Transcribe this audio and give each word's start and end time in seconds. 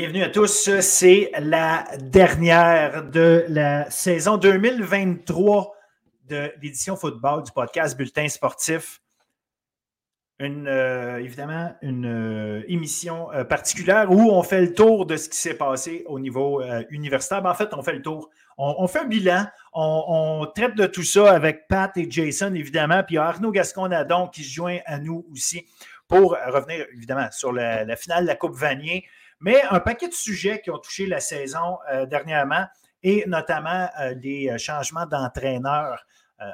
Bienvenue 0.00 0.22
à 0.22 0.28
tous. 0.28 0.70
C'est 0.78 1.32
la 1.40 1.84
dernière 1.98 3.02
de 3.10 3.44
la 3.48 3.90
saison 3.90 4.36
2023 4.36 5.74
de 6.28 6.52
l'édition 6.62 6.94
football 6.94 7.42
du 7.42 7.50
podcast 7.50 7.96
Bulletin 7.96 8.28
sportif. 8.28 9.00
Une, 10.38 10.68
euh, 10.68 11.18
évidemment, 11.18 11.74
une 11.82 12.06
euh, 12.06 12.62
émission 12.68 13.32
euh, 13.32 13.42
particulière 13.42 14.08
où 14.12 14.30
on 14.30 14.44
fait 14.44 14.60
le 14.60 14.72
tour 14.72 15.04
de 15.04 15.16
ce 15.16 15.28
qui 15.28 15.36
s'est 15.36 15.58
passé 15.58 16.04
au 16.06 16.20
niveau 16.20 16.62
universitaire. 16.90 17.42
Ben, 17.42 17.50
en 17.50 17.54
fait, 17.54 17.74
on 17.74 17.82
fait 17.82 17.94
le 17.94 18.02
tour. 18.02 18.30
On, 18.56 18.86
fait 18.86 19.00
un 19.00 19.04
bilan. 19.06 19.46
On, 19.72 20.46
traite 20.54 20.76
de 20.76 20.86
tout 20.86 21.02
ça 21.02 21.32
avec 21.32 21.66
Pat 21.66 21.90
et 21.96 22.08
Jason, 22.08 22.54
évidemment. 22.54 23.02
Puis 23.02 23.14
il 23.14 23.16
y 23.16 23.18
a 23.18 23.24
Arnaud 23.24 23.50
Gascon-Nadon 23.50 24.28
qui 24.28 24.44
se 24.44 24.54
joint 24.54 24.78
à 24.86 25.00
nous 25.00 25.26
aussi 25.32 25.66
pour 26.06 26.36
revenir, 26.46 26.86
évidemment, 26.94 27.26
sur 27.32 27.52
la, 27.52 27.84
la 27.84 27.96
finale 27.96 28.22
de 28.22 28.28
la 28.28 28.36
Coupe 28.36 28.54
Vanier 28.54 29.04
mais 29.40 29.62
un 29.70 29.80
paquet 29.80 30.08
de 30.08 30.14
sujets 30.14 30.60
qui 30.60 30.70
ont 30.70 30.78
touché 30.78 31.06
la 31.06 31.20
saison 31.20 31.78
euh, 31.92 32.06
dernièrement 32.06 32.66
et 33.02 33.24
notamment 33.26 33.88
euh, 34.00 34.14
les 34.22 34.50
euh, 34.50 34.58
changements 34.58 35.06
d'entraîneur. 35.06 36.04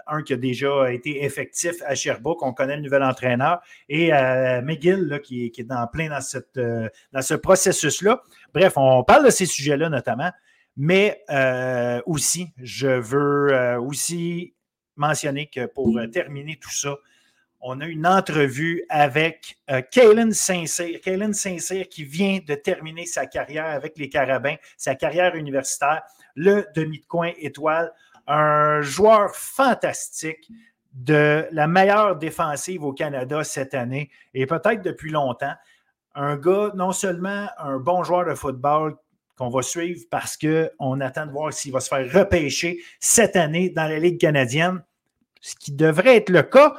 un 0.07 0.23
qui 0.23 0.33
a 0.33 0.37
déjà 0.39 0.91
été 0.93 1.25
effectif 1.25 1.75
à 1.85 1.95
Sherbrooke, 1.95 2.43
on 2.43 2.55
connaît 2.55 2.77
le 2.77 2.83
nouvel 2.83 3.03
entraîneur, 3.03 3.61
et 3.91 4.13
McGill 4.63 5.21
qui, 5.23 5.53
est 5.55 5.63
dans 5.65 5.87
plein 5.87 6.09
dans, 6.09 6.23
cette, 6.23 6.59
dans 6.59 7.21
ce 7.21 7.35
processus-là. 7.35 8.23
Bref, 8.55 8.73
on 8.77 9.05
parle 9.05 9.27
de 9.27 9.31
ces 9.31 9.45
sujets-là 9.45 9.91
notamment, 9.91 10.33
mais 10.79 11.23
aussi, 12.07 12.49
je 12.63 12.89
veux 12.89 13.77
aussi 13.77 14.55
mentionner 14.97 15.49
que 15.49 15.67
pour 15.67 16.01
terminer 16.11 16.59
tout 16.59 16.73
ça, 16.73 16.97
on 17.67 17.81
a 17.81 17.87
une 17.87 18.07
entrevue 18.07 18.85
avec 18.91 19.57
euh, 19.71 19.81
Kaylin 19.81 20.33
Saint-Cyr. 20.33 21.01
Kaylin 21.01 21.33
Saint-Cyr 21.33 21.89
qui 21.89 22.05
vient 22.05 22.39
de 22.47 22.55
terminer 22.55 23.07
sa 23.07 23.25
carrière 23.25 23.65
avec 23.65 23.97
les 23.97 24.11
Carabins, 24.11 24.57
sa 24.77 24.95
carrière 24.95 25.35
universitaire, 25.35 26.03
le 26.35 26.67
demi 26.77 27.01
de 27.01 27.07
coin 27.07 27.33
étoile, 27.39 27.91
un 28.27 28.83
joueur 28.83 29.35
fantastique 29.35 30.51
de 30.93 31.49
la 31.53 31.67
meilleure 31.67 32.17
défensive 32.17 32.85
au 32.85 32.93
Canada 32.93 33.43
cette 33.43 33.73
année 33.73 34.11
et 34.35 34.45
peut-être 34.45 34.83
depuis 34.83 35.11
longtemps. 35.11 35.55
Un 36.15 36.37
gars, 36.37 36.71
non 36.75 36.93
seulement 36.93 37.49
un 37.57 37.79
bon 37.79 38.05
joueur 38.05 38.27
de 38.27 38.35
football 38.35 38.95
qu'on 39.39 39.49
va 39.49 39.63
suivre 39.63 40.03
parce 40.11 40.37
qu'on 40.37 41.01
attend 41.01 41.25
de 41.27 41.33
voir 41.33 41.51
s'il 41.51 41.73
va 41.73 41.81
se 41.81 41.89
faire 41.89 42.13
repêcher 42.13 42.79
cette 43.01 43.37
année 43.37 43.71
dans 43.71 43.89
la 43.89 43.99
Ligue 43.99 44.21
canadienne, 44.21 44.85
ce 45.41 45.57
qui 45.57 45.73
devrait 45.73 46.19
être 46.19 46.31
le 46.31 46.43
cas, 46.43 46.75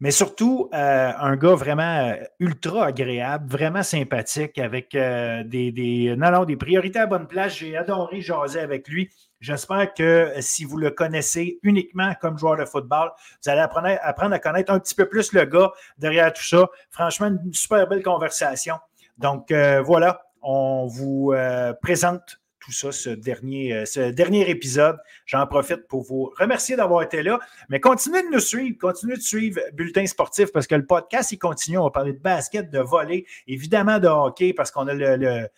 mais 0.00 0.10
surtout, 0.10 0.68
euh, 0.74 1.12
un 1.16 1.36
gars 1.36 1.54
vraiment 1.54 2.08
euh, 2.08 2.16
ultra 2.40 2.86
agréable, 2.86 3.48
vraiment 3.48 3.82
sympathique, 3.82 4.58
avec 4.58 4.94
euh, 4.94 5.44
des, 5.44 5.70
des, 5.70 6.16
non, 6.16 6.44
des 6.44 6.56
priorités 6.56 6.98
à 6.98 7.06
bonne 7.06 7.28
place. 7.28 7.56
J'ai 7.56 7.76
adoré 7.76 8.20
jaser 8.20 8.60
avec 8.60 8.88
lui. 8.88 9.10
J'espère 9.40 9.94
que 9.94 10.32
si 10.40 10.64
vous 10.64 10.78
le 10.78 10.90
connaissez 10.90 11.58
uniquement 11.62 12.12
comme 12.20 12.36
joueur 12.38 12.56
de 12.56 12.64
football, 12.64 13.12
vous 13.42 13.50
allez 13.50 13.60
apprendre, 13.60 13.88
apprendre, 14.02 14.34
à 14.34 14.38
connaître 14.38 14.72
un 14.72 14.80
petit 14.80 14.94
peu 14.94 15.08
plus 15.08 15.32
le 15.32 15.44
gars 15.44 15.70
derrière 15.98 16.32
tout 16.32 16.42
ça. 16.42 16.66
Franchement, 16.90 17.28
une 17.28 17.52
super 17.52 17.86
belle 17.86 18.02
conversation. 18.02 18.76
Donc 19.18 19.52
voilà, 19.52 20.22
on 20.42 20.86
vous 20.86 21.34
présente 21.82 22.40
tout 22.64 22.72
ça, 22.72 22.92
ce 22.92 23.10
dernier, 23.10 23.74
euh, 23.74 23.84
ce 23.84 24.10
dernier 24.10 24.48
épisode. 24.48 24.96
J'en 25.26 25.46
profite 25.46 25.86
pour 25.86 26.02
vous 26.02 26.32
remercier 26.38 26.76
d'avoir 26.76 27.02
été 27.02 27.22
là. 27.22 27.38
Mais 27.68 27.78
continuez 27.78 28.22
de 28.22 28.28
nous 28.28 28.40
suivre, 28.40 28.78
continuez 28.80 29.16
de 29.16 29.20
suivre 29.20 29.60
Bulletin 29.74 30.06
Sportif 30.06 30.50
parce 30.50 30.66
que 30.66 30.74
le 30.74 30.86
podcast, 30.86 31.32
il 31.32 31.38
continue. 31.38 31.76
On 31.78 31.84
va 31.84 31.90
parler 31.90 32.14
de 32.14 32.18
basket, 32.18 32.70
de 32.70 32.78
volley, 32.78 33.26
évidemment 33.46 33.98
de 33.98 34.08
hockey 34.08 34.54
parce 34.54 34.70
qu'on 34.70 34.88
a 34.88 34.94
le, 34.94 35.04
euh, 35.04 35.48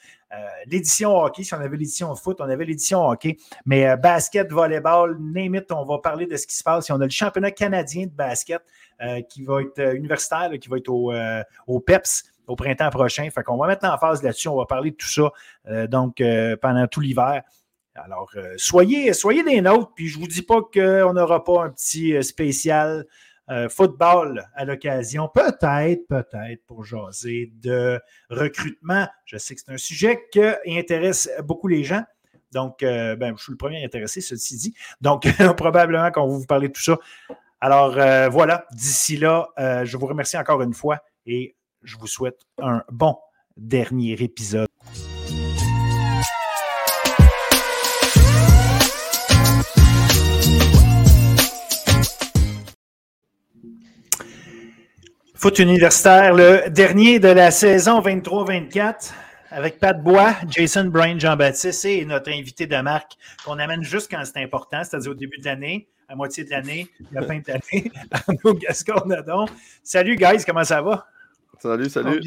l'édition 0.67 1.17
hockey. 1.17 1.45
Si 1.45 1.55
on 1.55 1.61
avait 1.61 1.77
l'édition 1.77 2.13
foot, 2.17 2.39
on 2.41 2.49
avait 2.49 2.65
l'édition 2.65 3.07
hockey. 3.07 3.37
Mais 3.67 3.89
euh, 3.89 3.97
basket, 3.97 4.51
volleyball, 4.51 5.17
name 5.21 5.55
it, 5.55 5.71
on 5.71 5.85
va 5.85 5.99
parler 5.99 6.27
de 6.27 6.37
ce 6.37 6.47
qui 6.47 6.57
se 6.57 6.65
passe. 6.65 6.91
on 6.91 7.01
a 7.01 7.05
le 7.05 7.11
championnat 7.11 7.53
canadien 7.53 8.07
de 8.07 8.13
basket 8.13 8.63
qui 9.29 9.45
va 9.45 9.61
être 9.61 9.95
universitaire, 9.95 10.51
qui 10.59 10.71
va 10.71 10.79
être 10.79 10.89
au, 10.89 11.13
au 11.67 11.81
PEPS 11.81 12.25
au 12.47 12.57
printemps 12.57 12.91
prochain. 12.91 13.29
Fait 13.31 13.43
qu'on 13.43 13.57
va 13.57 13.67
mettre 13.67 13.87
en 13.87 13.99
phase 13.99 14.23
là-dessus. 14.23 14.49
On 14.49 14.57
va 14.57 14.67
parler 14.67 14.91
de 14.91 14.97
tout 14.97 15.09
ça 15.09 15.31
euh, 15.69 15.87
donc 15.87 16.21
euh, 16.21 16.57
pendant 16.57 16.87
tout 16.87 17.01
l'hiver. 17.01 17.43
Alors, 17.95 18.31
euh, 18.37 18.55
soyez, 18.59 19.13
soyez 19.15 19.43
des 19.43 19.61
nôtres, 19.63 19.93
puis 19.95 20.09
je 20.09 20.19
ne 20.19 20.23
vous 20.23 20.29
dis 20.29 20.43
pas 20.43 20.61
qu'on 20.61 21.13
n'aura 21.15 21.45
pas 21.45 21.65
un 21.65 21.71
petit 21.71 22.23
spécial 22.23 23.07
football 23.71 24.45
à 24.57 24.65
l'occasion. 24.65 25.31
Peut-être, 25.33 26.09
peut-être 26.09 26.67
pour 26.67 26.85
jaser 26.85 27.53
de 27.63 28.01
recrutement. 28.29 29.07
Je 29.25 29.39
sais 29.39 29.55
que 29.55 29.61
c'est 29.65 29.73
un 29.73 29.79
sujet 29.79 30.21
qui 30.33 30.43
intéresse 30.67 31.31
beaucoup 31.45 31.69
les 31.69 31.85
gens. 31.85 32.03
Donc, 32.51 32.79
ben, 32.81 33.35
je 33.37 33.43
suis 33.45 33.53
le 33.53 33.57
premier 33.57 33.85
intéressé, 33.85 34.21
ceci 34.21 34.57
dit. 34.57 34.75
Donc, 35.01 35.29
probablement 35.57 36.11
qu'on 36.11 36.27
va 36.27 36.37
vous 36.37 36.47
parler 36.47 36.67
de 36.67 36.73
tout 36.73 36.83
ça. 36.83 36.99
Alors, 37.61 37.93
voilà, 38.33 38.67
d'ici 38.73 39.17
là, 39.17 39.49
je 39.85 39.97
vous 39.97 40.07
remercie 40.07 40.37
encore 40.37 40.61
une 40.63 40.75
fois 40.75 40.99
et 41.25 41.56
je 41.87 41.97
vous 41.97 42.09
souhaite 42.09 42.41
un 42.61 42.83
bon 42.91 43.17
dernier 43.57 44.13
épisode. 44.21 44.67
Foot 55.35 55.61
universitaire, 55.61 56.35
le 56.35 56.69
dernier 56.71 57.21
de 57.21 57.29
la 57.29 57.53
saison 57.53 58.01
23-24, 58.01 59.13
avec 59.51 59.79
Pat 59.79 60.03
Bois, 60.03 60.35
Jason 60.49 60.87
Brian 60.87 61.21
Jean-Baptiste 61.21 61.85
et 61.85 62.05
notre 62.05 62.33
invité 62.33 62.67
de 62.67 62.77
marque 62.81 63.13
qu'on 63.45 63.61
amène 63.61 63.85
juste 63.85 64.11
quand 64.11 64.23
c'est 64.25 64.43
important, 64.43 64.83
c'est-à-dire 64.83 65.13
au 65.13 65.15
début 65.15 65.39
de 65.39 65.45
l'année, 65.45 65.89
à 66.09 66.17
moitié 66.17 66.43
de 66.43 66.51
l'année, 66.51 66.89
la 67.13 67.23
fin 67.23 67.39
de 67.39 67.45
l'année, 67.47 67.93
Arnaud 68.11 68.55
Gascon-Nadon. 68.55 69.47
Salut, 69.85 70.17
guys, 70.17 70.45
comment 70.45 70.65
ça 70.65 70.83
va? 70.83 71.07
Salut, 71.59 71.89
salut. 71.89 72.21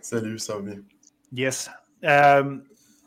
Salut, 0.00 0.38
ça 0.38 0.56
va 0.56 0.60
bien. 0.60 0.76
Yes. 1.32 1.70
Euh, 2.04 2.58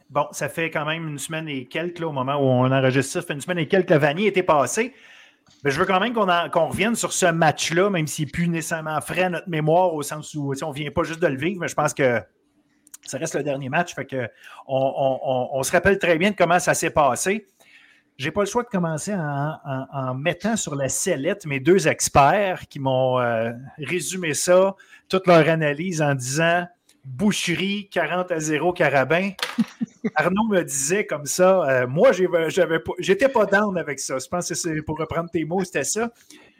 bon, 0.09 0.27
ça 0.31 0.49
fait 0.49 0.69
quand 0.69 0.85
même 0.85 1.07
une 1.07 1.19
semaine 1.19 1.47
et 1.47 1.65
quelques, 1.65 2.01
au 2.01 2.11
moment 2.11 2.35
où 2.35 2.45
on 2.45 2.71
enregistre 2.71 3.13
ça, 3.13 3.21
ça 3.21 3.27
fait 3.27 3.33
une 3.33 3.41
semaine 3.41 3.59
et 3.59 3.67
quelques, 3.67 3.89
le 3.89 3.97
Vanier 3.97 4.27
était 4.27 4.43
passé. 4.43 4.93
Mais 5.63 5.71
je 5.71 5.79
veux 5.79 5.85
quand 5.85 5.99
même 5.99 6.13
qu'on 6.13 6.67
revienne 6.67 6.95
sur 6.95 7.13
ce 7.13 7.27
match-là, 7.27 7.89
même 7.89 8.07
s'il 8.07 8.25
n'est 8.25 8.31
plus 8.31 8.47
nécessairement 8.47 8.99
frais 9.01 9.23
à 9.23 9.29
notre 9.29 9.49
mémoire, 9.49 9.93
au 9.93 10.03
sens 10.03 10.33
où 10.35 10.53
on 10.61 10.69
ne 10.69 10.73
vient 10.73 10.91
pas 10.91 11.03
juste 11.03 11.21
de 11.21 11.27
le 11.27 11.37
vivre, 11.37 11.59
mais 11.59 11.67
je 11.67 11.75
pense 11.75 11.93
que 11.93 12.21
ça 13.03 13.17
reste 13.17 13.35
le 13.35 13.43
dernier 13.43 13.69
match. 13.69 13.93
Fait 13.95 14.05
que 14.05 14.27
on, 14.67 15.61
se 15.63 15.71
rappelle 15.71 15.99
très 15.99 16.17
bien 16.17 16.31
de 16.31 16.35
comment 16.35 16.59
ça 16.59 16.73
s'est 16.73 16.89
passé. 16.89 17.47
J'ai 18.17 18.31
pas 18.31 18.41
le 18.41 18.47
choix 18.47 18.63
de 18.63 18.69
commencer 18.69 19.13
en, 19.13 20.15
mettant 20.15 20.55
sur 20.55 20.75
la 20.75 20.87
sellette 20.87 21.45
mes 21.45 21.59
deux 21.59 21.87
experts 21.87 22.67
qui 22.69 22.79
m'ont 22.79 23.19
euh, 23.19 23.51
résumé 23.77 24.33
ça 24.33 24.75
toute 25.09 25.27
leur 25.27 25.49
analyse 25.49 26.01
en 26.01 26.15
disant 26.15 26.65
boucherie 27.03 27.89
40 27.91 28.31
à 28.31 28.39
0 28.39 28.73
carabin. 28.73 29.31
Arnaud 30.15 30.47
me 30.49 30.63
disait 30.63 31.05
comme 31.05 31.25
ça, 31.25 31.63
euh, 31.63 31.87
moi, 31.87 32.11
j'avais 32.47 32.79
j'étais 32.99 33.29
pas 33.29 33.45
down 33.45 33.77
avec 33.77 33.99
ça. 33.99 34.17
Je 34.17 34.27
pense 34.27 34.47
que 34.47 34.55
c'est 34.55 34.81
pour 34.81 34.97
reprendre 34.97 35.29
tes 35.29 35.43
mots, 35.45 35.63
c'était 35.63 35.83
ça. 35.83 36.11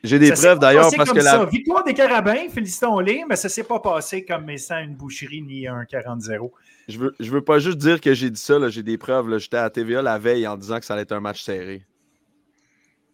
J'ai 0.04 0.20
des 0.20 0.32
preuves 0.32 0.60
d'ailleurs 0.60 0.92
parce 0.96 1.12
que 1.12 1.20
la. 1.20 1.46
Victoire 1.46 1.84
des 1.84 1.94
carabins, 1.94 2.48
félicitons-les, 2.50 3.24
mais 3.28 3.36
ça 3.36 3.48
ne 3.48 3.52
s'est 3.52 3.64
pas 3.64 3.80
passé 3.80 4.24
comme 4.24 4.56
ça 4.58 4.82
une 4.82 4.96
boucherie 4.96 5.42
ni 5.42 5.68
un 5.68 5.84
40-0. 5.84 6.52
Je 6.88 7.00
veux, 7.00 7.16
je 7.20 7.32
veux 7.32 7.42
pas 7.42 7.60
juste 7.60 7.78
dire 7.78 8.00
que 8.00 8.14
j'ai 8.14 8.30
dit 8.30 8.40
ça, 8.40 8.70
j'ai 8.70 8.84
des 8.84 8.98
preuves. 8.98 9.38
J'étais 9.38 9.58
à 9.58 9.70
TVA 9.70 10.02
la 10.02 10.20
veille 10.20 10.48
en 10.48 10.56
disant 10.56 10.80
que 10.80 10.86
ça 10.86 10.94
allait 10.94 11.04
être 11.04 11.14
un 11.14 11.20
match 11.20 11.42
serré. 11.42 11.84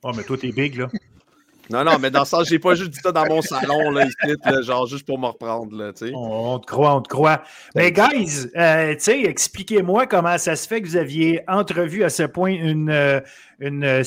Oh, 0.03 0.11
mais 0.15 0.23
toi, 0.23 0.37
t'es 0.37 0.51
big, 0.51 0.75
là. 0.75 0.87
Non, 1.69 1.85
non, 1.85 1.99
mais 1.99 2.11
dans 2.11 2.25
sens, 2.25 2.49
j'ai 2.49 2.59
pas 2.59 2.75
juste 2.75 2.89
dit 2.89 2.99
ça 3.01 3.13
dans 3.13 3.25
mon 3.27 3.41
salon, 3.41 3.91
là, 3.91 4.05
ici, 4.05 4.35
genre 4.63 4.87
juste 4.87 5.05
pour 5.05 5.17
me 5.17 5.27
reprendre, 5.27 5.73
là, 5.77 5.93
tu 5.93 6.07
sais. 6.07 6.11
On, 6.13 6.59
te 6.59 6.65
croit, 6.65 6.95
on 6.95 7.01
te 7.01 7.07
croit. 7.07 7.43
Mais 7.75 7.93
guys, 7.93 8.47
euh, 8.57 8.93
tu 8.93 8.99
sais, 8.99 9.21
expliquez-moi 9.21 10.05
comment 10.05 10.37
ça 10.37 10.57
se 10.57 10.67
fait 10.67 10.81
que 10.81 10.87
vous 10.87 10.97
aviez 10.97 11.43
entrevu 11.47 12.03
à 12.03 12.09
ce 12.09 12.23
point 12.23 12.51
une, 12.51 12.89
euh, 12.89 13.21
une 13.59 13.85
euh, 13.85 14.03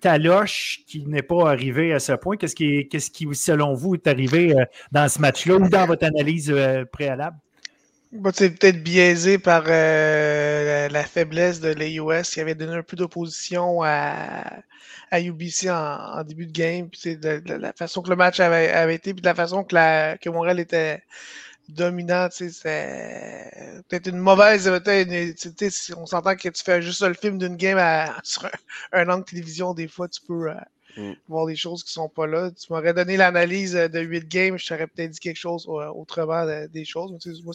taloche 0.00 0.82
qui 0.86 1.04
n'est 1.04 1.22
pas 1.22 1.50
arrivée 1.50 1.92
à 1.92 1.98
ce 1.98 2.12
point. 2.12 2.36
Qu'est-ce 2.36 2.54
qui, 2.54 2.86
qu'est-ce 2.88 3.10
qui, 3.10 3.26
selon 3.34 3.74
vous, 3.74 3.94
est 3.94 4.06
arrivé 4.06 4.54
dans 4.92 5.08
ce 5.08 5.18
match-là 5.20 5.56
ou 5.56 5.68
dans 5.68 5.86
votre 5.86 6.04
analyse 6.04 6.54
préalable? 6.92 7.36
C'est 8.34 8.50
peut-être 8.50 8.82
biaisé 8.82 9.38
par 9.38 9.64
la, 9.64 11.04
faiblesse 11.04 11.60
de 11.60 11.68
l'AUS 11.68 12.30
qui 12.30 12.40
avait 12.40 12.54
donné 12.54 12.74
un 12.74 12.82
peu 12.82 12.96
d'opposition 12.96 13.82
à, 13.82 14.62
à 15.10 15.20
UBC 15.20 15.70
en, 15.70 16.22
début 16.24 16.46
de 16.46 16.52
game, 16.52 16.88
puis 16.90 17.16
de, 17.16 17.42
la 17.46 17.72
façon 17.72 18.02
que 18.02 18.10
le 18.10 18.16
match 18.16 18.40
avait, 18.40 18.94
été, 18.94 19.14
puis 19.14 19.22
de 19.22 19.26
la 19.26 19.34
façon 19.34 19.64
que, 19.64 19.74
la, 19.74 20.18
que 20.18 20.28
Montréal 20.30 20.60
était 20.60 21.02
dominant, 21.68 22.28
c'est 22.30 22.50
peut-être 23.88 24.08
une 24.08 24.18
mauvaise. 24.18 24.68
on 24.68 26.06
s'entend 26.06 26.36
que 26.36 26.48
tu 26.48 26.62
fais 26.62 26.82
juste 26.82 27.02
le 27.02 27.14
film 27.14 27.38
d'une 27.38 27.56
game 27.56 27.78
sur 28.22 28.48
un, 28.92 29.08
angle 29.08 29.24
télévision, 29.24 29.74
des 29.74 29.88
fois, 29.88 30.08
tu 30.08 30.20
peux. 30.26 30.50
Euh, 30.50 30.54
mm. 30.96 31.12
voir 31.28 31.46
des 31.46 31.56
choses 31.56 31.84
qui 31.84 31.92
sont 31.92 32.08
pas 32.08 32.26
là. 32.26 32.50
Tu 32.50 32.72
m'aurais 32.72 32.94
donné 32.94 33.16
l'analyse 33.16 33.72
de 33.72 34.00
8 34.00 34.28
games, 34.28 34.58
je 34.58 34.66
t'aurais 34.66 34.86
peut-être 34.86 35.12
dit 35.12 35.20
quelque 35.20 35.38
chose 35.38 35.66
autrement 35.66 36.46
des 36.72 36.84
choses. 36.84 37.12
moi, 37.44 37.54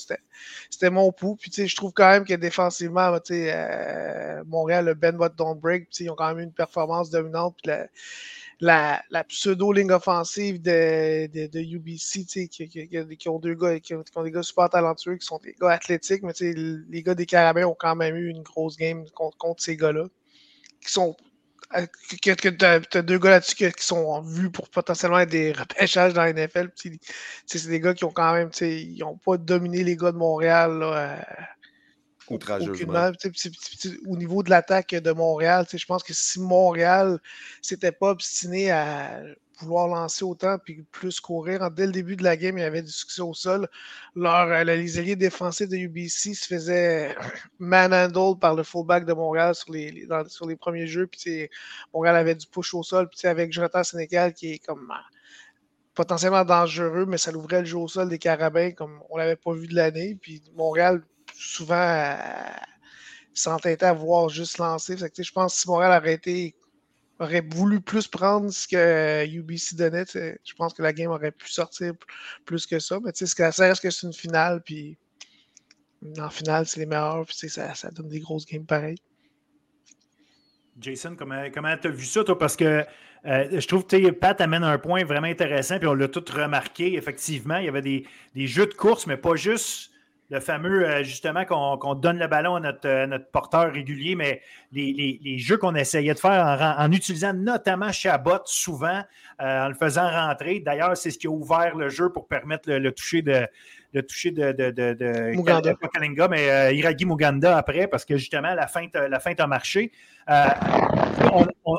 c'était 0.69 0.89
mon 0.89 1.12
pouls. 1.12 1.36
Puis 1.36 1.51
je 1.68 1.75
trouve 1.75 1.91
quand 1.94 2.09
même 2.09 2.25
que 2.25 2.33
défensivement, 2.33 3.18
euh, 3.31 4.44
Montréal, 4.45 4.86
le 4.86 4.94
Ben 4.94 5.15
What 5.18 5.30
Don't 5.30 5.59
Break, 5.59 5.88
ils 6.00 6.09
ont 6.09 6.15
quand 6.15 6.27
même 6.30 6.39
eu 6.39 6.44
une 6.44 6.53
performance 6.53 7.09
dominante. 7.09 7.56
Puis 7.62 7.71
la, 8.59 9.24
pseudo-ligne 9.27 9.92
offensive 9.92 10.62
de, 10.62 11.27
de, 11.27 11.59
UBC, 11.59 12.25
qui, 12.25 12.68
qui, 12.68 13.30
ont 13.30 13.39
deux 13.39 13.56
gars, 13.56 13.80
qui 13.80 13.94
ont, 13.94 14.24
des 14.24 14.31
gars 14.31 14.44
super 14.44 14.69
talentueux, 14.69 15.15
qui 15.15 15.25
sont 15.25 15.39
des 15.39 15.56
gars 15.59 15.71
athlétiques, 15.71 16.24
mais 16.24 16.33
les 16.42 17.03
gars 17.03 17.15
des 17.15 17.25
Carabins 17.25 17.65
ont 17.65 17.77
quand 17.77 17.95
même 17.95 18.15
eu 18.15 18.30
une 18.30 18.44
grosse 18.44 18.77
game 18.77 19.06
contre, 19.09 19.62
ces 19.62 19.77
gars-là. 19.77 20.06
Qui 20.81 20.92
sont. 20.92 21.15
Euh, 21.75 21.86
que, 22.21 22.50
tu 22.50 22.66
as, 22.66 23.01
deux 23.04 23.19
gars 23.19 23.30
là-dessus 23.30 23.56
qui, 23.56 23.86
sont 23.86 24.21
vus 24.21 24.50
pour 24.50 24.69
potentiellement 24.69 25.19
être 25.19 25.30
des 25.30 25.51
repêchages 25.51 26.13
dans 26.13 26.24
la 26.24 26.33
NFL. 26.33 26.71
C'est 27.45 27.68
des 27.68 27.80
gars 27.80 27.94
qui 27.94 28.06
ont 28.06 28.12
quand 28.12 28.33
même. 28.33 28.50
Ils 28.62 28.98
n'ont 29.00 29.18
pas 29.18 29.38
dominé 29.38 29.83
les 29.83 29.95
gars 29.95 30.12
de 30.12 30.18
Montréal. 30.18 30.80
Là, 30.80 31.21
euh, 32.31 32.38
au 34.07 34.18
niveau 34.18 34.44
de 34.44 34.50
l'attaque 34.50 34.95
de 34.95 35.12
Montréal, 35.12 35.66
je 35.71 35.86
pense 35.86 36.04
que 36.04 36.13
si 36.13 36.39
Montréal 36.39 37.19
s'était 37.62 37.92
pas 37.92 38.12
obstiné 38.12 38.71
à 38.71 39.21
vouloir 39.59 39.88
lancer 39.88 40.23
autant 40.23 40.57
puis 40.57 40.83
plus 40.91 41.19
courir, 41.19 41.69
dès 41.71 41.85
le 41.85 41.91
début 41.91 42.15
de 42.15 42.23
la 42.23 42.38
game, 42.38 42.57
il 42.57 42.61
y 42.61 42.63
avait 42.63 42.81
du 42.81 42.91
succès 42.91 43.21
au 43.21 43.33
sol. 43.33 43.67
Leur, 44.15 44.47
euh, 44.47 44.63
les 44.63 44.97
alliés 44.97 45.15
défensifs 45.15 45.69
de 45.69 45.77
UBC 45.77 46.33
se 46.33 46.47
faisaient 46.47 47.15
manhandle 47.59 48.38
par 48.39 48.56
le 48.56 48.63
fullback 48.63 49.06
de 49.06 49.13
Montréal 49.13 49.56
sur 49.56 49.71
les, 49.71 50.07
sur 50.27 50.47
les 50.47 50.56
premiers 50.56 50.88
jeux. 50.88 51.07
Puis 51.07 51.50
Montréal 51.94 52.15
avait 52.15 52.35
du 52.35 52.47
push 52.47 52.73
au 52.73 52.83
sol. 52.83 53.09
Puis 53.09 53.27
avec 53.27 53.51
Jonathan 53.51 53.83
Sénégal 53.83 54.33
qui 54.33 54.53
est 54.53 54.59
comme 54.59 54.91
euh, 54.91 55.01
potentiellement 55.94 56.45
dangereux, 56.45 57.06
mais 57.06 57.17
ça 57.17 57.31
l'ouvrait 57.31 57.61
le 57.61 57.65
jeu 57.65 57.77
au 57.77 57.88
sol 57.88 58.09
des 58.09 58.19
Carabins 58.19 58.71
comme 58.71 59.01
on 59.09 59.17
l'avait 59.17 59.35
pas 59.35 59.53
vu 59.53 59.67
de 59.67 59.75
l'année. 59.75 60.17
Puis 60.21 60.41
Montréal 60.56 61.03
souvent 61.35 61.75
euh, 61.75 62.15
s'entêter 63.33 63.85
à 63.85 63.94
voir 63.94 64.29
juste 64.29 64.57
lancer. 64.57 64.97
je 64.97 65.31
pense 65.31 65.53
que 65.53 65.61
si 65.61 65.67
Montréal 65.67 66.01
aurait, 66.01 66.19
aurait 67.19 67.42
voulu 67.42 67.81
plus 67.81 68.07
prendre 68.07 68.50
ce 68.50 68.68
que 68.68 69.27
UBC 69.27 69.75
donnait, 69.75 70.06
je 70.13 70.54
pense 70.56 70.74
que 70.74 70.81
la 70.81 70.94
game 70.94 71.12
aurait 71.12 71.31
pu 71.31 71.50
sortir 71.51 71.94
plus 72.45 72.66
que 72.66 72.80
ça. 72.80 73.00
Mais 73.04 73.12
ça 73.13 73.66
reste 73.66 73.81
que 73.81 73.89
c'est 73.89 74.07
une 74.07 74.13
finale, 74.13 74.62
puis 74.63 74.98
en 76.18 76.30
finale, 76.30 76.66
c'est 76.66 76.80
les 76.80 76.86
meilleurs, 76.86 77.25
puis 77.25 77.50
ça, 77.50 77.92
donne 77.92 78.07
des 78.07 78.19
grosses 78.19 78.45
games 78.45 78.66
pareilles. 78.66 79.00
Jason, 80.80 81.16
comment 81.18 81.77
tu 81.77 81.88
as 81.88 81.92
vu 81.92 82.06
ça, 82.06 82.24
toi? 82.24 82.38
Parce 82.38 82.56
que 82.56 82.86
euh, 83.25 83.60
je 83.60 83.68
trouve 83.68 83.86
que 83.86 84.12
Pat 84.12 84.39
amène 84.39 84.63
un 84.63 84.77
point 84.77 85.04
vraiment 85.04 85.27
intéressant, 85.27 85.77
puis 85.77 85.88
on 85.88 85.94
l'a 85.94 86.07
tout 86.07 86.24
remarqué. 86.33 86.95
Effectivement, 86.95 87.57
il 87.57 87.66
y 87.66 87.68
avait 87.68 87.81
des, 87.81 88.06
jeux 88.48 88.66
de 88.66 88.74
course, 88.74 89.07
mais 89.07 89.18
pas 89.18 89.36
juste 89.36 89.88
le 90.29 90.39
fameux, 90.39 90.87
euh, 90.87 91.03
justement, 91.03 91.43
qu'on 91.45 91.95
donne 91.95 92.19
le 92.19 92.27
ballon 92.27 92.55
à 92.55 92.59
notre, 92.59 92.87
euh, 92.87 93.07
notre 93.07 93.29
porteur 93.31 93.71
régulier, 93.71 94.15
mais 94.15 94.41
les, 94.71 95.37
jeux 95.39 95.57
qu'on 95.57 95.73
essayait 95.73 96.13
de 96.13 96.19
faire 96.19 96.75
en, 96.77 96.91
utilisant 96.91 97.33
notamment 97.33 97.91
Chabot 97.91 98.39
souvent, 98.45 99.01
euh, 99.41 99.65
en 99.65 99.67
le 99.69 99.73
faisant 99.73 100.09
rentrer. 100.09 100.59
D'ailleurs, 100.59 100.95
c'est 100.95 101.09
ce 101.09 101.17
qui 101.17 101.27
a 101.27 101.31
ouvert 101.31 101.75
le 101.75 101.89
jeu 101.89 102.09
pour 102.11 102.27
permettre 102.27 102.71
le, 102.71 102.91
toucher 102.91 103.21
de. 103.21 103.47
Le 103.91 104.03
toucher 104.03 104.29
de, 104.29 104.51
de, 104.51 104.69
de, 104.69 105.35
Muganda. 105.35 105.73
Kalinga, 105.91 106.27
mais 106.27 106.75
Iragi 106.75 107.05
Muganda 107.05 107.57
après, 107.57 107.87
parce 107.87 108.05
que 108.05 108.17
justement, 108.17 108.53
la 108.53 108.67
feinte, 108.67 108.93
la 108.93 109.19
feinte 109.19 109.39
a 109.39 109.47
marché. 109.47 109.91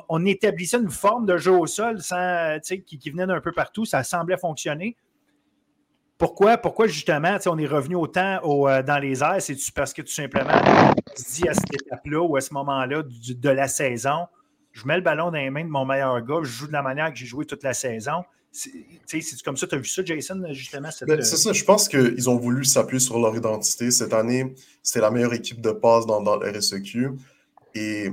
on, 0.08 0.24
établissait 0.24 0.78
une 0.78 0.90
forme 0.90 1.24
de 1.24 1.36
jeu 1.36 1.52
au 1.52 1.68
sol 1.68 2.00
sans, 2.00 2.58
qui, 2.64 2.82
qui 2.98 3.10
venait 3.10 3.28
d'un 3.28 3.40
peu 3.40 3.52
partout. 3.52 3.84
Ça 3.84 4.02
semblait 4.02 4.38
fonctionner. 4.38 4.96
Pourquoi, 6.20 6.58
pourquoi 6.58 6.86
justement, 6.86 7.38
on 7.46 7.58
est 7.58 7.66
revenu 7.66 7.96
autant 7.96 8.40
euh, 8.44 8.82
dans 8.82 8.98
les 8.98 9.22
airs? 9.22 9.40
C'est 9.40 9.56
parce 9.74 9.94
que 9.94 10.02
tout 10.02 10.12
simplement, 10.12 10.52
on 10.52 11.16
se 11.16 11.34
dit 11.34 11.48
à 11.48 11.54
cette 11.54 11.72
étape-là 11.72 12.20
ou 12.20 12.36
à 12.36 12.42
ce 12.42 12.52
moment-là 12.52 13.02
de 13.02 13.48
la 13.48 13.68
saison, 13.68 14.26
je 14.72 14.86
mets 14.86 14.96
le 14.96 15.02
ballon 15.02 15.30
dans 15.30 15.38
les 15.38 15.48
mains 15.48 15.64
de 15.64 15.70
mon 15.70 15.86
meilleur 15.86 16.20
gars, 16.20 16.40
je 16.42 16.50
joue 16.50 16.66
de 16.66 16.72
la 16.72 16.82
manière 16.82 17.10
que 17.10 17.18
j'ai 17.18 17.24
joué 17.24 17.46
toute 17.46 17.62
la 17.62 17.72
saison. 17.72 18.22
C'est 18.52 18.70
comme 19.42 19.56
ça, 19.56 19.66
tu 19.66 19.74
as 19.76 19.78
vu 19.78 19.86
ça, 19.86 20.04
Jason, 20.04 20.42
justement? 20.50 20.90
Ben, 21.06 21.22
c'est 21.22 21.38
ça, 21.38 21.54
je 21.54 21.64
pense 21.64 21.88
qu'ils 21.88 22.28
ont 22.28 22.36
voulu 22.36 22.64
s'appuyer 22.66 23.00
sur 23.00 23.18
leur 23.18 23.34
identité. 23.34 23.90
Cette 23.90 24.12
année, 24.12 24.54
c'était 24.82 25.00
la 25.00 25.10
meilleure 25.10 25.32
équipe 25.32 25.62
de 25.62 25.70
passe 25.70 26.04
dans, 26.04 26.20
dans 26.20 26.36
le 26.36 26.50
RSEQ. 26.50 27.12
Et 27.74 28.10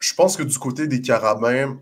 je 0.00 0.14
pense 0.14 0.36
que 0.36 0.42
du 0.42 0.58
côté 0.58 0.88
des 0.88 1.00
Carabins, 1.00 1.78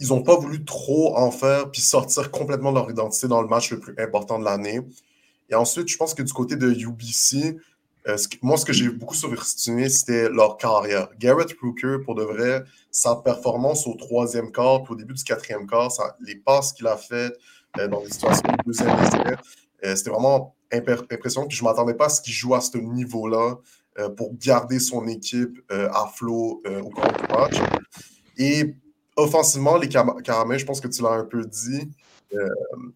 ils 0.00 0.08
n'ont 0.08 0.22
pas 0.22 0.36
voulu 0.36 0.64
trop 0.64 1.16
en 1.16 1.30
faire 1.30 1.70
puis 1.70 1.80
sortir 1.80 2.30
complètement 2.30 2.70
de 2.70 2.76
leur 2.76 2.90
identité 2.90 3.26
dans 3.26 3.42
le 3.42 3.48
match 3.48 3.70
le 3.70 3.80
plus 3.80 3.94
important 3.98 4.38
de 4.38 4.44
l'année. 4.44 4.80
Et 5.50 5.54
ensuite, 5.54 5.88
je 5.88 5.96
pense 5.96 6.14
que 6.14 6.22
du 6.22 6.32
côté 6.32 6.56
de 6.56 6.70
UBC, 6.70 7.56
euh, 8.06 8.16
moi, 8.42 8.56
ce 8.56 8.64
que 8.64 8.72
j'ai 8.72 8.88
beaucoup 8.88 9.14
surestimé, 9.14 9.88
c'était 9.88 10.28
leur 10.28 10.56
carrière. 10.56 11.08
Garrett 11.18 11.54
Brooker, 11.60 11.98
pour 12.04 12.14
de 12.14 12.22
vrai, 12.22 12.62
sa 12.90 13.16
performance 13.16 13.86
au 13.86 13.94
troisième 13.94 14.52
quart 14.52 14.82
puis 14.82 14.94
au 14.94 14.96
début 14.96 15.14
du 15.14 15.24
quatrième 15.24 15.66
quart, 15.66 15.90
les 16.24 16.36
passes 16.36 16.72
qu'il 16.72 16.86
a 16.86 16.96
faites 16.96 17.36
euh, 17.78 17.88
dans 17.88 18.00
des 18.00 18.10
situations 18.10 18.48
de 18.48 18.62
deuxième 18.64 18.96
essai, 19.00 19.36
euh, 19.84 19.96
c'était 19.96 20.10
vraiment 20.10 20.54
impressionnant. 20.72 21.46
Puis 21.48 21.56
je 21.56 21.64
ne 21.64 21.68
m'attendais 21.68 21.94
pas 21.94 22.06
à 22.06 22.08
ce 22.08 22.20
qu'il 22.20 22.32
joue 22.32 22.54
à 22.54 22.60
ce 22.60 22.78
niveau-là 22.78 23.56
pour 24.16 24.32
garder 24.36 24.78
son 24.78 25.08
équipe 25.08 25.60
à 25.70 26.08
flot 26.14 26.62
au 26.64 26.88
cours 26.90 27.04
du 27.04 27.34
match. 27.34 27.56
Et 28.36 28.76
offensivement, 29.18 29.76
les 29.76 29.88
Caramels, 29.88 30.58
je 30.58 30.64
pense 30.64 30.80
que 30.80 30.88
tu 30.88 31.02
l'as 31.02 31.10
un 31.10 31.24
peu 31.24 31.44
dit, 31.44 31.90
euh, 32.34 32.48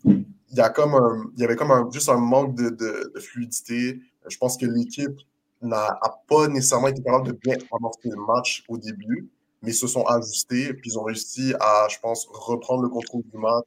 il, 0.04 0.24
y 0.52 0.60
a 0.60 0.70
comme 0.70 1.32
il 1.36 1.40
y 1.40 1.44
avait 1.44 1.56
comme 1.56 1.92
juste 1.92 2.08
un 2.08 2.19
manque 2.19 2.54
de, 2.54 3.12
fluidité. 3.20 4.00
Je 4.28 4.38
pense 4.38 4.56
que 4.56 4.66
l'équipe 4.66 5.19
n'a 5.60 5.98
pas 6.28 6.48
nécessairement 6.48 6.88
été 6.88 7.02
capable 7.02 7.28
de 7.28 7.32
bien 7.32 7.56
amorcer 7.76 8.08
le 8.08 8.24
match 8.26 8.64
au 8.69 8.78
début, 8.78 9.28
mais 9.62 9.72
se 9.72 9.86
sont 9.86 10.04
ajustés, 10.04 10.72
puis 10.74 10.90
ils 10.90 10.98
ont 10.98 11.04
réussi 11.04 11.54
à, 11.60 11.88
je 11.90 11.98
pense, 12.00 12.26
reprendre 12.30 12.82
le 12.82 12.88
contrôle 12.88 13.22
du 13.25 13.38
match 13.38 13.66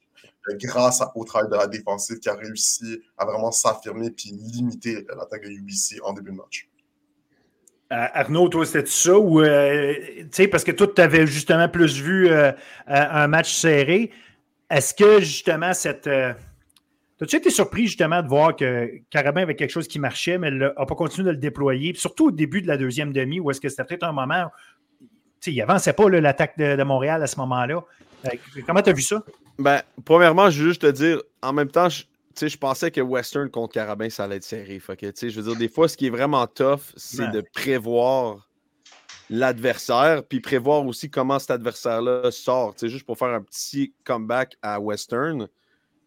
euh, 0.50 0.58
grâce 0.62 1.02
au 1.16 1.24
travail 1.26 1.50
de 1.50 1.56
la 1.56 1.68
défensive 1.68 2.20
qui 2.20 2.30
a 2.30 2.36
réussi 2.36 3.02
à 3.18 3.26
vraiment 3.26 3.52
s'affirmer 3.52 4.12
puis 4.12 4.32
limiter 4.32 5.06
l'attaque 5.18 5.44
de 5.44 5.50
UBC 5.50 6.00
en 6.04 6.14
début 6.14 6.32
de 6.32 6.38
match. 6.38 6.70
Euh, 7.92 8.08
Arnaud, 8.14 8.50
toi, 8.50 8.66
c'était 8.66 8.88
ça? 8.88 9.18
Ou, 9.18 9.42
euh, 9.42 9.94
parce 10.52 10.64
que 10.64 10.72
toi, 10.72 10.88
tu 10.94 11.02
avais 11.02 11.28
justement 11.28 11.70
plus 11.70 12.02
vu 12.02 12.30
euh, 12.30 12.52
un 12.88 13.28
match 13.28 13.54
serré. 13.54 14.12
Est-ce 14.70 14.94
que 14.94 15.20
justement 15.20 15.74
cette. 15.74 16.08
As-tu 16.08 17.38
été 17.38 17.50
surpris 17.50 17.88
justement 17.88 18.22
de 18.22 18.28
voir 18.28 18.56
que 18.56 18.90
Carabin 19.10 19.44
avait 19.44 19.56
quelque 19.56 19.72
chose 19.72 19.88
qui 19.88 20.00
marchait, 20.00 20.38
mais 20.38 20.52
n'a 20.52 20.72
pas 20.72 20.96
continué 20.96 21.28
de 21.28 21.32
le 21.32 21.38
déployer? 21.38 21.94
surtout 21.94 22.28
au 22.28 22.32
début 22.32 22.62
de 22.62 22.68
la 22.68 22.76
deuxième 22.76 23.14
demi, 23.14 23.40
où 23.40 23.50
est-ce 23.52 23.62
que 23.62 23.70
c'était 23.70 23.86
peut-être 23.86 24.04
un 24.04 24.12
moment 24.12 24.46
où 24.46 25.50
il 25.50 25.56
n'avançait 25.56 25.94
pas 25.94 26.10
l'attaque 26.10 26.58
de, 26.58 26.84
Montréal 26.84 27.22
à 27.24 27.28
ce 27.28 27.38
moment-là. 27.38 27.82
comment 28.66 28.82
tu 28.82 28.90
as 28.90 28.94
vu 28.94 29.02
ça? 29.02 29.24
Ben, 29.58 29.82
premièrement, 30.04 30.50
je 30.50 30.62
veux 30.62 30.70
juste 30.70 30.82
te 30.82 30.92
dire, 30.92 31.22
en 31.42 31.54
même 31.54 31.70
temps, 31.70 31.88
je, 31.88 32.04
je 32.40 32.58
pensais 32.58 32.92
que 32.92 33.02
Western 33.02 33.50
contre 33.50 33.74
Carabin, 33.74 34.10
ça 34.10 34.26
allait 34.26 34.38
être 34.38 34.44
serré. 34.44 34.80
je 34.80 35.42
veux 35.42 35.50
dire, 35.50 35.56
des 35.56 35.70
fois, 35.70 35.88
ce 35.88 35.98
qui 35.98 36.08
est 36.08 36.12
vraiment 36.12 36.48
tough, 36.48 36.94
c'est 36.96 37.32
de 37.32 37.42
prévoir 37.54 38.50
l'adversaire, 39.30 40.24
puis 40.24 40.40
prévoir 40.40 40.86
aussi 40.86 41.10
comment 41.10 41.40
cet 41.40 41.52
adversaire-là 41.52 42.32
sort. 42.32 42.76
juste 42.82 43.06
pour 43.06 43.18
faire 43.18 43.30
un 43.30 43.42
petit 43.42 43.94
comeback 44.04 44.56
à 44.62 44.80
Western, 44.80 45.48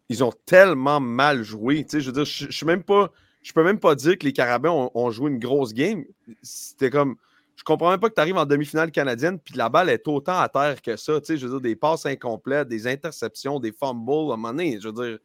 ils 0.07 0.23
ont 0.23 0.33
tellement 0.45 0.99
mal 0.99 1.43
joué. 1.43 1.85
je 1.91 1.97
veux 1.97 2.11
dire, 2.11 2.25
je, 2.25 2.47
je, 2.49 2.65
même 2.65 2.83
pas. 2.83 3.11
Je 3.41 3.53
peux 3.53 3.63
même 3.63 3.79
pas 3.79 3.95
dire 3.95 4.17
que 4.17 4.25
les 4.25 4.33
Carabins 4.33 4.89
ont, 4.93 5.11
joué 5.11 5.31
une 5.31 5.39
grosse 5.39 5.73
game. 5.73 6.03
C'était 6.41 6.89
comme. 6.89 7.15
Je 7.55 7.63
comprends 7.63 7.89
même 7.89 7.99
pas 7.99 8.09
que 8.09 8.15
tu 8.15 8.21
arrives 8.21 8.37
en 8.37 8.45
demi-finale 8.45 8.89
canadienne, 8.89 9.37
puis 9.37 9.53
la 9.55 9.67
balle 9.67 9.89
est 9.89 10.07
autant 10.07 10.39
à 10.39 10.47
terre 10.47 10.81
que 10.81 10.95
ça. 10.95 11.19
Je 11.27 11.33
veux 11.45 11.51
dire, 11.51 11.61
des 11.61 11.75
passes 11.75 12.05
incomplètes, 12.05 12.69
des 12.69 12.87
interceptions, 12.87 13.59
des 13.59 13.73
fumbles, 13.73 14.31
à 14.31 14.33
un 14.33 14.37
moment 14.37 14.49
donné. 14.49 14.79
Je 14.81 14.87
veux 14.87 14.93
dire, 14.93 15.19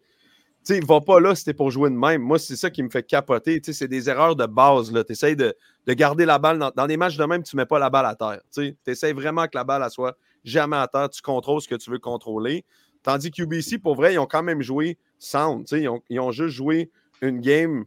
sais, 0.65 0.81
va 0.81 1.01
pas 1.01 1.21
là, 1.21 1.35
c'était 1.35 1.55
pour 1.55 1.71
jouer 1.71 1.91
de 1.91 1.95
même. 1.95 2.23
Moi, 2.23 2.39
c'est 2.39 2.57
ça 2.57 2.71
qui 2.71 2.83
me 2.83 2.89
fait 2.89 3.03
capoter. 3.03 3.61
C'est 3.63 3.89
des 3.89 4.09
erreurs 4.09 4.37
de 4.37 4.47
base. 4.47 4.93
Tu 4.93 5.13
essaies 5.13 5.37
de, 5.37 5.55
garder 5.89 6.25
la 6.25 6.39
balle. 6.39 6.59
Dans, 6.75 6.87
des 6.87 6.97
matchs 6.97 7.17
de 7.17 7.25
même, 7.25 7.43
tu 7.43 7.57
mets 7.57 7.67
pas 7.67 7.79
la 7.79 7.91
balle 7.91 8.07
à 8.07 8.15
terre. 8.15 8.41
Tu 8.53 8.77
essaies 8.87 9.13
vraiment 9.13 9.45
que 9.45 9.57
la 9.57 9.65
balle 9.65 9.89
soit 9.91 10.17
jamais 10.45 10.77
à 10.77 10.89
terre. 10.89 11.11
Tu 11.11 11.23
contrôles 11.23 11.61
ce 11.61 11.69
que 11.69 11.75
tu 11.75 11.91
veux 11.91 11.99
contrôler. 11.99 12.65
Tandis 13.03 13.31
que 13.31 13.43
UBC, 13.43 13.79
pour 13.79 13.95
vrai, 13.95 14.15
ils 14.15 14.19
ont 14.19 14.27
quand 14.27 14.43
même 14.43 14.63
joué 14.63 14.99
sound. 15.19 15.67
Ils 15.73 15.89
ont, 15.89 16.03
ils 16.09 16.21
juste 16.33 16.55
joué 16.55 16.91
une 17.21 17.41
game 17.41 17.85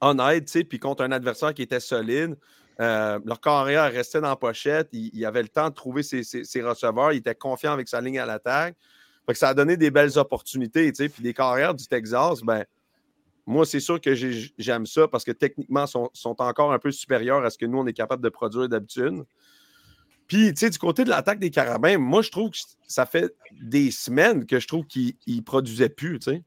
honnête, 0.00 0.50
puis 0.68 0.78
contre 0.78 1.02
un 1.02 1.12
adversaire 1.12 1.52
qui 1.54 1.62
était 1.62 1.80
solide. 1.80 2.36
Euh, 2.80 3.18
leur 3.24 3.40
carrière 3.40 3.92
restait 3.92 4.20
dans 4.20 4.28
la 4.28 4.36
pochette. 4.36 4.88
Il, 4.92 5.24
avait 5.26 5.42
le 5.42 5.48
temps 5.48 5.68
de 5.68 5.74
trouver 5.74 6.02
ses, 6.02 6.22
ses 6.22 6.62
receveurs. 6.62 7.12
Il 7.12 7.18
était 7.18 7.34
confiant 7.34 7.72
avec 7.72 7.88
sa 7.88 8.00
ligne 8.00 8.18
à 8.18 8.26
l'attaque 8.26 8.76
ça 9.38 9.50
a 9.50 9.54
donné 9.54 9.76
des 9.76 9.90
belles 9.90 10.18
opportunités. 10.18 10.92
Puis 10.92 11.22
les 11.22 11.34
carrières 11.34 11.74
du 11.74 11.86
Texas, 11.86 12.40
ben, 12.42 12.64
moi, 13.46 13.66
c'est 13.66 13.80
sûr 13.80 14.00
que 14.00 14.14
j'aime 14.14 14.86
ça 14.86 15.08
parce 15.08 15.24
que 15.24 15.32
techniquement, 15.32 15.86
sont, 15.86 16.10
sont 16.12 16.40
encore 16.40 16.72
un 16.72 16.78
peu 16.78 16.92
supérieurs 16.92 17.44
à 17.44 17.50
ce 17.50 17.58
que 17.58 17.66
nous, 17.66 17.78
on 17.78 17.86
est 17.86 17.92
capable 17.92 18.22
de 18.22 18.28
produire 18.28 18.68
d'habitude. 18.68 19.24
Puis, 20.26 20.54
tu 20.54 20.60
sais, 20.60 20.70
du 20.70 20.78
côté 20.78 21.02
de 21.02 21.10
l'attaque 21.10 21.40
des 21.40 21.50
Carabins, 21.50 21.98
moi, 21.98 22.22
je 22.22 22.30
trouve 22.30 22.50
que 22.50 22.58
ça 22.86 23.04
fait 23.04 23.34
des 23.60 23.90
semaines 23.90 24.46
que 24.46 24.60
je 24.60 24.68
trouve 24.68 24.86
qu'ils 24.86 25.16
ne 25.26 25.40
produisaient 25.40 25.88
plus, 25.88 26.20
tu 26.20 26.30
sais. 26.30 26.44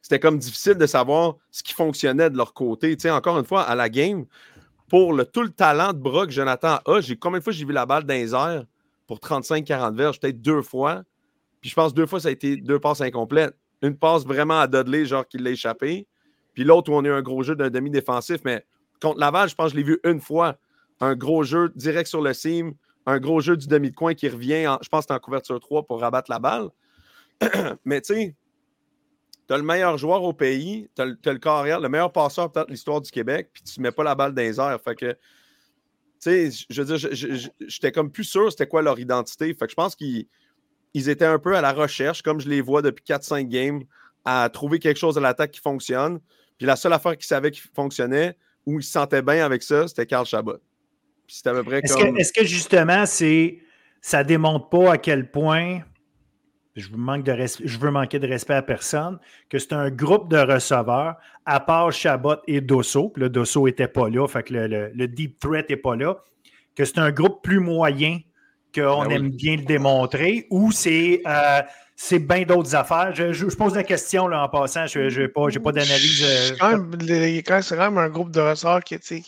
C'était 0.00 0.20
comme 0.20 0.38
difficile 0.38 0.74
de 0.74 0.86
savoir 0.86 1.36
ce 1.50 1.62
qui 1.62 1.72
fonctionnait 1.72 2.28
de 2.30 2.36
leur 2.36 2.52
côté. 2.52 2.96
Tu 2.96 3.02
sais, 3.02 3.10
encore 3.10 3.38
une 3.38 3.44
fois, 3.44 3.62
à 3.62 3.74
la 3.74 3.88
game, 3.88 4.26
pour 4.88 5.14
tout 5.32 5.42
le 5.42 5.50
talent 5.50 5.92
de 5.92 6.26
que 6.26 6.30
Jonathan 6.30 6.78
a, 6.86 7.00
j'ai 7.00 7.16
combien 7.16 7.38
de 7.38 7.44
fois 7.44 7.52
j'ai 7.52 7.64
vu 7.64 7.72
la 7.72 7.86
balle 7.86 8.04
dans 8.04 8.14
les 8.14 8.34
airs 8.34 8.64
pour 9.06 9.18
35-40 9.18 9.94
verges? 9.94 10.20
Peut-être 10.20 10.40
deux 10.40 10.62
fois. 10.62 11.02
Puis 11.64 11.70
je 11.70 11.76
pense 11.76 11.94
deux 11.94 12.04
fois, 12.04 12.20
ça 12.20 12.28
a 12.28 12.30
été 12.30 12.58
deux 12.58 12.78
passes 12.78 13.00
incomplètes. 13.00 13.56
Une 13.80 13.96
passe 13.96 14.26
vraiment 14.26 14.60
à 14.60 14.66
Dudley, 14.66 15.06
genre 15.06 15.26
qu'il 15.26 15.42
l'a 15.42 15.52
échappé. 15.52 16.06
Puis 16.52 16.62
l'autre 16.62 16.92
où 16.92 16.94
on 16.94 17.02
a 17.02 17.08
eu 17.08 17.10
un 17.10 17.22
gros 17.22 17.42
jeu 17.42 17.56
d'un 17.56 17.70
demi-défensif. 17.70 18.42
Mais 18.44 18.66
contre 19.00 19.18
Laval, 19.18 19.48
je 19.48 19.54
pense 19.54 19.68
que 19.68 19.72
je 19.72 19.76
l'ai 19.78 19.82
vu 19.82 19.98
une 20.04 20.20
fois. 20.20 20.58
Un 21.00 21.14
gros 21.16 21.42
jeu 21.42 21.72
direct 21.74 22.06
sur 22.06 22.20
le 22.20 22.34
seam, 22.34 22.74
un 23.06 23.18
gros 23.18 23.40
jeu 23.40 23.56
du 23.56 23.66
demi 23.66 23.90
de 23.90 23.96
coin 23.96 24.12
qui 24.12 24.28
revient, 24.28 24.76
je 24.82 24.88
pense 24.90 25.06
en 25.08 25.18
couverture 25.18 25.58
3 25.58 25.86
pour 25.86 26.02
rabattre 26.02 26.30
la 26.30 26.38
balle. 26.38 26.68
Mais 27.86 28.02
tu 28.02 28.12
sais, 28.12 28.36
tu 29.48 29.54
as 29.54 29.56
le 29.56 29.64
meilleur 29.64 29.96
joueur 29.96 30.22
au 30.22 30.34
pays, 30.34 30.90
tu 30.94 31.00
as, 31.00 31.06
le 31.06 31.38
carrière, 31.38 31.80
le 31.80 31.88
meilleur 31.88 32.12
passeur 32.12 32.52
peut-être 32.52 32.66
de 32.66 32.72
l'histoire 32.72 33.00
du 33.00 33.10
Québec, 33.10 33.48
puis 33.54 33.62
tu 33.62 33.80
ne 33.80 33.84
mets 33.84 33.90
pas 33.90 34.04
la 34.04 34.14
balle 34.14 34.34
dans 34.34 34.42
les 34.42 34.60
airs. 34.60 34.78
Fait 34.84 34.96
que, 34.96 35.12
tu 35.12 35.16
sais, 36.18 36.66
je 36.68 36.82
veux 36.82 36.94
dire, 36.94 37.08
j'étais 37.66 37.90
comme 37.90 38.12
plus 38.12 38.24
sûr 38.24 38.50
c'était 38.50 38.66
quoi 38.66 38.82
leur 38.82 38.98
identité. 38.98 39.54
Fait 39.54 39.64
que 39.64 39.70
je 39.70 39.76
pense 39.76 39.96
qu'ils 39.96 40.28
étaient 40.94 41.24
un 41.24 41.38
peu 41.38 41.56
à 41.56 41.60
la 41.60 41.72
recherche, 41.72 42.22
comme 42.22 42.40
je 42.40 42.48
les 42.48 42.60
vois 42.60 42.82
depuis 42.82 43.04
4-5 43.04 43.48
games, 43.48 43.82
à 44.24 44.48
trouver 44.48 44.78
quelque 44.78 44.98
chose 44.98 45.18
à 45.18 45.20
l'attaque 45.20 45.50
qui 45.50 45.60
fonctionne. 45.60 46.20
Puis 46.56 46.66
la 46.66 46.76
seule 46.76 46.92
affaire 46.92 47.16
qu'ils 47.16 47.26
savaient 47.26 47.50
qui 47.50 47.60
fonctionnait, 47.74 48.36
où 48.66 48.78
ils 48.78 48.82
se 48.82 48.92
sentaient 48.92 49.22
bien 49.22 49.44
avec 49.44 49.62
ça, 49.62 49.88
c'était 49.88 50.06
Carl 50.06 50.24
Chabot. 50.24 50.56
c'est 51.26 51.46
à 51.48 51.52
peu 51.52 51.64
près 51.64 51.80
est-ce 51.80 51.96
Que, 51.96 52.18
est-ce 52.18 52.32
que 52.32 52.44
justement, 52.44 53.04
c'est 53.06 53.58
ça 54.00 54.24
démontre 54.24 54.68
pas 54.68 54.92
à 54.92 54.98
quel 54.98 55.30
point 55.30 55.80
je, 56.76 56.88
manque 56.94 57.24
de 57.24 57.34
je 57.64 57.78
veux 57.78 57.90
manquer 57.90 58.18
de 58.18 58.26
respect 58.26 58.54
à 58.54 58.62
personne, 58.62 59.18
que 59.48 59.58
c'est 59.58 59.72
un 59.72 59.90
groupe 59.90 60.28
de 60.28 60.38
receveurs, 60.38 61.16
à 61.46 61.60
part 61.60 61.92
Chabot 61.92 62.36
et 62.46 62.60
Dosso, 62.60 63.10
puis 63.10 63.22
le 63.22 63.28
Dosso 63.28 63.66
n'était 63.66 63.88
pas 63.88 64.08
là, 64.08 64.26
fait 64.26 64.42
que 64.42 64.54
le, 64.54 65.08
deep 65.08 65.38
threat 65.38 65.68
n'est 65.70 65.76
pas 65.76 65.96
là, 65.96 66.22
que 66.74 66.84
c'est 66.84 66.98
un 66.98 67.12
groupe 67.12 67.42
plus 67.42 67.60
moyen 67.60 68.18
qu'on 68.74 69.04
ben 69.04 69.10
aime 69.10 69.30
bien 69.30 69.56
le 69.56 69.64
démontrer, 69.64 70.46
ou 70.50 70.72
c'est 70.72 71.22
euh, 71.26 71.62
c'est 71.96 72.18
bien 72.18 72.42
d'autres 72.42 72.74
affaires. 72.74 73.14
Je, 73.14 73.44
pose 73.54 73.74
la 73.74 73.84
question 73.84 74.26
là, 74.26 74.44
en 74.44 74.48
passant, 74.48 74.86
je 74.86 75.20
n'ai 75.20 75.28
pas, 75.28 75.46
pas 75.46 75.72
d'analyse. 75.72 76.24
Euh, 76.24 76.48
c'est 77.62 77.76
quand 77.76 77.90
même 77.90 77.98
un 77.98 78.08
groupe 78.08 78.30
de 78.30 78.40
receveurs 78.40 78.82
qui, 78.82 78.98
qui, 78.98 79.22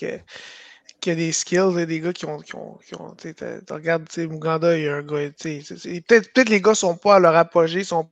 qui 1.00 1.10
a 1.10 1.14
des 1.14 1.32
skills, 1.32 1.86
des 1.86 2.00
gars 2.00 2.12
qui 2.12 2.26
ont. 2.26 2.38
Qui 2.38 2.56
ont, 2.56 2.78
qui 2.86 2.94
ont 2.94 3.14
tu 3.14 3.72
regardes, 3.72 4.08
Muganda, 4.16 4.76
il 4.76 4.84
y 4.84 4.88
a 4.88 4.96
un 4.96 5.02
gars. 5.02 5.30
Peut-être 5.38 6.32
peut 6.32 6.44
les 6.48 6.60
gars 6.60 6.70
ne 6.70 6.76
sont 6.76 6.96
pas 6.96 7.16
à 7.16 7.18
leur 7.20 7.36
apogée, 7.36 7.80
ne 7.80 7.84
sont 7.84 8.10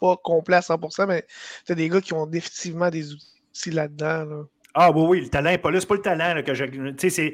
pas 0.00 0.16
complets 0.16 0.56
à 0.56 0.60
100%, 0.60 1.06
mais 1.06 1.24
tu 1.66 1.72
as 1.72 1.74
des 1.74 1.88
gars 1.88 2.00
qui 2.00 2.12
ont 2.12 2.26
définitivement 2.26 2.90
des 2.90 3.12
outils 3.12 3.70
là-dedans. 3.70 4.46
Ah 4.74 4.90
oui, 4.90 5.04
oui, 5.06 5.20
le 5.20 5.28
talent 5.28 5.50
n'est 5.50 5.58
pas 5.58 5.70
là. 5.70 5.80
C'est 5.80 5.86
pas 5.86 5.94
le 5.94 6.02
talent 6.02 6.42
que 6.42 6.52
je. 6.52 6.64
Tu 6.64 6.94
sais, 6.98 7.10
c'est. 7.10 7.32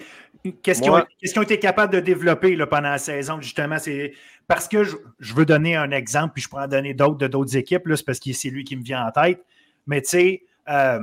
Qu'est-ce 0.62 0.82
qu'ils 0.82 1.38
ont, 1.38 1.42
été 1.42 1.58
capables 1.58 1.92
de 1.92 2.00
développer 2.00 2.54
là, 2.54 2.66
pendant 2.66 2.90
la 2.90 2.98
saison, 2.98 3.40
justement? 3.40 3.78
C'est 3.78 4.12
parce 4.46 4.68
que 4.68 4.84
je, 4.84 5.34
veux 5.34 5.46
donner 5.46 5.76
un 5.76 5.90
exemple, 5.90 6.34
puis 6.34 6.42
je 6.42 6.48
pourrais 6.48 6.64
en 6.64 6.68
donner 6.68 6.94
d'autres 6.94 7.18
de 7.18 7.26
d'autres 7.26 7.56
équipes, 7.56 7.82
c'est 7.94 8.04
parce 8.04 8.20
que 8.20 8.32
c'est 8.32 8.50
lui 8.50 8.64
qui 8.64 8.76
me 8.76 8.82
vient 8.82 9.06
en 9.06 9.10
tête. 9.10 9.44
Mais 9.86 10.02
tu 10.02 10.08
sais, 10.08 10.42
euh, 10.68 11.00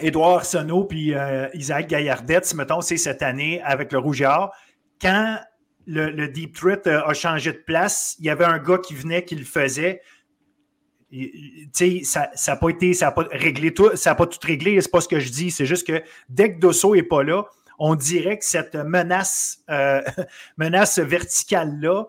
Édouard 0.00 0.44
Sonneau 0.44 0.84
puis 0.84 1.14
euh, 1.14 1.48
Isaac 1.54 1.88
Gaillardette, 1.88 2.52
mettons, 2.54 2.80
c'est 2.80 2.96
cette 2.96 3.22
année 3.22 3.62
avec 3.62 3.92
le 3.92 3.98
Rougeard. 3.98 4.52
Quand 5.00 5.38
le, 5.86 6.26
Deep 6.26 6.54
Threat 6.56 6.86
euh, 6.86 7.04
a 7.04 7.14
changé 7.14 7.52
de 7.52 7.58
place, 7.58 8.16
il 8.18 8.26
y 8.26 8.30
avait 8.30 8.44
un 8.44 8.58
gars 8.58 8.78
qui 8.78 8.94
venait 8.94 9.24
qui 9.24 9.36
le 9.36 9.44
faisait. 9.44 10.02
Ça 11.72 12.30
n'a 12.46 12.56
pas 12.56 12.68
été, 12.68 12.94
ça 12.94 13.06
n'a 13.06 13.12
pas 13.12 13.26
réglé 13.30 13.72
tout, 13.72 13.90
ça 13.94 14.14
pas 14.14 14.26
tout 14.26 14.38
réglé, 14.42 14.80
c'est 14.80 14.90
pas 14.90 15.00
ce 15.00 15.08
que 15.08 15.20
je 15.20 15.30
dis. 15.30 15.50
C'est 15.50 15.66
juste 15.66 15.86
que 15.86 16.02
dès 16.28 16.54
que 16.54 16.60
Dosso 16.60 16.94
n'est 16.94 17.02
pas 17.02 17.22
là, 17.22 17.44
on 17.78 17.94
dirait 17.94 18.38
que 18.38 18.44
cette 18.44 18.74
menace, 18.74 19.62
euh, 19.70 20.02
menace 20.56 20.98
verticale-là, 20.98 22.04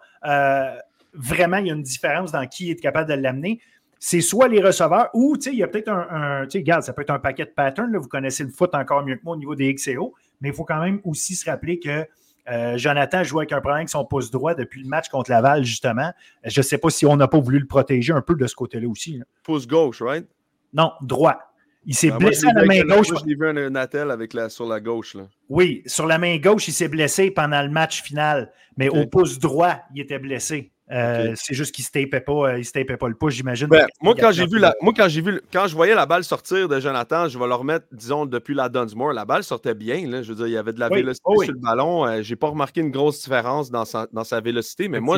vraiment, 1.13 1.57
il 1.57 1.67
y 1.67 1.71
a 1.71 1.73
une 1.73 1.83
différence 1.83 2.31
dans 2.31 2.45
qui 2.47 2.71
est 2.71 2.75
capable 2.75 3.09
de 3.09 3.15
l'amener 3.15 3.59
c'est 3.99 4.21
soit 4.21 4.47
les 4.47 4.61
receveurs 4.61 5.09
ou, 5.13 5.35
il 5.45 5.55
y 5.55 5.63
a 5.63 5.67
peut-être 5.67 5.89
un, 5.89 6.41
regarde, 6.41 6.83
ça 6.83 6.93
peut 6.93 7.01
être 7.01 7.09
un 7.09 7.19
paquet 7.19 7.45
de 7.45 7.49
patterns, 7.49 7.95
vous 7.97 8.07
connaissez 8.07 8.43
le 8.43 8.49
foot 8.49 8.73
encore 8.75 9.03
mieux 9.03 9.15
que 9.15 9.23
moi 9.23 9.35
au 9.35 9.37
niveau 9.37 9.55
des 9.55 9.73
XCO, 9.73 10.13
mais 10.41 10.49
il 10.49 10.55
faut 10.55 10.65
quand 10.65 10.81
même 10.81 11.01
aussi 11.03 11.35
se 11.35 11.49
rappeler 11.49 11.79
que 11.79 12.05
euh, 12.49 12.77
Jonathan 12.77 13.23
joue 13.23 13.39
avec 13.39 13.51
un 13.51 13.59
problème 13.59 13.77
avec 13.77 13.89
son 13.89 14.05
pouce 14.05 14.31
droit 14.31 14.55
depuis 14.55 14.81
le 14.81 14.87
match 14.87 15.09
contre 15.09 15.31
Laval, 15.31 15.63
justement. 15.63 16.11
Je 16.43 16.59
ne 16.59 16.63
sais 16.63 16.77
pas 16.77 16.89
si 16.89 17.05
on 17.05 17.15
n'a 17.15 17.27
pas 17.27 17.39
voulu 17.39 17.59
le 17.59 17.67
protéger 17.67 18.13
un 18.13 18.21
peu 18.21 18.35
de 18.35 18.47
ce 18.47 18.55
côté-là 18.55 18.87
aussi. 18.87 19.21
Pouce 19.43 19.67
gauche, 19.67 20.01
right? 20.01 20.27
Non, 20.73 20.91
droit. 21.01 21.37
Il 21.85 21.95
s'est 21.95 22.09
ben, 22.09 22.17
blessé 22.17 22.47
à 22.47 22.53
la 22.53 22.65
main 22.65 22.81
gauche. 22.81 23.11
Moi, 23.11 23.21
je 23.21 23.29
l'ai 23.29 23.35
vu 23.35 23.47
un, 23.47 23.75
attel 23.75 24.11
avec 24.11 24.33
la, 24.33 24.49
sur 24.49 24.67
la 24.67 24.79
gauche. 24.79 25.15
Là. 25.15 25.27
Oui, 25.49 25.83
sur 25.85 26.05
la 26.05 26.17
main 26.17 26.37
gauche, 26.37 26.67
il 26.67 26.73
s'est 26.73 26.89
blessé 26.89 27.31
pendant 27.31 27.61
le 27.61 27.69
match 27.69 28.01
final. 28.03 28.51
Mais 28.77 28.89
au 28.89 29.07
pouce 29.07 29.39
droit, 29.39 29.75
il 29.93 30.01
était 30.01 30.19
blessé. 30.19 30.71
Euh, 30.89 31.33
c'est 31.35 31.53
juste 31.53 31.75
qu'il 31.75 31.83
ne 31.83 31.87
se 31.87 31.91
tapait 31.91 32.23
pas, 32.23 32.51
euh, 32.51 32.59
il 32.59 32.65
se 32.65 32.71
pas 32.71 33.07
le 33.09 33.15
pouce, 33.15 33.33
j'imagine. 33.33 33.67
Ben, 33.67 33.85
moi, 34.01 34.15
quand 34.17 34.31
j'ai 34.31 34.45
vu 34.47 34.57
la, 34.57 34.73
moi, 34.81 34.93
quand 34.95 35.09
j'ai 35.09 35.21
vu, 35.21 35.41
quand 35.51 35.67
je 35.67 35.75
voyais 35.75 35.93
la 35.93 36.05
balle 36.05 36.23
sortir 36.23 36.69
de 36.69 36.79
Jonathan, 36.79 37.27
je 37.27 37.37
vais 37.37 37.45
le 37.45 37.55
remettre, 37.55 37.87
disons, 37.91 38.25
depuis 38.25 38.55
la 38.55 38.69
Dunsmore, 38.69 39.11
la 39.11 39.25
balle 39.25 39.43
sortait 39.43 39.73
bien. 39.73 40.07
Là, 40.09 40.21
je 40.21 40.29
veux 40.29 40.35
dire, 40.35 40.47
il 40.47 40.53
y 40.53 40.57
avait 40.57 40.71
de 40.71 40.79
la 40.79 40.87
vélocité 40.87 41.25
oh 41.25 41.43
sur 41.43 41.51
le 41.51 41.59
ballon. 41.59 42.05
Je 42.05 42.11
euh, 42.11 42.23
j'ai 42.23 42.37
pas 42.37 42.47
remarqué 42.47 42.79
une 42.79 42.91
grosse 42.91 43.21
différence 43.21 43.69
dans 43.69 43.83
sa, 43.83 44.07
dans 44.13 44.23
sa 44.23 44.39
vélocité, 44.39 44.87
mais 44.87 45.01
moi, 45.01 45.17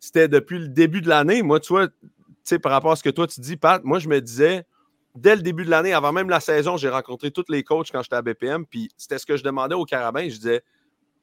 c'était 0.00 0.26
depuis 0.26 0.58
le 0.58 0.68
début 0.68 1.00
de 1.00 1.08
l'année. 1.08 1.42
Moi, 1.42 1.60
tu 1.60 1.72
vois, 1.72 1.86
par 2.60 2.72
rapport 2.72 2.90
à 2.90 2.96
ce 2.96 3.04
que 3.04 3.10
toi 3.10 3.28
tu 3.28 3.40
dis, 3.40 3.56
Pat, 3.56 3.84
moi, 3.84 4.00
je 4.00 4.08
me 4.08 4.20
disais, 4.20 4.64
dès 5.14 5.36
le 5.36 5.42
début 5.42 5.64
de 5.64 5.70
l'année, 5.70 5.92
avant 5.92 6.12
même 6.12 6.28
la 6.28 6.40
saison, 6.40 6.76
j'ai 6.76 6.88
rencontré 6.88 7.30
tous 7.30 7.44
les 7.48 7.62
coachs 7.62 7.92
quand 7.92 8.02
j'étais 8.02 8.16
à 8.16 8.22
BPM, 8.22 8.66
puis 8.66 8.88
c'était 8.96 9.18
ce 9.18 9.26
que 9.26 9.36
je 9.36 9.44
demandais 9.44 9.76
aux 9.76 9.84
Carabins. 9.84 10.28
Je 10.28 10.34
disais, 10.34 10.62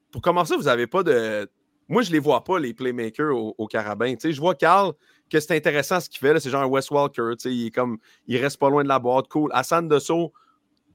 pour 0.10 0.22
commencer, 0.22 0.56
vous 0.56 0.63
n'avez 0.63 0.88
pas 0.88 1.04
de 1.04 1.50
moi, 1.90 2.02
je 2.02 2.10
ne 2.10 2.13
les 2.13 2.20
vois 2.20 2.44
pas, 2.44 2.60
les 2.60 2.74
playmakers 2.74 3.36
au, 3.36 3.56
au 3.58 3.68
Carabin. 3.68 4.16
je 4.22 4.40
vois 4.40 4.56
Carl 4.56 4.94
que 5.30 5.40
c'est 5.40 5.56
intéressant 5.56 6.00
ce 6.00 6.10
qu'il 6.10 6.20
fait. 6.20 6.40
C'est 6.40 6.50
genre 6.50 6.63
un 6.63 6.68
Wes 6.68 6.90
Walker. 6.90 7.34
Il, 7.46 7.68
est 7.68 7.72
comme, 7.72 7.98
il 8.28 8.38
reste 8.38 8.58
pas 8.58 8.70
loin 8.70 8.84
de 8.84 8.88
la 8.88 9.00
boîte. 9.00 9.28
Cool. 9.28 9.50
Hassan 9.54 9.88
Desso, 9.88 10.32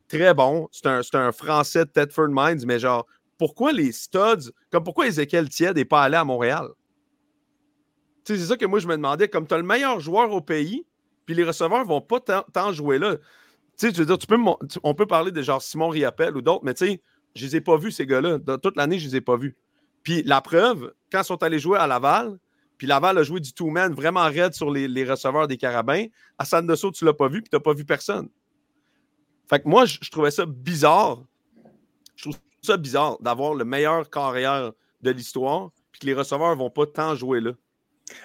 très 0.09 0.33
bon. 0.35 0.68
C'est 0.73 0.87
un, 0.87 1.00
un, 1.12 1.33
Français 1.33 1.85
de 1.85 1.90
Tedford 1.90 2.28
Mines, 2.30 2.64
mais 2.66 2.78
genre, 2.78 3.07
pourquoi 3.37 3.73
les 3.73 3.92
studs, 3.92 4.50
comme 4.71 4.85
pourquoi 4.85 5.07
Ezekiel 5.07 5.49
Tied 5.49 5.75
n'est 5.75 5.85
pas 5.85 6.02
allé 6.02 6.16
à 6.16 6.25
Montréal? 6.25 6.68
C'est 8.25 8.37
ça 8.38 8.57
que 8.57 8.66
moi, 8.66 8.78
je 8.78 8.87
me 8.87 8.97
demandais. 8.97 9.28
Comme 9.28 9.47
tu 9.47 9.54
as 9.54 9.59
le 9.59 9.62
meilleur 9.62 10.00
joueur 10.00 10.33
au 10.33 10.40
pays, 10.40 10.87
puis 11.25 11.35
les 11.35 11.45
receveurs 11.45 11.80
ne 11.80 11.88
vont 11.88 12.00
pas 12.00 12.21
tant 12.21 12.73
jouer 12.73 12.99
là. 12.99 13.16
Tu 13.78 13.90
veux 13.90 14.07
dire, 14.07 14.18
tu 14.18 14.26
peux, 14.26 14.38
on 14.83 14.95
peut 14.95 15.07
parler 15.07 15.30
de 15.30 15.40
genre 15.40 15.62
Simon 15.62 15.88
Riappel 15.88 16.37
ou 16.37 16.42
d'autres, 16.42 16.64
mais 16.64 16.75
tu 16.75 16.87
sais, 16.87 17.02
je 17.35 17.47
les 17.47 17.57
ai 17.57 17.61
pas 17.61 17.76
vus, 17.76 17.92
ces 17.92 18.07
gars-là. 18.07 18.38
toute 18.59 18.76
l'année, 18.76 18.99
je 18.99 19.07
les 19.07 19.16
ai 19.16 19.21
pas 19.21 19.37
vus. 19.37 19.57
Puis 20.08 20.22
la 20.22 20.40
preuve, 20.40 20.94
quand 21.12 21.20
ils 21.20 21.26
sont 21.26 21.42
allés 21.42 21.58
jouer 21.58 21.78
à 21.78 21.86
Laval, 21.86 22.38
puis 22.78 22.86
Laval 22.86 23.18
a 23.18 23.22
joué 23.22 23.40
du 23.40 23.52
two-man 23.52 23.92
vraiment 23.92 24.24
raide 24.24 24.54
sur 24.54 24.70
les, 24.70 25.04
receveurs 25.04 25.46
des 25.46 25.58
Carabins, 25.58 26.06
à 26.38 26.46
San 26.46 26.66
Desso, 26.66 26.90
tu 26.92 27.04
ne 27.04 27.10
l'as 27.10 27.14
pas 27.14 27.28
vu, 27.28 27.42
puis 27.42 27.50
tu 27.50 27.56
n'as 27.56 27.60
pas 27.60 27.74
vu 27.74 27.84
personne. 27.84 28.30
Fait 29.50 29.60
que 29.60 29.68
moi, 29.68 29.84
je, 29.84 30.10
trouvais 30.10 30.30
ça 30.30 30.46
bizarre. 30.46 31.24
Je 32.16 32.22
trouve 32.22 32.40
ça 32.62 32.78
bizarre 32.78 33.18
d'avoir 33.20 33.52
le 33.52 33.66
meilleur 33.66 34.08
carrière 34.08 34.72
de 35.02 35.10
l'histoire, 35.10 35.72
puis 35.92 36.00
que 36.00 36.06
les 36.06 36.14
receveurs 36.14 36.52
ne 36.52 36.58
vont 36.58 36.70
pas 36.70 36.86
tant 36.86 37.14
jouer 37.14 37.42
là. 37.42 37.50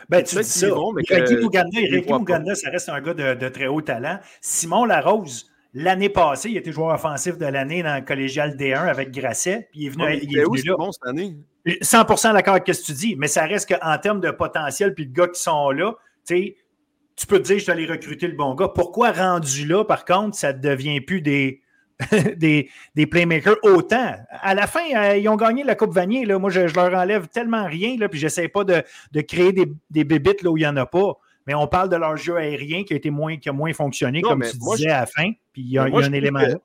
Ben, 0.08 0.24
tu 0.24 0.38
dis 0.38 0.44
ça. 0.46 0.70
Bon, 0.70 0.94
mais 0.94 1.04
ça 1.04 2.70
reste 2.70 2.88
un 2.88 3.02
gars 3.02 3.14
de, 3.14 3.34
de, 3.34 3.50
très 3.50 3.68
haut 3.68 3.82
talent. 3.82 4.22
Simon 4.40 4.86
Larose, 4.86 5.52
L'année 5.74 6.10
passée, 6.10 6.52
il 6.52 6.58
était 6.58 6.72
joueur 6.72 6.94
offensif 6.94 7.38
de 7.38 7.48
l'année 7.48 7.82
dans 7.82 7.96
le 7.96 8.06
collégial 8.06 8.56
D1 8.56 8.88
avec 8.88 9.12
Grasset. 9.12 9.68
Puis 9.72 9.82
il 9.82 9.86
est 9.88 9.90
venu, 9.90 10.20
il 10.22 10.38
est 10.38 10.44
venu 10.44 10.62
là. 10.62 10.76
Bon 10.78 10.92
cette 10.92 11.08
année? 11.08 11.36
100% 11.66 12.34
d'accord 12.34 12.56
avec 12.56 12.68
ce 12.68 12.82
que 12.82 12.86
tu 12.86 12.92
dis, 12.94 13.16
mais 13.18 13.28
ça 13.28 13.46
reste 13.46 13.74
qu'en 13.74 13.98
termes 13.98 14.20
de 14.20 14.32
potentiel 14.32 14.94
puis 14.94 15.08
de 15.08 15.14
gars 15.14 15.28
qui 15.28 15.42
sont 15.42 15.72
là, 15.72 15.96
tu 16.26 17.28
peux 17.28 17.40
te 17.40 17.44
dire 17.44 17.60
je 17.60 17.66
dois 17.66 17.76
aller 17.76 17.86
recruter 17.86 18.28
le 18.28 18.36
bon 18.36 18.54
gars. 18.56 18.70
Pourquoi 18.70 19.12
rendu 19.12 19.66
là, 19.66 19.84
par 19.84 20.06
contre, 20.06 20.36
ça 20.36 20.54
ne 20.54 20.60
devient 20.60 21.00
plus 21.02 21.22
des, 21.22 21.62
des, 22.38 22.70
des, 22.96 23.06
playmakers 23.06 23.58
autant? 23.64 24.16
À 24.30 24.56
la 24.56 24.68
fin, 24.68 24.84
euh, 24.96 25.18
ils 25.18 25.30
ont 25.30 25.38
gagné 25.38 25.64
la 25.64 25.76
Coupe 25.76 25.94
Vanier. 25.94 26.26
Là. 26.26 26.40
Moi, 26.40 26.50
je, 26.50 26.62
leur 26.62 26.94
enlève 26.94 27.28
tellement 27.28 27.66
rien, 27.66 27.96
là, 27.98 28.10
puis 28.10 28.20
j'essaie 28.20 28.48
pas 28.48 28.64
de, 28.64 28.84
de, 29.12 29.22
créer 29.22 29.54
des, 29.54 29.72
des 29.90 30.04
bébites 30.04 30.42
là 30.42 30.52
où 30.52 30.58
il 30.58 30.62
n'y 30.62 30.68
en 30.68 30.78
a 30.78 30.86
pas 30.86 31.18
mais 31.48 31.54
on 31.54 31.68
parle 31.68 31.90
de 31.90 31.96
leur 31.96 32.16
jeu 32.18 32.38
aérien 32.38 32.84
qui 32.84 32.94
a, 32.94 32.96
été 32.96 33.10
moins, 33.10 33.38
qui 33.38 33.50
a 33.50 33.54
moins 33.54 33.74
fonctionné, 33.74 34.22
comme 34.22 34.42
tu 34.42 34.58
disais 34.58 34.90
à 34.90 35.02
la 35.02 35.06
fin. 35.06 35.32
Puis 35.52 35.62
il 35.62 35.72
y 35.72 35.78
a, 35.78 35.84
un 35.84 36.14
élément 36.14 36.40
là. 36.40 36.56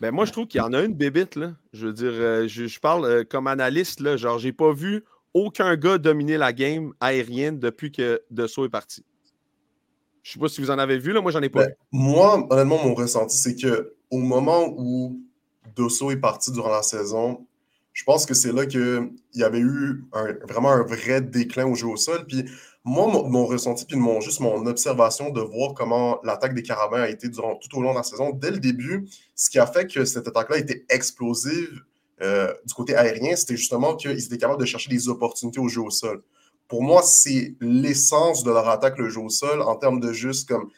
Ben 0.00 0.10
moi, 0.10 0.24
je 0.24 0.32
trouve 0.32 0.46
qu'il 0.46 0.60
y 0.60 0.64
en 0.64 0.72
a 0.72 0.82
une 0.82 0.94
bébite. 0.94 1.36
Là. 1.36 1.52
Je 1.72 1.86
veux 1.86 1.92
dire, 1.92 2.12
euh, 2.12 2.46
je, 2.48 2.80
parle 2.80 3.04
euh, 3.04 3.24
comme 3.24 3.46
analyste. 3.46 4.00
Là, 4.00 4.16
genre, 4.16 4.38
j'ai 4.38 4.52
pas 4.52 4.72
vu 4.72 5.04
aucun 5.32 5.76
gars 5.76 5.98
dominer 5.98 6.36
la 6.36 6.52
game 6.52 6.92
aérienne 7.00 7.58
depuis 7.58 7.92
que 7.92 8.22
Dessau 8.30 8.66
est 8.66 8.70
parti. 8.70 9.04
Je 10.22 10.32
sais 10.32 10.38
pas 10.38 10.48
si 10.48 10.60
vous 10.60 10.70
en 10.70 10.78
avez 10.78 10.98
vu, 10.98 11.12
là. 11.12 11.20
moi 11.20 11.30
j'en 11.30 11.40
ai 11.40 11.48
pas 11.48 11.64
ben, 11.64 11.74
Moi, 11.92 12.46
honnêtement, 12.50 12.82
mon 12.82 12.94
ressenti, 12.94 13.36
c'est 13.36 13.54
que 13.54 13.94
au 14.10 14.18
moment 14.18 14.74
où 14.76 15.20
Dosso 15.76 16.10
est 16.10 16.16
parti 16.16 16.50
durant 16.52 16.70
la 16.70 16.82
saison, 16.82 17.46
Je 17.92 18.04
pense 18.04 18.26
que 18.26 18.34
c'est 18.34 18.52
là 18.52 18.66
qu'il 18.66 19.12
y 19.34 19.42
avait 19.42 19.60
eu 19.60 20.04
vraiment 20.46 20.70
un 20.70 20.82
vrai 20.82 21.22
déclin 21.22 21.66
au 21.66 21.74
jeu 21.74 21.86
au 21.86 21.96
sol. 21.96 22.26
Puis 22.26 22.44
moi, 22.86 23.08
mon, 23.08 23.46
ressenti, 23.46 23.84
puis 23.84 23.96
mon, 23.96 24.20
juste 24.20 24.38
mon 24.38 24.64
observation 24.64 25.30
de 25.30 25.40
voir 25.40 25.74
comment 25.74 26.20
l'attaque 26.22 26.54
des 26.54 26.62
Carabins 26.62 27.00
a 27.00 27.08
été 27.08 27.28
durant, 27.28 27.56
tout 27.56 27.76
au 27.76 27.82
long 27.82 27.90
de 27.90 27.96
la 27.96 28.04
saison, 28.04 28.30
dès 28.30 28.52
le 28.52 28.58
début, 28.58 29.08
ce 29.34 29.50
qui 29.50 29.58
a 29.58 29.66
fait 29.66 29.88
que 29.88 30.04
cette 30.04 30.28
attaque-là 30.28 30.58
était 30.58 30.86
explosive 30.88 31.82
euh, 32.22 32.54
du 32.64 32.72
côté 32.74 32.94
aérien, 32.94 33.34
c'était 33.34 33.56
justement 33.56 33.96
qu'ils 33.96 34.24
étaient 34.24 34.38
capables 34.38 34.60
de 34.60 34.66
chercher 34.66 34.88
des 34.88 35.08
opportunités 35.08 35.58
au 35.58 35.66
jeu 35.66 35.80
au 35.80 35.90
sol. 35.90 36.22
Pour 36.68 36.84
moi, 36.84 37.02
c'est 37.02 37.56
l'essence 37.60 38.44
de 38.44 38.52
leur 38.52 38.68
attaque, 38.68 38.98
le 38.98 39.08
jeu 39.08 39.20
au 39.20 39.30
sol, 39.30 39.62
en 39.62 39.74
termes 39.74 39.98
de 39.98 40.12
juste 40.12 40.48
comme 40.48 40.70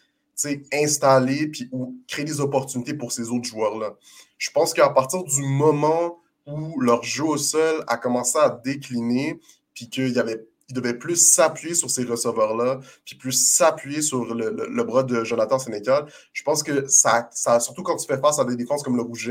installer 0.73 1.49
puis 1.49 1.69
ou 1.73 1.95
créer 2.09 2.25
des 2.25 2.41
opportunités 2.41 2.95
pour 2.95 3.13
ces 3.13 3.29
autres 3.29 3.47
joueurs-là. 3.47 3.97
Je 4.39 4.51
pense 4.51 4.73
qu'à 4.73 4.89
partir 4.89 5.25
du 5.25 5.43
moment 5.43 6.21
où 6.47 6.81
leur 6.81 7.03
jeu 7.03 7.25
au 7.25 7.37
sol 7.37 7.85
a 7.87 7.99
commencé 7.99 8.39
à 8.39 8.49
décliner, 8.49 9.39
puis 9.75 9.91
qu'il 9.91 10.09
y 10.09 10.19
avait 10.19 10.48
il 10.69 10.75
devait 10.75 10.95
plus 10.95 11.17
s'appuyer 11.17 11.75
sur 11.75 11.91
ces 11.91 12.05
receveurs-là, 12.05 12.81
puis 13.05 13.17
plus 13.17 13.33
s'appuyer 13.33 14.03
sur 14.03 14.35
le, 14.35 14.85
bras 14.85 15.03
de 15.03 15.25
Jonathan 15.25 15.59
Sénécal. 15.59 16.07
Je 16.33 16.43
pense 16.43 16.63
que 16.63 16.87
ça, 16.89 17.29
ça, 17.33 17.59
surtout 17.59 17.83
quand 17.83 17.97
tu 17.97 18.07
fais 18.07 18.19
face 18.19 18.39
à 18.39 18.45
des 18.45 18.57
défenses 18.57 18.83
comme 18.83 18.97
le 18.97 19.03
Rouge 19.03 19.31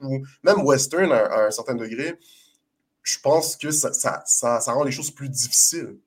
ou 0.00 0.22
même 0.42 0.62
Western 0.62 1.12
à, 1.12 1.46
un 1.46 1.50
certain 1.50 1.74
degré, 1.74 2.18
je 3.02 3.18
pense 3.20 3.56
que 3.56 3.70
ça, 3.70 3.92
ça, 3.92 4.22
ça, 4.24 4.72
rend 4.72 4.82
les 4.82 4.90
choses 4.90 5.10
plus 5.10 5.28
difficiles. 5.28 5.98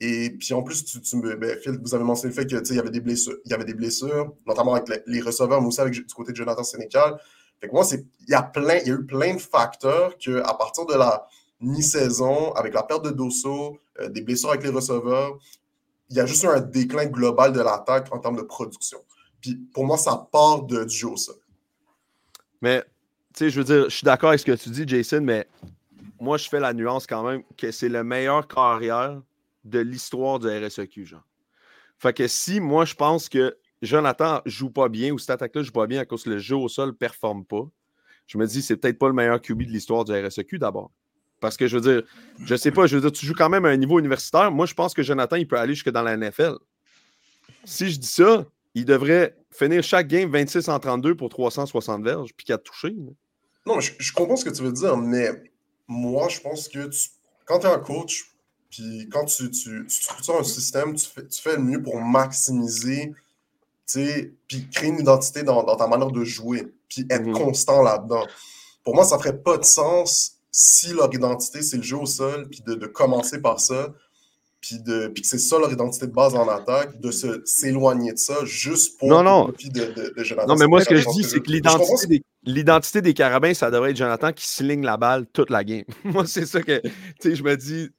Et 0.00 0.30
puis 0.30 0.54
en 0.54 0.62
plus, 0.62 0.84
tu, 0.84 1.16
me, 1.16 1.34
ben, 1.34 1.58
Phil, 1.58 1.78
vous 1.82 1.94
avez 1.94 2.04
mentionné 2.04 2.34
le 2.34 2.40
fait 2.40 2.46
qu'il 2.46 2.76
y 2.76 2.78
avait 2.78 2.90
des 2.90 3.00
blessures, 3.00 3.36
y 3.46 3.54
avait 3.54 3.64
des 3.64 3.74
blessures, 3.74 4.32
notamment 4.46 4.74
avec 4.74 5.02
les, 5.06 5.20
receveurs, 5.20 5.60
mais 5.60 5.68
aussi 5.68 5.80
avec, 5.80 5.94
du 5.94 6.14
côté 6.14 6.32
de 6.32 6.36
Jonathan 6.36 6.62
Sénécal. 6.62 7.18
Fait 7.60 7.68
que 7.68 7.72
moi, 7.72 7.84
il 7.90 8.04
y 8.28 8.34
a 8.34 8.52
il 8.54 8.88
y 8.88 8.90
a 8.90 8.94
eu 8.94 9.04
plein 9.04 9.34
de 9.34 9.40
facteurs 9.40 10.16
que 10.18 10.40
à 10.42 10.54
partir 10.54 10.86
de 10.86 10.94
la 10.94 11.26
mi-saison, 11.60 12.52
avec 12.52 12.74
la 12.74 12.82
perte 12.82 13.04
de 13.04 13.10
Dosso, 13.10 13.78
euh, 14.00 14.08
des 14.08 14.22
blessures 14.22 14.50
avec 14.50 14.62
les 14.62 14.70
receveurs, 14.70 15.38
il 16.10 16.16
y 16.16 16.20
a 16.20 16.26
juste 16.26 16.44
un 16.44 16.60
déclin 16.60 17.06
global 17.06 17.52
de 17.52 17.60
l'attaque 17.60 18.08
en 18.12 18.18
termes 18.18 18.36
de 18.36 18.42
production. 18.42 18.98
Puis 19.40 19.56
pour 19.72 19.84
moi, 19.84 19.98
ça 19.98 20.28
part 20.30 20.62
de, 20.62 20.84
du 20.84 20.96
jeu 20.96 21.16
ça. 21.16 21.32
Mais, 22.60 22.82
tu 23.34 23.38
sais, 23.38 23.50
je 23.50 23.58
veux 23.60 23.64
dire, 23.64 23.84
je 23.84 23.96
suis 23.96 24.04
d'accord 24.04 24.30
avec 24.30 24.40
ce 24.40 24.44
que 24.44 24.52
tu 24.52 24.70
dis, 24.70 24.84
Jason, 24.86 25.20
mais 25.20 25.46
moi, 26.20 26.36
je 26.36 26.48
fais 26.48 26.60
la 26.60 26.72
nuance 26.72 27.06
quand 27.06 27.22
même 27.22 27.42
que 27.56 27.70
c'est 27.70 27.88
le 27.88 28.02
meilleur 28.02 28.48
carrière 28.48 29.20
de 29.64 29.78
l'histoire 29.78 30.38
du 30.38 30.48
RSEQ, 30.48 31.04
genre. 31.04 31.24
Fait 31.98 32.12
que 32.12 32.26
si 32.28 32.60
moi, 32.60 32.84
je 32.84 32.94
pense 32.94 33.28
que 33.28 33.56
Jonathan 33.82 34.40
joue 34.46 34.70
pas 34.70 34.88
bien 34.88 35.12
ou 35.12 35.18
cette 35.18 35.30
attaque-là 35.30 35.62
joue 35.62 35.72
pas 35.72 35.86
bien 35.86 36.00
à 36.00 36.04
cause 36.04 36.22
que 36.22 36.30
le 36.30 36.38
jeu 36.38 36.56
au 36.56 36.68
sol 36.68 36.88
ne 36.88 36.94
performe 36.94 37.44
pas, 37.44 37.68
je 38.26 38.38
me 38.38 38.46
dis, 38.46 38.62
c'est 38.62 38.76
peut-être 38.76 38.98
pas 38.98 39.08
le 39.08 39.14
meilleur 39.14 39.40
QB 39.40 39.62
de 39.62 39.70
l'histoire 39.70 40.04
du 40.04 40.12
RSEQ 40.12 40.58
d'abord. 40.58 40.90
Parce 41.40 41.56
que 41.56 41.66
je 41.66 41.76
veux 41.76 41.92
dire, 41.92 42.02
je 42.44 42.54
sais 42.56 42.70
pas, 42.70 42.86
je 42.86 42.96
veux 42.96 43.00
dire, 43.00 43.12
tu 43.12 43.24
joues 43.24 43.34
quand 43.34 43.48
même 43.48 43.64
à 43.64 43.68
un 43.68 43.76
niveau 43.76 43.98
universitaire. 43.98 44.50
Moi, 44.50 44.66
je 44.66 44.74
pense 44.74 44.94
que 44.94 45.02
Jonathan, 45.02 45.36
il 45.36 45.46
peut 45.46 45.58
aller 45.58 45.74
jusque 45.74 45.90
dans 45.90 46.02
la 46.02 46.16
NFL. 46.16 46.54
Si 47.64 47.90
je 47.90 47.98
dis 47.98 48.08
ça, 48.08 48.44
il 48.74 48.84
devrait 48.84 49.36
finir 49.50 49.82
chaque 49.82 50.08
game 50.08 50.30
26 50.30 50.68
en 50.68 50.78
32 50.78 51.14
pour 51.14 51.28
360 51.28 52.02
verges, 52.02 52.30
puis 52.36 52.46
4 52.46 52.62
touchés. 52.62 52.94
Non, 53.66 53.80
je, 53.80 54.12
comprends 54.12 54.36
ce 54.36 54.44
que 54.44 54.50
tu 54.50 54.62
veux 54.62 54.72
dire, 54.72 54.96
mais 54.96 55.30
moi, 55.86 56.28
je 56.28 56.40
pense 56.40 56.68
que 56.68 56.88
quand 57.44 57.60
tu 57.60 57.66
es 57.66 57.70
un 57.70 57.78
coach, 57.78 58.32
puis 58.70 59.08
quand 59.10 59.24
tu, 59.24 59.50
tu, 59.50 59.86
tu 59.86 60.30
un 60.30 60.42
système, 60.42 60.94
tu 60.94 61.06
fais, 61.06 61.26
tu 61.26 61.40
fais 61.40 61.56
le 61.56 61.62
mieux 61.62 61.82
pour 61.82 62.00
maximiser, 62.00 63.12
puis 63.92 64.68
créer 64.70 64.90
une 64.90 65.00
identité 65.00 65.42
dans, 65.42 65.64
ta 65.76 65.86
manière 65.86 66.10
de 66.10 66.24
jouer, 66.24 66.72
puis 66.88 67.06
être 67.10 67.24
mm-hmm. 67.24 67.32
constant 67.32 67.82
là-dedans. 67.82 68.26
Pour 68.84 68.94
moi, 68.94 69.04
ça 69.04 69.18
ferait 69.18 69.36
pas 69.36 69.58
de 69.58 69.64
sens 69.64 70.37
si 70.50 70.92
leur 70.92 71.12
identité, 71.14 71.62
c'est 71.62 71.76
le 71.76 71.82
jeu 71.82 71.96
au 71.96 72.06
sol, 72.06 72.48
puis 72.50 72.62
de, 72.66 72.86
commencer 72.86 73.40
par 73.40 73.60
ça, 73.60 73.94
puis, 74.60 74.80
de, 74.80 75.08
puis 75.08 75.22
que 75.22 75.28
c'est 75.28 75.38
ça 75.38 75.58
leur 75.58 75.72
identité 75.72 76.06
de 76.06 76.12
base 76.12 76.34
en 76.34 76.48
attaque, 76.48 77.00
de 77.00 77.10
s'éloigner 77.44 78.12
de 78.12 78.18
ça 78.18 78.44
juste 78.44 78.98
pour 78.98 79.08
non, 79.08 79.22
non. 79.22 79.46
de, 79.46 79.52
de, 79.52 80.46
Non, 80.46 80.56
mais 80.56 80.66
moi, 80.66 80.80
ce 80.80 80.88
que 80.88 80.96
je 80.96 81.08
dis, 81.10 81.24
c'est 81.24 81.40
que 81.40 81.50
l'identité 81.50 83.00
des, 83.00 83.10
des, 83.10 83.14
carabins, 83.14 83.54
ça 83.54 83.70
devrait 83.70 83.90
être 83.90 83.96
Jonathan 83.96 84.32
qui 84.32 84.48
sligne 84.48 84.84
la 84.84 84.96
balle 84.96 85.26
toute 85.32 85.50
la 85.50 85.62
game. 85.62 85.84
moi, 86.04 86.26
c'est 86.26 86.46
ça 86.46 86.62
que, 86.62 86.80
tu 86.80 86.90
sais, 87.20 87.34
je 87.36 87.42
me 87.44 87.56
dis, 87.56 87.90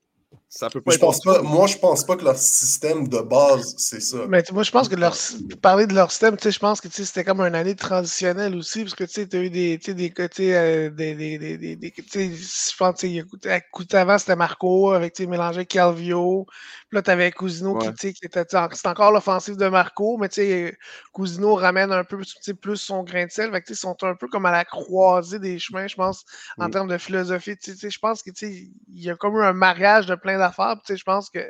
ça 0.52 0.68
peut 0.68 0.82
pas 0.82 0.92
je 0.94 0.98
pense 0.98 1.22
pas, 1.22 1.44
moi, 1.44 1.68
je 1.68 1.78
pense 1.78 2.04
pas 2.04 2.16
que 2.16 2.24
leur 2.24 2.36
système 2.36 3.08
de 3.08 3.20
base, 3.20 3.76
c'est 3.78 4.02
ça. 4.02 4.26
Mais 4.28 4.44
moi, 4.52 4.64
je 4.64 4.72
pense 4.72 4.90
que 4.90 4.96
leur 4.96 5.16
parler 5.62 5.86
de 5.86 5.94
leur 5.94 6.10
système, 6.10 6.38
je 6.44 6.58
pense 6.58 6.82
que 6.82 6.88
c'était 6.90 7.24
comme 7.24 7.40
une 7.42 7.54
année 7.54 7.76
transitionnelle 7.76 8.56
aussi, 8.56 8.82
parce 8.82 8.96
que 8.96 9.04
tu 9.04 9.38
as 9.38 9.40
eu 9.40 9.52
des, 9.52 9.78
des 9.78 10.10
côtés. 10.10 10.58
Euh, 10.58 10.90
des, 10.90 11.14
des, 11.14 11.38
des, 11.38 11.76
des 11.76 11.94
je 11.96 12.78
pense 12.78 13.02
que 13.02 13.96
avant, 13.96 14.18
c'était 14.18 14.36
Marco 14.36 14.92
avec 14.92 15.20
mélangé 15.20 15.68
Calvio. 15.68 16.48
Puis 16.89 16.95
là, 16.95 17.04
tu 17.04 17.12
avais 17.12 17.32
Cousino 17.32 17.78
qui, 17.78 18.13
qui 18.13 18.25
était. 18.25 18.43
C'est 18.49 18.88
encore 18.88 19.12
l'offensive 19.12 19.58
de 19.58 19.67
Marco, 19.67 20.17
mais 20.17 20.75
Cousino 21.12 21.54
ramène 21.54 21.91
un 21.91 22.04
peu 22.04 22.17
plus 22.60 22.78
son 22.78 23.04
grain 23.04 23.28
de 23.28 23.32
sel. 23.32 23.52
Fait 23.52 23.63
ils 23.69 23.75
sont 23.75 23.95
un 24.04 24.15
peu 24.15 24.28
comme 24.28 24.47
à 24.47 24.52
la 24.52 24.65
croisée 24.65 25.38
des 25.38 25.60
chemins, 25.60 25.86
je 25.86 25.95
pense, 25.95 26.25
en 26.58 26.67
mm. 26.67 26.71
termes 26.71 26.88
de 26.88 26.97
philosophie. 26.97 27.56
Je 27.63 27.99
pense 27.99 28.23
qu'il 28.23 28.71
y 28.88 29.10
a 29.12 29.15
comme 29.15 29.36
eu 29.36 29.43
un 29.43 29.54
mariage 29.54 30.08
de 30.08 30.15
plein 30.15 30.39
d'affaires. 30.39 30.78
Je 30.89 31.04
pense 31.04 31.30
que 31.30 31.47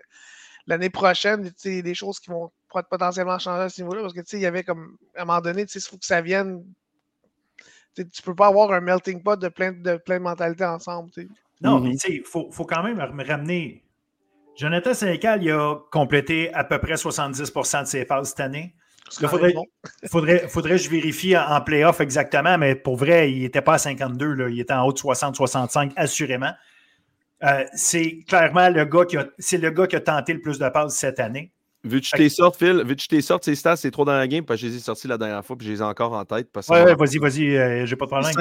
l'année 0.67 0.89
prochaine, 0.89 1.49
il 1.63 1.75
y 1.75 1.79
a 1.79 1.81
des 1.83 1.95
choses 1.95 2.19
qui 2.19 2.29
vont 2.29 2.51
potentiellement 2.67 3.39
changer 3.39 3.63
à 3.63 3.69
ce 3.69 3.81
niveau-là. 3.81 4.01
Parce 4.01 4.13
que 4.13 4.19
il 4.33 4.41
y 4.41 4.45
avait 4.45 4.63
comme 4.63 4.97
à 5.15 5.21
un 5.21 5.25
moment 5.25 5.39
donné, 5.39 5.65
il 5.73 5.81
faut 5.81 5.97
que 5.97 6.05
ça 6.05 6.19
vienne. 6.21 6.65
Tu 7.95 8.01
ne 8.01 8.23
peux 8.25 8.35
pas 8.35 8.47
avoir 8.47 8.73
un 8.73 8.81
melting 8.81 9.23
pot 9.23 9.39
de 9.39 9.47
plein 9.47 9.71
de, 9.71 9.95
plein 9.95 10.17
de 10.17 10.23
mentalités 10.23 10.65
ensemble. 10.65 11.11
Non, 11.61 11.79
mais 11.79 11.91
mm-hmm. 11.91 12.11
il 12.11 12.23
faut, 12.25 12.51
faut, 12.51 12.65
quand 12.65 12.83
même 12.83 12.97
me 12.97 13.25
ramener 13.25 13.83
Jonathan 14.59 14.93
Sénécal, 14.93 15.41
il 15.41 15.51
a 15.51 15.77
complété 15.89 16.53
à 16.53 16.65
peu 16.65 16.79
près 16.79 16.95
70% 16.95 17.83
de 17.83 17.87
ses 17.87 18.03
passes 18.03 18.29
cette 18.29 18.41
année. 18.41 18.75
Il 19.21 19.27
faudrait, 19.29 19.53
faudrait, 20.11 20.47
faudrait, 20.49 20.71
que 20.71 20.77
je 20.77 20.89
vérifie 20.89 21.37
en 21.37 21.61
playoff 21.61 22.01
exactement, 22.01 22.57
mais 22.57 22.75
pour 22.75 22.97
vrai, 22.97 23.31
il 23.31 23.43
n'était 23.43 23.61
pas 23.61 23.75
à 23.75 23.77
52, 23.77 24.33
là. 24.33 24.49
il 24.49 24.59
était 24.59 24.73
en 24.73 24.85
haut 24.85 24.91
de 24.91 24.97
60-65, 24.97 25.93
assurément. 25.95 26.51
Euh, 27.43 27.63
c'est 27.73 28.25
clairement 28.27 28.69
le 28.69 28.83
gars, 28.83 29.05
qui 29.05 29.15
a, 29.15 29.27
c'est 29.37 29.57
le 29.57 29.69
gars 29.69 29.87
qui 29.87 29.95
a 29.95 30.01
tenté 30.01 30.33
le 30.33 30.41
plus 30.41 30.59
de 30.59 30.67
passes 30.67 30.93
cette 30.93 31.21
année. 31.21 31.53
Vu 31.85 32.01
que 32.01 32.07
je 32.07 32.11
t'ai 32.11 32.27
sorti, 32.27 32.65
Phil, 32.65 32.83
vu 32.85 32.97
que 32.97 33.01
je 33.01 33.07
t'ai 33.07 33.21
sorti 33.21 33.51
ces 33.51 33.55
stats, 33.55 33.77
c'est 33.77 33.91
trop 33.91 34.03
dans 34.03 34.11
la 34.17 34.27
game, 34.27 34.43
parce 34.43 34.59
que 34.59 34.67
je 34.67 34.71
les 34.73 34.77
ai 34.77 34.81
sortis 34.81 35.07
la 35.07 35.17
dernière 35.17 35.45
fois, 35.45 35.55
puis 35.55 35.67
je 35.67 35.71
les 35.71 35.79
ai 35.79 35.83
encore 35.83 36.11
en 36.11 36.25
tête. 36.25 36.49
Oui, 36.53 36.63
ouais, 36.71 36.95
vas-y, 36.95 37.17
vas-y, 37.17 37.55
euh, 37.55 37.85
j'ai 37.85 37.95
pas 37.95 38.07
de 38.07 38.11
problème. 38.11 38.33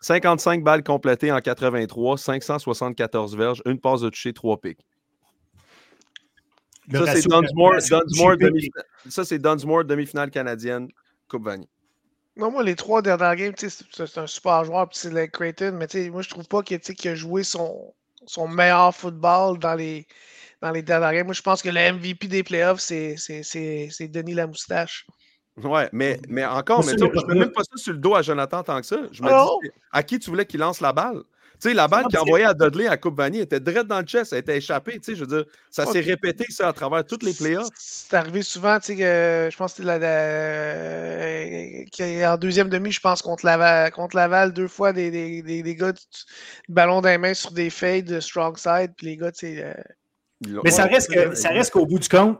55 0.00 0.64
balles 0.64 0.82
complétées 0.82 1.30
en 1.30 1.38
83, 1.38 2.18
574 2.18 3.36
verges, 3.36 3.62
une 3.66 3.78
passe 3.78 4.00
de 4.00 4.08
toucher, 4.08 4.32
trois 4.32 4.60
pics. 4.60 4.80
Ça, 6.92 7.14
c'est 7.14 7.28
Dunsmore, 7.28 8.36
demi 8.36 8.70
Dunsmore, 9.38 9.84
demi-finale 9.84 10.30
canadienne, 10.30 10.88
Coupe 11.28 11.44
Vanille. 11.44 11.68
Non, 12.36 12.50
moi, 12.50 12.62
les 12.62 12.76
trois 12.76 13.02
dernières 13.02 13.36
games, 13.36 13.54
c'est 13.56 14.18
un 14.18 14.26
super 14.26 14.64
joueur, 14.64 14.88
puis 14.88 14.98
c'est 14.98 15.10
le 15.10 15.26
Creighton, 15.26 15.78
mais 15.78 16.10
moi, 16.10 16.22
je 16.22 16.28
trouve 16.28 16.46
pas 16.48 16.62
qu'il 16.62 16.80
a 17.08 17.14
joué 17.14 17.42
son, 17.42 17.92
son 18.26 18.48
meilleur 18.48 18.94
football 18.94 19.58
dans 19.58 19.74
les, 19.74 20.06
dans 20.62 20.70
les 20.70 20.82
dernières 20.82 21.12
games. 21.12 21.26
Moi, 21.26 21.34
je 21.34 21.42
pense 21.42 21.62
que 21.62 21.68
le 21.68 21.92
MVP 21.92 22.28
des 22.28 22.42
playoffs, 22.42 22.80
c'est 22.80 24.08
Denis 24.08 24.34
Lamoustache. 24.34 25.06
Ouais, 25.56 25.88
mais, 25.92 26.18
mais 26.28 26.44
encore, 26.44 26.84
mais 26.84 26.92
je 26.92 27.04
ne 27.04 27.34
mets 27.34 27.40
même 27.40 27.52
pas 27.52 27.64
ça 27.64 27.76
sur 27.76 27.92
le 27.92 27.98
dos 27.98 28.14
à 28.14 28.22
Jonathan 28.22 28.62
tant 28.62 28.80
que 28.80 28.86
ça. 28.86 28.96
Je 29.12 29.22
me 29.22 29.28
ah 29.30 29.46
dis, 29.62 29.70
à 29.92 30.02
qui 30.02 30.18
tu 30.18 30.30
voulais 30.30 30.46
qu'il 30.46 30.60
lance 30.60 30.80
la 30.80 30.92
balle? 30.92 31.22
Tu 31.60 31.68
sais, 31.68 31.74
la 31.74 31.88
balle 31.88 32.06
qu'il 32.06 32.16
a 32.16 32.22
envoyée 32.22 32.46
à 32.46 32.54
Dudley 32.54 32.86
à 32.86 32.96
Coupe 32.96 33.18
Vanille 33.18 33.42
était 33.42 33.60
direct 33.60 33.86
dans 33.86 34.00
le 34.00 34.06
chest, 34.06 34.32
elle 34.32 34.38
était 34.38 34.56
échappée. 34.56 34.92
Tu 34.94 35.00
sais, 35.02 35.14
je 35.14 35.24
veux 35.24 35.26
dire, 35.26 35.44
ça 35.70 35.84
s'est 35.84 36.00
répété 36.00 36.46
ça 36.48 36.68
à 36.68 36.72
travers 36.72 37.04
toutes 37.04 37.22
les 37.22 37.34
playoffs. 37.34 37.68
C'est 37.76 38.16
arrivé 38.16 38.40
souvent, 38.40 38.78
tu 38.78 38.86
sais, 38.86 38.96
que 38.96 39.48
je 39.52 39.56
pense 39.58 39.74
que 39.74 39.82
c'était 39.82 39.98
la, 42.18 42.32
en 42.32 42.38
deuxième 42.38 42.70
demi, 42.70 42.92
je 42.92 43.00
pense, 43.00 43.20
contre 43.20 43.44
Laval, 43.44 43.90
contre 43.90 44.16
Laval 44.16 44.54
deux 44.54 44.68
fois 44.68 44.94
des, 44.94 45.10
des, 45.10 45.42
des, 45.42 45.74
gars 45.74 45.92
du 45.92 46.00
ballon 46.70 47.02
dans 47.02 47.10
les 47.10 47.18
mains 47.18 47.34
sur 47.34 47.52
des 47.52 47.68
fades 47.68 48.06
de 48.06 48.20
strong 48.20 48.56
side, 48.56 48.92
puis 48.96 49.08
les 49.08 49.18
gars, 49.18 49.30
tu 49.30 49.54
sais. 49.54 49.62
Euh, 49.62 49.74
Mais 50.64 50.70
ça 50.70 50.86
reste, 50.86 51.12
que, 51.12 51.34
ça 51.34 51.50
reste 51.50 51.72
qu'au 51.72 51.84
bout 51.84 51.98
du 51.98 52.08
compte, 52.08 52.38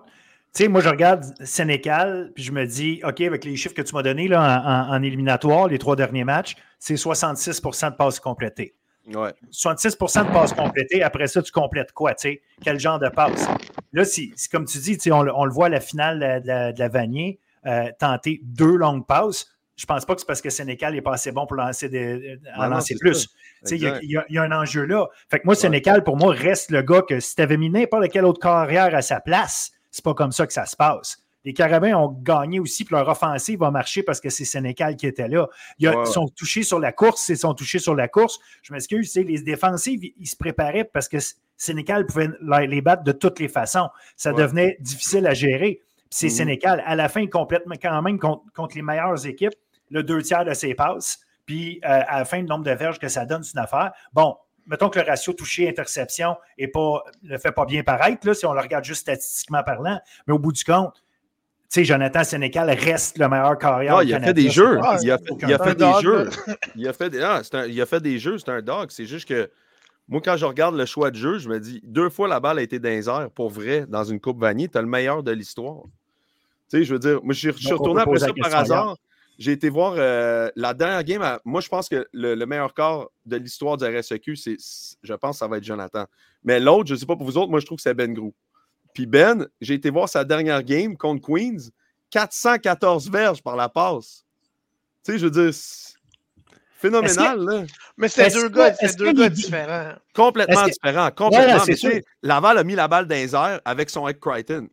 tu 0.54 0.62
sais, 0.62 0.68
moi, 0.68 0.80
je 0.80 0.88
regarde 0.88 1.24
Sénécal, 1.44 2.32
puis 2.34 2.42
je 2.42 2.52
me 2.52 2.64
dis, 2.64 3.02
OK, 3.04 3.20
avec 3.20 3.44
les 3.44 3.54
chiffres 3.56 3.74
que 3.74 3.82
tu 3.82 3.94
m'as 3.94 4.02
donnés 4.02 4.28
là, 4.28 4.88
en, 4.88 4.94
en, 4.96 5.02
éliminatoire, 5.02 5.68
les 5.68 5.78
trois 5.78 5.94
derniers 5.94 6.24
matchs, 6.24 6.56
c'est 6.78 6.94
66% 6.94 7.90
de 7.90 7.96
passes 7.96 8.18
complétées. 8.18 8.74
66% 9.10 10.28
de 10.28 10.32
passes 10.32 10.52
complétées. 10.52 11.02
Après 11.02 11.26
ça, 11.26 11.42
tu 11.42 11.52
complètes 11.52 11.92
quoi? 11.92 12.14
Quel 12.62 12.78
genre 12.78 12.98
de 12.98 13.08
passe? 13.08 13.48
Là, 13.92 14.04
c'est 14.04 14.30
comme 14.50 14.64
tu 14.64 14.78
dis, 14.78 14.98
on, 15.10 15.20
on, 15.20 15.44
le 15.44 15.52
voit 15.52 15.66
à 15.66 15.70
la 15.70 15.80
finale 15.80 16.42
de 16.42 16.46
la, 16.46 16.72
de 16.72 16.84
Vanier, 16.84 17.40
euh, 17.66 17.90
tenter 17.98 18.40
deux 18.44 18.76
longues 18.76 19.06
passes. 19.06 19.46
Je 19.76 19.84
ne 19.84 19.86
pense 19.86 20.04
pas 20.04 20.14
que 20.14 20.20
c'est 20.20 20.26
parce 20.26 20.42
que 20.42 20.50
Sénécal 20.50 20.92
n'est 20.94 21.00
pas 21.00 21.14
assez 21.14 21.32
bon 21.32 21.46
pour 21.46 21.56
lancer, 21.56 22.38
en 22.56 22.66
lancer 22.68 22.96
plus. 23.00 23.28
Il 23.70 23.78
y, 23.78 24.18
y, 24.28 24.38
a 24.38 24.42
un 24.42 24.52
enjeu 24.52 24.84
là. 24.84 25.06
Fait 25.30 25.40
que 25.40 25.46
moi, 25.46 25.54
Sénécal, 25.54 26.04
pour 26.04 26.16
moi, 26.16 26.34
reste 26.34 26.70
le 26.70 26.82
gars 26.82 27.02
que 27.02 27.18
si 27.18 27.34
tu 27.34 27.42
avais 27.42 27.56
mis 27.56 27.70
n'importe 27.70 28.10
quelle 28.10 28.26
autre 28.26 28.40
carrière 28.40 28.94
à 28.94 29.00
sa 29.00 29.20
place, 29.20 29.72
c'est 29.90 30.04
pas 30.04 30.14
comme 30.14 30.32
ça 30.32 30.46
que 30.46 30.52
ça 30.52 30.66
se 30.66 30.76
passe. 30.76 31.18
Les 31.44 31.54
Carabins 31.54 31.94
ont 31.96 32.08
gagné 32.08 32.60
aussi, 32.60 32.84
puis 32.84 32.94
leur 32.94 33.08
offensive 33.08 33.60
va 33.60 33.70
marcher 33.70 34.02
parce 34.02 34.20
que 34.20 34.28
c'est 34.28 34.44
Sénécal 34.44 34.96
qui 34.96 35.06
était 35.06 35.28
là. 35.28 35.48
Ils 35.78 35.90
sont 36.06 36.28
touchés 36.28 36.62
sur 36.62 36.78
la 36.78 36.92
course, 36.92 37.28
ils 37.30 37.38
sont 37.38 37.54
touchés 37.54 37.78
sur 37.78 37.94
la 37.94 38.08
course. 38.08 38.38
Je 38.62 38.72
m'excuse, 38.72 39.14
les 39.14 39.40
défensives, 39.40 40.00
ils 40.04 40.26
se 40.26 40.36
préparaient 40.36 40.84
parce 40.84 41.08
que 41.08 41.16
Sénécal 41.56 42.06
pouvait 42.06 42.28
les 42.66 42.80
battre 42.82 43.04
de 43.04 43.12
toutes 43.12 43.38
les 43.38 43.48
façons. 43.48 43.88
Ça 44.16 44.32
devenait 44.32 44.76
difficile 44.80 45.26
à 45.26 45.34
gérer. 45.34 45.82
C'est 46.10 46.26
mhm. 46.26 46.32
Sénécal, 46.32 46.82
à 46.84 46.96
la 46.96 47.08
fin, 47.08 47.26
complètement, 47.26 47.76
quand 47.80 48.02
même, 48.02 48.18
contre, 48.18 48.74
les 48.74 48.82
meilleures 48.82 49.26
équipes, 49.26 49.54
le 49.90 50.02
deux 50.02 50.22
tiers 50.22 50.44
de 50.44 50.54
ses 50.54 50.74
passes. 50.74 51.20
Puis 51.46 51.80
euh, 51.84 52.02
à 52.06 52.18
la 52.18 52.24
fin, 52.24 52.38
le 52.38 52.46
nombre 52.46 52.64
de 52.64 52.70
verges 52.70 52.98
que 52.98 53.08
ça 53.08 53.24
donne, 53.24 53.42
c'est 53.42 53.54
une 53.54 53.60
affaire. 53.60 53.92
Bon, 54.12 54.36
mettons 54.66 54.88
que 54.88 54.98
le 55.00 55.06
ratio 55.06 55.32
touché-interception 55.32 56.36
ne 56.58 57.38
fait 57.38 57.52
pas 57.52 57.64
bien 57.64 57.82
paraître, 57.82 58.26
là, 58.26 58.34
si 58.34 58.46
on 58.46 58.52
le 58.52 58.60
regarde 58.60 58.84
juste 58.84 59.02
statistiquement 59.02 59.62
parlant, 59.62 59.98
mais 60.26 60.34
au 60.34 60.38
bout 60.38 60.52
du 60.52 60.64
compte, 60.64 61.02
sais, 61.70 61.84
Jonathan 61.84 62.24
Sénécal 62.24 62.68
reste 62.70 63.18
le 63.18 63.28
meilleur 63.28 63.56
carrière. 63.58 63.96
Ah, 63.96 64.04
il, 64.04 64.14
a 64.14 64.20
fait 64.20 64.34
des 64.34 64.50
jeux. 64.50 64.78
il, 65.02 65.10
a 65.10 65.18
fait, 65.18 65.74
des 65.74 65.92
jeux. 66.02 66.28
Il 66.76 66.88
a 66.88 66.92
fait, 66.92 67.12
il 67.68 67.80
a 67.80 67.86
fait 67.86 68.00
des 68.00 68.18
jeux. 68.18 68.38
C'est 68.38 68.50
un 68.50 68.60
dog. 68.60 68.88
C'est 68.90 69.06
juste 69.06 69.28
que 69.28 69.50
moi, 70.08 70.20
quand 70.22 70.36
je 70.36 70.44
regarde 70.44 70.74
le 70.74 70.86
choix 70.86 71.12
de 71.12 71.16
jeu, 71.16 71.38
je 71.38 71.48
me 71.48 71.60
dis 71.60 71.80
deux 71.84 72.10
fois 72.10 72.26
la 72.26 72.40
balle 72.40 72.58
a 72.58 72.62
été 72.62 72.80
dans 72.80 72.88
les 72.88 73.08
airs, 73.08 73.30
pour 73.30 73.48
vrai, 73.48 73.86
dans 73.88 74.02
une 74.02 74.20
Coupe 74.20 74.40
Vanier. 74.40 74.68
Tu 74.68 74.76
as 74.76 74.82
le 74.82 74.88
meilleur 74.88 75.22
de 75.22 75.30
l'histoire. 75.30 75.84
Tu 76.68 76.78
sais, 76.78 76.84
je 76.84 76.92
veux 76.92 76.98
dire, 76.98 77.20
moi, 77.22 77.32
je 77.32 77.50
suis 77.52 77.72
retourné 77.72 78.02
après 78.02 78.18
ça 78.18 78.28
par 78.32 78.54
hasard. 78.54 78.96
J'ai 79.38 79.52
été 79.52 79.70
voir 79.70 79.94
euh, 79.96 80.50
la 80.54 80.74
dernière 80.74 81.02
game. 81.04 81.38
moi, 81.44 81.62
je 81.62 81.68
pense 81.68 81.88
que 81.88 82.06
le, 82.12 82.44
meilleur 82.44 82.74
corps 82.74 83.10
de 83.24 83.36
l'histoire 83.36 83.78
du 83.78 83.84
RSEQ, 83.84 84.36
c'est, 84.36 84.56
je 85.02 85.14
pense 85.14 85.36
que 85.36 85.38
ça 85.38 85.48
va 85.48 85.56
être 85.56 85.64
Jonathan. 85.64 86.04
Mais 86.44 86.60
l'autre, 86.60 86.88
je 86.88 86.94
ne 86.94 86.98
sais 86.98 87.06
pas 87.06 87.16
pour 87.16 87.24
vous 87.24 87.38
autres, 87.38 87.50
moi, 87.50 87.60
je 87.60 87.64
trouve 87.64 87.76
que 87.76 87.82
c'est 87.82 87.94
Ben 87.94 88.12
Grou. 88.12 88.34
Puis 88.94 89.06
Ben, 89.06 89.46
j'ai 89.60 89.74
été 89.74 89.90
voir 89.90 90.08
sa 90.08 90.24
dernière 90.24 90.62
game 90.62 90.96
contre 90.96 91.26
Queens, 91.26 91.70
414 92.10 93.10
verges 93.10 93.42
par 93.42 93.56
la 93.56 93.68
passe. 93.68 94.24
Tu 95.04 95.12
sais, 95.12 95.18
je 95.18 95.26
veux 95.26 95.30
dire, 95.30 95.54
phénoménal. 96.80 97.38
Là. 97.38 97.64
Mais 97.96 98.08
c'est 98.08 98.30
deux, 98.30 98.48
gars, 98.48 98.74
deux 98.98 99.12
gars 99.12 99.28
différents. 99.28 99.94
Complètement 100.14 100.64
différents. 100.64 101.10
Complètement. 101.10 101.64
mais 101.66 102.02
Laval 102.22 102.58
a 102.58 102.64
mis 102.64 102.74
la 102.74 102.88
balle 102.88 103.06
dans 103.06 103.14
les 103.14 103.34
airs 103.34 103.60
avec 103.64 103.90
son 103.90 104.08
Egg 104.08 104.18
Crichton. 104.18 104.68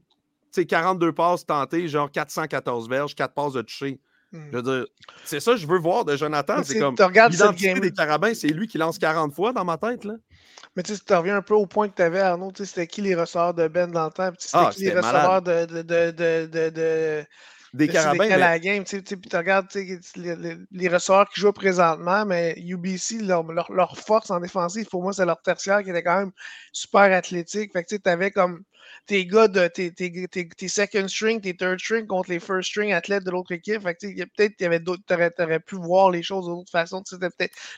Tu 0.53 0.61
sais, 0.61 0.65
42 0.65 1.11
passes 1.11 1.45
tentées, 1.45 1.87
genre 1.87 2.09
414 2.09 2.89
verges, 2.89 3.15
4 3.15 3.33
passes 3.33 3.53
de 3.53 3.61
toucher. 3.61 3.99
Hmm. 4.31 4.49
Je 4.51 4.57
veux 4.57 4.61
dire, 4.61 4.85
c'est 5.23 5.39
ça 5.39 5.51
que 5.53 5.57
je 5.57 5.67
veux 5.67 5.79
voir 5.79 6.03
de 6.03 6.17
Jonathan. 6.17 6.61
C'est 6.63 6.79
comme 6.79 6.95
l'identité 7.29 7.79
des 7.79 7.91
carabins, 7.91 8.33
c'est 8.33 8.49
lui 8.49 8.67
qui 8.67 8.77
lance 8.77 8.97
40 8.97 9.33
fois 9.33 9.53
dans 9.53 9.63
ma 9.63 9.77
tête. 9.77 10.03
Là. 10.03 10.15
Mais 10.75 10.83
tu 10.83 10.95
sais, 10.95 11.01
tu 11.05 11.13
reviens 11.13 11.37
un 11.37 11.41
peu 11.41 11.53
au 11.53 11.65
point 11.65 11.87
que 11.87 11.95
tu 11.95 12.01
avais, 12.01 12.19
Arnaud. 12.19 12.51
C'était 12.55 12.87
qui 12.87 13.01
les 13.01 13.15
ressorts 13.15 13.53
de 13.53 13.67
Ben 13.67 13.89
dans 13.89 14.05
le 14.05 14.11
temps? 14.11 14.31
C'était 14.37 14.57
ah, 14.57 14.69
qui 14.73 14.83
les 14.83 14.93
ressorts 14.93 15.41
de, 15.41 15.65
de, 15.65 15.81
de, 15.81 16.69
de 16.69 17.25
des 17.73 17.87
carabins. 17.87 18.27
Mais... 18.27 18.37
la 18.37 18.59
game, 18.59 18.83
tu 18.83 19.01
regardes 19.33 19.67
les, 19.73 20.57
les, 20.71 20.87
ressorts 20.87 21.29
qui 21.29 21.41
jouent 21.41 21.51
présentement, 21.51 22.25
mais 22.25 22.55
UBC, 22.57 23.21
leur, 23.21 23.43
leur, 23.71 23.97
force 23.97 24.31
en 24.31 24.39
défensive, 24.39 24.87
pour 24.87 25.03
moi, 25.03 25.13
c'est 25.13 25.25
leur 25.25 25.41
tertiaire 25.41 25.83
qui 25.83 25.89
était 25.89 26.03
quand 26.03 26.17
même 26.19 26.31
super 26.71 27.13
athlétique. 27.13 27.73
Fait 27.73 27.83
que 27.83 27.95
tu 27.95 28.09
avais 28.09 28.31
comme 28.31 28.63
tes 29.05 29.25
gars 29.25 29.47
de 29.47 29.67
tes, 29.67 29.91
tes, 29.91 30.27
tes, 30.27 30.67
second 30.67 31.07
string, 31.07 31.41
tes 31.41 31.55
third 31.55 31.79
string 31.79 32.05
contre 32.05 32.29
les 32.29 32.39
first 32.39 32.69
string 32.69 32.93
athlètes 32.93 33.23
de 33.23 33.31
l'autre 33.31 33.51
équipe. 33.51 33.81
Fait 33.81 33.95
que 33.95 34.07
peut-être 34.07 34.55
qu'il 34.55 34.63
y 34.63 34.65
avait 34.65 34.79
d'autres, 34.79 35.03
t'aurais, 35.07 35.33
aurais 35.39 35.59
pu 35.59 35.75
voir 35.75 36.11
les 36.11 36.23
choses 36.23 36.45
d'autre 36.45 36.71
façon. 36.71 37.03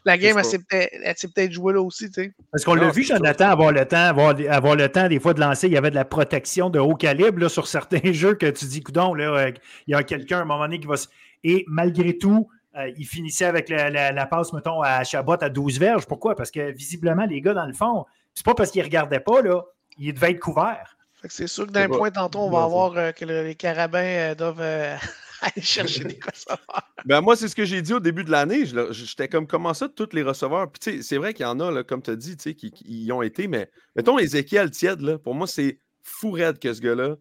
la 0.05 0.17
game, 0.17 0.37
elle 0.37 0.45
s'est, 0.45 0.59
peut-être, 0.59 1.33
peut 1.33 1.51
jouée 1.51 1.73
là 1.73 1.81
aussi. 1.81 2.09
Parce 2.51 2.63
qu'on 2.63 2.75
l'a 2.75 2.89
vu, 2.89 3.03
Jonathan, 3.03 3.49
avoir 3.49 3.71
le 3.71 3.85
temps, 3.85 3.97
avoir, 3.97 4.35
avoir, 4.49 4.75
le 4.75 4.89
temps 4.89 5.07
des 5.07 5.19
fois 5.19 5.33
de 5.33 5.39
lancer. 5.39 5.67
Il 5.67 5.73
y 5.73 5.77
avait 5.77 5.91
de 5.91 5.95
la 5.95 6.05
protection 6.05 6.69
de 6.69 6.79
haut 6.79 6.95
calibre 6.95 7.39
là, 7.39 7.49
sur 7.49 7.67
certains 7.67 7.99
jeux 8.11 8.33
que 8.33 8.47
tu 8.47 8.65
dis, 8.65 8.81
coudon, 8.81 9.13
là, 9.13 9.25
euh, 9.25 9.51
il 9.87 9.91
y 9.91 9.95
a 9.95 10.03
quelqu'un 10.03 10.39
à 10.39 10.41
un 10.41 10.45
moment 10.45 10.63
donné 10.63 10.79
qui 10.79 10.87
va. 10.87 10.95
Et 11.43 11.63
malgré 11.67 12.17
tout, 12.17 12.49
euh, 12.75 12.91
il 12.97 13.05
finissait 13.05 13.45
avec 13.45 13.69
la, 13.69 14.11
la, 14.11 14.25
passe, 14.25 14.53
mettons, 14.53 14.81
à 14.81 15.03
Chabot 15.03 15.37
à 15.41 15.49
12 15.49 15.79
verges. 15.79 16.05
Pourquoi? 16.05 16.35
Parce 16.35 16.51
que 16.51 16.71
visiblement, 16.71 17.25
les 17.25 17.41
gars, 17.41 17.53
dans 17.53 17.65
le 17.65 17.73
fond, 17.73 18.05
c'est 18.33 18.45
pas 18.45 18.53
parce 18.53 18.71
qu'ils 18.71 18.81
ne 18.81 18.85
regardaient 18.85 19.19
pas, 19.19 19.41
là, 19.41 19.63
ils 19.97 20.13
devaient 20.13 20.31
être 20.31 20.39
couverts. 20.39 20.97
C'est 21.27 21.47
sûr 21.47 21.67
que 21.67 21.71
d'un 21.71 21.89
point 21.89 22.11
tantôt, 22.11 22.39
on 22.39 22.49
va 22.49 22.65
voir 22.67 22.97
euh, 22.97 23.11
que 23.11 23.25
les 23.25 23.55
carabins 23.55 23.99
euh, 23.99 24.35
doivent 24.35 24.61
euh, 24.61 24.95
aller 25.41 25.61
chercher 25.61 26.05
des 26.05 26.19
receveurs. 26.25 26.91
Ben 27.05 27.21
moi, 27.21 27.35
c'est 27.35 27.47
ce 27.47 27.55
que 27.55 27.65
j'ai 27.65 27.81
dit 27.81 27.93
au 27.93 27.99
début 27.99 28.23
de 28.23 28.31
l'année. 28.31 28.65
J'étais 28.91 29.27
comme 29.27 29.47
comment 29.47 29.73
ça, 29.73 29.89
tous 29.89 30.09
les 30.13 30.23
receveurs? 30.23 30.71
Puis 30.71 31.03
c'est 31.03 31.17
vrai 31.17 31.33
qu'il 31.33 31.43
y 31.43 31.47
en 31.47 31.59
a, 31.59 31.71
là, 31.71 31.83
comme 31.83 32.01
tu 32.01 32.11
as 32.11 32.15
dit, 32.15 32.37
qui, 32.37 32.71
qui, 32.71 33.03
y 33.03 33.11
ont 33.11 33.21
été, 33.21 33.47
mais 33.47 33.69
mettons 33.95 34.17
Ezekiel 34.17 34.71
Tiède, 34.71 35.01
là, 35.01 35.17
pour 35.17 35.35
moi, 35.35 35.47
c'est 35.47 35.79
fou 36.01 36.31
raide 36.31 36.59
que 36.59 36.73
ce 36.73 36.81
gars-là 36.81 37.15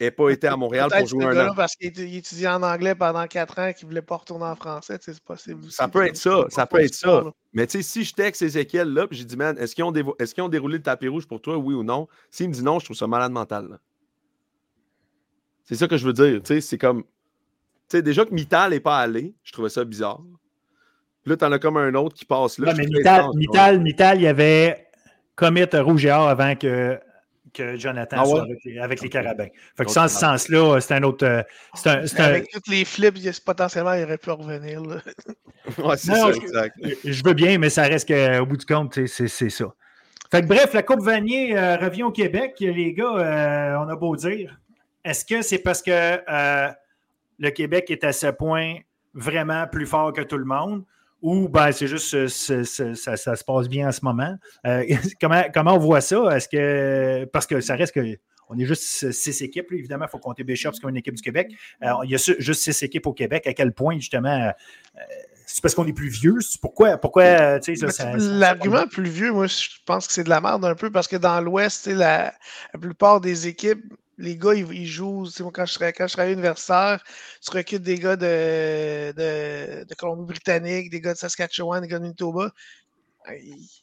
n'ait 0.00 0.10
pas 0.10 0.30
été 0.30 0.46
à 0.46 0.56
Montréal 0.56 0.88
pour 0.90 1.06
jouer 1.06 1.24
un 1.24 1.48
an. 1.48 1.54
Parce 1.54 1.76
qu'il 1.76 2.14
étudiait 2.14 2.48
en 2.48 2.62
anglais 2.62 2.94
pendant 2.94 3.26
quatre 3.26 3.58
ans 3.58 3.66
et 3.66 3.74
qu'il 3.74 3.86
ne 3.86 3.90
voulait 3.90 4.02
pas 4.02 4.16
retourner 4.16 4.46
en 4.46 4.56
français, 4.56 4.98
c'est 5.00 5.20
possible. 5.20 5.70
Ça 5.70 5.88
peut 5.88 6.06
être 6.06 6.16
ça, 6.16 6.44
ça 6.48 6.66
peut 6.66 6.80
être 6.80 6.94
ça. 6.94 7.24
Mais 7.52 7.66
tu 7.66 7.78
sais, 7.78 7.82
si 7.82 8.04
je 8.04 8.14
texte 8.14 8.42
Ezekiel 8.42 8.88
là, 8.88 9.06
puis 9.06 9.18
j'ai 9.18 9.24
dit, 9.24 9.36
man, 9.36 9.58
est-ce 9.58 9.74
qu'ils 9.74 9.84
ont, 9.84 9.92
est 9.92 10.40
ont, 10.40 10.48
déroulé 10.48 10.78
le 10.78 10.82
tapis 10.82 11.08
rouge 11.08 11.26
pour 11.26 11.40
toi, 11.40 11.56
oui 11.56 11.74
ou 11.74 11.82
non? 11.82 12.08
S'il 12.30 12.48
me 12.48 12.54
dit 12.54 12.62
non, 12.62 12.78
je 12.78 12.86
trouve 12.86 12.96
ça 12.96 13.06
malade 13.06 13.32
mental. 13.32 13.78
C'est 15.64 15.76
ça 15.76 15.86
que 15.86 15.96
je 15.96 16.06
veux 16.06 16.12
dire. 16.12 16.40
Tu 16.42 16.54
sais, 16.54 16.60
c'est 16.60 16.78
comme. 16.78 17.02
Tu 17.02 17.96
sais, 17.96 18.02
déjà 18.02 18.24
que 18.24 18.32
Mittal 18.32 18.70
n'est 18.70 18.80
pas 18.80 18.98
allé, 18.98 19.34
je 19.42 19.52
trouvais 19.52 19.68
ça 19.68 19.84
bizarre. 19.84 20.20
Puis 21.22 21.30
là, 21.30 21.36
t'en 21.36 21.52
as 21.52 21.58
comme 21.58 21.76
un 21.76 21.94
autre 21.94 22.16
qui 22.16 22.24
passe 22.24 22.58
là. 22.58 22.72
mais 22.74 22.86
Mittal, 22.86 23.80
Mittal, 23.80 24.18
il 24.18 24.22
y 24.22 24.26
avait 24.26 24.86
commit 25.36 25.64
rouge 25.72 26.04
et 26.04 26.10
or 26.10 26.28
avant 26.28 26.54
que 26.54 26.98
que 27.52 27.76
Jonathan 27.76 28.16
ah 28.20 28.24
soit 28.24 28.46
avec 28.80 29.00
les, 29.02 29.08
carabins. 29.08 29.48
Fait 29.76 29.84
que 29.84 29.90
sans 29.90 30.08
ce 30.08 30.18
sens-là, 30.18 30.80
c'est 30.80 30.94
un 30.94 31.02
autre. 31.02 31.26
Euh, 31.26 31.42
un, 31.84 32.04
avec 32.18 32.48
toutes 32.50 32.68
les 32.68 32.84
flips, 32.84 33.44
potentiellement, 33.44 33.94
il 33.94 34.04
aurait 34.04 34.18
pu 34.18 34.30
revenir. 34.30 34.82
ouais, 35.78 35.96
c'est 35.96 36.14
ça, 36.14 36.30
exact. 36.30 36.76
Je 37.04 37.22
veux 37.24 37.34
bien, 37.34 37.58
mais 37.58 37.70
ça 37.70 37.82
reste 37.82 38.08
qu'au 38.08 38.46
bout 38.46 38.56
du 38.56 38.66
compte, 38.66 39.06
c'est 39.06 39.28
ça. 39.28 39.66
Fait 40.30 40.42
que 40.42 40.46
bref, 40.46 40.72
la 40.74 40.82
Coupe 40.82 41.02
Vanier 41.02 41.56
euh, 41.56 41.76
revient 41.76 42.04
au 42.04 42.12
Québec. 42.12 42.54
Les 42.60 42.92
gars, 42.92 43.16
euh, 43.16 43.76
on 43.84 43.88
a 43.88 43.96
beau 43.96 44.14
dire. 44.16 44.60
Est-ce 45.04 45.24
que 45.24 45.42
c'est 45.42 45.58
parce 45.58 45.82
que 45.82 46.20
le 47.38 47.50
Québec 47.50 47.90
est 47.90 48.04
à 48.04 48.12
ce 48.12 48.26
point 48.26 48.76
vraiment 49.14 49.66
plus 49.66 49.86
fort 49.86 50.12
que 50.12 50.20
tout 50.20 50.38
le 50.38 50.44
monde? 50.44 50.84
Ou 51.22 51.48
ben, 51.48 51.72
c'est 51.72 51.86
juste 51.86 52.26
ça, 52.26 52.64
se 52.64 53.44
passe 53.44 53.68
bien 53.68 53.88
en 53.88 53.92
ce 53.92 54.04
moment. 54.04 54.34
Euh, 54.66 54.84
comment, 55.20 55.44
comment 55.52 55.74
on 55.74 55.78
voit 55.78 56.00
ça? 56.00 56.36
Est-ce 56.36 56.48
que 56.48 57.24
parce 57.26 57.46
que 57.46 57.60
ça 57.60 57.76
reste 57.76 57.94
que 57.94 58.18
on 58.52 58.58
est 58.58 58.66
juste 58.66 59.12
six 59.12 59.42
équipes, 59.42 59.70
évidemment, 59.70 60.06
il 60.06 60.10
faut 60.10 60.18
compter 60.18 60.42
Bishop 60.42 60.72
comme 60.80 60.90
une 60.90 60.96
équipe 60.96 61.14
du 61.14 61.22
Québec. 61.22 61.52
Euh, 61.84 61.92
il 62.02 62.10
y 62.10 62.14
a 62.16 62.34
juste 62.38 62.62
six 62.62 62.82
équipes 62.82 63.06
au 63.06 63.12
Québec. 63.12 63.46
À 63.46 63.52
quel 63.52 63.72
point, 63.72 63.94
justement, 63.94 64.28
euh, 64.28 65.00
c'est 65.46 65.62
parce 65.62 65.72
qu'on 65.72 65.86
est 65.86 65.92
plus 65.92 66.08
vieux? 66.08 66.36
Pourquoi? 66.60 66.96
pourquoi 66.96 67.60
L'argument 68.18 68.88
plus 68.88 69.08
vieux, 69.08 69.30
moi, 69.30 69.46
je 69.46 69.68
pense 69.86 70.08
que 70.08 70.12
c'est 70.12 70.24
de 70.24 70.30
la 70.30 70.40
merde 70.40 70.64
un 70.64 70.74
peu 70.74 70.90
parce 70.90 71.06
que 71.06 71.14
dans 71.14 71.40
l'Ouest, 71.40 71.86
la 71.86 72.34
plupart 72.80 73.20
des 73.20 73.46
équipes 73.46 73.84
les 74.20 74.36
gars, 74.36 74.54
ils, 74.54 74.86
jouent. 74.86 75.24
quand 75.52 75.66
je 75.66 75.78
quand 75.78 76.06
je 76.06 76.12
serais 76.12 76.32
universitaire, 76.32 77.02
tu 77.42 77.50
recrutes 77.50 77.82
des 77.82 77.98
gars 77.98 78.16
de, 78.16 79.12
de, 79.12 79.94
Colombie-Britannique, 79.94 80.90
des 80.90 81.00
gars 81.00 81.14
de 81.14 81.18
Saskatchewan, 81.18 81.80
des 81.80 81.88
gars 81.88 81.98
de 81.98 82.04
Manitoba. 82.04 82.52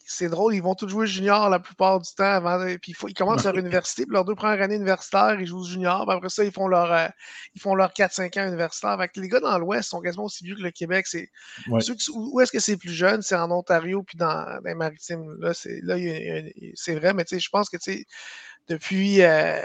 C'est 0.06 0.30
drôle, 0.30 0.56
ils 0.56 0.64
vont 0.64 0.74
tous 0.74 0.90
jouer 0.90 1.06
junior 1.06 1.50
la 1.50 1.60
plupart 1.60 2.00
du 2.00 2.10
temps 2.16 2.24
avant. 2.24 2.66
Puis 2.82 2.96
ils 3.08 3.14
commencent 3.14 3.46
leur 3.46 3.56
université, 3.56 4.04
puis 4.04 4.14
leurs 4.14 4.26
deux 4.26 4.36
premières 4.36 4.62
années 4.62 4.76
universitaires, 4.76 5.40
ils 5.40 5.48
jouent 5.48 5.64
junior. 5.64 6.06
Puis 6.06 6.16
après 6.16 6.30
ça, 6.30 6.44
ils 6.44 6.52
font 6.52 6.68
leur, 6.68 6.92
euh, 6.92 7.08
ils 7.56 7.62
font 7.62 7.76
leur 7.76 7.94
4-5 7.94 8.40
ans 8.40 8.48
universitaire. 8.48 8.98
les 9.16 9.30
gars 9.30 9.40
dans 9.40 9.58
l'Ouest 9.58 9.90
sont 9.90 10.02
quasiment 10.02 10.26
aussi 10.26 10.44
vieux 10.44 10.56
que 10.56 10.64
le 10.64 10.72
Québec. 10.72 11.08
C'est, 11.08 11.30
où 11.68 12.42
est-ce 12.42 12.52
que 12.52 12.60
c'est 12.60 12.78
plus 12.78 12.94
jeune? 12.94 13.22
C'est 13.22 13.36
en 13.36 13.52
Ontario 13.52 14.04
puis 14.04 14.18
dans, 14.18 14.60
les 14.66 14.76
maritimes. 14.76 15.36
Là, 15.40 15.54
c'est, 15.54 15.80
là, 15.84 15.96
c'est 16.76 16.96
vrai, 16.96 17.14
mais 17.14 17.24
je 17.30 17.50
pense 17.50 17.70
que 17.70 17.78
depuis. 18.68 19.22
Euh, 19.22 19.62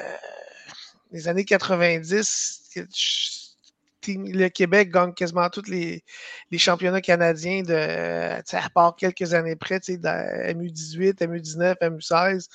les 1.13 1.29
années 1.29 1.45
90, 1.45 2.71
le 4.09 4.49
Québec 4.49 4.91
gagne 4.91 5.13
quasiment 5.13 5.49
tous 5.49 5.69
les, 5.69 6.03
championnats 6.59 7.01
canadiens, 7.01 7.63
de, 7.63 7.75
à 7.75 8.71
part 8.71 8.97
quelques 8.97 9.35
années 9.35 9.57
près, 9.57 9.79
MU18, 9.79 11.19
MU19, 11.19 11.77
MU16. 11.81 12.49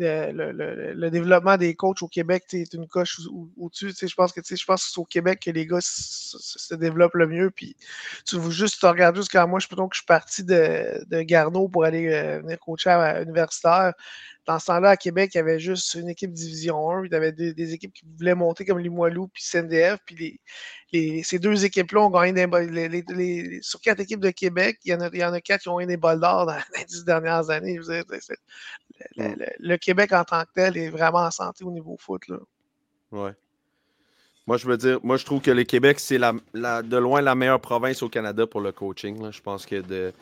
Le, 0.00 1.08
développement 1.10 1.56
des 1.56 1.74
coachs 1.74 2.02
au 2.02 2.08
Québec 2.08 2.44
est 2.52 2.72
une 2.74 2.86
coche 2.86 3.20
au-dessus. 3.56 3.92
je 4.00 4.14
pense 4.14 4.32
que 4.32 4.40
je 4.44 4.64
pense 4.64 4.92
c'est 4.92 5.00
au 5.00 5.04
Québec 5.04 5.40
que 5.44 5.50
les 5.50 5.66
gars 5.66 5.80
se, 5.80 6.74
développent 6.74 7.16
le 7.16 7.26
mieux. 7.26 7.50
Puis 7.50 7.76
tu 8.24 8.38
veux 8.38 8.50
juste 8.50 8.80
te 8.80 8.86
regarder 8.86 9.20
jusqu'à 9.20 9.46
moi, 9.46 9.58
je, 9.58 9.66
que 9.66 9.74
je 9.74 9.98
suis 9.98 10.06
parti 10.06 10.44
de, 10.44 11.04
de 11.06 11.22
Garneau 11.22 11.68
pour 11.68 11.84
aller 11.84 12.08
euh, 12.08 12.40
venir 12.40 12.58
coacher 12.60 12.90
à 12.90 13.20
l'universitaire. 13.20 13.92
Dans 14.46 14.58
ce 14.58 14.66
temps-là, 14.66 14.90
à 14.90 14.96
Québec, 14.96 15.32
il 15.34 15.38
y 15.38 15.40
avait 15.40 15.60
juste 15.60 15.92
une 15.94 16.08
équipe 16.08 16.32
Division 16.32 16.90
1. 16.90 17.04
Il 17.04 17.12
y 17.12 17.14
avait 17.14 17.32
des, 17.32 17.74
équipes 17.74 17.92
qui 17.92 18.06
voulaient 18.16 18.34
monter 18.34 18.64
comme 18.64 18.78
Limoilou 18.78 19.28
puis 19.28 19.42
CNDF. 19.42 19.98
Puis 20.06 20.40
ces 21.22 21.38
deux 21.38 21.66
équipes-là 21.66 22.00
ont 22.00 22.10
gagné 22.10 22.32
des 22.32 23.60
Sur 23.60 23.80
quatre 23.82 24.00
équipes 24.00 24.20
de 24.20 24.30
Québec, 24.30 24.78
il 24.86 24.92
y, 24.92 24.94
en 24.94 25.02
a, 25.02 25.10
il 25.12 25.18
y 25.18 25.24
en 25.24 25.34
a 25.34 25.40
quatre 25.42 25.62
qui 25.62 25.68
ont 25.68 25.76
gagné 25.76 25.94
des 25.94 25.96
bols 25.98 26.20
d'or 26.20 26.46
dans 26.46 26.56
les 26.78 26.84
dix 26.86 27.04
dernières 27.04 27.50
années. 27.50 27.78
Le, 29.16 29.76
Québec 29.76 30.12
en 30.12 30.24
tant 30.24 30.42
que 30.42 30.50
tel 30.54 30.76
est 30.76 30.90
vraiment 30.90 31.18
en 31.18 31.30
santé 31.30 31.64
au 31.64 31.70
niveau 31.70 31.96
foot. 31.98 32.28
Là. 32.28 32.38
Ouais. 33.12 33.32
Moi, 34.46 34.56
je 34.56 34.66
veux 34.66 34.76
dire, 34.76 34.98
moi, 35.02 35.18
je 35.18 35.24
trouve 35.24 35.42
que 35.42 35.50
le 35.50 35.64
Québec, 35.64 36.00
c'est 36.00 36.18
la, 36.18 36.32
de 36.82 36.96
loin 36.96 37.20
la 37.20 37.34
meilleure 37.34 37.60
province 37.60 38.02
au 38.02 38.08
Canada 38.08 38.46
pour 38.46 38.60
le 38.60 38.72
coaching. 38.72 39.30
Je 39.30 39.40
pense 39.42 39.66
que 39.66 39.82
de, 39.82 40.12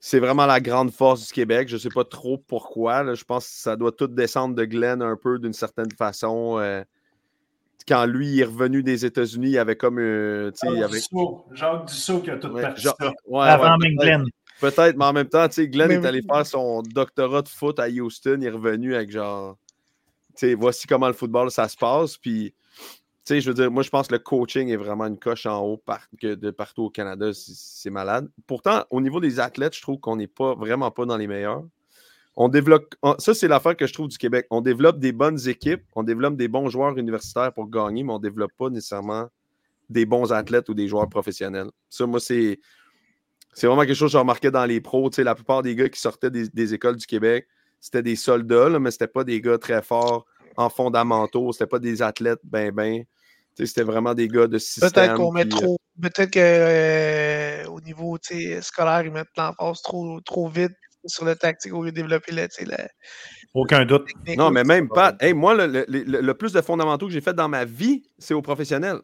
c'est 0.00 0.18
vraiment 0.18 0.44
la 0.44 0.60
grande 0.60 0.90
force 0.90 1.28
du 1.28 1.32
Québec. 1.32 1.68
Je 1.68 1.76
ne 1.76 1.78
sais 1.78 1.88
pas 1.88 2.04
trop 2.04 2.36
pourquoi. 2.36 3.14
Je 3.14 3.24
pense 3.24 3.46
que 3.46 3.54
ça 3.54 3.76
doit 3.76 3.92
tout 3.92 4.06
descendre 4.06 4.54
de 4.54 4.64
Glenn 4.64 5.00
un 5.00 5.16
peu 5.16 5.38
d'une 5.38 5.52
certaine 5.52 5.90
façon. 5.92 6.58
Euh, 6.58 6.82
quand 7.88 8.04
lui 8.06 8.40
est 8.40 8.44
revenu 8.44 8.82
des 8.82 9.06
États-Unis, 9.06 9.46
il 9.46 9.52
y 9.52 9.58
avait 9.58 9.76
comme. 9.76 9.98
Euh, 9.98 10.50
Jacques, 10.62 10.76
avait... 10.76 10.98
Dussault. 10.98 11.46
Jacques 11.52 11.86
Dussault 11.86 12.20
qui 12.20 12.30
a 12.30 12.36
tout 12.36 12.48
ouais, 12.48 12.64
ça. 12.76 12.94
avant 13.32 13.78
même 13.78 13.96
Glenn. 13.96 14.24
Peut-être, 14.64 14.96
mais 14.96 15.04
en 15.04 15.12
même 15.12 15.28
temps, 15.28 15.46
Glenn 15.46 15.90
est 15.90 16.06
allé 16.06 16.22
faire 16.22 16.46
son 16.46 16.80
doctorat 16.80 17.42
de 17.42 17.48
foot 17.48 17.78
à 17.78 17.86
Houston. 17.88 18.38
Il 18.40 18.46
est 18.46 18.50
revenu 18.50 18.94
avec 18.94 19.10
genre. 19.10 19.58
Voici 20.56 20.86
comment 20.86 21.06
le 21.06 21.12
football 21.12 21.50
ça 21.50 21.68
se 21.68 21.76
passe. 21.76 22.16
Puis, 22.16 22.54
je 23.28 23.46
veux 23.46 23.52
dire, 23.52 23.70
moi, 23.70 23.82
je 23.82 23.90
pense 23.90 24.08
que 24.08 24.14
le 24.14 24.20
coaching 24.20 24.70
est 24.70 24.76
vraiment 24.76 25.04
une 25.04 25.18
coche 25.18 25.44
en 25.44 25.62
haut 25.62 25.82
de 26.22 26.50
partout 26.50 26.84
au 26.84 26.90
Canada. 26.90 27.30
C'est 27.34 27.90
malade. 27.90 28.30
Pourtant, 28.46 28.84
au 28.88 29.02
niveau 29.02 29.20
des 29.20 29.38
athlètes, 29.38 29.76
je 29.76 29.82
trouve 29.82 29.98
qu'on 30.00 30.16
n'est 30.16 30.28
pas 30.28 30.54
vraiment 30.54 30.90
pas 30.90 31.04
dans 31.04 31.18
les 31.18 31.26
meilleurs. 31.26 31.64
On 32.34 32.48
développe. 32.48 32.94
Ça, 33.18 33.34
c'est 33.34 33.48
l'affaire 33.48 33.76
que 33.76 33.86
je 33.86 33.92
trouve 33.92 34.08
du 34.08 34.16
Québec. 34.16 34.46
On 34.48 34.62
développe 34.62 34.98
des 34.98 35.12
bonnes 35.12 35.46
équipes, 35.46 35.82
on 35.94 36.04
développe 36.04 36.36
des 36.36 36.48
bons 36.48 36.70
joueurs 36.70 36.96
universitaires 36.96 37.52
pour 37.52 37.68
gagner, 37.68 38.02
mais 38.02 38.14
on 38.14 38.18
ne 38.18 38.22
développe 38.22 38.52
pas 38.56 38.70
nécessairement 38.70 39.28
des 39.90 40.06
bons 40.06 40.32
athlètes 40.32 40.70
ou 40.70 40.74
des 40.74 40.88
joueurs 40.88 41.10
professionnels. 41.10 41.68
Ça, 41.90 42.06
moi, 42.06 42.18
c'est. 42.18 42.60
C'est 43.54 43.66
vraiment 43.66 43.82
quelque 43.82 43.94
chose 43.94 44.10
que 44.10 44.12
j'ai 44.12 44.18
remarqué 44.18 44.50
dans 44.50 44.64
les 44.64 44.80
pros. 44.80 45.10
la 45.18 45.34
plupart 45.34 45.62
des 45.62 45.74
gars 45.74 45.88
qui 45.88 46.00
sortaient 46.00 46.30
des, 46.30 46.74
écoles 46.74 46.96
du 46.96 47.06
Québec, 47.06 47.46
c'était 47.80 48.02
des 48.02 48.16
soldats, 48.16 48.78
mais 48.78 48.90
ce 48.90 48.96
n'était 48.96 49.12
pas 49.12 49.24
des 49.24 49.40
gars 49.40 49.58
très 49.58 49.82
forts 49.82 50.26
en 50.56 50.68
fondamentaux. 50.68 51.52
Ce 51.52 51.62
n'était 51.62 51.70
pas 51.70 51.78
des 51.78 52.02
athlètes 52.02 52.40
ben 52.44 52.72
ben. 52.72 53.04
C'était 53.56 53.84
vraiment 53.84 54.14
des 54.14 54.26
gars 54.26 54.48
de 54.48 54.58
système. 54.58 54.90
Peut-être 54.90 55.14
qu'on 55.14 55.32
met 55.32 55.46
trop. 55.46 55.78
Peut-être 56.00 56.32
qu'au 56.32 56.40
euh, 56.40 57.80
niveau 57.84 58.18
scolaire, 58.60 59.02
ils 59.04 59.12
mettent 59.12 59.28
l'emphase 59.36 59.80
trop, 59.82 60.20
trop 60.22 60.48
vite 60.48 60.72
sur 61.06 61.24
le 61.24 61.36
tactique 61.36 61.72
au 61.72 61.84
lieu 61.84 61.90
de 61.90 61.96
développer 61.96 62.32
le, 62.32 62.48
Aucun 63.52 63.84
doute. 63.84 64.08
Non, 64.36 64.50
mais 64.50 64.64
même 64.64 64.88
pas. 64.88 65.14
Hey, 65.20 65.34
moi, 65.34 65.54
le, 65.54 66.32
plus 66.32 66.52
de 66.52 66.60
fondamentaux 66.60 67.06
que 67.06 67.12
j'ai 67.12 67.20
fait 67.20 67.34
dans 67.34 67.48
ma 67.48 67.64
vie, 67.64 68.02
c'est 68.18 68.34
au 68.34 68.42
professionnel. 68.42 68.98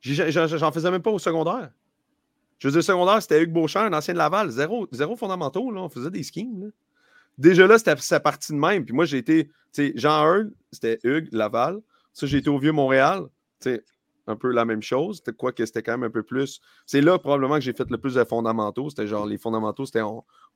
J'en 0.00 0.72
faisais 0.72 0.90
même 0.90 1.02
pas 1.02 1.10
au 1.10 1.18
secondaire. 1.18 1.70
Je 2.58 2.68
au 2.68 2.82
secondaire, 2.82 3.22
c'était 3.22 3.42
Hugues 3.42 3.52
Beauchamp, 3.52 3.82
un 3.82 3.92
ancien 3.92 4.14
de 4.14 4.18
Laval. 4.18 4.50
Zéro, 4.50 4.88
zéro 4.90 5.16
fondamentaux, 5.16 5.70
là. 5.70 5.80
on 5.80 5.88
faisait 5.88 6.10
des 6.10 6.22
schemes. 6.22 6.72
Déjà 7.36 7.66
là, 7.66 7.78
c'était 7.78 7.96
sa 7.98 8.18
partie 8.18 8.52
de 8.52 8.58
même. 8.58 8.84
Puis 8.84 8.94
moi, 8.94 9.04
j'ai 9.04 9.18
été, 9.18 9.46
tu 9.46 9.52
sais, 9.72 9.92
Jean 9.94 10.24
Hearn, 10.24 10.50
c'était 10.72 10.98
Hugues, 11.04 11.28
Laval. 11.30 11.78
Ça, 12.12 12.26
j'ai 12.26 12.38
été 12.38 12.50
au 12.50 12.58
Vieux-Montréal. 12.58 13.26
Tu 13.60 13.70
sais, 13.70 13.84
un 14.28 14.36
peu 14.36 14.52
la 14.52 14.64
même 14.64 14.82
chose. 14.82 15.22
Quoi 15.36 15.52
que 15.52 15.64
c'était 15.64 15.82
quand 15.82 15.92
même 15.92 16.04
un 16.04 16.10
peu 16.10 16.22
plus. 16.22 16.60
C'est 16.84 17.00
là 17.00 17.18
probablement 17.18 17.54
que 17.54 17.62
j'ai 17.62 17.72
fait 17.72 17.88
le 17.90 17.98
plus 17.98 18.14
de 18.14 18.24
fondamentaux. 18.24 18.90
C'était 18.90 19.06
genre 19.06 19.26
les 19.26 19.38
fondamentaux, 19.38 19.86
c'était 19.86 20.02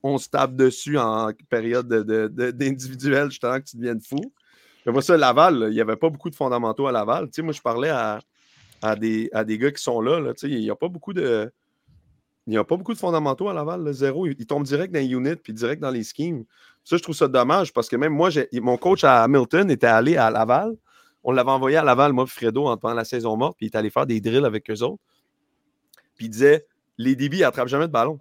on, 0.02 0.18
se 0.18 0.28
tape 0.28 0.54
dessus 0.54 0.98
en 0.98 1.30
période 1.48 1.88
d'individuel, 1.88 3.30
justement, 3.30 3.58
que 3.58 3.64
tu 3.64 3.76
deviennes 3.76 4.00
fou. 4.00 4.32
Moi, 4.86 5.00
ça, 5.00 5.16
Laval, 5.16 5.68
il 5.70 5.74
n'y 5.74 5.80
avait 5.80 5.96
pas 5.96 6.10
beaucoup 6.10 6.28
de 6.28 6.34
fondamentaux 6.34 6.86
à 6.86 6.92
Laval. 6.92 7.26
Tu 7.26 7.34
sais, 7.34 7.42
moi, 7.42 7.52
je 7.52 7.62
parlais 7.62 7.88
à, 7.88 8.18
à, 8.82 8.96
des, 8.96 9.30
à 9.32 9.44
des 9.44 9.56
gars 9.56 9.70
qui 9.70 9.82
sont 9.82 10.00
là. 10.00 10.20
là 10.20 10.34
tu 10.34 10.40
sais, 10.40 10.50
il 10.50 10.60
n'y 10.60 10.70
a 10.70 10.76
pas 10.76 10.88
beaucoup 10.88 11.12
de. 11.12 11.50
Il 12.46 12.50
n'y 12.50 12.56
a 12.56 12.64
pas 12.64 12.76
beaucoup 12.76 12.92
de 12.92 12.98
fondamentaux 12.98 13.48
à 13.48 13.54
Laval, 13.54 13.84
le 13.84 13.92
zéro. 13.92 14.26
Ils 14.26 14.46
tombent 14.46 14.64
direct 14.64 14.92
dans 14.92 14.98
les 14.98 15.12
units 15.12 15.36
puis 15.36 15.52
direct 15.52 15.80
dans 15.80 15.90
les 15.90 16.02
schemes. 16.02 16.44
Ça, 16.82 16.96
je 16.96 17.02
trouve 17.02 17.14
ça 17.14 17.28
dommage 17.28 17.72
parce 17.72 17.88
que 17.88 17.94
même 17.94 18.12
moi, 18.12 18.30
mon 18.54 18.76
coach 18.76 19.04
à 19.04 19.22
Hamilton 19.22 19.70
était 19.70 19.86
allé 19.86 20.16
à 20.16 20.30
Laval. 20.30 20.74
On 21.22 21.30
l'avait 21.30 21.50
envoyé 21.50 21.76
à 21.76 21.84
Laval, 21.84 22.12
moi, 22.12 22.26
Fredo, 22.26 22.76
pendant 22.78 22.94
la 22.94 23.04
saison 23.04 23.36
morte, 23.36 23.56
puis 23.56 23.66
il 23.66 23.68
est 23.70 23.76
allé 23.76 23.90
faire 23.90 24.06
des 24.06 24.20
drills 24.20 24.44
avec 24.44 24.68
eux 24.70 24.82
autres. 24.82 25.00
Puis 26.16 26.26
il 26.26 26.30
disait 26.30 26.66
les 26.98 27.14
débits, 27.14 27.38
ils 27.38 27.42
n'attrapent 27.42 27.68
jamais 27.68 27.86
de 27.86 27.92
ballon. 27.92 28.18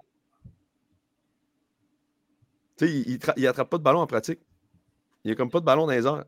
Tu 2.77 2.87
sais, 2.87 3.19
il 3.37 3.43
n'attrape 3.43 3.69
pas 3.69 3.79
de 3.79 3.83
ballon 3.83 4.01
en 4.01 4.07
pratique. 4.07 4.39
Il 5.23 5.29
n'y 5.29 5.31
a 5.31 5.35
comme 5.35 5.49
pas 5.49 5.59
de 5.59 5.65
ballon 5.65 5.87
dans 5.87 5.93
les 5.93 6.05
airs. 6.05 6.25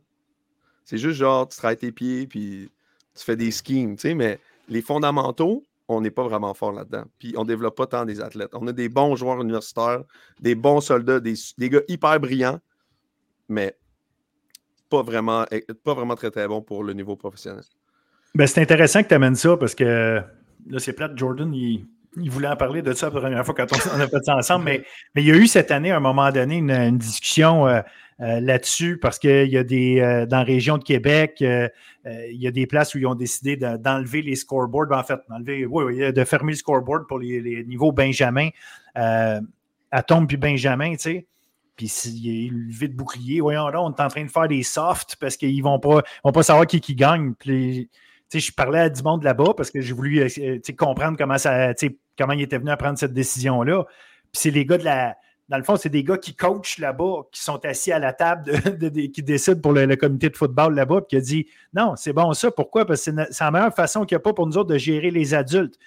C'est 0.84 0.97
juste 0.97 1.17
genre, 1.17 1.47
tu 1.47 1.58
travailles 1.58 1.77
tes 1.77 1.91
pieds, 1.91 2.27
puis 2.27 2.71
tu 3.15 3.23
fais 3.23 3.36
des 3.36 3.51
schemes, 3.51 3.95
mais 4.15 4.39
les 4.67 4.82
fondamentaux, 4.82 5.63
on 5.87 6.01
n'est 6.01 6.11
pas 6.11 6.23
vraiment 6.23 6.53
fort 6.53 6.71
là-dedans. 6.71 7.03
Puis 7.19 7.33
on 7.37 7.43
ne 7.43 7.47
développe 7.47 7.75
pas 7.75 7.87
tant 7.87 8.05
des 8.05 8.21
athlètes. 8.21 8.51
On 8.53 8.65
a 8.67 8.71
des 8.71 8.89
bons 8.89 9.15
joueurs 9.15 9.41
universitaires, 9.41 10.03
des 10.39 10.55
bons 10.55 10.81
soldats, 10.81 11.19
des, 11.19 11.35
gars 11.59 11.81
hyper 11.87 12.19
brillants, 12.19 12.59
mais 13.49 13.77
pas 14.89 15.01
vraiment, 15.01 15.45
eh, 15.51 15.65
pas 15.83 15.93
vraiment 15.93 16.15
très, 16.15 16.31
très 16.31 16.47
bon 16.47 16.61
pour 16.61 16.83
le 16.83 16.93
niveau 16.93 17.15
professionnel. 17.15 17.63
Ben, 18.35 18.47
c'est 18.47 18.61
intéressant 18.61 19.03
que 19.03 19.09
tu 19.09 19.13
amènes 19.13 19.35
ça 19.35 19.57
parce 19.57 19.75
que 19.75 20.21
là, 20.67 20.79
c'est 20.79 20.93
plate. 20.93 21.17
Jordan, 21.17 21.53
il, 21.53 21.85
voulait 22.29 22.47
en 22.47 22.55
parler 22.55 22.81
de 22.81 22.93
ça 22.93 23.07
la 23.07 23.19
première 23.19 23.45
fois 23.45 23.53
quand 23.55 23.67
on, 23.71 23.99
a 23.99 24.07
fait 24.07 24.23
ça 24.23 24.35
ensemble, 24.35 24.65
mais, 24.65 24.85
mais, 25.15 25.23
il 25.23 25.27
y 25.27 25.31
a 25.31 25.35
eu 25.35 25.47
cette 25.47 25.71
année, 25.71 25.91
à 25.91 25.97
un 25.97 25.99
moment 25.99 26.31
donné, 26.31 26.57
une, 26.57 26.97
discussion 26.97 27.67
euh, 27.67 27.81
euh, 28.23 28.39
là-dessus 28.39 28.97
parce 28.97 29.19
qu'il 29.19 29.49
y 29.49 29.57
a 29.57 29.63
des, 29.63 29.99
euh, 29.99 30.25
dans 30.25 30.38
la 30.38 30.43
région 30.43 30.77
de 30.77 30.83
Québec, 30.83 31.38
il 31.41 31.71
y 32.31 32.47
a 32.47 32.51
des 32.51 32.65
places 32.65 32.95
où 32.95 32.97
ils 32.97 33.05
ont 33.05 33.15
décidé 33.15 33.57
d'enlever 33.57 34.21
les 34.21 34.36
scoreboards, 34.36 34.88
ben, 34.88 34.99
en 34.99 35.03
fait, 35.03 35.19
d'enlever, 35.29 35.65
oui, 35.65 36.12
de 36.12 36.23
fermer 36.23 36.53
le 36.53 36.57
scoreboard 36.57 37.07
pour 37.07 37.19
les, 37.19 37.41
les 37.41 37.63
niveaux 37.63 37.91
Benjamin, 37.91 38.49
Atom 39.91 40.25
puis 40.25 40.38
Benjamin, 40.38 40.93
tu 40.93 40.99
sais. 40.99 41.27
Puis 41.75 41.88
s'il 41.88 42.27
est 42.27 42.49
levé 42.51 42.88
de 42.88 42.95
bouclier, 42.95 43.41
voyons 43.41 43.67
là, 43.67 43.81
on 43.81 43.91
est 43.91 44.01
en 44.01 44.07
train 44.07 44.23
de 44.23 44.29
faire 44.29 44.47
des 44.47 44.63
softs 44.63 45.15
parce 45.19 45.38
qu'ils 45.38 45.57
ne 45.57 45.63
vont 45.63 45.79
pas, 45.79 46.03
vont 46.23 46.31
pas 46.31 46.43
savoir 46.43 46.67
qui, 46.67 46.79
qui 46.79 46.95
gagne. 46.95 47.33
Puis, 47.33 47.89
je 48.31 48.51
parlais 48.51 48.79
à 48.79 48.89
du 48.89 49.01
monde 49.01 49.23
là-bas 49.23 49.53
parce 49.55 49.71
que 49.71 49.81
j'ai 49.81 49.93
voulu 49.93 50.21
euh, 50.21 50.59
comprendre 50.77 51.17
comment, 51.17 51.38
ça, 51.38 51.73
comment 52.17 52.33
il 52.33 52.41
était 52.41 52.57
venu 52.57 52.69
à 52.69 52.77
prendre 52.77 52.97
cette 52.97 53.13
décision-là. 53.13 53.86
Puis 54.31 54.41
c'est 54.41 54.51
les 54.51 54.65
gars 54.65 54.77
de 54.77 54.83
la. 54.83 55.15
Dans 55.49 55.58
le 55.58 55.63
fond, 55.63 55.75
c'est 55.75 55.89
des 55.89 56.03
gars 56.03 56.17
qui 56.17 56.36
coachent 56.36 56.77
là-bas, 56.77 57.23
qui 57.32 57.43
sont 57.43 57.63
assis 57.65 57.91
à 57.91 57.99
la 57.99 58.13
table, 58.13 58.51
qui 59.13 59.23
décident 59.23 59.60
pour 59.60 59.73
le, 59.73 59.95
comité 59.95 60.29
de 60.29 60.38
football 60.38 60.73
là-bas, 60.73 61.01
puis 61.01 61.08
qui 61.10 61.15
a 61.17 61.21
dit 61.21 61.47
Non, 61.73 61.95
c'est 61.95 62.13
bon 62.13 62.32
ça. 62.34 62.49
Pourquoi? 62.49 62.86
Parce 62.86 63.06
que 63.06 63.12
c'est 63.29 63.43
la 63.43 63.51
meilleure 63.51 63.75
façon 63.75 64.06
qu'il 64.06 64.15
n'y 64.15 64.21
a 64.21 64.23
pas 64.23 64.34
pour 64.34 64.47
nous 64.47 64.58
autres 64.58 64.69
de 64.69 64.77
gérer 64.77 65.12
les 65.12 65.34
adultes 65.34 65.77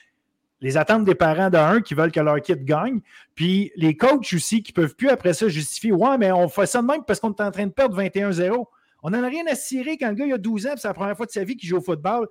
les 0.61 0.77
attentes 0.77 1.05
des 1.05 1.14
parents 1.14 1.51
d'un 1.51 1.81
qui 1.81 1.95
veulent 1.95 2.12
que 2.12 2.21
leur 2.21 2.40
kid 2.40 2.64
gagne, 2.64 3.01
puis 3.35 3.73
les 3.77 3.97
coachs 3.97 4.33
aussi 4.33 4.62
qui 4.62 4.73
ne 4.73 4.83
peuvent 4.83 4.95
plus 4.95 5.09
après 5.09 5.35
ça 5.35 5.49
justifier 5.49 5.92
Ouais, 5.92 6.19
mais 6.19 6.33
on 6.33 6.49
fait 6.49 6.66
ça 6.66 6.81
de 6.81 6.87
même 6.87 7.05
parce 7.05 7.21
qu'on 7.21 7.33
est 7.33 7.42
en 7.42 7.51
train 7.51 7.66
de 7.66 7.73
perdre 7.73 8.01
21-0. 8.01 8.64
On 9.03 9.11
n'en 9.11 9.23
a 9.23 9.29
rien 9.29 9.45
à 9.49 9.55
cirer 9.55 9.99
quand 9.99 10.09
le 10.09 10.14
gars 10.14 10.27
il 10.27 10.33
a 10.33 10.38
12 10.38 10.66
ans, 10.66 10.71
c'est 10.77 10.88
la 10.88 10.95
première 10.95 11.16
fois 11.16 11.27
de 11.27 11.31
sa 11.31 11.45
vie 11.45 11.57
qu'il 11.57 11.69
joue 11.69 11.77
au 11.77 11.83
football. 11.83 12.27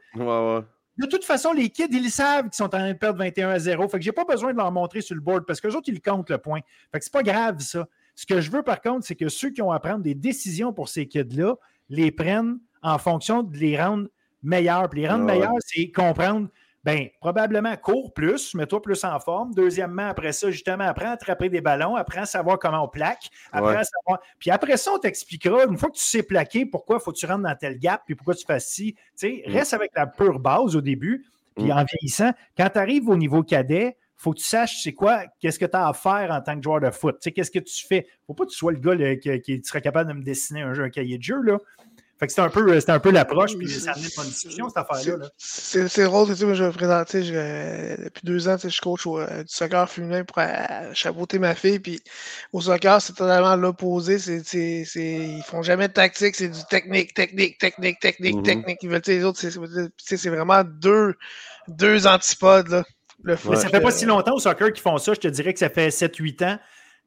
De 0.97 1.05
toute 1.05 1.25
façon, 1.25 1.51
les 1.51 1.69
kids, 1.69 1.87
ils 1.91 2.09
savent 2.09 2.45
qu'ils 2.45 2.55
sont 2.55 2.65
en 2.65 2.69
train 2.69 2.93
de 2.93 2.97
perdre 2.97 3.19
21 3.19 3.59
0. 3.59 3.87
Fait 3.89 3.97
que 3.97 4.03
j'ai 4.03 4.13
pas 4.13 4.23
besoin 4.23 4.53
de 4.53 4.57
leur 4.57 4.71
montrer 4.71 5.01
sur 5.01 5.15
le 5.15 5.21
board 5.21 5.45
parce 5.45 5.59
que 5.59 5.67
autres, 5.67 5.89
ils 5.89 6.01
comptent 6.01 6.29
le 6.29 6.37
point. 6.37 6.61
Fait 6.91 6.99
que 6.99 7.05
c'est 7.05 7.13
pas 7.13 7.23
grave, 7.23 7.59
ça. 7.59 7.87
Ce 8.15 8.25
que 8.25 8.39
je 8.39 8.49
veux, 8.49 8.63
par 8.63 8.81
contre, 8.81 9.05
c'est 9.05 9.15
que 9.15 9.27
ceux 9.27 9.49
qui 9.49 9.61
ont 9.61 9.71
à 9.71 9.79
prendre 9.79 10.01
des 10.01 10.15
décisions 10.15 10.71
pour 10.71 10.87
ces 10.87 11.05
kids-là 11.05 11.55
les 11.89 12.11
prennent 12.11 12.59
en 12.81 12.97
fonction 12.97 13.43
de 13.43 13.57
les 13.57 13.81
rendre 13.81 14.07
meilleurs. 14.41 14.89
Puis 14.89 15.01
les 15.01 15.09
rendre 15.09 15.25
meilleurs, 15.25 15.57
c'est 15.59 15.91
comprendre 15.91 16.47
Bien, 16.85 17.07
probablement 17.19 17.75
cours 17.77 18.13
plus, 18.13 18.53
mets-toi 18.53 18.79
plus 18.79 19.03
en 19.03 19.19
forme. 19.19 19.55
Deuxièmement, 19.55 20.07
après 20.09 20.31
ça, 20.33 20.51
justement, 20.51 20.83
apprends 20.83 21.09
à 21.09 21.13
attraper 21.13 21.49
des 21.49 21.59
ballons, 21.59 21.95
apprends 21.95 22.21
à 22.21 22.25
savoir 22.27 22.59
comment 22.59 22.83
on 22.83 22.87
plaque, 22.87 23.31
apprends 23.51 23.69
à 23.69 23.83
savoir. 23.83 24.21
Puis 24.37 24.51
après 24.51 24.77
ça, 24.77 24.91
on 24.93 24.99
t'expliquera, 24.99 25.65
une 25.65 25.79
fois 25.79 25.89
que 25.89 25.95
tu 25.95 26.03
sais 26.03 26.21
plaquer, 26.21 26.67
pourquoi 26.67 26.99
faut 26.99 27.11
que 27.11 27.17
tu 27.17 27.25
rentres 27.25 27.41
dans 27.41 27.55
tel 27.55 27.79
gap, 27.79 28.03
puis 28.05 28.13
pourquoi 28.13 28.35
tu 28.35 28.45
fasses 28.45 28.67
ci. 28.67 28.93
Tu 28.93 29.01
sais, 29.15 29.43
mm. 29.47 29.51
reste 29.51 29.73
avec 29.73 29.93
la 29.95 30.05
pure 30.05 30.39
base 30.39 30.75
au 30.75 30.81
début, 30.81 31.25
puis 31.55 31.65
mm. 31.65 31.71
en 31.71 31.85
vieillissant. 31.85 32.31
Quand 32.55 32.69
tu 32.69 32.77
arrives 32.77 33.09
au 33.09 33.17
niveau 33.17 33.41
cadet, 33.41 33.97
faut 34.15 34.33
que 34.33 34.37
tu 34.37 34.45
saches 34.45 34.83
c'est 34.83 34.93
quoi, 34.93 35.23
qu'est-ce 35.39 35.57
que 35.57 35.65
tu 35.65 35.75
as 35.75 35.87
à 35.87 35.93
faire 35.93 36.29
en 36.31 36.41
tant 36.41 36.55
que 36.55 36.61
joueur 36.61 36.81
de 36.81 36.91
foot. 36.91 37.15
Tu 37.15 37.23
sais, 37.23 37.31
qu'est-ce 37.31 37.51
que 37.51 37.59
tu 37.59 37.83
fais? 37.83 38.05
Faut 38.27 38.35
pas 38.35 38.45
que 38.45 38.51
tu 38.51 38.57
sois 38.57 38.71
le 38.71 38.79
gars 38.79 39.15
qui, 39.15 39.41
qui, 39.41 39.63
serait 39.63 39.81
capable 39.81 40.11
de 40.11 40.17
me 40.19 40.23
dessiner 40.23 40.61
un 40.61 40.75
jeu, 40.75 40.83
un 40.83 40.89
cahier 40.91 41.17
de 41.17 41.23
jeu. 41.23 41.41
Là. 41.41 41.57
Fait 42.17 42.27
que 42.27 42.31
c'était 42.31 42.43
un 42.43 42.49
peu, 42.49 42.65
euh, 42.71 42.79
un 42.87 42.99
peu 42.99 43.11
l'approche, 43.11 43.57
puis 43.57 43.69
ça 43.69 43.91
amené 43.91 44.07
pas 44.15 44.23
une 44.23 44.29
discussion, 44.29 44.69
cette 44.69 44.77
affaire-là. 44.77 45.27
C'est 45.37 46.03
drôle, 46.05 46.29
tu 46.29 46.35
sais, 46.37 46.45
moi, 46.45 46.53
je 46.53 46.63
vais 46.63 46.69
me 46.69 46.73
présenter, 46.73 47.19
depuis 47.21 48.21
deux 48.23 48.47
ans, 48.47 48.55
tu 48.55 48.61
sais, 48.61 48.69
je 48.69 48.79
coach 48.79 49.05
au, 49.05 49.19
euh, 49.19 49.43
du 49.43 49.53
soccer 49.53 49.89
féminin 49.89 50.23
pour 50.23 50.37
euh, 50.39 50.45
chapeauter 50.93 51.39
ma 51.39 51.55
fille, 51.55 51.79
puis 51.79 51.99
au 52.53 52.61
soccer, 52.61 53.01
c'est 53.01 53.13
totalement 53.13 53.57
l'opposé, 53.57 54.15
ils 54.15 55.43
font 55.45 55.61
jamais 55.61 55.89
de 55.89 55.93
tactique, 55.93 56.37
c'est 56.37 56.47
du 56.47 56.63
technique, 56.69 57.13
technique, 57.13 57.57
technique, 57.57 57.99
technique, 57.99 58.35
mm-hmm. 58.37 58.43
technique. 58.43 58.77
Ils 58.81 58.89
veulent, 58.89 59.01
les 59.07 59.23
autres, 59.25 59.41
c'est 59.97 60.29
vraiment 60.29 60.63
deux, 60.63 61.15
deux 61.67 62.07
antipodes, 62.07 62.69
là. 62.69 62.83
Le 63.23 63.35
ça 63.37 63.69
fait 63.69 63.81
pas 63.81 63.91
si 63.91 64.05
longtemps 64.05 64.35
au 64.35 64.39
soccer 64.39 64.71
qu'ils 64.71 64.83
font 64.83 64.99
ça, 64.99 65.13
je 65.13 65.19
te 65.19 65.27
dirais 65.27 65.51
que 65.51 65.59
ça 65.59 65.69
fait 65.69 65.89
7-8 65.89 66.45
ans 66.45 66.59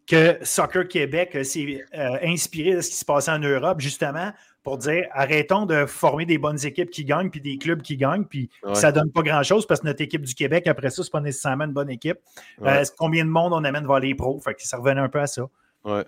que 0.07 0.39
Soccer 0.43 0.89
Québec 0.89 1.39
s'est 1.45 1.85
inspiré 2.23 2.75
de 2.75 2.81
ce 2.81 2.91
qui 2.91 2.97
se 2.97 3.05
passait 3.05 3.31
en 3.31 3.39
Europe, 3.39 3.81
justement, 3.81 4.33
pour 4.63 4.79
dire 4.79 5.07
arrêtons 5.13 5.67
de 5.67 5.87
former 5.87 6.27
des 6.27 6.39
bonnes 6.39 6.65
équipes 6.65 6.91
qui 6.91 7.05
gagnent, 7.05 7.31
puis 7.31 7.41
des 7.41 7.59
clubs 7.59 7.81
qui 7.81 7.97
gagnent, 7.97 8.25
puis 8.25 8.51
ça 8.75 8.93
donne 8.93 9.11
pas 9.11 9.23
grand-chose 9.23 9.67
parce 9.67 9.81
que 9.81 9.87
notre 9.87 10.03
équipe 10.03 10.23
du 10.23 10.35
Québec, 10.35 10.67
après 10.67 10.91
ça, 10.91 11.03
c'est 11.03 11.13
pas 11.13 11.21
nécessairement 11.21 11.65
une 11.65 11.73
bonne 11.73 11.91
équipe. 11.91 12.19
Euh, 12.63 12.85
combien 12.99 13.25
de 13.25 13.31
monde 13.31 13.53
on 13.53 13.65
amène 13.65 13.87
vers 13.87 14.01
les 14.01 14.15
pros? 14.15 14.39
Fait 14.41 14.55
que 14.55 14.63
ça 14.67 14.77
revenait 14.77 15.01
un 15.01 15.09
peu 15.09 15.21
à 15.21 15.27
ça. 15.27 15.43
Ouais. 15.85 16.05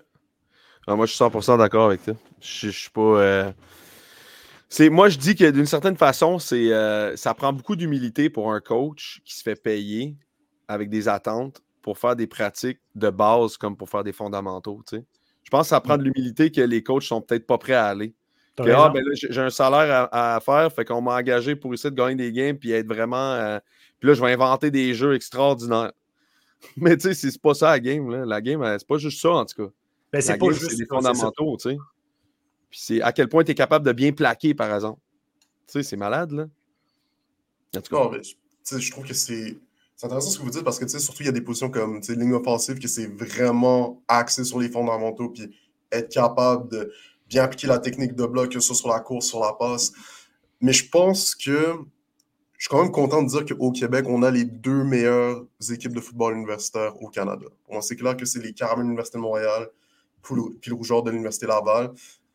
Ah, 0.87 0.95
moi, 0.95 1.05
je 1.05 1.13
suis 1.13 1.23
100% 1.23 1.57
d'accord 1.57 1.87
avec 1.87 2.03
toi. 2.03 2.15
Je, 2.39 2.67
je 2.67 2.77
suis 2.77 2.89
pas. 2.89 3.01
Euh, 3.01 3.51
C'est, 4.69 4.89
moi, 4.89 5.09
je 5.09 5.17
dis 5.17 5.35
que 5.35 5.49
d'une 5.49 5.65
certaine 5.65 5.97
façon, 5.97 6.39
c'est, 6.39 6.71
euh, 6.71 7.15
ça 7.15 7.33
prend 7.33 7.53
beaucoup 7.53 7.75
d'humilité 7.75 8.29
pour 8.29 8.51
un 8.51 8.59
coach 8.61 9.21
qui 9.25 9.35
se 9.35 9.43
fait 9.43 9.61
payer 9.61 10.15
avec 10.67 10.89
des 10.89 11.07
attentes 11.07 11.61
pour 11.81 11.97
faire 11.97 12.15
des 12.15 12.27
pratiques 12.27 12.79
de 12.95 13.09
base 13.09 13.57
comme 13.57 13.75
pour 13.75 13.89
faire 13.89 14.03
des 14.03 14.13
fondamentaux. 14.13 14.81
Je 14.91 15.49
pense 15.49 15.65
que 15.65 15.69
ça 15.69 15.81
prend 15.81 15.97
de 15.97 16.03
l'humilité 16.03 16.51
que 16.51 16.61
les 16.61 16.83
coachs 16.83 17.03
sont 17.03 17.21
peut-être 17.21 17.45
pas 17.45 17.57
prêts 17.57 17.73
à 17.73 17.87
aller. 17.87 18.13
Ah, 18.59 18.89
ben 18.89 19.03
j'ai 19.13 19.41
un 19.41 19.49
salaire 19.49 20.09
à, 20.11 20.39
faire, 20.39 20.71
fait 20.73 20.85
qu'on 20.85 21.01
m'a 21.01 21.15
engagé 21.15 21.55
pour 21.55 21.73
essayer 21.73 21.89
de 21.89 21.95
gagner 21.95 22.15
des 22.15 22.31
games 22.31 22.57
puis 22.57 22.71
être 22.71 22.87
vraiment. 22.87 23.33
Euh, 23.33 23.59
puis 23.99 24.09
là, 24.09 24.13
je 24.13 24.21
vais 24.21 24.31
inventer 24.33 24.71
des 24.71 24.93
jeux 24.93 25.15
extraordinaires. 25.15 25.91
Mais 26.77 26.97
tu 26.97 27.13
sais, 27.13 27.31
c'est 27.31 27.41
pas 27.41 27.53
ça 27.53 27.71
la 27.71 27.79
game. 27.79 28.09
Là. 28.09 28.25
La 28.25 28.41
game, 28.41 28.63
c'est 28.77 28.87
pas 28.87 28.97
juste 28.97 29.21
ça, 29.21 29.31
en 29.31 29.45
tout 29.45 29.65
cas. 29.65 29.71
Ben, 30.11 30.21
c'est 30.21 30.37
pas 30.37 30.51
juste 30.51 30.77
des 30.77 30.85
fondamentaux, 30.85 31.57
tu 31.57 31.69
sais. 31.69 31.77
Puis 32.69 32.79
c'est 32.81 33.01
à 33.01 33.11
quel 33.11 33.27
point 33.27 33.43
tu 33.43 33.51
es 33.51 33.55
capable 33.55 33.85
de 33.85 33.91
bien 33.91 34.11
plaquer, 34.11 34.53
par 34.53 34.73
exemple. 34.73 34.99
Tu 35.67 35.73
sais, 35.73 35.83
c'est 35.83 35.97
malade, 35.97 36.31
là. 36.31 36.47
En 37.75 37.81
tout 37.81 37.95
cas. 37.95 38.77
je 38.77 38.91
trouve 38.91 39.05
que 39.05 39.13
c'est. 39.13 39.57
C'est 39.95 40.07
intéressant 40.07 40.31
ce 40.31 40.39
que 40.39 40.43
vous 40.43 40.49
dites 40.49 40.63
parce 40.63 40.79
que, 40.79 40.87
surtout, 40.87 41.21
il 41.21 41.27
y 41.27 41.29
a 41.29 41.31
des 41.31 41.41
positions 41.41 41.69
comme 41.69 42.01
ligne 42.09 42.33
offensive 42.33 42.79
que 42.79 42.87
c'est 42.87 43.05
vraiment 43.05 44.01
axé 44.07 44.43
sur 44.43 44.57
les 44.57 44.67
fondamentaux, 44.67 45.29
puis 45.29 45.55
être 45.91 46.09
capable 46.09 46.71
de 46.71 46.91
bien 47.31 47.43
appliquer 47.45 47.67
la 47.67 47.79
technique 47.79 48.13
de 48.13 48.25
bloc, 48.25 48.49
que 48.49 48.59
ce 48.59 48.67
soit 48.67 48.75
sur 48.75 48.89
la 48.89 48.99
course, 48.99 49.27
sur 49.27 49.39
la 49.39 49.53
passe. 49.53 49.93
Mais 50.59 50.73
je 50.73 50.87
pense 50.89 51.33
que 51.33 51.75
je 52.57 52.65
suis 52.65 52.69
quand 52.69 52.83
même 52.83 52.91
content 52.91 53.23
de 53.23 53.29
dire 53.29 53.45
qu'au 53.45 53.71
Québec, 53.71 54.05
on 54.07 54.21
a 54.21 54.29
les 54.29 54.43
deux 54.43 54.83
meilleures 54.83 55.45
équipes 55.71 55.95
de 55.95 56.01
football 56.01 56.35
universitaire 56.35 57.01
au 57.01 57.07
Canada. 57.07 57.45
Bon, 57.69 57.81
c'est 57.81 57.95
clair 57.95 58.15
que 58.17 58.25
c'est 58.25 58.39
les 58.39 58.53
Caramels 58.53 58.83
de 58.83 58.89
l'Université 58.89 59.17
de 59.17 59.23
Montréal, 59.23 59.69
puis 60.21 60.35
le 60.67 60.75
Rougeur 60.75 61.01
de 61.03 61.09
l'Université 61.09 61.47
Laval. 61.47 61.91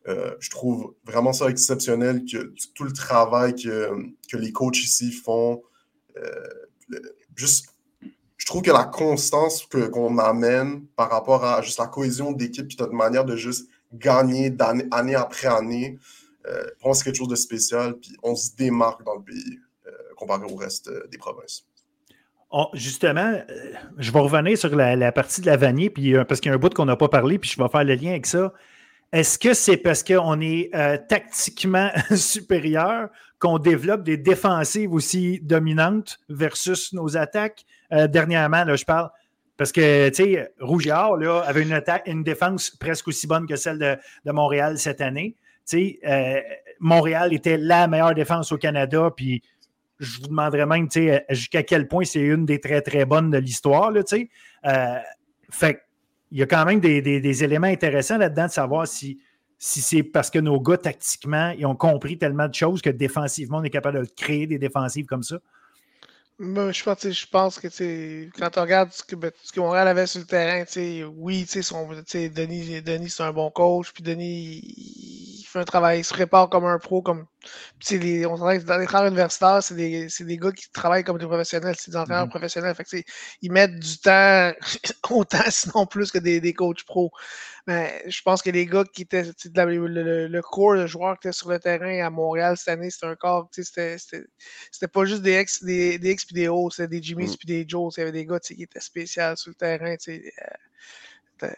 Euh, 0.07 0.35
je 0.39 0.49
trouve 0.49 0.95
vraiment 1.05 1.31
ça 1.31 1.49
exceptionnel 1.49 2.25
que 2.25 2.53
tout 2.73 2.83
le 2.83 2.91
travail 2.91 3.55
que, 3.55 3.91
que 4.29 4.37
les 4.37 4.51
coachs 4.51 4.79
ici 4.79 5.11
font. 5.11 5.61
Euh, 6.17 6.99
juste, 7.35 7.67
je 8.37 8.45
trouve 8.45 8.63
que 8.63 8.71
la 8.71 8.85
constance 8.85 9.65
qu'on 9.65 10.17
amène 10.17 10.87
par 10.95 11.09
rapport 11.11 11.45
à 11.45 11.61
juste 11.61 11.79
la 11.79 11.87
cohésion 11.87 12.31
d'équipe, 12.31 12.67
puis 12.67 12.77
notre 12.79 12.93
manière 12.93 13.25
de 13.25 13.35
juste 13.35 13.69
gagner 13.93 14.55
année, 14.91 15.15
après 15.15 15.47
année, 15.47 15.97
euh, 16.47 16.93
c'est 16.93 17.03
quelque 17.03 17.17
chose 17.17 17.27
de 17.27 17.35
spécial, 17.35 17.95
puis 17.95 18.15
on 18.23 18.35
se 18.35 18.55
démarque 18.55 19.03
dans 19.03 19.15
le 19.15 19.23
pays 19.23 19.59
comparé 20.15 20.45
au 20.51 20.55
reste 20.55 20.89
des 21.09 21.17
provinces. 21.17 21.65
Oh, 22.49 22.67
justement, 22.73 23.39
je 23.97 24.11
vais 24.11 24.19
revenir 24.19 24.57
sur 24.57 24.75
la, 24.75 25.11
partie 25.11 25.41
de 25.41 25.45
la 25.45 25.57
vanille, 25.57 25.89
puis, 25.89 26.13
parce 26.27 26.39
qu'il 26.39 26.49
y 26.49 26.51
a 26.51 26.55
un 26.55 26.59
bout 26.59 26.73
qu'on 26.73 26.85
n'a 26.85 26.95
pas 26.95 27.09
parlé, 27.09 27.37
puis 27.37 27.49
je 27.49 27.61
vais 27.61 27.69
faire 27.69 27.83
le 27.83 27.93
lien 27.93 28.11
avec 28.11 28.25
ça. 28.25 28.53
Est-ce 29.13 29.39
que 29.39 29.53
c'est 29.53 29.77
parce 29.77 30.03
qu'on 30.03 30.41
est 30.41 30.69
euh, 30.75 30.97
tactiquement 30.97 31.89
supérieur 32.15 33.09
qu'on 33.39 33.57
développe 33.57 34.03
des 34.03 34.17
défensives 34.17 34.91
aussi 34.91 35.39
dominantes 35.41 36.19
versus 36.27 36.91
nos 36.91 37.15
attaques? 37.15 37.65
Euh, 37.93 38.07
dernièrement, 38.07 38.65
là, 38.65 38.75
je 38.75 38.83
parle. 38.83 39.09
Parce 39.57 39.71
que, 39.71 40.09
tu 40.09 40.15
sais, 40.15 40.53
Rougiard 40.59 41.17
là, 41.17 41.39
avait 41.41 41.63
une, 42.05 42.23
défense 42.23 42.69
presque 42.69 43.07
aussi 43.07 43.27
bonne 43.27 43.47
que 43.47 43.55
celle 43.55 43.79
de, 43.79 44.31
Montréal 44.31 44.77
cette 44.77 45.01
année. 45.01 45.35
Tu 45.67 45.77
sais, 45.77 45.99
euh, 46.07 46.39
Montréal 46.79 47.33
était 47.33 47.57
la 47.57 47.87
meilleure 47.87 48.13
défense 48.13 48.51
au 48.51 48.57
Canada, 48.57 49.11
puis 49.15 49.41
je 49.99 50.21
vous 50.21 50.27
demanderais 50.27 50.67
même, 50.67 50.87
tu 50.87 51.07
sais, 51.07 51.25
jusqu'à 51.29 51.63
quel 51.63 51.87
point 51.87 52.05
c'est 52.05 52.21
une 52.21 52.45
des 52.45 52.59
très, 52.59 52.81
très 52.81 53.05
bonnes 53.05 53.31
de 53.31 53.37
l'histoire, 53.39 53.91
tu 53.93 54.01
sais. 54.05 54.29
fait 55.49 55.81
il 56.31 56.39
y 56.39 56.43
a 56.43 56.45
quand 56.45 56.65
même 56.65 56.79
des, 56.79 57.43
éléments 57.43 57.67
intéressants 57.67 58.17
là-dedans 58.17 58.47
de 58.47 58.51
savoir 58.51 58.87
si, 58.87 59.19
si 59.57 59.81
c'est 59.81 60.03
parce 60.03 60.29
que 60.29 60.39
nos 60.39 60.59
gars, 60.59 60.77
tactiquement, 60.77 61.51
ils 61.57 61.65
ont 61.65 61.75
compris 61.75 62.17
tellement 62.17 62.47
de 62.47 62.53
choses 62.53 62.81
que 62.81 62.89
défensivement, 62.89 63.59
on 63.59 63.63
est 63.63 63.69
capable 63.69 64.05
de 64.05 64.09
créer 64.15 64.47
des 64.47 64.59
défensives 64.59 65.05
comme 65.05 65.23
ça. 65.23 65.37
Je, 66.39 66.83
pense, 66.83 67.09
je 67.09 67.27
pense 67.27 67.59
que 67.59 68.29
quand 68.37 68.57
on 68.57 68.61
regarde 68.61 68.91
ce 68.91 69.03
que, 69.03 69.15
ben, 69.15 69.31
ce 69.43 69.51
que 69.51 69.59
Montréal 69.59 69.87
avait 69.87 70.07
sur 70.07 70.19
le 70.19 70.25
terrain, 70.25 70.63
oui, 71.17 71.45
son, 71.47 71.89
Denis, 71.89 72.81
Denis 72.81 73.09
c'est 73.09 73.23
un 73.23 73.33
bon 73.33 73.49
coach, 73.49 73.91
puis 73.91 74.03
Denis 74.03 75.36
fait 75.57 75.61
un 75.61 75.65
travail, 75.65 75.99
il 75.99 76.03
se 76.03 76.13
prépare 76.13 76.49
comme 76.49 76.65
un 76.65 76.79
pro, 76.79 77.01
comme 77.01 77.25
les, 77.91 78.25
on 78.25 78.37
que 78.37 78.63
dans 78.63 78.77
les 78.77 78.85
travaux 78.85 79.07
universitaires, 79.07 79.63
c'est 79.63 79.75
des, 79.75 80.07
des, 80.19 80.37
gars 80.37 80.51
qui 80.51 80.69
travaillent 80.71 81.03
comme 81.03 81.17
des 81.17 81.25
professionnels, 81.25 81.75
c'est 81.77 81.91
des 81.91 81.97
entraîneurs 81.97 82.25
mm-hmm. 82.25 82.29
professionnels. 82.29 82.75
Fait 82.75 83.05
ils 83.41 83.51
mettent 83.51 83.79
du 83.79 83.97
temps, 83.99 84.51
autant 85.09 85.43
sinon 85.49 85.85
plus 85.85 86.11
que 86.11 86.19
des, 86.19 86.39
des 86.41 86.53
coachs 86.53 86.83
pro. 86.85 87.11
Mais 87.67 88.03
je 88.07 88.21
pense 88.21 88.41
que 88.41 88.49
les 88.49 88.65
gars 88.65 88.85
qui 88.85 89.01
étaient 89.01 89.25
le, 89.55 90.27
le, 90.27 90.41
corps 90.41 90.75
de 90.75 90.87
joueurs 90.87 91.19
qui 91.19 91.27
étaient 91.27 91.33
sur 91.33 91.49
le 91.49 91.59
terrain 91.59 92.05
à 92.05 92.09
Montréal 92.09 92.55
cette 92.57 92.69
année, 92.69 92.89
c'était 92.89 93.07
un 93.07 93.15
corps, 93.15 93.49
c'était 93.51 94.87
pas 94.91 95.05
juste 95.05 95.21
des 95.21 95.33
ex, 95.33 95.63
des, 95.63 95.99
des 95.99 96.09
ex 96.11 96.27
des 96.27 96.47
hauts, 96.47 96.69
c'était 96.69 96.87
des 96.87 97.03
Jimmy 97.03 97.25
mm. 97.25 97.35
puis 97.37 97.47
des 97.47 97.65
Joe. 97.67 97.93
Il 97.97 97.99
y 97.99 98.03
avait 98.03 98.11
des 98.13 98.25
gars 98.25 98.39
qui 98.39 98.61
étaient 98.61 98.79
spéciaux 98.79 99.35
sur 99.35 99.49
le 99.49 99.55
terrain. 99.55 99.95
Euh, 100.07 100.19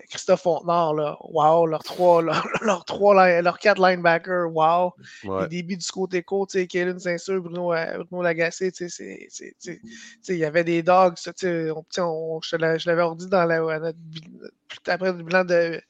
Christophe 0.09 0.41
Fontenard, 0.41 0.93
là, 0.93 1.17
wow, 1.21 1.65
leurs 1.65 1.83
trois, 1.83 2.21
leur, 2.61 2.85
trois, 2.85 3.41
leurs 3.41 3.59
quatre 3.59 3.81
linebackers, 3.81 4.51
wow. 4.51 4.93
Les 5.41 5.47
débuts 5.47 5.77
du 5.77 5.87
côté 5.87 6.23
court, 6.23 6.47
tu 6.47 6.59
sais, 6.59 6.67
Kellen 6.67 6.99
Saint-Cyr, 6.99 7.41
Bruno, 7.41 7.73
euh, 7.73 8.03
Bruno 8.03 8.23
Lagacé, 8.23 8.71
tu 8.71 8.89
sais, 8.89 9.27
il 10.27 10.35
y 10.35 10.45
avait 10.45 10.63
des 10.63 10.83
dogs, 10.83 11.15
tu 11.15 11.31
sais, 11.35 11.67
je 11.69 12.87
l'avais 12.87 13.03
redit 13.03 13.27
dans 13.27 13.45
la, 13.45 13.93
après 14.87 15.11
le 15.11 15.23
bilan 15.23 15.45
de 15.45 15.81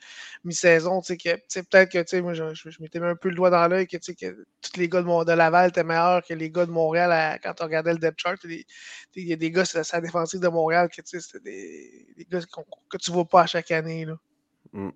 mi-saison, 0.43 1.01
tu 1.01 1.07
sais, 1.07 1.17
que 1.17 1.61
peut-être 1.61 1.91
que, 1.91 1.99
tu 1.99 2.07
sais, 2.07 2.21
moi, 2.21 2.33
je, 2.33 2.53
je, 2.53 2.81
m'étais 2.81 2.99
mis 2.99 3.07
un 3.07 3.15
peu 3.15 3.29
le 3.29 3.35
doigt 3.35 3.49
dans 3.49 3.67
l'œil 3.67 3.87
que, 3.87 3.97
tu 3.97 4.03
sais, 4.03 4.15
que 4.15 4.45
tous 4.61 4.77
les 4.77 4.87
gars 4.87 5.01
de, 5.01 5.25
de, 5.25 5.31
Laval 5.33 5.69
étaient 5.69 5.83
meilleurs 5.83 6.23
que 6.23 6.33
les 6.33 6.49
gars 6.49 6.65
de 6.65 6.71
Montréal 6.71 7.39
quand 7.43 7.53
on 7.59 7.65
regardait 7.65 7.93
le 7.93 7.99
depth 7.99 8.19
chart. 8.19 8.39
Il 8.43 8.65
y 9.15 9.33
a 9.33 9.35
des 9.35 9.51
gars, 9.51 9.65
c'est 9.65 9.93
la 9.93 10.01
défensive 10.01 10.39
de 10.39 10.47
Montréal 10.47 10.89
que, 10.89 11.01
tu 11.01 11.03
sais, 11.05 11.19
c'était 11.19 11.43
des, 11.43 12.07
des, 12.17 12.25
gars 12.25 12.39
que 12.89 12.97
tu 12.97 13.11
ne 13.11 13.15
vois 13.15 13.25
pas 13.25 13.41
à 13.41 13.47
chaque 13.47 13.71
année, 13.71 14.05
là. 14.05 14.15
Mm. 14.73 14.89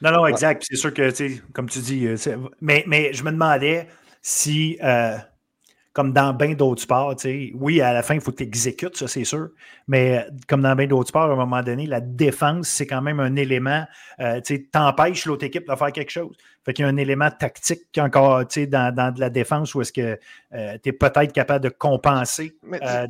Non, 0.00 0.12
non, 0.12 0.26
exact. 0.26 0.64
C'est 0.68 0.76
sûr 0.76 0.92
que, 0.92 1.10
tu 1.10 1.36
sais, 1.36 1.42
comme 1.52 1.68
tu 1.68 1.80
dis, 1.80 2.06
euh, 2.06 2.16
mais, 2.60 2.84
mais 2.86 3.12
je 3.12 3.24
me 3.24 3.30
demandais 3.30 3.88
si, 4.22 4.78
euh, 4.82 5.16
comme 5.98 6.12
dans 6.12 6.32
bien 6.32 6.54
d'autres 6.54 6.82
sports, 6.82 7.16
oui, 7.54 7.80
à 7.80 7.92
la 7.92 8.04
fin, 8.04 8.14
il 8.14 8.20
faut 8.20 8.30
que 8.30 8.36
tu 8.36 8.44
exécutes, 8.44 8.96
ça 8.96 9.08
c'est 9.08 9.24
sûr, 9.24 9.48
mais 9.88 10.18
euh, 10.18 10.30
comme 10.46 10.62
dans 10.62 10.76
bien 10.76 10.86
d'autres 10.86 11.08
sports, 11.08 11.28
à 11.28 11.32
un 11.32 11.34
moment 11.34 11.60
donné, 11.60 11.86
la 11.86 12.00
défense, 12.00 12.68
c'est 12.68 12.86
quand 12.86 13.02
même 13.02 13.18
un 13.18 13.34
élément, 13.34 13.84
euh, 14.20 14.40
tu 14.40 14.68
t'empêches 14.68 15.26
l'autre 15.26 15.44
équipe 15.44 15.68
de 15.68 15.74
faire 15.74 15.90
quelque 15.90 16.12
chose. 16.12 16.36
Fait 16.64 16.72
qu'il 16.72 16.84
y 16.84 16.86
a 16.86 16.88
un 16.92 16.96
élément 16.98 17.32
tactique 17.32 17.98
encore 17.98 18.44
dans, 18.44 18.94
dans 18.94 19.12
de 19.12 19.18
la 19.18 19.28
défense 19.28 19.74
où 19.74 19.80
est-ce 19.80 19.92
que 19.92 20.20
euh, 20.52 20.78
tu 20.80 20.90
es 20.90 20.92
peut-être 20.92 21.32
capable 21.32 21.64
de 21.64 21.68
compenser 21.68 22.56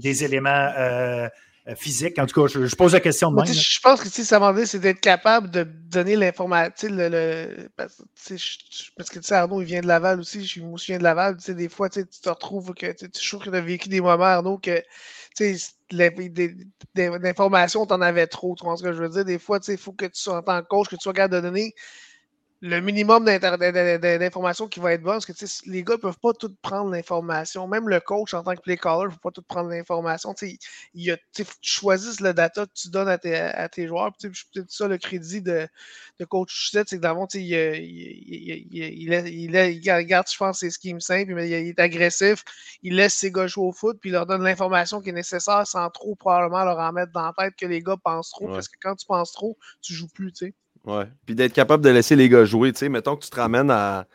des 0.00 0.24
éléments 0.24 0.70
euh, 0.78 1.28
physique. 1.74 2.18
En 2.18 2.26
tout 2.26 2.40
cas, 2.40 2.46
je, 2.48 2.74
pose 2.74 2.92
la 2.92 3.00
question 3.00 3.30
de 3.30 3.36
même. 3.36 3.46
Je 3.46 3.80
pense 3.80 4.00
que 4.00 4.08
ça 4.08 4.38
m'a 4.38 4.54
c'est 4.66 4.78
d'être 4.78 5.00
capable 5.00 5.50
de 5.50 5.64
donner 5.64 6.16
l'information. 6.16 6.88
Le, 6.90 7.68
parce, 7.76 7.96
que 7.96 9.18
tu 9.18 9.26
sais, 9.26 9.34
Arnaud, 9.34 9.60
il 9.60 9.66
vient 9.66 9.80
de 9.80 9.86
Laval 9.86 10.20
aussi. 10.20 10.44
Je, 10.44 10.60
moi 10.60 10.72
aussi, 10.72 10.92
viens 10.92 10.98
de 10.98 11.04
Laval. 11.04 11.36
Des 11.36 11.68
fois, 11.68 11.88
tu 11.88 12.06
te 12.06 12.28
retrouves 12.28 12.74
que 12.74 12.92
tu 12.92 13.10
trouves 13.10 13.44
que 13.44 13.50
tu 13.50 13.56
as 13.56 13.60
vécu 13.60 13.88
des 13.88 14.00
moments, 14.00 14.24
Arnaud, 14.24 14.58
que 14.58 14.82
l'information, 16.72 17.86
tu 17.86 17.94
en 17.94 18.00
avais 18.00 18.26
trop. 18.26 18.54
Tu 18.56 18.64
vois 18.64 18.76
ce 18.76 18.82
que 18.82 18.92
je 18.92 19.02
veux 19.02 19.08
dire? 19.08 19.24
Des 19.24 19.38
fois, 19.38 19.60
il 19.68 19.76
faut 19.76 19.92
que 19.92 20.06
tu 20.06 20.20
sois 20.20 20.38
en 20.38 20.42
tant 20.42 20.60
que 20.62 20.66
coach, 20.68 20.88
que 20.88 20.96
tu 20.96 21.02
sois 21.02 21.12
capable 21.12 21.34
de 21.34 21.40
donner 21.40 21.74
le 22.60 22.80
minimum 22.80 23.24
d'informations 23.24 24.66
qui 24.66 24.80
va 24.80 24.92
être 24.92 25.02
bonne, 25.02 25.20
parce 25.20 25.26
que 25.26 25.70
les 25.70 25.84
gars 25.84 25.94
ne 25.94 26.00
peuvent 26.00 26.18
pas 26.18 26.32
tout 26.32 26.52
prendre 26.60 26.90
l'information. 26.90 27.68
Même 27.68 27.88
le 27.88 28.00
coach, 28.00 28.34
en 28.34 28.42
tant 28.42 28.56
que 28.56 28.60
play 28.60 28.76
caller, 28.76 29.04
ne 29.04 29.10
peut 29.10 29.20
pas 29.22 29.30
tout 29.30 29.42
prendre 29.42 29.70
l'information. 29.70 30.34
Il 30.94 31.10
a, 31.12 31.16
tu 31.32 31.44
choisisses 31.62 32.20
le 32.20 32.34
data 32.34 32.66
que 32.66 32.72
tu 32.74 32.88
donnes 32.90 33.08
à 33.08 33.16
tes, 33.16 33.36
à 33.36 33.68
tes 33.68 33.86
joueurs. 33.86 34.12
peut-être 34.20 34.70
ça 34.70 34.88
le 34.88 34.98
crédit 34.98 35.40
de, 35.40 35.68
de 36.18 36.24
coach 36.24 36.70
c'est 36.72 36.84
que 36.84 36.96
dans 36.96 37.26
il, 37.34 37.40
il, 37.42 38.68
il, 38.72 39.54
il, 39.54 40.06
garde, 40.06 40.26
je 40.28 40.36
pense, 40.36 40.58
ses 40.58 40.70
schemes 40.70 41.00
simples, 41.00 41.34
mais 41.34 41.48
il 41.48 41.68
est 41.68 41.78
agressif. 41.80 42.42
Il 42.82 42.96
laisse 42.96 43.14
ses 43.14 43.30
gars 43.30 43.46
jouer 43.46 43.66
au 43.66 43.72
foot, 43.72 43.98
puis 44.00 44.10
il 44.10 44.14
leur 44.14 44.26
donne 44.26 44.42
l'information 44.42 45.00
qui 45.00 45.10
est 45.10 45.12
nécessaire 45.12 45.64
sans 45.66 45.88
trop 45.90 46.16
probablement 46.16 46.64
leur 46.64 46.78
en 46.78 46.92
mettre 46.92 47.12
dans 47.12 47.22
la 47.26 47.32
tête 47.38 47.54
que 47.56 47.66
les 47.66 47.82
gars 47.82 47.96
pensent 48.02 48.30
trop. 48.30 48.48
Parce 48.48 48.68
que 48.68 48.76
quand 48.82 48.96
tu 48.96 49.06
penses 49.06 49.32
trop, 49.32 49.56
tu 49.80 49.94
joues 49.94 50.08
plus. 50.08 50.32
sais. 50.34 50.54
Ouais. 50.88 51.04
Puis 51.26 51.34
d'être 51.34 51.52
capable 51.52 51.84
de 51.84 51.90
laisser 51.90 52.16
les 52.16 52.30
gars 52.30 52.46
jouer. 52.46 52.72
Tu 52.72 52.78
sais, 52.78 52.88
mettons 52.88 53.14
que 53.14 53.22
tu 53.22 53.30
te 53.30 53.36
ramènes 53.36 53.70
à, 53.70 54.06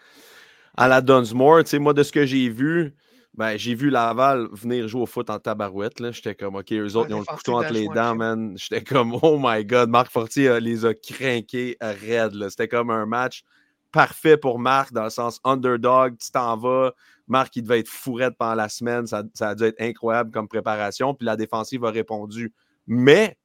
à 0.76 0.88
la 0.88 1.02
Dunsmore. 1.02 1.64
Tu 1.64 1.70
sais, 1.70 1.80
moi, 1.80 1.94
de 1.94 2.02
ce 2.02 2.12
que 2.12 2.26
j'ai 2.26 2.50
vu, 2.50 2.96
ben, 3.36 3.58
j'ai 3.58 3.76
vu 3.76 3.92
Laval 3.92 4.48
venir 4.52 4.88
jouer 4.88 5.04
au 5.04 5.06
foot 5.06 5.30
en 5.30 5.38
tabarouette. 5.38 6.12
J'étais 6.12 6.34
comme, 6.34 6.56
OK, 6.56 6.72
eux 6.72 6.96
autres, 6.96 7.10
ils 7.12 7.14
ont 7.14 7.20
le 7.20 7.26
couteau 7.26 7.54
entre 7.54 7.72
les 7.72 7.88
dents, 7.88 8.16
man. 8.16 8.56
J'étais 8.58 8.84
comme, 8.84 9.16
oh 9.22 9.38
my 9.40 9.64
God, 9.64 9.90
Marc 9.90 10.12
Fortier 10.12 10.60
les 10.60 10.84
a 10.84 10.96
craqués 10.96 11.78
raide. 11.80 12.34
C'était 12.50 12.68
comme 12.68 12.90
un 12.90 13.06
match 13.06 13.44
parfait 13.92 14.38
pour 14.38 14.58
Marc 14.58 14.92
dans 14.92 15.04
le 15.04 15.12
sens 15.12 15.40
underdog, 15.44 16.18
tu 16.18 16.32
t'en 16.32 16.58
vas. 16.58 16.94
Marc, 17.28 17.56
il 17.56 17.62
devait 17.62 17.80
être 17.80 17.88
fourrette 17.88 18.34
pendant 18.38 18.56
la 18.56 18.68
semaine. 18.68 19.06
Ça, 19.06 19.24
ça 19.36 19.50
a 19.50 19.56
dû 19.56 19.64
être 19.64 19.80
incroyable 19.80 20.32
comme 20.32 20.48
préparation. 20.48 21.14
Puis 21.14 21.26
la 21.26 21.38
défensive 21.38 21.86
a 21.86 21.92
répondu. 21.92 22.52
Mais, 22.88 23.38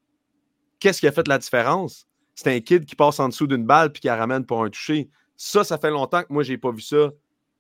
qu'est-ce 0.81 1.01
qui 1.01 1.07
a 1.07 1.13
fait 1.13 1.29
la 1.29 1.39
différence? 1.39 2.08
C'est 2.39 2.55
un 2.55 2.61
kid 2.61 2.85
qui 2.85 2.95
passe 2.95 3.19
en 3.19 3.29
dessous 3.29 3.49
d'une 3.49 3.65
balle 3.65 3.91
puis 3.91 4.01
qui 4.01 4.07
la 4.07 4.15
ramène 4.15 4.47
pour 4.47 4.63
un 4.63 4.71
toucher. 4.71 5.11
Ça, 5.37 5.65
ça 5.65 5.77
fait 5.77 5.91
longtemps 5.91 6.23
que 6.23 6.33
moi, 6.33 6.45
je 6.45 6.53
n'ai 6.53 6.59
pas 6.59 6.71
vu 6.71 6.81
ça 6.81 7.11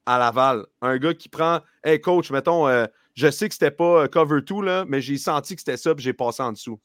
à 0.06 0.20
Laval. 0.20 0.66
Un 0.80 0.98
gars 0.98 1.14
qui 1.14 1.28
prend 1.28 1.62
Hey 1.82 2.00
coach, 2.00 2.30
mettons, 2.30 2.68
euh, 2.68 2.86
je 3.14 3.28
sais 3.28 3.48
que 3.48 3.54
c'était 3.54 3.72
pas 3.72 4.04
euh, 4.04 4.06
cover 4.06 4.40
2, 4.40 4.62
là, 4.62 4.84
mais 4.86 5.00
j'ai 5.00 5.18
senti 5.18 5.56
que 5.56 5.62
c'était 5.62 5.76
ça, 5.76 5.96
puis 5.96 6.04
j'ai 6.04 6.12
passé 6.12 6.44
en 6.44 6.52
dessous. 6.52 6.78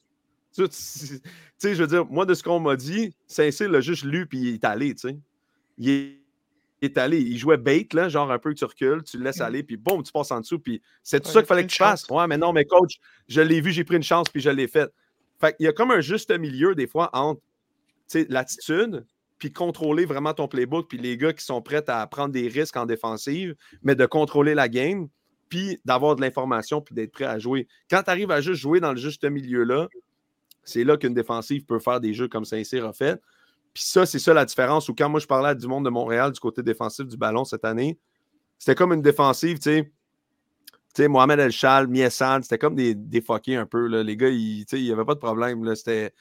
Tu 0.56 0.66
sais, 0.70 1.74
je 1.76 1.80
veux 1.80 1.86
dire, 1.86 2.04
moi, 2.06 2.26
de 2.26 2.34
ce 2.34 2.42
qu'on 2.42 2.58
m'a 2.58 2.74
dit, 2.74 3.14
Saint-Cyr 3.28 3.68
l'a 3.68 3.80
juste 3.80 4.02
lu, 4.02 4.26
puis 4.26 4.38
il 4.38 4.54
est 4.54 4.64
allé, 4.64 4.92
tu 4.96 5.08
sais. 5.08 5.16
Il 5.78 6.18
est, 6.82 6.98
allé. 6.98 7.20
Il 7.20 7.38
jouait 7.38 7.58
bait, 7.58 7.86
là, 7.92 8.08
genre 8.08 8.30
un 8.30 8.40
peu 8.40 8.52
que 8.52 8.58
tu 8.58 8.64
recules, 8.64 9.04
tu 9.04 9.18
le 9.18 9.24
laisses 9.24 9.38
mm. 9.38 9.42
aller, 9.42 9.62
puis 9.62 9.76
boum, 9.76 10.02
tu 10.02 10.10
passes 10.10 10.32
en 10.32 10.40
dessous, 10.40 10.58
puis 10.58 10.82
c'est 11.04 11.20
tout 11.20 11.30
ça 11.30 11.40
qu'il 11.40 11.46
fallait 11.46 11.64
que 11.64 11.70
tu 11.70 11.76
fasses. 11.76 12.08
Ouais, 12.10 12.26
mais 12.26 12.38
non, 12.38 12.52
mais 12.52 12.64
coach, 12.64 12.98
je 13.28 13.40
l'ai 13.40 13.60
vu, 13.60 13.70
j'ai 13.70 13.84
pris 13.84 13.96
une 13.96 14.02
chance, 14.02 14.28
puis 14.28 14.40
je 14.40 14.50
l'ai 14.50 14.66
fait. 14.66 14.90
Fait 15.40 15.56
qu'il 15.56 15.66
y 15.66 15.68
a 15.68 15.72
comme 15.72 15.92
un 15.92 16.00
juste 16.00 16.36
milieu, 16.36 16.74
des 16.74 16.88
fois, 16.88 17.08
entre 17.12 17.40
l'attitude, 18.28 19.06
puis 19.38 19.52
contrôler 19.52 20.04
vraiment 20.04 20.32
ton 20.34 20.48
playbook, 20.48 20.88
puis 20.88 20.98
les 20.98 21.16
gars 21.16 21.32
qui 21.32 21.44
sont 21.44 21.60
prêts 21.60 21.84
à 21.88 22.06
prendre 22.06 22.32
des 22.32 22.48
risques 22.48 22.76
en 22.76 22.86
défensive, 22.86 23.54
mais 23.82 23.94
de 23.94 24.06
contrôler 24.06 24.54
la 24.54 24.68
game, 24.68 25.08
puis 25.48 25.80
d'avoir 25.84 26.16
de 26.16 26.20
l'information, 26.20 26.80
puis 26.80 26.94
d'être 26.94 27.12
prêt 27.12 27.26
à 27.26 27.38
jouer. 27.38 27.68
Quand 27.90 28.02
tu 28.02 28.10
arrives 28.10 28.30
à 28.30 28.40
juste 28.40 28.60
jouer 28.60 28.80
dans 28.80 28.92
le 28.92 28.98
juste 28.98 29.24
milieu-là, 29.24 29.88
c'est 30.64 30.84
là 30.84 30.96
qu'une 30.96 31.14
défensive 31.14 31.64
peut 31.64 31.78
faire 31.78 32.00
des 32.00 32.14
jeux 32.14 32.28
comme 32.28 32.44
Saint-Cyr 32.44 32.86
a 32.86 32.92
fait. 32.92 33.20
Puis 33.74 33.84
ça, 33.84 34.06
c'est 34.06 34.18
ça 34.18 34.32
la 34.32 34.44
différence. 34.44 34.88
Ou 34.88 34.94
quand 34.94 35.08
moi 35.08 35.20
je 35.20 35.26
parlais 35.26 35.54
du 35.54 35.66
monde 35.66 35.84
de 35.84 35.90
Montréal, 35.90 36.32
du 36.32 36.40
côté 36.40 36.62
défensif 36.62 37.06
du 37.06 37.16
ballon 37.16 37.44
cette 37.44 37.64
année, 37.64 37.98
c'était 38.58 38.74
comme 38.74 38.92
une 38.92 39.02
défensive, 39.02 39.58
tu 39.58 39.70
sais. 39.70 39.92
Sais, 40.94 41.08
Mohamed 41.08 41.40
El 41.40 41.50
Chal, 41.50 41.88
Miessad, 41.88 42.44
c'était 42.44 42.58
comme 42.58 42.76
des, 42.76 42.94
des 42.94 43.20
fuckés 43.20 43.56
un 43.56 43.66
peu. 43.66 43.88
Là. 43.88 44.02
Les 44.02 44.16
gars, 44.16 44.28
il 44.28 44.64
n'y 44.72 44.92
avait 44.92 45.04
pas 45.04 45.14
de 45.14 45.18
problème. 45.18 45.64
C'était 45.74 46.12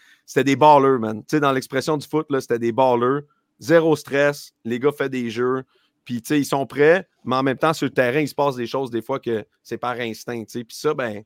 des 0.44 0.56
ballers, 0.56 0.98
man. 1.00 1.24
Dans 1.32 1.52
l'expression 1.52 1.98
du 1.98 2.08
foot, 2.08 2.28
c'était 2.40 2.60
des 2.60 2.72
ballers. 2.72 3.22
Zéro 3.60 3.96
stress. 3.96 4.54
Les 4.66 4.80
gars 4.80 4.92
font 4.92 5.08
des 5.08 5.30
jeux. 5.30 5.64
Puis, 6.06 6.22
tu 6.22 6.30
sais, 6.30 6.40
ils 6.40 6.46
sont 6.46 6.66
prêts, 6.66 7.08
mais 7.24 7.36
en 7.36 7.44
même 7.44 7.58
temps, 7.58 7.74
sur 7.74 7.86
le 7.86 7.94
terrain, 7.94 8.20
il 8.20 8.28
se 8.28 8.36
passe 8.36 8.56
des 8.56 8.68
choses 8.68 8.90
des 8.90 9.02
fois 9.02 9.20
que 9.20 9.46
c'est 9.62 9.78
par 9.78 10.00
instinct. 10.00 10.44
Tu 10.44 10.50
sais. 10.50 10.64
Puis 10.64 10.76
ça, 10.76 10.94
ben, 10.94 11.24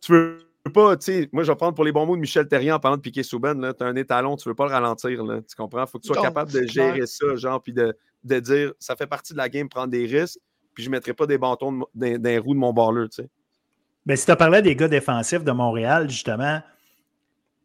tu 0.00 0.12
veux 0.12 0.38
pas, 0.74 0.96
tu 0.96 1.06
sais, 1.06 1.28
moi 1.32 1.42
je 1.42 1.50
vais 1.50 1.56
prendre 1.56 1.74
pour 1.74 1.84
les 1.84 1.92
bons 1.92 2.04
mots 2.04 2.16
de 2.16 2.20
Michel 2.20 2.46
Terrien 2.46 2.76
en 2.76 2.80
parlant 2.80 2.96
de 2.96 3.02
Piquet 3.02 3.22
Souben, 3.22 3.72
tu 3.76 3.82
as 3.82 3.86
un 3.86 3.96
étalon, 3.96 4.36
tu 4.36 4.48
veux 4.48 4.54
pas 4.54 4.66
le 4.66 4.72
ralentir, 4.72 5.24
là, 5.24 5.40
tu 5.40 5.56
comprends? 5.56 5.84
Il 5.84 5.88
faut 5.88 5.98
que 5.98 6.02
tu 6.02 6.12
sois 6.12 6.22
capable 6.22 6.52
de 6.52 6.66
gérer 6.66 7.06
ça, 7.06 7.34
genre, 7.36 7.62
puis 7.62 7.72
de, 7.72 7.96
de, 8.24 8.40
dire, 8.40 8.74
ça 8.78 8.94
fait 8.94 9.06
partie 9.06 9.32
de 9.32 9.38
la 9.38 9.48
game, 9.48 9.68
prendre 9.68 9.88
des 9.88 10.04
risques, 10.04 10.38
puis 10.80 10.84
je 10.84 10.90
ne 10.90 10.96
mettrai 10.96 11.12
pas 11.12 11.26
des 11.26 11.36
bâtons 11.36 11.72
dans 11.72 11.86
les 11.94 12.38
roues 12.38 12.54
de 12.54 12.58
mon 12.58 12.72
baller, 12.72 13.08
tu 13.10 13.22
sais. 13.22 13.28
Mais 14.06 14.16
si 14.16 14.24
tu 14.24 14.32
as 14.32 14.36
parlé 14.36 14.62
des 14.62 14.74
gars 14.74 14.88
défensifs 14.88 15.44
de 15.44 15.52
Montréal, 15.52 16.08
justement, 16.08 16.60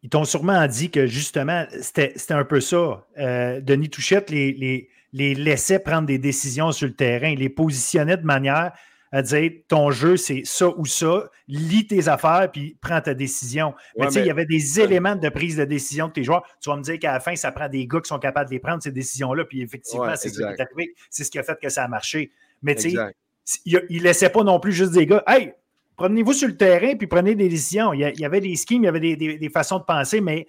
ils 0.03 0.09
t'ont 0.09 0.25
sûrement 0.25 0.67
dit 0.67 0.91
que 0.91 1.07
justement, 1.07 1.65
c'était 1.81 2.13
un 2.31 2.43
peu 2.43 2.59
ça. 2.59 3.05
Euh, 3.17 3.61
Denis 3.61 3.89
Touchette 3.89 4.29
les, 4.29 4.51
les, 4.51 4.89
les 5.13 5.33
laissait 5.33 5.79
prendre 5.79 6.05
des 6.05 6.19
décisions 6.19 6.73
sur 6.73 6.87
le 6.87 6.93
terrain, 6.93 7.29
il 7.29 7.39
les 7.39 7.49
positionnait 7.49 8.17
de 8.17 8.25
manière 8.25 8.73
à 9.13 9.21
dire 9.21 9.49
ton 9.69 9.91
jeu, 9.91 10.17
c'est 10.17 10.41
ça 10.43 10.67
ou 10.75 10.85
ça, 10.85 11.29
lis 11.47 11.87
tes 11.87 12.09
affaires 12.09 12.49
puis 12.51 12.77
prends 12.81 12.99
ta 12.99 13.13
décision. 13.13 13.73
mais 13.97 14.07
tu 14.07 14.13
sais, 14.13 14.19
il 14.19 14.25
y 14.25 14.29
avait 14.29 14.45
des 14.45 14.81
éléments 14.81 15.15
de 15.15 15.29
prise 15.29 15.55
de 15.55 15.63
décision 15.63 16.09
de 16.09 16.11
tes 16.11 16.23
joueurs. 16.25 16.43
Tu 16.59 16.69
vas 16.69 16.75
me 16.75 16.81
dire 16.81 16.99
qu'à 16.99 17.13
la 17.13 17.21
fin, 17.21 17.33
ça 17.37 17.53
prend 17.53 17.69
des 17.69 17.87
gars 17.87 18.01
qui 18.01 18.09
sont 18.09 18.19
capables 18.19 18.49
de 18.49 18.55
les 18.55 18.59
prendre, 18.59 18.83
ces 18.83 18.91
décisions-là. 18.91 19.45
Puis 19.45 19.61
effectivement, 19.61 20.13
c'est 20.17 20.27
ce 20.27 20.35
qui 20.35 20.43
est 20.43 20.59
arrivé. 20.59 20.93
C'est 21.09 21.23
ce 21.23 21.31
qui 21.31 21.39
a 21.39 21.43
fait 21.43 21.57
que 21.61 21.69
ça 21.69 21.85
a 21.85 21.87
marché. 21.87 22.31
Mais 22.65 22.75
tu 22.75 22.91
sais, 22.91 23.61
il 23.65 23.97
ne 23.97 24.03
laissait 24.03 24.29
pas 24.29 24.43
non 24.43 24.59
plus 24.59 24.73
juste 24.73 24.91
des 24.91 25.05
gars. 25.05 25.23
Hey, 25.27 25.53
prenez-vous 25.95 26.33
sur 26.33 26.47
le 26.47 26.57
terrain 26.57 26.95
puis 26.95 27.07
prenez 27.07 27.35
des 27.35 27.47
décisions. 27.47 27.93
Il 27.93 27.99
y, 28.01 28.25
avait 28.25 28.41
des 28.41 28.55
schemes, 28.55 28.83
il 28.83 28.85
y 28.85 28.87
avait 28.87 29.15
des, 29.15 29.49
façons 29.49 29.77
de 29.77 29.83
penser, 29.83 30.19
mais 30.19 30.47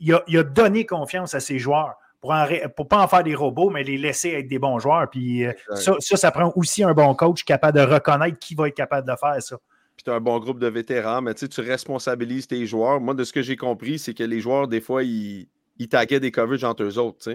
il 0.00 0.12
a 0.12 0.42
donné 0.42 0.84
confiance 0.84 1.34
à 1.34 1.40
ses 1.40 1.58
joueurs 1.58 1.94
pour 2.20 2.32
ne 2.34 2.84
pas 2.84 3.04
en 3.04 3.08
faire 3.08 3.22
des 3.22 3.34
robots, 3.34 3.70
mais 3.70 3.84
les 3.84 3.98
laisser 3.98 4.30
être 4.30 4.48
des 4.48 4.58
bons 4.58 4.78
joueurs. 4.80 5.08
Puis 5.08 5.44
euh, 5.44 5.52
ça, 5.74 5.94
ça, 6.00 6.30
prend 6.30 6.52
aussi 6.56 6.82
un 6.82 6.92
bon 6.92 7.14
coach 7.14 7.44
capable 7.44 7.78
de 7.78 7.84
reconnaître 7.84 8.38
qui 8.38 8.54
va 8.54 8.68
être 8.68 8.74
capable 8.74 9.08
de 9.08 9.14
faire 9.16 9.40
ça. 9.40 9.56
Puis 9.96 10.04
tu 10.04 10.10
as 10.10 10.14
un 10.14 10.20
bon 10.20 10.38
groupe 10.40 10.58
de 10.58 10.66
vétérans, 10.66 11.22
mais 11.22 11.34
tu 11.34 11.60
responsabilises 11.60 12.48
tes 12.48 12.66
joueurs. 12.66 13.00
Moi, 13.00 13.14
de 13.14 13.22
ce 13.22 13.32
que 13.32 13.42
j'ai 13.42 13.56
compris, 13.56 13.98
c'est 13.98 14.12
que 14.12 14.24
les 14.24 14.40
joueurs, 14.40 14.66
des 14.66 14.80
fois, 14.80 15.04
ils, 15.04 15.48
ils 15.78 15.88
taguaient 15.88 16.20
des 16.20 16.32
coverages 16.32 16.64
entre 16.64 16.82
eux 16.82 16.98
autres. 16.98 17.30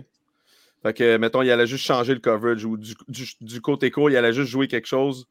Fait 0.84 0.94
que, 0.94 1.18
mettons, 1.18 1.42
il 1.42 1.52
allait 1.52 1.68
juste 1.68 1.86
changer 1.86 2.14
le 2.14 2.20
coverage 2.20 2.66
ou 2.66 2.78
du, 2.78 2.96
du, 3.08 3.62
côté 3.62 3.92
court, 3.92 4.10
il 4.10 4.18
allait 4.18 4.34
juste 4.34 4.50
jouer 4.50 4.68
quelque 4.68 4.88
chose 4.88 5.28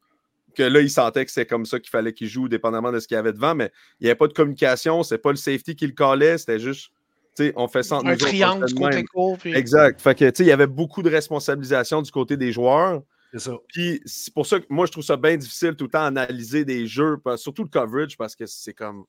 que 0.54 0.62
là, 0.62 0.80
il 0.80 0.90
sentait 0.90 1.24
que 1.24 1.30
c'est 1.30 1.46
comme 1.46 1.64
ça 1.64 1.78
qu'il 1.78 1.90
fallait 1.90 2.12
qu'il 2.12 2.28
joue, 2.28 2.48
dépendamment 2.48 2.92
de 2.92 2.98
ce 2.98 3.06
qu'il 3.06 3.14
y 3.14 3.18
avait 3.18 3.32
devant, 3.32 3.54
mais 3.54 3.70
il 4.00 4.04
n'y 4.04 4.10
avait 4.10 4.18
pas 4.18 4.26
de 4.26 4.32
communication, 4.32 5.02
c'est 5.02 5.18
pas 5.18 5.30
le 5.30 5.36
safety 5.36 5.76
qui 5.76 5.86
le 5.86 5.92
collait, 5.92 6.38
c'était 6.38 6.58
juste 6.58 6.90
on 7.54 7.68
fait 7.68 7.82
ça 7.82 8.00
Un 8.04 8.16
triangle 8.16 8.66
du 8.66 8.74
côté 8.74 9.04
court. 9.04 9.38
Exact. 9.44 10.00
Fait 10.00 10.14
que, 10.14 10.42
il 10.42 10.46
y 10.46 10.52
avait 10.52 10.66
beaucoup 10.66 11.02
de 11.02 11.10
responsabilisation 11.10 12.02
du 12.02 12.10
côté 12.10 12.36
des 12.36 12.52
joueurs. 12.52 13.02
C'est 13.32 13.38
ça. 13.38 13.56
Puis 13.68 14.00
c'est 14.04 14.34
pour 14.34 14.46
ça 14.46 14.58
que 14.58 14.66
moi, 14.68 14.86
je 14.86 14.92
trouve 14.92 15.04
ça 15.04 15.16
bien 15.16 15.36
difficile 15.36 15.74
tout 15.76 15.84
le 15.84 15.90
temps 15.90 16.10
d'analyser 16.10 16.64
des 16.64 16.86
jeux, 16.86 17.16
surtout 17.36 17.62
le 17.62 17.68
coverage, 17.68 18.16
parce 18.16 18.34
que 18.34 18.46
c'est 18.46 18.74
comme. 18.74 19.04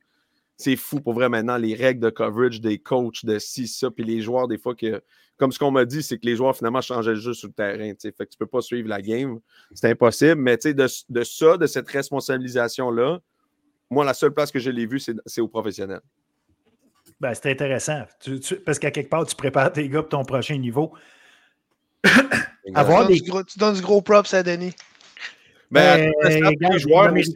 C'est 0.62 0.76
fou 0.76 1.00
pour 1.00 1.14
vrai 1.14 1.28
maintenant, 1.28 1.58
les 1.58 1.74
règles 1.74 2.02
de 2.02 2.10
coverage 2.10 2.62
des 2.62 2.78
coachs, 2.78 3.26
de 3.26 3.40
ci, 3.40 3.68
ça, 3.68 3.90
puis 3.90 4.04
les 4.04 4.22
joueurs, 4.22 4.48
des 4.48 4.58
fois, 4.58 4.76
que, 4.76 5.02
comme 5.38 5.52
ce 5.52 5.58
qu'on 5.58 5.72
m'a 5.72 5.86
dit, 5.86 6.04
c'est 6.04 6.20
que 6.20 6.26
les 6.26 6.36
joueurs 6.36 6.56
finalement 6.56 6.82
changeaient 6.82 7.16
le 7.16 7.20
jeu 7.20 7.34
sur 7.34 7.48
le 7.48 7.54
terrain. 7.54 7.92
Fait 8.00 8.12
que 8.12 8.26
tu 8.26 8.38
peux 8.38 8.46
pas 8.46 8.62
suivre 8.62 8.88
la 8.88 9.02
game. 9.02 9.40
C'est 9.74 9.90
impossible. 9.90 10.36
Mais 10.36 10.58
de, 10.58 10.88
de 11.10 11.24
ça, 11.24 11.58
de 11.58 11.66
cette 11.66 11.90
responsabilisation-là, 11.90 13.20
moi, 13.90 14.06
la 14.06 14.14
seule 14.14 14.32
place 14.32 14.52
que 14.52 14.60
je 14.60 14.70
l'ai 14.70 14.86
vue, 14.86 15.00
c'est 15.00 15.42
au 15.42 15.48
professionnel. 15.48 16.02
Ben, 17.20 17.34
c'est 17.34 17.52
intéressant. 17.52 18.04
parce 18.66 18.80
qu'à 18.80 18.92
quelque 18.92 19.10
part, 19.10 19.26
tu 19.26 19.36
prépares 19.36 19.74
tes 19.74 19.88
gars 19.90 20.02
pour 20.02 20.10
ton 20.10 20.24
prochain 20.24 20.58
niveau. 20.58 20.94
Avoir 22.76 23.08
des... 23.08 23.20
tu 23.20 23.60
donnes 23.60 23.76
du 23.76 23.82
gros 23.82 24.02
props 24.02 24.34
à 24.34 24.44
Denis. 24.44 24.74
Ben, 25.72 26.12
les 26.22 26.80
joueurs 26.80 27.14
aussi, 27.14 27.34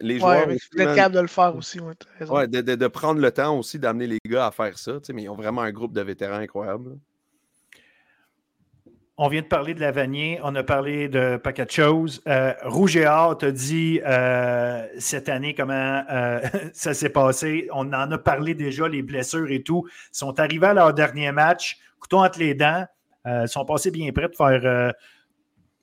les 0.00 0.18
joueurs 0.18 0.48
ouais, 0.48 0.58
capable 0.74 1.14
de 1.14 1.20
le 1.20 1.28
faire 1.28 1.54
aussi. 1.54 1.78
Ouais, 1.80 2.48
de, 2.48 2.60
de, 2.60 2.74
de, 2.74 2.86
prendre 2.88 3.20
le 3.20 3.30
temps 3.30 3.56
aussi 3.56 3.78
d'amener 3.78 4.08
les 4.08 4.18
gars 4.26 4.46
à 4.46 4.50
faire 4.50 4.76
ça. 4.76 4.94
Mais 5.14 5.22
ils 5.22 5.28
ont 5.28 5.36
vraiment 5.36 5.62
un 5.62 5.70
groupe 5.70 5.92
de 5.92 6.00
vétérans 6.00 6.34
incroyable. 6.34 6.98
On 9.18 9.28
vient 9.28 9.40
de 9.40 9.46
parler 9.46 9.72
de 9.72 9.80
Lavanier, 9.80 10.40
on 10.42 10.54
a 10.56 10.62
parlé 10.62 11.08
de 11.08 11.38
paquet 11.38 11.64
de 11.64 11.70
choses. 11.70 12.20
Euh, 12.28 12.52
Rouge 12.64 12.98
et 12.98 13.06
Or 13.06 13.38
t'a 13.38 13.50
dit 13.50 13.98
euh, 14.04 14.86
cette 14.98 15.30
année 15.30 15.54
comment 15.54 16.02
euh, 16.10 16.40
ça 16.74 16.92
s'est 16.92 17.08
passé. 17.08 17.66
On 17.72 17.92
en 17.94 18.10
a 18.10 18.18
parlé 18.18 18.54
déjà, 18.54 18.88
les 18.88 19.00
blessures 19.02 19.50
et 19.50 19.62
tout. 19.62 19.86
Ils 20.12 20.18
sont 20.18 20.38
arrivés 20.38 20.66
à 20.66 20.74
leur 20.74 20.92
dernier 20.92 21.32
match, 21.32 21.78
couteau 21.98 22.18
entre 22.18 22.40
les 22.40 22.54
dents. 22.54 22.84
ils 23.24 23.48
sont 23.48 23.64
passés 23.64 23.90
bien 23.90 24.12
prêts 24.12 24.28
de 24.28 24.34
faire. 24.36 24.92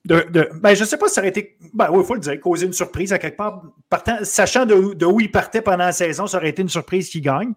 De, 0.04 0.50
ben, 0.60 0.74
je 0.74 0.82
ne 0.82 0.86
sais 0.86 0.98
pas 0.98 1.08
si 1.08 1.14
ça 1.14 1.20
aurait 1.22 1.30
été. 1.30 1.56
Ben, 1.72 1.88
il 1.94 2.04
faut 2.04 2.14
le 2.14 2.20
dire, 2.20 2.38
causer 2.40 2.66
une 2.66 2.72
surprise 2.72 3.12
à 3.12 3.18
quelque 3.18 3.36
part. 3.36 3.62
Sachant 4.22 4.66
de, 4.66 5.04
où 5.04 5.20
ils 5.20 5.30
partaient 5.30 5.62
pendant 5.62 5.78
la 5.86 5.92
saison, 5.92 6.26
ça 6.26 6.36
aurait 6.36 6.50
été 6.50 6.62
une 6.62 6.68
surprise 6.68 7.08
qui 7.08 7.20
gagne. 7.20 7.54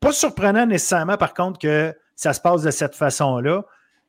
Pas 0.00 0.12
surprenant 0.12 0.66
nécessairement, 0.66 1.16
par 1.16 1.34
contre, 1.34 1.58
que 1.58 1.94
ça 2.16 2.32
se 2.32 2.40
passe 2.40 2.62
de 2.62 2.70
cette 2.70 2.94
façon-là 2.94 3.64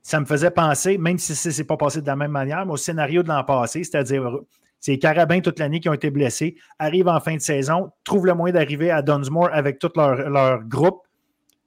ça 0.05 0.19
me 0.19 0.25
faisait 0.25 0.51
penser, 0.51 0.99
même 0.99 1.17
si 1.17 1.33
ce 1.33 1.49
n'est 1.49 1.65
pas 1.65 1.77
passé 1.77 1.99
de 1.99 2.05
la 2.05 2.15
même 2.15 2.29
manière, 2.29 2.63
mais 2.63 2.73
au 2.73 2.77
scénario 2.77 3.23
de 3.23 3.27
l'an 3.27 3.43
passé, 3.43 3.83
c'est-à-dire 3.83 4.37
c'est 4.79 4.91
les 4.91 4.99
Carabins 4.99 5.41
toute 5.41 5.57
l'année 5.57 5.79
qui 5.79 5.89
ont 5.89 5.95
été 5.95 6.11
blessés, 6.11 6.57
arrivent 6.77 7.07
en 7.07 7.19
fin 7.19 7.33
de 7.33 7.41
saison, 7.41 7.91
trouvent 8.03 8.27
le 8.27 8.35
moyen 8.35 8.53
d'arriver 8.53 8.91
à 8.91 9.01
Dunsmore 9.01 9.49
avec 9.51 9.79
tout 9.79 9.89
leur, 9.95 10.63
groupe, 10.65 11.01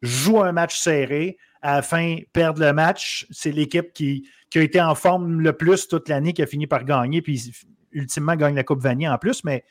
jouent 0.02 0.40
un 0.40 0.52
match 0.52 0.78
serré, 0.78 1.36
à 1.62 1.80
la 1.80 2.16
perdent 2.32 2.58
le 2.58 2.72
match. 2.72 3.26
C'est 3.30 3.52
l'équipe 3.52 3.92
qui, 3.92 4.28
a 4.54 4.60
été 4.60 4.80
en 4.80 4.94
forme 4.94 5.40
le 5.40 5.52
plus 5.52 5.88
toute 5.88 6.08
l'année 6.08 6.32
qui 6.32 6.42
a 6.42 6.46
fini 6.46 6.66
par 6.66 6.84
gagner, 6.84 7.22
puis 7.22 7.52
ultimement 7.92 8.36
gagne 8.36 8.54
la 8.54 8.64
Coupe 8.64 8.80
Vanier 8.80 9.08
en 9.08 9.18
plus, 9.18 9.44
mais 9.44 9.64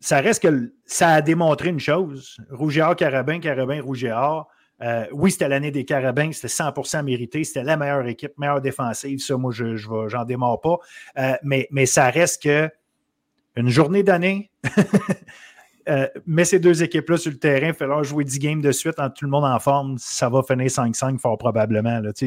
ça 0.00 0.20
reste 0.20 0.42
que 0.42 0.72
ça 0.84 1.10
a 1.10 1.22
démontré 1.22 1.70
une 1.70 1.80
chose. 1.80 2.36
Rougeard, 2.50 2.96
Carabin, 2.96 3.40
Carabin, 3.40 3.82
Rougeard, 3.82 4.48
euh, 4.80 5.06
oui, 5.12 5.32
c'était 5.32 5.48
l'année 5.48 5.72
des 5.72 5.84
Carabins, 5.84 6.30
c'était 6.32 6.46
100% 6.48 7.02
mérité, 7.02 7.42
c'était 7.42 7.64
la 7.64 7.76
meilleure 7.76 8.06
équipe, 8.06 8.38
meilleure 8.38 8.60
défensive, 8.60 9.18
ça, 9.18 9.36
moi, 9.36 9.50
je 9.52 10.14
n'en 10.14 10.24
démarre 10.24 10.60
pas. 10.60 10.78
Euh, 11.18 11.34
mais, 11.42 11.66
mais 11.70 11.86
ça 11.86 12.10
reste 12.10 12.42
que 12.44 12.70
une 13.56 13.70
journée 13.70 14.04
d'année, 14.04 14.52
euh, 15.88 16.06
mets 16.26 16.44
ces 16.44 16.58
deux 16.58 16.82
équipes-là 16.82 17.16
sur 17.16 17.30
le 17.30 17.38
terrain, 17.38 17.72
fais 17.72 17.86
leur 17.86 18.04
jouer 18.04 18.24
10 18.24 18.38
games 18.38 18.60
de 18.60 18.72
suite, 18.72 18.98
en 18.98 19.10
tout 19.10 19.24
le 19.24 19.30
monde 19.30 19.44
en 19.44 19.58
forme, 19.58 19.96
ça 19.98 20.28
va 20.28 20.42
finir 20.42 20.66
5-5 20.66 21.18
fort 21.18 21.38
probablement. 21.38 22.00
Tu 22.16 22.26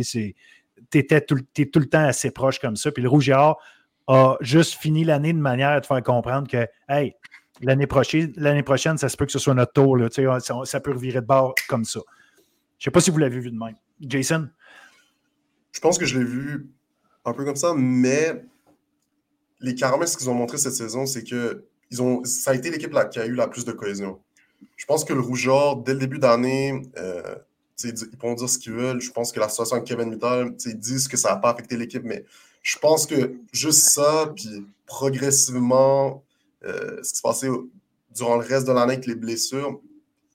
es 0.93 1.21
tout, 1.21 1.35
le 1.55 1.85
temps 1.85 2.05
assez 2.05 2.31
proche 2.31 2.59
comme 2.59 2.75
ça. 2.75 2.91
Puis 2.91 3.03
le 3.03 3.09
Rouge 3.09 3.29
a 3.29 4.37
juste 4.41 4.75
fini 4.75 5.03
l'année 5.03 5.33
de 5.33 5.39
manière 5.39 5.69
à 5.69 5.81
te 5.81 5.87
faire 5.87 6.01
comprendre 6.03 6.47
que, 6.47 6.67
l'année 7.61 7.87
prochaine, 7.87 8.97
ça 8.97 9.09
se 9.09 9.15
peut 9.15 9.25
que 9.25 9.31
ce 9.31 9.39
soit 9.39 9.53
notre 9.53 9.73
tour. 9.73 9.97
Ça, 10.11 10.39
ça 10.65 10.79
peut 10.79 10.91
revirer 10.91 11.21
de 11.21 11.25
bord 11.25 11.53
comme 11.69 11.85
ça. 11.85 11.99
Je 12.79 12.85
sais 12.85 12.91
pas 12.91 12.99
si 12.99 13.11
vous 13.11 13.19
l'avez 13.19 13.39
vu 13.39 13.51
de 13.51 13.57
même. 13.57 13.75
Jason? 14.01 14.49
Je 15.71 15.79
pense 15.79 15.97
que 15.97 16.05
je 16.05 16.17
l'ai 16.17 16.25
vu 16.25 16.71
un 17.25 17.33
peu 17.33 17.45
comme 17.45 17.55
ça, 17.55 17.73
mais 17.77 18.43
les 19.59 19.75
Caramels, 19.75 20.07
ce 20.07 20.17
qu'ils 20.17 20.29
ont 20.29 20.33
montré 20.33 20.57
cette 20.57 20.73
saison, 20.73 21.05
c'est 21.05 21.23
que 21.23 21.65
ils 21.91 22.01
ont, 22.01 22.23
ça 22.23 22.51
a 22.51 22.55
été 22.55 22.71
l'équipe 22.71 22.95
qui 23.11 23.19
a 23.19 23.25
eu 23.25 23.35
la 23.35 23.47
plus 23.47 23.65
de 23.65 23.71
cohésion. 23.71 24.19
Je 24.77 24.85
pense 24.85 25.03
que 25.03 25.13
le 25.13 25.19
Rougeur, 25.19 25.75
dès 25.77 25.93
le 25.93 25.99
début 25.99 26.19
d'année, 26.19 26.81
euh, 26.97 27.35
ils 27.83 28.17
pourront 28.17 28.33
dire 28.33 28.49
ce 28.49 28.57
qu'ils 28.57 28.73
veulent. 28.73 29.01
Je 29.01 29.11
pense 29.11 29.31
que 29.31 29.39
la 29.39 29.49
situation 29.49 29.75
avec 29.75 29.87
Kevin 29.87 30.09
Mittal, 30.09 30.55
ils 30.65 30.77
disent 30.77 31.07
que 31.07 31.17
ça 31.17 31.31
n'a 31.31 31.35
pas 31.37 31.51
affecté 31.51 31.77
l'équipe, 31.77 32.03
mais 32.03 32.25
Je 32.63 32.77
pense 32.77 33.07
que 33.07 33.33
juste 33.51 33.89
ça, 33.89 34.31
puis 34.35 34.65
progressivement, 34.85 36.23
euh, 36.63 37.01
ce 37.01 37.09
qui 37.09 37.15
s'est 37.15 37.21
passé 37.23 37.49
durant 38.15 38.37
le 38.37 38.45
reste 38.45 38.67
de 38.67 38.71
l'année 38.71 38.93
avec 38.93 39.07
les 39.07 39.15
blessures, 39.15 39.79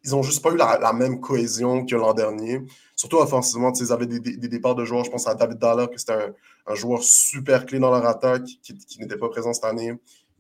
ils 0.05 0.11
n'ont 0.11 0.23
juste 0.23 0.43
pas 0.43 0.51
eu 0.51 0.57
la, 0.57 0.93
même 0.93 1.21
cohésion 1.21 1.85
que 1.85 1.95
l'an 1.95 2.15
dernier. 2.15 2.63
Surtout 2.95 3.19
offensivement, 3.19 3.73
ils 3.73 3.93
avaient 3.93 4.07
des, 4.07 4.21
des, 4.21 4.49
départs 4.49 4.75
de 4.75 4.85
joueurs. 4.85 5.05
Je 5.05 5.11
pense 5.11 5.27
à 5.27 5.35
David 5.35 5.59
Dalla, 5.59 5.89
que 5.89 5.99
c'était 5.99 6.33
un, 6.67 6.75
joueur 6.75 7.03
super 7.03 7.67
clé 7.67 7.79
dans 7.79 7.91
leur 7.91 8.07
attaque, 8.07 8.47
qui 8.63 9.01
n'était 9.01 9.17
pas 9.17 9.29
présent 9.29 9.53
cette 9.53 9.65
année, 9.65 9.95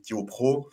qui 0.04 0.12
est 0.12 0.16
au 0.16 0.24
pro. 0.24 0.68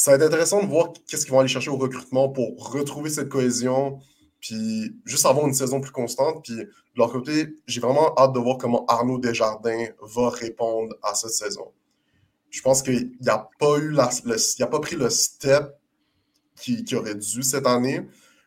Ça 0.00 0.12
va 0.12 0.16
être 0.16 0.28
intéressant 0.28 0.62
de 0.62 0.66
voir 0.66 0.94
qu'est-ce 1.06 1.26
qu'ils 1.26 1.34
vont 1.34 1.40
aller 1.40 1.48
chercher 1.50 1.68
au 1.68 1.76
recrutement 1.76 2.30
pour 2.30 2.72
retrouver 2.72 3.10
cette 3.10 3.28
cohésion, 3.28 4.00
puis 4.40 4.96
juste 5.04 5.26
avoir 5.26 5.46
une 5.46 5.52
saison 5.52 5.78
plus 5.78 5.92
constante. 5.92 6.42
Puis 6.42 6.54
de 6.54 6.70
leur 6.96 7.12
côté, 7.12 7.48
j'ai 7.66 7.82
vraiment 7.82 8.14
hâte 8.16 8.32
de 8.32 8.38
voir 8.38 8.56
comment 8.56 8.86
Arnaud 8.86 9.18
Desjardins 9.18 9.88
va 10.00 10.30
répondre 10.30 10.96
à 11.02 11.14
cette 11.14 11.32
saison. 11.32 11.70
Je 12.48 12.62
pense 12.62 12.80
qu'il 12.80 13.12
n'a 13.20 13.50
pas 13.58 13.76
eu 13.76 13.90
la, 13.90 14.08
il 14.24 14.66
pas 14.68 14.80
pris 14.80 14.96
le 14.96 15.10
step 15.10 15.64
qu'il 16.56 16.96
aurait 16.96 17.14
dû 17.14 17.42
cette 17.42 17.66
année, 17.66 18.00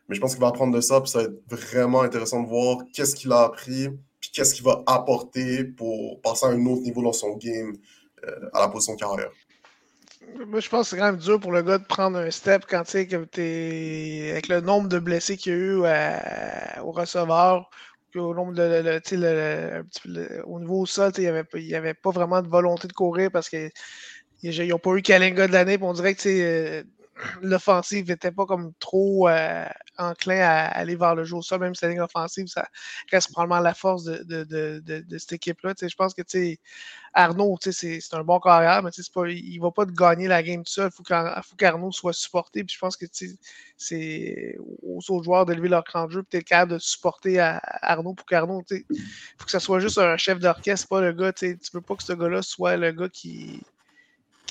mais 0.08 0.16
je 0.16 0.20
pense 0.20 0.32
qu'il 0.32 0.40
va 0.40 0.48
apprendre 0.48 0.74
de 0.74 0.80
ça, 0.80 1.00
puis 1.00 1.10
ça 1.12 1.20
va 1.20 1.24
être 1.26 1.40
vraiment 1.48 2.02
intéressant 2.02 2.42
de 2.42 2.48
voir 2.48 2.78
qu'est-ce 2.92 3.14
qu'il 3.14 3.30
a 3.30 3.42
appris, 3.42 3.90
puis 4.18 4.30
qu'est-ce 4.32 4.56
qu'il 4.56 4.64
va 4.64 4.82
apporter 4.88 5.62
pour 5.62 6.20
passer 6.20 6.46
à 6.46 6.48
un 6.48 6.66
autre 6.66 6.82
niveau 6.82 7.00
dans 7.00 7.12
son 7.12 7.36
game 7.36 7.76
euh, 8.26 8.50
à 8.52 8.58
la 8.58 8.66
position 8.66 8.96
carrière. 8.96 9.30
Moi, 10.46 10.60
je 10.60 10.68
pense 10.68 10.82
que 10.82 10.90
c'est 10.90 10.98
quand 10.98 11.12
même 11.12 11.16
dur 11.16 11.40
pour 11.40 11.52
le 11.52 11.62
gars 11.62 11.78
de 11.78 11.84
prendre 11.84 12.18
un 12.18 12.30
step 12.30 12.64
quand 12.68 12.84
tu 12.84 12.90
sais 12.92 13.06
que 13.06 13.16
es 13.38 14.30
avec 14.32 14.48
le 14.48 14.60
nombre 14.60 14.88
de 14.88 14.98
blessés 14.98 15.36
qu'il 15.36 15.52
y 15.52 15.54
a 15.54 15.58
eu 15.58 15.76
au 16.82 16.92
receveur, 16.92 17.70
au 18.14 18.34
nombre 18.34 18.52
de 18.54 19.82
au 20.44 20.60
niveau 20.60 20.86
sol, 20.86 21.12
il 21.16 21.22
n'y 21.22 21.26
avait, 21.28 21.74
avait, 21.74 21.94
pas 21.94 22.10
vraiment 22.10 22.42
de 22.42 22.48
volonté 22.48 22.88
de 22.88 22.92
courir 22.92 23.30
parce 23.30 23.48
qu'ils 23.48 23.70
n'ont 24.68 24.78
pas 24.78 24.94
eu 24.94 25.02
Kalinga 25.02 25.48
de 25.48 25.52
l'année. 25.52 25.78
On 25.80 25.92
dirait 25.92 26.14
que 26.14 26.28
euh, 26.28 26.82
l'offensive 27.42 28.08
n'était 28.08 28.32
pas 28.32 28.46
comme 28.46 28.72
trop 28.80 29.28
euh, 29.28 29.66
enclin 29.98 30.40
à 30.40 30.66
aller 30.66 30.96
vers 30.96 31.14
le 31.14 31.24
jeu 31.24 31.36
au 31.36 31.58
même 31.58 31.74
si 31.74 31.84
la 31.84 31.90
ligne 31.90 32.00
offensive, 32.00 32.46
ça 32.48 32.66
reste 33.10 33.30
probablement 33.32 33.60
la 33.60 33.74
force 33.74 34.04
de, 34.04 34.82
cette 35.18 35.32
équipe-là. 35.32 35.74
Je 35.80 35.94
pense 35.94 36.14
que 36.14 36.22
Arnaud, 37.12 37.56
c'est 37.60 38.00
un 38.12 38.24
bon 38.24 38.40
carrière, 38.40 38.82
mais 38.82 38.90
pas, 39.14 39.28
il 39.28 39.58
ne 39.58 39.62
va 39.62 39.70
pas 39.70 39.84
gagner 39.86 40.26
la 40.26 40.42
game 40.42 40.64
tout 40.64 40.72
seul. 40.72 40.90
Il 40.90 41.42
faut 41.42 41.56
qu'Arnaud 41.56 41.92
soit 41.92 42.12
supporté. 42.12 42.64
Puis 42.64 42.74
je 42.74 42.80
pense 42.80 42.96
que 42.96 43.06
c'est 43.76 44.56
aux 44.82 44.98
autres 45.10 45.24
joueurs 45.24 45.46
d'élever 45.46 45.68
leur 45.68 45.84
cran 45.84 46.06
de 46.06 46.12
jeu, 46.12 46.22
peut-être 46.22 46.44
capable 46.44 46.72
de 46.72 46.78
supporter 46.78 47.38
Arnaud 47.82 48.14
pour 48.14 48.26
qu'Arnaud, 48.26 48.64
il 48.70 48.84
faut 49.38 49.44
que 49.44 49.50
ça 49.50 49.60
soit 49.60 49.78
juste 49.78 49.98
un 49.98 50.16
chef 50.16 50.38
d'orchestre, 50.40 50.88
pas 50.88 51.00
le 51.00 51.12
gars. 51.12 51.32
Tu 51.32 51.46
ne 51.46 51.54
veux 51.72 51.80
pas 51.80 51.94
que 51.94 52.02
ce 52.02 52.12
gars-là 52.12 52.42
soit 52.42 52.76
le 52.76 52.90
gars 52.90 53.08
qui 53.08 53.62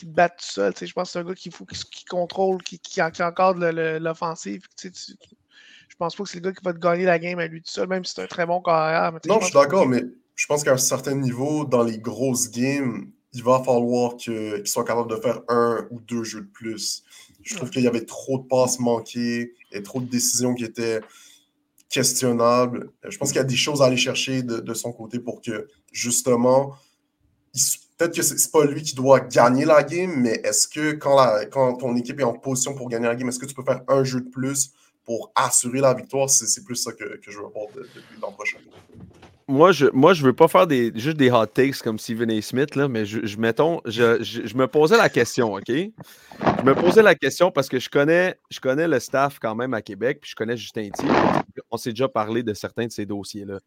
qui 0.04 0.10
te 0.10 0.16
battent 0.16 0.38
tout 0.38 0.52
seul. 0.52 0.74
Je 0.80 0.92
pense 0.94 1.10
que 1.10 1.12
c'est 1.14 1.20
un 1.20 1.24
gars 1.24 1.34
qui, 1.34 1.50
faut, 1.50 1.66
qui, 1.66 2.06
contrôle, 2.06 2.62
qui, 2.62 2.80
qui, 2.80 3.02
encadre 3.02 3.70
l'offensive. 4.00 4.64
Je 4.82 5.96
pense 5.98 6.16
pas 6.16 6.24
que 6.24 6.30
c'est 6.30 6.40
le 6.40 6.42
gars 6.42 6.54
qui 6.54 6.64
va 6.64 6.74
te 6.74 6.80
gagner 6.80 7.06
la 7.06 7.20
game 7.20 7.40
à 7.40 7.48
lui 7.48 7.62
tout 7.62 7.72
seul, 7.72 7.88
même 7.88 8.04
si 8.04 8.14
c'est 8.14 8.24
un 8.24 8.28
très 8.28 8.46
bon 8.46 8.62
carrière. 8.62 9.14
non, 9.26 9.40
je 9.40 9.46
suis 9.46 9.54
d'accord, 9.54 9.88
mais 9.88 10.04
je 10.36 10.46
pense 10.48 10.64
qu'à 10.64 10.74
un 10.74 10.78
certain 10.78 11.16
niveau, 11.16 11.66
dans 11.66 11.84
les 11.84 12.00
grosses 12.00 12.50
games, 12.50 13.10
il 13.32 13.44
va 13.44 13.64
falloir 13.64 14.18
qu'il 14.18 14.66
soit 14.66 14.84
capable 14.84 15.10
de 15.10 15.16
faire 15.16 15.42
un 15.48 15.88
ou 15.90 16.00
deux 16.02 16.24
jeux 16.24 16.42
de 16.42 16.52
plus. 16.52 17.04
Je 17.42 17.56
trouve 17.56 17.70
qu'il 17.70 17.84
y 17.84 17.88
avait 17.88 18.06
trop 18.06 18.40
de 18.40 18.48
passes 18.48 18.80
manquées 18.80 19.54
et 19.72 19.84
trop 19.84 20.02
de 20.02 20.10
décisions 20.10 20.54
qui 20.54 20.66
étaient 20.66 21.02
questionnables. 21.90 22.92
Je 23.08 23.18
pense 23.18 23.30
qu'il 23.30 23.38
y 23.38 23.42
a 23.42 23.46
des 23.46 23.56
choses 23.56 23.82
à 23.82 23.86
aller 23.86 23.98
chercher 23.98 24.44
de, 24.44 24.60
de 24.60 24.74
son 24.74 24.92
côté 24.92 25.20
pour 25.20 25.42
que, 25.42 25.68
justement, 25.92 26.76
il, 27.54 27.62
peut-être 28.04 28.16
que 28.16 28.38
c'est 28.38 28.52
pas 28.52 28.66
lui 28.66 28.82
qui 28.82 28.96
doit 28.96 29.22
gagner 29.22 29.66
la 29.66 29.84
game, 29.84 30.14
mais 30.18 30.42
est-ce 30.44 30.68
que 30.68 30.94
quand, 30.94 31.16
la, 31.16 31.46
quand 31.46 31.76
ton 31.76 31.96
équipe 31.96 32.20
est 32.20 32.24
en 32.24 32.34
position 32.34 32.76
pour 32.76 32.90
gagner 32.90 33.08
la 33.08 33.16
game, 33.16 33.30
est-ce 33.30 33.40
que 33.40 33.46
tu 33.46 33.54
peux 33.54 33.64
faire 33.64 33.82
un 33.88 34.04
jeu 34.04 34.22
de 34.22 34.30
plus 34.30 34.72
pour 35.06 35.32
assurer 35.36 35.80
la 35.80 35.94
victoire? 35.94 36.30
C'est 36.30 36.64
plus 36.64 36.76
ça 36.76 36.92
que, 36.92 37.20
je 37.22 37.38
veux 37.38 37.46
voir 37.54 37.68
depuis 37.76 38.02
l'an 38.22 38.32
prochain. 38.32 38.58
Moi, 39.48 39.74
je 39.74 39.88
moi, 39.92 40.14
je 40.14 40.24
veux 40.24 40.34
pas 40.34 40.48
faire 40.48 40.68
des, 40.68 40.92
juste 40.96 41.18
des 41.18 41.30
hot 41.30 41.46
takes 41.48 41.82
comme 41.82 42.00
Stephen 42.00 42.32
A. 42.32 42.42
Smith, 42.42 42.76
là, 42.76 42.88
mais 42.88 43.06
je, 43.06 43.38
mettons, 43.38 43.82
je, 43.86 44.56
me 44.56 44.68
posais 44.68 44.98
la 44.98 45.10
question, 45.10 45.54
OK? 45.54 45.68
Je 45.68 46.64
me 46.64 46.74
posais 46.74 47.04
la 47.04 47.14
question 47.14 47.52
parce 47.52 47.68
que 47.68 47.78
je 47.80 47.90
connais, 47.90 48.36
je 48.50 48.60
connais 48.62 48.88
le 48.88 49.00
staff 49.00 49.40
quand 49.40 49.54
même 49.54 49.74
à 49.74 49.82
Québec, 49.82 50.20
puis 50.22 50.32
je 50.32 50.36
connais 50.36 50.56
Justin 50.56 50.90
Thier. 50.92 51.10
On 51.72 51.78
s'est 51.78 51.92
déjà 51.92 52.08
parlé 52.08 52.42
de 52.42 52.54
certains 52.54 52.88
de 52.88 52.92
ces 52.92 53.06
dossiers-là. 53.06 53.60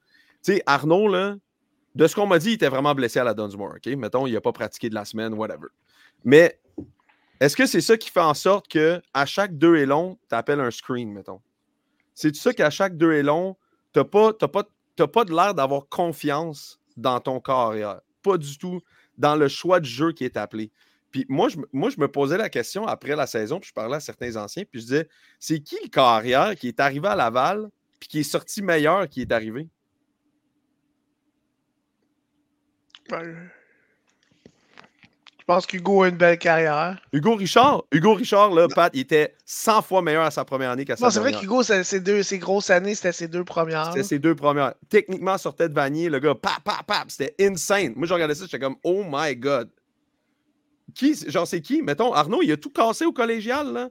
Tu 0.42 0.54
sais, 0.54 0.62
Arnaud, 0.64 1.08
là, 1.08 1.36
de 1.96 2.06
ce 2.06 2.14
qu'on 2.14 2.26
m'a 2.26 2.38
dit, 2.38 2.50
il 2.50 2.54
était 2.54 2.68
vraiment 2.68 2.94
blessé 2.94 3.20
à 3.20 3.24
la 3.24 3.32
Dunsmore. 3.32 3.76
OK? 3.76 3.86
Mettons, 3.96 4.26
il 4.26 4.34
n'a 4.34 4.40
pas 4.42 4.52
pratiqué 4.52 4.90
de 4.90 4.94
la 4.94 5.06
semaine, 5.06 5.32
whatever. 5.32 5.68
Mais 6.24 6.60
est-ce 7.40 7.56
que 7.56 7.64
c'est 7.64 7.80
ça 7.80 7.96
qui 7.96 8.10
fait 8.10 8.20
en 8.20 8.34
sorte 8.34 8.68
que 8.68 9.00
à 9.14 9.24
chaque 9.24 9.56
deux 9.56 9.76
et 9.76 9.86
long, 9.86 10.18
tu 10.28 10.34
appelles 10.34 10.60
un 10.60 10.70
screen, 10.70 11.10
mettons? 11.10 11.40
C'est 12.14 12.36
ça 12.36 12.52
qu'à 12.52 12.68
chaque 12.68 12.98
deux 12.98 13.14
et 13.14 13.22
long, 13.22 13.56
tu 13.94 14.00
n'as 14.00 14.04
pas, 14.04 14.34
pas, 14.34 15.06
pas 15.06 15.24
de 15.24 15.34
l'air 15.34 15.54
d'avoir 15.54 15.88
confiance 15.88 16.78
dans 16.98 17.18
ton 17.18 17.40
carrière? 17.40 18.02
Pas 18.22 18.36
du 18.36 18.58
tout 18.58 18.82
dans 19.16 19.34
le 19.34 19.48
choix 19.48 19.80
de 19.80 19.86
jeu 19.86 20.12
qui 20.12 20.24
est 20.24 20.36
appelé. 20.36 20.70
Puis 21.10 21.24
moi 21.30 21.48
je, 21.48 21.56
moi, 21.72 21.88
je 21.88 21.98
me 21.98 22.08
posais 22.08 22.36
la 22.36 22.50
question 22.50 22.86
après 22.86 23.16
la 23.16 23.26
saison, 23.26 23.58
puis 23.58 23.68
je 23.68 23.74
parlais 23.74 23.96
à 23.96 24.00
certains 24.00 24.36
anciens, 24.36 24.64
puis 24.70 24.80
je 24.80 24.84
disais, 24.84 25.08
c'est 25.38 25.60
qui 25.60 25.76
le 25.82 25.88
carrière 25.88 26.56
qui 26.56 26.68
est 26.68 26.78
arrivé 26.78 27.08
à 27.08 27.16
Laval, 27.16 27.70
puis 27.98 28.08
qui 28.10 28.20
est 28.20 28.22
sorti 28.22 28.60
meilleur 28.60 29.08
qui 29.08 29.22
est 29.22 29.32
arrivé? 29.32 29.62
Ben, 29.62 29.68
je 35.48 35.54
pense 35.54 35.64
qu'Hugo 35.64 36.02
a 36.02 36.08
une 36.08 36.16
belle 36.16 36.38
carrière. 36.38 37.00
Hugo 37.12 37.36
Richard, 37.36 37.84
Hugo 37.92 38.14
Richard, 38.14 38.50
là, 38.50 38.66
Pat, 38.66 38.90
il 38.94 39.02
était 39.02 39.32
100 39.44 39.82
fois 39.82 40.02
meilleur 40.02 40.24
à 40.24 40.32
sa 40.32 40.44
première 40.44 40.72
année 40.72 40.84
qu'à 40.84 40.96
sa 40.96 41.04
Non, 41.04 41.10
c'est 41.10 41.20
vrai 41.20 41.32
qu'Hugo, 41.32 41.62
ses, 41.62 42.00
deux, 42.00 42.24
ses 42.24 42.38
grosses 42.38 42.68
années, 42.70 42.96
c'était 42.96 43.12
ses 43.12 43.28
deux 43.28 43.44
premières. 43.44 43.92
C'était 43.92 44.02
ses 44.02 44.18
deux 44.18 44.34
premières. 44.34 44.74
Techniquement, 44.88 45.38
sortait 45.38 45.68
de 45.68 45.74
Vanier, 45.74 46.08
le 46.08 46.18
gars, 46.18 46.34
pap, 46.34 46.64
pap, 46.64 46.84
pap, 46.84 47.08
c'était 47.12 47.32
insane. 47.40 47.92
Moi, 47.94 48.08
je 48.08 48.14
regardais 48.14 48.34
ça, 48.34 48.44
j'étais 48.44 48.58
comme, 48.58 48.74
oh 48.82 49.04
my 49.08 49.36
god. 49.36 49.70
Qui, 50.94 51.14
genre, 51.30 51.46
c'est 51.46 51.60
qui? 51.60 51.80
Mettons, 51.80 52.12
Arnaud, 52.12 52.42
il 52.42 52.50
a 52.50 52.56
tout 52.56 52.70
cassé 52.70 53.04
au 53.04 53.12
collégial, 53.12 53.72
là. 53.72 53.88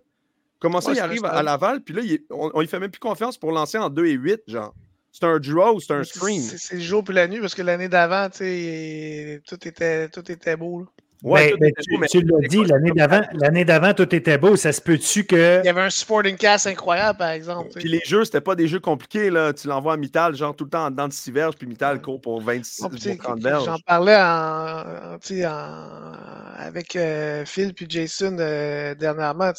Comment 0.60 0.82
ça, 0.82 0.92
il 0.92 1.00
arrive 1.00 1.24
à, 1.24 1.42
Laval, 1.42 1.82
puis 1.82 1.94
là, 1.94 2.02
on, 2.32 2.52
on 2.54 2.60
lui 2.60 2.68
fait 2.68 2.80
même 2.80 2.92
plus 2.92 3.00
confiance 3.00 3.38
pour 3.38 3.54
lancer 3.54 3.78
en 3.78 3.90
2 3.90 4.06
et 4.08 4.12
8, 4.14 4.42
genre 4.48 4.74
c'est 5.18 5.26
un 5.26 5.40
draw 5.40 5.76
ou 5.76 5.80
c'est 5.80 5.94
un 5.94 6.04
screen? 6.04 6.42
C'est 6.42 6.76
le 6.76 6.82
jour 6.82 7.02
puis 7.02 7.16
la 7.16 7.28
nuit 7.30 7.40
parce 7.40 7.56
que 7.56 7.62
l'année 7.62 7.88
d'avant, 7.88 8.28
tout 8.30 8.44
était, 8.44 10.10
tout 10.10 10.30
était 10.30 10.58
beau. 10.58 10.86
Ouais, 11.24 11.56
mais, 11.60 11.72
tu, 12.10 12.22
l'as 12.22 12.48
dit, 12.50 12.66
l'année 12.66 12.92
d'avant, 12.92 13.22
l'année 13.34 13.64
d'avant, 13.64 13.94
tout 13.94 14.14
était 14.14 14.38
beau. 14.38 14.58
Ça 14.58 14.74
se 14.74 14.82
peut-tu 14.82 15.24
que. 15.24 15.62
Il 15.64 15.66
y 15.66 15.70
avait 15.70 15.82
un 15.82 15.90
supporting 15.90 16.36
cast 16.36 16.68
incroyable, 16.68 17.18
par 17.18 17.30
exemple. 17.30 17.70
Puis 17.76 17.88
les 17.88 18.02
jeux, 18.06 18.26
c'était 18.26 18.42
pas 18.42 18.56
des 18.56 18.68
jeux 18.68 18.82
compliqués. 18.82 19.30
Là. 19.30 19.54
Tu 19.54 19.68
l'envoies 19.68 19.94
à 19.94 19.98
Mittal, 19.98 20.36
genre 20.36 20.54
tout 20.54 20.66
le 20.66 20.70
temps 20.70 20.86
en 20.86 20.92
dedans 20.92 21.08
de 21.08 21.14
6 21.14 21.32
verges, 21.32 21.56
puis 21.56 21.66
Mittal 21.66 22.02
court 22.02 22.20
pour 22.20 22.42
26 22.42 22.84
ou 22.84 23.18
30 23.18 23.42
verges. 23.42 23.66
J'en 23.66 23.80
parlais 23.80 24.18
en, 24.18 24.84
avec 26.58 26.96
euh, 26.96 27.46
Phil 27.46 27.74
puis 27.74 27.86
Jason 27.88 28.36
euh, 28.40 28.94
dernièrement 28.96 29.54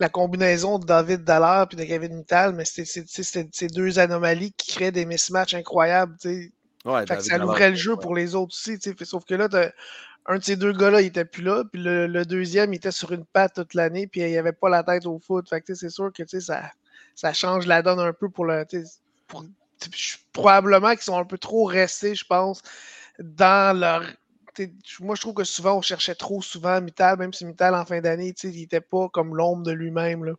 la 0.00 0.08
combinaison 0.08 0.78
de 0.78 0.86
David 0.86 1.24
Dallaire 1.24 1.66
et 1.72 1.76
de 1.76 1.84
Kevin 1.84 2.16
Mittal, 2.16 2.54
mais 2.54 2.64
c'était 2.64 3.48
ces 3.52 3.66
deux 3.68 3.98
anomalies 3.98 4.52
qui 4.52 4.74
créent 4.74 4.92
des 4.92 5.06
mismatchs 5.06 5.54
incroyables. 5.54 6.16
Ouais, 6.84 7.04
ça 7.06 7.42
ouvrait 7.44 7.70
le 7.70 7.76
jeu 7.76 7.96
pour 7.96 8.14
les 8.14 8.34
autres 8.34 8.54
aussi. 8.54 8.78
Sauf 9.04 9.24
que 9.24 9.34
là, 9.34 9.48
un 10.26 10.38
de 10.38 10.44
ces 10.44 10.56
deux 10.56 10.72
gars-là, 10.72 11.00
il 11.00 11.06
était 11.06 11.24
plus 11.24 11.42
là, 11.42 11.64
puis 11.70 11.80
le, 11.82 12.24
deuxième, 12.24 12.72
il 12.72 12.76
était 12.76 12.90
sur 12.90 13.12
une 13.12 13.24
patte 13.24 13.54
toute 13.54 13.74
l'année, 13.74 14.06
puis 14.06 14.20
il 14.20 14.38
avait 14.38 14.52
pas 14.52 14.68
la 14.68 14.82
tête 14.82 15.06
au 15.06 15.18
foot. 15.18 15.48
Fait 15.48 15.62
c'est 15.66 15.90
sûr 15.90 16.12
que 16.12 16.24
ça, 16.40 16.70
ça 17.14 17.32
change 17.32 17.66
la 17.66 17.82
donne 17.82 18.00
un 18.00 18.12
peu 18.12 18.28
pour 18.28 18.46
le. 18.46 18.64
Pour, 19.26 19.44
probablement 20.32 20.90
qu'ils 20.92 21.02
sont 21.02 21.18
un 21.18 21.24
peu 21.24 21.38
trop 21.38 21.64
restés, 21.64 22.14
je 22.14 22.24
pense, 22.24 22.62
dans 23.18 23.78
leur 23.78 24.04
moi, 25.00 25.14
je 25.14 25.20
trouve 25.20 25.34
que 25.34 25.44
souvent, 25.44 25.78
on 25.78 25.82
cherchait 25.82 26.14
trop 26.14 26.42
souvent 26.42 26.80
Mittal, 26.80 27.18
même 27.18 27.32
si 27.32 27.44
Mittal, 27.44 27.74
en 27.74 27.84
fin 27.84 28.00
d'année, 28.00 28.34
il 28.42 28.50
n'était 28.50 28.80
pas 28.80 29.08
comme 29.08 29.36
l'ombre 29.36 29.62
de 29.62 29.72
lui-même. 29.72 30.34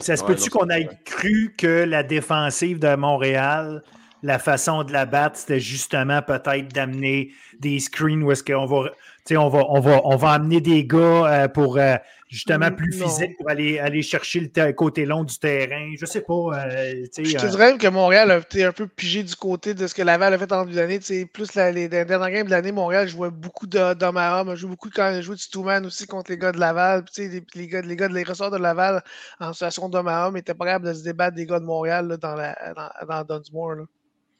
Ça 0.00 0.16
se 0.16 0.24
peut-tu 0.24 0.50
qu'on 0.50 0.68
ait 0.68 0.88
cru 1.04 1.54
que 1.56 1.84
la 1.84 2.02
défensive 2.02 2.78
de 2.78 2.94
Montréal, 2.96 3.82
la 4.22 4.38
façon 4.38 4.82
de 4.82 4.92
la 4.92 5.06
battre, 5.06 5.38
c'était 5.38 5.60
justement 5.60 6.20
peut-être 6.20 6.68
d'amener 6.72 7.32
des 7.60 7.78
screens 7.78 8.22
où 8.22 8.30
est-ce 8.32 8.44
qu'on 8.44 8.66
va, 8.66 8.90
on 9.30 9.48
va, 9.48 9.64
on 9.68 9.80
va, 9.80 10.00
on 10.04 10.16
va 10.16 10.30
amener 10.32 10.60
des 10.60 10.84
gars 10.84 10.98
euh, 10.98 11.48
pour 11.48 11.78
euh, 11.78 11.96
justement 12.28 12.70
plus 12.70 12.92
physique 12.92 13.36
pour 13.36 13.48
aller, 13.48 13.78
aller 13.78 14.02
chercher 14.02 14.40
le 14.40 14.72
côté 14.72 15.06
long 15.06 15.24
du 15.24 15.38
terrain. 15.38 15.92
Je 15.98 16.06
sais 16.06 16.20
pas. 16.20 16.34
Euh, 16.34 17.04
je 17.16 17.36
te 17.36 17.46
dirais 17.46 17.78
que 17.78 17.88
Montréal 17.88 18.30
a 18.30 18.38
été 18.38 18.64
un 18.64 18.72
peu 18.72 18.86
pigé 18.86 19.22
du 19.22 19.34
côté 19.36 19.74
de 19.74 19.86
ce 19.86 19.94
que 19.94 20.02
Laval 20.02 20.34
a 20.34 20.38
fait 20.38 20.50
en 20.52 20.64
début 20.64 20.76
d'année. 20.76 20.98
Plus 21.26 21.54
les 21.54 21.88
dernières 21.88 22.30
games 22.30 22.46
de 22.46 22.50
l'année, 22.50 22.72
Montréal 22.72 23.08
jouait 23.08 23.30
beaucoup 23.30 23.66
d'hommes 23.66 24.16
à 24.16 24.40
hommes. 24.40 24.54
joué 24.56 24.70
beaucoup 24.70 24.90
quand 24.92 25.12
il 25.14 25.22
joué 25.22 25.36
du 25.36 25.48
two-man 25.48 25.86
aussi 25.86 26.06
contre 26.06 26.30
les 26.30 26.38
gars 26.38 26.52
de 26.52 26.58
Laval. 26.58 27.04
les, 27.16 27.44
les, 27.54 27.66
gars, 27.66 27.82
les 27.82 27.96
gars 27.96 28.08
les 28.08 28.24
ressorts 28.24 28.50
de 28.50 28.58
Laval 28.58 29.02
en 29.40 29.52
situation 29.52 29.88
d'homme 29.88 30.08
à 30.08 30.26
homme 30.26 30.36
étaient 30.36 30.54
pas 30.54 30.66
capables 30.66 30.88
de 30.88 30.94
se 30.94 31.04
débattre 31.04 31.36
des 31.36 31.46
gars 31.46 31.60
de 31.60 31.64
Montréal 31.64 32.16
dans, 32.20 32.34
la, 32.34 32.56
dans, 32.74 33.24
dans 33.24 33.38
Dunsmore. 33.38 33.86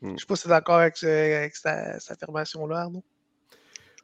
Je 0.02 0.08
ne 0.08 0.16
sais 0.18 0.26
pas 0.26 0.36
si 0.36 0.42
tu 0.42 0.48
es 0.48 0.50
d'accord 0.50 0.76
avec, 0.76 1.02
avec 1.02 1.56
cette, 1.56 2.10
affirmation-là, 2.10 2.82
Arnaud. 2.82 3.04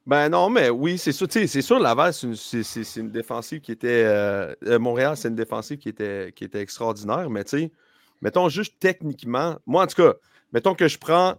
Ben 0.06 0.28
non, 0.28 0.50
mais 0.50 0.68
oui, 0.68 0.98
c'est 0.98 1.12
sûr. 1.12 1.28
C'est 1.30 1.62
sûr, 1.62 1.78
Laval, 1.78 2.12
c'est 2.12 2.96
une, 2.96 3.10
défensive 3.10 3.60
qui 3.60 3.70
était. 3.70 4.04
Euh, 4.04 4.52
euh, 4.66 4.78
Montréal, 4.78 5.16
c'est 5.16 5.28
une 5.28 5.36
défensive 5.36 5.78
qui 5.78 5.88
était, 5.88 6.32
qui 6.34 6.44
était 6.44 6.60
extraordinaire, 6.60 7.30
mais 7.30 7.44
tu 7.44 7.58
sais, 7.58 7.72
mettons 8.20 8.48
juste 8.48 8.74
techniquement. 8.80 9.56
Moi, 9.64 9.84
en 9.84 9.86
tout 9.86 10.02
cas, 10.02 10.14
mettons 10.52 10.74
que 10.74 10.88
je 10.88 10.98
prends. 10.98 11.36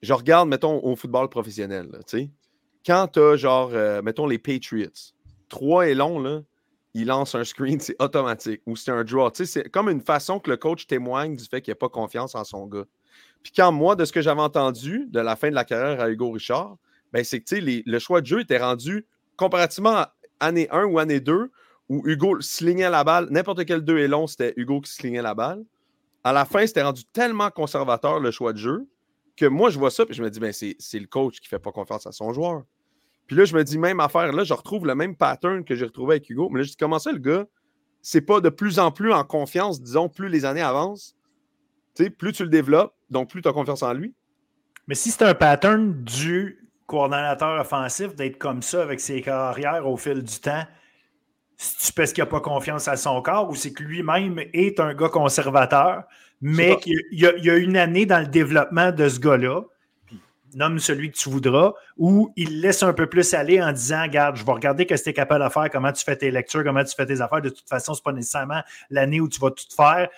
Je 0.00 0.12
regarde, 0.14 0.48
mettons, 0.48 0.82
au 0.82 0.96
football 0.96 1.28
professionnel, 1.28 1.88
tu 2.06 2.18
sais. 2.18 2.30
Quand 2.84 3.08
tu 3.08 3.20
as, 3.20 3.36
genre, 3.36 3.70
euh, 3.74 4.02
mettons, 4.02 4.26
les 4.26 4.38
Patriots, 4.38 4.88
trois 5.48 5.86
et 5.86 5.94
long, 5.94 6.18
là, 6.18 6.40
il 6.94 7.06
lance 7.06 7.34
un 7.34 7.44
screen, 7.44 7.78
c'est 7.78 8.00
automatique. 8.02 8.62
Ou 8.66 8.74
c'est 8.74 8.90
un 8.90 9.04
draw. 9.04 9.30
Tu 9.30 9.44
sais, 9.44 9.62
c'est 9.62 9.70
comme 9.70 9.88
une 9.88 10.00
façon 10.00 10.40
que 10.40 10.50
le 10.50 10.56
coach 10.56 10.86
témoigne 10.86 11.36
du 11.36 11.44
fait 11.44 11.60
qu'il 11.60 11.70
n'a 11.70 11.76
pas 11.76 11.88
confiance 11.88 12.34
en 12.34 12.44
son 12.44 12.66
gars. 12.66 12.86
Puis 13.42 13.52
quand 13.54 13.70
moi, 13.70 13.96
de 13.96 14.04
ce 14.04 14.12
que 14.12 14.22
j'avais 14.22 14.40
entendu 14.40 15.06
de 15.10 15.20
la 15.20 15.36
fin 15.36 15.50
de 15.50 15.54
la 15.54 15.64
carrière 15.64 16.00
à 16.00 16.10
Hugo 16.10 16.30
Richard, 16.30 16.76
ben 17.12 17.24
c'est 17.24 17.40
que 17.40 17.54
le 17.58 17.98
choix 17.98 18.20
de 18.20 18.26
jeu 18.26 18.40
était 18.40 18.58
rendu 18.58 19.06
comparativement 19.36 19.90
à 19.90 20.14
année 20.40 20.68
1 20.70 20.84
ou 20.84 20.98
année 20.98 21.20
2, 21.20 21.50
où 21.88 22.02
Hugo 22.06 22.40
slignait 22.40 22.90
la 22.90 23.04
balle, 23.04 23.28
n'importe 23.30 23.64
quel 23.64 23.82
2 23.82 23.98
est 23.98 24.08
long, 24.08 24.26
c'était 24.26 24.54
Hugo 24.56 24.80
qui 24.80 24.92
slignait 24.92 25.22
la 25.22 25.34
balle. 25.34 25.64
À 26.24 26.32
la 26.32 26.44
fin, 26.44 26.66
c'était 26.66 26.82
rendu 26.82 27.04
tellement 27.04 27.50
conservateur 27.50 28.20
le 28.20 28.30
choix 28.30 28.52
de 28.52 28.58
jeu 28.58 28.86
que 29.36 29.46
moi, 29.46 29.70
je 29.70 29.78
vois 29.78 29.90
ça 29.90 30.04
et 30.08 30.12
je 30.12 30.22
me 30.22 30.30
dis, 30.30 30.40
ben, 30.40 30.52
c'est 30.52 30.98
le 30.98 31.06
coach 31.06 31.40
qui 31.40 31.46
ne 31.46 31.48
fait 31.48 31.58
pas 31.58 31.72
confiance 31.72 32.06
à 32.06 32.12
son 32.12 32.32
joueur. 32.32 32.62
Puis 33.26 33.36
là, 33.36 33.44
je 33.44 33.54
me 33.54 33.64
dis, 33.64 33.78
même 33.78 33.98
affaire, 34.00 34.32
là, 34.32 34.44
je 34.44 34.52
retrouve 34.52 34.86
le 34.86 34.94
même 34.94 35.16
pattern 35.16 35.64
que 35.64 35.74
j'ai 35.74 35.86
retrouvé 35.86 36.16
avec 36.16 36.28
Hugo. 36.30 36.48
Mais 36.50 36.60
là, 36.60 36.64
je 36.64 36.70
dis, 36.70 36.76
comment 36.76 36.98
ça, 36.98 37.12
le 37.12 37.18
gars, 37.18 37.46
c'est 38.02 38.20
pas 38.20 38.40
de 38.40 38.48
plus 38.48 38.78
en 38.78 38.90
plus 38.90 39.12
en 39.12 39.24
confiance, 39.24 39.80
disons, 39.80 40.08
plus 40.08 40.28
les 40.28 40.44
années 40.44 40.60
avancent. 40.60 41.16
Plus 42.18 42.32
tu 42.32 42.42
le 42.42 42.48
développes, 42.48 42.94
donc 43.10 43.30
plus 43.30 43.42
tu 43.42 43.48
as 43.48 43.52
confiance 43.52 43.82
en 43.82 43.92
lui? 43.92 44.14
Mais 44.86 44.94
si 44.94 45.10
c'est 45.10 45.24
un 45.24 45.34
pattern 45.34 46.04
du 46.04 46.61
coordonnateur 46.86 47.60
offensif 47.60 48.14
d'être 48.14 48.38
comme 48.38 48.62
ça 48.62 48.82
avec 48.82 49.00
ses 49.00 49.22
carrières 49.22 49.86
au 49.86 49.96
fil 49.96 50.22
du 50.22 50.40
temps, 50.40 50.64
c'est 51.56 51.94
parce 51.94 52.12
qu'il 52.12 52.22
n'a 52.22 52.26
pas 52.26 52.40
confiance 52.40 52.88
à 52.88 52.96
son 52.96 53.22
corps 53.22 53.48
ou 53.48 53.54
c'est 53.54 53.72
que 53.72 53.82
lui-même 53.82 54.40
est 54.52 54.80
un 54.80 54.94
gars 54.94 55.08
conservateur, 55.08 56.04
mais 56.40 56.76
qu'il 56.76 57.00
y, 57.12 57.50
a 57.50 57.56
une 57.56 57.76
année 57.76 58.04
dans 58.04 58.18
le 58.18 58.26
développement 58.26 58.90
de 58.90 59.08
ce 59.08 59.20
gars-là, 59.20 59.62
nomme 60.54 60.78
celui 60.80 61.10
que 61.10 61.16
tu 61.16 61.30
voudras, 61.30 61.72
où 61.96 62.32
il 62.36 62.60
laisse 62.60 62.82
un 62.82 62.92
peu 62.92 63.06
plus 63.06 63.32
aller 63.32 63.62
en 63.62 63.72
disant 63.72 64.02
Regarde, 64.02 64.36
je 64.36 64.44
vais 64.44 64.52
regarder 64.52 64.82
ce 64.82 64.94
que 64.94 65.02
tu 65.02 65.10
es 65.10 65.12
capable 65.12 65.44
de 65.44 65.50
faire, 65.50 65.70
comment 65.70 65.92
tu 65.92 66.04
fais 66.04 66.16
tes 66.16 66.30
lectures, 66.30 66.64
comment 66.64 66.84
tu 66.84 66.94
fais 66.94 67.06
tes 67.06 67.20
affaires. 67.20 67.40
De 67.40 67.48
toute 67.48 67.68
façon, 67.68 67.94
ce 67.94 68.00
n'est 68.00 68.04
pas 68.04 68.12
nécessairement 68.12 68.62
l'année 68.90 69.20
où 69.20 69.28
tu 69.28 69.40
vas 69.40 69.50
tout 69.50 69.64
faire. 69.74 70.08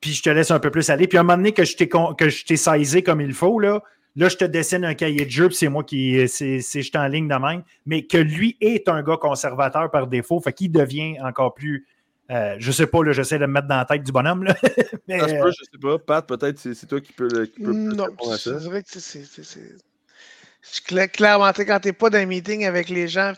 Puis 0.00 0.12
je 0.12 0.22
te 0.22 0.30
laisse 0.30 0.50
un 0.50 0.58
peu 0.58 0.70
plus 0.70 0.90
aller. 0.90 1.06
Puis 1.06 1.16
à 1.16 1.22
un 1.22 1.24
moment 1.24 1.36
donné 1.36 1.52
que 1.52 1.64
je 1.64 2.44
t'ai 2.44 2.56
saisi 2.56 3.02
comme 3.02 3.20
il 3.20 3.32
faut, 3.32 3.58
là, 3.58 3.82
Là, 4.18 4.28
je 4.28 4.36
te 4.36 4.44
dessine 4.44 4.84
un 4.84 4.94
cahier 4.94 5.24
de 5.24 5.30
jeu, 5.30 5.48
c'est 5.50 5.68
moi 5.68 5.84
qui. 5.84 6.26
C'est 6.26 6.60
je 6.60 6.98
en 6.98 7.06
ligne 7.06 7.28
de 7.28 7.36
même. 7.36 7.62
Mais 7.86 8.02
que 8.02 8.18
lui 8.18 8.56
est 8.60 8.88
un 8.88 9.00
gars 9.00 9.16
conservateur 9.16 9.92
par 9.92 10.08
défaut, 10.08 10.40
fait 10.40 10.52
qu'il 10.52 10.72
devient 10.72 11.20
encore 11.22 11.54
plus. 11.54 11.86
Euh, 12.32 12.56
je 12.58 12.72
sais 12.72 12.88
pas, 12.88 12.98
j'essaie 13.12 13.38
de 13.38 13.46
me 13.46 13.52
mettre 13.52 13.68
dans 13.68 13.76
la 13.76 13.84
tête 13.84 14.02
du 14.02 14.10
bonhomme. 14.10 14.42
Là. 14.42 14.56
mais, 15.08 15.20
ça 15.20 15.28
se 15.28 15.34
peut, 15.34 15.52
je 15.52 15.64
sais 15.64 15.78
pas. 15.80 15.98
Pat, 16.00 16.26
peut-être 16.26 16.58
c'est 16.58 16.86
toi 16.86 17.00
qui 17.00 17.12
peux, 17.12 17.46
qui 17.46 17.60
peut 17.60 17.72
Non, 17.72 18.08
c'est 18.36 18.50
vrai 18.54 18.82
que 18.82 18.98
c'est. 18.98 19.22
Clairement, 21.12 21.52
quand 21.56 21.78
tu 21.78 21.88
n'es 21.88 21.92
pas 21.92 22.10
dans 22.10 22.18
un 22.18 22.26
meeting 22.26 22.66
avec 22.66 22.88
les 22.88 23.06
gens, 23.06 23.32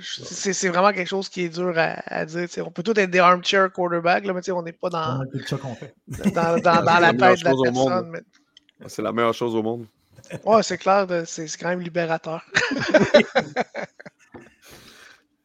c'est 0.00 0.68
vraiment 0.68 0.92
quelque 0.92 1.08
chose 1.08 1.28
qui 1.28 1.42
est 1.42 1.50
dur 1.50 1.74
à, 1.76 2.24
dire. 2.24 2.48
On 2.66 2.70
peut 2.70 2.82
tous 2.82 2.98
être 2.98 3.10
des 3.10 3.18
armchair 3.18 3.70
quarterbacks, 3.70 4.24
mais 4.24 4.50
on 4.50 4.62
n'est 4.62 4.72
pas 4.72 4.88
dans, 4.88 5.18
dans, 6.32 6.58
dans, 6.58 6.84
dans 6.84 6.98
la 7.00 7.12
tête 7.12 7.40
de 7.40 7.44
la 7.44 7.54
personne. 7.62 8.22
Mais... 8.82 8.88
C'est 8.88 9.02
la 9.02 9.12
meilleure 9.12 9.34
chose 9.34 9.54
au 9.54 9.62
monde. 9.62 9.86
Ouais, 10.44 10.62
c'est 10.62 10.78
clair, 10.78 11.06
c'est 11.26 11.46
quand 11.58 11.68
même 11.68 11.80
libérateur. 11.80 12.44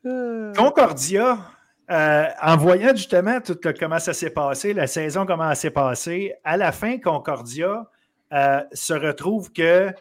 Concordia, 0.56 1.40
euh, 1.90 2.26
en 2.42 2.58
voyant 2.58 2.96
justement 2.96 3.42
tout 3.42 3.58
comment 3.78 4.00
ça 4.00 4.14
s'est 4.14 4.30
passé, 4.30 4.74
la 4.74 4.88
saison, 4.88 5.26
comment 5.26 5.50
elle 5.50 5.56
s'est 5.56 5.72
passée, 5.72 6.36
à 6.44 6.58
la 6.58 6.72
fin, 6.72 6.98
Concordia 7.00 7.90
euh, 8.34 8.62
se 8.74 8.94
retrouve 8.94 9.52
que 9.52 9.92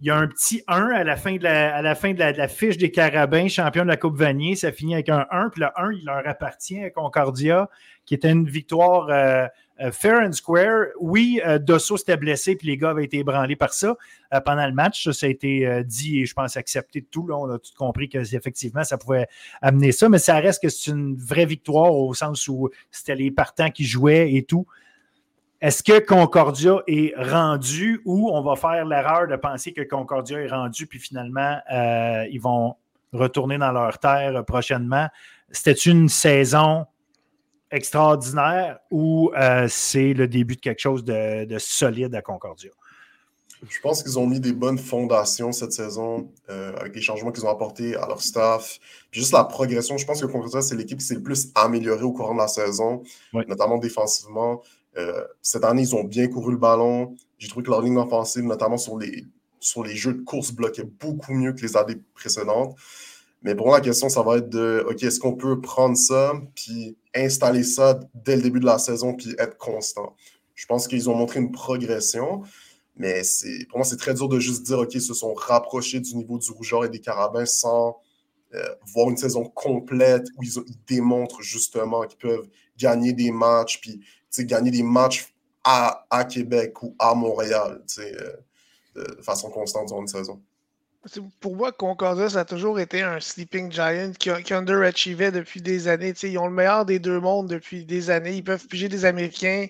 il 0.00 0.08
y 0.08 0.10
a 0.10 0.16
un 0.16 0.26
petit 0.26 0.62
1 0.66 0.90
à 0.90 1.04
la 1.04 1.16
fin 1.16 1.36
de 1.36 1.44
la, 1.44 1.76
à 1.76 1.80
la, 1.80 1.94
fin 1.94 2.12
de 2.12 2.18
la, 2.18 2.48
fiche 2.48 2.76
des 2.76 2.90
Carabins, 2.90 3.48
champion 3.48 3.84
de 3.84 3.88
la 3.88 3.96
Coupe 3.96 4.16
Vanier. 4.16 4.54
Ça 4.54 4.70
finit 4.70 4.94
avec 4.94 5.08
un 5.08 5.24
1. 5.30 5.48
Puis 5.48 5.62
le 5.62 5.68
1, 5.76 5.92
il 5.92 6.04
leur 6.04 6.26
appartient 6.26 6.82
à 6.82 6.90
Concordia, 6.90 7.70
qui 8.04 8.12
était 8.12 8.30
une 8.30 8.46
victoire 8.46 9.08
euh, 9.08 9.46
fair 9.92 10.20
and 10.20 10.32
square. 10.32 10.86
Oui, 11.00 11.40
euh, 11.46 11.58
Dosso 11.58 11.96
s'était 11.96 12.16
blessé, 12.16 12.56
puis 12.56 12.68
les 12.68 12.76
gars 12.76 12.90
avaient 12.90 13.04
été 13.04 13.18
ébranlés 13.18 13.56
par 13.56 13.72
ça 13.72 13.96
pendant 14.44 14.66
le 14.66 14.72
match. 14.72 15.08
Ça, 15.10 15.26
a 15.26 15.28
été 15.28 15.84
dit 15.84 16.20
et 16.20 16.26
je 16.26 16.34
pense 16.34 16.56
accepté 16.56 17.00
de 17.00 17.06
tout. 17.06 17.28
On 17.30 17.48
a 17.50 17.58
tout 17.58 17.70
compris 17.76 18.08
qu'effectivement, 18.08 18.82
ça 18.82 18.98
pouvait 18.98 19.28
amener 19.62 19.92
ça. 19.92 20.08
Mais 20.08 20.18
ça 20.18 20.34
reste 20.36 20.60
que 20.62 20.68
c'est 20.68 20.90
une 20.90 21.14
vraie 21.14 21.46
victoire 21.46 21.94
au 21.94 22.12
sens 22.14 22.48
où 22.48 22.68
c'était 22.90 23.14
les 23.14 23.30
partants 23.30 23.70
qui 23.70 23.84
jouaient 23.84 24.34
et 24.34 24.42
tout. 24.42 24.66
Est-ce 25.64 25.82
que 25.82 25.98
Concordia 25.98 26.82
est 26.86 27.14
rendu 27.16 28.02
ou 28.04 28.28
on 28.30 28.42
va 28.42 28.54
faire 28.54 28.84
l'erreur 28.84 29.28
de 29.28 29.36
penser 29.36 29.72
que 29.72 29.80
Concordia 29.80 30.38
est 30.38 30.48
rendu, 30.48 30.86
puis 30.86 30.98
finalement, 30.98 31.58
euh, 31.72 32.26
ils 32.30 32.40
vont 32.40 32.76
retourner 33.14 33.56
dans 33.56 33.72
leur 33.72 33.98
terre 33.98 34.44
prochainement? 34.44 35.08
C'était 35.50 35.72
une 35.72 36.10
saison 36.10 36.84
extraordinaire 37.70 38.78
ou 38.90 39.30
euh, 39.36 39.66
c'est 39.68 40.14
le 40.14 40.28
début 40.28 40.56
de 40.56 40.60
quelque 40.60 40.80
chose 40.80 41.04
de, 41.04 41.56
solide 41.58 42.14
à 42.14 42.22
Concordia? 42.22 42.70
Je 43.66 43.80
pense 43.80 44.02
qu'ils 44.02 44.18
ont 44.18 44.26
mis 44.26 44.40
des 44.40 44.52
bonnes 44.52 44.78
fondations 44.78 45.50
cette 45.50 45.72
saison 45.72 46.30
euh, 46.50 46.76
avec 46.76 46.94
les 46.94 47.00
changements 47.00 47.32
qu'ils 47.32 47.46
ont 47.46 47.50
apportés 47.50 47.96
à 47.96 48.06
leur 48.06 48.20
staff. 48.20 48.78
Puis 49.10 49.20
juste 49.20 49.32
la 49.32 49.44
progression, 49.44 49.96
je 49.96 50.04
pense 50.04 50.20
que 50.20 50.26
Concordia, 50.26 50.60
c'est 50.60 50.76
l'équipe 50.76 50.98
qui 50.98 51.04
s'est 51.04 51.14
le 51.14 51.22
plus 51.22 51.50
améliorée 51.54 52.02
au 52.02 52.12
cours 52.12 52.32
de 52.34 52.38
la 52.38 52.48
saison, 52.48 53.02
notamment 53.32 53.78
défensivement. 53.78 54.62
Euh, 54.96 55.24
cette 55.40 55.64
année, 55.64 55.82
ils 55.82 55.94
ont 55.94 56.04
bien 56.04 56.28
couru 56.28 56.52
le 56.52 56.58
ballon. 56.58 57.16
J'ai 57.38 57.48
trouvé 57.48 57.64
que 57.64 57.70
leur 57.70 57.80
ligne 57.80 57.96
offensive, 57.96 58.44
notamment 58.44 58.76
sur 58.76 58.98
les, 58.98 59.24
sur 59.60 59.82
les 59.82 59.96
jeux 59.96 60.14
de 60.14 60.22
course, 60.22 60.52
bloquait 60.52 60.84
beaucoup 60.84 61.32
mieux 61.32 61.52
que 61.52 61.62
les 61.62 61.76
années 61.76 61.98
précédentes. 62.14 62.76
Mais 63.44 63.54
pour 63.54 63.66
moi, 63.66 63.76
la 63.76 63.84
question, 63.84 64.08
ça 64.08 64.22
va 64.22 64.38
être 64.38 64.48
de 64.48 64.84
OK, 64.88 65.02
est-ce 65.02 65.20
qu'on 65.20 65.34
peut 65.34 65.60
prendre 65.60 65.96
ça 65.96 66.32
puis 66.54 66.96
installer 67.14 67.62
ça 67.62 68.00
dès 68.14 68.36
le 68.36 68.42
début 68.42 68.58
de 68.58 68.64
la 68.64 68.78
saison 68.78 69.14
puis 69.14 69.34
être 69.38 69.58
constant? 69.58 70.16
Je 70.54 70.64
pense 70.66 70.88
qu'ils 70.88 71.10
ont 71.10 71.14
montré 71.14 71.40
une 71.40 71.52
progression, 71.52 72.42
mais 72.96 73.20
pour 73.68 73.78
moi, 73.78 73.84
c'est 73.84 73.98
très 73.98 74.14
dur 74.14 74.28
de 74.28 74.40
juste 74.40 74.62
dire 74.62 74.78
OK, 74.78 74.94
ils 74.94 75.02
se 75.02 75.12
sont 75.12 75.34
rapprochés 75.34 76.00
du 76.00 76.16
niveau 76.16 76.38
du 76.38 76.50
Rougeur 76.52 76.86
et 76.86 76.88
des 76.88 77.00
Carabins 77.00 77.44
sans 77.44 77.98
euh, 78.54 78.66
voir 78.94 79.10
une 79.10 79.16
saison 79.18 79.44
complète 79.44 80.26
où 80.38 80.42
ils, 80.42 80.62
démontrent 80.86 81.42
justement 81.42 82.06
qu'ils 82.06 82.18
peuvent 82.18 82.48
gagner 82.78 83.12
des 83.12 83.30
matchs 83.30 83.80
puis 83.80 84.00
gagner 84.46 84.70
des 84.70 84.82
matchs 84.82 85.34
à, 85.64 86.06
à, 86.08 86.24
Québec 86.24 86.82
ou 86.82 86.94
à 86.98 87.14
Montréal 87.14 87.84
euh, 87.98 88.36
de 88.96 89.22
façon 89.22 89.50
constante 89.50 89.88
durant 89.88 90.00
une 90.00 90.08
saison. 90.08 90.40
Pour 91.40 91.54
moi, 91.54 91.70
Concordia, 91.70 92.30
ça 92.30 92.40
a 92.40 92.44
toujours 92.46 92.80
été 92.80 93.02
un 93.02 93.20
sleeping 93.20 93.70
giant 93.70 94.12
qui, 94.18 94.30
qui 94.42 94.54
underachievait 94.54 95.32
depuis 95.32 95.60
des 95.60 95.86
années. 95.86 96.14
ils 96.22 96.38
ont 96.38 96.46
le 96.46 96.54
meilleur 96.54 96.86
des 96.86 96.98
deux 96.98 97.20
mondes 97.20 97.48
depuis 97.48 97.84
des 97.84 98.08
années. 98.08 98.32
Ils 98.36 98.44
peuvent 98.44 98.66
piger 98.66 98.88
des 98.88 99.04
Américains, 99.04 99.66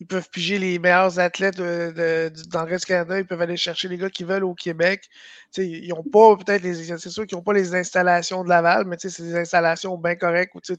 ils 0.00 0.06
peuvent 0.06 0.28
piger 0.28 0.58
les 0.58 0.78
meilleurs 0.78 1.18
athlètes 1.18 1.56
de, 1.56 2.30
dans 2.50 2.64
le 2.64 2.70
reste 2.70 2.84
Canada, 2.84 3.18
ils 3.18 3.26
peuvent 3.26 3.40
aller 3.40 3.56
chercher 3.56 3.88
les 3.88 3.96
gars 3.96 4.10
qui 4.10 4.24
veulent 4.24 4.44
au 4.44 4.54
Québec. 4.54 5.08
ils 5.56 5.88
n'ont 5.88 6.02
pas 6.04 6.36
peut-être 6.36 6.62
les. 6.62 6.74
C'est 6.74 7.08
sûr 7.08 7.26
qu'ils 7.26 7.38
n'ont 7.38 7.44
pas 7.44 7.54
les 7.54 7.74
installations 7.74 8.44
de 8.44 8.50
Laval, 8.50 8.84
mais 8.86 8.96
c'est 8.98 9.22
des 9.22 9.36
installations 9.36 9.96
bien 9.96 10.16
correctes 10.16 10.54
où 10.54 10.60
tu 10.60 10.76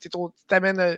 t'amènes 0.48 0.80
euh, 0.80 0.96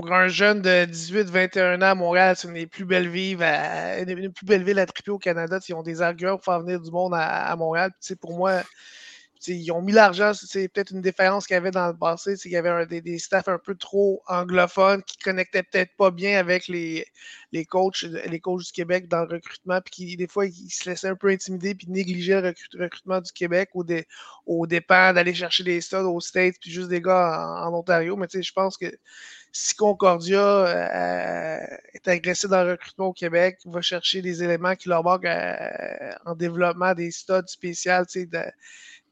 pour 0.00 0.12
un 0.14 0.28
jeune 0.28 0.62
de 0.62 0.86
18-21 0.86 1.78
ans 1.82 1.82
à 1.82 1.94
Montréal, 1.94 2.34
c'est 2.36 2.48
une 2.48 2.54
des 2.54 2.66
plus 2.66 2.86
belles 2.86 3.08
villes 3.08 3.42
à, 3.42 4.00
une 4.00 4.32
plus 4.32 4.46
belles 4.46 4.64
villes 4.64 4.78
à 4.78 4.86
triper 4.86 5.10
au 5.10 5.18
Canada. 5.18 5.58
Ils 5.68 5.74
ont 5.74 5.82
des 5.82 6.00
arguments 6.00 6.36
pour 6.36 6.44
faire 6.44 6.60
venir 6.60 6.80
du 6.80 6.90
monde 6.90 7.12
à, 7.14 7.54
Montréal. 7.56 7.90
pour 8.18 8.34
moi, 8.34 8.62
ils 9.46 9.70
ont 9.72 9.82
mis 9.82 9.92
l'argent. 9.92 10.32
C'est 10.32 10.68
peut-être 10.68 10.92
une 10.92 11.02
différence 11.02 11.46
qu'il 11.46 11.52
y 11.54 11.58
avait 11.58 11.70
dans 11.70 11.88
le 11.88 11.96
passé. 11.96 12.34
Il 12.46 12.50
y 12.50 12.56
avait 12.56 12.86
des, 12.86 13.02
des, 13.02 13.18
staffs 13.18 13.48
un 13.48 13.58
peu 13.58 13.74
trop 13.74 14.22
anglophones 14.26 15.02
qui 15.02 15.18
connectaient 15.18 15.62
peut-être 15.62 15.94
pas 15.98 16.10
bien 16.10 16.38
avec 16.38 16.66
les, 16.68 17.04
les, 17.52 17.66
coachs, 17.66 18.02
les 18.02 18.40
coachs 18.40 18.64
du 18.64 18.72
Québec 18.72 19.06
dans 19.06 19.24
le 19.26 19.34
recrutement. 19.34 19.80
Puis 19.82 19.90
qui, 19.90 20.16
des 20.16 20.28
fois, 20.28 20.46
ils 20.46 20.70
se 20.70 20.88
laissaient 20.88 21.08
un 21.08 21.16
peu 21.16 21.28
intimider 21.28 21.74
puis 21.74 21.88
négligeaient 21.90 22.40
le 22.40 22.54
recrutement 22.80 23.20
du 23.20 23.32
Québec 23.32 23.68
au, 23.74 23.84
des, 23.84 24.06
au 24.46 24.66
dépend 24.66 25.12
d'aller 25.12 25.34
chercher 25.34 25.62
des 25.62 25.82
studs 25.82 25.96
aux 25.98 26.20
States 26.20 26.56
puis 26.58 26.70
juste 26.70 26.88
des 26.88 27.02
gars 27.02 27.60
en, 27.66 27.68
en 27.68 27.78
Ontario. 27.78 28.16
Mais 28.16 28.28
je 28.32 28.52
pense 28.52 28.78
que 28.78 28.86
si 29.52 29.74
Concordia 29.74 30.40
euh, 30.40 31.76
est 31.92 32.08
agressé 32.08 32.48
dans 32.48 32.64
le 32.64 32.72
recrutement 32.72 33.06
au 33.06 33.12
Québec, 33.12 33.58
va 33.64 33.80
chercher 33.80 34.22
des 34.22 34.42
éléments 34.42 34.76
qui 34.76 34.88
leur 34.88 35.02
manquent 35.02 35.24
euh, 35.24 36.12
en 36.24 36.34
développement 36.34 36.94
des 36.94 37.10
studs 37.10 37.46
spéciaux, 37.46 38.04
de, 38.14 38.42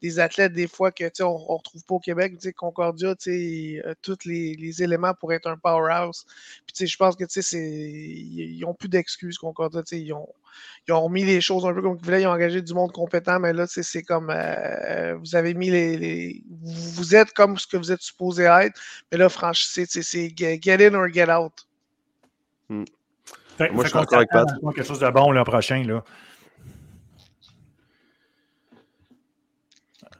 des 0.01 0.19
athlètes 0.19 0.53
des 0.53 0.67
fois 0.67 0.91
que 0.91 1.03
on 1.21 1.39
ne 1.39 1.57
retrouve 1.57 1.83
pas 1.83 1.95
au 1.95 1.99
Québec. 1.99 2.33
Concordia, 2.55 3.15
euh, 3.27 3.93
tous 4.01 4.25
les, 4.25 4.55
les, 4.55 4.83
éléments 4.83 5.13
pour 5.13 5.33
être 5.33 5.47
un 5.47 5.57
powerhouse. 5.57 6.25
Puis 6.65 6.87
je 6.87 6.97
pense 6.97 7.15
que 7.15 7.25
ils 7.25 8.59
n'ont 8.61 8.73
plus 8.73 8.89
d'excuses, 8.89 9.37
Concordia. 9.37 9.81
Ils 9.91 10.13
ont, 10.13 10.27
ils 10.87 10.93
ont 10.93 11.01
remis 11.01 11.25
les 11.25 11.41
choses 11.41 11.65
un 11.65 11.73
peu 11.73 11.81
comme 11.81 11.97
ils 11.99 12.05
voulaient. 12.05 12.21
Ils 12.21 12.27
ont 12.27 12.31
engagé 12.31 12.61
du 12.61 12.73
monde 12.73 12.91
compétent, 12.91 13.39
mais 13.39 13.53
là, 13.53 13.65
c'est 13.67 14.03
comme 14.03 14.29
euh, 14.29 15.15
vous 15.15 15.35
avez 15.35 15.53
mis 15.53 15.69
les, 15.69 16.43
Vous 16.49 17.15
êtes 17.15 17.33
comme 17.33 17.57
ce 17.57 17.67
que 17.67 17.77
vous 17.77 17.91
êtes 17.91 18.01
supposé 18.01 18.43
être. 18.43 18.79
Mais 19.11 19.17
là, 19.17 19.29
franchement, 19.29 19.85
c'est 19.85 20.37
get 20.37 20.87
in 20.87 20.93
or 20.93 21.09
get 21.09 21.29
out. 21.29 21.53
Hmm. 22.69 22.85
Moi, 23.59 23.83
je 23.83 23.89
suis 23.89 23.99
d'accord 23.99 24.17
avec 24.19 24.29
Pat. 24.29 24.47
Quelque 24.73 24.83
chose 24.83 24.99
de 24.99 25.09
bon 25.09 25.31
le 25.31 25.43
prochain. 25.43 25.83
Là. 25.83 26.03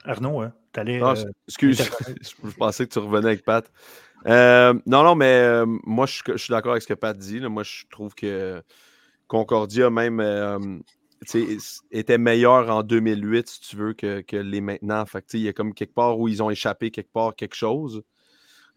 Arnaud, 0.09 0.41
hein, 0.41 0.53
t'allais. 0.71 1.01
Euh, 1.01 1.15
excuse, 1.47 1.77
je 2.21 2.51
pensais 2.57 2.87
que 2.87 2.93
tu 2.93 2.99
revenais 2.99 3.27
avec 3.27 3.45
Pat. 3.45 3.71
Euh, 4.25 4.73
non, 4.85 5.03
non, 5.03 5.15
mais 5.15 5.41
euh, 5.43 5.65
moi, 5.83 6.07
je, 6.07 6.35
suis 6.37 6.51
d'accord 6.51 6.71
avec 6.71 6.81
ce 6.81 6.87
que 6.87 6.93
Pat 6.95 7.15
dit. 7.15 7.39
Moi, 7.41 7.63
je 7.63 7.83
trouve 7.91 8.15
que 8.15 8.61
Concordia, 9.27 9.89
même, 9.91 10.81
était 11.91 12.17
meilleur 12.17 12.69
en 12.69 12.81
2008, 12.81 13.47
si 13.47 13.61
tu 13.61 13.75
veux, 13.75 13.93
que, 13.93 14.35
les 14.35 14.61
maintenant. 14.61 15.05
Fait 15.05 15.23
il 15.33 15.41
y 15.41 15.47
a 15.47 15.53
comme 15.53 15.73
quelque 15.73 15.93
part 15.93 16.17
où 16.19 16.27
ils 16.27 16.41
ont 16.41 16.49
échappé 16.49 16.89
quelque 16.89 17.13
part 17.13 17.35
quelque 17.35 17.55
chose. 17.55 18.01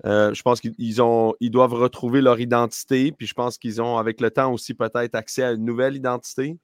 je 0.05 0.43
pense 0.43 0.61
qu'ils 0.61 1.03
ont, 1.03 1.35
ils 1.41 1.51
doivent 1.51 1.75
retrouver 1.75 2.21
leur 2.21 2.41
identité, 2.41 3.11
puis 3.11 3.27
je 3.27 3.35
pense 3.35 3.57
qu'ils 3.57 3.81
ont, 3.81 3.97
avec 3.97 4.21
le 4.21 4.31
temps 4.31 4.53
aussi, 4.53 4.75
peut-être 4.75 5.15
accès 5.15 5.43
à 5.43 5.53
une 5.53 5.65
nouvelle 5.65 5.97
identité 5.97 6.59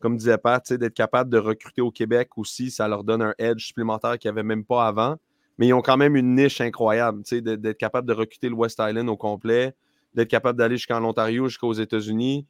comme 0.00 0.16
disait 0.16 0.38
Pat, 0.38 0.72
d'être 0.72 0.94
capable 0.94 1.30
de 1.30 1.38
recruter 1.38 1.82
au 1.82 1.90
Québec 1.90 2.30
aussi, 2.36 2.70
ça 2.70 2.88
leur 2.88 3.04
donne 3.04 3.22
un 3.22 3.34
edge 3.38 3.66
supplémentaire 3.66 4.18
qu'ils 4.18 4.30
n'avaient 4.30 4.42
même 4.42 4.64
pas 4.64 4.86
avant. 4.86 5.16
Mais 5.58 5.68
ils 5.68 5.74
ont 5.74 5.82
quand 5.82 5.98
même 5.98 6.16
une 6.16 6.34
niche 6.34 6.60
incroyable, 6.62 7.22
d'être 7.22 7.76
capable 7.76 8.08
de 8.08 8.14
recruter 8.14 8.48
le 8.48 8.54
West 8.54 8.80
Island 8.80 9.08
au 9.10 9.16
complet, 9.16 9.74
d'être 10.14 10.28
capable 10.28 10.58
d'aller 10.58 10.78
jusqu'en 10.78 11.04
Ontario, 11.04 11.48
jusqu'aux 11.48 11.74
États-Unis. 11.74 12.46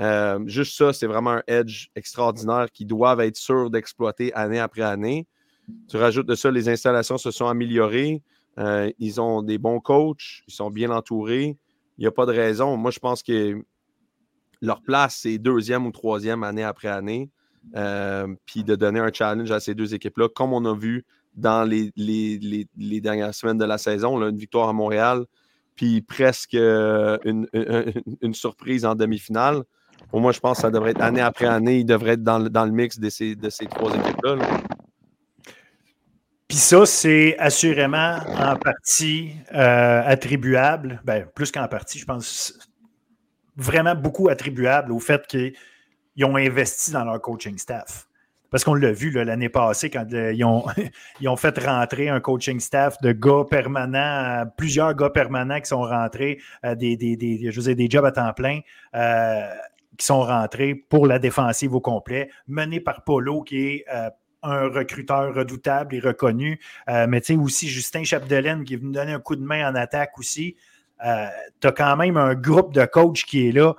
Euh, 0.00 0.40
juste 0.46 0.76
ça, 0.76 0.94
c'est 0.94 1.06
vraiment 1.06 1.32
un 1.32 1.42
edge 1.46 1.88
extraordinaire 1.94 2.70
qu'ils 2.72 2.86
doivent 2.86 3.20
être 3.20 3.36
sûrs 3.36 3.70
d'exploiter 3.70 4.32
année 4.32 4.58
après 4.58 4.82
année. 4.82 5.26
Tu 5.88 5.98
rajoutes 5.98 6.26
de 6.26 6.34
ça, 6.34 6.50
les 6.50 6.68
installations 6.68 7.18
se 7.18 7.30
sont 7.30 7.46
améliorées. 7.46 8.22
Euh, 8.58 8.90
ils 8.98 9.20
ont 9.20 9.42
des 9.42 9.58
bons 9.58 9.80
coachs, 9.80 10.42
ils 10.48 10.54
sont 10.54 10.70
bien 10.70 10.90
entourés. 10.90 11.58
Il 11.98 12.02
n'y 12.02 12.06
a 12.06 12.10
pas 12.10 12.24
de 12.24 12.32
raison. 12.32 12.76
Moi, 12.76 12.90
je 12.90 12.98
pense 12.98 13.22
que 13.22 13.62
leur 14.62 14.82
place, 14.82 15.20
c'est 15.22 15.38
deuxième 15.38 15.86
ou 15.86 15.92
troisième 15.92 16.42
année 16.42 16.64
après 16.64 16.88
année. 16.88 17.30
Euh, 17.74 18.28
puis 18.46 18.62
de 18.62 18.76
donner 18.76 19.00
un 19.00 19.10
challenge 19.12 19.50
à 19.50 19.58
ces 19.58 19.74
deux 19.74 19.92
équipes-là, 19.94 20.28
comme 20.28 20.52
on 20.52 20.64
a 20.66 20.74
vu 20.74 21.04
dans 21.34 21.64
les, 21.64 21.92
les, 21.96 23.00
dernières 23.00 23.34
semaines 23.34 23.58
de 23.58 23.64
la 23.64 23.76
saison, 23.76 24.22
une 24.22 24.36
victoire 24.36 24.68
à 24.68 24.72
Montréal, 24.72 25.24
puis 25.74 26.00
presque 26.00 26.54
euh, 26.54 27.18
une, 27.24 28.34
surprise 28.34 28.86
en 28.86 28.94
demi-finale. 28.94 29.64
Pour 30.10 30.20
moi, 30.20 30.32
je 30.32 30.40
pense 30.40 30.58
que 30.58 30.62
ça 30.62 30.70
devrait 30.70 30.92
être 30.92 31.02
année 31.02 31.20
après 31.20 31.46
année, 31.46 31.80
ils 31.80 31.84
devraient 31.84 32.12
être 32.12 32.22
dans, 32.22 32.38
le 32.38 32.70
mix 32.70 32.98
de 32.98 33.10
ces, 33.10 33.34
de 33.34 33.50
ces 33.50 33.66
trois 33.66 33.90
équipes-là. 33.94 34.36
Puis 36.48 36.58
ça, 36.58 36.86
c'est 36.86 37.36
assurément 37.38 38.18
en 38.38 38.56
partie 38.56 39.32
euh, 39.52 40.02
attribuable, 40.04 41.02
ben, 41.04 41.26
plus 41.34 41.50
qu'en 41.50 41.66
partie, 41.66 41.98
je 41.98 42.04
pense 42.04 42.56
vraiment 43.56 43.94
beaucoup 43.94 44.28
attribuable 44.28 44.92
au 44.92 44.98
fait 44.98 45.26
qu'ils 45.26 46.24
ont 46.24 46.36
investi 46.36 46.92
dans 46.92 47.04
leur 47.04 47.20
coaching 47.20 47.58
staff. 47.58 48.06
Parce 48.50 48.64
qu'on 48.64 48.74
l'a 48.74 48.92
vu 48.92 49.10
l'année 49.10 49.48
passée 49.48 49.90
quand 49.90 50.06
euh, 50.12 50.32
ils, 50.32 50.44
ont, 50.44 50.64
ils, 51.20 51.28
ont, 51.28 51.36
fait 51.36 51.58
rentrer 51.58 52.08
un 52.08 52.20
coaching 52.20 52.60
staff 52.60 53.00
de 53.02 53.12
gars 53.12 53.44
permanents, 53.48 54.44
plusieurs 54.56 54.94
gars 54.94 55.10
permanents 55.10 55.60
qui 55.60 55.66
sont 55.66 55.82
rentrés, 55.82 56.38
euh, 56.64 56.74
des, 56.74 56.96
des, 56.96 57.16
des, 57.16 57.50
je 57.50 57.60
des 57.60 57.90
jobs 57.90 58.04
à 58.04 58.12
temps 58.12 58.32
plein 58.32 58.60
euh, 58.94 59.46
qui 59.98 60.06
sont 60.06 60.20
rentrés 60.20 60.74
pour 60.74 61.06
la 61.06 61.18
défensive 61.18 61.74
au 61.74 61.80
complet, 61.80 62.30
menés 62.46 62.80
par 62.80 63.02
Polo 63.02 63.42
qui 63.42 63.58
est 63.58 63.84
un 64.42 64.68
recruteur 64.68 65.34
redoutable 65.34 65.94
et 65.96 66.00
reconnu. 66.00 66.60
mais 66.86 67.20
tu 67.20 67.32
sais 67.32 67.36
aussi 67.36 67.68
Justin 67.68 68.04
Chapdelaine 68.04 68.62
qui 68.62 68.74
est 68.74 68.76
venu 68.76 68.92
donner 68.92 69.12
un 69.12 69.20
coup 69.20 69.36
de 69.36 69.42
main 69.42 69.68
en 69.68 69.74
attaque 69.74 70.18
aussi. 70.18 70.56
Euh, 71.04 71.26
tu 71.60 71.66
as 71.66 71.72
quand 71.72 71.96
même 71.96 72.16
un 72.16 72.34
groupe 72.34 72.72
de 72.72 72.84
coachs 72.84 73.24
qui 73.24 73.48
est 73.48 73.52
là, 73.52 73.74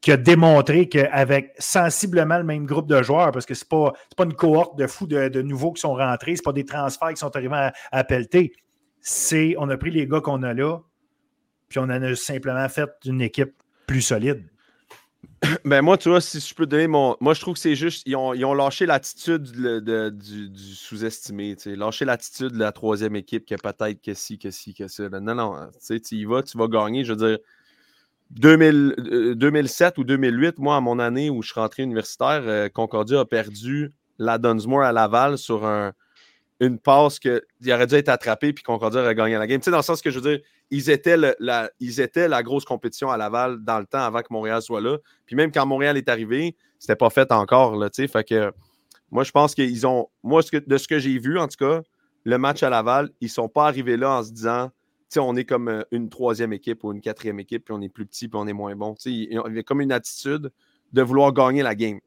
qui 0.00 0.12
a 0.12 0.16
démontré 0.16 0.88
qu'avec 0.88 1.54
sensiblement 1.58 2.36
le 2.36 2.44
même 2.44 2.66
groupe 2.66 2.86
de 2.86 3.02
joueurs, 3.02 3.30
parce 3.30 3.46
que 3.46 3.54
ce 3.54 3.64
n'est 3.64 3.68
pas, 3.68 3.92
pas 4.16 4.24
une 4.24 4.34
cohorte 4.34 4.78
de 4.78 4.86
fous 4.86 5.06
de, 5.06 5.42
nouveaux 5.42 5.72
qui 5.72 5.80
sont 5.80 5.94
rentrés, 5.94 6.36
ce 6.36 6.42
pas 6.42 6.52
des 6.52 6.66
transferts 6.66 7.10
qui 7.10 7.16
sont 7.16 7.34
arrivés 7.34 7.56
à, 7.56 7.72
à 7.90 8.04
pelleter. 8.04 8.52
C'est, 9.00 9.54
on 9.58 9.68
a 9.70 9.76
pris 9.76 9.90
les 9.90 10.06
gars 10.06 10.20
qu'on 10.20 10.42
a 10.42 10.52
là, 10.52 10.78
puis 11.68 11.78
on 11.78 11.84
en 11.84 12.02
a 12.02 12.14
simplement 12.14 12.68
fait 12.68 12.90
une 13.06 13.22
équipe 13.22 13.54
plus 13.86 14.02
solide. 14.02 14.46
Ben 15.64 15.82
moi, 15.82 15.98
tu 15.98 16.08
vois, 16.08 16.20
si 16.20 16.40
je 16.40 16.54
peux 16.54 16.66
donner 16.66 16.86
mon. 16.86 17.16
Moi, 17.20 17.34
je 17.34 17.40
trouve 17.40 17.54
que 17.54 17.60
c'est 17.60 17.74
juste. 17.74 18.02
Ils 18.06 18.16
ont, 18.16 18.34
ils 18.34 18.44
ont 18.44 18.54
lâché 18.54 18.86
l'attitude 18.86 19.42
du, 19.42 20.74
sous-estimé. 20.74 21.56
Lâché 21.66 22.04
l'attitude 22.04 22.52
de 22.52 22.58
la 22.58 22.72
troisième 22.72 23.16
équipe 23.16 23.46
que 23.46 23.54
peut-être 23.54 24.00
que 24.02 24.14
si, 24.14 24.38
que 24.38 24.50
si, 24.50 24.74
que 24.74 24.88
ça. 24.88 25.08
Non, 25.08 25.34
non. 25.34 25.56
Tu 25.86 26.00
y 26.16 26.24
vas, 26.24 26.42
tu 26.42 26.58
vas 26.58 26.68
gagner. 26.68 27.04
Je 27.04 27.12
veux 27.12 27.28
dire, 27.28 27.38
2000, 28.30 29.34
2007 29.36 29.98
euh, 29.98 30.00
ou 30.00 30.04
2008, 30.04 30.58
moi, 30.58 30.76
à 30.76 30.80
mon 30.80 30.98
année 30.98 31.30
où 31.30 31.42
je 31.42 31.50
suis 31.50 31.60
rentré 31.60 31.82
universitaire, 31.82 32.42
euh, 32.44 32.68
Concordia 32.68 33.20
a 33.20 33.24
perdu 33.24 33.92
la 34.18 34.38
Dunsmore 34.38 34.82
à 34.82 34.92
Laval 34.92 35.38
sur 35.38 35.66
un, 35.66 35.92
une 36.60 36.78
passe 36.78 37.18
qu'il 37.18 37.40
aurait 37.68 37.86
dû 37.86 37.94
être 37.96 38.08
attrapé 38.08 38.52
puis 38.52 38.62
Concordia 38.62 39.00
aurait 39.00 39.14
gagné 39.14 39.36
la 39.36 39.46
game. 39.46 39.60
Tu 39.60 39.70
dans 39.70 39.78
le 39.78 39.82
sens 39.82 40.00
que 40.00 40.10
je 40.10 40.18
veux 40.18 40.30
dire, 40.36 40.44
ils 40.70 40.90
étaient, 40.90 41.16
la, 41.16 42.42
grosse 42.42 42.64
compétition 42.64 43.10
à 43.10 43.16
Laval 43.16 43.62
dans 43.64 43.78
le 43.78 43.86
temps 43.86 44.04
avant 44.04 44.20
que 44.20 44.28
Montréal 44.30 44.62
soit 44.62 44.80
là. 44.80 44.98
Puis 45.26 45.36
même 45.36 45.50
quand 45.50 45.66
Montréal 45.66 45.96
est 45.96 46.08
arrivé, 46.08 46.56
c'était 46.78 46.96
pas 46.96 47.10
fait 47.10 47.30
encore. 47.32 47.76
Là, 47.76 47.88
fait 47.92 48.24
que 48.24 48.52
moi, 49.10 49.24
je 49.24 49.30
pense 49.30 49.54
qu'ils 49.54 49.86
ont. 49.86 50.08
Moi, 50.22 50.42
de 50.52 50.78
ce 50.78 50.88
que 50.88 50.98
j'ai 50.98 51.18
vu, 51.18 51.38
en 51.38 51.48
tout 51.48 51.58
cas, 51.58 51.82
le 52.24 52.38
match 52.38 52.62
à 52.62 52.70
Laval, 52.70 53.10
ils 53.20 53.28
sont 53.28 53.48
pas 53.48 53.66
arrivés 53.66 53.96
là 53.96 54.18
en 54.18 54.22
se 54.22 54.32
disant 54.32 54.70
on 55.20 55.36
est 55.36 55.44
comme 55.44 55.68
euh, 55.68 55.82
une 55.90 56.08
troisième 56.08 56.52
équipe 56.52 56.84
ou 56.84 56.92
une 56.92 57.00
quatrième 57.00 57.40
équipe, 57.40 57.64
puis 57.64 57.74
on 57.76 57.80
est 57.80 57.88
plus 57.88 58.06
petit, 58.06 58.28
puis 58.28 58.38
on 58.40 58.46
est 58.46 58.52
moins 58.52 58.74
bon. 58.74 58.94
Il 59.04 59.32
y 59.32 59.38
avait 59.38 59.62
comme 59.62 59.80
une 59.80 59.92
attitude 59.92 60.50
de 60.92 61.02
vouloir 61.02 61.32
gagner 61.32 61.62
la 61.62 61.74
game. 61.74 62.00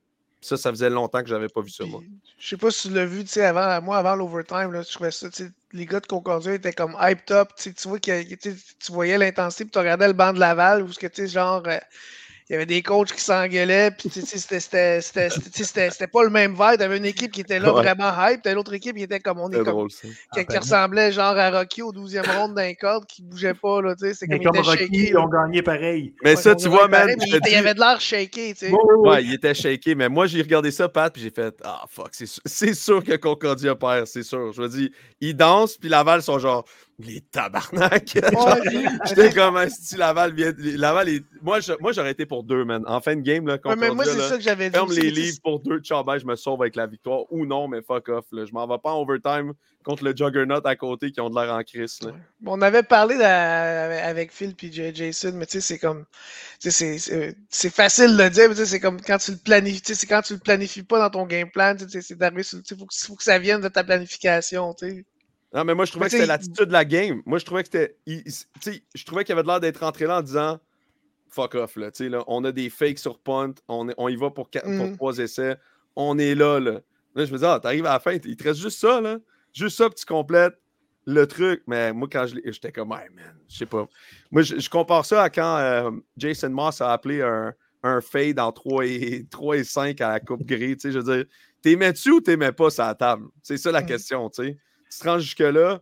Ça, 0.47 0.55
ça 0.55 0.69
faisait 0.69 0.89
longtemps 0.89 1.21
que 1.21 1.27
je 1.27 1.33
n'avais 1.33 1.49
pas 1.49 1.59
vu 1.59 1.69
ça, 1.69 1.83
moi. 1.85 2.01
Je 2.39 2.47
sais 2.47 2.55
pas 2.55 2.71
si 2.71 2.87
tu 2.87 2.93
l'as 2.93 3.05
vu, 3.05 3.25
tu 3.25 3.31
sais, 3.31 3.43
avant, 3.43 3.81
moi, 3.81 3.97
avant 3.97 4.15
l'overtime, 4.15 4.71
je 4.71 4.93
trouvais 4.93 5.11
ça, 5.11 5.27
les 5.73 5.85
gars 5.85 5.99
de 5.99 6.07
Concordia 6.07 6.53
étaient 6.53 6.71
comme 6.71 6.95
hyped 7.01 7.31
up, 7.31 7.49
tu 7.57 7.73
vois, 7.83 7.99
tu 7.99 8.91
voyais 8.91 9.17
l'intensité, 9.17 9.65
puis 9.65 9.71
tu 9.71 9.79
regardais 9.79 10.07
le 10.07 10.13
banc 10.13 10.31
de 10.31 10.39
Laval, 10.39 10.83
où 10.83 10.93
ce 10.93 10.99
que, 10.99 11.07
tu 11.07 11.23
sais, 11.23 11.27
genre, 11.27 11.63
euh, 11.67 11.77
il 12.49 12.53
y 12.53 12.55
avait 12.55 12.65
des 12.65 12.81
coachs 12.81 13.11
qui 13.11 13.21
s'engueulaient, 13.21 13.91
puis 13.91 14.09
c'était 14.09 16.07
pas 16.07 16.23
le 16.23 16.29
même 16.29 16.53
vibe. 16.53 16.81
avait 16.81 16.97
une 16.97 17.05
équipe 17.05 17.31
qui 17.31 17.41
était 17.41 17.59
là 17.59 17.71
vraiment 17.73 18.09
hype, 18.17 18.41
t'avais 18.41 18.55
l'autre 18.55 18.73
équipe 18.73 18.95
qui 18.95 19.03
était 19.03 19.19
comme 19.19 19.39
on 19.39 19.49
est 19.51 19.63
comme. 19.63 19.89
qui, 19.89 20.07
ah, 20.31 20.43
ben 20.47 20.59
ressemblait 20.59 21.11
genre 21.11 21.37
à 21.37 21.51
Rocky 21.51 21.81
au 21.81 21.91
12e 21.91 22.25
round 22.37 22.55
d'un 22.55 22.73
corde 22.73 23.05
qui 23.05 23.21
bougeait 23.21 23.53
pas, 23.53 23.81
là, 23.81 23.95
tu 23.95 24.05
sais. 24.05 24.13
C'est 24.13 24.27
comme, 24.27 24.41
comme 24.41 24.63
Rocky, 24.63 24.87
ils 24.91 25.17
ont 25.17 25.27
gagné 25.27 25.61
pareil. 25.61 26.13
Mais 26.23 26.37
ça, 26.37 26.55
tu 26.55 26.69
vois, 26.69 26.87
man. 26.87 27.09
il, 27.19 27.51
y 27.51 27.55
avait 27.55 27.73
de 27.73 27.79
l'air 27.79 27.99
shaké, 27.99 28.53
tu 28.53 28.67
sais. 28.67 28.71
Ouais, 28.71 29.23
il 29.23 29.33
était 29.33 29.53
shaké, 29.53 29.93
mais 29.93 30.07
moi, 30.07 30.25
j'ai 30.27 30.41
regardé 30.41 30.71
ça, 30.71 30.87
Pat, 30.87 31.11
puis 31.11 31.21
j'ai 31.21 31.31
fait, 31.31 31.53
ah, 31.65 31.83
fuck, 31.89 32.11
c'est 32.13 32.73
sûr 32.73 33.03
que 33.03 33.17
Concordia 33.17 33.75
perd, 33.75 34.07
c'est 34.07 34.23
sûr. 34.23 34.53
Je 34.53 34.61
veux 34.61 34.69
dire, 34.69 34.89
ils 35.19 35.35
dansent, 35.35 35.77
puis 35.77 35.89
Laval 35.89 36.21
sont 36.21 36.39
genre 36.39 36.63
les 36.99 37.21
tabarnak. 37.21 38.17
J'étais 39.05 39.31
comme 39.31 39.55
un 39.55 39.69
style 39.69 39.99
Laval. 39.99 40.33
Laval 40.57 41.09
est... 41.09 41.23
Moi, 41.41 41.59
j'aurais 41.91 42.11
été 42.11 42.25
pour 42.25 42.43
deux, 42.43 42.65
man. 42.65 42.83
En 42.87 43.01
fin 43.01 43.15
de 43.15 43.21
game, 43.21 43.45
là, 43.45 43.57
mais 43.77 43.91
moi, 43.91 44.05
c'est 44.05 44.19
ça 44.19 44.37
que 44.37 44.43
j'avais 44.43 44.69
dit. 44.69 44.75
Ferme 44.75 44.91
les 44.91 45.11
livres 45.11 45.37
pour 45.43 45.59
deux. 45.59 45.79
Ciao, 45.79 46.03
je 46.17 46.25
me 46.25 46.35
sauve 46.35 46.61
avec 46.61 46.75
la 46.75 46.87
victoire. 46.87 47.31
Ou 47.31 47.45
non, 47.45 47.67
mais 47.67 47.81
fuck 47.81 48.09
off. 48.09 48.25
Là. 48.31 48.45
Je 48.45 48.51
m'en 48.51 48.67
vais 48.67 48.79
pas 48.81 48.93
en 48.93 49.01
overtime 49.01 49.53
contre 49.83 50.03
le 50.03 50.13
Juggernaut 50.15 50.65
à 50.65 50.75
côté 50.75 51.11
qui 51.11 51.21
ont 51.21 51.29
de 51.29 51.39
l'air 51.39 51.53
en 51.53 51.61
crise. 51.63 51.99
on 52.45 52.61
avait 52.61 52.83
parlé 52.83 53.15
avec 53.15 54.31
Phil 54.31 54.55
et 54.61 54.95
Jason, 54.95 55.33
mais 55.35 55.45
tu 55.45 55.61
sais, 55.61 55.61
c'est 55.61 55.79
comme. 55.79 56.05
C'est 56.59 57.69
facile 57.69 58.17
de 58.17 58.23
le 58.23 58.29
dire, 58.29 58.49
mais 58.49 58.65
c'est 58.65 58.79
comme 58.79 58.99
quand 58.99 59.19
tu 59.19 59.31
le 59.31 59.37
planifies. 59.37 59.81
C'est 59.83 60.07
quand 60.07 60.23
tu 60.23 60.33
le 60.33 60.39
planifies 60.39 60.83
pas 60.83 60.99
dans 60.99 61.11
ton 61.11 61.25
game 61.27 61.51
plan. 61.51 61.75
C'est 61.77 62.17
d'arriver 62.17 62.41
Il 62.51 62.75
faut, 62.75 62.87
faut, 62.91 63.15
que 63.15 63.23
ça 63.23 63.37
vienne 63.37 63.61
de 63.61 63.67
ta 63.67 63.83
planification. 63.83 64.75
sais. 64.77 65.05
Non, 65.53 65.63
mais 65.63 65.75
moi, 65.75 65.85
je 65.85 65.91
trouvais 65.91 66.05
que 66.05 66.11
c'était 66.11 66.25
l'attitude 66.25 66.65
de 66.65 66.73
la 66.73 66.85
game. 66.85 67.21
Moi, 67.25 67.39
je 67.39 67.45
trouvais 67.45 67.63
que 67.63 67.69
c'était. 67.71 67.97
Je 68.05 69.05
trouvais 69.05 69.23
qu'il 69.23 69.33
avait 69.33 69.47
l'air 69.47 69.59
d'être 69.59 69.79
rentré 69.79 70.05
là 70.05 70.19
en 70.19 70.21
disant 70.21 70.59
fuck 71.29 71.55
off, 71.55 71.75
là, 71.75 71.91
là. 71.99 72.23
On 72.27 72.43
a 72.45 72.51
des 72.51 72.69
fakes 72.69 72.99
sur 72.99 73.19
punt, 73.19 73.53
on, 73.67 73.89
on 73.97 74.07
y 74.07 74.15
va 74.15 74.29
pour, 74.29 74.49
pour 74.49 74.65
mm. 74.65 74.95
trois 74.95 75.17
essais, 75.17 75.57
on 75.95 76.17
est 76.17 76.35
là, 76.35 76.59
là. 76.59 76.79
Là, 77.15 77.25
je 77.25 77.33
me 77.33 77.37
dis, 77.37 77.45
ah, 77.45 77.59
t'arrives 77.61 77.85
à 77.85 77.93
la 77.93 77.99
fin, 77.99 78.13
il 78.13 78.35
te 78.35 78.43
reste 78.43 78.59
juste 78.59 78.79
ça, 78.79 79.01
là. 79.01 79.17
Juste 79.53 79.77
ça, 79.77 79.89
puis 79.89 79.95
tu 79.95 80.05
complètes 80.05 80.55
le 81.05 81.25
truc. 81.25 81.63
Mais 81.67 81.93
moi, 81.93 82.07
quand 82.11 82.27
je 82.27 82.35
l'ai. 82.35 82.51
J'étais 82.51 82.71
comme, 82.71 82.91
hey, 82.91 83.09
man, 83.15 83.35
je 83.49 83.57
sais 83.57 83.65
pas. 83.65 83.87
Moi, 84.31 84.43
je, 84.43 84.69
compare 84.69 85.05
ça 85.05 85.23
à 85.23 85.29
quand 85.29 85.57
euh, 85.57 85.91
Jason 86.15 86.49
Moss 86.49 86.81
a 86.81 86.91
appelé 86.91 87.21
un, 87.21 87.53
un 87.81 88.01
fade 88.01 88.39
en 88.39 88.51
3 88.51 88.85
et, 88.85 89.25
3 89.31 89.57
et 89.57 89.63
5 89.63 90.01
à 90.01 90.09
la 90.09 90.19
Coupe 90.19 90.45
Gris. 90.45 90.75
Tu 90.75 90.81
sais, 90.81 90.91
je 90.91 90.99
veux 90.99 91.15
dire, 91.15 91.25
t'aimais-tu 91.61 92.11
ou 92.11 92.21
t'aimais 92.21 92.51
pas 92.51 92.69
ça 92.69 92.93
table? 92.93 93.27
C'est 93.41 93.57
ça 93.57 93.71
la 93.71 93.81
question, 93.81 94.29
tu 94.29 94.43
sais. 94.43 94.57
Tu 94.91 94.99
te 94.99 95.07
rends 95.07 95.19
jusque-là, 95.19 95.81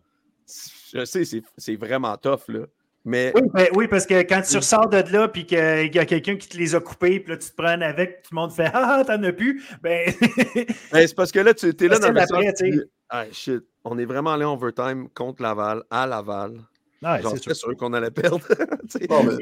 je 0.93 1.06
sais, 1.06 1.24
c'est 1.58 1.76
vraiment 1.76 2.16
tough, 2.18 2.47
là. 2.47 2.66
Mais... 3.08 3.32
Ben, 3.53 3.68
oui, 3.76 3.88
parce 3.88 4.08
que 4.08 4.22
quand 4.24 4.41
tu 4.41 4.58
ressors 4.58 4.89
de 4.89 4.97
là 4.97 5.28
puis 5.28 5.45
qu'il 5.45 5.58
y 5.93 5.99
a 5.99 6.06
quelqu'un 6.06 6.38
qui 6.38 6.47
te 6.47 6.58
les 6.58 6.74
a 6.74 6.80
coupés, 6.80 7.20
puis 7.20 7.34
là, 7.34 7.38
tu 7.38 7.49
te 7.51 7.56
prends 7.56 7.80
avec, 7.80 8.24
tout 8.24 8.30
le 8.32 8.36
monde 8.36 8.51
fait 8.51 8.72
Ah, 8.74 9.03
t'en 9.06 9.22
as 9.22 9.32
plus. 9.32 9.64
Ben... 9.84 10.12
ben 10.91 11.08
c'est 11.08 11.16
parce 11.16 11.32
que 11.32 11.39
là, 11.39 11.53
tu 11.53 11.68
es 11.68 11.88
là 11.88 11.99
dans 11.99 12.12
le 12.12 12.20
sens. 12.22 12.64
Ah, 13.10 13.26
shit. 13.32 13.62
On 13.84 13.99
est 13.99 14.06
vraiment 14.06 14.34
allé 14.34 14.43
en 14.43 14.53
overtime 14.53 15.08
contre 15.14 15.43
Laval, 15.43 15.84
à 15.91 16.08
Laval. 16.08 16.60
Ah, 17.03 17.20
c'est 17.22 17.53
sûr, 17.53 17.78
qu'on 17.78 17.93
allait 17.93 18.10
perdre. 18.10 18.41
non, 19.10 19.24
mais 19.24 19.38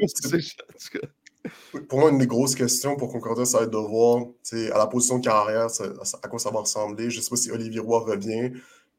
pour 1.88 1.98
moi, 1.98 2.10
une 2.10 2.18
des 2.18 2.26
grosses 2.26 2.54
questions 2.54 2.96
pour 2.96 3.10
concorder, 3.10 3.46
ça 3.46 3.58
va 3.58 3.64
être 3.64 3.70
de 3.70 3.78
voir 3.78 4.24
à 4.72 4.78
la 4.78 4.86
position 4.86 5.18
de 5.18 5.24
carrière, 5.24 5.68
à 6.22 6.28
quoi 6.28 6.38
ça 6.38 6.50
va 6.50 6.60
ressembler. 6.60 7.08
Je 7.10 7.18
ne 7.18 7.22
sais 7.22 7.30
pas 7.30 7.36
si 7.36 7.50
Olivier 7.50 7.80
Roy 7.80 8.00
revient. 8.00 8.52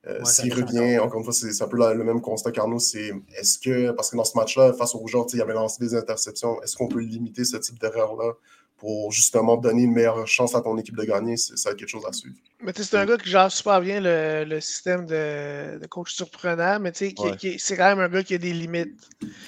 Euh, 0.07 0.23
s'il 0.23 0.53
revient, 0.53 0.99
encore 0.99 1.19
une 1.19 1.23
fois, 1.23 1.33
c'est 1.33 1.61
un 1.61 1.67
peu 1.67 1.77
le 1.77 2.03
même 2.03 2.21
constat 2.21 2.51
qu'Arnaud, 2.51 2.79
c'est 2.79 3.11
est-ce 3.37 3.57
que, 3.57 3.91
parce 3.91 4.11
que 4.11 4.17
dans 4.17 4.23
ce 4.23 4.37
match-là, 4.37 4.73
face 4.73 4.93
au 4.93 4.99
Rougeard, 4.99 5.25
il 5.33 5.39
y 5.39 5.41
avait 5.41 5.53
lancé 5.53 5.83
des 5.83 5.95
interceptions, 5.95 6.61
est-ce 6.61 6.75
qu'on 6.75 6.87
peut 6.87 6.99
limiter 6.99 7.43
ce 7.43 7.57
type 7.57 7.79
d'erreur-là? 7.79 8.33
Pour 8.77 9.11
justement 9.11 9.55
donner 9.57 9.83
une 9.83 9.93
meilleure 9.93 10.27
chance 10.27 10.53
à 10.55 10.61
ton 10.61 10.77
équipe 10.77 10.97
de 10.97 11.03
gagner, 11.03 11.37
ça 11.37 11.53
va 11.65 11.71
être 11.71 11.79
quelque 11.79 11.89
chose 11.89 12.05
à 12.05 12.11
suivre. 12.11 12.35
Mais 12.61 12.71
c'est 12.75 12.95
un 12.95 13.05
gars 13.05 13.17
qui 13.17 13.29
gère 13.29 13.51
super 13.51 13.79
bien 13.79 13.99
le, 14.01 14.59
système 14.59 15.05
de, 15.05 15.85
coach 15.87 16.13
surprenant, 16.13 16.79
mais 16.79 16.91
c'est 16.93 17.13
quand 17.13 17.77
même 17.77 17.99
un 17.99 18.09
gars 18.09 18.23
qui 18.23 18.33
a 18.33 18.37
des 18.37 18.53
limites. 18.53 18.97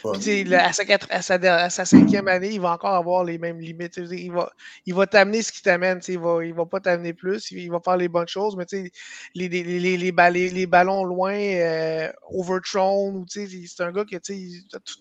à, 0.04 1.70
sa, 1.72 1.86
cinquième 1.86 2.28
année, 2.28 2.52
il 2.52 2.62
va 2.62 2.74
encore 2.74 2.94
avoir 2.94 3.24
les 3.24 3.38
mêmes 3.38 3.60
limites. 3.60 3.98
Il 3.98 4.32
va, 4.32 4.52
il 4.86 4.94
va 4.94 5.08
t'amener 5.08 5.42
ce 5.42 5.52
qui 5.52 5.62
t'amène. 5.62 6.00
Il 6.08 6.20
va, 6.20 6.46
il 6.46 6.54
va 6.54 6.66
pas 6.66 6.80
t'amener 6.80 7.14
plus, 7.14 7.52
il, 7.52 7.70
va 7.72 7.80
faire 7.84 7.98
les 7.98 8.08
bonnes 8.08 8.28
choses, 8.28 8.56
mais 8.56 8.66
les, 8.72 9.50
les, 9.50 9.98
les, 9.98 9.98
les, 9.98 10.66
ballons 10.68 11.04
loin, 11.04 11.34
euh, 11.34 12.12
overthrown, 12.30 13.26
c'est 13.28 13.82
un 13.82 13.92
gars 13.92 14.06
qui, 14.06 14.18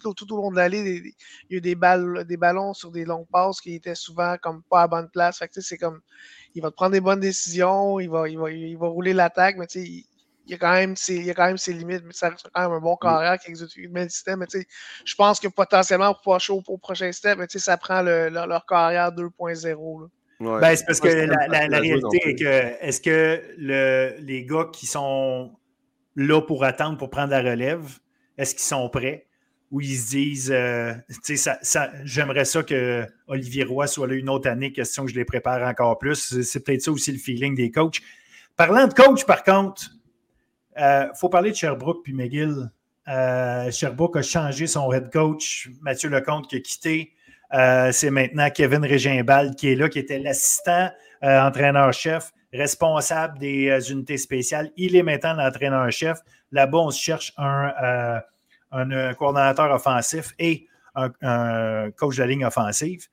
tout, 0.01 0.15
tout, 0.15 0.33
au 0.33 0.37
long 0.37 0.51
de 0.51 0.57
l'année, 0.57 0.81
il 0.81 1.13
y 1.51 1.55
a 1.55 1.59
eu 1.59 1.61
des, 1.61 1.75
balles, 1.75 2.25
des 2.25 2.37
ballons 2.37 2.73
sur 2.73 2.91
des 2.91 3.05
longues 3.05 3.29
passes 3.31 3.61
qui 3.61 3.75
étaient 3.75 3.95
souvent 3.95 4.16
comme 4.43 4.63
pas 4.63 4.83
à 4.83 4.89
bonne 4.89 5.09
place. 5.11 5.43
c'est 5.51 5.79
comme 5.79 6.01
il 6.55 6.63
va 6.63 6.71
te 6.71 6.75
prendre 6.75 6.93
des 6.93 7.01
bonnes 7.01 7.21
décisions, 7.21 8.01
il 8.01 8.09
va, 8.09 8.29
il 8.29 8.39
va, 8.39 8.51
il 8.51 8.77
va 8.79 8.89
rouler 8.89 9.13
l'attaque, 9.13 9.57
mais 9.59 9.67
il, 9.75 10.05
il, 10.47 10.53
y 10.53 10.55
a 10.55 10.59
quand 10.59 10.73
même 10.73 10.97
ses, 10.97 11.17
il 11.17 11.31
a 11.31 11.35
quand 11.35 11.47
même 11.47 11.59
ses 11.59 11.75
limites, 11.75 12.03
mais 12.05 12.13
ça 12.13 12.31
reste 12.31 12.49
quand 12.53 12.63
même 12.63 12.73
un 12.73 12.81
bon 12.81 12.97
carrière 12.97 13.39
qui 13.39 13.51
exécute 13.51 13.91
le 13.93 14.09
système. 14.09 14.39
Mais 14.39 14.47
je 15.05 15.15
pense 15.15 15.39
que 15.39 15.49
potentiellement 15.49 16.15
pour 16.15 16.35
pas 16.35 16.39
chaud 16.39 16.63
au 16.67 16.79
prochain 16.79 17.13
step, 17.13 17.39
mais 17.39 17.47
ça 17.49 17.77
prend 17.77 18.01
le, 18.03 18.31
leur, 18.31 18.65
carrière 18.65 19.11
2.0. 19.13 20.09
ben, 20.41 20.77
c'est 20.77 20.87
parce 20.87 21.01
que 21.01 21.09
la, 21.09 21.69
la, 21.69 21.79
réalité 21.79 22.19
est 22.25 22.35
que 22.37 22.85
est-ce 22.85 23.01
que 23.01 23.43
le, 23.59 24.17
les 24.21 24.45
gars 24.45 24.67
qui 24.73 24.87
sont 24.87 25.53
là 26.15 26.41
pour 26.41 26.65
attendre 26.65 26.97
pour 26.97 27.11
prendre 27.11 27.31
la 27.31 27.43
relève, 27.43 27.99
est-ce 28.39 28.55
qu'ils 28.55 28.65
sont 28.65 28.89
prêts? 28.89 29.27
Où 29.77 29.81
ils 29.83 29.99
se 29.99 30.09
disent 30.09 30.53
euh, 30.55 30.95
j'aimerais 32.05 32.47
ça 32.47 32.63
que 32.63 33.07
Olivier 33.27 33.65
Roy 33.65 33.87
soit 33.87 34.07
là 34.07 34.15
une 34.15 34.31
autre 34.31 34.49
année, 34.49 34.73
question 34.73 35.05
que 35.05 35.11
je 35.11 35.15
les 35.15 35.27
prépare 35.27 35.63
encore 35.69 35.99
plus. 35.99 36.41
C'est 36.43 36.65
peut-être 36.65 36.81
ça 36.81 36.91
aussi 36.91 37.13
le 37.13 37.19
feeling 37.19 37.55
des 37.55 37.71
coachs. 37.71 38.01
Parlant 38.57 38.87
de 38.87 38.95
coach, 38.95 39.27
par 39.27 39.45
contre, 39.45 39.91
il 40.79 40.83
euh, 40.83 41.13
faut 41.13 41.29
parler 41.29 41.51
de 41.51 41.57
Sherbrooke 41.57 42.03
puis 42.03 42.15
McGill. 42.15 42.71
Euh, 43.09 43.71
Sherbrooke 43.71 44.17
a 44.17 44.23
changé 44.23 44.67
son 44.67 44.91
head 44.95 45.13
coach, 45.13 45.69
Mathieu 45.83 46.09
Lecomte 46.09 46.49
qui 46.49 46.57
a 46.57 46.61
quitté. 46.61 47.13
c'est 47.93 48.11
maintenant 48.11 48.49
Kevin 48.49 48.83
Régimbal 48.83 49.57
qui 49.57 49.73
est 49.73 49.75
là, 49.75 49.91
qui 49.91 49.99
était 49.99 50.19
l'assistant 50.19 50.89
entraîneur-chef, 51.21 52.33
responsable 52.51 53.39
des 53.39 53.93
unités 53.93 54.17
spéciales. 54.17 54.71
Il 54.79 54.97
est 54.97 55.03
maintenant 55.03 55.35
l'entraîneur-chef. 55.35 56.21
Là-bas, 56.51 56.79
on 56.79 56.91
se 56.91 57.03
cherche 57.03 57.35
un 57.37 58.23
un, 58.73 58.91
euh, 58.91 59.15
coordonnateur 59.15 59.71
offensif 59.73 60.35
et 60.39 60.67
un, 60.95 61.91
coach 61.91 62.17
de 62.17 62.25
ligne 62.25 62.45
offensive. 62.45 63.09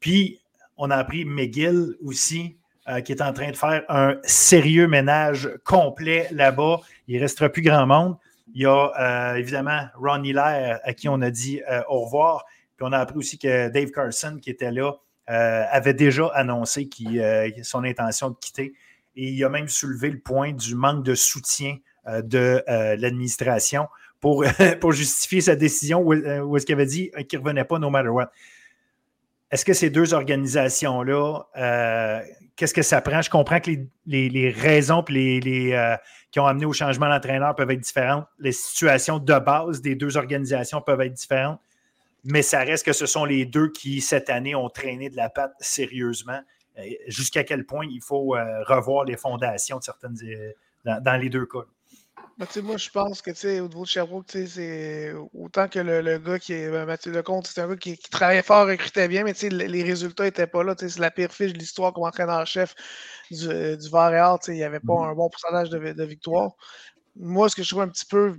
Puis, 0.00 0.40
on 0.76 0.90
a 0.90 0.96
appris 0.96 1.24
McGill 1.24 1.94
aussi, 2.04 2.56
euh, 2.88 3.00
qui 3.02 3.12
est 3.12 3.22
en 3.22 3.32
train 3.32 3.52
de 3.52 3.56
faire 3.56 3.84
un 3.88 4.16
sérieux 4.24 4.88
ménage 4.88 5.48
complet 5.64 6.26
là-bas. 6.32 6.80
Il 7.06 7.16
ne 7.16 7.20
restera 7.20 7.48
plus 7.48 7.62
grand 7.62 7.86
monde. 7.86 8.16
Il 8.52 8.62
y 8.62 8.66
a 8.66 8.90
euh, 8.98 9.34
évidemment 9.36 9.86
Ron 9.94 10.24
Hilaire 10.24 10.80
à 10.82 10.92
qui 10.92 11.08
on 11.08 11.20
a 11.20 11.30
dit 11.30 11.60
au 11.88 12.00
revoir. 12.00 12.44
Puis 12.76 12.84
on 12.88 12.92
a 12.92 12.98
appris 12.98 13.18
aussi 13.18 13.38
que 13.38 13.68
Dave 13.68 13.90
Carson, 13.90 14.38
qui 14.42 14.50
était 14.50 14.72
là, 14.72 14.94
avait 15.26 15.94
déjà 15.94 16.26
annoncé 16.34 16.90
son 17.62 17.84
intention 17.84 18.30
de 18.30 18.36
quitter. 18.40 18.72
Et 19.14 19.28
il 19.28 19.44
a 19.44 19.48
même 19.48 19.68
soulevé 19.68 20.10
le 20.10 20.18
point 20.18 20.52
du 20.52 20.74
manque 20.74 21.04
de 21.04 21.14
soutien 21.14 21.76
de 22.08 22.64
l'administration 22.66 23.86
pour, 24.80 24.92
justifier 24.92 25.40
sa 25.40 25.56
décision 25.56 26.00
où, 26.00 26.12
euh, 26.12 26.54
est-ce 26.54 26.66
qu'il 26.66 26.74
avait 26.74 26.86
dit 26.86 27.10
qu'il 27.28 27.38
ne 27.38 27.44
revenait 27.44 27.64
pas 27.64 27.78
no 27.78 27.88
matter 27.88 28.08
what. 28.08 28.30
Est-ce 29.50 29.64
que 29.64 29.72
ces 29.72 29.90
deux 29.90 30.12
organisations-là, 30.14 31.40
euh, 31.56 32.20
qu'est-ce 32.54 32.74
que 32.74 32.82
ça 32.82 33.00
prend? 33.00 33.22
Je 33.22 33.30
comprends 33.30 33.60
que 33.60 33.70
les, 34.06 34.50
raisons 34.50 35.02
les, 35.08 35.72
euh, 35.72 35.96
qui 36.30 36.38
ont 36.38 36.46
amené 36.46 36.66
au 36.66 36.72
changement 36.72 37.08
d'entraîneur 37.08 37.54
peuvent 37.56 37.70
être 37.70 37.80
différentes. 37.80 38.26
Les 38.38 38.52
situations 38.52 39.18
de 39.18 39.38
base 39.38 39.80
des 39.80 39.94
deux 39.94 40.16
organisations 40.16 40.82
peuvent 40.82 41.00
être 41.00 41.14
différentes. 41.14 41.58
Mais 42.22 42.42
ça 42.42 42.60
reste 42.60 42.84
que 42.84 42.92
ce 42.92 43.06
sont 43.06 43.24
les 43.24 43.46
deux 43.46 43.70
qui, 43.72 44.02
cette 44.02 44.28
année, 44.28 44.54
ont 44.54 44.68
traîné 44.68 45.08
de 45.08 45.16
la 45.16 45.30
patte 45.30 45.54
sérieusement. 45.58 46.40
Jusqu'à 47.08 47.42
quel 47.44 47.64
point 47.64 47.86
il 47.90 48.02
faut 48.02 48.36
revoir 48.66 49.04
les 49.04 49.16
fondations 49.16 49.78
de 49.78 49.82
certaines, 49.82 50.16
dans 50.84 51.20
les 51.20 51.30
deux 51.30 51.46
cas. 51.46 51.64
Ben, 52.40 52.62
moi, 52.62 52.78
je 52.78 52.88
pense 52.88 53.20
que 53.20 53.30
au 53.60 53.68
niveau 53.68 53.82
de 53.82 53.86
Sherbrooke, 53.86 54.24
c'est 54.30 55.12
autant 55.34 55.68
que 55.68 55.78
le, 55.78 56.16
gars 56.16 56.38
qui 56.38 56.54
est 56.54 56.70
ben, 56.70 56.86
Mathieu 56.86 57.12
Lecomte, 57.12 57.46
c'est 57.46 57.60
un 57.60 57.68
gars 57.68 57.76
qui, 57.76 57.98
travaillait 57.98 58.42
fort, 58.42 58.66
recrutait 58.66 59.08
bien, 59.08 59.24
mais 59.24 59.34
les 59.50 59.82
résultats 59.82 60.24
n'étaient 60.24 60.46
pas 60.46 60.64
là. 60.64 60.74
C'est 60.78 60.98
la 60.98 61.10
pire 61.10 61.30
fiche 61.34 61.52
de 61.52 61.58
l'histoire 61.58 61.92
comme 61.92 62.04
entraîneur-chef 62.04 62.74
du, 63.30 63.76
du 63.76 63.88
Var 63.90 64.38
Il 64.48 64.54
n'y 64.54 64.62
avait 64.62 64.80
pas 64.80 64.94
mm-hmm. 64.94 65.10
un 65.10 65.14
bon 65.14 65.28
pourcentage 65.28 65.68
de, 65.68 65.92
de 65.92 66.04
victoire. 66.04 66.52
Moi, 67.14 67.50
ce 67.50 67.56
que 67.56 67.62
je 67.62 67.68
trouve 67.68 67.82
un 67.82 67.88
petit 67.88 68.06
peu 68.06 68.38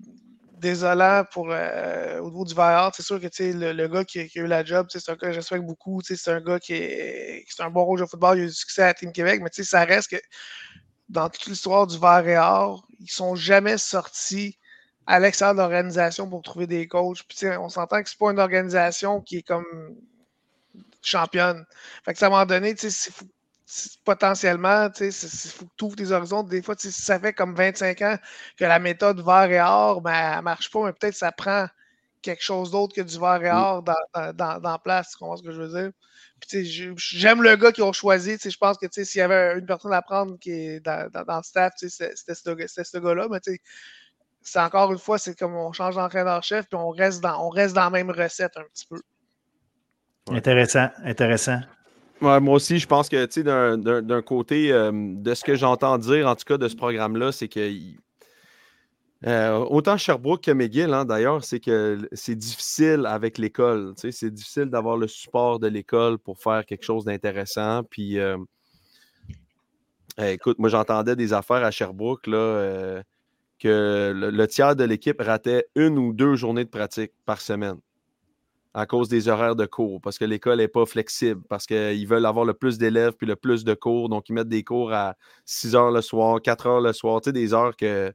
désolant 0.58 1.24
pour, 1.32 1.50
euh, 1.52 2.20
au 2.22 2.32
niveau 2.32 2.46
du 2.46 2.56
Var 2.56 2.92
c'est 2.96 3.04
sûr 3.04 3.20
que 3.20 3.28
le, 3.40 3.72
le 3.72 3.88
gars 3.88 4.04
qui, 4.04 4.20
a 4.20 4.26
eu 4.34 4.48
la 4.48 4.66
job, 4.66 4.88
c'est 4.90 5.08
un 5.10 5.14
gars 5.14 5.28
que 5.28 5.34
j'espère 5.34 5.62
beaucoup. 5.62 6.02
C'est 6.04 6.32
un 6.32 6.42
gars 6.42 6.60
qui 6.60 6.74
est, 6.74 7.46
qui 7.48 7.62
est 7.62 7.64
un 7.64 7.70
bon 7.70 7.84
rouge 7.84 8.02
de 8.02 8.08
football, 8.08 8.40
il 8.40 8.42
a 8.42 8.44
eu 8.46 8.48
du 8.48 8.54
succès 8.54 8.82
à 8.82 8.96
Team 8.96 9.12
Québec, 9.12 9.42
mais 9.44 9.64
ça 9.64 9.86
reste 9.86 10.10
que 10.10 10.18
dans 11.12 11.30
toute 11.30 11.46
l'histoire 11.48 11.88
du 11.88 12.00
Vert 12.00 12.28
et 12.28 12.38
Or, 12.38 12.88
ils 13.00 13.12
sont 13.12 13.36
jamais 13.36 13.78
sortis 13.78 14.58
à 15.06 15.20
l'extérieur 15.20 15.56
de 15.56 15.60
l'organisation 15.60 16.30
pour 16.30 16.42
trouver 16.42 16.68
des 16.68 16.88
coachs. 16.88 17.24
Puis, 17.28 17.48
on 17.60 17.70
s'entend 17.70 18.02
que 18.02 18.10
c'est 18.10 18.18
pas 18.18 18.32
une 18.32 18.40
organisation 18.40 19.22
qui 19.22 19.38
est 19.38 19.44
comme 19.44 19.66
championne. 21.02 21.66
Fait 22.06 22.14
que 22.14 22.24
à 22.24 22.28
un 22.28 22.30
moment 22.30 22.46
donné, 22.46 22.76
potentiellement, 24.06 24.88
il 25.00 25.12
faut 25.12 25.66
que 25.66 25.72
tu 25.78 25.84
ouvres 25.86 25.96
tes 25.98 26.12
horizons. 26.12 26.44
Des 26.44 26.62
fois, 26.62 26.76
ça 26.78 27.20
fait 27.20 27.34
comme 27.34 27.56
25 27.56 28.02
ans 28.04 28.18
que 28.58 28.64
la 28.64 28.80
méthode 28.80 29.22
vert 29.26 29.52
et 29.52 29.62
or, 29.62 30.02
ben, 30.02 30.38
elle 30.38 30.44
marche 30.44 30.72
pas, 30.72 30.86
mais 30.86 30.94
peut-être 30.94 31.16
ça 31.16 31.32
prend 31.34 31.68
quelque 32.22 32.44
chose 32.44 32.72
d'autre 32.72 32.96
que 32.96 33.02
du 33.02 33.20
vert 33.20 33.44
et 33.44 33.52
or 33.52 33.84
dans, 33.84 34.34
dans, 34.34 34.60
dans, 34.62 34.80
place. 34.80 35.12
Tu 35.12 35.18
comprends 35.18 35.38
ce 35.38 35.44
que 35.44 35.52
je 35.52 35.62
veux 35.62 35.82
dire? 35.82 35.92
J'aime 36.50 37.44
le 37.44 37.56
gars 37.56 37.72
qu'ils 37.72 37.84
ont 37.84 37.94
choisi. 37.94 38.38
Je 38.44 38.58
pense 38.58 38.78
que 38.78 38.88
s'il 38.92 39.20
y 39.20 39.22
avait 39.22 39.58
une 39.58 39.66
personne 39.66 39.94
à 39.94 40.02
prendre 40.02 40.38
qui 40.40 40.52
est 40.52 40.80
dans, 40.80 41.10
le 41.14 41.44
staff, 41.44 41.74
c'était 41.78 42.14
ce, 42.16 42.98
gars-là. 43.00 43.28
Mais 43.30 43.40
c'est 44.42 44.60
encore 44.60 44.92
une 44.92 44.98
fois, 44.98 45.18
c'est 45.18 45.38
comme 45.38 45.56
on 45.56 45.72
change 45.72 45.96
d'entraîneur-chef 45.96 46.68
puis 46.68 46.78
on 46.78 46.90
reste, 46.90 47.22
dans, 47.22 47.46
on 47.46 47.50
reste 47.50 47.76
dans 47.76 47.84
la 47.84 47.90
même 47.90 48.10
recette 48.10 48.58
un 48.58 48.64
petit 48.74 48.88
peu. 48.88 49.02
Intéressant, 50.30 50.90
intéressant. 51.04 51.60
moi 52.20 52.40
aussi, 52.40 52.80
je 52.80 52.88
pense 52.88 53.10
que 53.10 53.26
d'un 53.82 54.22
côté, 54.22 54.72
euh, 54.72 54.92
de 54.94 55.34
ce 55.34 55.44
que 55.44 55.56
j'entends 55.56 55.98
dire, 55.98 56.28
en 56.28 56.36
tout 56.36 56.46
cas, 56.46 56.58
de 56.58 56.68
ce 56.68 56.76
programme-là, 56.76 57.32
c'est 57.32 57.48
que 57.48 57.72
euh, 59.28 59.60
autant 59.70 59.98
Sherbrooke 59.98 60.44
que 60.44 60.52
McGill, 60.52 60.94
hein, 60.94 61.06
d'ailleurs, 61.06 61.44
c'est 61.44 61.60
que 61.60 62.10
c'est 62.12 62.36
difficile 62.36 63.06
avec 63.06 63.38
l'école. 63.38 63.94
C'est 63.96 64.32
difficile 64.34 64.66
d'avoir 64.66 64.98
le 64.98 65.08
support 65.08 65.60
de 65.60 65.68
l'école 65.68 66.18
pour 66.18 66.40
faire 66.40 66.66
quelque 66.66 66.84
chose 66.84 67.06
d'intéressant. 67.06 67.84
Puis, 67.84 68.18
euh, 68.18 68.38
écoute, 70.18 70.58
moi, 70.58 70.70
j'entendais 70.70 71.16
des 71.16 71.34
affaires 71.34 71.64
à 71.64 71.70
Sherbrooke 71.70 72.26
là, 72.26 72.38
euh, 72.38 73.04
que 73.60 74.12
le, 74.16 74.48
tiers 74.48 74.76
de 74.76 74.84
l'équipe 74.86 75.22
ratait 75.22 75.68
une 75.76 76.00
ou 76.00 76.14
deux 76.14 76.36
journées 76.36 76.66
de 76.66 76.70
pratique 76.70 77.12
par 77.26 77.42
semaine 77.42 77.78
à 78.74 78.86
cause 78.86 79.10
des 79.10 79.28
horaires 79.28 79.58
de 79.58 79.66
cours, 79.66 80.00
parce 80.00 80.18
que 80.18 80.24
l'école 80.24 80.60
n'est 80.60 80.70
pas 80.70 80.86
flexible, 80.86 81.42
parce 81.50 81.66
qu'ils 81.66 82.08
veulent 82.08 82.26
avoir 82.26 82.46
le 82.46 82.54
plus 82.54 82.78
d'élèves 82.78 83.12
puis 83.18 83.28
le 83.28 83.36
plus 83.36 83.66
de 83.66 83.74
cours. 83.74 84.08
Donc, 84.08 84.30
ils 84.30 84.34
mettent 84.34 84.48
des 84.48 84.64
cours 84.64 84.94
à 84.94 85.16
6 85.44 85.76
heures 85.76 85.92
le 85.92 86.02
soir, 86.02 86.42
4 86.42 86.68
heures 86.68 86.82
le 86.82 86.94
soir, 86.94 87.20
des 87.20 87.54
heures 87.54 87.76
que 87.76 88.14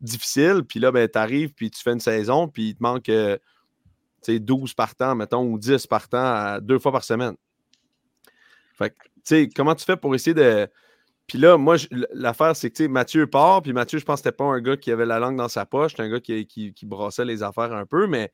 difficile. 0.00 0.62
Puis 0.66 0.80
là, 0.80 0.92
ben, 0.92 1.08
tu 1.08 1.18
arrives, 1.18 1.52
puis 1.52 1.70
tu 1.70 1.82
fais 1.82 1.92
une 1.92 2.00
saison, 2.00 2.48
puis 2.48 2.70
il 2.70 2.74
te 2.74 2.82
manque 2.82 3.10
12 4.26 4.74
par 4.74 4.94
temps, 4.94 5.14
mettons, 5.14 5.44
ou 5.44 5.58
10 5.58 5.86
par 5.86 6.08
temps, 6.08 6.58
deux 6.60 6.78
fois 6.78 6.92
par 6.92 7.04
semaine. 7.04 7.36
Fait 8.74 8.90
que, 8.90 8.94
tu 8.94 9.20
sais, 9.24 9.48
comment 9.54 9.74
tu 9.74 9.84
fais 9.84 9.96
pour 9.96 10.14
essayer 10.14 10.34
de. 10.34 10.68
Puis 11.26 11.38
là, 11.38 11.58
moi, 11.58 11.76
l'affaire, 12.12 12.56
c'est 12.56 12.70
que 12.70 12.86
Mathieu 12.86 13.26
part, 13.26 13.62
puis 13.62 13.72
Mathieu, 13.72 13.98
je 13.98 14.04
pense 14.04 14.20
que 14.20 14.24
c'était 14.24 14.36
pas 14.36 14.44
un 14.44 14.60
gars 14.60 14.76
qui 14.76 14.90
avait 14.90 15.04
la 15.04 15.18
langue 15.18 15.36
dans 15.36 15.48
sa 15.48 15.66
poche, 15.66 15.92
c'était 15.92 16.04
un 16.04 16.08
gars 16.08 16.20
qui, 16.20 16.46
qui, 16.46 16.72
qui, 16.72 16.86
brassait 16.86 17.26
les 17.26 17.42
affaires 17.42 17.72
un 17.74 17.84
peu, 17.84 18.06
mais 18.06 18.32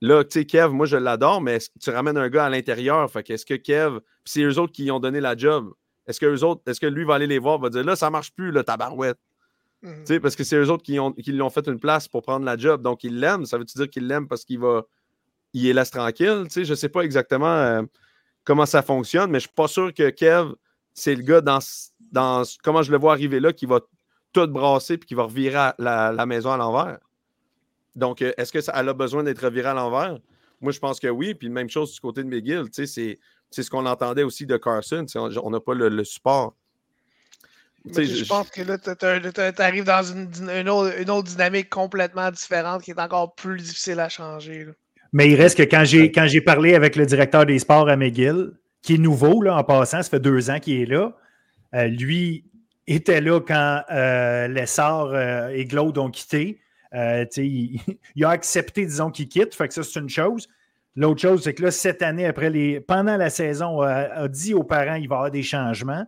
là, 0.00 0.22
tu 0.22 0.38
sais, 0.38 0.44
Kev, 0.44 0.72
moi, 0.72 0.86
je 0.86 0.96
l'adore, 0.96 1.40
mais 1.40 1.58
tu 1.80 1.90
ramènes 1.90 2.16
un 2.16 2.28
gars 2.28 2.44
à 2.44 2.50
l'intérieur, 2.50 3.10
fait 3.10 3.24
qu'est-ce 3.24 3.44
que 3.44 3.54
Kev, 3.54 3.98
puis 3.98 4.32
c'est 4.32 4.42
eux 4.42 4.58
autres 4.60 4.72
qui 4.72 4.92
ont 4.92 5.00
donné 5.00 5.20
la 5.20 5.36
job, 5.36 5.72
est-ce 6.06 6.20
que 6.20 6.26
eux 6.26 6.44
autres, 6.44 6.62
est-ce 6.66 6.78
que 6.78 6.86
lui 6.86 7.04
va 7.04 7.14
aller 7.14 7.26
les 7.26 7.40
voir, 7.40 7.58
va 7.58 7.68
dire 7.68 7.82
là, 7.82 7.96
ça 7.96 8.10
marche 8.10 8.32
plus, 8.32 8.52
le 8.52 8.62
tabarouette. 8.62 9.18
Sais, 10.04 10.20
Parce 10.20 10.36
que 10.36 10.44
c'est 10.44 10.56
eux 10.56 10.70
autres 10.70 10.82
qui, 10.82 10.92
lui 11.32 11.42
ont 11.42 11.50
fait 11.50 11.66
une 11.66 11.80
place 11.80 12.06
pour 12.06 12.22
prendre 12.22 12.44
la 12.44 12.56
job, 12.56 12.82
donc 12.82 13.02
il 13.02 13.18
l'aime. 13.18 13.46
Ça 13.46 13.56
veut-tu 13.56 13.78
dire 13.78 13.88
qu'il 13.88 14.06
l'aime 14.06 14.28
parce 14.28 14.44
qu'il 14.44 14.58
va, 14.58 14.84
il 15.54 15.72
laisse 15.72 15.90
tranquille? 15.90 16.44
Tu 16.44 16.50
sais, 16.50 16.64
je 16.64 16.74
sais 16.74 16.90
pas 16.90 17.02
exactement 17.02 17.46
euh, 17.46 17.82
comment 18.44 18.66
ça 18.66 18.82
fonctionne, 18.82 19.30
mais 19.30 19.38
je 19.38 19.46
suis 19.46 19.54
pas 19.54 19.68
sûr 19.68 19.94
que 19.94 20.10
Kev, 20.10 20.52
c'est 20.92 21.14
le 21.14 21.22
gars 21.22 21.40
dans, 21.40 21.60
dans 22.12 22.42
comment 22.62 22.82
je 22.82 22.92
le 22.92 22.98
vois 22.98 23.12
arriver 23.12 23.40
là 23.40 23.52
qui 23.52 23.64
va 23.64 23.80
tout 24.32 24.46
brasser 24.48 24.98
puis 24.98 25.08
qui 25.08 25.14
va 25.14 25.24
revirer 25.24 25.72
la, 25.78 26.26
maison 26.26 26.52
à 26.52 26.56
l'envers. 26.56 26.98
Donc, 27.96 28.22
euh, 28.22 28.32
est-ce 28.36 28.52
que 28.52 28.60
ça, 28.60 28.72
elle 28.76 28.88
a 28.88 28.94
besoin 28.94 29.22
d'être 29.24 29.44
revirée 29.44 29.68
à 29.68 29.74
l'envers? 29.74 30.18
Moi, 30.60 30.72
je 30.72 30.78
pense 30.78 31.00
que 31.00 31.08
oui. 31.08 31.34
Puis 31.34 31.48
même 31.48 31.68
chose 31.68 31.92
du 31.92 32.00
côté 32.00 32.22
de 32.22 32.28
McGill. 32.28 32.64
C'est 32.72 33.16
ce 33.50 33.70
qu'on 33.70 33.86
entendait 33.86 34.22
aussi 34.22 34.46
de 34.46 34.56
Carson. 34.56 35.04
On 35.14 35.50
n'a 35.50 35.60
pas 35.60 35.74
le, 35.74 36.04
support. 36.04 36.54
Je, 37.86 38.26
pense 38.26 38.50
que 38.50 38.62
là, 38.62 38.78
tu 38.78 39.62
arrives 39.62 39.84
dans 39.84 40.02
une, 40.02 40.68
autre, 40.68 41.22
dynamique 41.22 41.68
complètement 41.70 42.30
différente 42.30 42.82
qui 42.82 42.90
est 42.90 43.00
encore 43.00 43.34
plus 43.34 43.60
difficile 43.60 44.00
à 44.00 44.08
changer. 44.08 44.66
Mais 45.12 45.28
il 45.28 45.34
reste 45.34 45.56
que 45.56 45.62
quand 45.62 46.26
j'ai 46.26 46.40
parlé 46.40 46.74
avec 46.74 46.96
le 46.96 47.06
directeur 47.06 47.46
des 47.46 47.58
sports 47.58 47.88
à 47.88 47.96
McGill, 47.96 48.52
qui 48.82 48.94
est 48.94 48.98
nouveau 48.98 49.42
là, 49.42 49.56
en 49.56 49.64
passant, 49.64 50.02
ça 50.02 50.10
fait 50.10 50.20
deux 50.20 50.50
ans 50.50 50.58
qu'il 50.58 50.80
est 50.80 50.86
là, 50.86 51.12
euh, 51.74 51.86
lui 51.86 52.44
était 52.86 53.20
là 53.20 53.40
quand 53.40 53.82
euh, 53.90 54.48
Lessard 54.48 55.10
euh, 55.12 55.48
et 55.48 55.64
Glaude 55.64 55.98
ont 55.98 56.10
quitté. 56.10 56.60
Euh, 56.94 57.24
il, 57.36 57.80
il, 58.16 58.24
a 58.24 58.30
accepté, 58.30 58.84
disons, 58.84 59.10
qu'il 59.10 59.28
quitte. 59.28 59.54
Fait 59.54 59.68
que 59.68 59.74
ça, 59.74 59.82
c'est 59.82 60.00
une 60.00 60.08
chose. 60.08 60.48
L'autre 60.96 61.20
chose, 61.20 61.44
c'est 61.44 61.54
que 61.54 61.62
là, 61.62 61.70
cette 61.70 62.02
année, 62.02 62.26
après 62.26 62.50
les, 62.50 62.80
pendant 62.80 63.16
la 63.16 63.30
saison, 63.30 63.78
on 63.78 63.82
a, 63.82 64.26
dit 64.28 64.54
aux 64.54 64.64
parents 64.64 64.98
qu'il 64.98 65.08
va 65.08 65.14
y 65.14 65.18
avoir 65.18 65.30
des 65.30 65.42
changements. 65.42 66.04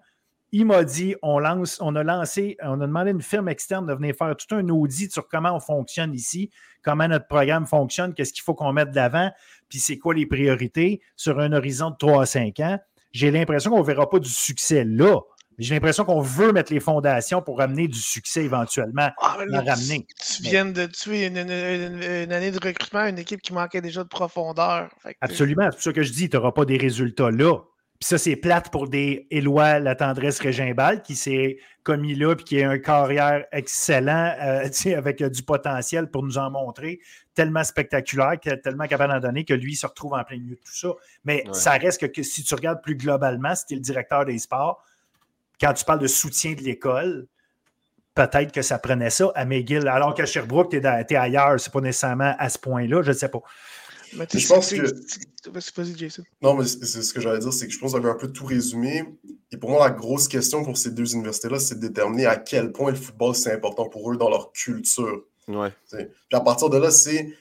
Il 0.53 0.67
m'a 0.67 0.85
dit 0.85 1.15
on, 1.23 1.39
lance, 1.39 1.79
on 1.81 1.97
a 1.97 2.03
lancé, 2.03 2.57
on 2.63 2.81
a 2.81 2.87
demandé 2.87 3.09
à 3.09 3.13
une 3.13 3.23
firme 3.23 3.49
externe 3.49 3.87
de 3.87 3.95
venir 3.95 4.15
faire 4.15 4.37
tout 4.37 4.55
un 4.55 4.69
audit 4.69 5.11
sur 5.11 5.27
comment 5.27 5.57
on 5.57 5.61
fonctionne 5.61 6.13
ici, 6.15 6.51
comment 6.83 7.09
notre 7.09 7.27
programme 7.27 7.67
fonctionne, 7.67 8.13
qu'est-ce 8.13 8.35
qu'il 8.35 8.43
faut 8.43 8.55
qu'on 8.55 8.73
mette 8.73 8.91
de 8.91 8.97
l'avant, 8.97 9.31
puis 9.69 9.79
c'est 9.79 9.97
quoi 9.97 10.15
les 10.15 10.27
priorités 10.27 11.01
sur 11.17 11.41
un 11.41 11.53
horizon 11.53 11.91
de 11.91 11.97
3 11.97 12.23
à 12.23 12.27
5 12.27 12.61
ans. 12.61 12.79
J'ai 13.13 13.31
l'impression 13.31 13.71
qu'on 13.71 13.81
ne 13.81 13.85
verra 13.85 14.09
pas 14.09 14.19
du 14.19 14.29
succès 14.29 14.85
là. 14.85 15.21
J'ai 15.59 15.75
l'impression 15.75 16.05
qu'on 16.05 16.21
veut 16.21 16.53
mettre 16.53 16.73
les 16.73 16.81
fondations 16.81 17.43
pour 17.43 17.59
ramener 17.59 17.87
du 17.87 17.99
succès 17.99 18.45
éventuellement. 18.45 19.11
Ah, 19.21 19.37
ramener. 19.39 20.07
Tu, 20.37 20.43
viens 20.43 20.65
de 20.65 20.87
tuer 20.87 21.27
une, 21.27 21.39
année 21.39 22.51
de 22.51 22.59
recrutement, 22.59 23.07
une 23.07 23.19
équipe 23.19 23.43
qui 23.43 23.53
manquait 23.53 23.81
déjà 23.81 24.03
de 24.03 24.09
profondeur. 24.09 24.89
Absolument. 25.21 25.65
C'est 25.71 25.77
pour 25.77 25.83
ça 25.83 25.93
que 25.93 26.03
je 26.03 26.13
dis, 26.13 26.29
tu 26.29 26.37
n'auras 26.37 26.53
pas 26.53 26.65
des 26.65 26.79
résultats 26.79 27.31
là. 27.31 27.59
Puis 28.03 28.09
ça, 28.09 28.19
c'est 28.19 28.35
plate 28.35 28.73
pour 28.73 28.89
des 28.89 29.29
Éloi 29.31 29.79
La 29.79 29.95
Tendresse 29.95 30.41
Régimbal 30.41 31.05
qui 31.05 31.15
s'est 31.15 31.59
commis 31.85 32.17
là 32.17 32.35
puis 32.35 32.45
qui 32.45 32.61
a 32.61 32.69
un 32.69 32.79
carrière 32.79 33.45
excellent 33.53 34.35
euh, 34.43 34.69
avec 34.97 35.23
du 35.23 35.45
potentiel 35.45 36.11
pour 36.11 36.25
nous 36.25 36.37
en 36.37 36.51
montrer, 36.51 36.99
tellement 37.33 37.63
spectaculaire, 37.63 38.41
tellement 38.41 38.89
capable 38.89 39.13
d'en 39.13 39.21
donner 39.21 39.45
que 39.45 39.55
lui 39.55 39.77
se 39.77 39.87
retrouve 39.87 40.15
en 40.15 40.25
plein 40.25 40.37
milieu 40.39 40.57
de 40.57 40.61
tout 40.61 40.75
ça. 40.75 40.89
Mais 41.25 41.45
ça 41.53 41.75
reste 41.75 42.11
que, 42.11 42.25
si 42.25 42.43
tu 42.43 42.53
regardes 42.57 42.83
plus 42.83 42.97
globalement, 42.97 43.55
si 43.55 43.67
tu 43.67 43.75
es 43.75 43.77
le 43.77 43.83
directeur 43.83 44.25
des 44.25 44.39
sports, 44.41 44.85
quand 45.61 45.73
tu 45.73 45.85
parles 45.85 46.01
de 46.01 46.09
soutien 46.09 46.55
de 46.55 46.63
l'école, 46.63 47.29
peut-être 48.17 48.51
que 48.51 48.63
ça 48.63 48.81
prenait 48.81 49.11
ça 49.11 49.31
à 49.37 49.45
McGill, 49.45 49.87
alors 49.87 50.15
qu'à 50.15 50.27
Sherbrooke, 50.27 50.73
tu 50.73 50.79
es, 50.79 51.17
ailleurs, 51.17 51.61
c'est 51.61 51.73
pas 51.73 51.81
nécessairement 51.81 52.35
à 52.37 52.49
ce 52.49 52.59
point-là, 52.59 53.03
je 53.03 53.13
ne 53.13 53.17
sais 53.17 53.29
pas. 53.29 53.43
Mais 54.17 54.27
je 54.33 54.47
pense 54.47 54.71
que. 54.71 55.95
Jason. 55.97 56.23
Non, 56.41 56.55
mais 56.55 56.67
c'est 56.67 57.03
ce 57.03 57.13
que 57.13 57.21
j'allais 57.21 57.41
dire, 57.41 57.53
c'est 57.53 57.67
que 57.67 57.73
je 57.73 57.79
pense 57.79 57.93
que 57.93 58.07
un 58.07 58.15
peu 58.15 58.31
tout 58.33 58.47
résumé. 58.47 59.05
Et 59.51 59.57
pour 59.57 59.71
moi, 59.71 59.81
la 59.81 59.91
grosse 59.91 60.29
question 60.29 60.65
pour 60.65 60.77
ces 60.77 60.91
deux 60.91 61.15
universités-là, 61.15 61.59
c'est 61.59 61.77
de 61.77 61.87
déterminer 61.89 62.27
à 62.27 62.37
quel 62.37 62.73
point 62.73 62.91
le 62.91 62.97
football, 62.97 63.35
c'est 63.35 63.53
important 63.53 63.89
pour 63.89 64.13
eux 64.13 64.17
dans 64.17 64.31
leur 64.31 64.53
culture. 64.53 65.25
Ouais. 65.49 65.73
Puis 65.91 66.07
à 66.33 66.41
partir 66.41 66.71
de 66.71 66.79
là, 66.79 66.91
c'est 66.91 67.35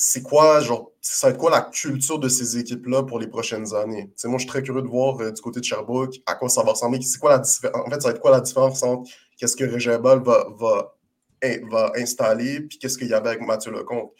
c'est 0.00 0.22
quoi, 0.22 0.60
genre, 0.60 0.92
ça 1.00 1.26
va 1.26 1.32
être 1.32 1.38
quoi 1.38 1.50
la 1.50 1.60
culture 1.60 2.20
de 2.20 2.28
ces 2.28 2.56
équipes-là 2.56 3.02
pour 3.02 3.18
les 3.18 3.26
prochaines 3.26 3.74
années? 3.74 4.12
moi, 4.24 4.38
je 4.38 4.42
suis 4.42 4.46
très 4.48 4.62
curieux 4.62 4.82
de 4.82 4.86
voir 4.86 5.20
euh, 5.20 5.32
du 5.32 5.42
côté 5.42 5.58
de 5.58 5.64
Sherbrooke 5.64 6.20
à 6.24 6.36
quoi 6.36 6.48
ça 6.48 6.62
va 6.62 6.70
ressembler. 6.70 7.02
C'est 7.02 7.18
quoi 7.18 7.30
la 7.30 7.38
En 7.40 7.90
fait, 7.90 8.00
ça 8.00 8.08
va 8.08 8.10
être 8.10 8.20
quoi 8.20 8.30
la 8.30 8.40
différence 8.40 8.82
entre 8.84 9.10
qu'est-ce 9.36 9.56
que 9.56 9.64
Régébal 9.64 10.22
va, 10.22 10.46
va, 10.56 10.96
va 11.70 11.92
installer 11.96 12.60
puis 12.60 12.78
qu'est-ce 12.78 12.96
qu'il 12.96 13.08
y 13.08 13.14
avait 13.14 13.30
avec 13.30 13.40
Mathieu 13.42 13.72
Lecomte? 13.72 14.12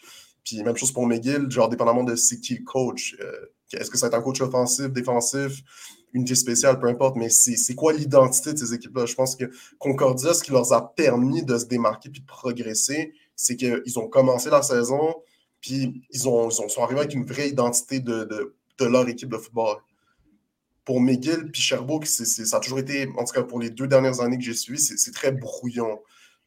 Puis 0.49 0.63
même 0.63 0.75
chose 0.75 0.91
pour 0.91 1.05
McGill, 1.05 1.49
genre, 1.49 1.69
dépendamment 1.69 2.03
de 2.03 2.15
c'est 2.15 2.39
qui 2.39 2.55
le 2.55 2.63
coach. 2.63 3.15
Euh, 3.19 3.31
est-ce 3.73 3.91
que 3.91 3.97
ça 3.97 4.07
va 4.07 4.17
être 4.17 4.19
un 4.19 4.23
coach 4.23 4.41
offensif, 4.41 4.87
défensif, 4.87 5.61
unité 6.13 6.33
spéciale, 6.33 6.79
peu 6.79 6.87
importe, 6.87 7.17
mais 7.17 7.29
c'est 7.29 7.75
quoi 7.75 7.93
l'identité 7.93 8.53
de 8.53 8.57
ces 8.57 8.73
équipes-là? 8.73 9.05
Je 9.05 9.13
pense 9.13 9.35
que 9.35 9.45
Concordia, 9.77 10.33
ce 10.33 10.43
qui 10.43 10.51
leur 10.51 10.73
a 10.73 10.93
permis 10.95 11.43
de 11.43 11.55
se 11.55 11.65
démarquer 11.65 12.09
puis 12.09 12.21
de 12.21 12.25
progresser, 12.25 13.13
c'est 13.35 13.57
qu'ils 13.57 13.99
ont 13.99 14.07
commencé 14.07 14.49
la 14.49 14.63
saison 14.63 15.13
puis 15.61 16.01
ils, 16.09 16.27
ont, 16.27 16.49
sont 16.49 16.81
arrivés 16.81 17.01
avec 17.01 17.13
une 17.13 17.25
vraie 17.25 17.49
identité 17.49 17.99
de, 17.99 18.55
leur 18.79 19.07
équipe 19.07 19.29
de 19.29 19.37
football. 19.37 19.77
Pour 20.83 20.99
McGill 20.99 21.51
puis 21.51 21.61
Sherbrooke, 21.61 22.07
ça 22.07 22.57
a 22.57 22.59
toujours 22.59 22.79
été, 22.79 23.07
en 23.17 23.23
tout 23.23 23.33
cas 23.33 23.43
pour 23.43 23.59
les 23.59 23.69
deux 23.69 23.87
dernières 23.87 24.19
années 24.21 24.39
que 24.39 24.43
j'ai 24.43 24.55
suivi, 24.55 24.79
c'est 24.79 25.11
très 25.11 25.31
brouillon. 25.31 25.99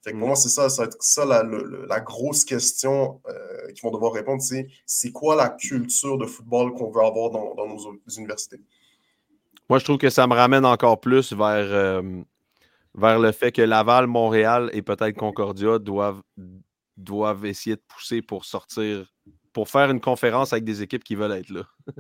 Pour 0.05 0.15
moi, 0.15 0.37
c'est 0.37 0.49
ça, 0.49 0.69
ça 0.69 0.89
ça 1.01 1.25
la, 1.25 2.01
grosse 2.01 2.45
question 2.45 3.21
euh, 3.29 3.73
qu'ils 3.73 3.83
vont 3.83 3.91
devoir 3.91 4.13
répondre, 4.13 4.43
c'est 4.43 4.69
c'est 4.87 5.13
quoi 5.13 5.37
la 5.37 5.49
culture 5.49 6.19
de 6.19 6.27
football 6.27 6.73
qu'on 6.75 6.91
veut 6.91 7.05
avoir 7.05 7.31
dans, 7.31 7.67
nos 7.67 7.79
universités? 8.17 8.61
Moi, 9.69 9.79
je 9.79 9.85
trouve 9.85 9.99
que 9.99 10.11
ça 10.11 10.27
me 10.27 10.35
ramène 10.35 10.67
encore 10.67 11.01
plus 11.01 11.33
vers, 11.33 11.67
euh, 11.73 12.03
vers 12.95 13.19
le 13.19 13.33
fait 13.33 13.53
que 13.53 13.63
Laval, 13.63 14.07
Montréal 14.07 14.71
et 14.73 14.83
peut-être 14.83 15.17
Concordia 15.17 15.79
doivent 15.79 16.23
doivent 16.97 17.47
essayer 17.47 17.77
de 17.77 17.83
pousser 17.89 18.23
pour 18.23 18.45
sortir, 18.45 19.13
pour 19.53 19.69
faire 19.69 19.91
une 19.91 20.01
conférence 20.01 20.53
avec 20.53 20.65
des 20.65 20.83
équipes 20.83 21.05
qui 21.05 21.15
veulent 21.15 21.33
être 21.33 21.51
là. 21.51 21.63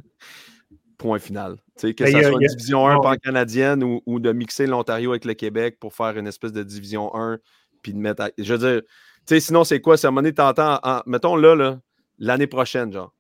Point 0.98 1.18
final. 1.18 1.57
que 1.80 1.92
ce 1.98 2.11
soit 2.11 2.40
une 2.40 2.46
Division 2.46 2.86
1 2.86 3.00
pan-canadienne 3.00 3.82
ou, 4.07 4.20
de 4.20 4.32
mixer 4.32 4.66
l'Ontario 4.66 5.11
avec 5.11 5.24
le 5.24 5.34
Québec 5.34 5.78
pour 5.80 5.94
faire 5.94 6.16
une 6.16 6.28
espèce 6.28 6.53
de 6.53 6.62
Division 6.62 7.12
1 7.14 7.38
puis 7.83 7.93
de 7.93 7.99
mettre. 7.99 8.30
Je 8.39 8.55
veux 8.55 8.80
dire, 9.26 9.41
sinon, 9.41 9.64
c'est 9.64 9.80
quoi? 9.80 9.97
C'est 9.97 10.07
à 10.07 10.09
un 10.09 10.11
moment 10.12 10.22
donné, 10.22 10.35
t'entends, 10.35 10.80
mettons 11.07 11.37
là, 11.37 11.78
l'année 12.18 12.47
prochaine, 12.47 12.93
genre. 12.93 13.12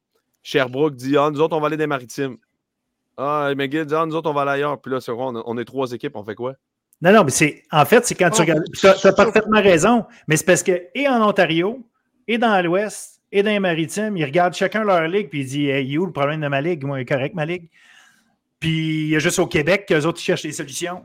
Sherbrooke 0.42 0.96
dit 0.96 1.16
Ah, 1.16 1.30
nous 1.30 1.40
autres, 1.40 1.56
on 1.56 1.60
va 1.60 1.68
aller 1.68 1.76
des 1.76 1.86
maritimes. 1.86 2.36
Ah, 3.16 3.52
McGill 3.56 3.84
dit 3.84 3.94
Ah, 3.94 4.06
nous 4.06 4.14
autres, 4.14 4.30
on 4.30 4.34
va 4.34 4.42
aller 4.42 4.52
ailleurs. 4.52 4.80
Puis 4.80 4.92
là, 4.92 4.98
on, 5.08 5.42
on 5.44 5.58
est 5.58 5.64
trois 5.64 5.92
équipes, 5.92 6.16
on 6.16 6.24
fait 6.24 6.34
quoi? 6.34 6.54
Non, 7.00 7.12
non, 7.12 7.24
mais 7.24 7.30
c'est. 7.30 7.64
En 7.70 7.84
fait, 7.84 8.06
c'est 8.06 8.14
quand 8.14 8.30
tu 8.30 8.40
oh, 8.40 8.44
regardes. 8.44 8.64
Tu 8.72 8.86
as, 8.86 9.12
parfaitement 9.12 9.60
raison, 9.60 10.04
mais 10.28 10.36
c'est 10.36 10.46
parce 10.46 10.62
que, 10.62 10.82
et 10.94 11.08
en 11.08 11.20
Ontario, 11.26 11.84
et 12.28 12.38
dans 12.38 12.64
l'Ouest, 12.64 13.20
et 13.32 13.42
dans 13.42 13.50
les 13.50 13.58
maritimes, 13.58 14.16
ils 14.16 14.24
regardent 14.24 14.54
chacun 14.54 14.84
leur 14.84 15.08
ligue, 15.08 15.28
puis 15.28 15.40
ils 15.40 15.46
disent 15.46 15.68
Hey, 15.68 15.98
où 15.98 16.06
le 16.06 16.12
problème 16.12 16.40
de 16.40 16.48
ma 16.48 16.60
ligue? 16.60 16.84
Moi, 16.84 17.00
est 17.00 17.04
correct, 17.04 17.34
ma 17.34 17.44
ligue. 17.44 17.68
Puis 18.60 19.04
il 19.04 19.08
y 19.08 19.16
a 19.16 19.18
juste 19.18 19.40
au 19.40 19.46
Québec 19.46 19.86
qu'eux 19.88 20.04
autres 20.04 20.20
cherchent 20.20 20.42
des 20.42 20.52
solutions. 20.52 21.02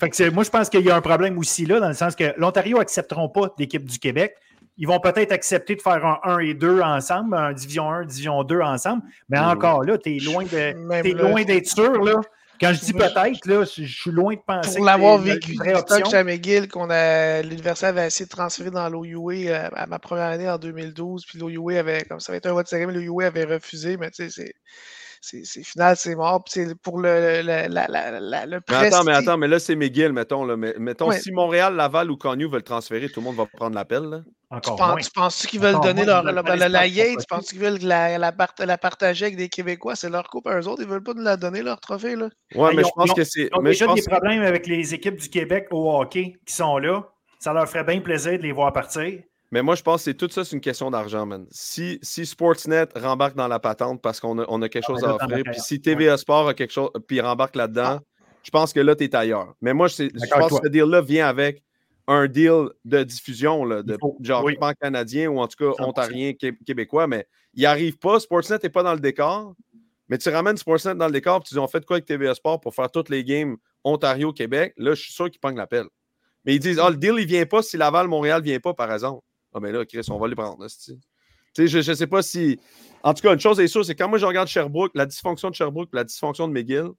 Fait 0.00 0.08
que 0.08 0.30
moi, 0.30 0.44
je 0.44 0.50
pense 0.50 0.70
qu'il 0.70 0.80
y 0.80 0.90
a 0.90 0.96
un 0.96 1.02
problème 1.02 1.36
aussi 1.38 1.66
là, 1.66 1.78
dans 1.78 1.88
le 1.88 1.94
sens 1.94 2.16
que 2.16 2.32
l'Ontario 2.38 2.78
n'accepteront 2.78 3.28
pas 3.28 3.54
l'équipe 3.58 3.84
du 3.84 3.98
Québec. 3.98 4.34
Ils 4.78 4.86
vont 4.86 4.98
peut-être 4.98 5.30
accepter 5.30 5.76
de 5.76 5.82
faire 5.82 6.06
un 6.06 6.18
1 6.24 6.38
et 6.38 6.54
2 6.54 6.80
ensemble, 6.80 7.36
un 7.36 7.52
Division 7.52 7.90
1, 7.90 8.04
Division 8.06 8.42
2 8.42 8.60
ensemble, 8.62 9.02
mais 9.28 9.38
encore 9.38 9.84
là, 9.84 9.98
tu 9.98 10.16
es 10.16 10.18
loin 10.20 10.44
d'être 10.44 11.66
sûr. 11.66 12.02
Là. 12.02 12.14
Quand 12.60 12.72
je 12.74 12.80
dis 12.80 12.92
peut-être, 12.92 13.46
là, 13.46 13.64
je 13.64 13.84
suis 13.84 14.10
loin 14.10 14.34
de 14.34 14.40
penser. 14.40 14.76
Pour 14.76 14.84
l'avoir 14.84 15.18
vécu, 15.18 15.54
stock 15.54 16.10
chez 16.10 16.22
McGill, 16.22 16.68
qu'on 16.68 16.90
a 16.90 17.40
l'université 17.42 17.86
avait 17.86 18.06
essayé 18.06 18.26
de 18.26 18.30
transférer 18.30 18.70
dans 18.70 18.88
l'OUA 18.88 19.34
euh, 19.34 19.68
à 19.74 19.86
ma 19.86 19.98
première 19.98 20.26
année 20.26 20.48
en 20.48 20.58
2012, 20.58 21.24
puis 21.24 21.38
l'OUA 21.38 21.78
avait, 21.78 22.02
comme 22.02 22.20
ça 22.20 22.32
avait 22.32 22.38
été 22.38 22.50
un 22.50 22.52
vote 22.52 22.68
serré, 22.68 22.86
mais 22.86 22.92
l'OUA 22.92 23.26
avait 23.26 23.44
refusé, 23.44 23.96
mais 23.96 24.10
tu 24.10 24.28
sais, 24.28 24.30
c'est 24.30 24.54
c'est 25.20 25.62
final, 25.62 25.96
c'est 25.96 26.14
mort. 26.14 26.42
Puis 26.44 26.74
pour 26.82 26.98
le, 26.98 27.42
le, 27.42 27.68
la, 27.68 27.88
la, 27.88 28.46
le 28.46 28.60
mais 28.68 28.74
attends, 28.74 29.04
mais 29.04 29.12
attends, 29.12 29.36
mais 29.36 29.48
là, 29.48 29.58
c'est 29.58 29.76
McGill, 29.76 30.12
mettons. 30.12 30.44
Là, 30.44 30.56
mais, 30.56 30.74
mettons, 30.78 31.10
si 31.12 31.30
Montréal, 31.30 31.74
Laval 31.76 32.10
ou 32.10 32.16
Connu 32.16 32.48
veulent 32.48 32.62
transférer, 32.62 33.08
tout 33.08 33.20
le 33.20 33.24
monde 33.26 33.36
va 33.36 33.46
prendre 33.46 33.74
l'appel. 33.74 34.24
Encore 34.50 34.76
tu, 34.76 34.82
penses, 34.82 35.04
tu 35.06 35.10
penses 35.12 35.46
qu'ils 35.46 35.60
veulent 35.60 35.80
donner 35.80 36.04
leur, 36.04 36.22
la, 36.22 36.68
la, 36.68 36.86
Yates? 36.86 37.20
Tu 37.20 37.26
penses 37.28 37.50
qu'ils 37.50 37.60
veulent 37.60 37.78
la, 37.82 38.18
la, 38.18 38.32
la, 38.58 38.78
partager 38.78 39.26
avec 39.26 39.36
des 39.36 39.48
Québécois? 39.48 39.94
C'est 39.94 40.10
leur 40.10 40.28
coupe 40.28 40.46
à 40.46 40.58
eux 40.58 40.66
autres. 40.66 40.82
Ils 40.82 40.88
ne 40.88 40.92
veulent 40.92 41.02
pas 41.02 41.14
nous 41.14 41.22
la 41.22 41.36
donner, 41.36 41.62
leur 41.62 41.80
trophée. 41.80 42.16
Là. 42.16 42.30
Ouais, 42.54 42.74
mais, 42.74 42.82
je 42.82 42.90
pense 42.94 43.12
que 43.12 43.24
c'est. 43.24 43.48
Ils 43.52 43.58
ont 43.58 43.62
déjà 43.62 43.86
des 43.92 44.02
problèmes 44.02 44.42
avec 44.42 44.66
les 44.66 44.94
équipes 44.94 45.20
du 45.20 45.28
Québec 45.28 45.68
au 45.70 46.00
hockey 46.00 46.34
qui 46.44 46.54
sont 46.54 46.78
là. 46.78 47.04
Ça 47.38 47.52
leur 47.52 47.68
ferait 47.68 47.84
bien 47.84 48.00
plaisir 48.00 48.32
de 48.32 48.42
les 48.42 48.52
voir 48.52 48.72
partir. 48.72 49.20
Mais 49.52 49.62
moi, 49.62 49.74
je 49.74 49.82
pense 49.82 50.04
que 50.04 50.10
tout 50.12 50.28
ça, 50.30 50.44
c'est 50.44 50.54
une 50.54 50.60
question 50.60 50.90
d'argent, 50.90 51.26
man. 51.26 51.46
Si, 51.50 51.98
si 52.02 52.24
Sportsnet 52.24 52.86
rembarque 52.94 53.34
dans 53.34 53.48
la 53.48 53.58
patente 53.58 54.00
parce 54.00 54.20
qu'on 54.20 54.38
a, 54.38 54.44
on 54.48 54.62
a 54.62 54.68
quelque 54.68 54.84
ah, 54.88 54.92
chose 54.92 55.04
à 55.04 55.16
offrir, 55.16 55.42
puis 55.44 55.60
si 55.60 55.80
TVA 55.80 56.16
Sport 56.16 56.48
a 56.48 56.54
quelque 56.54 56.72
chose, 56.72 56.90
puis 57.08 57.20
rembarque 57.20 57.56
là-dedans, 57.56 57.98
je 58.42 58.50
pense 58.50 58.72
que 58.72 58.80
là, 58.80 58.94
tu 58.94 59.04
es 59.04 59.14
ailleurs. 59.14 59.54
Mais 59.60 59.74
moi, 59.74 59.88
je 59.88 60.08
pense 60.08 60.60
que 60.60 60.66
ce 60.66 60.68
deal-là 60.68 61.00
vient 61.02 61.26
avec 61.26 61.64
un 62.06 62.26
deal 62.26 62.68
de 62.84 63.02
diffusion, 63.02 63.64
là, 63.64 63.82
de 63.82 63.98
genre 64.20 64.48
pas 64.58 64.74
canadien 64.74 65.28
ou 65.28 65.40
en 65.40 65.48
tout 65.48 65.64
cas 65.64 65.82
ontarien, 65.82 66.32
québécois, 66.32 67.06
mais 67.06 67.26
il 67.54 67.66
arrive 67.66 67.98
pas. 67.98 68.20
Sportsnet 68.20 68.58
n'est 68.62 68.70
pas 68.70 68.82
dans 68.82 68.94
le 68.94 69.00
décor. 69.00 69.54
Mais 70.08 70.18
tu 70.18 70.28
ramènes 70.28 70.56
Sportsnet 70.56 70.96
dans 70.96 71.06
le 71.06 71.12
décor 71.12 71.38
et 71.38 71.48
tu 71.48 71.54
dis 71.54 71.60
on 71.60 71.68
fait 71.68 71.84
quoi 71.84 71.96
avec 71.96 72.06
TVA 72.06 72.34
Sport 72.34 72.60
pour 72.60 72.74
faire 72.74 72.90
toutes 72.90 73.10
les 73.10 73.22
games 73.22 73.56
Ontario-Québec? 73.84 74.74
Là, 74.76 74.94
je 74.94 75.02
suis 75.02 75.12
sûr 75.12 75.30
qu'ils 75.30 75.38
prennent 75.38 75.56
l'appel. 75.56 75.86
Mais 76.44 76.56
ils 76.56 76.58
disent 76.58 76.80
Ah, 76.80 76.90
le 76.90 76.96
deal, 76.96 77.14
il 77.18 77.26
vient 77.26 77.46
pas 77.46 77.62
si 77.62 77.76
Laval-Montréal 77.76 78.40
ne 78.40 78.44
vient 78.44 78.60
pas, 78.60 78.74
par 78.74 78.92
exemple. 78.92 79.24
Ah, 79.54 79.60
mais 79.60 79.72
là, 79.72 79.84
Chris, 79.84 80.06
on 80.10 80.18
va 80.18 80.28
les 80.28 80.34
prendre. 80.34 80.64
Tu 80.66 80.96
sais, 81.54 81.66
je 81.66 81.90
ne 81.90 81.94
sais 81.94 82.06
pas 82.06 82.22
si. 82.22 82.58
En 83.02 83.14
tout 83.14 83.22
cas, 83.22 83.32
une 83.32 83.40
chose 83.40 83.58
est 83.60 83.68
sûre, 83.68 83.84
c'est 83.84 83.94
quand 83.94 84.08
moi 84.08 84.18
je 84.18 84.26
regarde 84.26 84.48
Sherbrooke, 84.48 84.92
la 84.94 85.06
dysfonction 85.06 85.50
de 85.50 85.54
Sherbrooke, 85.54 85.88
la 85.92 86.04
dysfonction 86.04 86.46
de 86.46 86.52
McGill, 86.52 86.90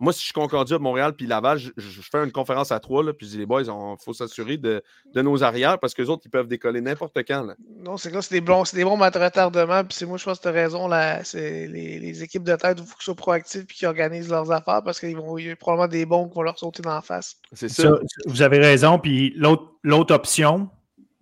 moi, 0.00 0.12
si 0.12 0.20
je 0.20 0.24
suis 0.26 0.32
Concordia 0.32 0.78
de 0.78 0.82
Montréal 0.82 1.14
puis 1.14 1.26
Laval, 1.26 1.58
je, 1.58 1.72
fais 2.00 2.18
une 2.18 2.30
conférence 2.30 2.70
à 2.70 2.78
trois, 2.78 3.02
là, 3.02 3.12
puis 3.12 3.26
je 3.26 3.32
dis 3.32 3.38
les 3.38 3.46
boys, 3.46 3.62
il 3.62 3.96
faut 4.04 4.12
s'assurer 4.12 4.56
de, 4.56 4.82
nos 5.16 5.42
arrières 5.42 5.78
parce 5.78 5.94
que 5.94 6.02
les 6.02 6.10
autres, 6.10 6.22
ils 6.26 6.30
peuvent 6.30 6.46
décoller 6.46 6.80
n'importe 6.80 7.18
quand. 7.26 7.42
Là. 7.42 7.54
Non, 7.80 7.96
c'est 7.96 8.10
que 8.10 8.20
c'est 8.20 8.34
des 8.34 8.40
bons, 8.40 8.64
c'est 8.64 8.76
des 8.76 8.84
bons 8.84 8.96
retardement. 8.98 9.84
Puis 9.84 9.96
c'est 9.98 10.06
moi, 10.06 10.18
je 10.18 10.24
pense 10.24 10.38
que 10.38 10.42
tu 10.42 10.48
as 10.48 10.52
raison. 10.52 10.88
Là, 10.88 11.24
c'est 11.24 11.66
les, 11.66 12.22
équipes 12.22 12.44
de 12.44 12.54
tête, 12.56 12.78
il 12.80 12.86
faut 12.86 12.94
qu'ils 12.94 13.04
soient 13.04 13.14
proactifs 13.14 13.62
et 13.62 13.66
qu'ils 13.66 13.88
organisent 13.88 14.30
leurs 14.30 14.50
affaires 14.52 14.82
parce 14.84 15.00
qu'il 15.00 15.10
y 15.10 15.50
a 15.50 15.56
probablement 15.56 15.88
des 15.88 16.06
bons 16.06 16.28
qui 16.28 16.34
vont 16.34 16.42
leur 16.42 16.58
sauter 16.58 16.82
dans 16.82 16.94
la 16.94 17.02
face. 17.02 17.36
C'est 17.52 17.68
ça. 17.68 17.90
Vous 18.26 18.42
avez 18.42 18.58
raison. 18.58 18.98
Puis 18.98 19.34
l'autre 19.36 20.14
option, 20.14 20.70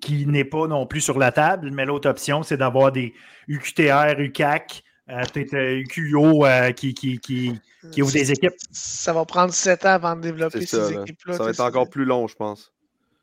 qui 0.00 0.26
n'est 0.26 0.44
pas 0.44 0.66
non 0.66 0.86
plus 0.86 1.00
sur 1.00 1.18
la 1.18 1.32
table, 1.32 1.70
mais 1.72 1.84
l'autre 1.84 2.08
option, 2.08 2.42
c'est 2.42 2.56
d'avoir 2.56 2.92
des 2.92 3.14
UQTR, 3.48 4.18
UCAC, 4.18 4.82
euh, 5.08 5.22
peut-être 5.32 5.54
UQO 5.54 6.44
euh, 6.44 6.48
euh, 6.48 6.72
qui, 6.72 6.92
qui, 6.92 7.18
qui 7.18 7.60
qui 7.92 8.02
ouvre 8.02 8.12
des 8.12 8.32
équipes. 8.32 8.54
Ça 8.72 9.12
va 9.12 9.24
prendre 9.24 9.52
sept 9.52 9.84
ans 9.84 9.90
avant 9.90 10.16
de 10.16 10.22
développer 10.22 10.66
ces 10.66 10.92
équipes-là. 10.92 11.36
Ça 11.36 11.44
va 11.44 11.50
être 11.50 11.60
encore 11.60 11.88
plus 11.88 12.04
long, 12.04 12.26
je 12.26 12.34
pense. 12.34 12.72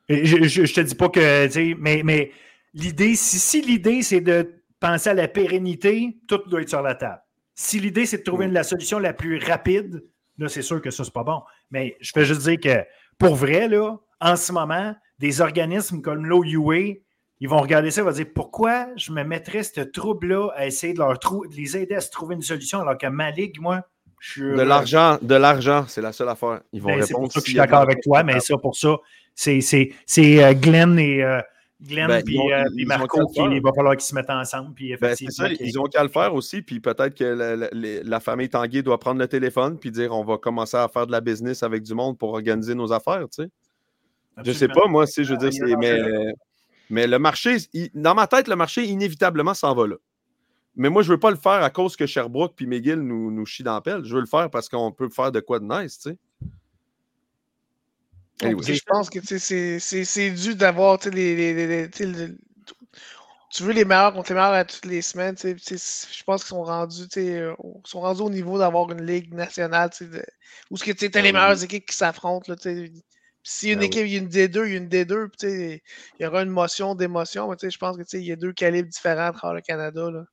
Je, 0.10 0.48
je, 0.48 0.74
te 0.74 0.82
dis 0.82 0.96
pas 0.96 1.10
que, 1.10 1.76
mais, 1.80 2.02
mais 2.04 2.32
l'idée, 2.74 3.16
si, 3.16 3.40
si 3.40 3.62
l'idée 3.62 4.02
c'est 4.02 4.22
de 4.22 4.54
penser 4.80 5.10
à 5.10 5.14
la 5.14 5.28
pérennité, 5.28 6.18
tout 6.28 6.42
doit 6.48 6.62
être 6.62 6.70
sur 6.70 6.82
la 6.82 6.96
table. 6.96 7.22
Si 7.56 7.80
l'idée 7.80 8.06
c'est 8.06 8.20
de 8.20 8.24
trouver 8.24 8.48
la 8.48 8.64
solution 8.64 9.00
la 9.00 9.14
plus 9.14 9.38
rapide, 9.40 10.04
là, 10.38 10.50
c'est 10.50 10.62
sûr 10.62 10.82
que 10.82 10.92
ça, 10.92 11.04
c'est 11.04 11.14
pas 11.14 11.24
bon. 11.24 11.42
Mais 11.72 11.96
je 12.02 12.12
peux 12.12 12.24
juste 12.24 12.42
dire 12.42 12.60
que 12.60 12.86
pour 13.18 13.36
vrai, 13.36 13.68
là, 13.68 13.98
en 14.20 14.36
ce 14.36 14.52
moment, 14.52 14.94
des 15.24 15.40
organismes 15.40 16.02
comme 16.02 16.26
l'OUA, 16.26 16.98
ils 17.40 17.48
vont 17.48 17.62
regarder 17.62 17.92
ça 17.92 18.02
et 18.02 18.04
vont 18.04 18.12
dire 18.12 18.28
pourquoi 18.36 18.88
je 18.98 19.14
me 19.14 19.24
mettrais 19.24 19.64
ce 19.64 19.80
trouble-là 19.80 20.50
à 20.54 20.68
essayer 20.68 20.94
de, 20.94 21.00
leur 21.00 21.14
de 21.14 21.56
les 21.56 21.78
aider 21.78 21.96
à 21.96 22.02
se 22.02 22.12
trouver 22.12 22.36
une 22.36 22.42
solution 22.42 22.82
alors 22.82 22.98
que 22.98 23.08
ma 23.08 23.32
ligue, 23.32 23.62
moi, 23.62 23.84
de 24.38 24.62
l'argent, 24.62 25.18
de 25.22 25.36
l'argent, 25.36 25.86
c'est 25.88 26.02
la 26.02 26.12
seule 26.12 26.28
affaire. 26.28 26.60
Ils 26.74 26.82
vont 26.82 26.90
ben, 26.90 27.02
répondre. 27.02 27.32
je 27.34 27.40
suis 27.40 27.54
d'accord 27.54 27.80
avec 27.80 28.02
toi, 28.02 28.24
mais 28.24 28.42
ça, 28.42 28.58
pour 28.58 28.76
ça, 28.76 28.98
c'est 29.34 29.62
euh, 29.64 30.54
Glenn 30.54 31.00
et 31.00 31.24
euh, 31.24 31.40
Glenn 31.82 32.08
ben, 32.08 32.24
euh, 32.28 32.86
Marco 32.86 33.26
qui 33.28 33.60
va 33.62 33.72
falloir 33.74 33.96
qu'ils 33.96 34.04
se 34.04 34.16
mettent 34.16 34.30
ensemble. 34.30 34.74
Puis 34.74 34.94
ben, 35.00 35.16
ça, 35.16 35.48
ils 35.58 35.80
ont 35.80 35.86
qu'à 35.86 36.04
le 36.04 36.10
faire 36.10 36.34
aussi. 36.36 36.62
Puis 36.62 36.82
peut-être 36.82 37.16
que 37.16 38.04
la, 38.04 38.20
famille 38.20 38.50
Tanguay 38.50 38.82
doit 38.82 39.00
prendre 39.00 39.22
le 39.22 39.28
téléphone 39.28 39.80
puis 39.80 39.90
dire 39.90 40.12
on 40.12 40.26
va 40.26 40.38
commencer 40.38 40.76
à 40.76 40.90
faire 40.90 41.08
de 41.08 41.14
la 41.14 41.22
business 41.22 41.64
avec 41.64 41.84
du 41.84 41.94
monde 41.94 42.18
pour 42.18 42.34
organiser 42.34 42.76
nos 42.76 42.92
affaires. 42.92 43.26
Tu 43.32 43.44
sais. 43.44 43.50
Je 44.44 44.52
sais 44.52 44.68
pas, 44.68 44.88
moi, 44.88 45.06
si 45.06 45.24
je 45.24 45.34
veux 45.34 45.50
dire, 45.50 45.78
mais, 45.78 46.34
mais 46.90 47.08
le 47.08 47.20
marché, 47.20 47.58
dans 47.94 48.16
ma 48.16 48.28
tête, 48.28 48.48
le 48.48 48.56
marché 48.56 48.86
inévitablement 48.86 49.54
s'en 49.54 49.74
va 49.76 49.88
là. 49.88 49.96
Mais 50.76 50.90
moi, 50.90 51.04
je 51.04 51.10
ne 51.10 51.14
veux 51.14 51.20
pas 51.20 51.30
le 51.30 51.38
faire 51.38 51.64
à 51.64 51.70
cause 51.70 51.96
que 51.96 52.08
Sherbrooke 52.08 52.54
puis 52.56 52.66
McGill 52.66 52.96
nous, 52.96 53.30
nous 53.30 53.46
chient 53.46 53.64
dans 53.64 53.76
la 53.76 53.82
pelle. 53.82 54.04
Je 54.04 54.16
veux 54.16 54.22
le 54.22 54.28
faire 54.28 54.50
parce 54.50 54.70
qu'on 54.70 54.92
peut 54.92 55.10
faire 55.10 55.32
de 55.32 55.40
quoi 55.40 55.60
de 55.60 55.66
nice, 55.66 56.00
tu 56.00 56.10
sais. 56.10 56.18
Je 58.42 58.82
pense 58.88 59.10
que 59.10 59.20
c'est 59.22 60.32
dû 60.32 60.56
d'avoir 60.56 60.98
les, 61.12 61.90
tu 63.54 63.62
veux 63.62 63.74
les 63.74 63.86
meilleurs 63.86 64.14
contre 64.14 64.30
les 64.30 64.36
meilleurs 64.36 64.54
à 64.54 64.66
toutes 64.66 64.86
les 64.86 65.04
semaines. 65.04 65.36
Je 65.38 66.24
pense 66.24 66.42
qu'ils 66.42 66.50
sont 66.50 66.64
rendus, 66.64 67.08
euh, 67.18 67.54
sont 67.86 68.02
rendus 68.02 68.22
au 68.22 68.30
niveau 68.30 68.58
d'avoir 68.58 68.92
une 68.92 69.06
ligue 69.06 69.34
nationale 69.34 69.92
où 70.72 70.78
ce 70.78 70.84
que 70.84 70.92
tu 70.92 71.06
as 71.06 71.22
les 71.22 71.32
meilleures 71.32 71.64
équipes 71.64 71.86
qui 71.86 71.96
s'affrontent. 71.96 72.52
Si 73.44 73.72
une 73.72 73.80
ben 73.80 73.86
équipe, 73.86 74.06
il 74.06 74.14
y 74.14 74.16
a 74.16 74.20
une 74.20 74.30
D2, 74.30 74.66
il 74.66 74.72
y 74.72 74.76
a 74.76 74.78
une 74.78 74.88
D2, 74.88 75.30
il 75.44 76.24
y 76.24 76.26
aura 76.26 76.44
une 76.44 76.50
motion 76.50 76.96
d'émotion, 76.96 77.50
mais 77.50 77.70
je 77.70 77.78
pense 77.78 77.98
qu'il 77.98 78.24
y 78.24 78.32
a 78.32 78.38
deux 78.38 78.54
calibres 78.54 78.90
différents 78.90 79.28
entre 79.28 79.54
le 79.54 79.62
Canada. 79.62 80.10
Là. 80.10 80.24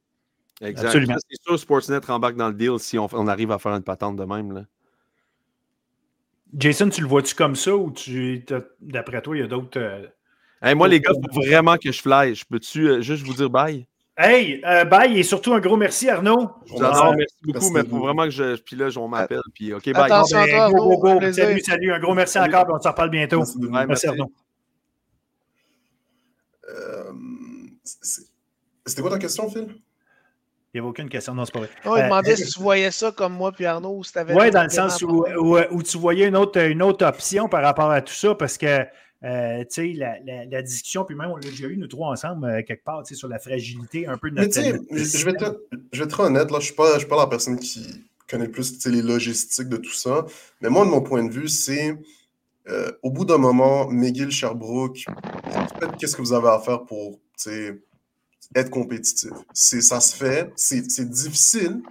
Exact. 0.61 0.93
C'est 0.93 1.43
sûr, 1.43 1.59
Sportsnet 1.59 1.99
rembarque 1.99 2.37
dans 2.37 2.49
le 2.49 2.55
deal 2.55 2.79
si 2.79 2.99
on, 2.99 3.09
on, 3.13 3.27
arrive 3.27 3.51
à 3.51 3.59
faire 3.59 3.73
une 3.73 3.83
patente 3.83 4.17
de 4.17 4.25
même. 4.25 4.53
Là. 4.53 4.65
Jason, 6.55 6.89
tu 6.89 7.01
le 7.01 7.07
vois-tu 7.07 7.35
comme 7.35 7.57
ça 7.57 7.77
ou 7.77 7.91
tu 7.91 8.45
d'après 8.81 9.23
toi, 9.23 9.37
il 9.37 9.41
y 9.41 9.43
a 9.43 9.47
d'autres. 9.47 9.79
Euh, 9.79 10.75
moi, 10.75 10.89
les 10.89 11.01
gars, 11.01 11.13
il 11.15 11.35
faut 11.35 11.43
vraiment 11.43 11.77
que 11.77 11.91
je 11.91 12.01
fly. 12.01 12.35
Je 12.35 12.45
peux-tu 12.45 12.89
euh, 12.89 13.01
juste 13.01 13.25
vous 13.25 13.35
dire 13.35 13.51
bye? 13.51 13.87
Hey, 14.17 14.61
euh, 14.67 14.85
bye 14.85 15.19
et 15.19 15.23
surtout 15.23 15.55
un 15.55 15.61
gros 15.61 15.77
merci, 15.77 16.09
Arnaud. 16.09 16.51
merci 16.79 17.33
beaucoup, 17.43 17.71
mais 17.71 17.81
il 17.81 17.89
faut 17.89 18.01
vraiment 18.01 18.25
que 18.25 18.31
je. 18.31 18.57
Puis 18.61 18.77
là, 18.77 18.89
on 18.97 19.09
m'appelle. 19.09 19.41
Puis 19.55 19.73
OK, 19.73 19.85
bye. 19.93 20.05
Attention 20.05 20.39
à 20.39 20.47
toi, 20.47 20.71
go, 20.71 20.99
go, 20.99 21.19
go. 21.21 21.33
Salut, 21.33 21.61
salut. 21.61 21.93
Un 21.93 22.01
gros 22.01 22.15
merci 22.15 22.39
encore. 22.39 22.67
on 22.69 22.81
se 22.81 22.89
reparle 22.89 23.11
bientôt. 23.11 23.39
Merci, 23.39 23.87
merci 23.87 24.07
Arnaud. 24.09 24.33
C'était 28.87 29.03
quoi 29.03 29.11
ta 29.11 29.19
question, 29.19 29.49
Phil? 29.49 29.81
Il 30.73 30.77
n'y 30.77 30.81
avait 30.81 30.89
aucune 30.91 31.09
question, 31.09 31.35
non, 31.35 31.45
c'est 31.45 31.53
pas 31.53 31.59
vrai. 31.61 31.71
il 31.85 31.91
euh, 31.91 32.03
demandait 32.05 32.37
si 32.37 32.47
tu 32.47 32.61
voyais 32.61 32.93
ça 32.93 33.11
comme 33.11 33.33
moi 33.33 33.51
puis 33.51 33.67
Arnaud 33.67 33.97
ou 33.97 34.05
si 34.05 34.13
tu 34.13 34.19
avais. 34.21 34.35
Oui, 34.35 34.53
dans 34.53 34.63
le 34.63 34.69
sens 34.69 35.03
où, 35.03 35.27
où, 35.27 35.83
tu 35.83 35.99
voyais 35.99 36.29
une 36.29 36.37
autre, 36.37 36.61
une 36.61 36.81
autre 36.81 37.05
option 37.05 37.49
par 37.49 37.63
rapport 37.63 37.91
à 37.91 38.01
tout 38.01 38.13
ça, 38.15 38.37
parce 38.37 38.57
que 38.57 38.87
euh, 39.23 39.61
tu 39.61 39.67
sais, 39.71 39.93
la, 39.93 40.19
la, 40.47 40.63
discussion, 40.63 41.05
puis 41.05 41.15
même 41.15 41.31
on 41.31 41.37
l'a 41.37 41.49
déjà 41.49 41.67
eu, 41.67 41.77
nous 41.77 41.89
trois 41.89 42.09
ensemble, 42.09 42.47
euh, 42.47 42.63
quelque 42.63 42.85
part, 42.85 43.07
sur 43.07 43.29
la 43.29 43.39
fragilité 43.39 44.07
un 44.07 44.17
peu 44.17 44.31
de 44.31 44.37
notre. 44.37 44.61
Mais 44.91 45.05
je 45.05 45.25
vais, 45.25 45.33
être, 45.33 45.61
je 45.93 45.99
vais 45.99 46.05
être 46.05 46.21
honnête, 46.21 46.51
là, 46.51 46.53
je 46.53 46.57
ne 46.57 46.61
suis, 46.61 46.75
pas, 46.75 46.99
suis 46.99 47.09
pas 47.09 47.17
la 47.17 47.27
personne 47.27 47.59
qui 47.59 48.05
connaît 48.29 48.47
le 48.47 48.51
plus 48.51 48.87
les 48.87 49.03
logistiques 49.03 49.69
de 49.69 49.77
tout 49.77 49.93
ça. 49.93 50.25
Mais 50.61 50.71
moi, 50.71 50.85
de 50.85 50.91
mon 50.91 51.03
point 51.03 51.25
de 51.25 51.33
vue, 51.33 51.49
c'est 51.49 51.97
au 53.03 53.11
bout 53.11 53.25
d'un 53.25 53.39
moment, 53.39 53.89
McGill, 53.89 54.31
Sherbrooke, 54.31 55.05
qu'est-ce 55.99 56.15
que 56.15 56.23
vous 56.23 56.33
avez 56.33 56.49
à 56.49 56.61
faire 56.61 56.85
pour 56.85 57.19
être 58.55 58.71
compétitif. 58.71 59.31
Ça 59.53 60.01
se 60.01 60.17
fait, 60.17 60.53
c'est 60.57 61.09
difficile, 61.09 61.83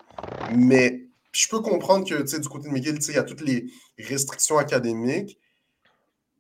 mais 0.56 1.06
je 1.32 1.48
peux 1.48 1.60
comprendre 1.60 2.08
que 2.08 2.40
du 2.40 2.50
côté 2.50 2.70
de 2.70 2.74
McGill, 2.74 2.98
il 3.08 3.16
y 3.16 3.18
a 3.18 3.24
toutes 3.24 3.42
les 3.42 3.68
restrictions 3.98 4.58
académiques, 4.58 5.38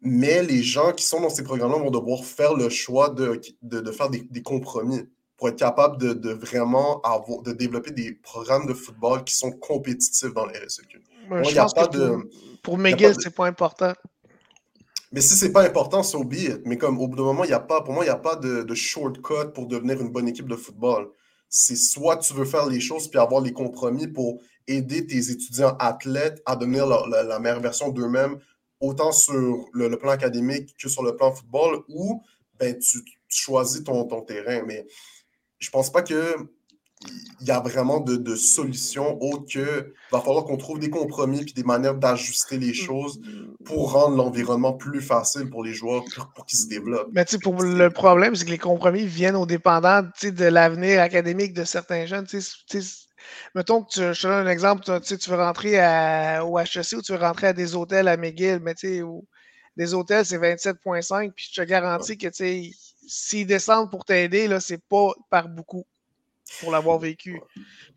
mais 0.02 0.43
les 0.43 0.64
gens 0.64 0.91
qui 0.93 1.04
sont 1.04 1.22
dans 1.22 1.30
ces 1.30 1.43
programmes-là 1.43 1.78
vont 1.78 1.91
devoir 1.91 2.24
faire 2.24 2.54
le 2.54 2.70
choix 2.70 3.10
de, 3.10 3.41
de, 3.62 3.91
faire 3.91 4.10
des, 4.10 4.43
compromis 4.43 5.02
pour 5.38 5.50
être 5.50 5.58
capable 5.58 5.97
de, 5.97 6.32
vraiment 6.32 7.02
avoir, 7.02 7.41
de 7.41 7.52
développer 7.52 7.91
des 7.91 8.14
programmes 8.14 8.65
de 8.65 8.73
football 8.73 9.23
qui 9.23 9.34
sont 9.34 9.52
compétitifs 9.52 10.34
dans 10.34 10.45
les 10.45 10.57
RSEQ. 10.60 11.02
je 11.30 11.56
pense 11.56 11.73
que 11.73 11.98
de, 11.98 12.30
pour 12.61 12.78
McGill, 12.78 13.15
c'est 13.19 13.34
pas 13.34 13.48
important. 13.48 13.94
Mais 15.11 15.22
si 15.22 15.36
c'est 15.36 15.52
pas 15.52 15.64
important, 15.64 16.03
c'est 16.03 16.18
oublié. 16.18 16.56
Mais 16.65 16.78
comme 16.78 16.99
au 16.99 17.07
bout 17.07 17.15
d'un 17.15 17.23
moment, 17.23 17.44
il 17.44 17.49
y 17.49 17.53
a 17.53 17.60
pas, 17.60 17.82
pour 17.82 17.94
moi, 17.94 18.03
il 18.03 18.07
n'y 18.07 18.14
a 18.14 18.18
pas 18.18 18.36
de, 18.36 18.73
shortcut 18.76 19.52
pour 19.53 19.68
devenir 19.68 19.99
une 20.02 20.10
bonne 20.10 20.28
équipe 20.28 20.48
de 20.48 20.56
football. 20.56 21.10
C'est 21.49 21.76
soit 21.76 22.18
tu 22.18 22.34
veux 22.34 22.45
faire 22.45 22.68
les 22.68 22.80
choses 22.80 23.07
puis 23.07 23.19
avoir 23.19 23.41
les 23.41 23.53
compromis 23.53 24.07
pour 24.07 24.40
aider 24.68 25.07
tes 25.07 25.32
étudiants 25.32 25.76
athlètes 25.80 26.44
à 26.45 26.56
devenir 26.56 26.86
la, 26.86 27.40
meilleure 27.40 27.60
version 27.60 27.90
d'eux-mêmes, 27.90 28.38
autant 28.80 29.11
sur 29.11 29.65
le, 29.73 29.95
plan 29.97 30.11
académique 30.11 30.76
que 30.77 30.89
sur 30.89 31.03
le 31.03 31.15
plan 31.15 31.31
football, 31.31 31.84
ou 31.89 32.22
ben, 32.57 32.77
tu, 32.77 32.99
choisis 33.27 33.84
ton, 33.84 34.06
ton 34.06 34.22
terrain. 34.22 34.64
Mais 34.65 34.85
je 35.60 35.69
pense 35.69 35.91
pas 35.91 36.01
que 36.01 36.35
il 37.41 37.47
y 37.47 37.51
a 37.51 37.61
vraiment 37.61 38.01
de, 38.01 38.18
de 38.18 38.35
solutions 38.35 39.18
autres 39.22 39.45
que 39.53 39.93
va 40.11 40.19
falloir 40.19 40.43
qu'on 40.43 40.57
trouve 40.57 40.80
des 40.80 40.89
compromis 40.89 41.45
puis 41.45 41.53
des 41.53 41.64
manières 41.64 41.95
d'ajuster 41.95 42.57
les 42.57 42.73
choses 42.73 43.22
pour 43.64 43.93
rendre 43.93 44.18
l'environnement 44.18 44.73
plus 44.73 45.01
facile 45.01 45.49
pour 45.49 45.64
les 45.64 45.73
joueurs 45.73 46.03
pour, 46.35 46.45
qu'ils 46.45 46.60
se 46.60 46.68
développent. 46.68 47.10
Mais 47.14 47.26
pour 47.41 47.61
le 47.61 47.89
problème, 47.89 48.35
c'est 48.35 48.43
que 48.43 48.51
les 48.51 48.57
compromis 48.57 49.06
viennent 49.06 49.38
au 49.38 49.45
dépendant 49.45 50.01
de 50.01 50.45
l'avenir 50.45 51.01
académique 51.01 51.53
de 51.53 51.64
certains 51.64 52.06
jeunes. 52.06 52.26
Mettons 53.56 53.84
que 53.84 53.91
tu, 53.91 54.00
je 54.00 54.22
te 54.22 54.28
donne 54.28 54.48
un 54.48 54.52
exemple, 54.52 54.84
tu, 55.02 55.18
tu 55.18 55.30
veux 55.30 55.38
rentrer 55.38 55.80
à, 55.80 56.46
au 56.46 56.60
HEC 56.60 56.94
ou 56.94 57.02
tu 57.02 57.12
veux 57.12 57.20
rentrer 57.20 57.48
à 57.48 57.54
des 57.54 57.76
hôtels 57.76 58.08
à 58.08 58.18
McGill, 58.18 58.60
mais 58.62 58.76
tu 58.76 59.00
sais, 59.00 59.04
des 59.78 59.94
hôtels, 59.94 60.26
c'est 60.26 60.38
27,5, 60.38 61.32
puis 61.32 61.50
je 61.52 61.62
te 61.62 61.66
garantis 61.66 62.18
que 62.18 62.28
s'ils 62.32 63.48
descendent 63.48 63.90
pour 63.90 64.06
t'aider, 64.06 64.50
c'est 64.60 64.84
pas 64.84 65.12
par 65.30 65.48
beaucoup 65.48 65.86
pour 66.60 66.72
l'avoir 66.72 67.00
vécu. 67.00 67.41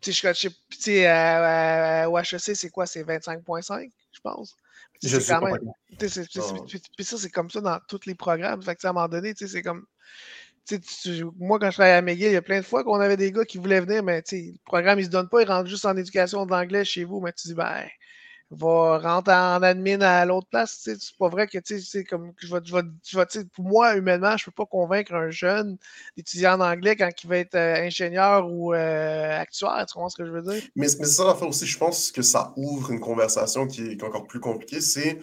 Tu 0.01 0.13
sais, 0.13 1.07
à, 1.07 2.09
au 2.09 2.17
HEC, 2.17 2.55
c'est 2.55 2.69
quoi? 2.69 2.85
C'est 2.85 3.03
25,5, 3.03 3.89
je 4.11 4.19
pense? 4.21 4.55
Je 5.01 5.19
sais 5.19 5.33
quand 5.33 5.41
même. 5.41 5.59
Puis 5.99 7.05
ça, 7.05 7.17
c'est 7.17 7.29
comme 7.29 7.49
ça 7.49 7.61
dans 7.61 7.79
tous 7.87 8.05
les 8.05 8.15
programmes. 8.15 8.61
Fait 8.61 8.75
que, 8.75 8.87
à 8.87 8.91
un 8.91 8.93
moment 8.93 9.07
donné, 9.07 9.33
c'est 9.35 9.61
comme. 9.61 9.85
Moi, 11.37 11.59
quand 11.59 11.69
je 11.69 11.75
travaillais 11.75 11.95
à 11.95 12.01
McGill, 12.01 12.27
il 12.27 12.33
y 12.33 12.37
a 12.37 12.41
plein 12.41 12.59
de 12.59 12.65
fois 12.65 12.83
qu'on 12.83 12.99
avait 12.99 13.17
des 13.17 13.31
gars 13.31 13.45
qui 13.45 13.57
voulaient 13.57 13.81
venir, 13.81 14.03
mais 14.03 14.23
le 14.31 14.53
programme, 14.65 14.99
il 14.99 15.05
se 15.05 15.09
donne 15.09 15.29
pas, 15.29 15.41
il 15.41 15.47
rentre 15.47 15.69
juste 15.69 15.85
en 15.85 15.95
éducation 15.97 16.45
de 16.45 16.51
l'anglais 16.51 16.85
chez 16.85 17.03
vous, 17.03 17.19
mais 17.19 17.33
tu 17.33 17.49
dis, 17.49 17.53
ben, 17.53 17.85
va 18.55 18.99
rentrer 18.99 19.33
en 19.33 19.61
admin 19.63 20.01
à 20.01 20.25
l'autre 20.25 20.47
place. 20.49 20.79
C'est 20.83 20.97
pas 21.17 21.29
vrai 21.29 21.47
que 21.47 21.57
c'est 21.63 22.03
comme 22.03 22.33
je 22.37 22.53
vais, 22.53 22.59
je 22.65 23.17
vais, 23.17 23.45
pour 23.53 23.65
moi, 23.65 23.95
humainement, 23.95 24.37
je 24.37 24.45
peux 24.45 24.51
pas 24.51 24.65
convaincre 24.65 25.13
un 25.13 25.29
jeune 25.29 25.77
étudiant 26.17 26.59
en 26.59 26.61
anglais 26.61 26.95
quand 26.95 27.09
il 27.23 27.27
va 27.27 27.37
être 27.37 27.55
euh, 27.55 27.75
ingénieur 27.75 28.49
ou 28.49 28.73
euh, 28.73 29.39
actuaire. 29.39 29.85
Tu 29.87 29.93
comprends 29.93 30.09
ce 30.09 30.17
que 30.17 30.25
je 30.25 30.31
veux 30.31 30.41
dire? 30.41 30.61
Mais, 30.75 30.87
mais 30.99 31.05
c'est 31.05 31.05
ça 31.05 31.25
l'affaire 31.25 31.47
aussi. 31.47 31.65
Je 31.65 31.77
pense 31.77 32.11
que 32.11 32.21
ça 32.21 32.53
ouvre 32.55 32.91
une 32.91 32.99
conversation 32.99 33.67
qui 33.67 33.81
est, 33.91 34.03
encore 34.03 34.27
plus 34.27 34.39
compliquée. 34.39 34.81
C'est 34.81 35.19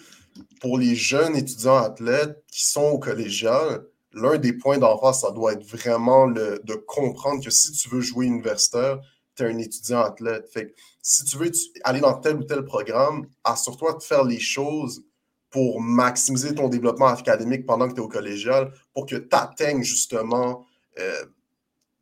pour 0.60 0.78
les 0.78 0.94
jeunes 0.94 1.36
étudiants 1.36 1.76
athlètes 1.76 2.42
qui 2.50 2.66
sont 2.66 2.82
au 2.82 2.98
collégial, 2.98 3.82
l'un 4.12 4.38
des 4.38 4.52
points 4.52 4.78
d'emphase, 4.78 5.20
ça 5.20 5.30
doit 5.30 5.52
être 5.52 5.64
vraiment 5.64 6.26
le, 6.26 6.60
de 6.64 6.74
comprendre 6.74 7.42
que 7.42 7.50
si 7.50 7.72
tu 7.72 7.88
veux 7.88 8.00
jouer 8.00 8.26
universitaire, 8.26 9.00
tu 9.36 9.44
es 9.44 9.46
un 9.46 9.58
étudiant 9.58 10.00
athlète. 10.00 10.48
Fait 10.52 10.74
si 11.02 11.24
tu 11.24 11.36
veux 11.38 11.50
aller 11.84 12.00
dans 12.00 12.14
tel 12.14 12.36
ou 12.36 12.44
tel 12.44 12.64
programme, 12.64 13.26
assure-toi 13.44 13.94
de 13.94 14.02
faire 14.02 14.24
les 14.24 14.40
choses 14.40 15.02
pour 15.50 15.80
maximiser 15.80 16.54
ton 16.54 16.68
développement 16.68 17.06
académique 17.06 17.66
pendant 17.66 17.88
que 17.88 17.94
tu 17.94 18.00
es 18.00 18.04
au 18.04 18.08
collégial, 18.08 18.72
pour 18.92 19.06
que 19.06 19.16
tu 19.16 19.28
atteignes 19.36 19.82
justement 19.82 20.66
euh, 20.98 21.24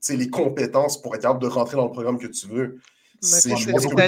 les 0.09 0.30
compétences 0.30 1.01
pour 1.01 1.14
être 1.14 1.22
capable 1.22 1.43
de 1.43 1.48
rentrer 1.48 1.76
dans 1.76 1.85
le 1.85 1.93
programme 1.93 2.18
que 2.18 2.26
tu 2.26 2.47
veux. 2.47 2.78
Si, 3.20 3.51
je 3.56 3.66
peux 3.72 4.01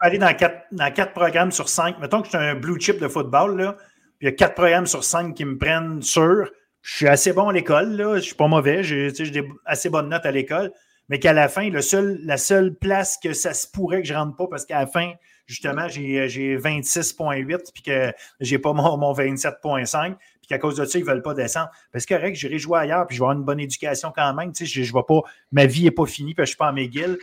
aller 0.00 0.18
dans 0.18 0.34
quatre, 0.34 0.66
dans 0.70 0.92
quatre 0.92 1.12
programmes 1.14 1.50
sur 1.50 1.68
cinq, 1.68 1.98
mettons 1.98 2.20
que 2.20 2.26
je 2.26 2.30
suis 2.30 2.38
un 2.38 2.54
blue 2.54 2.78
chip 2.78 2.98
de 2.98 3.08
football, 3.08 3.56
là, 3.56 3.76
puis 4.18 4.26
il 4.26 4.30
y 4.30 4.32
a 4.32 4.32
quatre 4.32 4.54
programmes 4.54 4.86
sur 4.86 5.04
cinq 5.04 5.34
qui 5.34 5.44
me 5.44 5.58
prennent 5.58 6.02
sur. 6.02 6.50
Je 6.82 6.96
suis 6.96 7.08
assez 7.08 7.32
bon 7.32 7.48
à 7.48 7.52
l'école, 7.52 7.96
je 7.96 8.02
ne 8.02 8.20
suis 8.20 8.34
pas 8.34 8.46
mauvais, 8.46 8.82
j'ai 8.82 9.10
des 9.10 9.46
assez 9.66 9.90
bonnes 9.90 10.08
notes 10.08 10.24
à 10.24 10.30
l'école 10.30 10.72
mais 11.08 11.18
qu'à 11.18 11.32
la 11.32 11.48
fin, 11.48 11.68
le 11.70 11.80
seul, 11.80 12.18
la 12.22 12.36
seule 12.36 12.74
place 12.74 13.18
que 13.22 13.32
ça 13.32 13.54
se 13.54 13.66
pourrait 13.66 14.02
que 14.02 14.08
je 14.08 14.12
ne 14.12 14.18
rentre 14.18 14.36
pas, 14.36 14.46
parce 14.46 14.66
qu'à 14.66 14.80
la 14.80 14.86
fin, 14.86 15.12
justement, 15.46 15.88
j'ai 15.88 16.26
26,8 16.58 17.72
puis 17.72 17.82
que 17.82 18.12
j'ai 18.40 18.58
pas 18.58 18.72
mon, 18.72 18.96
mon 18.98 19.12
27,5 19.14 20.16
puis 20.16 20.48
qu'à 20.48 20.58
cause 20.58 20.76
de 20.76 20.84
ça, 20.84 20.98
ils 20.98 21.04
ne 21.04 21.08
veulent 21.08 21.22
pas 21.22 21.34
descendre. 21.34 21.70
Parce 21.92 22.04
que 22.04 22.14
correct, 22.14 22.36
j'irai 22.36 22.58
jouer 22.58 22.80
ailleurs, 22.80 23.06
puis 23.06 23.16
je 23.16 23.20
vais 23.20 23.24
avoir 23.24 23.38
une 23.38 23.44
bonne 23.44 23.60
éducation 23.60 24.12
quand 24.14 24.34
même. 24.34 24.52
Tu 24.52 24.66
sais, 24.66 24.70
je, 24.70 24.82
je 24.82 24.92
pas, 24.92 25.20
ma 25.50 25.66
vie 25.66 25.84
n'est 25.84 25.90
pas 25.90 26.06
finie, 26.06 26.34
puis 26.34 26.40
je 26.40 26.42
ne 26.42 26.46
suis 26.46 26.56
pas 26.56 26.68
à 26.68 26.72
McGill. 26.72 27.18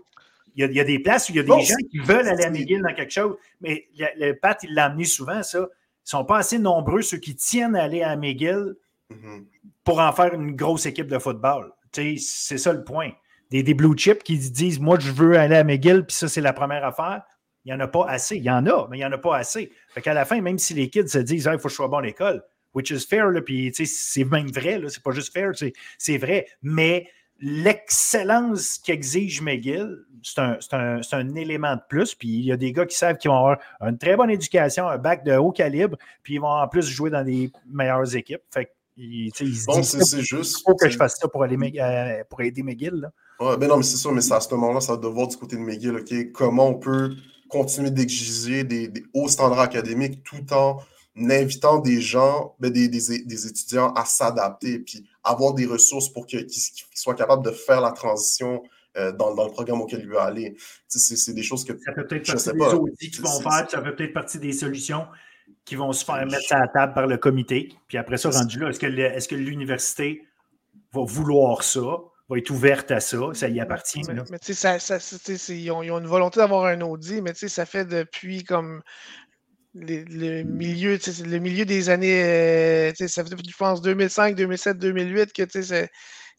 Il 0.58 0.72
y, 0.74 0.80
a, 0.80 0.84
des 0.86 1.00
places 1.00 1.28
où 1.28 1.34
il 1.34 1.36
y 1.36 1.40
a 1.40 1.44
des 1.44 1.66
gens 1.66 1.76
qui 1.92 1.98
veulent 1.98 2.30
aller 2.30 2.46
à 2.46 2.50
McGill 2.50 2.82
dans 2.82 2.94
quelque 2.94 3.12
chose, 3.12 3.36
mais 3.60 3.90
le, 3.98 4.32
Pat, 4.32 4.58
il 4.64 4.74
l'a 4.74 4.86
amené 4.86 5.04
souvent, 5.04 5.44
ça. 5.44 5.68
Ils 6.06 6.10
sont 6.10 6.26
pas 6.26 6.38
assez 6.38 6.60
nombreux, 6.60 7.02
ceux 7.02 7.18
qui 7.18 7.36
tiennent 7.36 7.76
à 7.76 7.84
aller 7.84 8.04
à 8.04 8.16
McGill, 8.16 8.76
mm-hmm. 9.12 9.46
pour 9.84 10.00
en 10.00 10.12
faire 10.12 10.34
une 10.34 10.56
grosse 10.56 10.86
équipe 10.86 11.08
de 11.08 11.20
football. 11.20 11.72
C'est 11.92 12.58
ça 12.58 12.74
le 12.74 12.84
point 12.84 13.12
des, 13.52 13.74
blue 13.74 13.96
chips 13.96 14.24
qui 14.24 14.38
disent 14.38 14.80
Moi, 14.80 15.00
je 15.00 15.12
veux 15.12 15.38
aller 15.38 15.56
à 15.56 15.64
McGill, 15.64 16.06
puis 16.06 16.16
ça, 16.16 16.28
c'est 16.28 16.42
la 16.42 16.54
première 16.54 16.86
affaire. 16.86 17.24
Il 17.64 17.70
n'y 17.70 17.74
en 17.74 17.80
a 17.80 17.88
pas 17.88 18.06
assez. 18.08 18.38
Il 18.38 18.44
y 18.44 18.50
en 18.50 18.66
a, 18.68 18.88
mais 18.90 18.98
il 18.98 19.00
n'y 19.00 19.06
en 19.06 19.12
a 19.12 19.18
pas 19.18 19.38
assez. 19.38 19.72
Fait 19.90 20.02
qu'à 20.02 20.14
la 20.14 20.26
fin, 20.26 20.40
même 20.42 20.60
si 20.60 20.74
les 20.74 20.90
kids 20.90 21.08
se 21.08 21.18
disent 21.18 21.50
Il 21.52 21.58
faut 21.58 21.64
que 21.64 21.70
je 21.70 21.76
sois 21.76 21.88
bon 21.88 21.98
à 21.98 22.02
l'école, 22.02 22.44
which 22.74 22.92
is 22.92 23.06
fair, 23.08 23.32
puis 23.44 23.72
c'est 23.74 24.24
même 24.24 24.52
vrai, 24.52 24.82
c'est 24.88 25.02
pas 25.04 25.12
juste 25.12 25.34
fair, 25.34 25.52
c'est 25.98 26.18
vrai. 26.18 26.48
Mais 26.62 27.08
l'excellence 27.40 28.78
qu'exige 28.78 29.42
McGill, 29.42 30.06
c'est 30.24 30.40
un, 30.40 30.58
un, 30.72 31.02
un, 31.12 31.36
élément 31.36 31.76
de 31.76 31.82
plus. 31.88 32.16
Puis 32.16 32.30
il 32.30 32.46
y 32.46 32.52
a 32.52 32.58
des 32.58 32.72
gars 32.72 32.86
qui 32.86 32.98
savent 32.98 33.18
qu'ils 33.18 33.30
vont 33.30 33.38
avoir 33.38 33.58
une 33.82 33.98
très 33.98 34.16
bonne 34.16 34.30
éducation, 34.30 34.88
un 34.88 34.98
bac 34.98 35.24
de 35.24 35.36
haut 35.36 35.52
calibre, 35.52 35.98
puis 36.24 36.36
ils 36.36 36.42
vont 36.42 36.48
en 36.48 36.68
plus 36.68 36.88
jouer 36.88 37.10
dans 37.10 37.24
des 37.24 37.52
meilleures 37.68 38.16
équipes. 38.16 38.42
Fait 38.54 38.72
ils, 38.98 39.32
bon, 39.68 39.84
c'est 39.84 40.22
juste. 40.22 40.60
Il 40.60 40.64
faut 40.64 40.76
que 40.76 40.90
je 40.90 40.96
fasse 40.96 41.18
ça 41.18 41.28
pour, 41.28 41.44
aller, 41.44 41.58
euh, 41.80 42.24
pour 42.30 42.42
aider 42.42 42.64
McGill. 42.64 42.94
Là. 42.94 43.12
Ouais, 43.40 43.58
ben 43.58 43.68
non, 43.68 43.78
mais 43.78 43.84
c'est 43.84 43.98
ça, 43.98 44.10
mais 44.12 44.32
à 44.32 44.40
ce 44.40 44.54
moment-là, 44.54 44.80
ça 44.80 44.96
va 44.96 45.10
voir 45.10 45.28
du 45.28 45.36
côté 45.36 45.58
de 45.58 45.62
McGill, 45.62 45.98
OK, 45.98 46.32
comment 46.32 46.70
on 46.70 46.76
peut 46.76 47.14
continuer 47.50 47.92
d'exiger 47.92 48.64
des, 48.64 48.92
hauts 49.14 49.28
standards 49.28 49.60
académiques 49.60 50.24
tout 50.24 50.54
en 50.54 50.78
invitant 51.18 51.80
des 51.80 52.02
gens, 52.02 52.56
ben 52.60 52.72
des, 52.72 52.88
des, 52.88 53.48
étudiants 53.48 53.94
à 53.94 54.06
s'adapter, 54.06 54.80
puis 54.80 55.08
avoir 55.24 55.54
des 55.54 55.66
ressources 55.66 56.10
pour 56.10 56.26
qu'ils 56.26 56.48
soient 56.94 57.16
capables 57.16 57.44
de 57.44 57.52
faire 57.52 57.82
la 57.82 57.92
transition 57.92 58.64
euh, 58.98 59.12
dans, 59.12 59.34
dans, 59.34 59.46
le 59.46 59.52
programme 59.52 59.82
auquel 59.82 60.02
il 60.02 60.08
veut 60.08 60.20
aller. 60.20 60.56
C'est 60.88 61.34
des 61.34 61.44
choses 61.44 61.64
que. 61.64 61.74
Ça 61.86 61.94
peut 61.94 62.06
peut-être 62.06 62.28
partie 62.28 62.52
des 62.54 62.62
audits 62.62 63.12
qu'ils 63.12 63.22
vont 63.22 63.42
faire, 63.42 63.70
ça 63.70 63.82
peut 63.82 63.96
peut-être 63.96 64.14
partie 64.14 64.40
des 64.40 64.54
solutions 64.54 65.06
qui 65.64 65.76
vont 65.76 65.94
se 65.94 66.04
faire 66.06 66.26
mettre 66.26 66.52
à 66.52 66.60
la 66.60 66.68
table 66.68 66.94
par 66.94 67.08
le 67.08 67.18
comité. 67.18 67.74
Puis 67.88 67.98
après 67.98 68.18
ça, 68.18 68.30
rendu 68.30 68.60
là, 68.60 68.70
est-ce 68.70 69.28
que 69.28 69.36
l'université 69.36 70.24
va 70.94 71.04
vouloir 71.04 71.64
ça? 71.64 72.00
va 72.28 72.38
être 72.38 72.50
ouverte 72.50 72.92
à 72.92 73.00
ça, 73.00 73.20
ça 73.34 73.48
y 73.50 73.60
appartient. 73.60 74.02
Mais, 74.32 74.40
tu 74.40 74.54
sais, 74.54 74.80
ils, 75.50 75.72
ont, 75.72 75.84
une 75.84 76.08
volonté 76.08 76.40
d'avoir 76.40 76.66
un 76.66 76.82
audit, 76.82 77.22
mais 77.22 77.34
tu 77.34 77.42
sais, 77.42 77.48
ça 77.50 77.66
fait 77.66 77.86
depuis 77.86 78.44
comme 78.44 78.82
le, 79.76 80.44
milieu, 80.44 80.98
le 81.26 81.38
milieu 81.40 81.66
des 81.66 81.90
années, 81.90 82.24
euh, 82.24 82.92
ça 82.96 83.24
fait, 83.24 83.32
je 83.32 83.58
pense, 83.58 83.82
2005, 83.82 84.36
2007, 84.36 84.78
2008 84.80 85.34
que, 85.34 85.44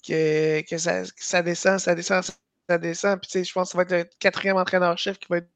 que, 0.07 0.61
que 0.63 0.79
ça, 0.79 1.03
ça, 1.17 1.43
descend, 1.43 1.79
ça 1.79 1.95
descend, 1.95 2.23
ça 2.69 2.79
descend. 2.79 3.21
Puis, 3.21 3.45
je 3.45 3.53
pense 3.53 3.69
que 3.69 3.73
ça 3.73 3.79
va 3.79 3.83
être 3.83 3.93
le 3.93 4.05
quatrième 4.19 4.57
entraîneur-chef 4.57 5.19
qui 5.19 5.27
va 5.29 5.39
être 5.39 5.51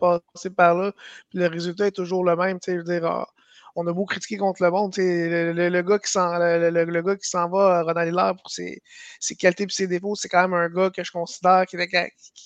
passé 0.00 0.50
par 0.50 0.74
là. 0.74 0.92
Puis 1.30 1.38
le 1.38 1.46
résultat 1.46 1.86
est 1.86 1.92
toujours 1.92 2.24
le 2.24 2.36
même. 2.36 2.58
Je 2.66 2.72
veux 2.72 2.84
dire, 2.84 3.04
ah, 3.06 3.28
on 3.76 3.86
a 3.86 3.92
beau 3.92 4.06
critiquer 4.06 4.36
contre 4.38 4.62
le 4.62 4.70
monde. 4.70 4.94
Le, 4.96 5.52
le, 5.52 5.68
le, 5.68 5.82
gars 5.82 5.98
qui 5.98 6.10
s'en, 6.10 6.38
le, 6.38 7.02
gars 7.02 7.16
qui 7.16 7.28
s'en 7.28 7.48
va, 7.48 7.82
Ronald 7.82 8.12
Hiller, 8.12 8.32
pour 8.42 8.50
ses, 8.50 8.82
ses, 9.20 9.36
qualités 9.36 9.64
et 9.64 9.68
ses 9.70 9.86
défauts, 9.86 10.14
c'est 10.16 10.28
quand 10.28 10.42
même 10.42 10.54
un 10.54 10.68
gars 10.68 10.90
que 10.90 11.04
je 11.04 11.12
considère 11.12 11.66
qui, 11.66 11.76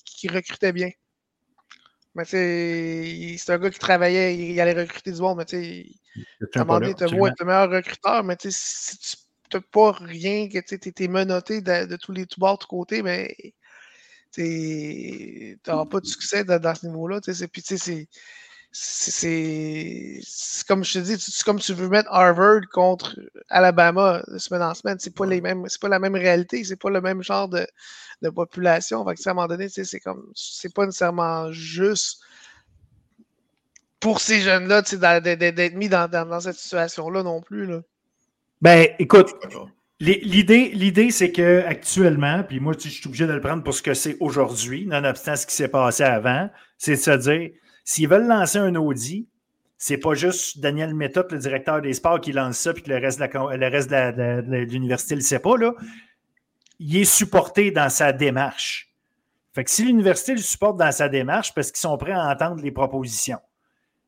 qui, 0.04 0.28
recrutait 0.28 0.72
bien. 0.72 0.90
Mais 2.14 2.24
c'est 2.24 3.50
un 3.50 3.58
gars 3.58 3.70
qui 3.70 3.78
travaillait, 3.78 4.36
il, 4.36 4.60
allait 4.60 4.80
recruter 4.80 5.10
du 5.12 5.20
monde, 5.20 5.38
mais 5.38 5.44
tu 5.44 5.56
sais, 5.56 5.86
à 6.54 6.64
donné, 6.64 6.94
tu 6.94 7.04
être 7.04 7.10
le 7.12 7.44
meilleur 7.44 7.70
recruteur, 7.70 8.22
mais 8.22 8.36
si 8.40 8.98
tu 8.98 9.16
n'as 9.56 9.60
pas 9.60 9.92
rien, 9.92 10.48
que 10.48 10.58
tu 10.58 11.04
es 11.04 11.08
menotté 11.08 11.60
de, 11.60 11.96
tous 11.96 12.12
les 12.12 12.26
tout 12.26 12.38
bords, 12.38 12.58
de 12.58 12.64
côté, 12.64 13.02
mais 13.02 13.34
tu 14.32 15.58
n'auras 15.66 15.86
pas 15.86 16.00
de 16.00 16.06
succès 16.06 16.44
dans, 16.44 16.74
ce 16.74 16.86
niveau-là. 16.86 17.20
Puis 17.20 17.62
tu 17.62 17.78
sais, 17.78 18.08
c'est 18.76 20.20
c'est 20.36 20.66
comme 20.66 20.82
je 20.82 20.94
te 20.94 20.98
dis, 20.98 21.16
c'est 21.16 21.44
comme 21.44 21.60
tu 21.60 21.72
veux 21.74 21.88
mettre 21.88 22.12
Harvard 22.12 22.62
contre 22.72 23.16
Alabama 23.48 24.20
semaine 24.38 24.62
en 24.62 24.74
semaine. 24.74 24.98
C'est 24.98 25.14
pas 25.14 25.26
les 25.26 25.40
mêmes, 25.40 25.64
c'est 25.68 25.80
pas 25.80 25.88
la 25.88 26.00
même 26.00 26.16
réalité, 26.16 26.64
c'est 26.64 26.74
pas 26.74 26.90
le 26.90 27.00
même 27.00 27.22
genre 27.22 27.48
de, 27.48 27.64
de 28.24 28.30
population. 28.30 29.04
Fait 29.04 29.14
que, 29.14 29.28
à 29.28 29.30
un 29.30 29.34
moment 29.34 29.46
donné, 29.46 29.68
c'est 29.68 30.00
comme 30.00 30.30
c'est 30.34 30.72
pas 30.74 30.86
nécessairement 30.86 31.52
juste 31.52 32.20
pour 34.00 34.20
ces 34.20 34.40
jeunes-là 34.40 34.82
d'être 34.82 35.74
mis 35.74 35.88
dans, 35.88 36.10
dans, 36.10 36.40
cette 36.40 36.56
situation-là 36.56 37.22
non 37.22 37.40
plus. 37.40 37.66
Là. 37.66 37.80
Ben, 38.60 38.88
écoute, 38.98 39.32
l'idée, 40.00 40.70
l'idée 40.74 41.10
c'est 41.10 41.32
que 41.32 41.64
actuellement, 41.66 42.42
puis 42.44 42.60
moi, 42.60 42.74
je 42.78 42.88
suis 42.88 43.06
obligé 43.06 43.26
de 43.26 43.32
le 43.32 43.40
prendre 43.40 43.62
pour 43.62 43.74
ce 43.74 43.82
que 43.82 43.94
c'est 43.94 44.16
aujourd'hui, 44.20 44.86
nonobstant 44.86 45.36
ce 45.36 45.46
qui 45.46 45.54
s'est 45.54 45.68
passé 45.68 46.02
avant, 46.02 46.50
c'est 46.76 46.92
de 46.92 46.96
se 46.96 47.10
dire 47.12 47.50
S'ils 47.84 48.08
veulent 48.08 48.26
lancer 48.26 48.58
un 48.58 48.74
Audi, 48.76 49.28
c'est 49.76 49.98
pas 49.98 50.14
juste 50.14 50.60
Daniel 50.60 50.94
Méthode, 50.94 51.30
le 51.30 51.38
directeur 51.38 51.82
des 51.82 51.92
sports, 51.92 52.20
qui 52.20 52.32
lance 52.32 52.58
ça, 52.58 52.72
puis 52.72 52.82
que 52.82 52.90
le 52.90 52.96
reste 52.96 53.20
de, 53.20 54.64
l'université 54.64 55.14
ne 55.14 55.20
le 55.20 55.24
sait 55.24 55.38
pas. 55.38 55.56
Là. 55.58 55.74
Il 56.78 56.96
est 56.96 57.04
supporté 57.04 57.70
dans 57.70 57.88
sa 57.88 58.12
démarche. 58.12 58.94
Fait 59.52 59.64
que 59.64 59.70
si 59.70 59.84
l'université 59.84 60.32
le 60.32 60.38
supporte 60.38 60.76
dans 60.76 60.90
sa 60.90 61.08
démarche, 61.08 61.54
parce 61.54 61.70
qu'ils 61.70 61.80
sont 61.80 61.96
prêts 61.96 62.12
à 62.12 62.28
entendre 62.28 62.60
les 62.62 62.72
propositions. 62.72 63.38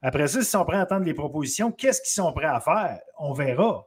Après 0.02 0.26
ça, 0.26 0.40
s'ils 0.40 0.44
sont 0.44 0.64
prêts 0.64 0.76
à 0.76 0.82
entendre 0.82 1.04
les 1.04 1.14
propositions, 1.14 1.70
qu'est-ce 1.72 2.02
qu'ils 2.02 2.12
sont 2.12 2.32
prêts 2.32 2.46
à 2.46 2.60
faire? 2.60 3.00
On 3.18 3.32
verra. 3.32 3.86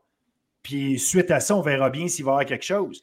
Puis 0.64 1.00
suite 1.00 1.32
à 1.32 1.40
ça, 1.40 1.56
on 1.56 1.62
verra 1.62 1.90
bien 1.90 2.08
s'il 2.08 2.26
va 2.26 2.32
y 2.32 2.34
avoir 2.34 2.46
quelque 2.46 2.66
chose. 2.66 3.02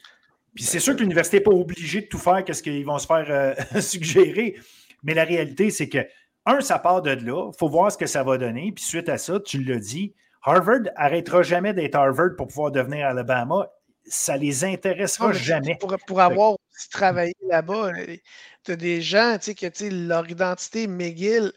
Puis 0.55 0.65
c'est 0.65 0.81
sûr 0.81 0.94
que 0.94 1.01
l'université 1.01 1.39
n'est 1.39 1.44
pas 1.44 1.51
obligée 1.51 2.01
de 2.01 2.07
tout 2.07 2.19
faire, 2.19 2.43
qu'est-ce 2.44 2.62
qu'ils 2.62 2.85
vont 2.85 2.98
se 2.98 3.07
faire 3.07 3.27
euh, 3.28 3.55
suggérer. 3.81 4.57
Mais 5.03 5.15
la 5.15 5.24
réalité, 5.24 5.70
c'est 5.70 5.89
que 5.89 6.07
un, 6.47 6.61
ça 6.61 6.78
part 6.78 7.03
de 7.03 7.11
là. 7.11 7.51
Il 7.53 7.59
faut 7.59 7.69
voir 7.69 7.93
ce 7.93 7.98
que 7.98 8.07
ça 8.07 8.23
va 8.23 8.39
donner. 8.39 8.73
Puis 8.73 8.85
suite 8.85 9.09
à 9.09 9.19
ça, 9.19 9.39
tu 9.40 9.62
l'as 9.62 9.78
dit, 9.78 10.15
Harvard 10.43 10.82
arrêtera 10.94 11.43
jamais 11.43 11.74
d'être 11.74 11.97
Harvard 11.97 12.36
pour 12.36 12.47
pouvoir 12.47 12.70
devenir 12.70 13.07
Alabama. 13.07 13.69
Ça 14.09 14.37
les 14.37 14.65
intéressera 14.65 15.33
jamais. 15.33 15.77
Pour, 15.81 15.97
pour 16.07 16.20
avoir 16.20 16.57
travaillé 16.91 17.35
là-bas, 17.49 17.93
euh, 17.93 18.16
tu 18.65 18.73
as 18.73 18.77
des 18.77 19.03
gens 19.03 19.37
tu 19.39 19.53
sais, 19.53 19.55
que 19.55 20.07
leur 20.09 20.28
identité 20.31 20.87
McGill 20.87 21.53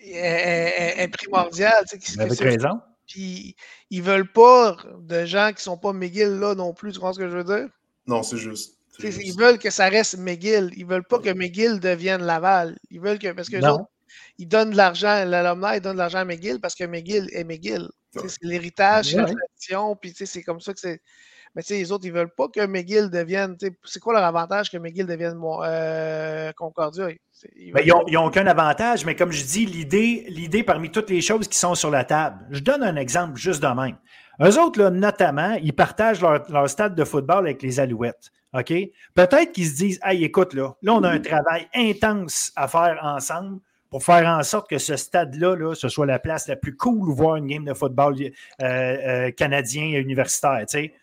est, 0.00 1.08
primordiale. 1.08 1.84
Avec 2.18 2.38
raison. 2.40 2.80
Puis 3.06 3.54
ils 3.90 4.02
veulent 4.02 4.30
pas 4.30 4.76
de 5.00 5.24
gens 5.24 5.52
qui 5.54 5.62
sont 5.62 5.76
pas 5.76 5.92
McGill 5.92 6.38
là 6.38 6.54
non 6.54 6.72
plus. 6.72 6.92
Tu 6.92 6.98
comprends 6.98 7.12
ce 7.12 7.18
que 7.18 7.28
je 7.28 7.36
veux 7.36 7.44
dire? 7.44 7.68
Non, 8.06 8.22
c'est 8.22 8.38
juste. 8.38 8.78
Ils 9.00 9.36
veulent 9.36 9.58
que 9.58 9.70
ça 9.70 9.88
reste 9.88 10.18
McGill. 10.18 10.70
Ils 10.76 10.86
veulent 10.86 11.04
pas 11.04 11.18
que 11.18 11.30
McGill 11.30 11.80
devienne 11.80 12.22
Laval. 12.22 12.76
Ils 12.90 13.00
veulent 13.00 13.18
que. 13.18 13.32
Parce 13.32 13.48
que 13.48 13.56
ils 14.38 14.48
donnent 14.48 14.70
de 14.70 14.76
l'argent, 14.76 15.24
l'alumni 15.24 15.80
donne 15.80 15.94
de 15.94 15.98
l'argent 15.98 16.18
à 16.18 16.24
McGill 16.24 16.60
parce 16.60 16.74
que 16.74 16.84
McGill 16.84 17.28
est 17.32 17.44
McGill. 17.44 17.88
C'est 18.14 18.42
l'héritage, 18.42 19.10
c'est 19.10 19.16
la 19.16 19.24
tradition, 19.24 19.96
puis 19.96 20.12
c'est 20.14 20.42
comme 20.42 20.60
ça 20.60 20.72
que 20.72 20.80
c'est. 20.80 21.00
Mais 21.54 21.62
les 21.70 21.92
autres, 21.92 22.04
ils 22.04 22.12
ne 22.12 22.18
veulent 22.18 22.34
pas 22.34 22.48
que 22.48 22.66
McGill 22.66 23.10
devienne. 23.10 23.56
C'est 23.84 24.00
quoi 24.00 24.12
leur 24.14 24.24
avantage 24.24 24.70
que 24.70 24.76
McGill 24.76 25.06
devienne 25.06 25.40
euh, 25.44 26.52
Concordia? 26.56 27.06
Ben, 27.72 27.82
ils 27.84 28.12
n'ont 28.12 28.26
aucun 28.26 28.46
avantage, 28.46 29.04
mais 29.04 29.14
comme 29.14 29.30
je 29.30 29.44
dis, 29.44 29.66
l'idée 29.66 30.64
parmi 30.64 30.90
toutes 30.90 31.10
les 31.10 31.20
choses 31.20 31.46
qui 31.46 31.56
sont 31.56 31.76
sur 31.76 31.90
la 31.90 32.04
table. 32.04 32.44
Je 32.50 32.60
donne 32.60 32.82
un 32.82 32.96
exemple 32.96 33.36
juste 33.36 33.62
de 33.62 33.68
même. 33.68 33.96
Eux 34.42 34.60
autres, 34.60 34.80
là, 34.80 34.90
notamment, 34.90 35.56
ils 35.62 35.72
partagent 35.72 36.20
leur, 36.20 36.50
leur, 36.50 36.68
stade 36.68 36.96
de 36.96 37.04
football 37.04 37.46
avec 37.46 37.62
les 37.62 37.78
Alouettes. 37.78 38.32
OK? 38.52 38.72
Peut-être 39.14 39.52
qu'ils 39.52 39.68
se 39.68 39.76
disent 39.76 40.00
Hey, 40.02 40.24
écoute, 40.24 40.54
là, 40.54 40.74
là, 40.82 40.94
on 40.94 41.02
a 41.04 41.10
un 41.10 41.20
travail 41.20 41.68
intense 41.74 42.50
à 42.56 42.66
faire 42.66 42.98
ensemble 43.02 43.60
pour 43.94 44.02
faire 44.02 44.26
en 44.26 44.42
sorte 44.42 44.68
que 44.68 44.78
ce 44.78 44.96
stade-là, 44.96 45.54
là, 45.54 45.72
ce 45.76 45.88
soit 45.88 46.04
la 46.04 46.18
place 46.18 46.48
la 46.48 46.56
plus 46.56 46.74
cool 46.74 47.08
où 47.08 47.14
voir 47.14 47.36
une 47.36 47.46
game 47.46 47.64
de 47.64 47.74
football 47.74 48.16
euh, 48.20 48.28
euh, 48.60 49.30
canadien 49.30 49.84
et 49.84 50.00
universitaire. 50.00 50.58
Tu 50.66 50.78
sais. 50.78 50.94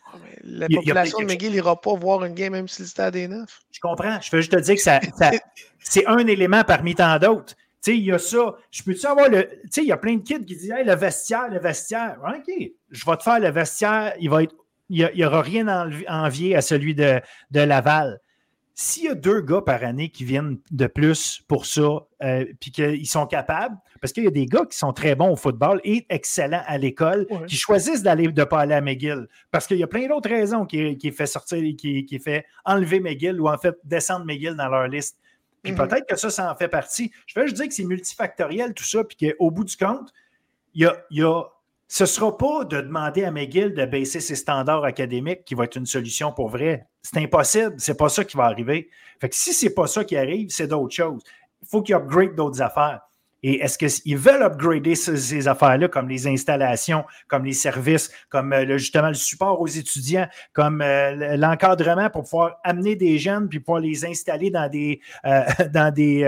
La 0.44 0.68
population 0.68 1.20
de 1.20 1.24
McGill 1.24 1.54
n'ira 1.54 1.80
pas 1.80 1.94
voir 1.94 2.26
une 2.26 2.34
game 2.34 2.52
même 2.52 2.68
si 2.68 2.82
le 2.82 2.90
stade 2.90 3.16
est 3.16 3.30
neuf. 3.30 3.62
Je 3.72 3.80
comprends. 3.80 4.20
Je 4.20 4.30
veux 4.30 4.42
juste 4.42 4.52
te 4.52 4.60
dire 4.60 4.76
que 4.76 4.82
ça, 4.82 5.00
c'est 5.80 6.06
un 6.06 6.28
élément 6.28 6.66
parmi 6.66 6.94
tant 6.94 7.18
d'autres. 7.18 7.56
Tu 7.56 7.94
sais, 7.94 7.98
il 7.98 8.04
y 8.04 8.12
a 8.12 8.20
ça. 8.20 8.58
Je 8.72 8.84
peux-tu 8.84 9.06
avoir 9.06 9.30
le. 9.30 9.48
Tu 9.48 9.70
sais, 9.70 9.82
il 9.84 9.88
y 9.88 9.94
a 9.94 9.98
plein 9.98 10.18
de 10.18 10.24
kids 10.24 10.44
qui 10.44 10.58
disent 10.58 10.72
Hey, 10.72 10.84
le 10.84 10.96
vestiaire, 10.96 11.48
le 11.50 11.60
vestiaire. 11.60 12.18
OK, 12.28 12.54
je 12.90 13.06
vais 13.06 13.16
te 13.16 13.24
faire 13.24 13.40
le 13.40 13.52
vestiaire. 13.52 14.16
Il 14.20 14.30
va 14.30 14.44
être. 14.44 14.56
Il 14.90 15.10
n'y 15.16 15.24
aura 15.24 15.42
rien 15.42 15.70
à 15.70 15.88
envier 16.10 16.58
à 16.58 16.62
celui 16.62 16.94
de, 16.94 17.22
de 17.52 17.62
Laval. 17.62 18.20
S'il 18.84 19.04
y 19.04 19.10
a 19.10 19.14
deux 19.14 19.42
gars 19.42 19.62
par 19.62 19.84
année 19.84 20.10
qui 20.10 20.26
viennent 20.26 20.58
de 20.72 20.88
plus 20.88 21.44
pour 21.48 21.68
ça, 21.68 22.00
euh, 22.24 22.46
puis 22.60 22.72
qu'ils 22.72 23.08
sont 23.08 23.28
capables, 23.28 23.78
parce 24.02 24.12
qu'il 24.12 24.24
y 24.24 24.28
a 24.28 24.32
des 24.32 24.48
gars 24.48 24.66
qui 24.68 24.76
sont 24.76 24.92
très 24.92 25.14
bons 25.14 25.30
au 25.30 25.36
football 25.36 25.80
et 25.84 26.08
excellents 26.10 26.64
à 26.66 26.80
l'école, 26.80 27.28
qui 27.46 27.58
choisissent 27.58 28.02
d'aller 28.02 28.28
de 28.28 28.42
ne 28.42 28.44
pas 28.44 28.62
aller 28.62 28.74
à 28.74 28.82
McGill. 28.82 29.28
Parce 29.52 29.68
qu'il 29.68 29.78
y 29.78 29.84
a 29.84 29.88
plein 29.88 30.08
d'autres 30.08 30.32
raisons 30.32 30.66
qui, 30.66 30.98
qui 30.98 31.12
fait 31.12 31.28
sortir, 31.28 31.62
qui, 31.78 32.06
qui 32.06 32.18
fait 32.18 32.44
enlever 32.66 33.00
McGill 33.00 33.40
ou 33.40 33.50
en 33.50 33.58
fait 33.60 33.76
descendre 33.84 34.26
McGill 34.26 34.56
dans 34.56 34.68
leur 34.68 34.88
liste. 34.88 35.20
Puis 35.62 35.74
mm-hmm. 35.74 35.88
peut-être 35.88 36.08
que 36.08 36.16
ça, 36.16 36.32
ça 36.32 36.52
en 36.52 36.56
fait 36.56 36.68
partie. 36.68 37.12
Je 37.28 37.40
veux 37.40 37.46
juste 37.46 37.58
dire 37.58 37.68
que 37.68 37.74
c'est 37.76 37.86
multifactoriel 37.86 38.74
tout 38.74 38.84
ça, 38.84 39.04
puis 39.04 39.16
qu'au 39.16 39.52
bout 39.52 39.64
du 39.64 39.78
compte, 39.78 40.12
il 40.74 40.82
y 40.82 40.86
a, 40.88 40.96
il 41.12 41.20
y 41.20 41.24
a 41.24 41.44
ce 41.94 42.04
ne 42.04 42.08
sera 42.08 42.38
pas 42.38 42.64
de 42.64 42.80
demander 42.80 43.26
à 43.26 43.32
McGill 43.32 43.74
de 43.74 43.84
baisser 43.84 44.22
ses 44.22 44.36
standards 44.36 44.86
académiques 44.86 45.44
qui 45.44 45.56
va 45.56 45.66
être 45.66 45.76
une 45.76 45.86
solution 45.86 46.32
pour 46.32 46.48
vrai. 46.48 46.88
C'est 47.02 47.18
impossible. 47.18 47.76
C'est 47.80 47.98
pas 47.98 48.08
ça 48.08 48.24
qui 48.24 48.38
va 48.38 48.46
arriver. 48.46 48.90
Fait 49.20 49.28
que 49.28 49.36
si 49.36 49.52
c'est 49.52 49.74
pas 49.74 49.88
ça 49.88 50.06
qui 50.06 50.16
arrive, 50.16 50.48
c'est 50.52 50.68
d'autres 50.68 50.96
choses. 50.96 51.22
Il 51.62 51.68
faut 51.68 51.82
qu'il 51.82 51.94
upgrade 51.96 52.34
d'autres 52.34 52.62
affaires. 52.62 53.02
Et 53.44 53.62
est-ce 53.62 53.78
qu'ils 53.78 54.18
veulent 54.18 54.44
upgrader 54.44 54.96
ces, 54.96 55.48
affaires-là, 55.48 55.88
comme 55.88 56.08
les 56.08 56.28
installations, 56.28 57.04
comme 57.28 57.44
les 57.44 57.54
services, 57.54 58.12
comme 58.30 58.54
euh, 58.54 58.78
justement 58.78 59.08
le 59.08 59.16
support 59.16 59.60
aux 59.60 59.68
étudiants, 59.68 60.28
comme 60.54 60.82
euh, 60.82 61.38
l'encadrement 61.38 62.10
pour 62.10 62.24
pouvoir 62.24 62.60
amener 62.64 62.96
des 62.96 63.18
jeunes 63.18 63.50
puis 63.50 63.60
pouvoir 63.60 63.82
les 63.82 64.06
installer 64.06 64.52
dans 64.52 64.70
des, 64.70 65.00
euh, 65.26 65.42
dans 65.74 65.92
des, 65.94 66.24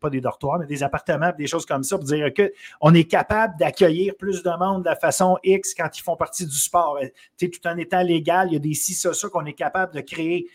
pas 0.00 0.10
des 0.10 0.20
dortoirs, 0.20 0.60
mais 0.60 0.66
des 0.66 0.82
appartements, 0.82 1.32
des 1.36 1.46
choses 1.46 1.66
comme 1.66 1.82
ça, 1.82 1.96
pour 1.96 2.04
dire 2.04 2.28
qu'on 2.32 2.94
est 2.94 3.04
capable 3.04 3.56
d'accueillir 3.58 4.14
plus 4.16 4.42
de 4.42 4.50
monde 4.58 4.84
de 4.84 4.88
la 4.88 4.96
façon 4.96 5.38
X 5.42 5.74
quand 5.74 5.88
ils 5.96 6.02
font 6.02 6.16
partie 6.16 6.46
du 6.46 6.56
sport. 6.56 6.98
tout 7.38 7.48
en 7.66 7.76
étant 7.76 8.02
légal, 8.02 8.48
il 8.50 8.54
y 8.54 8.56
a 8.56 8.60
des 8.60 8.74
si 8.74 8.94
ça, 8.94 9.12
ça 9.12 9.28
qu'on 9.28 9.46
est 9.46 9.54
capable 9.54 9.94
de 9.94 10.00
créer. 10.00 10.48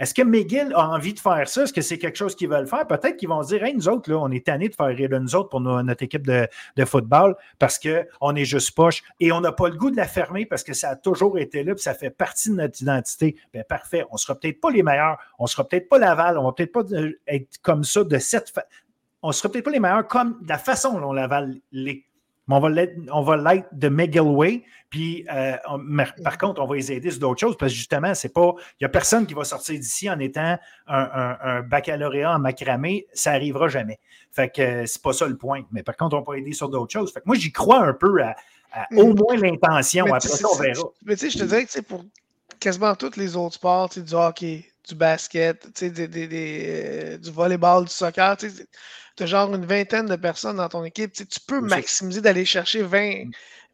Est-ce 0.00 0.14
que 0.14 0.22
McGill 0.22 0.72
a 0.74 0.88
envie 0.88 1.12
de 1.12 1.20
faire 1.20 1.46
ça? 1.46 1.64
Est-ce 1.64 1.74
que 1.74 1.82
c'est 1.82 1.98
quelque 1.98 2.16
chose 2.16 2.34
qu'ils 2.34 2.48
veulent 2.48 2.66
faire? 2.66 2.86
Peut-être 2.86 3.18
qu'ils 3.18 3.28
vont 3.28 3.42
dire, 3.42 3.62
hey, 3.62 3.74
nous 3.74 3.86
autres, 3.86 4.10
là, 4.10 4.16
on 4.16 4.30
est 4.30 4.46
tannés 4.46 4.70
de 4.70 4.74
faire 4.74 4.86
rire 4.86 5.10
de 5.10 5.18
nous 5.18 5.34
autres 5.34 5.50
pour 5.50 5.60
notre 5.60 6.02
équipe 6.02 6.26
de, 6.26 6.48
football 6.86 7.36
parce 7.58 7.78
qu'on 7.78 8.34
est 8.34 8.46
juste 8.46 8.74
poche 8.74 9.02
et 9.20 9.30
on 9.30 9.42
n'a 9.42 9.52
pas 9.52 9.68
le 9.68 9.76
goût 9.76 9.90
de 9.90 9.98
la 9.98 10.06
fermer 10.06 10.46
parce 10.46 10.64
que 10.64 10.72
ça 10.72 10.88
a 10.88 10.96
toujours 10.96 11.38
été 11.38 11.62
là 11.64 11.74
et 11.74 11.76
ça 11.76 11.92
fait 11.92 12.08
partie 12.08 12.48
de 12.48 12.54
notre 12.54 12.80
identité. 12.80 13.36
Bien, 13.52 13.62
parfait. 13.62 14.06
On 14.10 14.14
ne 14.14 14.18
sera 14.18 14.34
peut-être 14.34 14.58
pas 14.58 14.70
les 14.70 14.82
meilleurs. 14.82 15.18
On 15.38 15.44
ne 15.44 15.48
sera 15.48 15.68
peut-être 15.68 15.90
pas 15.90 15.98
Laval. 15.98 16.38
On 16.38 16.42
ne 16.42 16.46
va 16.46 16.52
peut-être 16.54 16.72
pas 16.72 16.84
euh, 16.92 17.20
être 17.26 17.58
comme 17.60 17.84
ça 17.84 18.02
de 18.02 18.16
cette. 18.16 18.54
On 19.20 19.28
ne 19.28 19.32
sera 19.34 19.50
peut-être 19.50 19.66
pas 19.66 19.70
les 19.70 19.80
meilleurs 19.80 20.08
comme 20.08 20.38
de 20.40 20.48
la 20.48 20.56
façon 20.56 20.98
dont 20.98 21.12
Laval 21.12 21.56
l'est 21.72 22.06
on 22.56 23.22
va 23.22 23.36
l'être 23.36 23.68
de 23.72 23.88
McGillway. 23.88 24.64
Puis, 24.88 25.24
euh, 25.32 25.56
par 26.24 26.36
contre, 26.36 26.60
on 26.60 26.66
va 26.66 26.74
les 26.74 26.90
aider 26.90 27.10
sur 27.10 27.20
d'autres 27.20 27.40
choses 27.40 27.56
parce 27.56 27.70
que 27.72 27.76
justement, 27.78 28.14
c'est 28.14 28.32
pas. 28.32 28.54
Il 28.72 28.82
n'y 28.82 28.86
a 28.86 28.88
personne 28.88 29.26
qui 29.26 29.34
va 29.34 29.44
sortir 29.44 29.78
d'ici 29.78 30.10
en 30.10 30.18
étant 30.18 30.58
un, 30.88 31.62
baccalauréat 31.62 32.34
en 32.34 32.38
macramé. 32.40 33.06
Ça 33.12 33.32
n'arrivera 33.32 33.68
jamais. 33.68 34.00
Fait 34.32 34.48
que 34.48 34.86
c'est 34.86 35.02
pas 35.02 35.12
ça 35.12 35.26
le 35.26 35.36
point. 35.36 35.62
Mais 35.70 35.82
par 35.82 35.96
contre, 35.96 36.16
on 36.16 36.22
va 36.22 36.38
aider 36.38 36.52
sur 36.52 36.68
d'autres 36.68 36.92
choses. 36.92 37.12
Fait 37.12 37.20
que 37.20 37.26
moi, 37.26 37.36
j'y 37.36 37.52
crois 37.52 37.84
un 37.84 37.94
peu 37.94 38.22
à, 38.22 38.34
au 38.96 39.14
moins 39.14 39.36
l'intention. 39.36 40.06
Après 40.06 40.28
ça, 40.28 40.48
on 40.52 40.56
verra. 40.56 40.82
Mais 41.04 41.16
tu 41.16 41.30
sais, 41.30 41.38
je 41.38 41.44
te 41.44 41.48
dirais 41.48 41.66
que 41.66 41.80
pour 41.80 42.04
quasiment 42.58 42.94
tous 42.96 43.16
les 43.16 43.36
autres 43.36 43.54
sports, 43.54 43.90
du 43.96 44.14
hockey, 44.14 44.64
du 44.90 44.96
basket, 44.96 45.80
des, 45.80 46.08
des, 46.08 46.64
euh, 46.66 47.18
du 47.18 47.30
volleyball, 47.30 47.84
du 47.84 47.92
soccer, 47.92 48.36
tu 48.36 48.48
as 49.22 49.26
genre 49.26 49.54
une 49.54 49.64
vingtaine 49.64 50.06
de 50.06 50.16
personnes 50.16 50.56
dans 50.56 50.68
ton 50.68 50.84
équipe. 50.84 51.12
Tu 51.12 51.40
peux 51.46 51.60
maximiser 51.60 52.20
d'aller 52.20 52.44
chercher 52.44 52.82
20, 52.82 53.24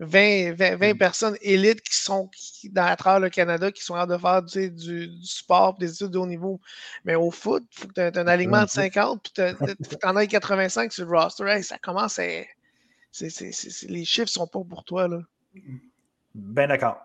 20, 0.00 0.52
20, 0.52 0.98
personnes 0.98 1.36
élites 1.40 1.80
qui 1.80 1.96
sont 1.96 2.30
dans, 2.70 2.84
à 2.84 2.96
travers 2.96 3.20
le 3.20 3.30
Canada, 3.30 3.72
qui 3.72 3.82
sont 3.82 3.94
en 3.94 4.06
de 4.06 4.18
faire 4.18 4.42
du, 4.42 4.70
du, 4.70 5.24
sport, 5.24 5.78
des 5.78 5.92
études 5.92 6.10
de 6.10 6.18
haut 6.18 6.26
niveau. 6.26 6.60
Mais 7.04 7.14
au 7.14 7.30
foot, 7.30 7.64
il 7.72 7.80
faut 7.80 7.88
que 7.88 7.94
tu 7.94 8.00
aies 8.00 8.18
un 8.18 8.26
alignement 8.26 8.64
de 8.64 8.70
50, 8.70 9.22
puis 9.22 9.32
tu 9.32 10.06
en 10.06 10.16
as 10.16 10.26
85 10.26 10.92
sur 10.92 11.06
le 11.06 11.18
roster. 11.18 11.62
ça 11.62 11.78
commence 11.78 12.18
à. 12.18 12.24
les 12.24 14.04
chiffres 14.04 14.22
ne 14.22 14.26
sont 14.26 14.46
pas 14.46 14.60
pour 14.68 14.84
toi. 14.84 15.08
Là. 15.08 15.20
Ben 16.34 16.68
d'accord. 16.68 16.98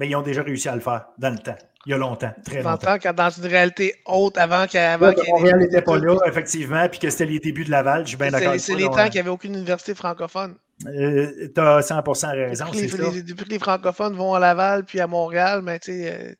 Mais 0.00 0.08
ils 0.08 0.16
ont 0.16 0.22
déjà 0.22 0.42
réussi 0.42 0.66
à 0.66 0.74
le 0.74 0.80
faire 0.80 1.04
dans 1.18 1.28
le 1.28 1.38
temps. 1.38 1.56
Il 1.84 1.90
y 1.90 1.92
a 1.94 1.98
longtemps, 1.98 2.32
très 2.44 2.62
longtemps. 2.62 2.96
Quand 3.02 3.12
dans 3.14 3.28
une 3.28 3.46
réalité 3.46 3.94
haute 4.06 4.38
avant 4.38 4.66
qu'avant. 4.66 5.12
Montréal 5.28 5.58
n'était 5.58 5.82
pas 5.82 5.98
là, 5.98 6.16
effectivement, 6.26 6.88
puis 6.88 6.98
que 6.98 7.10
c'était 7.10 7.26
les 7.26 7.38
débuts 7.38 7.64
de 7.64 7.70
Laval. 7.70 8.04
Je 8.04 8.08
suis 8.08 8.16
bien 8.16 8.30
d'accord. 8.30 8.54
C'est 8.58 8.74
les 8.74 8.84
temps 8.84 9.04
qu'il 9.04 9.14
n'y 9.14 9.20
avait 9.20 9.30
aucune 9.30 9.54
université 9.54 9.94
francophone. 9.94 10.56
Euh, 10.86 11.48
tu 11.54 11.60
as 11.60 11.80
100% 11.80 12.30
raison. 12.30 12.64
Depuis, 12.66 12.80
les, 12.80 13.22
depuis 13.22 13.44
que 13.44 13.50
les 13.50 13.58
francophones 13.58 14.16
vont 14.16 14.32
à 14.32 14.40
Laval 14.40 14.84
puis 14.84 15.00
à 15.00 15.06
Montréal, 15.06 15.60
mais 15.62 15.78
tu 15.78 15.92
sais. 15.92 16.36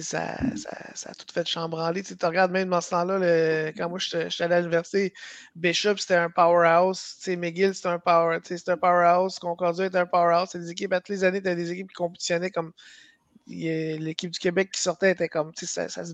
Ça, 0.00 0.38
ça, 0.56 0.74
ça, 0.94 1.10
a 1.10 1.14
tout 1.14 1.26
fait 1.32 1.46
chambranler. 1.46 2.02
Tu 2.02 2.14
regardes 2.24 2.50
même 2.50 2.70
dans 2.70 2.80
ce 2.80 2.90
temps-là, 2.90 3.72
quand 3.72 3.90
moi 3.90 3.98
j'étais 3.98 4.42
allé 4.42 4.54
à 4.54 4.60
l'université, 4.60 5.12
Bishop 5.54 5.98
c'était 5.98 6.14
un 6.14 6.30
powerhouse, 6.30 7.16
McGill 7.28 7.74
c'était 7.74 7.88
un, 7.88 7.98
power, 7.98 8.38
un 8.38 8.76
powerhouse, 8.78 9.38
Concordia 9.38 9.86
était 9.86 9.98
un 9.98 10.06
powerhouse. 10.06 10.48
C'est 10.52 10.60
des 10.60 10.70
équipes, 10.70 10.94
à 10.94 11.00
toutes 11.00 11.10
les 11.10 11.24
années, 11.24 11.42
tu 11.42 11.54
des 11.54 11.72
équipes 11.72 11.88
qui 11.88 11.94
compétitionnaient 11.94 12.50
comme 12.50 12.72
l'équipe 13.46 14.30
du 14.30 14.38
Québec 14.38 14.70
qui 14.72 14.80
sortait 14.80 15.10
était 15.12 15.28
comme, 15.28 15.52
tu 15.52 15.66
ça, 15.66 15.88
ça, 15.88 16.04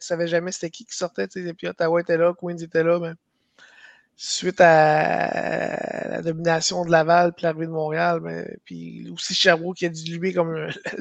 savais 0.00 0.26
jamais 0.26 0.52
c'était 0.52 0.70
qui 0.70 0.84
qui 0.84 0.96
sortait, 0.96 1.28
et 1.34 1.54
puis 1.54 1.66
Ottawa 1.68 2.00
était 2.00 2.16
là, 2.16 2.34
Queens 2.38 2.58
était 2.58 2.84
là, 2.84 3.00
mais 3.00 3.12
suite 4.16 4.60
à 4.60 6.08
la 6.08 6.22
domination 6.22 6.84
de 6.84 6.90
Laval 6.90 7.32
puis 7.32 7.44
l'arrivée 7.44 7.66
de 7.66 7.72
Montréal, 7.72 8.20
mais 8.22 8.56
puis 8.64 9.08
aussi 9.10 9.34
Sherbrooke 9.34 9.78
qui 9.78 9.86
a 9.86 9.88
dilué 9.88 10.32
comme 10.32 10.68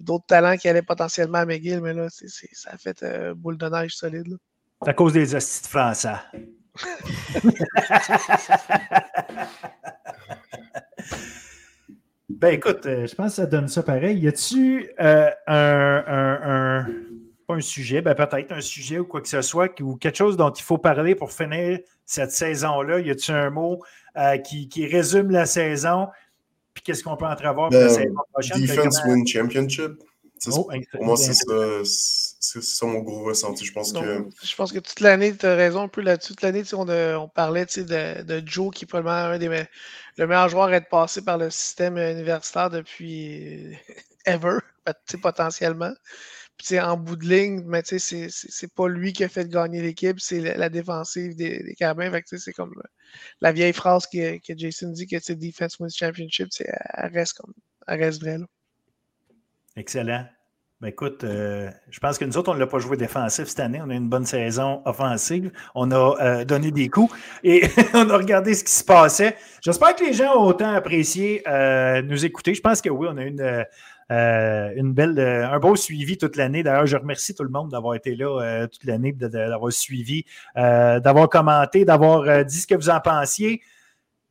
d'autres 0.00 0.26
talents 0.26 0.56
qui 0.56 0.68
allaient 0.68 0.82
potentiellement 0.82 1.38
à 1.38 1.46
McGill, 1.46 1.80
mais 1.80 1.92
là, 1.92 2.08
ça 2.10 2.70
a 2.70 2.78
fait 2.78 3.02
euh, 3.02 3.34
boule 3.34 3.58
de 3.58 3.68
neige 3.68 3.96
solide. 3.96 4.36
C'est 4.82 4.90
à 4.90 4.94
cause 4.94 5.12
des 5.12 5.34
hosties 5.34 5.62
de 5.62 5.68
français. 5.68 6.16
ben 12.28 12.54
écoute, 12.54 12.86
euh, 12.86 13.06
je 13.06 13.14
pense 13.14 13.28
que 13.28 13.36
ça 13.36 13.46
donne 13.46 13.68
ça 13.68 13.82
pareil. 13.82 14.18
Y 14.18 14.28
a-tu 14.28 14.90
euh, 15.00 15.30
un, 15.46 16.86
pas 17.46 17.54
un 17.54 17.60
sujet, 17.60 18.00
ben 18.00 18.14
peut-être 18.14 18.52
un 18.52 18.60
sujet 18.60 18.98
ou 18.98 19.04
quoi 19.04 19.20
que 19.20 19.28
ce 19.28 19.42
soit, 19.42 19.80
ou 19.80 19.96
quelque 19.96 20.16
chose 20.16 20.36
dont 20.36 20.50
il 20.50 20.62
faut 20.62 20.78
parler 20.78 21.14
pour 21.14 21.32
finir 21.32 21.78
cette 22.04 22.32
saison-là? 22.32 23.00
Y 23.00 23.10
a-t-il 23.10 23.34
un 23.34 23.50
mot 23.50 23.82
euh, 24.16 24.38
qui, 24.38 24.86
résume 24.86 25.30
la 25.30 25.46
saison? 25.46 26.08
Puis 26.74 26.82
qu'est-ce 26.84 27.02
qu'on 27.02 27.16
peut 27.16 27.26
entrevoir 27.26 27.68
pour 27.68 27.78
la 27.78 27.86
ben, 27.86 27.94
saison 27.94 28.14
prochaine? 28.32 28.60
Defense 28.60 29.02
Win 29.04 29.26
Championship. 29.26 29.92
Oh, 30.48 30.68
pour 30.92 31.04
moi, 31.04 31.16
c'est 31.16 31.34
ça, 31.34 32.86
mon 32.86 32.98
gros 33.00 33.24
ressenti. 33.24 33.64
Je 33.64 33.72
pense 33.72 33.92
que. 33.92 34.26
Je 34.42 34.54
pense 34.56 34.72
que 34.72 34.80
toute 34.80 35.00
l'année, 35.00 35.36
tu 35.36 35.46
as 35.46 35.54
raison 35.54 35.82
un 35.82 35.88
peu 35.88 36.00
là-dessus. 36.00 36.32
Toute 36.32 36.42
l'année, 36.42 36.64
on, 36.72 36.88
on, 36.88 37.28
parlait 37.28 37.66
de, 37.66 38.22
de, 38.22 38.42
Joe, 38.44 38.74
qui 38.74 38.84
est 38.84 38.86
probablement 38.86 39.34
un 39.34 39.38
des 39.38 39.66
le 40.18 40.26
meilleur 40.26 40.48
joueur 40.48 40.64
à 40.66 40.72
être 40.72 40.88
passé 40.88 41.22
par 41.22 41.38
le 41.38 41.50
système 41.50 41.96
universitaire 41.96 42.70
depuis 42.70 43.78
ever, 44.26 44.58
potentiellement 45.22 45.92
en 46.80 46.96
bout 46.96 47.16
de 47.16 47.26
ligne, 47.26 47.62
mais 47.66 47.82
c'est 47.84 48.74
pas 48.74 48.88
lui 48.88 49.12
qui 49.12 49.24
a 49.24 49.28
fait 49.28 49.48
gagner 49.48 49.82
l'équipe, 49.82 50.20
c'est 50.20 50.40
la, 50.56 50.68
défensive 50.68 51.36
des, 51.36 51.62
des 51.62 51.74
Carabins. 51.74 52.10
C'est 52.24 52.52
comme 52.52 52.74
la 53.40 53.52
vieille 53.52 53.72
phrase 53.72 54.06
que, 54.06 54.38
que 54.38 54.56
Jason 54.56 54.90
dit 54.90 55.06
que 55.06 55.16
c'est 55.20 55.36
Defense 55.36 55.78
Wins 55.78 55.90
Championship, 55.94 56.48
elle 56.58 57.12
reste, 57.12 57.34
comme, 57.34 57.52
elle 57.86 58.02
reste 58.02 58.20
vraie. 58.22 58.38
Excellent. 59.76 60.26
Ben 60.82 60.88
écoute, 60.88 61.22
euh, 61.22 61.70
je 61.90 62.00
pense 62.00 62.18
que 62.18 62.24
nous 62.24 62.36
autres, 62.36 62.50
on 62.50 62.54
ne 62.54 62.58
l'a 62.58 62.66
pas 62.66 62.80
joué 62.80 62.96
défensif 62.96 63.46
cette 63.46 63.60
année. 63.60 63.80
On 63.80 63.88
a 63.88 63.94
une 63.94 64.08
bonne 64.08 64.26
saison 64.26 64.82
offensive. 64.84 65.52
On 65.76 65.92
a 65.92 66.16
euh, 66.20 66.44
donné 66.44 66.72
des 66.72 66.88
coups 66.88 67.16
et 67.44 67.62
on 67.94 68.10
a 68.10 68.16
regardé 68.16 68.52
ce 68.52 68.64
qui 68.64 68.72
se 68.72 68.82
passait. 68.82 69.36
J'espère 69.64 69.94
que 69.94 70.02
les 70.02 70.12
gens 70.12 70.34
ont 70.36 70.44
autant 70.44 70.74
apprécié 70.74 71.44
euh, 71.46 72.02
nous 72.02 72.24
écouter. 72.24 72.52
Je 72.54 72.60
pense 72.60 72.82
que 72.82 72.90
oui, 72.90 73.06
on 73.08 73.16
a 73.16 73.22
une 73.22 73.64
une 74.10 74.92
belle, 74.92 75.18
un 75.18 75.58
beau 75.58 75.76
suivi 75.76 76.18
toute 76.18 76.36
l'année. 76.36 76.62
D'ailleurs, 76.62 76.86
je 76.86 76.96
remercie 76.96 77.34
tout 77.34 77.44
le 77.44 77.50
monde 77.50 77.70
d'avoir 77.70 77.94
été 77.94 78.14
là 78.14 78.66
toute 78.66 78.84
l'année, 78.84 79.12
d'avoir 79.12 79.72
suivi, 79.72 80.24
d'avoir 80.54 81.28
commenté, 81.28 81.84
d'avoir 81.84 82.44
dit 82.44 82.60
ce 82.60 82.66
que 82.66 82.74
vous 82.74 82.90
en 82.90 83.00
pensiez 83.00 83.62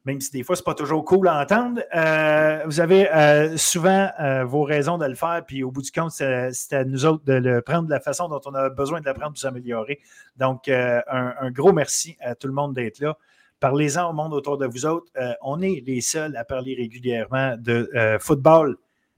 même 0.06 0.20
si 0.20 0.32
des 0.32 0.44
fois, 0.44 0.56
ce 0.56 0.62
n'est 0.62 0.66
pas 0.66 0.74
toujours 0.74 1.06
cool 1.06 1.28
à 1.28 1.40
entendre. 1.42 1.82
Euh, 1.96 2.64
vous 2.66 2.80
avez 2.80 3.12
euh, 3.12 3.56
souvent 3.58 4.10
euh, 4.20 4.44
vos 4.44 4.64
raisons 4.64 4.98
de 4.98 5.06
le 5.06 5.14
faire, 5.14 5.44
puis 5.46 5.64
au 5.64 5.72
bout 5.72 5.84
du 5.84 5.92
compte, 5.92 6.12
c'est 6.12 6.74
à 6.74 6.84
nous 6.84 7.06
autres 7.06 7.24
de 7.26 7.34
le 7.34 7.62
prendre 7.62 7.86
de 7.86 7.92
la 7.92 8.00
façon 8.00 8.28
dont 8.28 8.42
on 8.46 8.56
a 8.56 8.70
besoin 8.70 9.00
de 9.00 9.06
le 9.06 9.14
prendre 9.14 9.34
pour 9.34 9.40
s'améliorer. 9.40 10.00
Donc, 10.38 10.68
un, 10.68 11.52
gros 11.52 11.72
merci 11.72 12.18
à 12.22 12.36
tout 12.36 12.48
le 12.48 12.54
monde 12.54 12.74
d'être 12.74 13.00
là. 13.00 13.18
Parlez-en 13.60 14.10
au 14.10 14.14
monde 14.14 14.34
autour 14.34 14.58
de 14.58 14.66
vous 14.66 14.88
autres. 14.88 15.12
on 15.42 15.62
est 15.62 15.84
les 15.86 16.02
seuls 16.02 16.36
à 16.36 16.44
parler 16.44 16.74
régulièrement 16.76 17.56
de 17.58 17.88
football 18.20 18.78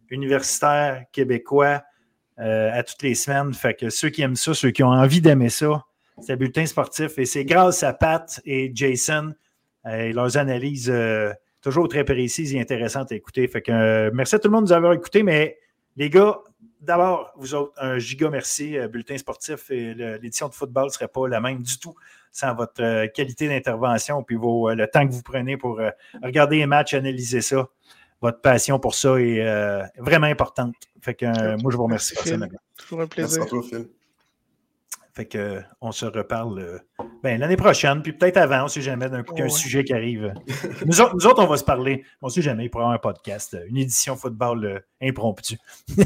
universitaire 0.09 1.05
québécois 1.11 1.83
à 2.37 2.83
toutes 2.83 3.03
les 3.03 3.15
semaines. 3.15 3.53
Fait 3.53 3.73
que 3.73 3.89
ceux 3.89 4.09
qui 4.09 4.21
aiment 4.21 4.35
ça, 4.35 4.53
ceux 4.53 4.71
qui 4.71 4.83
ont 4.83 4.89
envie 4.89 5.21
d'aimer 5.21 5.49
ça, 5.49 5.83
c'est 6.21 6.35
Bulletin 6.35 6.65
sportif. 6.65 7.17
Et 7.17 7.25
c'est 7.25 7.45
grâce 7.45 7.83
à 7.83 7.93
Pat 7.93 8.41
et 8.45 8.71
Jason 8.73 9.33
et 9.89 10.13
leurs 10.13 10.37
analyses 10.37 10.89
euh, 10.89 11.31
toujours 11.61 11.87
très 11.87 12.03
précises 12.03 12.53
et 12.53 12.59
intéressantes 12.59 13.11
à 13.11 13.15
écouter. 13.15 13.47
Fait 13.47 13.61
que, 13.61 13.71
euh, 13.71 14.11
merci 14.13 14.35
à 14.35 14.39
tout 14.39 14.47
le 14.47 14.53
monde 14.53 14.65
de 14.65 14.69
nous 14.69 14.73
avoir 14.73 14.93
écoutés, 14.93 15.23
mais 15.23 15.57
les 15.95 16.09
gars, 16.09 16.39
d'abord, 16.81 17.33
vous 17.37 17.53
autres, 17.55 17.73
un 17.77 17.97
giga 17.99 18.29
merci. 18.29 18.77
Euh, 18.77 18.87
bulletin 18.87 19.17
sportif 19.17 19.69
et 19.71 19.93
l'édition 19.93 20.47
de 20.47 20.53
football 20.53 20.85
ne 20.85 20.89
serait 20.89 21.07
pas 21.07 21.27
la 21.27 21.39
même 21.39 21.61
du 21.61 21.77
tout 21.79 21.95
sans 22.31 22.55
votre 22.55 23.05
qualité 23.13 23.47
d'intervention 23.47 24.23
puis 24.23 24.35
vos, 24.35 24.73
le 24.73 24.87
temps 24.87 25.07
que 25.07 25.13
vous 25.13 25.21
prenez 25.21 25.55
pour 25.55 25.79
regarder 26.23 26.57
les 26.57 26.65
matchs, 26.65 26.95
analyser 26.95 27.41
ça. 27.41 27.67
Votre 28.23 28.41
passion 28.41 28.79
pour 28.79 28.95
ça 28.95 29.19
est 29.19 29.83
vraiment 29.99 30.27
importante. 30.27 30.73
Fait 31.01 31.13
que 31.13 31.25
moi, 31.61 31.71
je 31.71 31.77
vous 31.77 31.83
remercie 31.83 32.15
personnellement. 32.15 32.57
Toujours 32.77 33.01
un 33.01 33.07
plaisir. 33.07 33.45
Fait 35.13 35.25
que, 35.25 35.61
on 35.79 35.91
se 35.91 36.07
reparle 36.07 36.59
euh, 36.59 36.79
ben, 37.21 37.39
l'année 37.39 37.55
prochaine, 37.55 38.01
puis 38.01 38.13
peut-être 38.13 38.37
avant, 38.37 38.61
on 38.61 38.63
ne 38.63 38.67
sait 38.67 38.81
jamais 38.81 39.09
d'un 39.09 39.21
coup 39.21 39.35
qu'un 39.35 39.47
sujet 39.47 39.83
qui 39.83 39.93
arrive. 39.93 40.33
Nous 40.87 41.01
autres, 41.01 41.43
on 41.43 41.45
va 41.45 41.57
se 41.57 41.63
parler. 41.63 42.03
On 42.23 42.27
ne 42.27 42.31
sait 42.31 42.41
jamais, 42.41 42.65
il 42.65 42.69
pourra 42.69 42.85
avoir 42.85 42.95
un 42.95 42.99
podcast, 42.99 43.55
une 43.67 43.77
édition 43.77 44.15
football 44.15 44.65
euh, 44.65 44.79
impromptue. 45.03 45.59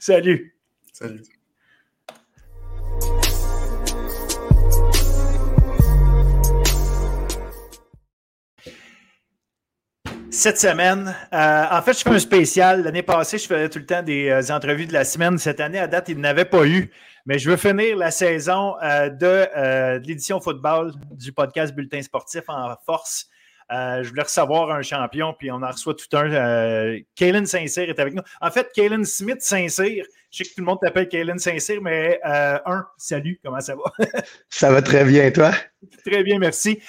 Salut. 0.00 0.56
Salut. 0.92 1.22
Cette 10.38 10.60
semaine, 10.60 11.16
euh, 11.32 11.64
en 11.68 11.82
fait, 11.82 11.94
je 11.94 12.04
fais 12.04 12.10
un 12.10 12.18
spécial. 12.20 12.84
L'année 12.84 13.02
passée, 13.02 13.38
je 13.38 13.46
faisais 13.48 13.68
tout 13.68 13.80
le 13.80 13.86
temps 13.86 14.04
des 14.04 14.52
entrevues 14.52 14.86
de 14.86 14.92
la 14.92 15.04
semaine. 15.04 15.36
Cette 15.36 15.58
année, 15.58 15.80
à 15.80 15.88
date, 15.88 16.10
il 16.10 16.20
n'avait 16.20 16.44
pas 16.44 16.64
eu. 16.64 16.92
Mais 17.26 17.40
je 17.40 17.50
veux 17.50 17.56
finir 17.56 17.96
la 17.96 18.12
saison 18.12 18.76
euh, 18.80 19.10
euh, 19.20 19.98
de, 19.98 20.06
l'édition 20.06 20.40
football 20.40 20.92
du 21.10 21.32
podcast 21.32 21.74
Bulletin 21.74 22.00
sportif 22.02 22.44
en 22.46 22.72
force. 22.86 23.26
Euh, 23.72 24.04
je 24.04 24.10
voulais 24.10 24.22
recevoir 24.22 24.70
un 24.70 24.82
champion, 24.82 25.34
puis 25.36 25.50
on 25.50 25.60
en 25.60 25.72
reçoit 25.72 25.94
tout 25.94 26.16
un. 26.16 26.30
Euh, 26.30 27.00
Saint-Cyr 27.44 27.88
est 27.88 27.98
avec 27.98 28.14
nous. 28.14 28.22
En 28.40 28.52
fait, 28.52 28.68
Kalen 28.72 29.04
Smith 29.04 29.40
Saint-Cyr, 29.40 30.04
je 30.30 30.36
sais 30.36 30.44
que 30.44 30.50
tout 30.50 30.60
le 30.60 30.66
monde 30.66 30.78
t'appelle 30.80 31.08
Kalen 31.08 31.40
Saint-Cyr, 31.40 31.82
mais 31.82 32.20
un, 32.22 32.86
salut, 32.96 33.40
comment 33.44 33.60
ça 33.60 33.74
va? 33.74 34.06
ça 34.48 34.70
va 34.70 34.82
très 34.82 35.04
bien, 35.04 35.32
toi? 35.32 35.50
Très 36.06 36.22
bien, 36.22 36.38
merci 36.38 36.80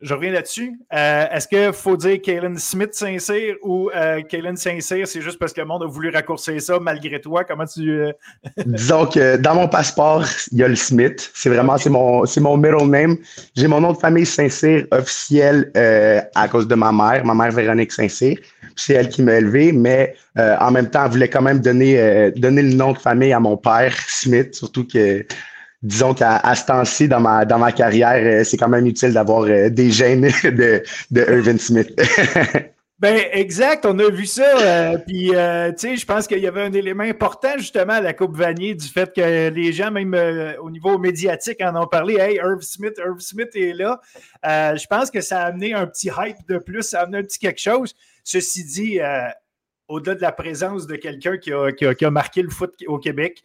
je 0.00 0.14
reviens 0.14 0.32
là-dessus. 0.32 0.78
Euh, 0.92 1.26
est-ce 1.30 1.48
qu'il 1.48 1.72
faut 1.72 1.96
dire 1.96 2.20
Kalen 2.22 2.58
Smith 2.58 2.94
Saint-Cyr 2.94 3.56
ou 3.62 3.90
euh, 3.94 4.22
Kalen 4.22 4.56
Saint-Cyr, 4.56 5.06
c'est 5.06 5.20
juste 5.20 5.38
parce 5.38 5.52
que 5.52 5.60
le 5.60 5.66
monde 5.66 5.82
a 5.82 5.86
voulu 5.86 6.10
raccourcir 6.10 6.60
ça 6.60 6.78
malgré 6.80 7.20
toi? 7.20 7.44
Comment 7.44 7.66
tu. 7.66 7.90
Euh, 7.90 8.12
Disons 8.66 9.06
que 9.06 9.36
dans 9.36 9.54
mon 9.54 9.68
passeport, 9.68 10.24
il 10.52 10.58
y 10.58 10.64
a 10.64 10.68
le 10.68 10.76
Smith. 10.76 11.30
C'est 11.34 11.48
vraiment 11.48 11.78
c'est 11.78 11.90
mon, 11.90 12.24
mon 12.40 12.56
middle 12.56 12.88
name. 12.88 13.16
J'ai 13.56 13.68
mon 13.68 13.80
nom 13.80 13.92
de 13.92 13.98
famille 13.98 14.26
Saint-Cyr 14.26 14.86
officiel 14.90 15.70
à 16.34 16.48
cause 16.48 16.68
de 16.68 16.74
ma 16.74 16.92
mère, 16.92 17.24
ma 17.24 17.34
mère 17.34 17.52
Véronique 17.52 17.92
Saint-Cyr. 17.92 18.38
C'est 18.76 18.94
elle 18.94 19.08
qui 19.08 19.22
m'a 19.22 19.34
élevé, 19.34 19.72
mais 19.72 20.14
en 20.36 20.70
même 20.70 20.90
temps, 20.90 21.04
elle 21.04 21.10
voulait 21.10 21.28
quand 21.28 21.42
même 21.42 21.60
donner, 21.60 22.30
donner 22.36 22.62
le 22.62 22.74
nom 22.74 22.92
de 22.92 22.98
famille 22.98 23.32
à 23.32 23.40
mon 23.40 23.56
père, 23.56 23.94
Smith, 24.06 24.54
surtout 24.54 24.86
que 24.86 25.24
disons 25.82 26.14
qu'à 26.14 26.54
ce 26.54 26.64
temps-ci, 26.66 27.08
dans 27.08 27.20
ma, 27.20 27.44
dans 27.44 27.58
ma 27.58 27.72
carrière, 27.72 28.40
euh, 28.40 28.44
c'est 28.44 28.56
quand 28.56 28.68
même 28.68 28.86
utile 28.86 29.12
d'avoir 29.12 29.42
euh, 29.42 29.68
des 29.68 29.90
gènes 29.90 30.22
de, 30.44 30.82
de 31.10 31.20
Irvin 31.20 31.58
Smith. 31.58 31.90
Ben, 32.98 33.20
exact, 33.32 33.84
on 33.84 33.98
a 33.98 34.08
vu 34.08 34.24
ça. 34.24 34.58
Euh, 34.58 34.96
puis, 34.96 35.26
tu 35.26 35.34
sais, 35.34 35.96
je 35.98 36.06
pense 36.06 36.26
qu'il 36.26 36.38
y 36.38 36.46
avait 36.46 36.62
un 36.62 36.72
élément 36.72 37.02
important 37.02 37.50
justement 37.58 37.92
à 37.92 38.00
la 38.00 38.14
Coupe 38.14 38.34
Vanier 38.34 38.74
du 38.74 38.88
fait 38.88 39.14
que 39.14 39.50
les 39.50 39.70
gens, 39.74 39.90
même 39.90 40.16
au 40.62 40.70
niveau 40.70 40.96
médiatique, 40.96 41.60
en 41.60 41.76
ont 41.76 41.86
parlé. 41.86 42.14
Hey, 42.14 42.36
Irv 42.36 42.62
Smith, 42.62 42.94
Irv 42.96 43.18
Smith 43.18 43.50
est 43.54 43.74
là. 43.74 44.00
je 44.42 44.86
pense 44.86 45.10
que 45.10 45.20
ça 45.20 45.42
a 45.42 45.44
amené 45.48 45.74
un 45.74 45.86
petit 45.86 46.08
hype 46.08 46.38
de 46.48 46.56
plus, 46.56 46.84
ça 46.84 47.00
a 47.00 47.02
amené 47.02 47.18
un 47.18 47.22
petit 47.22 47.38
quelque 47.38 47.60
chose. 47.60 47.94
Ceci 48.24 48.64
dit, 48.64 48.98
au-delà 49.88 50.14
de 50.14 50.22
la 50.22 50.32
présence 50.32 50.86
de 50.86 50.96
quelqu'un 50.96 51.36
qui 51.36 51.52
a, 51.52 51.72
qui 51.72 52.04
a, 52.04 52.10
marqué 52.10 52.40
le 52.40 52.48
foot 52.48 52.74
au 52.86 52.98
Québec, 52.98 53.42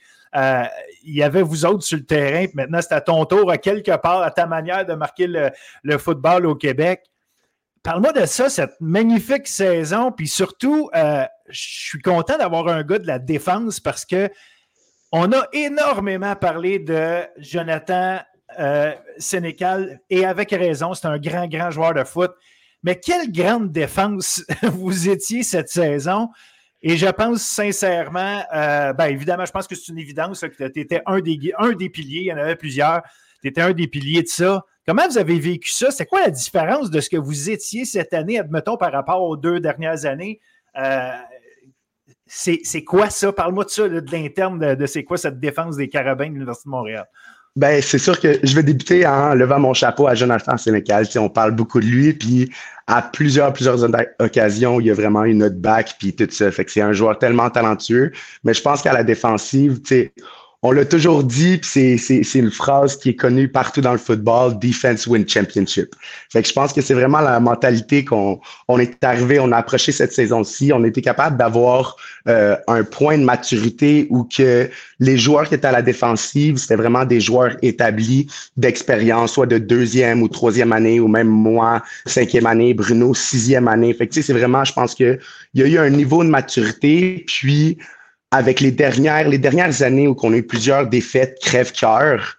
il 1.04 1.16
y 1.16 1.24
avait 1.24 1.42
vous 1.42 1.66
autres 1.66 1.84
sur 1.84 1.98
le 1.98 2.06
terrain, 2.06 2.46
maintenant 2.54 2.80
c'est 2.82 2.94
à 2.94 3.02
ton 3.02 3.26
tour, 3.26 3.52
à 3.52 3.58
quelque 3.58 3.96
part, 3.98 4.22
à 4.22 4.32
ta 4.32 4.46
manière 4.46 4.86
de 4.86 4.94
marquer 4.94 5.28
le, 5.28 5.98
football 5.98 6.46
au 6.46 6.56
Québec. 6.56 7.04
Parle-moi 7.84 8.14
de 8.14 8.26
ça, 8.26 8.50
cette 8.50 8.80
magnifique 8.80 9.48
saison, 9.48 10.12
puis 10.12 10.28
surtout, 10.28 10.90
euh, 10.96 11.26
je 11.50 11.62
suis 11.62 12.00
content 12.00 12.38
d'avoir 12.38 12.68
un 12.68 12.84
gars 12.84 13.00
de 13.00 13.08
la 13.08 13.18
défense 13.18 13.80
parce 13.80 14.06
que 14.06 14.30
on 15.12 15.32
a 15.34 15.48
énormément 15.52 16.36
parlé 16.36 16.80
de 16.80 17.22
Jonathan 17.38 18.20
euh, 18.60 18.94
Sénécal 19.18 20.00
et 20.10 20.26
avec 20.26 20.52
raison, 20.52 20.94
c'est 20.94 21.08
un 21.08 21.18
grand, 21.18 21.48
grand 21.48 21.72
joueur 21.72 21.94
de 21.94 22.04
foot. 22.04 22.32
Mais 22.84 23.00
quelle 23.00 23.32
grande 23.32 23.72
défense 23.72 24.44
vous 24.64 25.10
étiez 25.10 25.44
cette 25.44 25.70
saison. 25.70 26.30
Et 26.84 26.98
je 26.98 27.08
pense 27.08 27.44
sincèrement, 27.44 28.44
euh, 28.54 28.94
ben 28.94 29.06
évidemment, 29.06 29.46
je 29.46 29.52
pense 29.52 29.68
que 29.68 29.76
c'est 29.76 29.92
une 29.92 30.00
évidence 30.00 30.42
que 30.42 30.68
tu 30.68 30.80
étais 30.80 31.02
un 31.06 31.20
des, 31.20 31.38
un 31.60 31.74
des 31.74 31.90
piliers, 31.90 32.22
il 32.22 32.26
y 32.26 32.34
en 32.34 32.38
avait 32.38 32.56
plusieurs, 32.56 33.02
tu 33.42 33.50
étais 33.50 33.62
un 33.62 33.74
des 33.74 33.88
piliers 33.88 34.24
de 34.24 34.28
ça. 34.28 34.66
Comment 34.88 35.08
vous 35.08 35.20
avez 35.20 35.40
vécu 35.40 35.70
ça? 35.70 35.92
C'est 35.92 36.08
quoi 36.08 36.22
la 36.22 36.32
différence 36.32 36.90
de 36.90 37.00
ce 37.00 37.10
que 37.10 37.18
vous 37.18 37.52
étiez 37.52 37.86
cette 37.86 38.14
année, 38.14 38.40
admettons, 38.40 38.78
par 38.78 38.92
rapport 38.92 39.22
aux 39.22 39.38
deux 39.38 39.60
dernières 39.60 40.06
années? 40.06 40.40
Euh, 40.76 41.12
c'est 42.26 42.84
quoi 42.84 43.10
ça? 43.10 43.32
Parle-moi 43.32 43.66
de 43.66 43.70
ça, 43.70 43.88
de 43.88 44.12
l'interne, 44.12 44.58
de, 44.58 44.74
de 44.74 44.86
c'est 44.88 45.04
quoi 45.04 45.18
cette 45.18 45.40
défense 45.40 45.76
des 45.76 45.90
Carabins 45.90 46.28
de 46.28 46.34
l'Université 46.34 46.68
de 46.68 46.72
Montréal. 46.72 47.06
Ben, 47.58 47.82
c'est 47.82 47.98
sûr 47.98 48.18
que 48.18 48.40
je 48.44 48.56
vais 48.56 48.64
débuter 48.64 49.06
en 49.06 49.34
levant 49.34 49.60
mon 49.60 49.74
chapeau 49.74 50.08
à 50.08 50.16
Jonathan 50.16 50.58
Sénécal. 50.58 51.06
on 51.18 51.30
parle 51.30 51.52
beaucoup 51.52 51.82
de 51.82 51.86
lui, 51.86 52.14
puis 52.14 52.50
à 52.88 53.02
plusieurs, 53.02 53.52
plusieurs 53.52 53.86
occasions, 54.20 54.80
il 54.80 54.88
y 54.88 54.92
a 54.92 54.94
vraiment 54.94 55.26
une 55.26 55.40
note 55.40 55.58
back, 55.58 55.96
puis 56.00 56.16
tout 56.16 56.28
ça. 56.30 56.50
Fait 56.52 56.64
que 56.64 56.72
c'est 56.72 56.82
un 56.82 56.94
joueur 56.94 57.20
tellement 57.20 57.50
talentueux. 57.50 58.14
Mais 58.46 58.54
je 58.54 58.62
pense 58.62 58.82
qu'à 58.82 58.94
la 58.94 59.04
défensive, 59.04 59.82
tu 59.82 59.88
sais, 59.88 60.14
on 60.64 60.72
l'a 60.72 60.86
toujours 60.86 61.24
dit, 61.24 61.60
c'est, 61.64 61.98
c'est, 61.98 62.22
c'est 62.24 62.38
une 62.38 62.52
phrase 62.52 62.96
qui 62.96 63.10
est 63.10 63.16
connue 63.16 63.48
partout 63.48 63.82
dans 63.82 63.94
le 63.94 63.98
football, 63.98 64.60
defense 64.60 65.08
win 65.08 65.28
championship. 65.28 65.96
Fait 66.32 66.44
que 66.44 66.48
je 66.48 66.54
pense 66.54 66.72
que 66.72 66.82
c'est 66.82 66.94
vraiment 66.94 67.20
la 67.20 67.40
mentalité 67.40 68.06
qu'on 68.06 68.40
on 68.68 68.80
est 68.80 69.04
arrivé, 69.04 69.40
on 69.40 69.52
a 69.52 69.58
approché 69.58 69.92
cette 69.92 70.14
saison-ci, 70.14 70.72
on 70.72 70.84
était 70.84 71.02
capable 71.02 71.36
d'avoir 71.38 71.96
euh, 72.28 72.56
un 72.68 72.84
point 72.84 73.18
de 73.18 73.24
maturité 73.24 74.06
où 74.12 74.24
que 74.24 74.70
les 75.00 75.18
joueurs 75.18 75.50
qui 75.50 75.56
étaient 75.56 75.68
à 75.68 75.72
la 75.72 75.82
défensive, 75.82 76.58
c'était 76.58 76.76
vraiment 76.76 77.06
des 77.06 77.20
joueurs 77.20 77.58
établis 77.64 78.28
d'expérience, 78.56 79.34
soit 79.34 79.48
de 79.48 79.58
deuxième 79.58 80.22
ou 80.22 80.28
troisième 80.28 80.74
année, 80.74 81.00
ou 81.00 81.08
même 81.08 81.28
moi, 81.28 81.82
cinquième 82.06 82.46
année, 82.46 82.76
Bruno, 82.76 83.16
sixième 83.16 83.68
année. 83.68 83.96
Fait 83.96 84.08
que 84.08 84.22
c'est 84.22 84.32
vraiment, 84.32 84.64
je 84.64 84.74
pense 84.74 84.94
que 84.94 85.18
il 85.56 85.62
y 85.62 85.64
a 85.64 85.68
eu 85.68 85.78
un 85.80 85.90
niveau 85.90 86.24
de 86.24 86.30
maturité, 86.30 87.24
puis 87.26 87.80
avec 88.32 88.60
les 88.60 88.72
dernières, 88.72 89.28
les 89.28 89.38
dernières 89.38 89.82
années 89.84 90.08
où 90.08 90.16
on 90.24 90.34
a 90.34 90.38
eu 90.38 90.44
plusieurs 90.44 90.88
défaites 90.88 91.38
crève-cœur, 91.42 92.38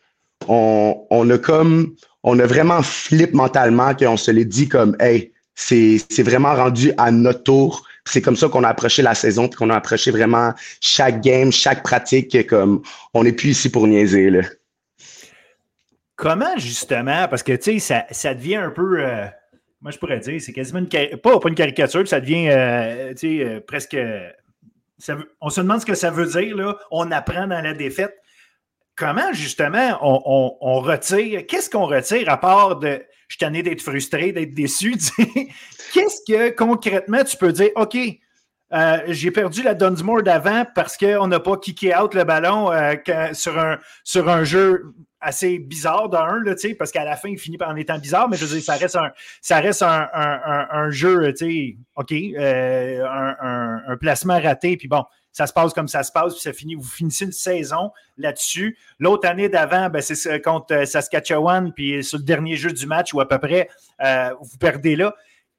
on, 0.49 1.07
on 1.11 1.31
a 1.31 1.39
comme, 1.39 1.95
on 2.23 2.39
a 2.39 2.47
vraiment 2.47 2.83
flip 2.83 3.33
mentalement 3.35 3.95
qu'on 3.95 4.17
se 4.17 4.31
l'est 4.31 4.45
dit 4.45 4.69
comme, 4.69 4.97
hey, 5.01 5.33
c'est, 5.55 6.23
vraiment 6.23 6.55
rendu 6.55 6.93
à 6.97 7.11
notre 7.11 7.43
tour. 7.43 7.87
C'est 8.05 8.23
comme 8.23 8.37
ça 8.37 8.49
qu'on 8.49 8.65
a 8.65 8.69
approché 8.69 9.03
la 9.03 9.15
saison, 9.15 9.49
qu'on 9.49 9.71
a 9.71 9.77
approché 9.77 10.11
vraiment 10.11 10.53
chaque 10.81 11.21
game, 11.21 11.53
chaque 11.53 11.83
pratique, 11.83 12.47
comme 12.47 12.83
on 13.15 13.23
n'est 13.23 13.33
plus 13.33 13.51
ici 13.51 13.71
pour 13.71 13.87
niaiser. 13.87 14.31
Là. 14.31 14.43
Comment 16.17 16.57
justement, 16.57 17.29
parce 17.29 17.43
que 17.43 17.53
tu 17.53 17.73
sais, 17.73 17.79
ça, 17.79 18.05
ça 18.11 18.35
devient 18.35 18.57
un 18.57 18.71
peu, 18.71 19.01
euh, 19.01 19.27
moi 19.81 19.91
je 19.93 19.99
pourrais 19.99 20.19
dire, 20.19 20.41
c'est 20.41 20.53
quasiment 20.53 20.81
une, 20.81 21.19
pas, 21.19 21.39
pas 21.39 21.49
une 21.49 21.55
caricature, 21.55 22.07
ça 22.07 22.21
devient 22.21 22.49
euh, 22.51 23.15
euh, 23.25 23.61
presque 23.61 23.97
on 25.41 25.51
se 25.51 25.61
demande 25.61 25.81
ce 25.81 25.87
que 25.87 25.95
ça 25.95 26.11
veut 26.11 26.27
dire, 26.27 26.77
on 26.91 27.11
apprend 27.11 27.47
dans 27.47 27.63
la 27.63 27.75
défaite. 27.75 28.15
Comment, 28.95 29.33
justement, 29.33 29.99
on, 30.03 30.81
retire, 30.81 31.47
qu'est-ce 31.47 31.71
qu'on 31.71 31.87
retire 31.87 32.29
à 32.29 32.37
part 32.37 32.77
de 32.77 33.03
je 33.29 33.37
suis 33.41 33.63
d'être 33.63 33.81
frustré, 33.81 34.33
d'être 34.33 34.53
déçu? 34.53 34.95
Qu'est-ce 35.95 36.21
que 36.31 36.51
concrètement 36.51 37.25
tu 37.25 37.39
peux 37.39 37.53
dire, 37.53 37.71
OK, 37.77 37.97
Euh, 38.73 38.99
j'ai 39.09 39.31
perdu 39.31 39.63
la 39.63 39.75
Dunsmore 39.75 40.23
d'avant 40.23 40.65
parce 40.75 40.97
qu'on 40.97 41.27
n'a 41.27 41.41
pas 41.41 41.59
kické 41.59 41.95
out 41.95 42.15
le 42.15 42.25
ballon 42.25 42.73
euh, 42.73 42.95
sur, 43.35 43.59
un, 43.59 43.79
sur 44.03 44.31
un 44.31 44.45
jeu 44.45 44.95
assez 45.23 45.59
bizarre 45.59 46.09
d'un, 46.09 46.43
là, 46.43 46.55
parce 46.79 46.91
qu'à 46.91 47.05
la 47.05 47.17
fin, 47.17 47.29
il 47.29 47.39
finit 47.39 47.57
par 47.57 47.71
en 47.71 47.77
étant 47.77 47.99
bizarre, 47.99 48.29
mais 48.29 48.37
je 48.37 48.45
veux 48.45 48.57
dire, 48.57 48.63
ça 48.63 48.75
reste 48.75 48.97
un, 48.97 49.13
ça 49.41 49.61
reste 49.61 49.83
un, 49.83 50.09
un, 50.13 50.91
jeu, 50.91 51.33
OK, 51.97 52.13
euh, 52.13 53.05
un, 53.89 53.97
placement 53.97 54.41
raté, 54.41 54.77
puis 54.77 54.89
bon, 54.89 55.05
ça 55.31 55.47
se 55.47 55.53
passe 55.53 55.73
comme 55.73 55.89
ça 55.89 56.03
se 56.03 56.11
passe, 56.13 56.35
puis 56.35 56.43
ça 56.43 56.53
finit, 56.53 56.75
vous 56.75 56.83
finissez 56.83 57.25
une 57.25 57.33
saison 57.33 57.93
là-dessus. 58.19 58.77
L'autre 58.99 59.29
année 59.29 59.49
d'avant, 59.49 59.89
ben, 59.89 60.03
c'est 60.03 60.43
contre 60.43 60.85
Saskatchewan, 60.85 61.73
puis 61.73 62.03
sur 62.03 62.19
le 62.19 62.25
dernier 62.25 62.57
jeu 62.57 62.73
du 62.73 62.87
match, 62.87 63.15
ou 63.15 63.21
à 63.21 63.29
peu 63.29 63.39
près, 63.39 63.69
vous 64.41 64.59
perdez 64.59 64.97
là. 64.97 65.15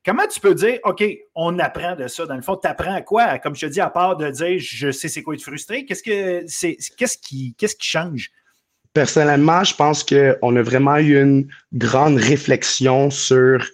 Comment 0.06 0.28
tu 0.28 0.42
peux 0.42 0.54
dire, 0.54 0.80
OK, 0.84 1.02
on 1.34 1.58
apprend 1.60 1.96
de 1.96 2.10
ça? 2.10 2.26
Dans 2.26 2.36
le 2.36 2.42
fond, 2.42 2.58
tu 2.58 2.68
apprends 2.68 2.94
à 2.94 3.02
quoi? 3.02 3.40
Comme 3.40 3.56
je 3.56 3.66
te 3.66 3.72
dis, 3.72 3.80
à 3.80 3.90
part 3.90 4.18
de 4.18 4.30
dire, 4.30 4.60
je 4.60 4.92
sais 4.92 5.08
c'est 5.08 5.24
quoi 5.24 5.34
être 5.34 5.42
frustré, 5.42 5.86
qu'est-ce, 5.86 6.04
que 6.04 6.44
c'est, 6.46 6.76
qu'est-ce, 6.98 7.18
qui, 7.18 7.56
qu'est-ce 7.58 7.78
qui 7.78 7.88
change? 7.88 8.30
Personnellement, 8.94 9.64
je 9.64 9.76
pense 9.76 10.04
qu'on 10.04 10.56
a 10.56 10.62
vraiment 10.62 10.98
eu 10.98 11.20
une 11.20 11.48
grande 11.74 12.18
réflexion 12.18 13.10
sur 13.10 13.66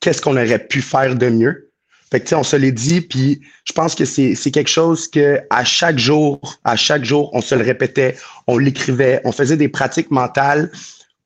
qu'est-ce 0.00 0.20
qu'on 0.20 0.36
aurait 0.36 0.66
pu 0.66 0.82
faire 0.82 1.16
de 1.16 1.28
mieux. 1.28 1.70
Fait 2.10 2.20
que, 2.20 2.34
on 2.34 2.44
se 2.44 2.54
l'est 2.54 2.72
dit, 2.72 3.00
puis 3.00 3.40
je 3.64 3.72
pense 3.72 3.94
que 3.94 4.04
c'est, 4.04 4.36
quelque 4.52 4.70
chose 4.70 5.08
que 5.08 5.40
à 5.50 5.64
chaque 5.64 5.98
jour, 5.98 6.40
à 6.64 6.76
chaque 6.76 7.04
jour, 7.04 7.30
on 7.32 7.40
se 7.40 7.54
le 7.54 7.64
répétait, 7.64 8.16
on 8.46 8.58
l'écrivait, 8.58 9.20
on 9.24 9.32
faisait 9.32 9.56
des 9.56 9.68
pratiques 9.68 10.10
mentales 10.10 10.70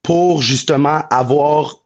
pour 0.02 0.40
justement 0.40 1.02
avoir 1.10 1.76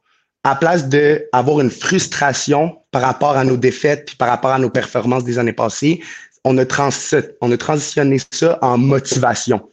à 0.45 0.55
place 0.55 0.87
d'avoir 0.89 1.61
une 1.61 1.71
frustration 1.71 2.77
par 2.93 3.03
rapport 3.03 3.37
à 3.37 3.45
nos 3.45 3.57
défaites 3.57 4.05
puis 4.07 4.17
par 4.17 4.29
rapport 4.29 4.51
à 4.51 4.59
nos 4.59 4.71
performances 4.71 5.25
des 5.25 5.39
années 5.39 5.55
passées, 5.55 6.03
on 6.45 6.57
a, 6.59 6.67
trans 6.67 6.91
on 7.41 7.51
a 7.51 7.57
transitionné 7.57 8.19
ça 8.31 8.59
en 8.63 8.77
motivation. 8.77 9.69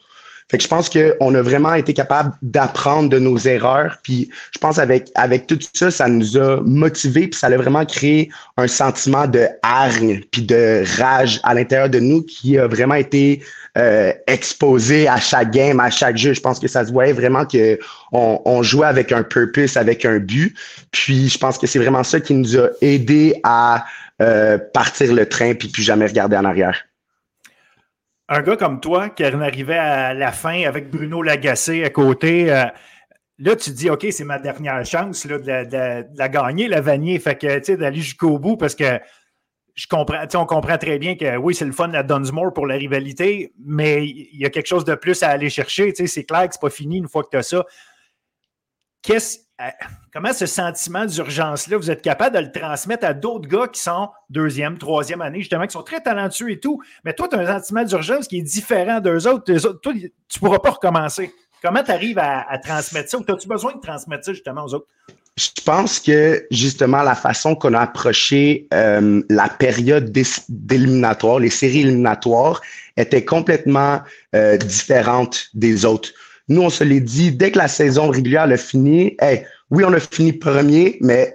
Fait 0.52 0.58
que 0.58 0.64
je 0.64 0.68
pense 0.68 0.90
qu'on 0.90 1.34
a 1.34 1.42
vraiment 1.42 1.74
été 1.76 1.94
capable 1.94 2.34
d'apprendre 2.42 3.08
de 3.08 3.20
nos 3.20 3.38
erreurs. 3.38 4.00
Puis 4.04 4.30
je 4.54 4.60
pense 4.60 4.80
avec 4.80 5.10
avec 5.16 5.48
tout 5.48 5.58
ça, 5.74 5.90
ça 5.90 6.10
nous 6.10 6.38
a 6.38 6.60
motivés, 6.66 7.30
puis 7.30 7.40
ça 7.40 7.48
a 7.48 7.56
vraiment 7.56 7.86
créé 7.86 8.30
un 8.58 8.68
sentiment 8.68 9.28
de 9.28 9.48
hargne 9.64 10.20
puis 10.30 10.42
de 10.42 10.84
rage 11.00 11.40
à 11.44 11.54
l'intérieur 11.54 11.90
de 11.90 12.00
nous 12.00 12.22
qui 12.24 12.58
a 12.58 12.68
vraiment 12.68 12.96
été 12.96 13.42
euh, 13.78 14.12
exposé 14.28 15.08
à 15.08 15.22
chaque 15.22 15.52
game, 15.52 15.80
à 15.80 15.90
chaque 15.90 16.18
jeu. 16.18 16.34
Je 16.34 16.42
pense 16.42 16.60
que 16.60 16.68
ça 16.68 16.86
se 16.86 16.92
voyait 16.92 17.14
vraiment 17.14 17.46
que 17.46 17.80
on, 18.12 18.42
on 18.44 18.62
jouait 18.62 18.88
avec 18.88 19.14
un 19.14 19.24
purpose, 19.24 19.78
avec 19.78 20.04
un 20.04 20.20
but. 20.20 20.54
Puis 20.92 21.30
je 21.30 21.38
pense 21.38 21.58
que 21.58 21.66
c'est 21.66 21.80
vraiment 21.80 22.04
ça 22.04 22.20
qui 22.20 22.34
nous 22.34 22.58
a 22.58 22.68
aidé 22.82 23.40
à 23.46 23.86
euh, 24.22 24.58
partir 24.74 25.14
le 25.14 25.26
train 25.26 25.54
puis 25.54 25.70
plus 25.70 25.84
jamais 25.84 26.08
regarder 26.08 26.36
en 26.36 26.44
arrière 26.44 26.84
un 28.32 28.42
gars 28.42 28.56
comme 28.56 28.80
toi 28.80 29.10
qui 29.10 29.26
arrivait 29.26 29.78
à 29.78 30.14
la 30.14 30.32
fin 30.32 30.64
avec 30.64 30.90
Bruno 30.90 31.22
Lagacé 31.22 31.84
à 31.84 31.90
côté, 31.90 32.50
euh, 32.50 32.64
là, 33.40 33.56
tu 33.58 33.72
te 33.72 33.76
dis, 33.76 33.90
OK, 33.90 34.08
c'est 34.10 34.24
ma 34.24 34.40
dernière 34.40 34.86
chance 34.86 35.26
là, 35.26 35.38
de, 35.38 36.18
la, 36.18 36.30
gagner, 36.30 36.70
la 36.70 36.80
Vanier. 36.80 37.20
Fait 37.20 37.38
que, 37.38 37.60
tu 37.60 37.66
sais, 37.66 37.78
d'aller 37.78 38.00
jusqu'au 38.00 38.40
bout 38.40 38.56
parce 38.56 38.74
que 38.74 39.02
je 39.76 39.86
comprends, 39.86 40.24
on 40.36 40.46
comprend 40.46 40.78
très 40.78 40.98
bien 40.98 41.16
que 41.18 41.36
oui, 41.36 41.54
c'est 41.54 41.66
le 41.66 41.74
fun 41.74 41.90
la 41.90 42.04
Dunsmore 42.04 42.54
pour 42.54 42.68
la 42.68 42.76
rivalité, 42.76 43.52
mais 43.60 44.08
il 44.08 44.40
y 44.40 44.46
a 44.46 44.50
quelque 44.50 44.68
chose 44.68 44.86
de 44.86 44.96
plus 44.96 45.24
à 45.24 45.30
aller 45.30 45.50
chercher. 45.50 45.94
C'est 45.94 46.24
clair 46.24 46.48
que 46.48 46.54
c'est 46.54 46.62
pas 46.62 46.70
fini 46.70 47.00
une 47.00 47.10
fois 47.10 47.24
que 47.24 47.30
tu 47.32 47.38
as 47.38 47.44
ça. 47.44 47.66
Qu'est-ce 49.02 49.40
comment 50.14 50.34
ce 50.34 50.46
sentiment 50.46 51.06
d'urgence-là, 51.06 51.78
vous 51.78 51.92
êtes 51.92 52.02
capable 52.02 52.36
de 52.36 52.42
le 52.42 52.52
transmettre 52.52 53.06
à 53.06 53.14
d'autres 53.14 53.48
gars 53.48 53.68
qui 53.68 53.82
sont 53.82 54.10
deuxième, 54.30 54.78
troisième 54.78 55.22
année, 55.22 55.40
justement, 55.40 55.66
qui 55.66 55.74
sont 55.74 55.84
très 55.84 56.02
talentueux 56.02 56.52
et 56.52 56.60
tout. 56.60 56.82
Mais 57.04 57.14
toi, 57.14 57.28
tu 57.28 57.36
as 57.36 57.40
un 57.40 57.60
sentiment 57.60 57.84
d'urgence 57.84 58.28
qui 58.28 58.40
est 58.40 58.44
différent 58.44 59.00
d'eux 59.00 59.28
autres. 59.28 59.54
autres. 59.66 59.82
Toi, 59.82 59.94
tu 59.94 60.00
ne 60.04 60.40
pourras 60.40 60.60
pas 60.60 60.72
recommencer. 60.72 61.34
Comment 61.62 61.84
tu 61.84 61.92
arrives 61.92 62.20
à, 62.20 62.58
transmettre 62.58 63.10
ça 63.10 63.18
ou 63.20 63.26
as-tu 63.28 63.48
besoin 63.48 63.76
de 63.76 63.80
transmettre 63.80 64.26
ça 64.26 64.34
justement 64.34 64.66
aux 64.66 64.74
autres? 64.74 64.88
Je 65.38 65.50
pense 65.64 66.00
que 66.00 66.46
justement 66.52 67.04
la 67.04 67.16
façon 67.16 67.56
qu'on 67.56 67.74
a 67.74 67.82
approché 67.82 68.68
euh, 68.74 69.22
la 69.30 69.48
période 69.48 70.12
d'éliminatoire, 70.50 71.40
les 71.40 71.50
séries 71.50 71.82
éliminatoires, 71.82 72.62
était 72.98 73.24
complètement 73.24 74.02
euh, 74.36 74.58
différente 74.58 75.48
des 75.54 75.86
autres. 75.86 76.10
Nous, 76.48 76.62
on 76.62 76.70
se 76.70 76.84
l'est 76.84 77.00
dit, 77.00 77.32
dès 77.32 77.52
que 77.52 77.58
la 77.58 77.68
saison 77.68 78.10
régulière 78.10 78.44
a 78.44 78.58
fini, 78.58 79.16
hey, 79.20 79.44
oui, 79.70 79.84
on 79.86 79.94
a 79.94 80.00
fini 80.00 80.34
premier, 80.34 80.98
mais 81.02 81.34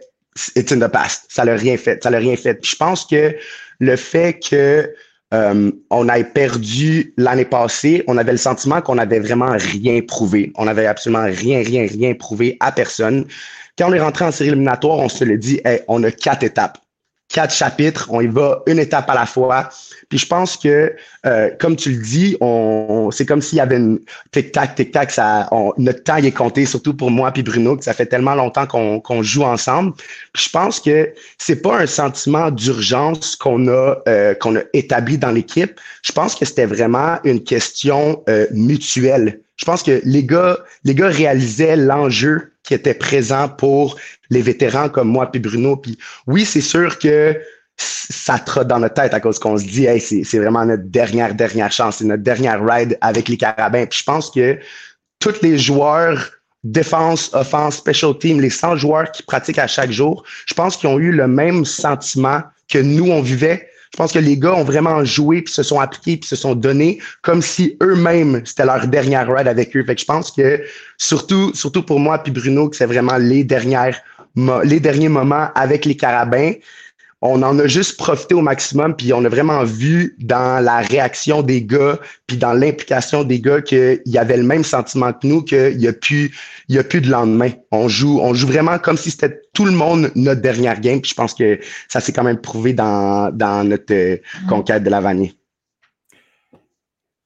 it's 0.55 0.73
in 0.73 0.79
the 0.79 0.91
past. 0.91 1.25
Ça 1.29 1.45
n'a 1.45 1.55
rien 1.55 1.77
fait. 1.77 2.03
Ça 2.03 2.11
n'a 2.11 2.19
rien 2.19 2.37
fait. 2.37 2.59
je 2.65 2.77
pense 2.77 3.05
que 3.05 3.35
le 3.79 3.97
fait 3.97 4.39
que 4.39 4.93
euh, 5.35 5.73
on 5.91 6.09
ait 6.09 6.25
perdu 6.25 7.13
l'année 7.17 7.45
passée, 7.45 8.05
on 8.07 8.17
avait 8.17 8.33
le 8.33 8.39
sentiment 8.39 8.81
qu'on 8.81 8.95
n'avait 8.95 9.19
vraiment 9.19 9.57
rien 9.59 10.01
prouvé. 10.03 10.53
On 10.57 10.67
n'avait 10.67 10.87
absolument 10.87 11.25
rien, 11.25 11.63
rien, 11.63 11.87
rien 11.87 12.15
prouvé 12.15 12.57
à 12.61 12.71
personne. 12.73 13.27
Quand 13.79 13.91
on 13.91 13.93
est 13.93 14.01
rentré 14.01 14.25
en 14.25 14.33
série 14.33 14.51
éliminatoire, 14.51 14.99
on 14.99 15.09
se 15.09 15.25
le 15.25 15.37
dit, 15.37 15.61
hey, 15.65 15.81
on 15.89 16.03
a 16.05 16.11
quatre 16.11 16.45
étapes 16.45 16.79
quatre 17.29 17.53
chapitres, 17.53 18.07
on 18.11 18.21
y 18.21 18.27
va 18.27 18.63
une 18.67 18.79
étape 18.79 19.11
à 19.11 19.15
la 19.15 19.27
fois. 19.27 19.69
Puis 20.09 20.19
je 20.19 20.27
pense 20.27 20.57
que, 20.57 20.95
euh, 21.27 21.51
comme 21.59 21.77
tu 21.77 21.91
le 21.91 22.03
dis, 22.03 22.37
on, 22.41 23.11
c'est 23.11 23.27
comme 23.27 23.43
s'il 23.43 23.59
y 23.59 23.61
avait 23.61 23.77
une 23.77 23.99
tic-tac, 24.31 24.77
tic-tac, 24.77 25.11
ça, 25.11 25.49
notre 25.77 26.05
temps 26.05 26.17
est 26.17 26.31
compté, 26.31 26.67
surtout 26.67 26.95
pour 26.95 27.11
moi 27.11 27.33
puis 27.33 27.43
Bruno, 27.43 27.77
que 27.77 27.85
ça 27.85 27.95
fait 27.95 28.07
tellement 28.07 28.35
longtemps 28.35 28.67
qu'on, 28.67 29.01
qu'on 29.01 29.23
joue 29.23 29.43
ensemble. 29.43 29.93
Puis 30.33 30.45
je 30.45 30.51
pense 30.51 30.79
que 30.81 31.13
c'est 31.39 31.63
pas 31.63 31.79
un 31.79 31.87
sentiment 31.87 32.51
d'urgence 32.51 33.35
qu'on 33.35 33.67
a, 33.69 33.97
euh, 34.07 34.35
qu'on 34.35 34.57
a 34.57 34.61
établi 34.73 35.19
dans 35.19 35.33
l'équipe. 35.33 35.81
Je 36.03 36.13
pense 36.13 36.35
que 36.35 36.45
c'était 36.45 36.67
vraiment 36.67 37.19
une 37.25 37.43
question 37.43 38.23
euh, 38.29 38.47
mutuelle. 38.53 39.41
Je 39.57 39.65
pense 39.65 39.83
que 39.83 40.01
les 40.05 40.25
gars, 40.25 40.59
les 40.85 40.95
gars 40.95 41.09
réalisaient 41.09 41.77
l'enjeu 41.77 42.53
qui 42.63 42.75
était 42.75 42.95
présent 42.95 43.49
pour 43.49 43.97
les 44.31 44.43
vétérans 44.43 44.89
comme 44.89 45.09
moi 45.09 45.31
puis 45.31 45.41
Bruno. 45.41 45.77
Puis 45.77 45.99
oui, 46.27 46.45
c'est 46.45 46.61
sûr 46.61 46.99
que 46.99 47.39
ça 47.77 48.39
trotte 48.39 48.69
dans 48.69 48.79
notre 48.79 48.95
tête 48.95 49.15
à 49.15 49.21
cause 49.21 49.39
qu'on 49.39 49.59
se 49.59 49.65
dit, 49.65 49.87
hey, 49.87 50.01
c'est 50.01 50.39
vraiment 50.39 50.65
notre 50.65 50.85
dernière, 50.85 51.35
dernière 51.35 51.71
chance, 51.71 51.97
c'est 51.97 52.05
notre 52.05 52.23
dernière 52.23 52.65
ride 52.65 52.97
avec 53.01 53.29
les 53.29 53.37
Carabins. 53.37 53.87
Puis 53.87 54.01
je 54.01 54.05
pense 54.05 54.31
que 54.31 54.59
tous 55.19 55.43
les 55.43 55.59
joueurs, 55.59 56.31
défense, 56.65 57.31
offense, 57.35 57.77
special 57.77 58.17
team, 58.19 58.41
les 58.41 58.51
100 58.51 58.77
joueurs 58.77 59.11
qui 59.13 59.23
pratiquent 59.23 59.59
à 59.59 59.67
chaque 59.67 59.91
jour, 59.91 60.25
je 60.47 60.55
pense 60.55 60.77
qu'ils 60.77 60.89
ont 60.89 60.99
eu 60.99 61.13
le 61.13 61.29
même 61.29 61.65
sentiment 61.65 62.43
que 62.69 62.79
nous, 62.79 63.11
on 63.11 63.21
vivait 63.21 63.69
je 63.97 64.03
pense 64.03 64.13
que 64.13 64.19
les 64.19 64.37
gars 64.37 64.53
ont 64.53 64.63
vraiment 64.63 65.03
joué, 65.07 65.41
puis 65.41 65.55
se 65.55 65.63
sont 65.63 65.81
appliqués, 65.81 66.19
puis 66.19 66.29
se 66.29 66.37
sont 66.37 66.55
donnés 66.55 67.01
comme 67.23 67.41
si 67.41 67.79
eux-mêmes, 67.83 68.43
c'était 68.45 68.67
leur 68.67 68.87
dernière 68.87 69.27
ride 69.27 69.49
avec 69.49 69.75
eux. 69.75 69.83
Fait 69.85 69.95
que 69.95 70.01
je 70.03 70.05
pense 70.05 70.31
que, 70.31 70.63
surtout, 70.99 71.55
surtout 71.55 71.83
pour 71.83 71.99
moi 71.99 72.19
puis 72.19 72.31
Bruno, 72.31 72.69
que 72.69 72.77
c'est 72.77 72.85
vraiment 72.85 73.17
les 73.17 73.43
dernières, 73.43 73.99
les 74.37 74.81
derniers 74.81 75.09
moments 75.09 75.49
avec 75.55 75.85
les 75.85 75.97
Carabins 75.97 76.53
on 77.23 77.43
en 77.43 77.59
a 77.59 77.67
juste 77.67 77.97
profité 77.97 78.35
au 78.35 78.43
maximum, 78.43 78.95
puis 78.95 79.13
on 79.13 79.25
a 79.25 79.29
vraiment 79.29 79.65
vu 79.65 80.17
dans 80.19 80.63
la 80.63 80.79
réaction 80.79 81.43
des 81.43 81.63
gars, 81.63 81.99
puis 82.27 82.37
dans 82.37 82.53
l'implication 82.53 83.25
des 83.25 83.41
gars 83.41 83.63
qu'il 83.63 84.01
y 84.05 84.19
avait 84.19 84.37
le 84.37 84.43
même 84.43 84.65
sentiment 84.65 85.13
que 85.13 85.27
nous, 85.27 85.43
qu'il 85.43 85.79
n'y 85.79 85.89
a 85.89 85.93
plus, 85.93 86.35
il 86.69 86.77
y 86.77 86.79
a 86.79 86.85
plus 86.85 87.01
de 87.01 87.11
lendemain. 87.11 87.51
On 87.73 87.89
joue, 87.89 88.21
on 88.21 88.35
joue 88.35 88.47
vraiment 88.47 88.79
comme 88.79 88.99
si 88.99 89.11
c'était 89.11 89.41
tout 89.55 89.65
le 89.65 89.73
monde 89.73 90.11
notre 90.15 90.43
dernière 90.43 90.81
game, 90.81 91.01
puis 91.01 91.11
je 91.11 91.15
pense 91.15 91.33
que 91.33 91.59
ça 91.89 92.01
s'est 92.01 92.13
quand 92.13 92.25
même 92.25 92.41
prouvé 92.41 92.75
dans, 92.75 93.35
dans 93.35 93.67
notre 93.67 93.95
euh, 93.95 94.17
conquête 94.49 94.85
de 94.85 94.91
la 94.91 95.01
vanille. 95.01 95.35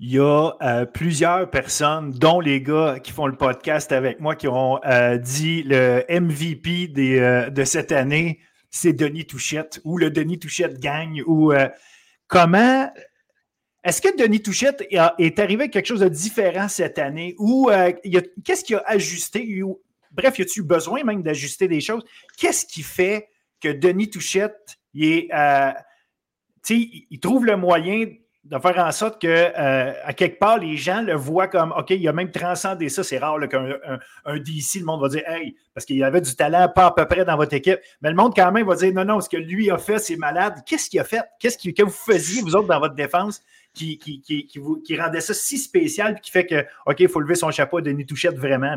Il 0.01 0.13
y 0.13 0.19
a 0.19 0.53
euh, 0.63 0.87
plusieurs 0.87 1.49
personnes, 1.51 2.11
dont 2.11 2.41
les 2.41 2.63
gars 2.63 2.99
qui 3.01 3.13
font 3.13 3.27
le 3.27 3.37
podcast 3.37 3.93
avec 3.93 4.19
moi, 4.19 4.35
qui 4.35 4.49
ont 4.49 4.81
euh, 4.85 5.19
dit 5.19 5.63
le 5.63 6.05
MVP 6.09 6.89
des, 6.89 7.49
de 7.53 7.65
cette 7.65 7.93
année 7.93 8.41
c'est 8.71 8.93
Denis 8.93 9.27
Touchette 9.27 9.81
ou 9.85 9.99
le 9.99 10.11
Denis 10.11 10.39
Touchette 10.39 10.79
gagne 10.79 11.23
ou 11.27 11.53
euh, 11.53 11.69
comment. 12.29 12.91
Est-ce 13.83 14.01
que 14.03 14.17
Denis 14.17 14.43
Touchette 14.43 14.87
est 14.91 15.39
arrivé 15.39 15.65
à 15.65 15.69
quelque 15.69 15.87
chose 15.87 16.01
de 16.01 16.09
différent 16.09 16.69
cette 16.69 16.99
année 16.99 17.35
ou 17.39 17.71
euh, 17.71 17.93
qu'est-ce 18.45 18.63
qui 18.65 18.75
a 18.75 18.83
ajusté? 18.87 19.63
bref, 20.11 20.39
y 20.39 20.43
a-t-il 20.43 20.63
besoin 20.63 21.03
même 21.03 21.23
d'ajuster 21.23 21.67
des 21.67 21.81
choses? 21.81 22.05
Qu'est-ce 22.37 22.67
qui 22.67 22.83
fait 22.83 23.29
que 23.61 23.69
Denis 23.69 24.11
Touchette, 24.11 24.79
il, 24.93 25.05
est, 25.05 25.29
euh, 25.35 25.73
il 26.69 27.21
trouve 27.21 27.47
le 27.47 27.57
moyen 27.57 28.07
de 28.45 28.59
faire 28.59 28.79
en 28.79 28.91
sorte 28.91 29.21
que, 29.21 29.29
euh, 29.29 29.93
à 30.03 30.13
quelque 30.15 30.39
part, 30.39 30.59
les 30.59 30.77
gens 30.77 31.03
le 31.03 31.15
voient 31.15 31.47
comme 31.47 31.73
OK, 31.77 31.91
il 31.91 32.09
a 32.09 32.13
même 32.13 32.31
transcendé 32.31 32.89
ça. 32.89 33.05
C'est 33.05 33.19
rare 33.19 33.39
qu'un 33.49 33.77
un, 34.25 34.39
DC, 34.39 34.77
le 34.77 34.85
monde 34.87 35.03
va 35.03 35.09
dire 35.09 35.23
Hey, 35.27 35.55
parce 35.75 35.85
qu'il 35.85 36.03
avait 36.03 36.23
du 36.23 36.35
talent 36.35 36.69
pas 36.75 36.87
à 36.87 36.91
peu 36.93 37.05
près 37.05 37.25
dans 37.25 37.37
votre 37.37 37.53
équipe. 37.53 37.79
Mais 38.01 38.09
le 38.09 38.17
monde, 38.17 38.33
quand 38.35 38.51
même, 38.51 38.67
va 38.67 38.77
dire 38.77 38.93
Non, 38.95 39.05
non, 39.05 39.21
ce 39.21 39.29
que 39.29 39.37
lui 39.37 39.71
a 39.71 39.77
fait, 39.77 39.99
c'est 39.99 40.17
malade. 40.17 40.55
Qu'est-ce 40.65 40.89
qu'il 40.89 41.01
a 41.01 41.05
fait? 41.05 41.23
Qu'est-ce 41.39 41.59
que 41.59 41.83
vous 41.83 41.91
faisiez, 41.91 42.41
vous 42.41 42.57
autres, 42.57 42.69
dans 42.69 42.81
votre 42.81 42.95
défense, 42.95 43.43
qui, 43.75 43.99
qui, 43.99 44.23
qui, 44.23 44.47
qui, 44.47 45.01
rendait 45.01 45.21
ça 45.21 45.35
si 45.35 45.59
spécial 45.59 46.17
et 46.17 46.21
qui 46.21 46.31
fait 46.31 46.47
que, 46.47 46.65
OK, 46.87 46.97
il 47.01 47.09
faut 47.09 47.21
lever 47.21 47.35
son 47.35 47.51
chapeau 47.51 47.79
à 47.79 47.83
Denis 47.83 48.07
Touchette 48.07 48.39
vraiment? 48.39 48.77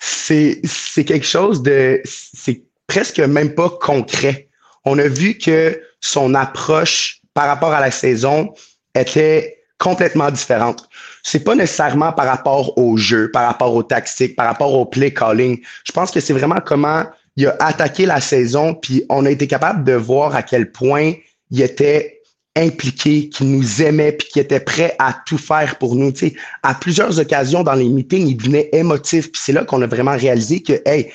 C'est 0.00 0.60
quelque 1.06 1.26
chose 1.26 1.62
de. 1.62 2.00
C'est 2.04 2.64
presque 2.88 3.20
même 3.20 3.54
pas 3.54 3.70
concret. 3.70 4.48
On 4.84 4.98
a 4.98 5.06
vu 5.06 5.38
que 5.38 5.80
son 6.00 6.34
approche 6.34 7.20
par 7.34 7.46
rapport 7.46 7.72
à 7.72 7.80
la 7.80 7.90
saison 7.90 8.52
était 8.94 9.58
complètement 9.78 10.30
différente. 10.30 10.88
C'est 11.22 11.42
pas 11.42 11.54
nécessairement 11.54 12.12
par 12.12 12.26
rapport 12.26 12.76
au 12.78 12.96
jeu, 12.96 13.30
par 13.30 13.46
rapport 13.46 13.74
au 13.74 13.82
tactique, 13.82 14.36
par 14.36 14.46
rapport 14.46 14.74
au 14.74 14.84
play 14.84 15.12
calling. 15.12 15.60
Je 15.84 15.92
pense 15.92 16.10
que 16.10 16.20
c'est 16.20 16.34
vraiment 16.34 16.60
comment 16.64 17.04
il 17.36 17.46
a 17.46 17.56
attaqué 17.60 18.06
la 18.06 18.20
saison, 18.20 18.74
puis 18.74 19.04
on 19.08 19.24
a 19.24 19.30
été 19.30 19.46
capable 19.46 19.84
de 19.84 19.94
voir 19.94 20.34
à 20.34 20.42
quel 20.42 20.70
point 20.70 21.14
il 21.50 21.62
était 21.62 22.20
impliqué, 22.56 23.28
qu'il 23.28 23.50
nous 23.52 23.82
aimait, 23.82 24.12
puis 24.12 24.28
qu'il 24.28 24.42
était 24.42 24.60
prêt 24.60 24.96
à 24.98 25.14
tout 25.24 25.38
faire 25.38 25.76
pour 25.78 25.94
nous. 25.94 26.12
Tu 26.12 26.30
sais, 26.30 26.34
à 26.62 26.74
plusieurs 26.74 27.18
occasions 27.18 27.62
dans 27.62 27.74
les 27.74 27.88
meetings, 27.88 28.26
il 28.26 28.36
devenait 28.36 28.68
émotif, 28.72 29.30
puis 29.32 29.40
c'est 29.42 29.52
là 29.52 29.64
qu'on 29.64 29.80
a 29.82 29.86
vraiment 29.86 30.16
réalisé 30.16 30.60
que, 30.62 30.82
hey, 30.84 31.12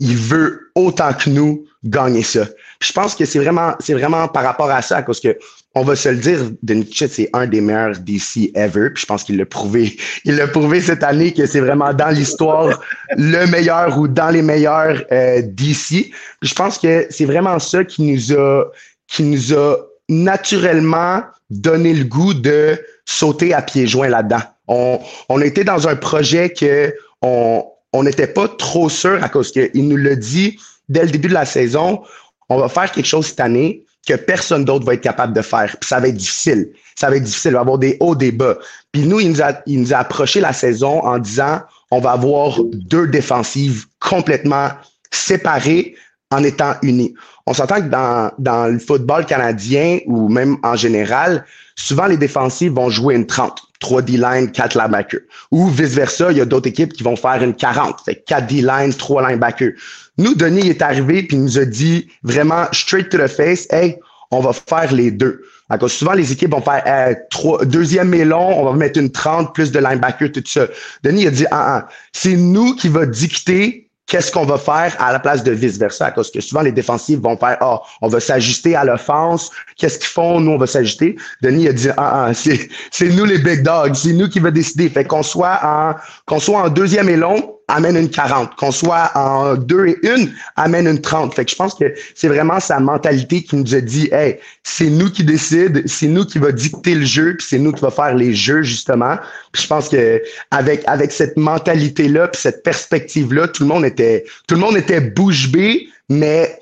il 0.00 0.16
veut 0.16 0.72
autant 0.74 1.12
que 1.12 1.30
nous 1.30 1.64
gagner 1.84 2.22
ça. 2.22 2.46
je 2.80 2.92
pense 2.92 3.14
que 3.14 3.24
c'est 3.24 3.38
vraiment, 3.38 3.74
c'est 3.80 3.94
vraiment 3.94 4.28
par 4.28 4.42
rapport 4.42 4.70
à 4.70 4.82
ça, 4.82 5.02
parce 5.02 5.20
que 5.20 5.38
on 5.74 5.84
va 5.84 5.96
se 5.96 6.08
le 6.08 6.16
dire, 6.16 6.38
Denis 6.62 6.88
c'est 6.92 7.30
un 7.32 7.46
des 7.46 7.60
meilleurs 7.60 7.98
DC 7.98 8.50
ever. 8.54 8.90
Puis 8.90 9.02
je 9.02 9.06
pense 9.06 9.24
qu'il 9.24 9.38
l'a 9.38 9.46
prouvé. 9.46 9.96
Il 10.24 10.36
l'a 10.36 10.46
prouvé 10.46 10.80
cette 10.80 11.02
année 11.02 11.32
que 11.32 11.46
c'est 11.46 11.60
vraiment 11.60 11.94
dans 11.94 12.10
l'histoire 12.10 12.80
le 13.16 13.46
meilleur 13.46 13.98
ou 13.98 14.06
dans 14.06 14.30
les 14.30 14.42
meilleurs 14.42 15.02
euh, 15.10 15.42
DC. 15.42 16.10
je 16.42 16.54
pense 16.54 16.78
que 16.78 17.06
c'est 17.10 17.24
vraiment 17.24 17.58
ça 17.58 17.84
qui 17.84 18.02
nous 18.02 18.32
a, 18.32 18.64
qui 19.08 19.22
nous 19.22 19.54
a 19.54 19.76
naturellement 20.08 21.22
donné 21.50 21.94
le 21.94 22.04
goût 22.04 22.34
de 22.34 22.78
sauter 23.06 23.54
à 23.54 23.62
pieds 23.62 23.86
joints 23.86 24.08
là-dedans. 24.08 24.42
On, 24.68 25.00
on 25.28 25.40
était 25.40 25.64
dans 25.64 25.88
un 25.88 25.96
projet 25.96 26.50
que 26.50 26.94
on, 27.22 27.64
on 27.92 28.02
n'était 28.02 28.26
pas 28.26 28.48
trop 28.48 28.88
sûr 28.88 29.22
à 29.22 29.28
cause 29.28 29.52
qu'il 29.52 29.88
nous 29.88 29.96
l'a 29.96 30.16
dit 30.16 30.58
dès 30.88 31.04
le 31.04 31.10
début 31.10 31.28
de 31.28 31.34
la 31.34 31.46
saison. 31.46 32.02
On 32.48 32.58
va 32.58 32.68
faire 32.68 32.90
quelque 32.90 33.06
chose 33.06 33.26
cette 33.26 33.40
année 33.40 33.84
que 34.06 34.14
personne 34.14 34.64
d'autre 34.64 34.84
va 34.84 34.94
être 34.94 35.00
capable 35.00 35.32
de 35.32 35.42
faire. 35.42 35.76
Puis 35.80 35.88
ça 35.88 36.00
va 36.00 36.08
être 36.08 36.16
difficile. 36.16 36.70
Ça 36.96 37.08
va 37.08 37.16
être 37.16 37.22
difficile. 37.22 37.50
Il 37.50 37.54
va 37.54 37.60
y 37.60 37.62
avoir 37.62 37.78
des 37.78 37.96
hauts, 38.00 38.14
des 38.14 38.32
bas. 38.32 38.56
Puis 38.90 39.02
nous, 39.02 39.20
il 39.20 39.30
nous 39.30 39.42
a, 39.42 39.54
il 39.66 39.80
nous 39.80 39.94
a 39.94 39.98
approché 39.98 40.40
la 40.40 40.52
saison 40.52 41.04
en 41.04 41.18
disant 41.18 41.60
on 41.90 42.00
va 42.00 42.12
avoir 42.12 42.58
deux 42.62 43.06
défensives 43.06 43.86
complètement 44.00 44.70
séparées 45.10 45.94
en 46.30 46.42
étant 46.42 46.74
unis. 46.82 47.14
On 47.46 47.54
s'entend 47.54 47.76
que 47.76 47.88
dans, 47.88 48.32
dans 48.38 48.72
le 48.72 48.78
football 48.78 49.26
canadien 49.26 49.98
ou 50.06 50.28
même 50.28 50.56
en 50.62 50.74
général, 50.74 51.44
souvent 51.76 52.06
les 52.06 52.16
défensives 52.16 52.72
vont 52.72 52.88
jouer 52.88 53.14
une 53.14 53.26
30. 53.26 53.62
3 53.82 54.02
D-line, 54.02 54.50
4 54.50 54.78
linebackers. 54.78 55.20
Ou 55.50 55.68
vice-versa, 55.68 56.30
il 56.30 56.38
y 56.38 56.40
a 56.40 56.44
d'autres 56.44 56.68
équipes 56.68 56.92
qui 56.92 57.02
vont 57.02 57.16
faire 57.16 57.42
une 57.42 57.54
40. 57.54 58.00
Fait 58.04 58.14
4 58.14 58.46
D-line, 58.46 58.94
3 58.94 59.28
linebackers. 59.28 59.72
Nous, 60.18 60.34
Denis 60.34 60.68
est 60.68 60.82
arrivé 60.82 61.22
puis 61.22 61.36
il 61.36 61.42
nous 61.42 61.58
a 61.58 61.64
dit 61.64 62.08
vraiment 62.22 62.66
straight 62.72 63.08
to 63.08 63.18
the 63.18 63.28
face, 63.28 63.66
hey, 63.70 63.98
on 64.30 64.40
va 64.40 64.52
faire 64.52 64.92
les 64.92 65.10
deux. 65.10 65.42
Souvent, 65.88 66.12
les 66.12 66.32
équipes 66.32 66.50
vont 66.50 66.60
faire 66.60 66.82
euh, 66.86 67.14
trois, 67.30 67.64
deuxième 67.64 68.12
et 68.14 68.24
long, 68.24 68.60
on 68.60 68.64
va 68.64 68.72
mettre 68.72 68.98
une 68.98 69.10
30 69.10 69.54
plus 69.54 69.72
de 69.72 69.78
linebacker, 69.78 70.30
tout 70.30 70.42
ça. 70.46 70.66
Denis 71.02 71.26
a 71.26 71.30
dit, 71.30 71.46
ah, 71.50 71.78
ah, 71.78 71.88
c'est 72.12 72.36
nous 72.36 72.74
qui 72.74 72.88
va 72.88 73.06
dicter 73.06 73.88
qu'est-ce 74.06 74.30
qu'on 74.30 74.44
va 74.44 74.58
faire 74.58 74.94
à 74.98 75.12
la 75.12 75.18
place 75.18 75.42
de 75.42 75.52
vice-versa? 75.52 76.10
Parce 76.10 76.30
que 76.30 76.40
souvent, 76.40 76.60
les 76.60 76.72
défensifs 76.72 77.20
vont 77.20 77.36
faire, 77.36 77.56
ah, 77.60 77.80
on 78.02 78.08
va 78.08 78.20
s'ajuster 78.20 78.74
à 78.74 78.84
l'offense. 78.84 79.50
Qu'est-ce 79.78 79.98
qu'ils 79.98 80.08
font? 80.08 80.40
Nous, 80.40 80.50
on 80.50 80.58
va 80.58 80.66
s'ajuster. 80.66 81.16
Denis 81.40 81.68
a 81.68 81.72
dit, 81.72 81.88
ah, 81.96 82.26
ah 82.26 82.34
c'est, 82.34 82.68
c'est 82.90 83.08
nous 83.08 83.24
les 83.24 83.38
big 83.38 83.62
dogs. 83.62 83.94
C'est 83.94 84.12
nous 84.12 84.28
qui 84.28 84.40
va 84.40 84.50
décider. 84.50 84.90
Fait 84.90 85.04
qu'on 85.04 85.22
soit 85.22 85.58
en, 85.62 85.94
qu'on 86.26 86.38
soit 86.38 86.58
en 86.58 86.68
deuxième 86.68 87.08
et 87.08 87.16
long, 87.16 87.56
amène 87.72 87.96
une 87.96 88.10
40. 88.10 88.54
Qu'on 88.56 88.70
soit 88.70 89.10
en 89.14 89.56
deux 89.56 89.86
et 89.88 89.98
une, 90.02 90.32
amène 90.56 90.86
une 90.86 91.00
30. 91.00 91.34
Fait 91.34 91.44
que 91.44 91.50
je 91.50 91.56
pense 91.56 91.74
que 91.74 91.92
c'est 92.14 92.28
vraiment 92.28 92.60
sa 92.60 92.78
mentalité 92.78 93.42
qui 93.42 93.56
nous 93.56 93.74
a 93.74 93.80
dit, 93.80 94.08
hey, 94.12 94.38
c'est 94.62 94.90
nous 94.90 95.10
qui 95.10 95.24
décide, 95.24 95.82
c'est 95.86 96.06
nous 96.06 96.24
qui 96.24 96.38
va 96.38 96.52
dicter 96.52 96.94
le 96.94 97.04
jeu, 97.04 97.36
puis 97.36 97.46
c'est 97.48 97.58
nous 97.58 97.72
qui 97.72 97.80
va 97.80 97.90
faire 97.90 98.14
les 98.14 98.34
jeux, 98.34 98.62
justement. 98.62 99.16
Puis 99.52 99.62
je 99.62 99.68
pense 99.68 99.88
que 99.88 100.22
avec, 100.50 100.82
avec 100.86 101.12
cette 101.12 101.36
mentalité-là, 101.36 102.28
puis 102.28 102.40
cette 102.40 102.62
perspective-là, 102.62 103.48
tout 103.48 103.62
le 103.62 103.68
monde 103.68 103.84
était, 103.84 104.24
tout 104.46 104.54
le 104.54 104.60
monde 104.60 104.76
était 104.76 105.00
bouche 105.00 105.50
bée, 105.50 105.88
mais 106.08 106.58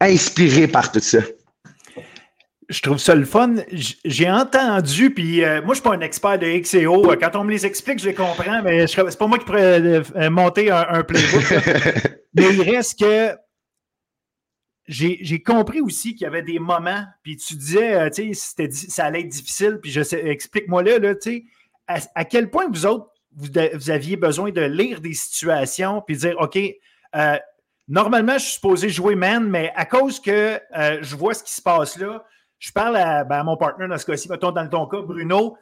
inspiré 0.00 0.66
par 0.66 0.90
tout 0.90 1.00
ça 1.00 1.18
je 2.74 2.82
trouve 2.82 2.98
ça 2.98 3.14
le 3.14 3.24
fun. 3.24 3.54
J'ai 4.04 4.30
entendu, 4.30 5.10
puis 5.10 5.44
euh, 5.44 5.62
moi, 5.62 5.66
je 5.66 5.68
ne 5.68 5.74
suis 5.74 5.82
pas 5.82 5.94
un 5.94 6.00
expert 6.00 6.38
de 6.38 6.58
XEO. 6.58 7.10
Euh, 7.10 7.16
quand 7.16 7.36
on 7.36 7.44
me 7.44 7.50
les 7.50 7.64
explique, 7.64 8.00
je 8.00 8.08
les 8.08 8.14
comprends, 8.14 8.62
mais 8.62 8.86
ce 8.88 9.00
n'est 9.00 9.16
pas 9.16 9.26
moi 9.28 9.38
qui 9.38 9.44
pourrais 9.44 9.80
euh, 9.80 10.30
monter 10.30 10.70
un, 10.70 11.04
playbook. 11.04 11.44
mais 12.34 12.52
il 12.52 12.62
reste 12.62 12.98
que 12.98 13.36
j'ai 14.88 15.42
compris 15.42 15.80
aussi 15.80 16.14
qu'il 16.14 16.24
y 16.24 16.26
avait 16.26 16.42
des 16.42 16.58
moments, 16.58 17.04
puis 17.22 17.36
tu 17.36 17.54
disais, 17.54 18.10
tu 18.10 18.34
sais, 18.34 18.70
ça 18.70 19.04
allait 19.04 19.20
être 19.20 19.28
difficile, 19.28 19.78
puis 19.80 19.92
je 19.92 20.02
sais, 20.02 20.26
explique-moi 20.26 20.82
là, 20.82 20.98
là 20.98 21.14
tu 21.14 21.30
sais, 21.30 21.44
à, 21.86 22.24
quel 22.24 22.50
point 22.50 22.66
vous 22.68 22.86
autres, 22.86 23.06
vous, 23.36 23.48
vous, 23.74 23.90
aviez 23.90 24.16
besoin 24.16 24.50
de 24.50 24.62
lire 24.62 25.00
des 25.00 25.14
situations, 25.14 26.02
puis 26.02 26.16
dire, 26.16 26.36
OK, 26.40 26.58
normalement, 27.86 28.36
je 28.36 28.44
suis 28.44 28.54
supposé 28.54 28.88
jouer 28.88 29.14
man, 29.14 29.48
mais 29.48 29.72
à 29.76 29.86
cause 29.86 30.20
que 30.20 30.60
je 30.74 31.14
vois 31.14 31.34
ce 31.34 31.44
qui 31.44 31.52
se 31.52 31.62
passe 31.62 31.96
là, 31.98 32.24
je 32.58 32.72
parle 32.72 32.96
à, 32.96 33.24
ben, 33.24 33.42
mon 33.44 33.56
partenaire 33.56 33.88
dans 33.88 33.98
ce 33.98 34.06
cas-ci, 34.06 34.28
mettons 34.30 34.50
dans 34.50 34.68
ton 34.68 34.86
cas, 34.86 35.00
Bruno, 35.02 35.56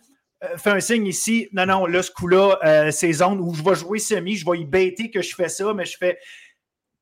euh, 0.44 0.56
fais 0.56 0.70
un 0.70 0.80
signe 0.80 1.06
ici. 1.06 1.48
Non, 1.52 1.66
non, 1.66 1.86
là, 1.86 2.02
ce 2.02 2.10
coup-là, 2.10 2.58
euh, 2.64 2.90
c'est 2.90 3.12
zone 3.12 3.40
où 3.40 3.54
je 3.54 3.62
vais 3.62 3.74
jouer 3.74 3.98
semi, 3.98 4.36
je 4.36 4.48
vais 4.48 4.60
y 4.60 4.64
bêter 4.64 5.10
que 5.10 5.22
je 5.22 5.34
fais 5.34 5.48
ça, 5.48 5.72
mais 5.74 5.84
je 5.84 5.96
fais. 5.96 6.18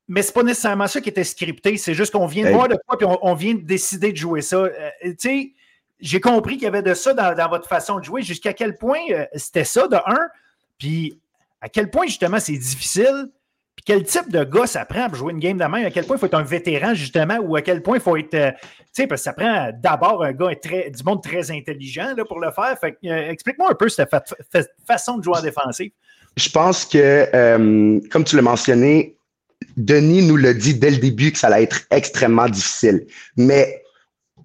Mais 0.07 0.21
c'est 0.21 0.33
pas 0.33 0.43
nécessairement 0.43 0.87
ça 0.87 0.99
qui 0.99 1.09
était 1.09 1.23
scripté, 1.23 1.77
c'est 1.77 1.93
juste 1.93 2.11
qu'on 2.11 2.25
vient 2.25 2.45
de 2.45 2.53
voir 2.53 2.67
de 2.67 2.77
quoi, 2.85 2.97
puis 2.97 3.07
on, 3.07 3.33
vient 3.33 3.53
de 3.53 3.61
décider 3.61 4.11
de 4.11 4.17
jouer 4.17 4.41
ça. 4.41 4.57
Euh, 4.57 4.89
tu 5.03 5.15
sais, 5.19 5.53
j'ai 5.99 6.19
compris 6.19 6.55
qu'il 6.55 6.63
y 6.63 6.67
avait 6.67 6.81
de 6.81 6.93
ça 6.93 7.13
dans, 7.13 7.49
votre 7.49 7.67
façon 7.67 7.99
de 7.99 8.03
jouer. 8.03 8.21
Jusqu'à 8.21 8.53
quel 8.53 8.75
point 8.75 8.99
c'était 9.35 9.63
ça, 9.63 9.87
de 9.87 9.95
un, 9.95 10.27
puis 10.77 11.21
à 11.61 11.69
quel 11.69 11.89
point, 11.89 12.07
justement, 12.07 12.39
c'est 12.39 12.57
difficile? 12.57 13.29
Quel 13.85 14.03
type 14.03 14.31
de 14.31 14.43
gars 14.43 14.67
ça 14.67 14.85
prend 14.85 15.07
pour 15.07 15.17
jouer 15.17 15.33
une 15.33 15.39
game 15.39 15.57
de 15.57 15.63
même? 15.63 15.85
À 15.85 15.91
quel 15.91 16.05
point 16.05 16.17
il 16.17 16.19
faut 16.19 16.27
être 16.27 16.35
un 16.35 16.43
vétéran, 16.43 16.93
justement, 16.93 17.37
ou 17.41 17.55
à 17.55 17.61
quel 17.61 17.81
point 17.81 17.97
il 17.97 18.01
faut 18.01 18.15
être. 18.15 18.33
Euh, 18.33 18.51
tu 18.51 19.03
sais, 19.03 19.07
parce 19.07 19.21
que 19.21 19.25
ça 19.25 19.33
prend 19.33 19.71
d'abord 19.81 20.23
un 20.23 20.33
gars 20.33 20.53
très, 20.61 20.89
du 20.91 21.03
monde 21.03 21.23
très 21.23 21.51
intelligent 21.51 22.13
là, 22.15 22.25
pour 22.25 22.39
le 22.39 22.51
faire. 22.51 22.77
Fait, 22.79 22.97
euh, 23.05 23.29
explique-moi 23.29 23.71
un 23.71 23.75
peu 23.75 23.89
cette 23.89 24.09
façon 24.85 25.17
de 25.17 25.23
jouer 25.23 25.37
en 25.37 25.41
défensive. 25.41 25.91
Je 26.37 26.49
pense 26.49 26.85
que, 26.85 27.27
euh, 27.33 27.99
comme 28.11 28.23
tu 28.23 28.35
l'as 28.35 28.41
mentionné, 28.41 29.17
Denis 29.77 30.25
nous 30.25 30.37
l'a 30.37 30.53
dit 30.53 30.75
dès 30.75 30.91
le 30.91 30.97
début 30.97 31.31
que 31.31 31.37
ça 31.37 31.47
allait 31.47 31.63
être 31.63 31.81
extrêmement 31.91 32.47
difficile. 32.47 33.05
Mais 33.37 33.83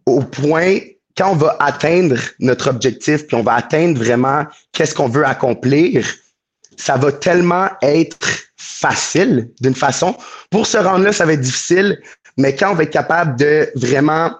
au 0.04 0.20
point, 0.22 0.78
quand 1.16 1.32
on 1.32 1.36
va 1.36 1.56
atteindre 1.60 2.16
notre 2.40 2.70
objectif, 2.70 3.26
puis 3.26 3.36
on 3.36 3.42
va 3.42 3.54
atteindre 3.54 3.98
vraiment 3.98 4.44
qu'est-ce 4.72 4.94
qu'on 4.94 5.08
veut 5.08 5.24
accomplir, 5.24 6.06
ça 6.76 6.96
va 6.96 7.12
tellement 7.12 7.68
être 7.82 8.46
facile 8.66 9.50
d'une 9.60 9.74
façon. 9.74 10.16
Pour 10.50 10.66
se 10.66 10.76
rendre 10.76 11.04
là, 11.04 11.12
ça 11.12 11.24
va 11.24 11.32
être 11.32 11.40
difficile, 11.40 12.00
mais 12.36 12.54
quand 12.54 12.72
on 12.72 12.74
va 12.74 12.82
être 12.82 12.90
capable 12.90 13.38
de 13.38 13.70
vraiment 13.74 14.32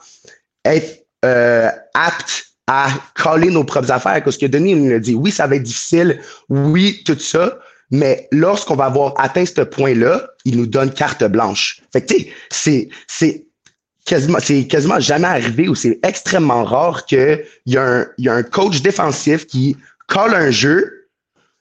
être 0.65 1.07
euh, 1.25 1.71
apte 1.95 2.47
à 2.67 2.89
coller 3.15 3.51
nos 3.51 3.65
propres 3.65 3.93
affaires, 3.93 4.23
parce 4.25 4.37
que 4.37 4.47
Denis 4.47 4.75
nous 4.75 4.91
l'a 4.91 4.99
dit, 4.99 5.15
oui, 5.15 5.31
ça 5.31 5.47
va 5.47 5.57
être 5.57 5.63
difficile, 5.63 6.21
oui, 6.49 7.03
tout 7.07 7.19
ça, 7.19 7.59
mais 7.91 8.29
lorsqu'on 8.33 8.75
va 8.75 8.87
avoir 8.87 9.15
atteint 9.17 9.47
ce 9.47 9.61
point-là, 9.61 10.29
il 10.45 10.57
nous 10.57 10.67
donne 10.67 10.93
carte 10.93 11.23
blanche. 11.25 11.81
Fait 11.93 12.03
que, 12.03 12.15
tu 12.15 12.33
sais, 12.51 12.89
c'est, 13.07 13.47
quasiment, 14.05 14.39
c'est 14.43 14.67
quasiment 14.67 14.99
jamais 14.99 15.29
arrivé 15.29 15.69
ou 15.69 15.77
c'est 15.77 16.01
extrêmement 16.03 16.65
rare 16.65 17.07
qu'il 17.07 17.45
y, 17.67 17.77
a 17.77 17.83
un, 17.83 18.07
y 18.19 18.29
a 18.29 18.35
un 18.35 18.43
coach 18.43 18.83
défensif 18.83 19.47
qui 19.47 19.77
colle 20.09 20.35
un 20.35 20.51
jeu, 20.51 21.09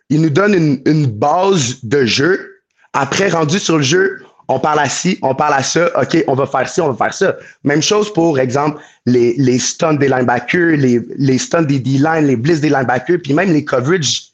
il 0.09 0.21
nous 0.21 0.29
donne 0.29 0.53
une, 0.55 0.81
une 0.85 1.05
base 1.05 1.83
de 1.83 2.05
jeu, 2.05 2.54
après, 2.95 3.29
rendu 3.29 3.59
sur 3.59 3.77
le 3.77 3.83
jeu, 3.83 4.23
on 4.47 4.59
parle 4.59 4.79
à 4.79 4.89
ci, 4.89 5.19
on 5.21 5.35
parle 5.35 5.55
à 5.55 5.63
ça, 5.63 5.89
OK, 5.99 6.23
on 6.27 6.33
va 6.33 6.45
faire 6.45 6.69
ci, 6.69 6.79
on 6.81 6.91
va 6.91 7.05
faire 7.05 7.13
ça. 7.13 7.35
Même 7.63 7.81
chose 7.81 8.11
pour 8.13 8.39
exemple, 8.39 8.81
les, 9.05 9.35
les 9.37 9.59
stuns 9.59 9.95
des 9.95 10.07
linebackers, 10.07 10.77
les, 10.77 11.01
les 11.17 11.37
stuns 11.37 11.63
des 11.63 11.79
D-line, 11.79 12.25
les 12.25 12.35
blitz 12.35 12.61
des 12.61 12.69
linebackers, 12.69 13.17
puis 13.23 13.33
même 13.33 13.51
les 13.51 13.65
coverages 13.65 14.31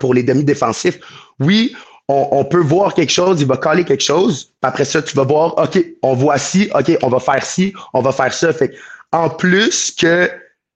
pour 0.00 0.14
les 0.14 0.22
demi-défensifs. 0.22 0.98
Oui, 1.38 1.74
on, 2.08 2.28
on, 2.32 2.44
peut 2.44 2.60
voir 2.60 2.94
quelque 2.94 3.12
chose, 3.12 3.40
il 3.40 3.46
va 3.46 3.56
coller 3.56 3.84
quelque 3.84 4.02
chose, 4.02 4.44
puis 4.44 4.68
après 4.68 4.84
ça, 4.84 5.00
tu 5.00 5.14
vas 5.16 5.24
voir, 5.24 5.56
OK, 5.58 5.78
on 6.02 6.14
voit 6.14 6.38
ci, 6.38 6.70
OK, 6.74 6.96
on 7.02 7.08
va 7.08 7.20
faire 7.20 7.44
ci, 7.44 7.72
on 7.94 8.02
va 8.02 8.12
faire 8.12 8.32
ça. 8.32 8.52
Fait 8.52 8.74
en 9.12 9.28
plus 9.28 9.92
que 9.92 10.30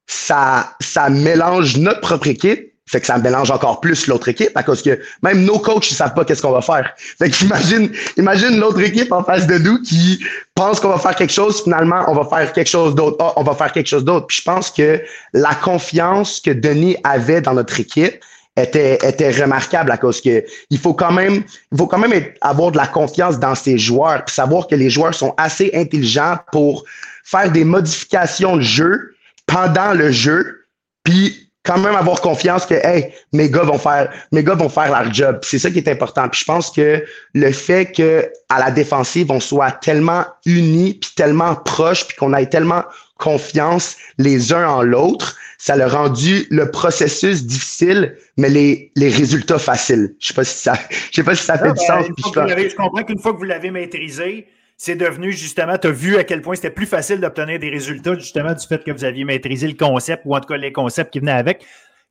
ça, 0.06 0.76
ça 0.80 1.08
mélange 1.08 1.76
notre 1.78 2.00
propre 2.00 2.28
équipe, 2.28 2.72
fait 2.88 3.00
que 3.00 3.06
ça 3.06 3.18
mélange 3.18 3.50
encore 3.50 3.80
plus 3.80 4.06
l'autre 4.06 4.28
équipe 4.28 4.52
à 4.54 4.62
cause 4.62 4.80
que 4.80 5.00
même 5.22 5.44
nos 5.44 5.58
coachs, 5.58 5.90
ils 5.90 5.94
savent 5.94 6.14
pas 6.14 6.24
qu'est-ce 6.24 6.40
qu'on 6.40 6.52
va 6.52 6.62
faire. 6.62 6.92
Fait 7.18 7.30
qu'imagine, 7.30 7.90
imagine 8.16 8.60
l'autre 8.60 8.80
équipe 8.80 9.10
en 9.10 9.24
face 9.24 9.46
de 9.46 9.58
nous 9.58 9.82
qui 9.82 10.24
pense 10.54 10.78
qu'on 10.78 10.90
va 10.90 10.98
faire 10.98 11.16
quelque 11.16 11.32
chose, 11.32 11.62
finalement, 11.64 12.04
on 12.06 12.14
va 12.14 12.24
faire 12.24 12.52
quelque 12.52 12.68
chose 12.68 12.94
d'autre. 12.94 13.16
Ah, 13.18 13.32
on 13.36 13.42
va 13.42 13.54
faire 13.54 13.72
quelque 13.72 13.88
chose 13.88 14.04
d'autre. 14.04 14.28
Puis 14.28 14.38
je 14.38 14.42
pense 14.42 14.70
que 14.70 15.02
la 15.32 15.54
confiance 15.56 16.40
que 16.40 16.52
Denis 16.52 16.96
avait 17.02 17.40
dans 17.40 17.54
notre 17.54 17.80
équipe 17.80 18.22
était, 18.56 18.98
était 19.02 19.32
remarquable 19.32 19.90
à 19.90 19.96
cause 19.96 20.20
que 20.20 20.44
il 20.70 20.78
faut 20.78 20.94
quand 20.94 21.12
même, 21.12 21.42
il 21.72 21.78
faut 21.78 21.88
quand 21.88 21.98
même 21.98 22.12
avoir 22.40 22.70
de 22.70 22.76
la 22.76 22.86
confiance 22.86 23.40
dans 23.40 23.56
ses 23.56 23.78
joueurs, 23.78 24.24
puis 24.24 24.34
savoir 24.34 24.68
que 24.68 24.76
les 24.76 24.90
joueurs 24.90 25.14
sont 25.14 25.34
assez 25.38 25.72
intelligents 25.74 26.36
pour 26.52 26.84
faire 27.24 27.50
des 27.50 27.64
modifications 27.64 28.56
de 28.56 28.62
jeu 28.62 29.16
pendant 29.46 29.92
le 29.92 30.12
jeu, 30.12 30.66
puis 31.02 31.45
quand 31.66 31.78
même 31.78 31.96
avoir 31.96 32.20
confiance 32.20 32.64
que 32.64 32.74
hey, 32.74 33.12
mes 33.32 33.50
gars 33.50 33.62
vont 33.62 33.78
faire 33.78 34.12
mes 34.32 34.44
gars 34.44 34.54
vont 34.54 34.68
faire 34.68 34.90
leur 34.90 35.12
job. 35.12 35.40
C'est 35.42 35.58
ça 35.58 35.70
qui 35.70 35.78
est 35.78 35.88
important. 35.88 36.28
Puis 36.28 36.40
je 36.40 36.44
pense 36.44 36.70
que 36.70 37.04
le 37.34 37.52
fait 37.52 37.86
que 37.92 38.30
à 38.48 38.60
la 38.60 38.70
défensive 38.70 39.30
on 39.30 39.40
soit 39.40 39.72
tellement 39.72 40.24
unis 40.46 40.94
puis 40.94 41.10
tellement 41.16 41.54
proches 41.56 42.06
puis 42.06 42.16
qu'on 42.16 42.32
ait 42.34 42.46
tellement 42.46 42.84
confiance 43.18 43.96
les 44.18 44.52
uns 44.52 44.68
en 44.68 44.82
l'autre, 44.82 45.36
ça 45.58 45.74
a 45.74 45.88
rendu 45.88 46.46
le 46.50 46.70
processus 46.70 47.44
difficile, 47.44 48.16
mais 48.36 48.50
les, 48.50 48.92
les 48.94 49.08
résultats 49.08 49.58
faciles. 49.58 50.14
Je 50.20 50.28
sais 50.28 50.34
pas 50.34 50.44
si 50.44 50.58
ça, 50.58 50.74
je 51.10 51.16
sais 51.16 51.24
pas 51.24 51.34
si 51.34 51.44
ça 51.44 51.58
fait 51.58 51.72
du 51.72 51.80
ben, 51.88 52.02
sens. 52.04 52.06
je 52.06 52.76
comprends 52.76 53.02
qu'une 53.02 53.18
fois 53.18 53.32
que 53.32 53.38
vous 53.38 53.44
l'avez 53.44 53.70
maîtrisé, 53.70 54.46
c'est 54.76 54.96
devenu 54.96 55.32
justement, 55.32 55.78
tu 55.78 55.88
as 55.88 55.90
vu 55.90 56.16
à 56.16 56.24
quel 56.24 56.42
point 56.42 56.54
c'était 56.54 56.70
plus 56.70 56.86
facile 56.86 57.20
d'obtenir 57.20 57.58
des 57.58 57.70
résultats 57.70 58.14
justement 58.14 58.52
du 58.52 58.66
fait 58.66 58.84
que 58.84 58.90
vous 58.90 59.04
aviez 59.04 59.24
maîtrisé 59.24 59.66
le 59.66 59.74
concept 59.74 60.22
ou 60.26 60.36
en 60.36 60.40
tout 60.40 60.48
cas 60.48 60.56
les 60.56 60.72
concepts 60.72 61.12
qui 61.12 61.20
venaient 61.20 61.32
avec. 61.32 61.64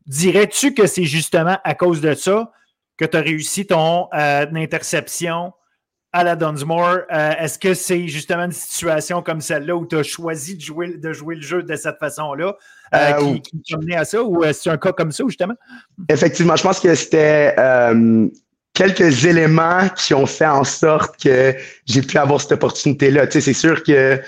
Dirais-tu 0.08 0.74
que 0.74 0.88
c'est 0.88 1.04
justement 1.04 1.58
à 1.64 1.76
cause 1.76 2.02
de 2.02 2.14
ça 2.14 2.52
que 2.98 3.06
tu 3.06 3.18
as 3.18 3.22
réussi 3.22 3.68
ton 3.68 4.08
euh, 4.14 4.46
interception 4.56 5.54
à 6.12 6.24
la 6.24 6.36
Dunsmore? 6.36 7.00
Euh, 7.12 7.34
est-ce 7.40 7.60
que 7.60 7.74
c'est 7.76 8.08
justement 8.08 8.46
une 8.46 8.52
situation 8.52 9.22
comme 9.22 9.42
celle-là 9.42 9.76
où 9.76 9.86
tu 9.86 9.98
as 9.98 10.04
choisi 10.04 10.56
de 10.56 10.62
jouer, 10.62 10.98
de 10.98 11.14
jouer 11.14 11.36
le 11.36 11.42
jeu 11.42 11.62
de 11.62 11.76
cette 11.76 11.98
façon-là 12.00 12.56
euh, 12.96 13.14
qui, 13.14 13.42
qui 13.42 13.62
t'a 13.70 13.78
mené 13.78 13.96
à 13.96 14.06
ça 14.06 14.24
ou 14.24 14.44
est-ce 14.44 14.70
un 14.70 14.78
cas 14.78 14.92
comme 14.92 15.12
ça 15.12 15.24
justement? 15.28 15.56
Effectivement, 16.10 16.56
je 16.56 16.64
pense 16.64 16.80
que 16.80 16.96
c'était 16.96 17.54
quelques 18.76 19.26
éléments 19.26 19.90
qui 19.96 20.14
ont 20.14 20.28
fait 20.28 20.46
en 20.46 20.64
sorte 20.64 21.22
que 21.24 21.56
j'ai 21.88 22.02
pu 22.04 22.18
avoir 22.20 22.40
cette 22.40 22.52
opportunité-là. 22.52 23.26
Tu 23.26 23.34
sais, 23.34 23.42
c'est 23.42 23.54
sûr 23.54 23.82
que 23.82 24.22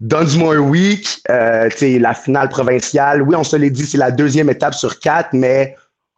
Dunsmore 0.00 0.58
Week, 0.58 1.08
euh, 1.30 1.68
tu 1.70 1.78
sais, 1.78 1.98
la 1.98 2.14
finale 2.14 2.48
provinciale, 2.50 3.22
oui, 3.22 3.34
on 3.34 3.42
se 3.42 3.56
l'est 3.56 3.70
dit, 3.70 3.86
c'est 3.86 3.98
la 3.98 4.10
deuxième 4.12 4.50
étape 4.50 4.74
sur 4.74 5.00
quatre, 5.00 5.30
mais 5.32 5.76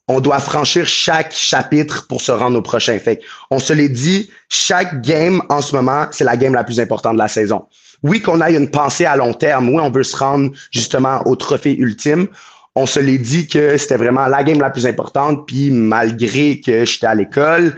on 0.08 0.20
doit 0.20 0.40
franchir 0.40 0.86
chaque 0.86 1.32
chapitre 1.32 2.06
pour 2.08 2.20
se 2.20 2.32
rendre 2.32 2.58
au 2.58 2.62
prochain. 2.62 2.98
Fait 2.98 3.20
on 3.50 3.58
se 3.58 3.72
l'est 3.72 3.88
dit, 3.88 4.30
chaque 4.48 5.00
game 5.02 5.40
en 5.48 5.62
ce 5.62 5.74
moment, 5.74 6.06
c'est 6.10 6.24
la 6.24 6.36
game 6.36 6.54
la 6.54 6.64
plus 6.64 6.80
importante 6.80 7.14
de 7.14 7.18
la 7.18 7.28
saison. 7.28 7.66
Oui, 8.02 8.20
qu'on 8.20 8.40
ait 8.40 8.54
une 8.54 8.70
pensée 8.70 9.06
à 9.06 9.16
long 9.16 9.32
terme. 9.32 9.68
Oui, 9.68 9.80
on 9.80 9.90
veut 9.90 10.02
se 10.02 10.16
rendre 10.16 10.50
justement 10.70 11.26
au 11.26 11.34
trophée 11.34 11.76
ultime 11.76 12.28
on 12.76 12.84
se 12.84 13.00
l'est 13.00 13.18
dit 13.18 13.48
que 13.48 13.76
c'était 13.78 13.96
vraiment 13.96 14.26
la 14.26 14.44
game 14.44 14.60
la 14.60 14.70
plus 14.70 14.86
importante. 14.86 15.46
Puis 15.48 15.70
malgré 15.70 16.60
que 16.60 16.84
j'étais 16.84 17.06
à 17.06 17.14
l'école, 17.14 17.74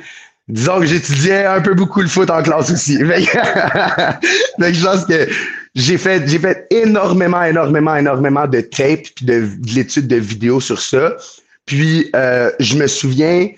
disons 0.48 0.80
que 0.80 0.86
j'étudiais 0.86 1.46
un 1.46 1.60
peu 1.60 1.72
beaucoup 1.72 2.00
le 2.00 2.08
foot 2.08 2.28
en 2.30 2.42
classe 2.42 2.70
aussi. 2.70 2.98
Donc 2.98 3.08
je 4.72 4.84
pense 4.84 5.04
que 5.06 5.28
j'ai 5.76 5.98
fait, 5.98 6.26
j'ai 6.26 6.40
fait 6.40 6.66
énormément, 6.70 7.44
énormément, 7.44 7.94
énormément 7.94 8.48
de 8.48 8.60
tape 8.60 9.02
puis 9.14 9.24
de, 9.24 9.46
de 9.56 9.74
l'étude 9.74 10.08
de 10.08 10.16
vidéos 10.16 10.60
sur 10.60 10.80
ça. 10.80 11.14
Puis 11.64 12.10
euh, 12.16 12.50
je 12.58 12.76
me 12.76 12.88
souviens 12.88 13.48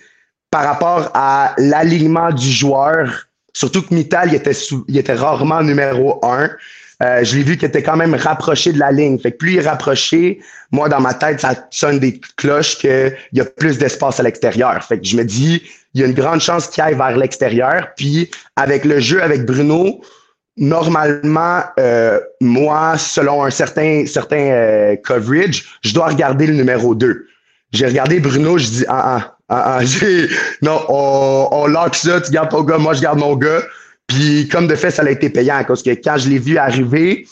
par 0.51 0.65
rapport 0.65 1.11
à 1.15 1.55
l'alignement 1.57 2.33
du 2.33 2.51
joueur, 2.51 3.29
surtout 3.55 3.83
que 3.83 3.95
Mittal 3.95 4.29
il 4.29 4.35
était, 4.35 4.57
il 4.89 4.99
était 4.99 5.15
rarement 5.15 5.63
numéro 5.63 6.21
un. 6.23 6.51
Euh, 7.03 7.25
je 7.25 7.37
l'ai 7.37 7.43
vu 7.43 7.57
qu'il 7.57 7.67
était 7.69 7.83
quand 7.83 7.97
même 7.97 8.15
rapproché 8.15 8.73
de 8.73 8.79
la 8.79 8.93
ligne. 8.93 9.19
Fait 9.19 9.33
que 9.33 9.39
plus 9.39 9.53
il 9.53 9.59
est 9.59 9.69
rapproché, 9.69 10.41
moi, 10.71 10.89
dans 10.89 11.01
ma 11.01 11.15
tête, 11.15 11.41
ça 11.41 11.55
sonne 11.71 11.99
des 11.99 12.21
cloches 12.37 12.79
qu'il 12.79 13.17
y 13.33 13.41
a 13.41 13.45
plus 13.45 13.79
d'espace 13.79 14.21
à 14.21 14.23
l'extérieur. 14.23 14.83
Fait 14.85 14.99
que 14.99 15.07
je 15.07 15.17
me 15.17 15.25
dis, 15.25 15.63
il 15.95 16.01
y 16.01 16.05
a 16.05 16.07
une 16.07 16.15
grande 16.15 16.41
chance 16.41 16.69
qu'il 16.69 16.83
aille 16.83 16.97
vers 16.97 17.17
l'extérieur. 17.17 17.89
Puis 17.97 18.31
avec 18.57 18.85
le 18.85 19.01
jeu 19.01 19.23
avec 19.23 19.47
Bruno, 19.47 20.03
normalement, 20.57 21.63
euh, 21.79 22.21
moi, 22.41 22.99
selon 22.99 23.45
un 23.45 23.51
certain, 23.51 24.05
certain 24.07 24.37
euh, 24.37 24.97
coverage, 24.97 25.65
je 25.83 25.95
dois 25.95 26.09
regarder 26.09 26.47
le 26.47 26.55
numéro 26.55 26.95
2. 26.95 27.27
J'ai 27.73 27.87
regardé 27.87 28.21
Bruno, 28.21 28.59
je 28.59 28.67
dis, 28.67 28.85
ah, 28.89 29.17
ah, 29.17 29.37
ah, 29.49 29.79
ah 29.79 29.85
non, 30.63 30.85
on, 30.89 31.49
on 31.51 31.67
lock 31.67 31.95
ça, 31.95 32.21
tu 32.21 32.31
gardes 32.31 32.51
ton 32.51 32.63
gars, 32.63 32.79
moi 32.79 32.95
je 32.95 33.01
garde 33.01 33.19
mon 33.19 33.37
gars. 33.37 33.63
Puis 34.11 34.49
comme 34.49 34.67
de 34.67 34.75
fait, 34.75 34.91
ça 34.91 35.03
a 35.03 35.11
été 35.11 35.31
payant 35.31 35.63
parce 35.67 35.85
que 35.85 35.91
quand 35.91 36.19
je 36.19 36.29
l'ai 36.29 36.41
vu 36.41 36.59
arriver, 36.59 37.29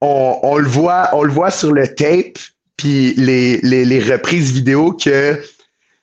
on, 0.00 0.56
le 0.56 0.68
voit, 0.68 1.10
on 1.12 1.24
le 1.24 1.32
voit 1.32 1.50
sur 1.50 1.72
le 1.72 1.86
tape, 1.88 2.38
puis 2.76 3.14
les, 3.16 4.00
reprises 4.00 4.52
vidéo 4.52 4.92
que 4.92 5.42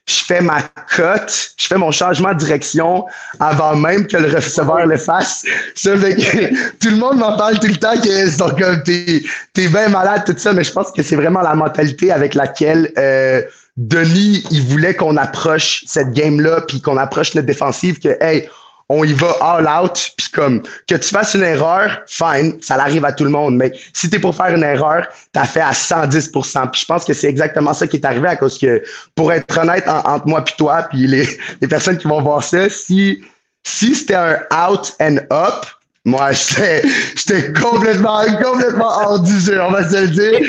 je 0.07 0.23
fais 0.25 0.41
ma 0.41 0.61
cote, 0.95 1.51
je 1.57 1.67
fais 1.67 1.77
mon 1.77 1.91
changement 1.91 2.33
de 2.33 2.39
direction 2.39 3.05
avant 3.39 3.75
même 3.75 4.07
que 4.07 4.17
le 4.17 4.33
receveur 4.33 4.85
le 4.85 4.97
fasse. 4.97 5.45
Ça 5.75 5.95
fait 5.97 6.15
que 6.15 6.69
tout 6.79 6.89
le 6.89 6.97
monde 6.97 7.19
m'en 7.19 7.37
parle 7.37 7.59
tout 7.59 7.67
le 7.67 7.77
temps 7.77 7.99
que 8.01 8.29
sont 8.29 8.49
comme 8.49 8.83
t'es 8.83 9.23
es 9.57 9.67
bien 9.67 9.87
malade, 9.87 10.23
tout 10.25 10.35
ça, 10.37 10.51
mais 10.51 10.65
je 10.65 10.73
pense 10.73 10.91
que 10.91 11.01
c'est 11.01 11.15
vraiment 11.15 11.41
la 11.41 11.55
mentalité 11.55 12.11
avec 12.11 12.33
laquelle 12.33 12.91
euh, 12.97 13.41
Denis, 13.77 14.43
il 14.51 14.63
voulait 14.63 14.95
qu'on 14.95 15.15
approche 15.15 15.85
cette 15.87 16.11
game-là, 16.11 16.61
puis 16.67 16.81
qu'on 16.81 16.97
approche 16.97 17.35
notre 17.35 17.47
défensive, 17.47 17.99
que 17.99 18.17
hey, 18.19 18.49
on 18.89 19.03
y 19.03 19.13
va 19.13 19.35
all 19.41 19.67
out, 19.67 20.11
puis 20.17 20.27
comme 20.33 20.63
que 20.87 20.95
tu 20.95 21.09
fasses 21.09 21.35
une 21.35 21.43
erreur, 21.43 22.01
fine, 22.07 22.57
ça 22.61 22.75
arrive 22.75 23.05
à 23.05 23.11
tout 23.11 23.23
le 23.23 23.29
monde, 23.29 23.55
mais 23.55 23.71
si 23.93 24.09
tu 24.09 24.15
es 24.15 24.19
pour 24.19 24.35
faire 24.35 24.53
une 24.53 24.63
erreur, 24.63 25.07
tu 25.31 25.39
as 25.39 25.45
fait 25.45 25.61
à 25.61 25.71
110% 25.71 26.71
Puis 26.71 26.81
je 26.81 26.85
pense 26.85 27.05
que 27.05 27.13
c'est 27.13 27.27
exactement 27.27 27.73
ça 27.73 27.85
qui 27.87 27.97
est 27.97 28.05
arrivé 28.05 28.27
à 28.27 28.35
cause 28.35 28.57
que, 28.57 28.83
pour 29.15 29.31
être 29.31 29.57
honnête 29.57 29.87
entre 29.87 30.27
moi 30.27 30.43
puis 30.43 30.55
toi, 30.57 30.87
puis 30.89 31.05
les, 31.05 31.27
les 31.61 31.67
personnes 31.67 31.97
qui 31.97 32.07
vont 32.07 32.21
voir 32.21 32.43
ça, 32.43 32.67
si, 32.69 33.23
si 33.63 33.93
c'était 33.93 34.15
un 34.15 34.39
out 34.51 34.95
and 34.99 35.17
up, 35.31 35.65
moi, 36.05 36.31
j'étais 36.31 37.53
complètement, 37.53 38.23
complètement 38.41 38.87
hors 38.87 39.19
du 39.19 39.39
jeu, 39.39 39.61
on 39.61 39.71
va 39.71 39.87
se 39.87 39.97
le 39.97 40.07
dire. 40.07 40.39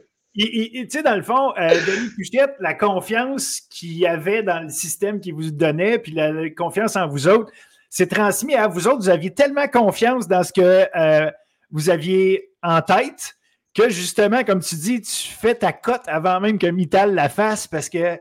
Tu 0.40 0.86
sais, 0.88 1.02
dans 1.02 1.16
le 1.16 1.22
fond, 1.22 1.52
euh, 1.58 1.68
Denis 1.68 2.10
Puchette, 2.16 2.54
la 2.60 2.72
confiance 2.74 3.60
qu'il 3.70 3.92
y 3.92 4.06
avait 4.06 4.42
dans 4.42 4.60
le 4.60 4.70
système 4.70 5.20
qu'il 5.20 5.34
vous 5.34 5.50
donnait, 5.50 5.98
puis 5.98 6.12
la, 6.12 6.48
confiance 6.50 6.96
en 6.96 7.08
vous 7.08 7.28
autres, 7.28 7.52
c'est 7.90 8.06
transmis 8.06 8.54
à 8.54 8.66
vous 8.66 8.88
autres. 8.88 8.98
Vous 8.98 9.10
aviez 9.10 9.34
tellement 9.34 9.68
confiance 9.68 10.28
dans 10.28 10.42
ce 10.42 10.52
que 10.52 10.86
euh, 10.96 11.30
vous 11.70 11.90
aviez 11.90 12.50
en 12.62 12.80
tête 12.80 13.36
que 13.74 13.90
justement, 13.90 14.42
comme 14.44 14.60
tu 14.60 14.76
dis, 14.76 15.00
tu 15.02 15.28
fais 15.32 15.54
ta 15.54 15.72
cote 15.72 16.02
avant 16.06 16.40
même 16.40 16.58
que 16.58 16.66
Mittal 16.66 17.14
la 17.14 17.28
fasse 17.28 17.66
parce 17.66 17.88
que 17.88 17.98
euh, 17.98 18.16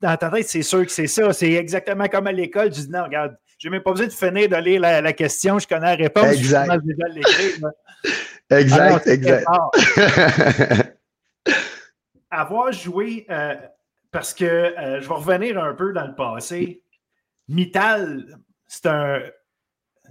dans 0.00 0.16
ta 0.16 0.30
tête, 0.30 0.48
c'est 0.48 0.62
sûr 0.62 0.84
que 0.84 0.92
c'est 0.92 1.06
ça. 1.06 1.32
C'est 1.32 1.52
exactement 1.52 2.08
comme 2.08 2.26
à 2.26 2.32
l'école. 2.32 2.70
Tu 2.70 2.80
dis 2.80 2.90
non, 2.90 3.04
regarde, 3.04 3.36
j'ai 3.58 3.70
même 3.70 3.82
pas 3.82 3.92
besoin 3.92 4.06
de 4.06 4.12
finir 4.12 4.48
de 4.48 4.56
lire 4.56 4.80
la, 4.80 5.12
question, 5.12 5.58
je 5.58 5.68
connais 5.68 5.86
la 5.86 5.94
réponse. 5.94 6.32
Exact. 6.32 6.72
exact, 8.50 9.06
exact. 9.06 9.46
avoir 12.30 12.72
joué, 12.72 13.26
euh, 13.30 13.54
parce 14.10 14.34
que 14.34 14.44
euh, 14.44 15.00
je 15.00 15.08
vais 15.08 15.14
revenir 15.14 15.62
un 15.62 15.74
peu 15.74 15.92
dans 15.92 16.06
le 16.06 16.14
passé, 16.14 16.82
Mittal, 17.48 18.38
c'est 18.66 18.86
un, 18.86 19.22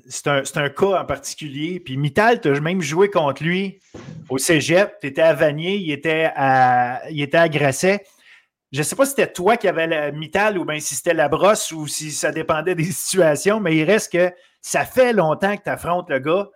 c'est 0.07 0.57
un, 0.57 0.69
cas 0.69 1.01
en 1.01 1.05
particulier. 1.05 1.80
Puis 1.80 1.97
Mittal, 1.97 2.41
tu 2.41 2.49
as 2.49 2.59
même 2.59 2.81
joué 2.81 3.09
contre 3.09 3.43
lui 3.43 3.80
au 4.30 4.38
cégep. 4.38 4.99
Tu 4.99 5.07
étais 5.07 5.22
à 5.22 5.34
Vanier, 5.34 5.76
il 5.76 5.91
était 5.91 6.31
à, 6.35 7.01
il 7.09 7.22
était 7.22 7.38
à 7.38 7.49
Grasset. 7.49 8.03
Je 8.72 8.80
ne 8.80 8.84
sais 8.84 8.95
pas 8.95 9.05
si 9.05 9.11
c'était 9.11 9.31
toi 9.31 9.55
qui 9.55 9.68
avais 9.68 9.88
la 9.88 10.11
Mittal 10.11 10.57
ou 10.57 10.65
bien 10.65 10.80
si 10.80 10.95
c'était 10.95 11.14
la 11.14 11.30
brosse 11.30 11.72
ou 11.72 11.88
si 11.88 12.11
ça 12.11 12.31
dépendait 12.31 12.76
des 12.76 12.84
situations, 12.91 13.59
mais 13.59 13.76
il 13.76 13.84
reste 13.84 14.11
que 14.11 14.31
ça 14.61 14.85
fait 14.85 15.14
longtemps 15.14 15.55
que 15.55 15.64
tu 15.64 15.69
affrontes 15.69 16.09
le 16.09 16.19
gars. 16.19 16.49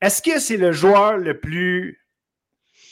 Est-ce 0.00 0.20
que 0.20 0.38
c'est 0.38 0.58
le 0.58 0.72
joueur 0.72 1.16
le 1.16 1.40
plus 1.40 2.05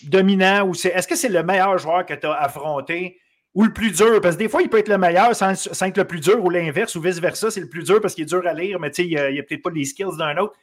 dominant 0.08 0.66
ou 0.66 0.74
c'est 0.74 0.90
est-ce 0.90 1.08
que 1.08 1.16
c'est 1.16 1.28
le 1.28 1.42
meilleur 1.42 1.78
joueur 1.78 2.06
que 2.06 2.14
tu 2.14 2.26
as 2.26 2.32
affronté 2.32 3.18
ou 3.54 3.64
le 3.64 3.72
plus 3.72 3.92
dur? 3.92 4.20
Parce 4.20 4.36
que 4.36 4.40
des 4.40 4.48
fois, 4.48 4.62
il 4.62 4.68
peut 4.68 4.78
être 4.78 4.88
le 4.88 4.98
meilleur 4.98 5.34
sans, 5.34 5.52
être 5.52 5.96
le 5.96 6.04
plus 6.04 6.20
dur 6.20 6.44
ou 6.44 6.50
l'inverse 6.50 6.94
ou 6.96 7.00
vice-versa. 7.00 7.50
C'est 7.50 7.60
le 7.60 7.68
plus 7.68 7.84
dur 7.84 8.00
parce 8.00 8.14
qu'il 8.14 8.24
est 8.24 8.28
dur 8.28 8.46
à 8.46 8.52
lire, 8.52 8.80
mais 8.80 8.90
il 8.98 9.08
n'y 9.08 9.16
a, 9.16 9.24
a 9.24 9.42
peut-être 9.42 9.62
pas 9.62 9.70
les 9.70 9.84
skills 9.84 10.16
d'un 10.18 10.36
autre. 10.38 10.54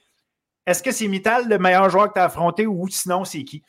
Est-ce 0.65 0.83
que 0.83 0.91
c'est 0.91 1.07
Mittal 1.07 1.49
le 1.49 1.57
meilleur 1.57 1.89
joueur 1.89 2.09
que 2.09 2.13
tu 2.13 2.19
as 2.19 2.25
affronté 2.25 2.67
ou 2.67 2.87
sinon 2.87 3.25
c'est 3.25 3.43
qui? 3.43 3.63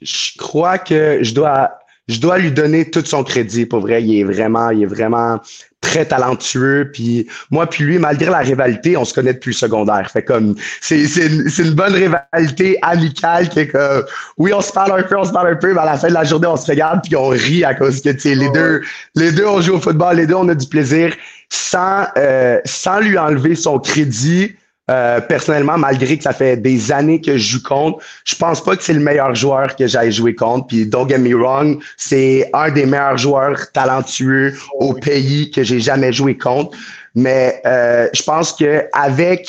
Je 0.00 0.36
crois 0.38 0.78
que 0.78 1.22
je 1.22 1.34
dois 1.34 1.78
je 2.08 2.20
dois 2.20 2.38
lui 2.38 2.52
donner 2.52 2.90
tout 2.90 3.04
son 3.04 3.24
crédit. 3.24 3.66
Pour 3.66 3.80
vrai, 3.80 4.02
il 4.02 4.20
est 4.20 4.24
vraiment, 4.24 4.70
il 4.70 4.82
est 4.82 4.86
vraiment 4.86 5.40
très 5.80 6.04
talentueux. 6.04 6.90
Puis 6.92 7.26
moi, 7.50 7.66
puis 7.66 7.84
lui, 7.84 7.98
malgré 7.98 8.30
la 8.30 8.38
rivalité, 8.38 8.96
on 8.96 9.04
se 9.04 9.14
connaît 9.14 9.34
depuis 9.34 9.50
le 9.50 9.56
secondaire. 9.56 10.10
Fait 10.10 10.22
comme 10.22 10.54
c'est 10.80 11.06
c'est 11.06 11.26
une, 11.26 11.48
une, 11.58 11.70
bonne 11.70 11.94
rivalité 11.94 12.78
amicale 12.82 13.48
qui 13.48 13.60
est 13.60 13.68
comme 13.68 14.04
oui, 14.38 14.52
on 14.52 14.60
se 14.60 14.72
parle 14.72 14.98
un 14.98 15.02
peu, 15.02 15.16
on 15.16 15.24
se 15.24 15.32
parle 15.32 15.48
un 15.48 15.56
peu, 15.56 15.72
mais 15.72 15.80
à 15.80 15.86
la 15.86 15.96
fin 15.96 16.08
de 16.08 16.14
la 16.14 16.24
journée, 16.24 16.46
on 16.46 16.56
se 16.56 16.70
regarde 16.70 17.00
puis 17.04 17.16
on 17.16 17.28
rit 17.28 17.64
à 17.64 17.74
cause 17.74 18.00
que 18.00 18.10
tu 18.10 18.20
sais 18.20 18.34
les 18.34 18.50
deux, 18.50 18.82
les 19.14 19.32
deux 19.32 19.46
on 19.46 19.60
joue 19.60 19.74
au 19.74 19.80
football, 19.80 20.16
les 20.16 20.26
deux 20.26 20.34
on 20.34 20.48
a 20.48 20.54
du 20.54 20.66
plaisir 20.66 21.14
sans 21.48 22.06
euh, 22.16 22.60
sans 22.64 23.00
lui 23.00 23.18
enlever 23.18 23.54
son 23.54 23.78
crédit 23.78 24.54
euh, 24.90 25.20
personnellement, 25.20 25.78
malgré 25.78 26.18
que 26.18 26.22
ça 26.22 26.34
fait 26.34 26.58
des 26.58 26.92
années 26.92 27.20
que 27.20 27.38
je 27.38 27.52
joue 27.52 27.62
contre, 27.62 28.04
je 28.24 28.34
pense 28.34 28.62
pas 28.62 28.76
que 28.76 28.82
c'est 28.82 28.92
le 28.92 29.00
meilleur 29.00 29.34
joueur 29.34 29.74
que 29.76 29.86
j'aille 29.86 30.12
jouer 30.12 30.34
contre. 30.34 30.66
Puis 30.66 30.86
don't 30.86 31.08
get 31.08 31.18
me 31.18 31.34
wrong, 31.34 31.82
c'est 31.96 32.50
un 32.52 32.70
des 32.70 32.84
meilleurs 32.84 33.16
joueurs 33.16 33.72
talentueux 33.72 34.54
au 34.78 34.92
pays 34.92 35.50
que 35.50 35.62
j'ai 35.62 35.80
jamais 35.80 36.12
joué 36.12 36.36
contre. 36.36 36.76
Mais 37.14 37.62
euh, 37.64 38.08
je 38.12 38.22
pense 38.22 38.52
que 38.52 38.84
avec 38.92 39.48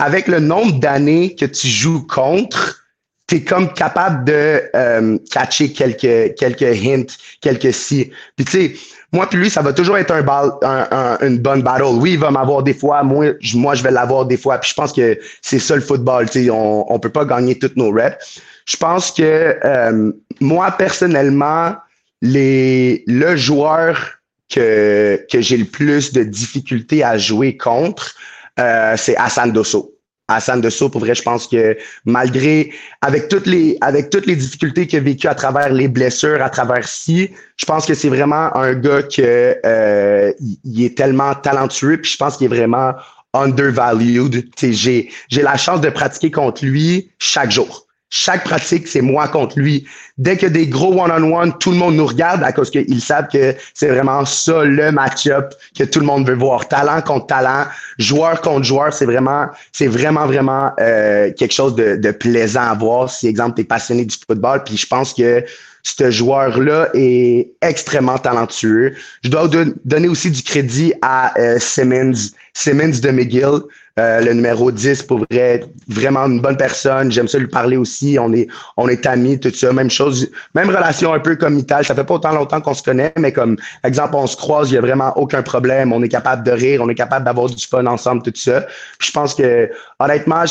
avec 0.00 0.26
le 0.26 0.40
nombre 0.40 0.80
d'années 0.80 1.36
que 1.36 1.44
tu 1.44 1.68
joues 1.68 2.04
contre, 2.04 2.82
tu 3.28 3.36
es 3.36 3.40
comme 3.42 3.72
capable 3.72 4.24
de 4.24 4.62
euh, 4.74 5.16
catcher 5.30 5.72
quelques, 5.72 6.34
quelques 6.34 6.62
hints, 6.62 7.06
quelques 7.40 7.72
si. 7.72 8.10
Tu 8.36 8.44
sais, 8.44 8.74
moi 9.12 9.28
puis 9.28 9.38
lui, 9.38 9.50
ça 9.50 9.60
va 9.60 9.72
toujours 9.72 9.98
être 9.98 10.10
un, 10.10 10.22
ball, 10.22 10.52
un, 10.62 11.18
une 11.20 11.38
bonne 11.38 11.62
battle. 11.62 11.96
Oui, 11.98 12.12
il 12.12 12.18
va 12.18 12.30
m'avoir 12.30 12.62
des 12.62 12.74
fois, 12.74 13.02
moi, 13.02 13.32
je, 13.40 13.56
moi, 13.58 13.74
je 13.74 13.82
vais 13.82 13.90
l'avoir 13.90 14.24
des 14.24 14.38
fois. 14.38 14.58
Puis 14.58 14.70
je 14.70 14.74
pense 14.74 14.92
que 14.92 15.18
c'est 15.42 15.58
ça 15.58 15.74
le 15.74 15.82
football. 15.82 16.30
Tu 16.30 16.44
sais, 16.44 16.50
on, 16.50 16.90
on 16.90 16.98
peut 16.98 17.10
pas 17.10 17.24
gagner 17.24 17.58
toutes 17.58 17.76
nos 17.76 17.92
reps. 17.92 18.40
Je 18.64 18.76
pense 18.76 19.10
que 19.10 19.58
euh, 19.64 20.12
moi, 20.40 20.70
personnellement, 20.72 21.74
les, 22.22 23.04
le 23.06 23.36
joueur 23.36 24.18
que, 24.48 25.24
que 25.30 25.40
j'ai 25.40 25.56
le 25.58 25.64
plus 25.64 26.12
de 26.12 26.22
difficultés 26.22 27.04
à 27.04 27.18
jouer 27.18 27.56
contre, 27.56 28.14
euh, 28.58 28.94
c'est 28.96 29.16
Hassan 29.16 29.52
Dosso. 29.52 29.91
Hassan 30.32 30.60
Dosso, 30.60 30.88
pour 30.88 31.00
vrai, 31.00 31.14
je 31.14 31.22
pense 31.22 31.46
que 31.46 31.76
malgré, 32.04 32.72
avec 33.00 33.28
toutes 33.28 33.46
les, 33.46 33.78
avec 33.80 34.10
toutes 34.10 34.26
les 34.26 34.36
difficultés 34.36 34.86
qu'il 34.86 34.98
a 34.98 35.02
vécues 35.02 35.28
à 35.28 35.34
travers 35.34 35.72
les 35.72 35.88
blessures, 35.88 36.42
à 36.42 36.50
travers 36.50 36.86
ci, 36.86 37.30
je 37.56 37.66
pense 37.66 37.86
que 37.86 37.94
c'est 37.94 38.08
vraiment 38.08 38.54
un 38.56 38.74
gars 38.74 39.02
que 39.02 39.56
euh, 39.64 40.32
il 40.64 40.84
est 40.84 40.96
tellement 40.96 41.34
talentueux, 41.34 41.98
puis 41.98 42.10
je 42.10 42.16
pense 42.16 42.36
qu'il 42.36 42.46
est 42.46 42.56
vraiment 42.56 42.92
undervalued. 43.34 44.44
J'ai, 44.60 45.10
j'ai 45.28 45.42
la 45.42 45.56
chance 45.56 45.80
de 45.80 45.90
pratiquer 45.90 46.30
contre 46.30 46.64
lui 46.64 47.10
chaque 47.18 47.50
jour. 47.50 47.86
Chaque 48.14 48.44
pratique, 48.44 48.88
c'est 48.88 49.00
moi 49.00 49.26
contre 49.26 49.58
lui. 49.58 49.86
Dès 50.18 50.44
a 50.44 50.50
des 50.50 50.66
gros 50.66 50.92
one-on-one, 51.02 51.56
tout 51.58 51.70
le 51.70 51.78
monde 51.78 51.96
nous 51.96 52.04
regarde 52.04 52.44
à 52.44 52.52
cause 52.52 52.70
qu'ils 52.70 53.00
savent 53.00 53.28
que 53.32 53.54
c'est 53.72 53.88
vraiment 53.88 54.26
ça 54.26 54.64
le 54.64 54.92
match-up 54.92 55.54
que 55.74 55.84
tout 55.84 55.98
le 55.98 56.04
monde 56.04 56.28
veut 56.28 56.34
voir. 56.34 56.68
Talent 56.68 57.00
contre 57.00 57.28
talent, 57.28 57.64
joueur 57.96 58.42
contre 58.42 58.64
joueur, 58.64 58.92
c'est 58.92 59.06
vraiment, 59.06 59.46
c'est 59.72 59.86
vraiment, 59.86 60.26
vraiment 60.26 60.72
euh, 60.78 61.32
quelque 61.32 61.54
chose 61.54 61.74
de, 61.74 61.96
de, 61.96 62.10
plaisant 62.10 62.60
à 62.60 62.74
voir. 62.74 63.08
Si, 63.08 63.28
exemple, 63.28 63.54
tu 63.54 63.62
es 63.62 63.64
passionné 63.64 64.04
du 64.04 64.14
football, 64.28 64.62
puis 64.62 64.76
je 64.76 64.86
pense 64.86 65.14
que 65.14 65.42
ce 65.82 66.10
joueur-là 66.10 66.88
est 66.94 67.52
extrêmement 67.60 68.18
talentueux. 68.18 68.94
Je 69.24 69.30
dois 69.30 69.48
donner 69.84 70.08
aussi 70.08 70.30
du 70.30 70.42
crédit 70.42 70.94
à 71.02 71.38
euh, 71.38 71.58
Simmons, 71.58 72.30
Simmons 72.54 73.00
de 73.02 73.10
McGill. 73.10 73.60
Euh, 73.98 74.22
le 74.22 74.32
numéro 74.32 74.72
10, 74.72 75.02
pour 75.02 75.20
vrai, 75.30 75.64
vraiment 75.86 76.20
une 76.20 76.40
bonne 76.40 76.56
personne. 76.56 77.12
J'aime 77.12 77.28
ça 77.28 77.38
lui 77.38 77.46
parler 77.46 77.76
aussi. 77.76 78.16
On 78.18 78.32
est, 78.32 78.48
on 78.78 78.88
est 78.88 79.04
amis, 79.04 79.38
tout 79.38 79.52
ça. 79.52 79.70
Même 79.70 79.90
chose, 79.90 80.30
même 80.54 80.68
relation 80.68 81.12
un 81.12 81.20
peu 81.20 81.36
comme 81.36 81.58
Ital. 81.58 81.84
Ça 81.84 81.94
fait 81.94 82.04
pas 82.04 82.14
autant 82.14 82.32
longtemps 82.32 82.62
qu'on 82.62 82.72
se 82.72 82.82
connaît, 82.82 83.12
mais 83.18 83.32
comme 83.32 83.58
exemple, 83.84 84.14
on 84.14 84.26
se 84.26 84.36
croise, 84.36 84.70
il 84.70 84.74
y 84.74 84.78
a 84.78 84.80
vraiment 84.80 85.12
aucun 85.18 85.42
problème. 85.42 85.92
On 85.92 86.02
est 86.02 86.08
capable 86.08 86.42
de 86.42 86.52
rire, 86.52 86.80
on 86.82 86.88
est 86.88 86.94
capable 86.94 87.26
d'avoir 87.26 87.50
du 87.50 87.66
fun 87.66 87.84
ensemble, 87.84 88.22
tout 88.22 88.32
ça. 88.34 88.66
je 88.98 89.10
pense 89.10 89.34
que, 89.34 89.70
honnêtement, 89.98 90.44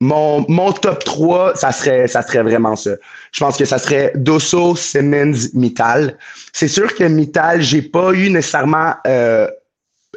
mon, 0.00 0.44
mon 0.48 0.72
top 0.72 1.04
3, 1.04 1.56
ça 1.56 1.72
serait, 1.72 2.06
ça 2.06 2.22
serait 2.22 2.42
vraiment 2.42 2.76
ça. 2.76 2.92
Je 3.32 3.40
pense 3.40 3.56
que 3.56 3.64
ça 3.64 3.78
serait 3.78 4.12
Dosso, 4.14 4.76
Simmons, 4.76 5.48
Mittal. 5.54 6.18
C'est 6.52 6.68
sûr 6.68 6.94
que 6.94 7.04
Mittal, 7.04 7.62
j'ai 7.62 7.82
pas 7.82 8.12
eu 8.12 8.28
nécessairement 8.28 8.94
euh, 9.06 9.48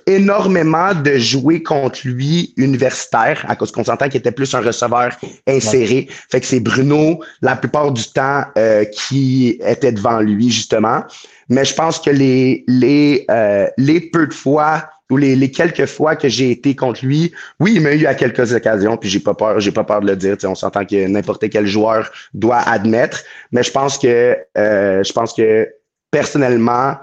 énormément 0.06 0.94
de 0.94 1.18
jouer 1.18 1.64
contre 1.64 2.00
lui 2.04 2.54
universitaire, 2.58 3.46
à 3.48 3.56
cause 3.56 3.72
qu'on 3.72 3.84
s'entend 3.84 4.10
qu'il 4.10 4.20
était 4.20 4.32
plus 4.32 4.54
un 4.54 4.62
receveur 4.62 5.12
inséré. 5.48 6.10
Fait 6.30 6.42
que 6.42 6.46
c'est 6.46 6.60
Bruno, 6.60 7.22
la 7.42 7.56
plupart 7.56 7.92
du 7.92 8.04
temps, 8.04 8.44
euh, 8.58 8.84
qui 8.86 9.60
était 9.66 9.94
devant 9.94 10.20
lui, 10.20 10.52
justement. 10.52 11.04
Mais 11.48 11.64
je 11.64 11.74
pense 11.74 12.00
que 12.00 12.10
les, 12.10 12.66
les, 12.68 13.26
euh, 13.32 13.68
les 13.78 14.02
peu 14.02 14.28
de 14.28 14.34
fois 14.34 14.90
ou 15.10 15.18
les, 15.18 15.52
quelques 15.52 15.86
fois 15.86 16.16
que 16.16 16.30
j'ai 16.30 16.52
été 16.52 16.76
contre 16.76 17.04
lui, 17.04 17.34
oui, 17.60 17.74
il 17.76 17.82
m'a 17.82 17.94
eu 17.94 18.06
à 18.06 18.14
quelques 18.14 18.54
occasions, 18.54 18.96
puis 18.98 19.10
j'ai 19.10 19.20
pas 19.20 19.34
peur, 19.34 19.60
j'ai 19.60 19.72
pas 19.72 19.84
peur 19.84 20.02
de 20.02 20.08
le 20.08 20.16
dire. 20.16 20.38
On 20.44 20.56
s'entend 20.56 20.86
que 20.86 21.08
n'importe 21.08 21.50
quel 21.50 21.66
joueur 21.66 22.12
doit 22.34 22.60
admettre, 22.60 23.24
mais 23.52 23.64
je 23.64 23.72
pense 23.72 23.98
que 23.98 24.38
euh, 24.58 25.04
je 25.04 25.14
pense 25.14 25.34
que 25.34 25.68
personnellement, 26.12 26.98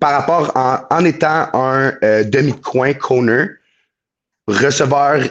par 0.00 0.12
rapport 0.12 0.52
en, 0.54 0.78
en 0.90 1.04
étant 1.04 1.48
un 1.54 1.92
euh, 2.04 2.24
demi-coin 2.24 2.94
corner, 2.94 3.48
receveur 4.46 5.22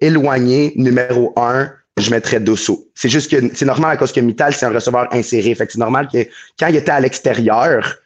éloigné 0.00 0.72
numéro 0.76 1.32
un, 1.36 1.70
je 1.98 2.10
mettrais 2.10 2.40
Dosso. 2.40 2.88
C'est 2.94 3.08
juste 3.08 3.30
que 3.30 3.54
c'est 3.54 3.64
normal 3.64 3.92
à 3.92 3.96
cause 3.96 4.12
que 4.12 4.20
Mittal, 4.20 4.54
c'est 4.54 4.66
un 4.66 4.70
receveur 4.72 5.08
inséré. 5.12 5.54
Fait 5.54 5.66
que 5.66 5.72
c'est 5.72 5.78
normal 5.78 6.08
que 6.12 6.26
quand 6.58 6.68
il 6.68 6.76
était 6.76 6.90
à 6.90 7.00
l'extérieur, 7.00 7.96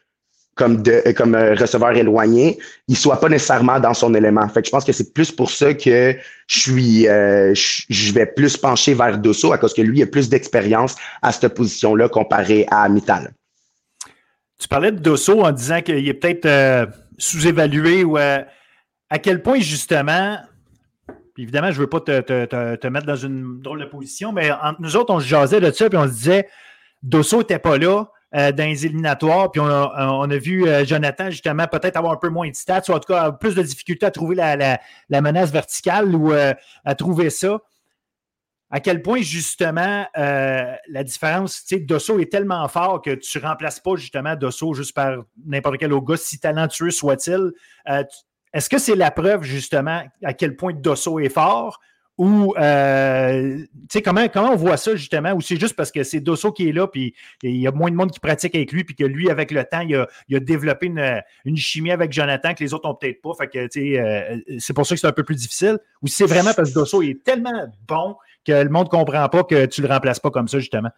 comme 0.57 0.83
de 0.83 1.13
comme 1.13 1.35
un 1.35 1.55
receveur 1.55 1.95
éloigné, 1.97 2.59
il 2.89 2.97
soit 2.97 3.21
pas 3.21 3.29
nécessairement 3.29 3.79
dans 3.79 3.95
son 3.95 4.15
élément. 4.15 4.49
Fait 4.49 4.63
que 4.63 4.67
je 4.67 4.73
pense 4.73 4.85
que 4.85 4.93
c'est 4.93 5.13
plus 5.13 5.31
pour 5.31 5.51
ça 5.51 5.75
que 5.75 6.17
je 6.47 6.59
suis 6.59 7.07
euh, 7.07 7.53
je 7.55 8.13
vais 8.13 8.27
plus 8.27 8.57
pencher 8.57 8.95
vers 8.95 9.19
Dosso 9.19 9.53
à 9.53 9.59
cause 9.59 9.75
que 9.75 9.83
lui 9.83 10.03
a 10.03 10.07
plus 10.07 10.29
d'expérience 10.29 10.97
à 11.21 11.31
cette 11.31 11.55
position-là 11.55 12.09
comparé 12.09 12.67
à 12.71 12.89
Mittal. 12.89 13.33
Tu 14.59 14.67
parlais 14.67 14.91
de 14.91 14.99
Dosso 14.99 15.43
en 15.43 15.53
disant 15.53 15.83
qu'il 15.83 16.09
est 16.09 16.15
peut-être 16.15 16.47
euh, 16.47 16.87
sous-évalué 17.19 18.03
ou 18.03 18.17
euh, 18.17 18.43
à 19.11 19.19
quel 19.19 19.43
point 19.43 19.61
justement, 19.61 20.39
évidemment, 21.37 21.71
je 21.71 21.81
veux 21.81 21.87
pas 21.87 22.01
te, 22.01 22.87
mettre 22.89 23.07
dans 23.07 23.17
une 23.17 23.61
drôle 23.61 23.81
de 23.81 23.85
position, 23.85 24.33
mais 24.33 24.51
entre 24.51 24.81
nous 24.81 24.97
autres, 24.97 25.13
on 25.13 25.21
se 25.21 25.27
jasait 25.27 25.61
de 25.61 25.71
ça, 25.71 25.91
puis 25.91 25.99
on 25.99 26.07
se 26.07 26.13
disait, 26.13 26.49
Dosso 27.03 27.39
n'était 27.39 27.59
pas 27.59 27.77
là 27.77 28.07
euh, 28.37 28.53
dans 28.53 28.65
les 28.65 28.87
éliminatoires, 28.87 29.51
puis 29.51 29.61
on 29.61 29.67
a, 29.67 30.37
vu 30.37 30.67
Jonathan 30.85 31.31
justement 31.31 31.67
peut-être 31.67 31.97
avoir 31.97 32.13
un 32.13 32.19
peu 32.19 32.29
moins 32.29 32.49
de 32.51 32.55
stats, 32.55 32.83
ou 32.89 32.93
en 32.93 33.01
tout 33.01 33.13
cas 33.13 33.33
plus 33.33 33.55
de 33.55 33.63
difficultés 33.63 34.07
à 34.07 34.11
trouver 34.11 34.37
la, 34.37 35.21
menace 35.21 35.51
verticale 35.51 36.15
ou 36.15 36.33
à 36.33 36.95
trouver 36.95 37.31
ça 37.31 37.59
à 38.71 38.81
quel 38.81 39.01
point, 39.01 39.23
justement, 39.23 40.07
euh, 40.19 40.75
la 40.89 41.05
différence, 41.05 41.65
tu 41.65 41.77
sais, 41.77 41.81
Dosso 41.81 42.19
est 42.19 42.31
tellement 42.31 42.67
fort 42.69 43.01
que 43.01 43.15
tu 43.15 43.39
ne 43.39 43.43
remplaces 43.45 43.79
pas, 43.79 43.95
justement, 43.97 44.35
Dosso 44.35 44.75
juste 44.75 44.95
par 44.95 45.25
n'importe 45.45 45.79
quel 45.79 45.93
autre 45.93 46.07
gars, 46.07 46.17
si 46.17 46.41
talentueux 46.41 46.91
soit-il. 46.91 47.53
Euh, 47.89 48.05
est-ce 48.53 48.69
que 48.69 48.79
c'est 48.79 48.97
la 48.97 49.11
preuve, 49.11 49.43
justement, 49.45 50.03
à 50.25 50.35
quel 50.35 50.57
point 50.57 50.73
Dosso 50.73 51.21
est 51.21 51.29
fort? 51.29 51.81
Ou, 52.19 52.55
euh, 52.57 53.59
tu 53.59 53.69
sais, 53.91 54.03
comment, 54.03 54.27
comment 54.29 54.53
on 54.53 54.57
voit 54.57 54.79
ça, 54.79 54.97
justement? 54.97 55.33
Ou 55.35 55.43
c'est 55.43 55.61
juste 55.61 55.77
parce 55.77 55.93
que 55.93 56.03
c'est 56.03 56.21
Dosso 56.21 56.51
qui 56.51 56.69
est 56.69 56.73
là, 56.73 56.87
puis 56.87 57.15
il 57.43 57.57
y 57.57 57.67
a 57.67 57.73
moins 57.73 57.91
de 57.91 57.97
monde 57.97 58.11
qui 58.11 58.21
pratique 58.21 58.55
avec 58.55 58.73
lui, 58.73 58.85
puis 58.85 58.95
que 58.95 59.05
lui, 59.05 59.29
avec 59.31 59.51
le 59.51 59.65
temps, 59.65 59.81
il 59.81 59.97
a, 59.97 60.41
développé 60.41 60.87
une, 60.87 61.57
chimie 61.57 61.91
avec 61.91 62.13
Jonathan 62.13 62.55
que 62.55 62.65
les 62.65 62.73
autres 62.73 62.89
n'ont 62.89 62.95
peut-être 62.95 63.21
pas. 63.21 63.33
Fait 63.39 63.49
que, 63.49 63.67
tu 63.67 63.95
sais, 63.97 64.59
c'est 64.59 64.73
pour 64.73 64.87
ça 64.87 64.95
que 64.95 65.01
c'est 65.01 65.07
un 65.07 65.13
peu 65.13 65.25
plus 65.25 65.37
difficile. 65.37 65.79
Ou 66.03 66.09
c'est 66.09 66.27
vraiment 66.27 66.55
parce 66.55 66.71
que 66.71 66.75
Dosso 66.75 67.03
est 67.03 67.23
tellement 67.23 67.67
bon 67.87 68.17
que 68.47 68.53
le 68.53 68.71
monde 68.71 68.87
ne 68.87 68.91
comprend 68.91 69.29
pas 69.29 69.45
que 69.45 69.67
tu 69.67 69.83
ne 69.83 69.87
le 69.87 69.93
remplaces 69.93 70.21
pas 70.21 70.31
comme 70.31 70.49
ça, 70.49 70.59
justement? 70.59 70.91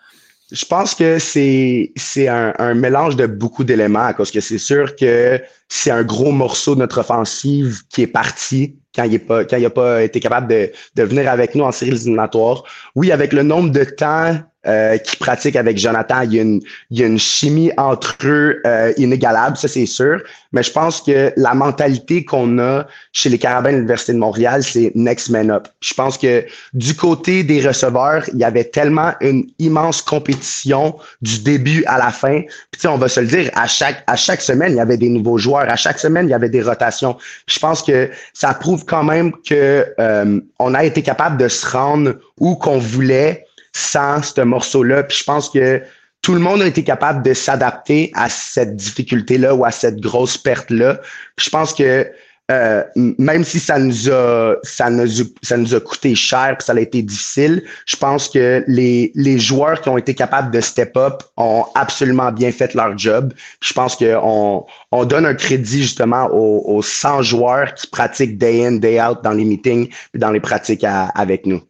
Je 0.50 0.64
pense 0.64 0.94
que 0.94 1.18
c'est 1.18 1.92
c'est 1.96 2.28
un, 2.28 2.54
un, 2.58 2.74
mélange 2.74 3.16
de 3.16 3.26
beaucoup 3.26 3.64
d'éléments, 3.64 4.12
parce 4.14 4.30
que 4.30 4.40
c'est 4.40 4.58
sûr 4.58 4.96
que 4.96 5.40
c'est 5.68 5.90
un 5.90 6.02
gros 6.02 6.32
morceau 6.32 6.74
de 6.74 6.80
notre 6.80 6.98
offensive 6.98 7.82
qui 7.90 8.02
est 8.02 8.06
parti 8.06 8.78
quand 8.94 9.04
il 9.04 9.12
n'a 9.12 9.18
pas, 9.18 9.44
quand 9.44 9.70
pas 9.70 10.02
été 10.02 10.20
capable 10.20 10.48
de, 10.48 10.72
de 10.94 11.02
venir 11.02 11.30
avec 11.30 11.54
nous 11.54 11.64
en 11.64 11.72
série 11.72 11.92
éliminatoire. 11.92 12.64
Oui, 12.94 13.12
avec 13.12 13.32
le 13.32 13.42
nombre 13.42 13.70
de 13.70 13.84
temps 13.84 14.36
euh, 14.66 14.98
qui 14.98 15.16
pratique 15.16 15.54
avec 15.54 15.78
Jonathan. 15.78 16.22
Il 16.22 16.34
y 16.34 16.38
a 16.40 16.42
une, 16.42 16.60
il 16.90 16.98
y 16.98 17.04
a 17.04 17.06
une 17.06 17.18
chimie 17.18 17.70
entre 17.76 18.16
eux 18.24 18.60
euh, 18.66 18.92
inégalable, 18.96 19.56
ça 19.56 19.68
c'est 19.68 19.86
sûr. 19.86 20.20
Mais 20.52 20.62
je 20.62 20.72
pense 20.72 21.00
que 21.00 21.32
la 21.36 21.54
mentalité 21.54 22.24
qu'on 22.24 22.58
a 22.58 22.86
chez 23.12 23.28
les 23.28 23.38
Carabins 23.38 23.70
de 23.70 23.76
l'Université 23.76 24.14
de 24.14 24.18
Montréal, 24.18 24.64
c'est 24.64 24.90
next 24.94 25.30
man 25.30 25.50
up. 25.50 25.68
Je 25.80 25.94
pense 25.94 26.18
que 26.18 26.44
du 26.72 26.94
côté 26.96 27.44
des 27.44 27.66
receveurs, 27.66 28.24
il 28.32 28.38
y 28.38 28.44
avait 28.44 28.64
tellement 28.64 29.12
une 29.20 29.46
immense 29.58 30.02
compétition 30.02 30.96
du 31.22 31.38
début 31.40 31.84
à 31.86 31.98
la 31.98 32.10
fin. 32.10 32.42
Puis 32.72 32.88
on 32.88 32.98
va 32.98 33.08
se 33.08 33.20
le 33.20 33.26
dire, 33.26 33.50
à 33.54 33.66
chaque, 33.66 34.02
à 34.06 34.16
chaque 34.16 34.40
semaine, 34.40 34.72
il 34.72 34.76
y 34.76 34.80
avait 34.80 34.96
des 34.96 35.08
nouveaux 35.08 35.38
joueurs. 35.38 35.68
À 35.70 35.76
chaque 35.76 35.98
semaine, 35.98 36.26
il 36.26 36.30
y 36.30 36.34
avait 36.34 36.48
des 36.48 36.62
rotations. 36.62 37.16
Je 37.46 37.58
pense 37.58 37.82
que 37.82 38.10
ça 38.32 38.54
prouve 38.54 38.84
quand 38.84 39.04
même 39.04 39.32
que 39.48 39.86
euh, 40.00 40.40
on 40.58 40.74
a 40.74 40.84
été 40.84 41.02
capable 41.02 41.36
de 41.36 41.48
se 41.48 41.66
rendre 41.66 42.14
où 42.38 42.56
qu'on 42.56 42.78
voulait 42.78 43.44
sans 43.78 44.22
ce 44.22 44.40
morceau-là. 44.40 45.04
Puis 45.04 45.18
je 45.18 45.24
pense 45.24 45.48
que 45.48 45.82
tout 46.22 46.34
le 46.34 46.40
monde 46.40 46.62
a 46.62 46.66
été 46.66 46.82
capable 46.82 47.22
de 47.22 47.32
s'adapter 47.32 48.10
à 48.14 48.28
cette 48.28 48.76
difficulté-là 48.76 49.54
ou 49.54 49.64
à 49.64 49.70
cette 49.70 50.00
grosse 50.00 50.36
perte-là. 50.36 51.00
Je 51.38 51.48
pense 51.48 51.72
que 51.72 52.10
euh, 52.50 52.82
même 52.96 53.44
si 53.44 53.60
ça 53.60 53.78
nous 53.78 54.08
a 54.08 54.54
ça 54.62 54.88
nous, 54.88 55.06
ça 55.42 55.58
nous 55.58 55.74
a 55.74 55.80
coûté 55.80 56.14
cher 56.14 56.56
puis 56.58 56.64
ça 56.64 56.72
a 56.72 56.80
été 56.80 57.02
difficile, 57.02 57.62
je 57.84 57.94
pense 57.94 58.26
que 58.30 58.64
les, 58.66 59.12
les 59.14 59.38
joueurs 59.38 59.82
qui 59.82 59.90
ont 59.90 59.98
été 59.98 60.14
capables 60.14 60.50
de 60.50 60.62
step 60.62 60.96
up 60.96 61.22
ont 61.36 61.66
absolument 61.74 62.32
bien 62.32 62.50
fait 62.50 62.72
leur 62.72 62.96
job. 62.96 63.34
je 63.60 63.74
pense 63.74 63.96
qu'on 63.96 64.64
on 64.92 65.04
donne 65.04 65.26
un 65.26 65.34
crédit 65.34 65.82
justement 65.82 66.26
aux, 66.32 66.76
aux 66.76 66.82
100 66.82 67.20
joueurs 67.20 67.74
qui 67.74 67.86
pratiquent 67.86 68.38
day 68.38 68.64
in 68.64 68.76
day 68.76 68.98
out 68.98 69.18
dans 69.22 69.32
les 69.32 69.44
meetings 69.44 69.90
et 70.14 70.18
dans 70.18 70.30
les 70.30 70.40
pratiques 70.40 70.84
avec 70.84 71.44
nous. 71.44 71.60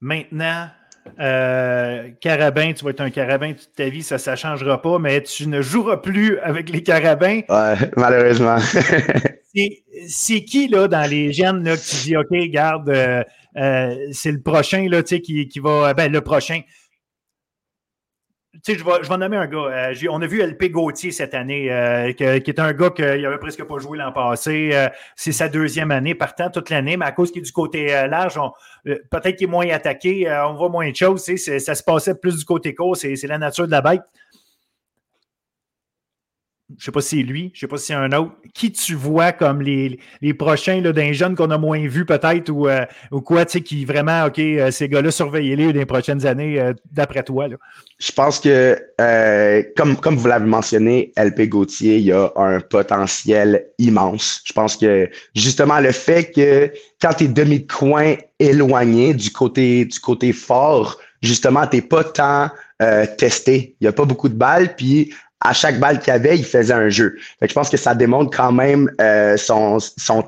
Maintenant, 0.00 0.68
euh, 1.18 2.08
carabin, 2.20 2.72
tu 2.72 2.84
vas 2.84 2.90
être 2.90 3.00
un 3.00 3.10
carabin 3.10 3.52
toute 3.52 3.74
ta 3.74 3.88
vie, 3.88 4.02
ça 4.02 4.16
ne 4.30 4.36
changera 4.36 4.80
pas, 4.80 4.98
mais 4.98 5.22
tu 5.22 5.46
ne 5.46 5.60
joueras 5.60 5.98
plus 5.98 6.38
avec 6.38 6.70
les 6.70 6.82
carabins. 6.82 7.40
Ouais, 7.48 7.74
malheureusement. 7.96 8.58
c'est 10.08 10.44
qui 10.44 10.68
là, 10.68 10.88
dans 10.88 11.08
les 11.08 11.32
jeunes 11.32 11.64
là, 11.64 11.76
qui 11.76 11.96
dit 11.96 12.16
OK, 12.16 12.28
regarde, 12.30 12.88
euh, 12.88 13.22
euh, 13.56 13.94
c'est 14.12 14.32
le 14.32 14.40
prochain 14.40 14.86
là, 14.88 15.02
qui, 15.02 15.48
qui 15.48 15.58
va. 15.58 15.92
Ben, 15.94 16.10
le 16.10 16.20
prochain. 16.20 16.60
Je 18.66 18.72
vais, 18.72 19.02
je 19.02 19.08
vais 19.08 19.16
nommer 19.16 19.36
un 19.36 19.46
gars. 19.46 19.92
on 20.10 20.22
a 20.22 20.26
vu 20.26 20.42
LP 20.42 20.70
Gauthier 20.70 21.10
cette 21.12 21.34
année, 21.34 21.64
qui, 22.16 22.24
est 22.24 22.58
un 22.58 22.72
gars 22.72 22.90
qui 22.90 23.02
n'avait 23.02 23.38
presque 23.38 23.64
pas 23.64 23.78
joué 23.78 23.98
l'an 23.98 24.12
passé. 24.12 24.88
c'est 25.16 25.32
sa 25.32 25.48
deuxième 25.48 25.90
année, 25.90 26.14
partant 26.14 26.50
toute 26.50 26.70
l'année, 26.70 26.96
mais 26.96 27.06
à 27.06 27.12
cause 27.12 27.30
qu'il 27.30 27.40
est 27.40 27.44
du 27.44 27.52
côté 27.52 27.86
large, 28.08 28.38
peut-être 28.84 29.36
qu'il 29.36 29.48
est 29.48 29.50
moins 29.50 29.68
attaqué, 29.68 30.30
on 30.46 30.54
voit 30.54 30.68
moins 30.68 30.90
de 30.90 30.96
choses. 30.96 31.24
Ça 31.24 31.74
se 31.74 31.82
passait 31.82 32.14
plus 32.14 32.38
du 32.38 32.44
côté 32.44 32.74
court, 32.74 32.96
c'est 32.96 33.26
la 33.26 33.38
nature 33.38 33.66
de 33.66 33.72
la 33.72 33.80
bête 33.80 34.02
je 36.78 36.82
ne 36.82 36.84
sais 36.84 36.92
pas 36.92 37.00
si 37.00 37.16
c'est 37.18 37.22
lui, 37.22 37.50
je 37.52 37.58
ne 37.58 37.60
sais 37.60 37.66
pas 37.66 37.76
si 37.78 37.86
c'est 37.86 37.94
un 37.94 38.12
autre, 38.12 38.32
qui 38.54 38.70
tu 38.70 38.94
vois 38.94 39.32
comme 39.32 39.60
les, 39.60 39.98
les 40.20 40.34
prochains 40.34 40.80
d'un 40.80 41.12
jeune 41.12 41.34
qu'on 41.34 41.50
a 41.50 41.58
moins 41.58 41.86
vu 41.86 42.04
peut-être 42.04 42.50
ou, 42.50 42.68
euh, 42.68 42.84
ou 43.10 43.20
quoi, 43.20 43.44
tu 43.44 43.52
sais, 43.52 43.60
qui 43.60 43.84
vraiment, 43.84 44.26
OK, 44.26 44.38
euh, 44.38 44.70
ces 44.70 44.88
gars-là, 44.88 45.10
surveillez-les 45.10 45.72
dans 45.72 45.78
les 45.78 45.86
prochaines 45.86 46.24
années, 46.26 46.60
euh, 46.60 46.72
d'après 46.92 47.22
toi. 47.22 47.48
Là? 47.48 47.56
Je 47.98 48.12
pense 48.12 48.38
que, 48.38 48.78
comme, 49.76 49.96
comme 49.96 50.16
vous 50.16 50.28
l'avez 50.28 50.46
mentionné, 50.46 51.12
LP 51.16 51.48
Gauthier, 51.48 51.98
il 51.98 52.04
y 52.04 52.12
a 52.12 52.30
un 52.36 52.60
potentiel 52.60 53.66
immense. 53.78 54.42
Je 54.44 54.52
pense 54.52 54.76
que, 54.76 55.10
justement, 55.34 55.80
le 55.80 55.92
fait 55.92 56.30
que 56.30 56.72
quand 57.00 57.14
tu 57.14 57.24
es 57.24 57.28
demi-coin 57.28 58.14
éloigné 58.38 59.12
du 59.12 59.30
côté, 59.30 59.84
du 59.84 60.00
côté 60.00 60.32
fort, 60.32 60.98
justement, 61.22 61.66
tu 61.66 61.76
n'es 61.76 61.82
pas 61.82 62.04
tant 62.04 62.50
testé. 63.18 63.76
Il 63.80 63.84
n'y 63.84 63.88
a 63.88 63.92
pas 63.92 64.06
beaucoup 64.06 64.30
de 64.30 64.34
balles, 64.34 64.74
puis 64.74 65.12
à 65.40 65.52
chaque 65.52 65.78
balle 65.78 66.00
qu'il 66.00 66.12
avait, 66.12 66.36
il 66.36 66.44
faisait 66.44 66.74
un 66.74 66.88
jeu. 66.88 67.16
Fait 67.38 67.48
je 67.48 67.54
pense 67.54 67.70
que 67.70 67.76
ça 67.76 67.94
démontre 67.94 68.36
quand 68.36 68.52
même 68.52 68.90
euh, 69.00 69.36
son, 69.36 69.78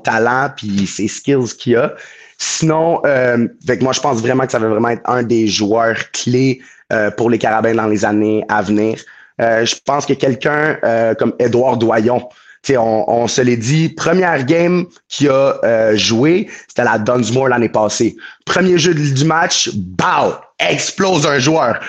talent 0.03 0.49
puis 0.55 0.87
ses 0.87 1.07
skills 1.07 1.55
qu'il 1.57 1.77
a. 1.77 1.93
Sinon, 2.39 3.01
euh, 3.05 3.47
moi, 3.81 3.93
je 3.93 4.01
pense 4.01 4.19
vraiment 4.21 4.45
que 4.45 4.51
ça 4.51 4.59
va 4.59 4.67
vraiment 4.67 4.89
être 4.89 5.03
un 5.05 5.23
des 5.23 5.47
joueurs 5.47 5.95
clés 6.11 6.61
euh, 6.91 7.11
pour 7.11 7.29
les 7.29 7.37
Carabins 7.37 7.75
dans 7.75 7.87
les 7.87 8.03
années 8.03 8.43
à 8.49 8.61
venir. 8.61 8.99
Euh, 9.39 9.65
je 9.65 9.75
pense 9.85 10.05
que 10.05 10.13
quelqu'un 10.13 10.77
comme 11.17 11.33
Édouard 11.39 11.77
Doyon, 11.77 12.27
on, 12.71 13.05
on 13.07 13.27
se 13.27 13.41
l'est 13.41 13.57
dit, 13.57 13.89
première 13.89 14.43
game 14.45 14.85
qu'il 15.09 15.29
a 15.29 15.95
joué, 15.95 16.49
c'était 16.67 16.83
la 16.83 16.97
Dunsmore 16.97 17.49
l'année 17.49 17.69
passée. 17.69 18.15
Premier 18.45 18.77
jeu 18.77 18.93
du 18.93 19.25
match, 19.25 19.69
BAU! 19.73 20.33
Explose 20.59 21.25
un 21.25 21.39
joueur 21.39 21.79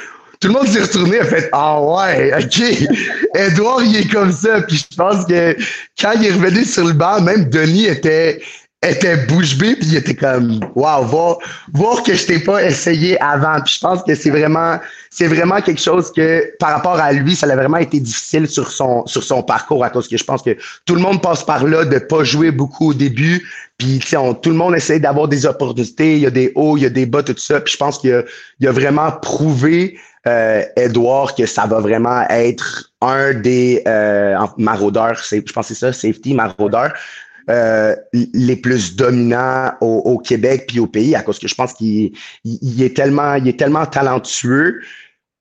tout 0.44 0.48
le 0.48 0.58
monde 0.58 0.68
s'est 0.68 0.82
retourné 0.82 1.16
et 1.16 1.24
fait 1.24 1.48
Ah 1.52 1.80
ouais, 1.80 2.30
ok. 2.38 2.60
Edouard, 3.34 3.82
il 3.82 3.96
est 3.96 4.12
comme 4.12 4.30
ça. 4.30 4.60
Puis 4.60 4.84
je 4.90 4.94
pense 4.94 5.24
que 5.24 5.56
quand 5.98 6.12
il 6.16 6.26
est 6.26 6.32
revenu 6.32 6.66
sur 6.66 6.84
le 6.84 6.92
banc, 6.92 7.22
même 7.22 7.48
Denis 7.48 7.86
était 7.86 8.42
était 8.86 9.16
bouche 9.16 9.56
bée 9.56 9.76
puis 9.76 9.86
il 9.86 9.96
était 9.96 10.14
comme 10.14 10.60
waouh 10.74 11.06
voir 11.06 11.38
voir 11.72 12.02
que 12.02 12.12
je 12.12 12.26
t'ai 12.26 12.38
pas 12.38 12.62
essayé 12.62 13.18
avant 13.18 13.58
puis 13.62 13.76
je 13.76 13.80
pense 13.80 14.02
que 14.02 14.14
c'est 14.14 14.28
vraiment 14.28 14.78
c'est 15.08 15.26
vraiment 15.26 15.62
quelque 15.62 15.80
chose 15.80 16.12
que 16.12 16.52
par 16.58 16.72
rapport 16.72 16.96
à 16.96 17.10
lui 17.14 17.34
ça 17.34 17.50
a 17.50 17.56
vraiment 17.56 17.78
été 17.78 17.98
difficile 17.98 18.46
sur 18.46 18.70
son 18.70 19.06
sur 19.06 19.22
son 19.22 19.42
parcours 19.42 19.82
à 19.82 19.88
cause 19.88 20.06
que 20.06 20.18
je 20.18 20.24
pense 20.24 20.42
que 20.42 20.54
tout 20.84 20.96
le 20.96 21.00
monde 21.00 21.22
passe 21.22 21.42
par 21.42 21.64
là 21.64 21.86
de 21.86 21.98
pas 21.98 22.24
jouer 22.24 22.50
beaucoup 22.50 22.90
au 22.90 22.94
début 22.94 23.42
puis 23.78 24.00
tout 24.42 24.50
le 24.50 24.56
monde 24.56 24.74
essaie 24.74 25.00
d'avoir 25.00 25.28
des 25.28 25.46
opportunités 25.46 26.16
il 26.16 26.20
y 26.20 26.26
a 26.26 26.30
des 26.30 26.52
hauts 26.54 26.76
il 26.76 26.82
y 26.82 26.86
a 26.86 26.90
des 26.90 27.06
bas 27.06 27.22
tout 27.22 27.34
ça 27.38 27.62
puis 27.62 27.72
je 27.72 27.78
pense 27.78 27.98
qu'il 27.98 28.12
a, 28.12 28.22
il 28.60 28.68
a 28.68 28.72
vraiment 28.72 29.10
prouvé 29.12 29.96
euh, 30.26 30.64
Edouard 30.76 31.34
que 31.34 31.46
ça 31.46 31.66
va 31.66 31.80
vraiment 31.80 32.22
être 32.30 32.92
un 33.00 33.34
des 33.34 33.82
euh, 33.86 34.38
maraudeurs, 34.56 35.16
je 35.16 35.40
pense 35.52 35.68
que 35.68 35.74
c'est 35.74 35.80
ça, 35.80 35.92
safety, 35.92 36.34
maraudeur, 36.34 36.94
euh, 37.50 37.94
les 38.12 38.56
plus 38.56 38.96
dominants 38.96 39.72
au, 39.82 40.18
Québec 40.18 40.64
puis 40.68 40.80
au 40.80 40.86
pays, 40.86 41.14
à 41.14 41.22
cause 41.22 41.38
que 41.38 41.48
je 41.48 41.54
pense 41.54 41.74
qu'il 41.74 42.12
est 42.44 42.96
tellement, 42.96 43.34
il 43.34 43.48
est 43.48 43.58
tellement 43.58 43.84
talentueux. 43.84 44.80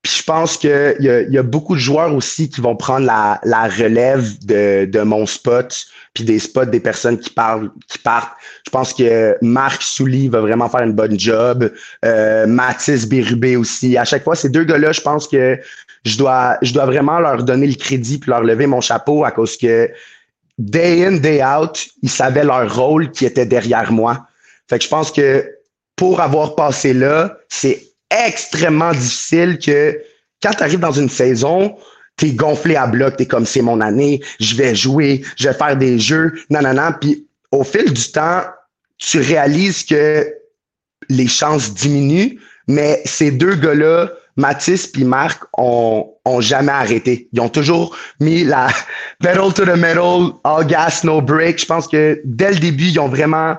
Puis 0.02 0.16
je 0.18 0.22
pense 0.22 0.58
qu'il 0.58 0.96
y, 1.00 1.32
y, 1.32 1.38
a 1.38 1.42
beaucoup 1.42 1.74
de 1.74 1.80
joueurs 1.80 2.14
aussi 2.14 2.50
qui 2.50 2.60
vont 2.60 2.76
prendre 2.76 3.06
la, 3.06 3.40
la 3.42 3.68
relève 3.68 4.38
de, 4.44 4.84
de 4.84 5.00
mon 5.00 5.24
spot, 5.24 5.86
puis 6.14 6.24
des 6.24 6.38
spots 6.38 6.66
des 6.66 6.80
personnes 6.80 7.18
qui 7.18 7.30
parlent, 7.30 7.70
qui 7.88 7.98
partent. 7.98 8.32
Je 8.64 8.70
pense 8.70 8.94
que 8.94 9.36
Marc 9.42 9.82
Souli 9.82 10.28
va 10.28 10.40
vraiment 10.40 10.68
faire 10.68 10.82
une 10.82 10.92
bonne 10.92 11.18
job. 11.18 11.70
Euh, 12.04 12.46
Mathis 12.46 13.06
Bérubé 13.06 13.56
aussi. 13.56 13.98
À 13.98 14.04
chaque 14.04 14.22
fois, 14.22 14.36
ces 14.36 14.48
deux 14.48 14.62
gars-là, 14.62 14.92
je 14.92 15.00
pense 15.00 15.26
que 15.26 15.58
je 16.04 16.16
dois, 16.16 16.56
je 16.62 16.72
dois 16.72 16.86
vraiment 16.86 17.18
leur 17.18 17.42
donner 17.42 17.66
le 17.66 17.74
crédit 17.74 18.18
puis 18.18 18.30
leur 18.30 18.42
lever 18.42 18.66
mon 18.66 18.80
chapeau 18.80 19.24
à 19.24 19.32
cause 19.32 19.56
que 19.56 19.90
day 20.56 21.04
in, 21.04 21.16
day 21.16 21.42
out, 21.44 21.88
ils 22.02 22.10
savaient 22.10 22.44
leur 22.44 22.72
rôle 22.74 23.10
qui 23.10 23.26
était 23.26 23.46
derrière 23.46 23.90
moi. 23.90 24.26
Fait 24.70 24.78
que 24.78 24.84
je 24.84 24.88
pense 24.88 25.10
que 25.10 25.50
pour 25.96 26.20
avoir 26.20 26.54
passé 26.54 26.94
là, 26.94 27.36
c'est 27.48 27.82
extrêmement 28.10 28.92
difficile 28.92 29.58
que 29.58 30.00
quand 30.40 30.52
tu 30.52 30.62
arrives 30.62 30.80
dans 30.80 30.92
une 30.92 31.08
saison, 31.08 31.76
tu 32.16 32.26
es 32.26 32.32
gonflé 32.32 32.76
à 32.76 32.86
bloc, 32.86 33.16
tu 33.16 33.24
es 33.24 33.26
comme 33.26 33.46
c'est 33.46 33.62
mon 33.62 33.80
année, 33.80 34.20
je 34.40 34.54
vais 34.54 34.74
jouer, 34.74 35.22
je 35.36 35.48
vais 35.48 35.54
faire 35.54 35.76
des 35.76 35.98
jeux, 35.98 36.32
non, 36.50 36.62
non, 36.62 36.74
non. 36.74 36.90
Puis 37.00 37.26
au 37.50 37.64
fil 37.64 37.92
du 37.92 38.12
temps, 38.12 38.42
tu 38.98 39.20
réalises 39.20 39.84
que 39.84 40.26
les 41.08 41.26
chances 41.26 41.74
diminuent, 41.74 42.38
mais 42.68 43.02
ces 43.04 43.30
deux 43.30 43.54
gars-là, 43.54 44.10
Mathis 44.36 44.86
puis 44.86 45.04
Marc, 45.04 45.44
ont, 45.56 46.12
ont 46.24 46.40
jamais 46.40 46.72
arrêté. 46.72 47.28
Ils 47.32 47.40
ont 47.40 47.48
toujours 47.48 47.96
mis 48.20 48.44
la 48.44 48.68
pedal 49.20 49.52
to 49.52 49.64
the 49.64 49.76
metal, 49.76 50.32
all 50.44 50.66
gas, 50.66 51.02
no 51.04 51.20
break. 51.20 51.60
Je 51.60 51.66
pense 51.66 51.86
que 51.86 52.20
dès 52.24 52.52
le 52.52 52.58
début, 52.58 52.88
ils 52.88 52.98
ont 52.98 53.08
vraiment. 53.08 53.56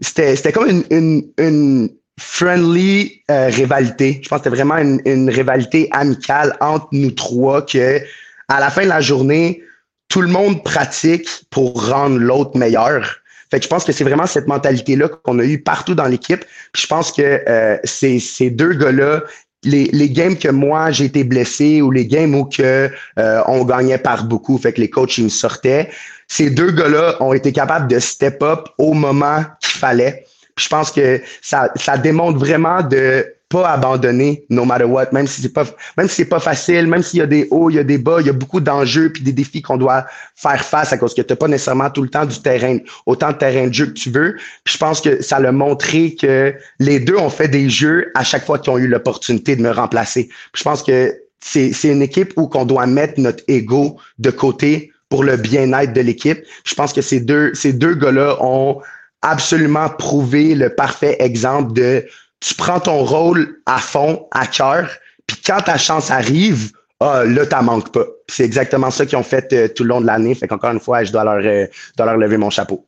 C'était, 0.00 0.36
c'était 0.36 0.52
comme 0.52 0.68
une, 0.68 0.84
une, 0.90 1.22
une 1.38 1.90
friendly 2.18 3.22
euh, 3.30 3.46
rivalité. 3.46 4.20
Je 4.22 4.28
pense 4.28 4.40
que 4.40 4.44
c'était 4.44 4.56
vraiment 4.56 4.76
une, 4.76 5.00
une, 5.04 5.30
rivalité 5.30 5.88
amicale 5.92 6.56
entre 6.60 6.88
nous 6.92 7.12
trois 7.12 7.64
que 7.64 8.00
à 8.48 8.60
la 8.60 8.70
fin 8.70 8.82
de 8.82 8.88
la 8.88 9.00
journée, 9.00 9.62
tout 10.08 10.20
le 10.20 10.28
monde 10.28 10.64
pratique 10.64 11.28
pour 11.50 11.88
rendre 11.88 12.18
l'autre 12.18 12.56
meilleur. 12.56 13.20
Fait 13.50 13.58
que 13.58 13.64
je 13.64 13.68
pense 13.68 13.84
que 13.84 13.92
c'est 13.92 14.04
vraiment 14.04 14.26
cette 14.26 14.46
mentalité-là 14.46 15.08
qu'on 15.08 15.38
a 15.38 15.44
eu 15.44 15.58
partout 15.58 15.94
dans 15.94 16.06
l'équipe. 16.06 16.44
je 16.74 16.86
pense 16.86 17.12
que 17.12 17.42
euh, 17.48 17.78
ces, 17.84 18.18
ces 18.20 18.50
deux 18.50 18.74
gars-là, 18.74 19.22
les, 19.64 19.84
les 19.92 20.10
games 20.10 20.36
que 20.36 20.48
moi 20.48 20.90
j'ai 20.90 21.06
été 21.06 21.24
blessé 21.24 21.82
ou 21.82 21.90
les 21.90 22.06
games 22.06 22.34
où 22.34 22.44
que 22.44 22.90
euh, 23.18 23.42
on 23.46 23.64
gagnait 23.64 23.98
par 23.98 24.24
beaucoup, 24.24 24.58
fait 24.58 24.72
que 24.72 24.80
les 24.80 24.90
coachs 24.90 25.18
ils 25.18 25.24
me 25.24 25.28
sortaient, 25.28 25.90
ces 26.26 26.50
deux 26.50 26.70
gars-là 26.72 27.16
ont 27.20 27.32
été 27.32 27.52
capables 27.52 27.88
de 27.88 27.98
step 27.98 28.42
up 28.42 28.68
au 28.76 28.92
moment 28.92 29.44
qu'il 29.60 29.78
fallait 29.78 30.26
je 30.58 30.68
pense 30.68 30.90
que 30.90 31.20
ça, 31.40 31.70
ça 31.76 31.96
démontre 31.96 32.38
vraiment 32.38 32.82
de 32.82 33.26
pas 33.48 33.70
abandonner 33.70 34.44
no 34.50 34.64
matter 34.64 34.84
what, 34.84 35.06
même 35.12 35.26
si 35.26 35.40
c'est 35.40 35.52
pas 35.52 35.64
même 35.96 36.08
si 36.08 36.16
c'est 36.16 36.24
pas 36.26 36.40
facile, 36.40 36.86
même 36.86 37.02
s'il 37.02 37.20
y 37.20 37.22
a 37.22 37.26
des 37.26 37.48
hauts, 37.50 37.70
il 37.70 37.76
y 37.76 37.78
a 37.78 37.84
des 37.84 37.96
bas, 37.96 38.18
il 38.20 38.26
y 38.26 38.30
a 38.30 38.34
beaucoup 38.34 38.60
d'enjeux 38.60 39.10
puis 39.10 39.22
des 39.22 39.32
défis 39.32 39.62
qu'on 39.62 39.78
doit 39.78 40.06
faire 40.36 40.62
face 40.62 40.92
à 40.92 40.98
cause 40.98 41.14
que 41.14 41.22
tu 41.22 41.32
n'as 41.32 41.36
pas 41.36 41.48
nécessairement 41.48 41.88
tout 41.88 42.02
le 42.02 42.10
temps 42.10 42.26
du 42.26 42.40
terrain, 42.42 42.76
autant 43.06 43.32
de 43.32 43.38
terrain 43.38 43.68
de 43.68 43.72
jeu 43.72 43.86
que 43.86 43.92
tu 43.92 44.10
veux. 44.10 44.36
Je 44.66 44.76
pense 44.76 45.00
que 45.00 45.22
ça 45.22 45.40
l'a 45.40 45.52
montré 45.52 46.14
que 46.14 46.54
les 46.78 47.00
deux 47.00 47.16
ont 47.16 47.30
fait 47.30 47.48
des 47.48 47.70
jeux 47.70 48.10
à 48.14 48.22
chaque 48.22 48.44
fois 48.44 48.58
qu'ils 48.58 48.72
ont 48.72 48.78
eu 48.78 48.86
l'opportunité 48.86 49.56
de 49.56 49.62
me 49.62 49.70
remplacer. 49.70 50.28
Je 50.54 50.62
pense 50.62 50.82
que 50.82 51.18
c'est, 51.40 51.72
c'est 51.72 51.88
une 51.88 52.02
équipe 52.02 52.34
où 52.36 52.48
qu'on 52.48 52.66
doit 52.66 52.86
mettre 52.86 53.18
notre 53.18 53.42
ego 53.48 53.96
de 54.18 54.30
côté 54.30 54.92
pour 55.08 55.24
le 55.24 55.36
bien-être 55.36 55.94
de 55.94 56.02
l'équipe. 56.02 56.44
Je 56.64 56.74
pense 56.74 56.92
que 56.92 57.00
ces 57.00 57.20
deux, 57.20 57.54
ces 57.54 57.72
deux 57.72 57.94
gars-là 57.94 58.36
ont 58.40 58.82
absolument 59.22 59.88
prouvé 59.88 60.54
le 60.54 60.74
parfait 60.74 61.16
exemple 61.20 61.72
de 61.72 62.06
tu 62.40 62.54
prends 62.54 62.80
ton 62.80 63.04
rôle 63.04 63.60
à 63.66 63.78
fond, 63.78 64.28
à 64.30 64.46
cœur, 64.46 64.90
puis 65.26 65.36
quand 65.44 65.60
ta 65.60 65.76
chance 65.76 66.10
arrive, 66.10 66.72
ah, 67.00 67.24
là, 67.24 67.46
t'en 67.46 67.62
manques 67.62 67.92
pas. 67.92 68.06
C'est 68.28 68.44
exactement 68.44 68.90
ça 68.90 69.06
qu'ils 69.06 69.18
ont 69.18 69.22
fait 69.22 69.52
euh, 69.52 69.68
tout 69.68 69.84
le 69.84 69.90
long 69.90 70.00
de 70.00 70.06
l'année. 70.06 70.34
Fait 70.34 70.48
qu'encore 70.48 70.70
une 70.70 70.80
fois, 70.80 71.04
je 71.04 71.12
dois 71.12 71.22
leur, 71.22 71.44
euh, 71.44 71.66
dois 71.96 72.06
leur 72.06 72.16
lever 72.16 72.36
mon 72.36 72.50
chapeau. 72.50 72.86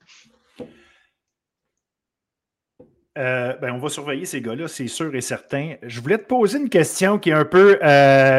Euh, 3.19 3.55
ben, 3.55 3.73
on 3.73 3.79
va 3.79 3.89
surveiller 3.89 4.25
ces 4.25 4.41
gars-là, 4.41 4.67
c'est 4.67 4.89
sûr 4.89 5.15
et 5.15 5.21
certain. 5.21 5.75
Je 5.83 6.01
voulais 6.01 6.19
te 6.19 6.27
poser 6.27 6.59
une 6.59 6.69
question 6.69 7.19
qui 7.19 7.31
est 7.31 7.35
un 7.35 7.45
peu 7.45 7.79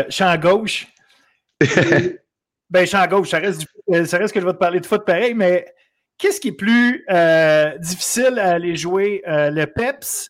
champ 0.10 0.36
gauche. 0.38 0.88
ben, 2.70 2.86
champ 2.86 3.06
gauche, 3.08 3.30
ça 3.30 3.40
reste, 3.40 3.66
ça 4.06 4.18
reste 4.18 4.34
que 4.34 4.42
je 4.42 4.46
vais 4.46 4.54
te 4.54 4.58
parler 4.58 4.80
de 4.80 4.86
foot 4.86 5.06
pareil, 5.06 5.34
mais 5.34 5.74
Qu'est-ce 6.22 6.40
qui 6.40 6.50
est 6.50 6.52
plus 6.52 7.04
euh, 7.10 7.76
difficile 7.80 8.38
à 8.38 8.52
aller 8.52 8.76
jouer? 8.76 9.24
Euh, 9.28 9.50
le 9.50 9.66
PEPS, 9.66 10.30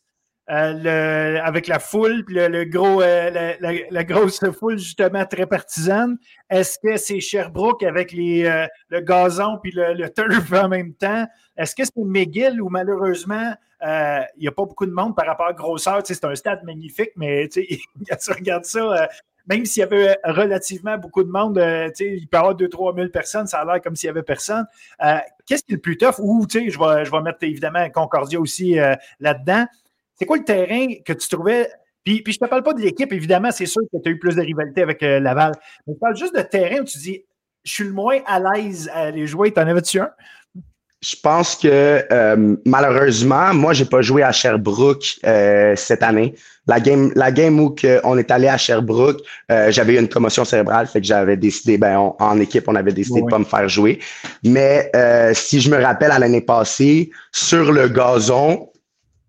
euh, 0.50 1.38
avec 1.44 1.68
la 1.68 1.80
foule, 1.80 2.24
puis 2.24 2.36
le, 2.36 2.64
gros, 2.64 3.02
la, 3.02 4.04
grosse 4.06 4.40
foule 4.58 4.78
justement 4.78 5.26
très 5.26 5.46
partisane? 5.46 6.18
Est-ce 6.50 6.80
que 6.82 6.96
c'est 6.96 7.20
Sherbrooke 7.20 7.84
avec 7.84 8.14
les, 8.14 8.44
le 8.88 9.02
gazon 9.02 9.60
puis 9.62 9.74
le, 9.76 10.08
turf 10.08 10.54
en 10.54 10.70
même 10.70 10.94
temps? 10.94 11.28
Est-ce 11.58 11.76
que 11.76 11.84
c'est 11.84 11.92
McGill 11.98 12.62
où 12.62 12.70
malheureusement 12.70 13.54
il 13.84 14.40
n'y 14.40 14.48
a 14.48 14.52
pas 14.52 14.64
beaucoup 14.64 14.86
de 14.86 14.94
monde 14.94 15.14
par 15.14 15.26
rapport 15.26 15.48
à 15.48 15.54
grosseur? 15.54 16.02
c'est 16.06 16.24
un 16.24 16.36
stade 16.36 16.64
magnifique, 16.64 17.12
mais 17.18 17.50
tu 17.50 17.68
regardes 18.30 18.66
ça, 18.66 19.10
même 19.48 19.66
s'il 19.66 19.82
y 19.82 19.84
avait 19.84 20.18
relativement 20.24 20.98
beaucoup 20.98 21.24
de 21.24 21.30
monde, 21.30 21.58
euh, 21.58 21.90
il 22.00 22.28
peut 22.28 22.38
y 22.38 22.40
avoir 22.40 22.56
2-3 22.56 22.96
000 22.96 23.10
personnes, 23.10 23.48
ça 23.48 23.60
a 23.60 23.66
l'air 23.66 23.82
comme 23.82 23.96
s'il 23.96 24.08
n'y 24.08 24.12
avait 24.12 24.24
personne. 24.24 24.66
Euh, 25.04 25.18
qu'est-ce 25.46 25.64
qui 25.64 25.74
est 25.74 25.76
le 25.76 25.82
plus 25.82 25.98
tough? 25.98 26.20
Ou, 26.20 26.46
je 26.50 26.60
vais, 26.60 27.06
je 27.06 27.12
vais 27.12 27.22
mettre 27.22 27.40
évidemment 27.44 27.90
Concordia 27.90 28.40
aussi 28.40 28.80
euh, 28.80 28.96
là-dedans. 29.20 29.66
C'est 30.16 30.26
quoi 30.26 30.38
le 30.38 30.44
terrain 30.44 30.88
que 31.04 31.14
tu 31.14 31.28
trouvais? 31.28 31.70
Puis, 32.04 32.22
puis 32.22 32.34
je 32.34 32.40
ne 32.42 32.46
te 32.46 32.50
parle 32.50 32.64
pas 32.64 32.74
de 32.74 32.82
l'équipe, 32.82 33.12
évidemment, 33.14 33.52
c'est 33.52 33.66
sûr 33.66 33.82
que 33.92 33.98
tu 34.02 34.10
as 34.10 34.12
eu 34.12 34.20
plus 34.20 34.36
de 34.36 34.42
rivalité 34.42 34.82
avec 34.82 35.02
Laval. 35.02 35.54
Mais 35.86 35.94
je 35.94 36.00
parle 36.00 36.16
juste 36.16 36.36
de 36.36 36.42
terrain 36.42 36.82
où 36.82 36.84
tu 36.84 36.98
dis, 36.98 37.24
je 37.64 37.74
suis 37.74 37.84
le 37.84 37.92
moins 37.92 38.20
à 38.26 38.40
l'aise 38.40 38.90
à 38.94 39.02
aller 39.02 39.28
jouer. 39.28 39.52
T'en 39.52 39.68
avais-tu 39.68 40.00
un? 40.00 40.10
Je 41.02 41.16
pense 41.22 41.56
que 41.56 42.06
euh, 42.12 42.56
malheureusement, 42.66 43.56
moi, 43.56 43.74
j'ai 43.74 43.86
pas 43.86 44.04
joué 44.04 44.22
à 44.22 44.32
Sherbrooke 44.32 45.18
euh, 45.26 45.76
cette 45.76 46.04
année. 46.04 46.36
La 46.68 46.80
game, 46.80 47.12
la 47.16 47.32
game 47.32 47.60
où 47.60 47.76
on 48.04 48.20
est 48.20 48.30
allé 48.30 48.48
à 48.48 48.56
Sherbrooke, 48.56 49.20
euh, 49.52 49.72
j'avais 49.72 49.96
eu 49.96 50.00
une 50.00 50.08
commotion 50.08 50.46
cérébrale, 50.46 50.86
fait 50.86 51.02
que 51.02 51.08
j'avais 51.08 51.38
décidé, 51.38 51.80
ben, 51.80 52.14
en 52.20 52.40
équipe, 52.40 52.66
on 52.68 52.76
avait 52.76 52.94
décidé 52.94 53.22
de 53.22 53.26
pas 53.26 53.40
me 53.40 53.46
faire 53.46 53.68
jouer. 53.68 54.00
Mais 54.44 54.92
si 55.34 55.60
je 55.60 55.72
me 55.72 55.82
rappelle 55.82 56.12
à 56.12 56.20
l'année 56.20 56.42
passée, 56.42 57.10
sur 57.32 57.72
le 57.72 57.88
gazon, 57.88 58.70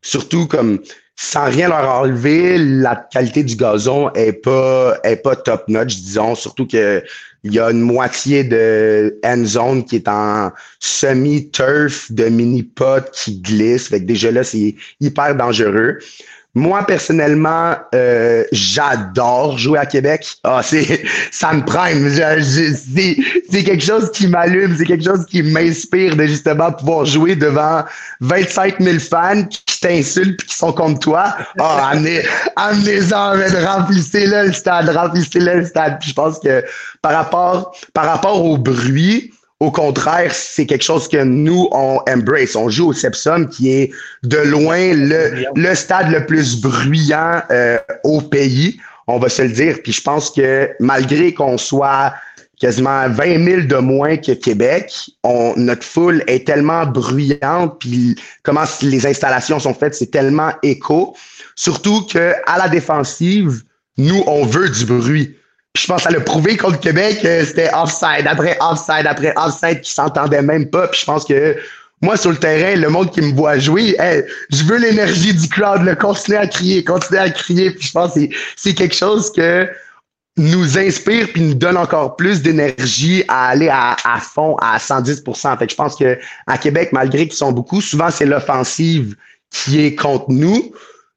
surtout 0.03 0.47
comme 0.47 0.79
sans 1.17 1.45
rien 1.45 1.69
leur 1.69 1.89
enlever, 1.89 2.59
la 2.59 2.97
qualité 2.97 3.45
du 3.45 3.57
gazon 3.57 4.11
est 4.15 4.33
pas 4.33 4.99
est 5.05 5.17
pas 5.17 5.37
top 5.37 5.65
notch, 5.69 5.97
disons. 5.97 6.35
Surtout 6.35 6.67
que 6.67 7.03
il 7.45 7.55
y 7.55 7.59
a 7.59 7.71
une 7.71 7.81
moitié 7.81 8.45
de 8.45 9.19
end 9.25 9.45
zone 9.45 9.85
qui 9.85 9.97
est 9.97 10.09
en 10.09 10.53
semi-turf 10.79 12.13
de 12.13 12.27
mini-pot 12.27 13.11
qui 13.13 13.41
glisse. 13.41 13.89
Fait 13.89 14.01
que 14.01 14.05
déjà 14.05 14.31
là, 14.31 14.45
c'est 14.45 14.77
hyper 15.01 15.35
dangereux. 15.35 15.99
Moi, 16.55 16.85
personnellement, 16.85 17.75
euh, 17.95 18.45
j'adore 18.53 19.57
jouer 19.57 19.79
à 19.79 19.87
Québec. 19.87 20.37
Ah, 20.45 20.61
c'est, 20.63 21.03
ça 21.31 21.55
me 21.55 21.65
prime. 21.65 22.11
C'est 23.51 23.65
quelque 23.65 23.83
chose 23.83 24.11
qui 24.13 24.27
m'allume, 24.27 24.77
c'est 24.77 24.85
quelque 24.85 25.05
chose 25.05 25.25
qui 25.25 25.43
m'inspire 25.43 26.15
de 26.15 26.27
justement 26.27 26.71
pouvoir 26.71 27.07
jouer 27.07 27.37
devant 27.37 27.85
25 28.21 28.81
000 28.81 28.99
fans 28.99 29.45
qui 29.45 29.81
t'insultent 29.81 30.43
et 30.43 30.47
qui 30.47 30.55
sont 30.55 30.75
contre 30.75 31.01
toi. 31.01 31.37
Ah, 31.59 31.89
amenez, 31.93 32.21
amenez-en, 32.57 33.33
remplissez-le 33.67 34.49
le 34.49 34.53
stade, 34.53 34.91
remplissez-le 34.91 35.61
le 35.61 35.65
stade. 35.65 35.99
Puis 36.01 36.11
je 36.11 36.15
pense 36.15 36.39
que 36.39 36.63
par 37.01 37.13
rapport, 37.13 37.75
par 37.95 38.05
rapport 38.05 38.45
au 38.45 38.59
bruit, 38.59 39.33
au 39.63 39.71
contraire, 39.71 40.35
c'est 40.35 40.67
quelque 40.67 40.83
chose 40.83 41.07
que 41.07 41.23
nous, 41.23 41.69
on 41.71 42.01
embrace. 42.09 42.57
On 42.57 42.69
joue 42.69 42.89
au 42.89 42.93
Sepsum, 42.93 43.49
qui 43.49 43.71
est 43.71 43.93
de 44.25 44.39
loin 44.39 44.93
le, 44.93 45.45
le 45.55 45.75
stade 45.77 46.11
le 46.11 46.27
plus 46.27 46.61
bruyant 46.61 47.43
euh, 47.53 47.79
au 48.03 48.21
pays, 48.21 48.81
on 49.07 49.21
va 49.21 49.29
se 49.29 49.43
le 49.43 49.51
dire. 49.51 49.79
Puis 49.85 49.93
je 49.93 50.03
pense 50.03 50.33
que 50.33 50.69
malgré 50.81 51.33
qu'on 51.33 51.59
soit 51.59 52.13
quasiment 52.59 53.09
20 53.09 53.45
000 53.45 53.61
de 53.69 53.77
moins 53.77 54.17
que 54.17 54.33
Québec, 54.33 54.93
on, 55.23 55.55
notre 55.57 55.87
foule 55.87 56.25
est 56.27 56.45
tellement 56.45 56.85
bruyante, 56.85 57.79
puis 57.79 58.17
comment 58.43 58.65
les 58.83 59.07
installations 59.07 59.61
sont 59.61 59.75
faites, 59.75 59.95
c'est 59.95 60.11
tellement 60.11 60.51
écho. 60.65 61.15
Surtout 61.55 62.05
que 62.07 62.33
à 62.47 62.59
la 62.59 62.69
défensive, 62.69 63.63
nous, 63.97 64.25
on 64.27 64.45
veut 64.45 64.69
du 64.71 64.87
bruit. 64.87 65.37
Je 65.75 65.87
pense 65.87 66.07
à 66.07 66.11
le 66.11 66.23
prouver 66.23 66.57
contre 66.57 66.81
Québec, 66.81 67.19
c'était 67.23 67.71
offside, 67.73 68.27
après 68.27 68.59
offside, 68.61 69.07
après 69.07 69.33
offside, 69.37 69.81
qui 69.81 69.91
s'entendait 69.91 70.43
même 70.43 70.69
pas. 70.69 70.89
Puis 70.89 71.01
je 71.01 71.07
pense 71.07 71.25
que 71.25 71.57
moi, 72.03 72.17
sur 72.17 72.31
le 72.31 72.37
terrain, 72.37 72.77
le 72.77 72.89
monde 72.89 73.11
qui 73.13 73.21
me 73.21 73.33
voit 73.33 73.59
jouer, 73.59 73.97
je 74.51 74.65
veux 74.65 74.77
l'énergie 74.77 75.33
du 75.33 75.49
crowd, 75.49 75.83
le 75.83 75.95
continuer 75.95 76.39
à 76.39 76.47
crier, 76.47 76.85
continuer 76.85 77.21
à 77.21 77.31
crier. 77.31 77.71
Puis 77.71 77.89
je 77.89 77.93
pense 77.93 78.15
que 78.15 78.21
c'est 78.57 78.75
quelque 78.75 78.95
chose 78.95 79.33
que 79.33 79.69
nous 80.37 80.79
inspire 80.79 81.29
puis 81.33 81.43
nous 81.43 81.55
donne 81.55 81.77
encore 81.77 82.17
plus 82.17 82.43
d'énergie 82.43 83.23
à 83.29 83.49
aller 83.49 83.69
à, 83.69 83.97
à, 84.05 84.19
fond, 84.19 84.57
à 84.57 84.79
110% 84.79 85.59
Fait 85.59 85.67
que 85.67 85.71
je 85.71 85.77
pense 85.77 85.95
que 85.95 86.19
à 86.47 86.59
Québec, 86.59 86.89
malgré 86.93 87.29
qu'ils 87.29 87.37
sont 87.37 87.53
beaucoup, 87.53 87.81
souvent 87.81 88.11
c'est 88.11 88.27
l'offensive 88.27 89.15
qui 89.51 89.85
est 89.85 89.95
contre 89.95 90.27
nous. 90.29 90.73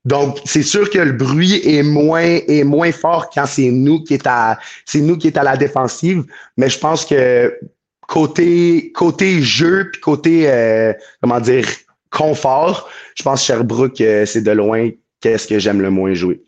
Donc, 0.05 0.39
c'est 0.45 0.63
sûr 0.63 0.89
que 0.89 0.99
le 0.99 1.11
bruit 1.11 1.61
est 1.63 1.81
moins, 1.81 2.21
est 2.21 2.63
moins 2.63 2.91
fort 2.91 3.29
quand 3.31 3.47
c'est 3.47 3.71
nous 3.71 4.03
qui 4.03 4.13
est 4.13 4.27
à, 4.27 4.59
c'est 4.85 5.01
nous 5.01 5.17
qui 5.17 5.27
est 5.27 5.37
à 5.37 5.43
la 5.43 5.57
défensive. 5.57 6.23
Mais 6.57 6.69
je 6.69 6.77
pense 6.77 7.05
que 7.05 7.57
côté, 8.01 8.91
côté 8.91 9.41
jeu 9.41 9.89
puis 9.91 10.01
côté, 10.01 10.49
euh, 10.49 10.93
comment 11.21 11.39
dire, 11.39 11.67
confort, 12.11 12.87
je 13.15 13.23
pense 13.23 13.41
que 13.41 13.47
Sherbrooke, 13.47 13.99
euh, 14.01 14.25
c'est 14.27 14.41
de 14.41 14.51
loin 14.51 14.91
qu'est-ce 15.21 15.47
que 15.47 15.57
j'aime 15.57 15.81
le 15.81 15.89
moins 15.89 16.13
jouer. 16.13 16.43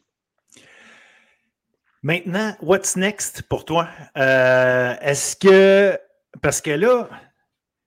Maintenant, 2.04 2.56
what's 2.62 2.96
next 2.96 3.42
pour 3.50 3.66
toi? 3.66 3.90
Euh, 4.18 4.94
est-ce 5.02 5.36
que, 5.36 5.98
parce 6.42 6.62
que 6.62 6.70
là, 6.70 7.10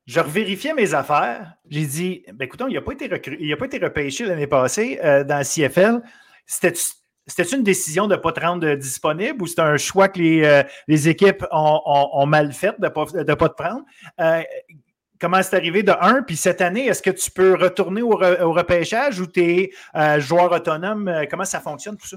je 0.07 0.19
revérifiais 0.19 0.75
mes 0.75 0.95
affaires. 0.95 1.55
J'ai 1.71 1.87
dit, 1.87 2.25
ben 2.35 2.45
écoutons, 2.45 2.69
il 2.69 2.75
n'a 2.75 2.81
pas, 2.81 2.93
été 2.93 3.07
a 3.07 3.57
pas 3.57 3.65
été 3.65 3.79
repêché 3.79 4.27
l'année 4.27 4.47
passée 4.47 4.99
euh, 5.03 5.25
dans 5.25 5.39
le 5.39 5.45
CFL. 5.45 6.03
C'était 6.47 7.53
une 7.53 7.63
décision 7.63 8.09
de 8.09 8.17
ne 8.17 8.21
pas 8.21 8.33
te 8.33 8.41
rendre 8.41 8.75
disponible 8.75 9.43
ou 9.43 9.47
c'était 9.47 9.63
un 9.63 9.77
choix 9.77 10.09
que 10.09 10.19
les, 10.19 10.45
euh, 10.45 10.63
les 10.89 11.09
équipes 11.09 11.45
ont, 11.53 12.27
mal 12.27 12.53
fait 12.53 12.75
de 12.79 12.87
ne 12.87 12.89
pas, 12.89 13.05
de 13.05 13.35
pas 13.35 13.49
te 13.49 13.55
prendre? 13.55 13.83
Euh, 14.21 14.43
comment 15.21 15.41
c'est 15.43 15.55
arrivé 15.55 15.83
de 15.83 15.93
un? 16.01 16.23
Puis 16.23 16.37
cette 16.37 16.61
année, 16.61 16.87
est-ce 16.87 17.03
que 17.03 17.11
tu 17.11 17.31
peux 17.31 17.55
retourner 17.55 18.03
au, 18.03 18.13
au 18.13 18.53
repêchage 18.53 19.21
ou 19.21 19.27
tu 19.27 19.41
es 19.41 19.71
joueur 20.19 20.51
autonome? 20.51 21.25
Comment 21.31 21.45
ça 21.45 21.61
fonctionne 21.61 21.97
tout 21.97 22.09
ça? 22.09 22.17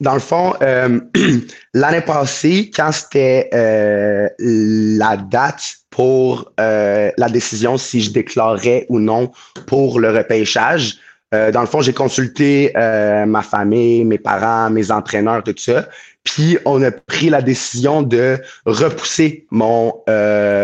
Dans 0.00 0.14
le 0.14 0.20
fond, 0.20 0.54
euh, 0.62 1.00
l'année 1.74 2.00
passée, 2.00 2.70
quand 2.74 2.92
c'était 2.92 3.50
euh, 3.52 4.28
la 4.38 5.16
date 5.16 5.79
pour 5.90 6.50
euh, 6.58 7.10
la 7.16 7.28
décision 7.28 7.76
si 7.76 8.00
je 8.00 8.10
déclarais 8.10 8.86
ou 8.88 8.98
non 8.98 9.32
pour 9.66 10.00
le 10.00 10.10
repêchage, 10.10 10.96
dans 11.32 11.60
le 11.60 11.68
fond, 11.68 11.80
j'ai 11.80 11.92
consulté 11.92 12.72
ma 12.74 13.42
famille, 13.42 14.04
mes 14.04 14.18
parents, 14.18 14.68
mes 14.68 14.90
entraîneurs, 14.90 15.44
tout 15.44 15.54
ça. 15.56 15.86
Puis 16.24 16.58
on 16.64 16.82
a 16.82 16.90
pris 16.90 17.30
la 17.30 17.40
décision 17.40 18.02
de 18.02 18.36
repousser 18.66 19.46
mon, 19.52 19.94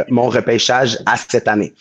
mon 0.08 0.28
repêchage 0.28 0.98
à 1.06 1.16
cette 1.16 1.46
année. 1.46 1.72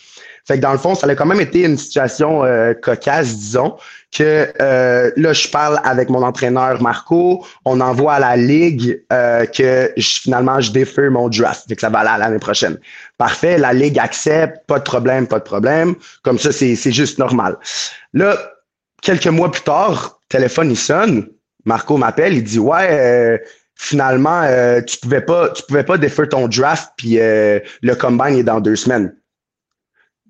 Fait 0.46 0.56
que 0.56 0.62
dans 0.62 0.72
le 0.72 0.78
fond, 0.78 0.94
ça 0.94 1.08
a 1.08 1.14
quand 1.14 1.26
même 1.26 1.40
été 1.40 1.62
une 1.64 1.76
situation 1.76 2.42
cocasse, 2.80 3.36
disons, 3.36 3.76
que 4.16 4.50
euh, 4.60 5.10
là, 5.16 5.32
je 5.32 5.48
parle 5.48 5.78
avec 5.84 6.08
mon 6.08 6.22
entraîneur 6.22 6.80
Marco, 6.80 7.44
on 7.64 7.80
envoie 7.80 8.14
à 8.14 8.20
la 8.20 8.36
ligue 8.36 9.02
euh, 9.12 9.44
que 9.44 9.92
finalement 9.98 10.60
je 10.60 10.72
défère 10.72 11.10
mon 11.10 11.28
draft, 11.28 11.64
fait 11.68 11.74
que 11.74 11.80
ça 11.80 11.90
va 11.90 11.98
aller 12.00 12.18
l'année 12.18 12.38
prochaine. 12.38 12.78
Parfait, 13.18 13.58
la 13.58 13.72
ligue 13.72 13.98
accepte, 13.98 14.66
pas 14.66 14.78
de 14.78 14.84
problème, 14.84 15.26
pas 15.26 15.38
de 15.38 15.44
problème. 15.44 15.94
Comme 16.22 16.38
ça, 16.38 16.50
c'est 16.52 16.76
juste 16.92 17.18
normal. 17.18 17.58
Là, 18.14 18.38
quelques 19.02 19.26
mois 19.26 19.50
plus 19.50 19.62
tard, 19.62 20.20
téléphone 20.28 20.70
il 20.70 20.78
sonne, 20.78 21.28
Marco 21.64 21.96
m'appelle, 21.96 22.34
il 22.34 22.44
dit 22.44 22.58
ouais. 22.58 22.88
Euh, 22.90 23.38
finalement, 23.78 24.40
euh, 24.44 24.80
tu 24.80 24.96
pouvais 24.96 25.20
pas, 25.20 25.50
tu 25.50 25.62
pouvais 25.64 25.84
pas 25.84 25.98
défaire 25.98 26.30
ton 26.30 26.48
draft, 26.48 26.92
puis 26.96 27.16
le 27.18 27.94
combine 27.94 28.38
est 28.38 28.42
dans 28.42 28.60
deux 28.60 28.76
semaines. 28.76 29.14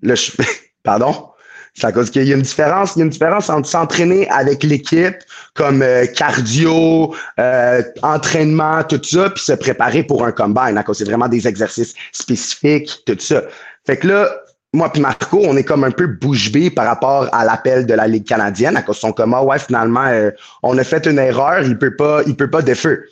Là, 0.03 0.15
je, 0.15 0.33
pardon? 0.83 1.31
C'est 1.77 1.87
à 1.87 1.93
cause 1.93 2.11
qu'il 2.11 2.27
y 2.27 2.33
a 2.33 2.37
une 2.37 2.43
différence, 2.43 2.97
il 2.97 3.01
y 3.01 3.03
a 3.03 3.05
une 3.05 3.11
différence 3.11 3.51
entre 3.51 3.69
s'entraîner 3.69 4.27
avec 4.31 4.63
l'équipe 4.63 5.17
comme 5.53 5.83
euh, 5.83 6.07
cardio, 6.07 7.15
euh, 7.39 7.83
entraînement, 8.03 8.83
tout 8.83 9.01
ça, 9.03 9.29
puis 9.29 9.43
se 9.43 9.53
préparer 9.53 10.03
pour 10.03 10.25
un 10.25 10.33
combine. 10.33 10.79
À 10.79 10.83
cause 10.83 10.99
c'est 10.99 11.05
vraiment 11.05 11.29
des 11.29 11.47
exercices 11.47 11.95
spécifiques, 12.13 13.03
tout 13.07 13.19
ça. 13.19 13.43
Fait 13.87 13.99
que 13.99 14.09
là, 14.09 14.31
moi 14.73 14.91
puis 14.91 15.03
Marco, 15.03 15.43
on 15.45 15.55
est 15.59 15.65
comme 15.65 15.85
un 15.85 15.91
peu 15.91 16.07
bouche 16.07 16.51
par 16.75 16.87
rapport 16.87 17.29
à 17.33 17.45
l'appel 17.45 17.85
de 17.85 17.93
la 17.93 18.07
Ligue 18.07 18.27
canadienne, 18.27 18.77
à 18.79 18.83
cause 18.83 18.97
son 18.97 19.09
sont 19.09 19.33
ah 19.35 19.45
ouais, 19.45 19.59
finalement, 19.59 20.07
euh, 20.07 20.31
on 20.63 20.79
a 20.79 20.85
fait 20.85 21.05
une 21.07 21.19
erreur, 21.19 21.63
il 21.63 21.77
peut 21.77 21.95
pas, 21.95 22.23
il 22.27 22.37
peut 22.37 22.51
pas 22.51 22.63
défeu. 22.63 23.05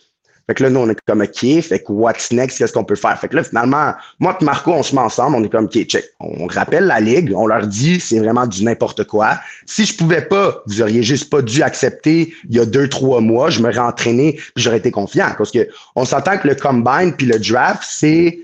Fait 0.47 0.55
que 0.55 0.63
là, 0.63 0.71
nous, 0.71 0.81
on 0.81 0.89
est 0.89 1.01
comme 1.07 1.23
OK, 1.23 1.61
fait 1.63 1.81
que 1.81 1.93
what's 1.93 2.31
next, 2.33 2.59
qu'est-ce 2.59 2.73
qu'on 2.73 2.85
peut 2.85 2.97
faire? 2.97 3.19
Fait 3.19 3.29
que 3.29 3.37
là, 3.37 3.45
finalement, 3.45 3.95
moi 4.19 4.37
et 4.41 4.45
Marco, 4.45 4.73
on 4.73 4.83
se 4.83 4.95
met 4.95 5.01
ensemble, 5.01 5.37
on 5.37 5.45
est 5.45 5.49
comme 5.49 5.65
OK, 5.65 5.85
check. 5.85 6.05
On 6.21 6.47
rappelle 6.47 6.85
la 6.85 7.01
Ligue, 7.01 7.33
on 7.35 7.47
leur 7.47 7.67
dit 7.67 8.01
c'est 8.01 8.19
vraiment 8.19 8.47
du 8.47 8.65
n'importe 8.65 9.05
quoi. 9.05 9.39
Si 9.67 9.85
je 9.85 9.97
pouvais 9.97 10.23
pas, 10.23 10.63
vous 10.67 10.83
auriez 10.83 11.03
juste 11.03 11.31
pas 11.31 11.43
dû 11.43 11.63
accepter 11.63 12.35
il 12.49 12.57
y 12.57 12.61
a 12.61 12.67
deux, 12.67 12.89
trois 12.89 13.21
mois, 13.21 13.51
je 13.51 13.61
me 13.61 13.75
entraîné 13.79 14.35
puis 14.55 14.63
j'aurais 14.63 14.79
été 14.79 14.91
confiant. 14.91 15.29
Parce 15.37 15.51
que 15.51 15.69
on 15.97 16.05
s'entend 16.05 16.39
que 16.39 16.49
le 16.49 16.55
combine 16.55 17.15
puis 17.17 17.27
le 17.27 17.39
draft, 17.39 17.83
c'est 17.87 18.39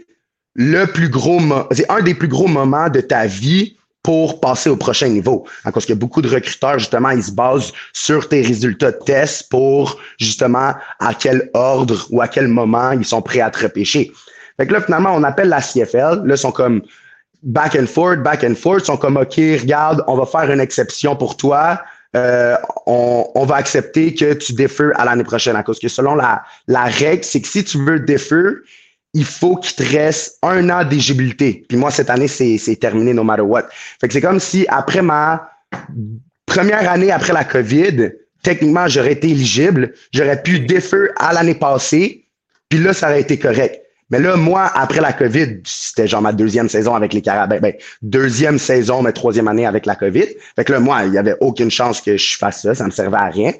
le 0.55 0.87
plus 0.87 1.09
gros, 1.09 1.41
c'est 1.71 1.89
un 1.91 2.03
des 2.03 2.15
plus 2.15 2.29
gros 2.29 2.49
moments 2.49 2.89
de 2.89 3.01
ta 3.01 3.27
vie 3.27 3.77
pour 4.03 4.41
passer 4.41 4.71
au 4.71 4.77
prochain 4.77 5.09
niveau. 5.09 5.45
Parce 5.65 5.91
a 5.91 5.95
beaucoup 5.95 6.23
de 6.23 6.29
recruteurs, 6.29 6.79
justement, 6.79 7.11
ils 7.11 7.23
se 7.23 7.33
basent 7.33 7.73
sur 7.93 8.29
tes 8.29 8.43
résultats 8.43 8.93
de 8.93 8.99
test 9.05 9.49
pour, 9.51 10.01
justement, 10.19 10.75
à 10.99 11.15
quel 11.15 11.51
ordre 11.55 12.07
ou 12.11 12.23
à 12.23 12.29
quel 12.29 12.49
moment 12.49 12.93
ils 12.93 13.05
sont 13.05 13.23
prêts 13.23 13.41
à 13.41 13.51
te 13.51 13.63
repêcher. 13.63 14.11
Fait 14.57 14.67
que 14.67 14.73
là, 14.73 14.81
finalement, 14.81 15.15
on 15.15 15.23
appelle 15.23 15.49
la 15.49 15.61
CFL. 15.61 16.23
Là, 16.25 16.35
ils 16.35 16.39
sont 16.39 16.53
comme 16.53 16.83
back 17.43 17.77
and 17.77 17.87
forth, 17.87 18.23
back 18.23 18.45
and 18.45 18.55
forth. 18.55 18.83
Ils 18.83 18.87
sont 18.87 18.97
comme, 18.97 19.17
OK, 19.17 19.37
regarde, 19.37 20.03
on 20.07 20.17
va 20.17 20.27
faire 20.27 20.51
une 20.51 20.61
exception 20.61 21.17
pour 21.17 21.37
toi. 21.37 21.81
euh, 22.17 22.57
on, 22.87 23.45
va 23.45 23.57
accepter 23.57 24.15
que 24.15 24.33
tu 24.35 24.53
défeux 24.53 24.93
à 24.97 25.05
l'année 25.05 25.25
prochaine. 25.25 25.57
À 25.57 25.63
cause 25.63 25.79
que 25.79 25.89
selon 25.89 26.17
la, 26.17 26.43
règle, 26.69 27.25
c'est 27.25 27.41
que 27.41 27.49
si 27.49 27.65
tu 27.65 27.79
veux 27.79 28.01
défeu, 28.01 28.65
il 29.13 29.25
faut 29.25 29.57
qu'il 29.57 29.75
te 29.75 29.97
reste 29.97 30.39
un 30.43 30.71
an 30.71 30.85
d'éligibilité. 30.85 31.65
Puis 31.69 31.77
moi, 31.77 31.91
cette 31.91 32.11
année, 32.11 32.29
c'est 32.29 32.77
terminé 32.77 33.13
no 33.13 33.25
matter 33.25 33.43
what. 33.43 33.65
Fait 34.01 34.07
que 34.07 34.13
c'est 34.13 34.21
comme 34.21 34.41
si 34.41 34.67
après 34.69 35.03
ma 35.03 35.51
première 36.47 36.91
année 36.91 37.11
après 37.11 37.33
la 37.33 37.45
COVID, 37.45 38.11
techniquement, 38.43 38.87
j'aurais 38.89 39.13
été 39.13 39.29
éligible, 39.29 39.93
j'aurais 40.13 40.43
pu 40.43 40.61
défeu 40.61 41.13
à 41.17 41.33
l'année 41.33 41.55
passée, 41.55 42.25
puis 42.69 42.79
là, 42.79 42.93
ça 42.93 43.09
aurait 43.09 43.21
été 43.21 43.39
correct. 43.39 43.83
Mais 44.11 44.19
là, 44.19 44.37
moi, 44.37 44.71
après 44.75 45.01
la 45.01 45.13
COVID, 45.13 45.61
c'était 45.65 46.09
genre 46.09 46.23
ma 46.23 46.33
deuxième 46.33 46.69
saison 46.69 46.95
avec 46.95 47.13
les 47.13 47.23
Carabins. 47.23 47.61
Ben, 47.61 47.75
deuxième 48.03 48.59
saison, 48.59 49.03
mais 49.03 49.13
troisième 49.13 49.47
année 49.47 49.67
avec 49.67 49.87
la 49.87 49.95
COVID. 49.95 50.27
Fait 50.57 50.65
que 50.65 50.73
là, 50.73 50.81
moi, 50.81 51.05
il 51.05 51.15
y 51.15 51.19
avait 51.19 51.37
aucune 51.41 51.71
chance 51.71 52.01
que 52.01 52.17
je 52.17 52.37
fasse 52.37 52.63
ça. 52.63 52.75
Ça 52.75 52.87
me 52.87 52.91
servait 52.91 53.19
à 53.19 53.27
rien. 53.27 53.53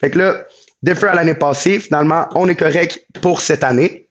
Fait 0.00 0.10
que 0.10 0.18
là, 0.18 0.44
défeu 0.82 1.08
à 1.08 1.14
l'année 1.14 1.34
passée, 1.34 1.78
finalement, 1.78 2.26
on 2.34 2.48
est 2.48 2.56
correct 2.56 3.06
pour 3.20 3.40
cette 3.40 3.62
année. 3.62 4.01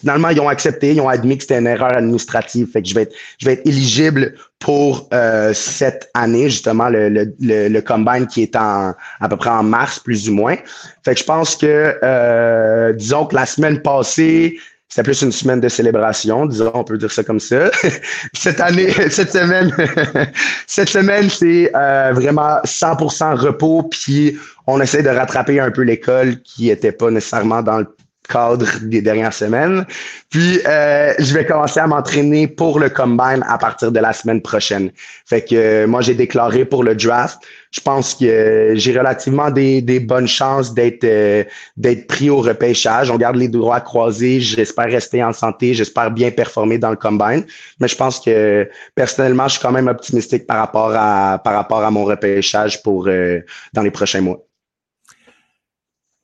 Finalement, 0.00 0.28
ils 0.28 0.40
ont 0.40 0.48
accepté, 0.48 0.94
ils 0.94 1.00
ont 1.00 1.08
admis 1.08 1.36
que 1.36 1.44
c'était 1.44 1.58
une 1.58 1.66
erreur 1.66 1.96
administrative. 1.96 2.68
Fait 2.70 2.82
que 2.82 2.88
je 2.88 2.94
vais 2.94 3.02
être, 3.02 3.14
je 3.38 3.46
vais 3.46 3.52
être 3.54 3.66
éligible 3.66 4.34
pour 4.58 5.08
euh, 5.12 5.52
cette 5.54 6.10
année, 6.14 6.50
justement, 6.50 6.88
le, 6.88 7.08
le, 7.08 7.34
le, 7.40 7.80
combine 7.80 8.26
qui 8.26 8.42
est 8.42 8.56
en 8.56 8.94
à 9.20 9.28
peu 9.28 9.36
près 9.36 9.50
en 9.50 9.62
mars, 9.62 9.98
plus 9.98 10.28
ou 10.28 10.34
moins. 10.34 10.56
Fait 11.04 11.14
que 11.14 11.20
je 11.20 11.24
pense 11.24 11.56
que 11.56 11.96
euh, 12.02 12.92
disons 12.92 13.26
que 13.26 13.34
la 13.34 13.46
semaine 13.46 13.80
passée, 13.80 14.58
c'était 14.88 15.02
plus 15.02 15.20
une 15.22 15.32
semaine 15.32 15.60
de 15.60 15.68
célébration, 15.68 16.46
disons, 16.46 16.70
on 16.74 16.82
peut 16.82 16.96
dire 16.96 17.12
ça 17.12 17.22
comme 17.22 17.40
ça. 17.40 17.70
cette 18.32 18.60
année, 18.60 18.90
cette 19.10 19.32
semaine, 19.32 19.70
cette 20.66 20.88
semaine, 20.88 21.28
c'est 21.28 21.70
euh, 21.76 22.12
vraiment 22.14 22.58
100% 22.64 23.34
repos, 23.36 23.82
puis 23.84 24.38
on 24.66 24.80
essaie 24.80 25.02
de 25.02 25.10
rattraper 25.10 25.60
un 25.60 25.70
peu 25.70 25.82
l'école 25.82 26.40
qui 26.40 26.70
était 26.70 26.92
pas 26.92 27.10
nécessairement 27.10 27.62
dans 27.62 27.78
le 27.78 27.86
cadre 28.28 28.66
des 28.82 29.02
dernières 29.02 29.32
semaines. 29.32 29.86
Puis 30.30 30.60
euh, 30.66 31.14
je 31.18 31.32
vais 31.34 31.46
commencer 31.46 31.80
à 31.80 31.86
m'entraîner 31.86 32.46
pour 32.46 32.78
le 32.78 32.90
combine 32.90 33.42
à 33.48 33.58
partir 33.58 33.90
de 33.90 33.98
la 33.98 34.12
semaine 34.12 34.42
prochaine. 34.42 34.90
Fait 35.26 35.42
que 35.42 35.54
euh, 35.54 35.86
moi 35.86 36.02
j'ai 36.02 36.14
déclaré 36.14 36.64
pour 36.64 36.84
le 36.84 36.94
draft. 36.94 37.38
Je 37.70 37.80
pense 37.80 38.14
que 38.14 38.72
j'ai 38.76 38.98
relativement 38.98 39.50
des, 39.50 39.82
des, 39.82 40.00
bonnes 40.00 40.28
chances 40.28 40.72
d'être 40.72 41.04
euh, 41.04 41.44
d'être 41.76 42.06
pris 42.06 42.30
au 42.30 42.40
repêchage. 42.40 43.10
On 43.10 43.16
garde 43.16 43.36
les 43.36 43.48
droits 43.48 43.80
croisés. 43.80 44.40
J'espère 44.40 44.86
rester 44.86 45.22
en 45.22 45.32
santé. 45.32 45.74
J'espère 45.74 46.10
bien 46.10 46.30
performer 46.30 46.78
dans 46.78 46.90
le 46.90 46.96
combine. 46.96 47.44
Mais 47.80 47.88
je 47.88 47.96
pense 47.96 48.20
que 48.20 48.68
personnellement, 48.94 49.48
je 49.48 49.54
suis 49.54 49.62
quand 49.62 49.72
même 49.72 49.88
optimistique 49.88 50.46
par 50.46 50.58
rapport 50.58 50.92
à 50.94 51.38
par 51.42 51.54
rapport 51.54 51.82
à 51.82 51.90
mon 51.90 52.04
repêchage 52.04 52.82
pour 52.82 53.08
dans 53.74 53.82
les 53.82 53.90
prochains 53.90 54.22
mois. 54.22 54.47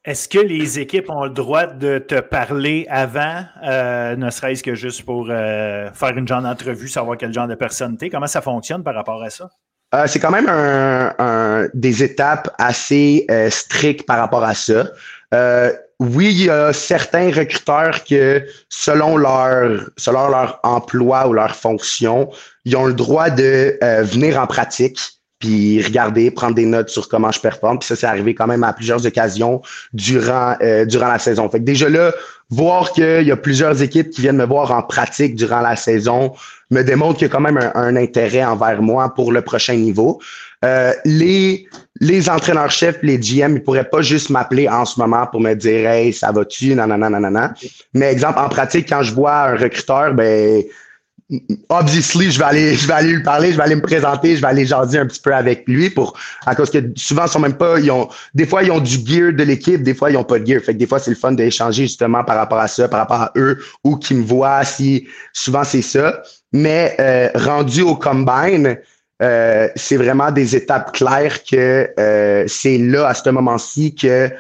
Est-ce 0.05 0.28
que 0.28 0.39
les 0.39 0.78
équipes 0.78 1.09
ont 1.09 1.24
le 1.24 1.31
droit 1.31 1.66
de 1.66 1.97
te 1.97 2.20
parler 2.20 2.86
avant, 2.90 3.43
euh, 3.66 4.14
ne 4.16 4.28
serait-ce 4.28 4.62
que 4.62 4.74
juste 4.74 5.02
pour 5.02 5.28
euh, 5.31 5.90
faire 5.94 6.18
une 6.18 6.28
genre 6.28 6.43
d'entrevue, 6.43 6.89
savoir 6.89 7.16
quel 7.16 7.32
genre 7.32 7.48
de 7.48 7.55
personne 7.55 7.97
tu 7.97 8.10
Comment 8.10 8.26
ça 8.26 8.43
fonctionne 8.43 8.82
par 8.82 8.94
rapport 8.94 9.22
à 9.22 9.31
ça? 9.31 9.48
Euh, 9.94 10.06
c'est 10.06 10.20
quand 10.20 10.31
même 10.31 10.51
un, 10.51 11.68
des 11.72 12.02
étapes 12.02 12.55
assez 12.59 13.26
strictes 13.48 14.05
par 14.05 14.18
rapport 14.18 14.44
à 14.44 14.52
ça. 14.52 14.90
oui, 15.98 16.26
il 16.32 16.44
y 16.44 16.51
a 16.51 16.74
certains 16.74 17.32
recruteurs 17.32 18.05
que, 18.05 18.44
selon 18.68 19.16
leur, 19.16 19.89
selon 19.97 20.28
leur 20.28 20.60
emploi 20.64 21.28
ou 21.28 21.32
leur 21.32 21.56
fonction, 21.56 22.28
ils 22.66 22.76
ont 22.76 22.85
le 22.85 22.93
droit 22.93 23.31
de 23.31 23.78
venir 24.02 24.39
en 24.39 24.47
pratique 24.47 24.98
puis 25.44 25.82
regarder, 25.82 26.30
prendre 26.30 26.54
des 26.54 26.64
notes 26.64 26.88
sur 26.88 27.06
comment 27.06 27.30
je 27.30 27.38
performe. 27.38 27.78
Puis 27.78 27.86
ça, 27.86 27.96
c'est 27.96 28.06
arrivé 28.06 28.34
quand 28.34 28.46
même 28.46 28.64
à 28.64 28.72
plusieurs 28.72 29.04
occasions 29.04 29.60
durant, 29.92 30.56
euh, 30.62 30.86
durant 30.86 31.08
la 31.08 31.18
saison. 31.18 31.50
Fait 31.50 31.58
que 31.58 31.64
déjà 31.64 31.90
là, 31.90 32.12
voir 32.48 32.92
qu'il 32.92 33.26
y 33.26 33.30
a 33.30 33.36
plusieurs 33.36 33.82
équipes 33.82 34.08
qui 34.08 34.22
viennent 34.22 34.38
me 34.38 34.46
voir 34.46 34.70
en 34.72 34.82
pratique 34.82 35.34
durant 35.34 35.60
la 35.60 35.76
saison 35.76 36.32
me 36.70 36.82
démontre 36.82 37.18
qu'il 37.18 37.28
y 37.28 37.30
a 37.30 37.32
quand 37.32 37.40
même 37.40 37.58
un, 37.74 37.96
intérêt 37.96 38.42
envers 38.42 38.80
moi 38.80 39.14
pour 39.14 39.32
le 39.32 39.42
prochain 39.42 39.74
niveau. 39.74 40.18
Euh, 40.64 40.94
les, 41.04 41.68
les 42.00 42.30
entraîneurs-chefs, 42.30 42.98
les 43.02 43.18
GM, 43.18 43.56
ils 43.56 43.62
pourraient 43.62 43.84
pas 43.88 44.00
juste 44.00 44.30
m'appeler 44.30 44.66
en 44.66 44.86
ce 44.86 44.98
moment 44.98 45.26
pour 45.26 45.42
me 45.42 45.52
dire 45.52 45.86
Hey, 45.90 46.14
ça 46.14 46.32
va-tu? 46.32 46.74
Nanana, 46.74 47.10
nanana. 47.10 47.52
Mais 47.92 48.10
exemple, 48.10 48.38
en 48.38 48.48
pratique, 48.48 48.88
quand 48.88 49.02
je 49.02 49.12
vois 49.12 49.50
un 49.50 49.56
recruteur, 49.56 50.14
ben 50.14 50.64
obviously, 51.68 52.30
je 52.30 52.38
vais 52.38 52.44
aller, 52.44 52.74
je 52.74 52.86
vais 52.86 52.92
aller 52.92 53.12
lui 53.14 53.22
parler, 53.22 53.52
je 53.52 53.56
vais 53.56 53.62
aller 53.62 53.76
me 53.76 53.82
présenter, 53.82 54.36
je 54.36 54.40
vais 54.40 54.46
aller 54.46 54.66
jaser 54.66 54.98
un 54.98 55.06
petit 55.06 55.20
peu 55.20 55.34
avec 55.34 55.64
lui 55.66 55.90
pour, 55.90 56.14
à 56.44 56.55
cause 56.55 56.70
que 56.70 56.78
souvent, 56.96 57.24
ils 57.26 57.30
sont 57.30 57.40
même 57.40 57.56
pas, 57.56 57.78
ils 57.80 57.90
ont, 57.90 58.09
des 58.34 58.46
fois, 58.46 58.62
ils 58.62 58.70
ont 58.70 58.80
du 58.80 58.96
gear 59.05 59.32
de 59.32 59.42
l'équipe, 59.42 59.82
des 59.82 59.94
fois, 59.94 60.10
ils 60.10 60.16
ont 60.16 60.24
pas 60.24 60.38
de 60.38 60.46
gear. 60.46 60.60
Fait 60.62 60.74
que 60.74 60.78
des 60.78 60.86
fois, 60.86 60.98
c'est 60.98 61.10
le 61.10 61.16
fun 61.16 61.32
d'échanger 61.32 61.84
justement 61.84 62.24
par 62.24 62.36
rapport 62.36 62.59
à 62.59 62.68
ça, 62.68 62.88
par 62.88 63.01
rapport 63.01 63.20
à 63.20 63.32
eux 63.36 63.59
ou 63.84 63.96
qui 63.96 64.14
me 64.14 64.24
voient 64.24 64.64
si, 64.64 65.09
souvent, 65.32 65.64
c'est 65.64 65.82
ça. 65.82 66.22
Mais, 66.52 66.94
euh, 67.01 67.30
rendu 67.34 67.82
au 67.82 67.96
combine, 67.96 68.76
euh, 69.22 69.68
c'est 69.76 69.96
vraiment 69.96 70.30
des 70.30 70.56
étapes 70.56 70.92
claires 70.92 71.42
que 71.44 71.88
euh, 71.98 72.44
c'est 72.46 72.78
là, 72.78 73.09
à 73.09 73.14
ce 73.14 73.30
moment-ci, 73.30 73.94
que 73.94 74.30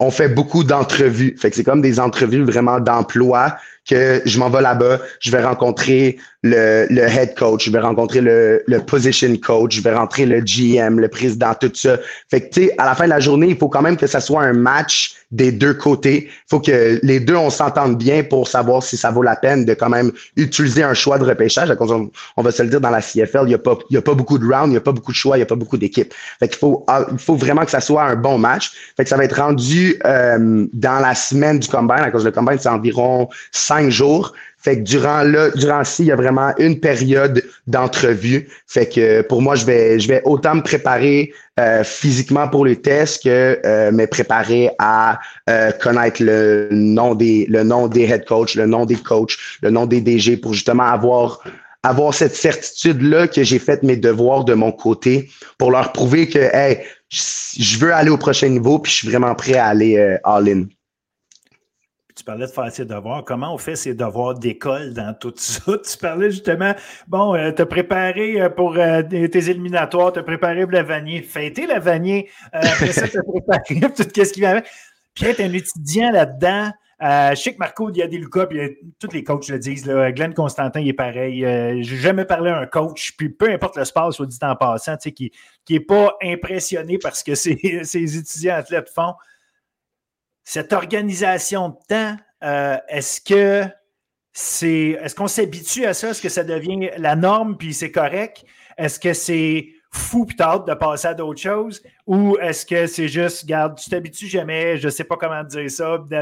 on 0.00 0.10
fait 0.10 0.28
beaucoup 0.28 0.62
d'entrevues. 0.62 1.36
Fait 1.38 1.50
que 1.50 1.56
c'est 1.56 1.64
comme 1.64 1.82
des 1.82 1.98
entrevues 1.98 2.44
vraiment 2.44 2.78
d'emploi 2.78 3.56
que 3.88 4.22
je 4.24 4.38
m'en 4.38 4.50
vais 4.50 4.60
là-bas, 4.60 5.00
je 5.20 5.30
vais 5.30 5.42
rencontrer 5.42 6.18
le, 6.42 6.86
le 6.90 7.02
head 7.02 7.34
coach, 7.34 7.66
je 7.66 7.70
vais 7.70 7.80
rencontrer 7.80 8.20
le, 8.20 8.62
le 8.66 8.80
position 8.80 9.34
coach, 9.38 9.76
je 9.76 9.82
vais 9.82 9.94
rentrer 9.94 10.26
le 10.26 10.40
GM, 10.40 11.00
le 11.00 11.08
président, 11.08 11.54
tout 11.54 11.72
ça. 11.74 11.98
Fait 12.30 12.42
que, 12.42 12.54
tu 12.54 12.66
sais, 12.66 12.74
à 12.78 12.86
la 12.86 12.94
fin 12.94 13.04
de 13.04 13.10
la 13.10 13.20
journée, 13.20 13.48
il 13.48 13.56
faut 13.56 13.68
quand 13.68 13.82
même 13.82 13.96
que 13.96 14.06
ça 14.06 14.20
soit 14.20 14.42
un 14.42 14.52
match 14.52 15.14
des 15.30 15.52
deux 15.52 15.74
côtés. 15.74 16.28
Il 16.28 16.48
faut 16.48 16.60
que 16.60 16.98
les 17.02 17.20
deux, 17.20 17.36
on 17.36 17.50
s'entende 17.50 17.98
bien 17.98 18.22
pour 18.22 18.48
savoir 18.48 18.82
si 18.82 18.96
ça 18.96 19.10
vaut 19.10 19.22
la 19.22 19.36
peine 19.36 19.64
de 19.64 19.74
quand 19.74 19.90
même 19.90 20.12
utiliser 20.36 20.82
un 20.82 20.94
choix 20.94 21.18
de 21.18 21.24
repêchage. 21.24 21.74
On, 22.36 22.42
va 22.42 22.50
se 22.50 22.62
le 22.62 22.70
dire, 22.70 22.80
dans 22.80 22.90
la 22.90 23.02
CFL, 23.02 23.40
il 23.42 23.48
n'y 23.48 23.54
a, 23.54 23.58
pas, 23.58 23.76
a 23.94 24.00
pas 24.00 24.14
beaucoup 24.14 24.38
de 24.38 24.44
rounds, 24.44 24.68
il 24.68 24.70
n'y 24.70 24.76
a 24.76 24.80
pas 24.80 24.92
beaucoup 24.92 25.12
de 25.12 25.16
choix, 25.16 25.36
il 25.36 25.40
n'y 25.40 25.44
a 25.44 25.46
pas 25.46 25.54
beaucoup 25.54 25.76
d'équipes. 25.76 26.14
Fait 26.38 26.48
qu'il 26.48 26.58
faut, 26.58 26.84
ah, 26.88 27.06
il 27.12 27.18
faut 27.18 27.36
vraiment 27.36 27.64
que 27.64 27.70
ça 27.70 27.80
soit 27.80 28.04
un 28.04 28.16
bon 28.16 28.38
match. 28.38 28.72
Fait 28.96 29.04
que 29.04 29.10
ça 29.10 29.16
va 29.16 29.24
être 29.24 29.38
rendu 29.38 30.00
euh, 30.06 30.66
dans 30.72 31.00
la 31.00 31.14
semaine 31.14 31.58
du 31.58 31.68
combine, 31.68 31.98
à 31.98 32.10
cause 32.10 32.24
le 32.24 32.30
combine, 32.30 32.58
c'est 32.58 32.68
environ 32.68 33.28
cinq 33.78 33.90
jours. 33.90 34.32
Fait 34.60 34.76
que 34.76 34.82
durant 34.82 35.22
là, 35.22 35.50
durant 35.50 35.84
ci, 35.84 36.02
il 36.02 36.06
y 36.06 36.12
a 36.12 36.16
vraiment 36.16 36.52
une 36.58 36.80
période 36.80 37.44
d'entrevue. 37.68 38.48
Fait 38.66 38.88
que 38.88 39.22
pour 39.22 39.40
moi, 39.40 39.54
je 39.54 39.64
vais, 39.64 40.00
je 40.00 40.08
vais 40.08 40.20
autant 40.24 40.56
me 40.56 40.62
préparer 40.62 41.32
euh, 41.60 41.84
physiquement 41.84 42.48
pour 42.48 42.66
les 42.66 42.76
tests 42.76 43.22
que 43.22 43.60
euh, 43.64 43.92
me 43.92 44.06
préparer 44.06 44.70
à 44.80 45.20
euh, 45.48 45.70
connaître 45.70 46.22
le 46.22 46.68
nom 46.72 47.14
des, 47.14 47.46
le 47.48 47.62
nom 47.62 47.86
des 47.86 48.02
head 48.02 48.24
coach, 48.24 48.56
le 48.56 48.66
nom 48.66 48.84
des 48.84 48.96
coachs, 48.96 49.36
le 49.62 49.70
nom 49.70 49.86
des 49.86 50.00
DG 50.00 50.36
pour 50.36 50.54
justement 50.54 50.84
avoir 50.98 51.40
avoir 51.84 52.12
cette 52.12 52.34
certitude 52.34 53.00
là 53.02 53.28
que 53.28 53.44
j'ai 53.44 53.60
fait 53.60 53.84
mes 53.84 53.96
devoirs 53.96 54.44
de 54.44 54.54
mon 54.54 54.72
côté 54.72 55.30
pour 55.58 55.70
leur 55.70 55.92
prouver 55.92 56.28
que 56.28 56.40
hey, 56.52 56.78
je 57.08 57.78
veux 57.78 57.94
aller 57.94 58.10
au 58.10 58.18
prochain 58.18 58.48
niveau 58.48 58.80
puis 58.80 58.90
je 58.90 58.96
suis 58.96 59.08
vraiment 59.08 59.34
prêt 59.36 59.54
à 59.54 59.66
aller 59.66 60.18
all 60.24 60.48
in 60.48 60.64
tu 62.18 62.24
parlais 62.24 62.46
de 62.46 62.50
faire 62.50 62.70
ses 62.72 62.84
devoirs. 62.84 63.24
Comment 63.24 63.54
on 63.54 63.58
fait 63.58 63.76
ses 63.76 63.94
devoirs 63.94 64.34
d'école 64.34 64.92
dans 64.92 65.14
tout 65.14 65.32
ça? 65.36 65.62
Tu 65.88 65.96
parlais 65.98 66.30
justement, 66.30 66.74
bon, 67.06 67.34
euh, 67.34 67.52
te 67.52 67.62
préparer 67.62 68.40
euh, 68.40 68.48
pour 68.48 68.76
euh, 68.76 69.02
tes 69.02 69.50
éliminatoires, 69.50 70.12
te 70.12 70.20
préparer 70.20 70.62
pour 70.62 70.72
la 70.72 70.82
vanier, 70.82 71.22
fêter 71.22 71.66
la 71.66 71.78
vanier, 71.78 72.28
après 72.52 72.92
ça, 72.92 73.06
te 73.06 73.18
préparer 73.30 73.80
pour 73.80 73.94
tout 73.94 74.24
ce 74.24 74.32
qui 74.32 74.40
va 74.40 74.50
avec. 74.50 74.66
Puis 75.14 75.26
être 75.26 75.40
un 75.40 75.52
étudiant 75.52 76.10
là-dedans. 76.10 76.72
je 77.00 77.40
sais 77.40 77.54
que 77.54 77.58
Marco 77.58 77.90
Diadiluca, 77.90 78.46
puis 78.46 78.76
tous 78.98 79.12
les 79.12 79.22
coachs 79.22 79.48
le 79.48 79.58
disent, 79.58 79.86
là, 79.86 80.10
Glenn 80.10 80.34
Constantin 80.34 80.80
il 80.80 80.88
est 80.88 80.92
pareil. 80.92 81.40
Je 81.40 81.94
n'ai 81.94 82.00
jamais 82.00 82.24
parlé 82.24 82.50
à 82.50 82.58
un 82.58 82.66
coach, 82.66 83.14
puis 83.16 83.28
peu 83.28 83.50
importe 83.50 83.76
le 83.76 83.84
sport, 83.84 84.12
soit 84.12 84.26
dit 84.26 84.38
en 84.42 84.56
passant, 84.56 84.96
qui 84.96 85.32
n'est 85.70 85.80
pas 85.80 86.16
impressionné 86.22 86.98
par 86.98 87.14
ce 87.14 87.22
que 87.22 87.34
ses, 87.36 87.84
ses 87.84 88.18
étudiants 88.18 88.56
athlètes 88.56 88.90
font 88.90 89.14
cette 90.48 90.72
organisation 90.72 91.68
de 91.68 91.76
temps, 91.88 92.16
euh, 92.42 92.78
est-ce 92.88 93.20
que 93.20 93.70
c'est. 94.32 94.98
Est-ce 95.02 95.14
qu'on 95.14 95.28
s'habitue 95.28 95.84
à 95.84 95.92
ça? 95.92 96.08
Est-ce 96.08 96.22
que 96.22 96.30
ça 96.30 96.42
devient 96.42 96.88
la 96.96 97.16
norme 97.16 97.58
puis 97.58 97.74
c'est 97.74 97.90
correct? 97.90 98.46
Est-ce 98.78 98.98
que 98.98 99.12
c'est 99.12 99.68
fou 99.90 100.24
puis 100.24 100.36
t'as 100.36 100.60
de 100.60 100.72
passer 100.72 101.08
à 101.08 101.12
d'autres 101.12 101.42
choses? 101.42 101.82
Ou 102.06 102.38
est-ce 102.40 102.64
que 102.64 102.86
c'est 102.86 103.08
juste, 103.08 103.44
garde, 103.44 103.78
tu 103.78 103.90
t'habitues 103.90 104.26
jamais, 104.26 104.78
je 104.78 104.86
ne 104.86 104.90
sais 104.90 105.04
pas 105.04 105.18
comment 105.18 105.44
dire 105.44 105.70
ça, 105.70 105.98
je 106.10 106.16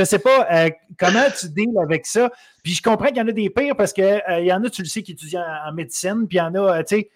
ne 0.00 0.04
sais 0.04 0.18
pas 0.18 0.48
euh, 0.50 0.70
comment 0.98 1.26
tu 1.38 1.48
deals 1.48 1.78
avec 1.80 2.06
ça? 2.06 2.28
Puis 2.64 2.74
je 2.74 2.82
comprends 2.82 3.06
qu'il 3.06 3.18
y 3.18 3.22
en 3.22 3.28
a 3.28 3.32
des 3.32 3.50
pires 3.50 3.76
parce 3.76 3.92
qu'il 3.92 4.02
euh, 4.02 4.40
y 4.40 4.52
en 4.52 4.64
a, 4.64 4.68
tu 4.68 4.82
le 4.82 4.88
sais, 4.88 5.04
qui 5.04 5.12
étudient 5.12 5.44
en, 5.44 5.68
en 5.68 5.72
médecine, 5.72 6.26
puis 6.28 6.38
il 6.38 6.40
y 6.40 6.42
en 6.42 6.56
a, 6.56 6.82
tu 6.82 6.96
sais, 6.96 7.10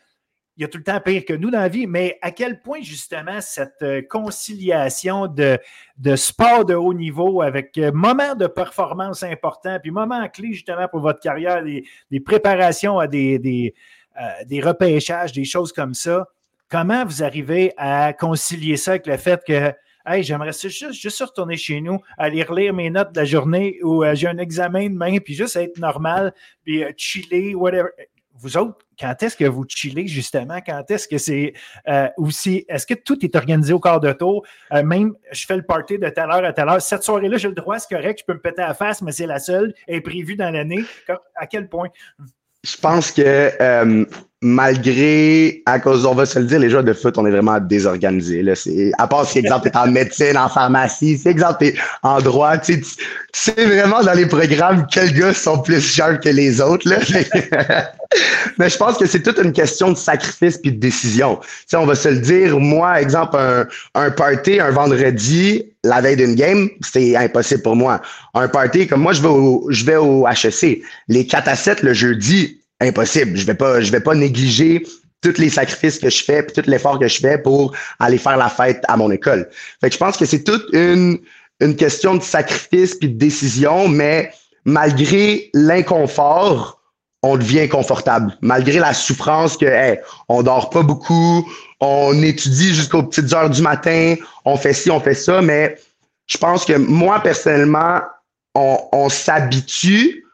il 0.57 0.63
y 0.63 0.65
a 0.65 0.69
tout 0.69 0.79
le 0.79 0.85
temps 0.85 1.01
pire 1.01 1.25
que 1.25 1.35
nous 1.35 1.51
dans 1.51 1.61
la 1.61 1.69
vie, 1.69 1.87
mais 1.87 2.19
à 2.23 2.31
quel 2.31 2.61
point 2.61 2.81
justement 2.81 3.41
cette 3.41 3.83
euh, 3.83 4.01
conciliation 4.09 5.27
de, 5.27 5.59
de 5.99 6.17
sport 6.17 6.65
de 6.65 6.75
haut 6.75 6.95
niveau 6.95 7.43
avec 7.43 7.77
euh, 7.77 7.93
moments 7.93 8.35
de 8.35 8.47
performance 8.47 9.23
importants, 9.23 9.79
puis 9.83 9.91
moments 9.91 10.27
clés 10.29 10.55
justement 10.55 10.89
pour 10.89 11.01
votre 11.01 11.21
carrière, 11.21 11.63
des, 11.63 12.21
préparations 12.21 12.99
à 12.99 13.07
des, 13.07 13.39
des, 13.39 13.75
euh, 14.19 14.45
des, 14.47 14.61
repêchages, 14.61 15.33
des 15.33 15.45
choses 15.45 15.73
comme 15.73 15.93
ça, 15.93 16.27
comment 16.71 17.05
vous 17.05 17.23
arrivez 17.23 17.75
à 17.77 18.15
concilier 18.15 18.79
ça 18.79 18.93
avec 18.93 19.07
le 19.07 19.17
fait 19.17 19.43
que 19.47 19.73
Hey, 20.09 20.23
j'aimerais 20.23 20.53
juste, 20.53 20.93
juste 20.93 21.21
retourner 21.21 21.57
chez 21.57 21.81
nous, 21.81 21.99
aller 22.17 22.45
relire 22.45 22.73
mes 22.73 22.91
notes 22.91 23.11
de 23.11 23.19
la 23.19 23.25
journée 23.25 23.81
ou 23.83 24.05
j'ai 24.15 24.29
un 24.29 24.39
examen 24.39 24.89
demain, 24.89 25.19
puis 25.19 25.35
juste 25.35 25.57
être 25.57 25.79
normal, 25.79 26.33
puis 26.63 26.85
chiller, 26.97 27.57
whatever. 27.57 27.89
Vous 28.39 28.57
autres, 28.57 28.86
quand 28.99 29.23
est-ce 29.23 29.37
que 29.37 29.45
vous 29.45 29.65
chillez 29.69 30.07
justement? 30.07 30.61
Quand 30.65 30.91
est-ce 30.91 31.09
que 31.09 31.19
c'est 31.19 31.53
euh, 31.89 32.09
aussi, 32.17 32.65
est-ce 32.69 32.87
que 32.87 32.95
tout 32.95 33.25
est 33.25 33.35
organisé 33.37 33.73
au 33.73 33.81
quart 33.81 34.01
de 34.01 34.13
tour? 34.13 34.45
même, 34.85 35.15
je 35.33 35.47
fais 35.47 35.57
le 35.57 35.63
party 35.63 35.99
de 35.99 36.09
telle 36.09 36.31
heure 36.31 36.45
à 36.45 36.53
telle 36.53 36.69
heure. 36.69 36.83
Cette 36.83 37.03
soirée-là, 37.03 37.37
j'ai 37.37 37.49
le 37.49 37.55
droit, 37.55 37.79
c'est 37.79 37.95
correct, 37.95 38.21
je 38.21 38.25
peux 38.25 38.35
me 38.35 38.41
péter 38.41 38.63
à 38.63 38.69
la 38.69 38.75
face, 38.75 39.03
mais 39.03 39.13
c'est 39.13 39.27
la 39.27 39.39
seule, 39.39 39.75
est 39.87 40.01
prévue 40.01 40.37
dans 40.37 40.51
l'année. 40.51 40.85
À 41.35 41.47
quel 41.47 41.69
point? 41.69 41.89
Je 42.65 42.77
pense 42.77 43.13
que 43.13 44.05
malgré, 44.43 45.63
à 45.65 45.79
cause, 45.79 46.05
on 46.05 46.15
va 46.15 46.27
se 46.27 46.39
le 46.39 46.45
dire, 46.45 46.59
les 46.59 46.69
joueurs 46.69 46.85
de 46.85 46.93
foot, 46.93 47.17
on 47.17 47.25
est 47.27 47.31
vraiment 47.31 47.59
désorganisés. 47.59 48.43
Là. 48.43 48.55
C'est, 48.55 48.93
à 48.99 49.07
part 49.07 49.27
si, 49.27 49.39
exemple, 49.39 49.71
t'es 49.71 49.77
en 49.77 49.91
médecine, 49.91 50.37
en 50.37 50.49
pharmacie, 50.49 51.17
si, 51.17 51.29
exemple, 51.29 51.57
t'es 51.61 51.75
en 52.03 52.21
droit, 52.21 52.59
tu 52.59 52.83
sais, 53.33 53.55
vraiment 53.57 54.03
dans 54.03 54.13
les 54.13 54.27
programmes 54.27 54.87
quels 54.91 55.13
gars 55.15 55.33
sont 55.33 55.61
plus 55.63 55.81
chers 55.81 56.21
que 56.21 56.29
les 56.29 56.61
autres. 56.61 56.89
Là. 56.89 56.99
Mais 58.59 58.69
je 58.69 58.77
pense 58.77 58.99
que 58.99 59.07
c'est 59.07 59.23
toute 59.23 59.39
une 59.39 59.53
question 59.53 59.93
de 59.93 59.97
sacrifice 59.97 60.59
puis 60.59 60.73
de 60.73 60.79
décision. 60.79 61.41
Sais, 61.67 61.77
on 61.77 61.87
va 61.87 61.95
se 61.95 62.09
le 62.09 62.19
dire, 62.19 62.59
moi, 62.61 63.01
exemple, 63.01 63.37
un, 63.37 63.67
un 63.95 64.11
party 64.11 64.61
un 64.61 64.71
vendredi, 64.71 65.65
la 65.83 66.01
veille 66.01 66.17
d'une 66.17 66.35
game, 66.35 66.69
c'est 66.83 67.17
impossible 67.17 67.63
pour 67.63 67.77
moi. 67.77 68.01
Un 68.35 68.49
party, 68.49 68.87
comme 68.87 69.01
moi, 69.01 69.13
je 69.13 69.23
vais 69.23 69.29
au, 69.29 69.67
je 69.71 69.85
vais 69.85 69.97
au 69.97 70.27
HEC. 70.29 70.83
Les 71.09 71.27
4 71.27 71.49
à 71.49 71.57
7 71.57 71.83
le 71.83 71.95
jeudi, 71.95 72.61
impossible. 72.81 73.37
Je 73.37 73.47
vais 73.47 73.55
pas, 73.55 73.81
je 73.81 73.91
vais 73.91 74.01
pas 74.01 74.15
négliger 74.15 74.87
tous 75.23 75.39
les 75.39 75.51
sacrifices 75.51 75.99
que 75.99 76.11
je 76.11 76.23
fais 76.23 76.43
puis 76.43 76.53
tout 76.55 76.69
l'effort 76.69 76.99
que 76.99 77.09
je 77.09 77.19
fais 77.19 77.39
pour 77.39 77.75
aller 77.99 78.19
faire 78.19 78.37
la 78.37 78.49
fête 78.49 78.83
à 78.89 78.97
mon 78.97 79.11
école. 79.11 79.49
Fait 79.81 79.89
que 79.89 79.95
je 79.95 79.99
pense 79.99 80.17
que 80.17 80.25
c'est 80.25 80.45
toute 80.45 80.67
une, 80.73 81.19
une 81.61 81.77
question 81.77 82.17
de 82.17 82.23
sacrifice 82.23 82.95
puis 82.95 83.09
de 83.09 83.19
décision, 83.19 83.89
mais 83.89 84.33
malgré 84.65 85.51
l'inconfort, 85.55 86.81
on 87.23 87.37
devient 87.37 87.69
confortable. 87.69 88.37
Malgré 88.41 88.79
la 88.79 88.95
souffrance 88.95 89.57
que, 89.57 89.67
hey, 89.67 89.99
on 90.29 90.43
dort 90.43 90.71
pas 90.71 90.83
beaucoup, 90.83 91.51
on 91.81 92.23
étudie 92.23 92.75
jusqu'aux 92.75 93.03
petites 93.03 93.33
heures 93.33 93.51
du 93.51 93.63
matin, 93.63 94.15
on 94.45 94.57
fait 94.57 94.75
ci, 94.75 94.91
on 94.91 95.01
fait 95.01 95.15
ça, 95.15 95.43
mais 95.43 95.77
je 96.27 96.39
pense 96.39 96.65
que 96.65 96.75
moi, 96.75 97.21
personnellement, 97.21 98.01
on, 98.55 98.79
on 98.93 99.09
s'habitue, 99.09 100.25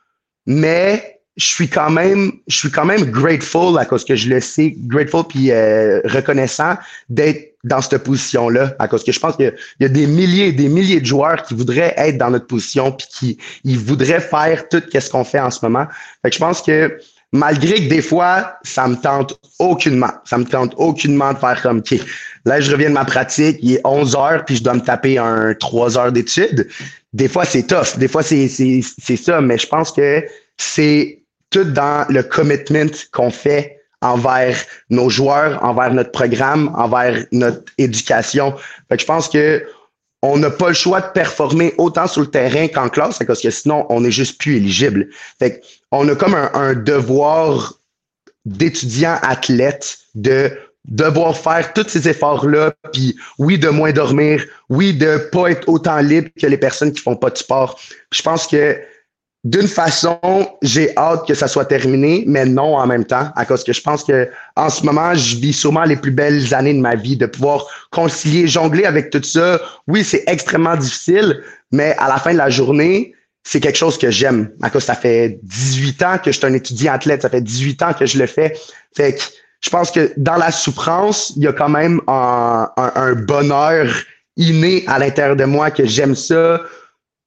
mais 0.47 1.20
je 1.36 1.46
suis 1.46 1.68
quand 1.68 1.90
même, 1.90 2.32
je 2.46 2.56
suis 2.56 2.70
quand 2.70 2.84
même 2.84 3.04
grateful 3.04 3.78
à 3.78 3.84
cause 3.84 4.04
que 4.04 4.14
je 4.14 4.28
le 4.28 4.40
sais, 4.40 4.74
grateful 4.76 5.24
puis 5.28 5.50
euh, 5.50 6.00
reconnaissant 6.04 6.76
d'être 7.09 7.52
dans 7.64 7.80
cette 7.80 8.02
position-là, 8.02 8.74
à 8.78 8.88
cause 8.88 9.04
que 9.04 9.12
je 9.12 9.20
pense 9.20 9.36
qu'il 9.36 9.54
y 9.80 9.84
a 9.84 9.88
des 9.88 10.06
milliers 10.06 10.48
et 10.48 10.52
des 10.52 10.68
milliers 10.68 11.00
de 11.00 11.06
joueurs 11.06 11.42
qui 11.42 11.54
voudraient 11.54 11.94
être 11.96 12.18
dans 12.18 12.30
notre 12.30 12.46
position 12.46 12.92
puis 12.92 13.06
qui 13.09 13.38
ils 13.64 13.78
voudraient 13.78 14.20
faire 14.20 14.68
tout 14.68 14.82
ce 14.92 15.10
qu'on 15.10 15.24
fait 15.24 15.40
en 15.40 15.50
ce 15.50 15.60
moment. 15.62 15.86
Fait 16.22 16.30
que 16.30 16.34
je 16.34 16.40
pense 16.40 16.60
que 16.60 16.98
malgré 17.32 17.74
que 17.74 17.88
des 17.88 18.02
fois, 18.02 18.59
ça 18.62 18.86
me 18.86 18.96
tente 18.96 19.38
aucunement, 19.59 20.10
ça 20.24 20.38
me 20.38 20.44
tente 20.44 20.74
aucunement 20.76 21.32
de 21.32 21.38
faire 21.38 21.60
comme, 21.62 21.78
OK, 21.78 21.94
là, 22.44 22.60
je 22.60 22.70
reviens 22.70 22.90
de 22.90 22.94
ma 22.94 23.04
pratique, 23.04 23.59
il 23.62 23.74
est 23.74 23.80
11 23.84 24.16
heures 24.16 24.44
puis 24.44 24.56
je 24.56 24.62
dois 24.62 24.74
me 24.74 24.80
taper 24.80 25.18
un 25.18 25.54
3 25.54 25.98
heures 25.98 26.12
d'études. 26.12 26.68
Des 27.12 27.28
fois, 27.28 27.44
c'est 27.44 27.66
tough. 27.66 27.96
Des 27.96 28.09
fois, 28.09 28.22
c'est, 28.22 28.48
ça. 28.48 29.40
Mais 29.40 29.59
je 29.59 29.66
pense 29.66 29.92
que 29.92 30.24
c'est 30.56 31.22
tout 31.52 31.64
dans 31.64 32.04
le 32.08 32.22
commitment 32.22 32.90
qu'on 33.12 33.30
fait 33.30 33.78
envers 34.00 34.56
nos 34.90 35.08
joueurs, 35.08 35.62
envers 35.62 35.94
notre 35.94 36.10
programme, 36.10 36.72
envers 36.74 37.24
notre 37.30 37.62
éducation. 37.78 38.54
Fait 38.88 38.96
que 38.96 39.02
je 39.02 39.06
pense 39.06 39.28
que 39.28 39.64
on 40.22 40.36
n'a 40.38 40.50
pas 40.50 40.68
le 40.68 40.74
choix 40.74 41.00
de 41.00 41.10
performer 41.12 41.74
autant 41.78 42.06
sur 42.06 42.20
le 42.20 42.28
terrain 42.28 42.68
qu'en 42.68 42.88
classe, 42.88 43.18
parce 43.26 43.40
que 43.40 43.50
sinon, 43.50 43.86
on 43.88 44.04
est 44.04 44.12
juste 44.12 44.38
plus 44.40 44.56
éligible. 44.56 45.08
Fait 45.38 45.62
on 45.90 46.08
a 46.08 46.14
comme 46.14 46.34
un, 46.34 46.74
devoir 46.74 47.74
d'étudiant 48.44 49.18
athlète 49.22 49.98
de 50.14 50.50
devoir 50.84 51.36
faire 51.36 51.72
tous 51.72 51.88
ces 51.88 52.08
efforts-là, 52.08 52.72
puis 52.92 53.16
oui, 53.38 53.58
de 53.58 53.68
moins 53.68 53.92
dormir, 53.92 54.44
oui, 54.68 54.94
de 54.94 55.16
pas 55.32 55.48
être 55.48 55.68
autant 55.68 55.98
libre 55.98 56.28
que 56.40 56.46
les 56.46 56.56
personnes 56.56 56.92
qui 56.92 57.00
font 57.00 57.16
pas 57.16 57.30
de 57.30 57.38
sport. 57.38 57.78
Je 58.12 58.22
pense 58.22 58.46
que 58.46 58.80
d'une 59.44 59.66
façon, 59.66 60.20
j'ai 60.62 60.97
hâte 60.97 61.27
que 61.27 61.35
ça 61.35 61.48
soit 61.48 61.64
terminé, 61.64 62.23
mais 62.28 62.44
non 62.44 62.77
en 62.77 62.86
même 62.86 63.05
temps, 63.05 63.31
à 63.35 63.44
cause 63.44 63.64
que 63.64 63.73
je 63.73 63.81
pense 63.81 64.05
que 64.05 64.28
en 64.55 64.70
ce 64.70 64.85
moment, 64.85 65.14
je 65.14 65.36
vis 65.36 65.52
sûrement 65.52 65.82
les 65.82 65.97
plus 65.97 66.12
belles 66.12 66.55
années 66.55 66.74
de 66.74 66.81
ma 66.81 66.94
vie, 66.94 67.16
de 67.16 67.27
pouvoir 67.27 67.66
concilier, 67.90 68.47
jongler 68.47 68.85
avec 68.85 69.10
tout 69.10 69.23
ça. 69.23 69.60
Oui, 69.89 70.05
c'est 70.05 70.23
extrêmement 70.28 70.77
difficile, 70.77 71.43
mais 71.73 71.97
à 71.98 72.09
la 72.09 72.19
fin 72.19 72.32
de 72.32 72.39
la 72.39 72.51
journée, 72.51 73.14
c'est 73.43 73.59
quelque 73.59 73.78
chose 73.78 73.98
que 73.98 74.12
j'aime. 74.12 74.51
À 74.62 74.70
cause 74.70 74.85
ça 74.85 74.94
fait 74.94 75.40
18 75.43 76.02
ans 76.02 76.19
que 76.19 76.31
je 76.31 76.39
suis 76.39 76.47
un 76.47 76.55
étudiant 76.55 76.93
athlète, 76.93 77.23
ça 77.23 77.31
fait 77.31 77.40
18 77.40 77.82
ans 77.82 77.93
que 77.94 78.06
je 78.06 78.19
le 78.19 78.27
fais. 78.27 78.55
Fait 78.97 79.14
que 79.14 79.23
je 79.60 79.70
pense 79.70 79.90
que 79.90 80.12
dans 80.16 80.36
la 80.36 80.52
souffrance, 80.52 81.32
il 81.36 81.43
y 81.43 81.48
a 81.48 81.52
quand 81.52 81.69
même 81.69 82.01
un, 82.06 82.70
un 82.77 83.14
bonheur 83.14 83.89
inné 84.36 84.85
à 84.86 85.01
l'intérieur 85.01 85.35
de 85.35 85.44
moi 85.44 85.73
que 85.73 85.85
j'aime 85.85 86.14
ça 86.14 86.60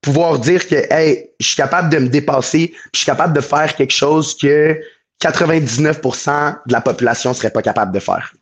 pouvoir 0.06 0.40
dire 0.40 0.68
que 0.68 0.76
hey, 0.94 1.32
je 1.40 1.48
suis 1.48 1.56
capable 1.56 1.90
de 1.90 1.98
me 1.98 2.08
dépasser, 2.08 2.68
puis 2.68 2.90
je 2.94 3.00
suis 3.00 3.06
capable 3.06 3.34
de 3.34 3.42
faire 3.42 3.76
quelque 3.76 3.94
chose 3.94 4.38
que 4.38 4.80
99% 5.22 6.58
de 6.66 6.74
la 6.74 6.82
population 6.82 7.34
serait 7.34 7.50
pas 7.50 7.64
capable 7.64 7.92
de 7.92 8.00
faire. 8.00 8.34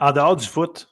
En 0.00 0.12
dehors 0.12 0.36
du 0.36 0.46
foot, 0.46 0.88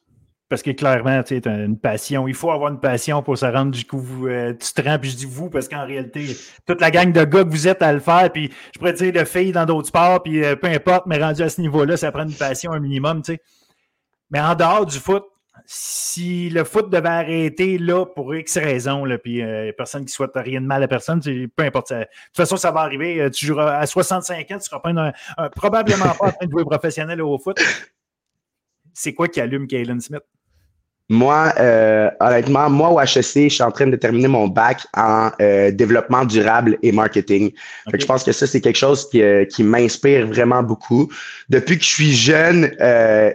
parce 0.49 0.63
que 0.63 0.71
clairement, 0.71 1.23
tu 1.25 1.41
as 1.45 1.51
une 1.51 1.79
passion. 1.79 2.29
Il 2.29 2.35
faut 2.35 2.53
avoir 2.53 2.71
une 2.71 2.79
passion 2.79 3.23
pour 3.23 3.37
se 3.37 3.45
rendre 3.45 3.73
du 3.73 3.85
coup. 3.85 4.29
Euh, 4.29 4.53
tu 4.53 4.73
te 4.73 4.89
rends, 4.89 4.99
puis 5.01 5.11
je 5.11 5.17
dis 5.17 5.27
vous, 5.27 5.51
parce 5.51 5.69
qu'en 5.69 5.85
réalité, 5.85 6.37
toute 6.65 6.81
la 6.81 6.93
gang 6.93 7.13
de 7.13 7.25
gars 7.25 7.43
que 7.43 7.51
vous 7.51 7.67
êtes 7.67 7.83
à 7.83 7.93
le 7.93 7.99
faire, 7.99 8.31
puis 8.31 8.53
je 8.73 8.79
pourrais 8.79 8.93
dire 8.93 9.13
de 9.13 9.25
filles 9.25 9.53
dans 9.53 9.65
d'autres 9.67 9.89
sports, 9.89 10.23
puis 10.23 10.45
euh, 10.45 10.55
peu 10.55 10.69
importe, 10.69 11.07
mais 11.07 11.19
rendu 11.19 11.43
à 11.43 11.49
ce 11.49 11.61
niveau-là, 11.61 11.97
ça 11.97 12.13
prend 12.13 12.23
une 12.23 12.35
passion 12.35 12.73
un 12.73 12.79
minimum, 12.79 13.23
tu 13.23 13.33
sais. 13.33 13.41
Mais 14.31 14.41
en 14.41 14.55
dehors 14.55 14.87
du 14.87 14.99
foot, 14.99 15.25
si 15.67 16.51
le 16.51 16.65
foot 16.65 16.91
devait 16.91 17.09
arrêter 17.09 17.79
là 17.79 18.05
pour 18.05 18.35
X 18.35 18.59
raisons, 18.59 19.05
là, 19.05 19.19
puis 19.19 19.43
euh, 19.43 19.73
personne 19.77 20.05
qui 20.05 20.13
souhaite 20.13 20.33
rien 20.35 20.61
de 20.61 20.67
mal 20.67 20.83
à 20.83 20.89
personne, 20.89 21.21
peu 21.21 21.65
importe. 21.65 21.93
de 21.93 22.03
toute 22.03 22.37
façon, 22.37 22.57
ça 22.57 22.71
va 22.71 22.81
arriver. 22.81 23.21
Euh, 23.21 23.31
tu 23.31 23.47
joueras 23.47 23.79
à 23.79 23.87
65 23.87 24.41
ans, 24.41 24.45
tu 24.47 24.55
ne 24.55 24.59
seras 24.61 24.81
pas 24.81 25.13
probablement 25.57 26.15
pas 26.19 26.27
en 26.27 26.33
train 26.33 26.47
de 26.47 26.51
jouer 26.51 26.65
professionnel 26.65 27.23
au 27.23 27.39
foot. 27.39 27.59
C'est 28.93 29.15
quoi 29.15 29.29
qui 29.29 29.41
allume 29.41 29.67
Kalen 29.67 30.01
Smith? 30.01 30.23
Moi, 31.11 31.53
euh, 31.61 32.11
honnêtement, 32.19 32.71
moi 32.71 32.89
au 32.91 32.99
HEC, 32.99 33.45
je 33.45 33.49
suis 33.49 33.63
en 33.63 33.71
train 33.71 33.89
de 33.89 33.97
terminer 33.97 34.29
mon 34.29 34.49
bac 34.49 34.87
en 34.97 35.31
euh, 35.43 35.71
développement 35.71 36.25
durable 36.25 36.79
et 36.83 36.93
marketing. 36.93 37.51
je 37.93 38.07
pense 38.07 38.25
que 38.25 38.33
ça, 38.33 38.47
c'est 38.47 38.63
quelque 38.63 38.79
chose 38.79 39.11
qui, 39.11 39.23
euh, 39.23 39.45
qui 39.45 39.65
m'inspire 39.65 40.27
vraiment 40.27 40.63
beaucoup. 40.63 41.11
Depuis 41.51 41.77
que 41.77 41.85
je 41.85 41.91
suis 41.91 42.13
jeune, 42.15 42.71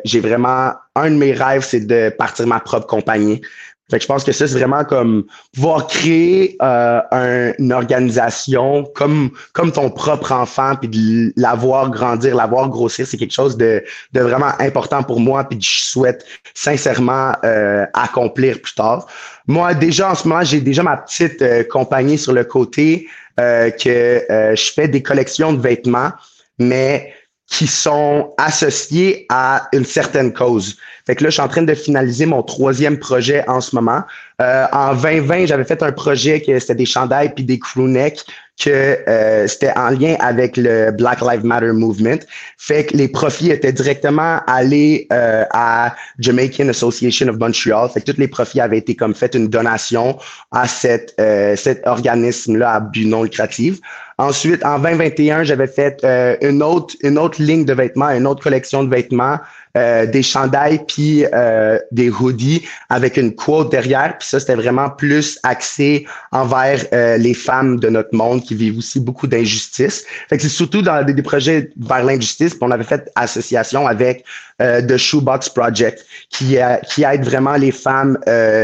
j'ai 0.04 0.20
vraiment 0.20 0.74
un 0.96 1.12
de 1.12 1.16
mes 1.16 1.34
rêves, 1.34 1.64
c'est 1.64 1.86
de 1.86 2.10
partir 2.10 2.48
ma 2.48 2.60
propre 2.60 2.88
compagnie. 2.88 3.42
Fait 3.90 3.98
que 3.98 4.04
je 4.04 4.08
pense 4.08 4.24
que 4.24 4.32
ça, 4.32 4.48
c'est 4.48 4.58
vraiment 4.58 4.84
comme 4.84 5.26
pouvoir 5.54 5.88
créer 5.88 6.56
euh, 6.62 7.54
une 7.58 7.74
organisation 7.74 8.84
comme, 8.94 9.32
comme 9.54 9.72
ton 9.72 9.90
propre 9.90 10.32
enfant, 10.32 10.76
puis 10.76 10.90
de 10.90 11.34
l'avoir 11.36 11.90
grandir, 11.90 12.36
l'avoir 12.36 12.70
grossir, 12.70 13.08
c'est 13.08 13.18
quelque 13.18 13.34
chose 13.34 13.58
de, 13.58 13.84
de 14.14 14.22
vraiment 14.22 14.52
important 14.60 15.02
pour 15.02 15.20
moi, 15.20 15.44
puis 15.44 15.58
que 15.58 15.66
je 15.66 15.82
souhaite 15.82 16.26
sincèrement 16.54 17.34
euh, 17.44 17.86
accomplir 17.94 18.62
plus 18.62 18.76
tard. 18.76 19.08
Moi, 19.48 19.74
déjà 19.74 20.12
en 20.12 20.16
ce 20.16 20.28
moment, 20.28 20.44
j'ai 20.44 20.62
déjà 20.62 20.84
ma 20.84 20.98
petite 20.98 21.42
euh, 21.42 21.64
compagnie 21.64 22.18
sur 22.18 22.34
le 22.34 22.44
côté 22.44 23.08
euh, 23.40 23.72
que 23.72 24.24
je 24.56 24.72
fais 24.72 24.88
des 24.88 25.02
collections 25.02 25.54
de 25.54 25.62
vêtements, 25.62 26.12
mais 26.60 27.14
qui 27.48 27.66
sont 27.66 28.34
associés 28.38 29.26
à 29.30 29.68
une 29.74 29.86
certaine 29.86 30.34
cause. 30.34 30.78
Fait 31.10 31.16
que 31.16 31.24
là, 31.24 31.32
je 31.32 31.34
suis 31.34 31.42
en 31.42 31.48
train 31.48 31.64
de 31.64 31.74
finaliser 31.74 32.28
mon 32.28 32.44
troisième 32.44 33.00
projet 33.00 33.44
en 33.48 33.62
ce 33.62 33.76
moment. 33.76 34.04
Euh, 34.44 34.68
en 34.72 34.94
2020, 34.94 35.48
j'avais 35.48 35.64
fait 35.64 35.82
un 35.82 35.92
projet 35.92 36.40
que 36.40 36.60
c'était 36.60 36.76
des 36.76 36.86
chandails 36.86 37.34
puis 37.34 37.44
des 37.44 37.58
crewnecks 37.58 38.28
que 38.60 39.00
euh, 39.08 39.48
c'était 39.48 39.72
en 39.76 39.90
lien 39.90 40.18
avec 40.20 40.56
le 40.56 40.92
Black 40.92 41.22
Lives 41.22 41.46
Matter 41.46 41.72
movement. 41.72 42.20
Fait 42.58 42.86
que 42.86 42.96
les 42.96 43.08
profits 43.08 43.50
étaient 43.50 43.72
directement 43.72 44.42
allés 44.46 45.08
euh, 45.12 45.46
à 45.52 45.96
Jamaican 46.20 46.68
Association 46.68 47.28
of 47.30 47.38
Montreal. 47.38 47.90
Fait 47.92 48.02
que 48.02 48.12
tous 48.12 48.20
les 48.20 48.28
profits 48.28 48.60
avaient 48.60 48.78
été 48.78 48.96
comme 48.96 49.16
fait 49.16 49.34
une 49.34 49.48
donation 49.48 50.20
à 50.52 50.68
cette, 50.68 51.16
euh, 51.20 51.56
cet 51.56 51.88
organisme-là 51.88 52.74
à 52.74 52.80
but 52.82 53.06
non 53.06 53.24
lucratif. 53.24 53.80
Ensuite, 54.20 54.64
en 54.66 54.78
2021, 54.80 55.44
j'avais 55.44 55.66
fait 55.66 56.06
une 56.42 56.62
autre 56.62 56.94
une 57.04 57.18
autre 57.18 57.42
ligne 57.42 57.64
de 57.64 57.72
vêtements, 57.72 58.10
une 58.10 58.28
autre 58.28 58.44
collection 58.44 58.84
de 58.84 58.90
vêtements 58.94 59.38
euh, 59.78 60.08
des 60.08 60.24
chandails 60.24 60.80
puis 60.88 61.26
euh, 61.32 61.78
des 61.92 62.10
hoodies 62.10 62.64
avec 62.90 63.18
une 63.18 63.36
quote 63.36 63.70
derrière. 63.70 64.18
Puis 64.18 64.28
ça, 64.28 64.40
c'était 64.40 64.56
vraiment 64.56 64.90
plus 64.90 65.38
axé 65.44 66.08
envers 66.32 66.84
euh, 66.92 67.18
les 67.18 67.36
femmes 67.36 67.80
de 67.80 67.88
notre 67.90 68.16
monde 68.16 68.44
qui 68.44 68.56
vivent 68.56 68.80
aussi 68.80 69.00
beaucoup 69.00 69.28
d'injustice. 69.28 70.06
Fait 70.28 70.38
que 70.38 70.44
c'est 70.44 70.50
surtout 70.50 70.82
dans 70.82 71.06
des, 71.06 71.22
projets 71.22 71.70
vers 71.78 72.04
l'injustice. 72.04 72.56
Puis 72.56 72.64
on 72.64 72.72
avait 72.72 72.84
fait 72.84 73.12
association 73.14 73.86
avec 73.86 74.26
euh, 74.60 74.82
The 74.82 74.98
Shoebox 74.98 75.50
Project 75.50 76.04
qui, 76.32 76.58
qui 76.88 77.04
aide 77.04 77.24
vraiment 77.24 77.54
les 77.54 77.72
femmes 77.72 78.18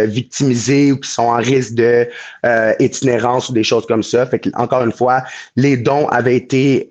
victimisées 0.07 0.91
ou 0.91 0.97
qui 0.97 1.09
sont 1.09 1.23
en 1.23 1.37
risque 1.37 1.75
de 1.75 2.07
itinérance 2.79 3.49
ou 3.49 3.53
des 3.53 3.63
choses 3.63 3.85
comme 3.85 4.03
ça. 4.03 4.25
Fait 4.25 4.39
que 4.39 4.49
encore 4.55 4.83
une 4.83 4.91
fois, 4.91 5.23
les 5.55 5.77
dons 5.77 6.07
avaient 6.07 6.35
été 6.35 6.89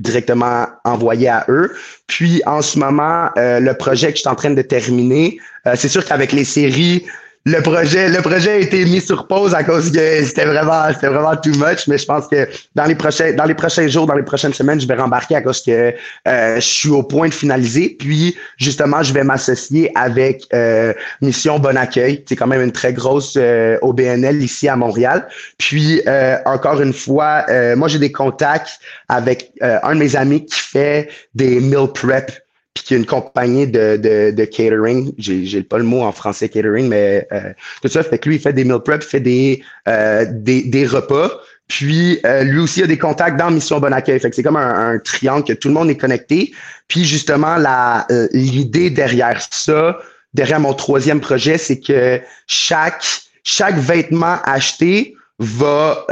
directement 0.00 0.66
envoyé 0.84 1.28
à 1.28 1.44
eux. 1.48 1.72
Puis 2.06 2.42
en 2.46 2.62
ce 2.62 2.78
moment, 2.78 3.28
euh, 3.36 3.60
le 3.60 3.74
projet 3.74 4.08
que 4.08 4.16
je 4.16 4.20
suis 4.20 4.28
en 4.28 4.34
train 4.34 4.50
de 4.50 4.62
terminer, 4.62 5.38
euh, 5.66 5.74
c'est 5.76 5.88
sûr 5.88 6.04
qu'avec 6.04 6.32
les 6.32 6.44
séries, 6.44 7.06
le 7.46 7.62
projet, 7.62 8.10
le 8.10 8.20
projet 8.20 8.50
a 8.50 8.56
été 8.56 8.84
mis 8.84 9.00
sur 9.00 9.26
pause 9.26 9.54
à 9.54 9.64
cause 9.64 9.90
que 9.90 10.24
c'était 10.24 10.44
vraiment, 10.44 10.92
c'était 10.92 11.08
vraiment 11.08 11.34
too 11.36 11.52
much. 11.56 11.86
Mais 11.88 11.96
je 11.96 12.04
pense 12.04 12.28
que 12.28 12.46
dans 12.74 12.84
les 12.84 12.94
prochains, 12.94 13.32
dans 13.32 13.46
les 13.46 13.54
prochains 13.54 13.88
jours, 13.88 14.06
dans 14.06 14.14
les 14.14 14.22
prochaines 14.22 14.52
semaines, 14.52 14.78
je 14.78 14.86
vais 14.86 14.94
rembarquer 14.94 15.36
à 15.36 15.40
cause 15.40 15.62
que 15.62 15.94
euh, 16.28 16.56
je 16.56 16.60
suis 16.60 16.90
au 16.90 17.02
point 17.02 17.28
de 17.28 17.34
finaliser. 17.34 17.96
Puis 17.98 18.36
justement, 18.58 19.02
je 19.02 19.14
vais 19.14 19.24
m'associer 19.24 19.90
avec 19.94 20.44
euh, 20.52 20.92
Mission 21.22 21.58
Bon 21.58 21.78
Accueil. 21.78 22.22
C'est 22.28 22.36
quand 22.36 22.46
même 22.46 22.60
une 22.60 22.72
très 22.72 22.92
grosse 22.92 23.34
euh, 23.38 23.78
OBNL 23.80 24.42
ici 24.42 24.68
à 24.68 24.76
Montréal. 24.76 25.26
Puis 25.56 26.02
encore 26.44 26.82
une 26.82 26.92
fois, 26.92 27.46
moi 27.76 27.88
j'ai 27.88 27.98
des 27.98 28.12
contacts 28.12 28.80
avec 29.08 29.52
un 29.60 29.94
de 29.94 30.00
mes 30.00 30.16
amis 30.16 30.44
qui 30.44 30.60
fait 30.60 31.08
des 31.34 31.60
meal 31.60 31.88
prep 31.92 32.32
puis 32.74 32.84
qui 32.84 32.94
a 32.94 32.96
une 32.98 33.06
compagnie 33.06 33.66
de, 33.66 33.96
de, 33.96 34.30
de 34.30 34.44
catering. 34.44 35.12
J'ai 35.18 35.62
pas 35.62 35.78
le 35.78 35.84
mot 35.84 36.02
en 36.02 36.12
français 36.12 36.48
catering, 36.48 36.88
mais 36.88 37.26
euh, 37.32 37.52
tout 37.82 37.88
ça 37.88 38.02
fait 38.02 38.18
que 38.18 38.28
lui, 38.28 38.36
il 38.36 38.40
fait 38.40 38.52
des 38.52 38.64
meal 38.64 38.78
prep, 38.80 39.02
il 39.02 39.08
fait 39.08 39.20
des, 39.20 39.62
euh, 39.88 40.24
des, 40.28 40.62
des, 40.62 40.86
repas. 40.86 41.30
Puis 41.66 42.20
euh, 42.24 42.44
lui 42.44 42.60
aussi 42.60 42.82
a 42.82 42.86
des 42.86 42.98
contacts 42.98 43.36
dans 43.36 43.50
Mission 43.50 43.80
Bon 43.80 43.92
Accueil. 43.92 44.20
Fait 44.20 44.30
que 44.30 44.36
c'est 44.36 44.42
comme 44.42 44.56
un, 44.56 44.94
un, 44.94 44.98
triangle 44.98 45.44
que 45.44 45.52
tout 45.52 45.68
le 45.68 45.74
monde 45.74 45.90
est 45.90 45.96
connecté. 45.96 46.52
Puis 46.86 47.04
justement, 47.04 47.56
la 47.56 48.06
l'idée 48.32 48.90
derrière 48.90 49.40
ça, 49.50 49.98
derrière 50.34 50.60
mon 50.60 50.74
troisième 50.74 51.20
projet, 51.20 51.58
c'est 51.58 51.80
que 51.80 52.20
chaque 52.46 53.04
chaque 53.42 53.76
vêtement 53.76 54.38
acheté 54.44 55.16
va 55.38 56.06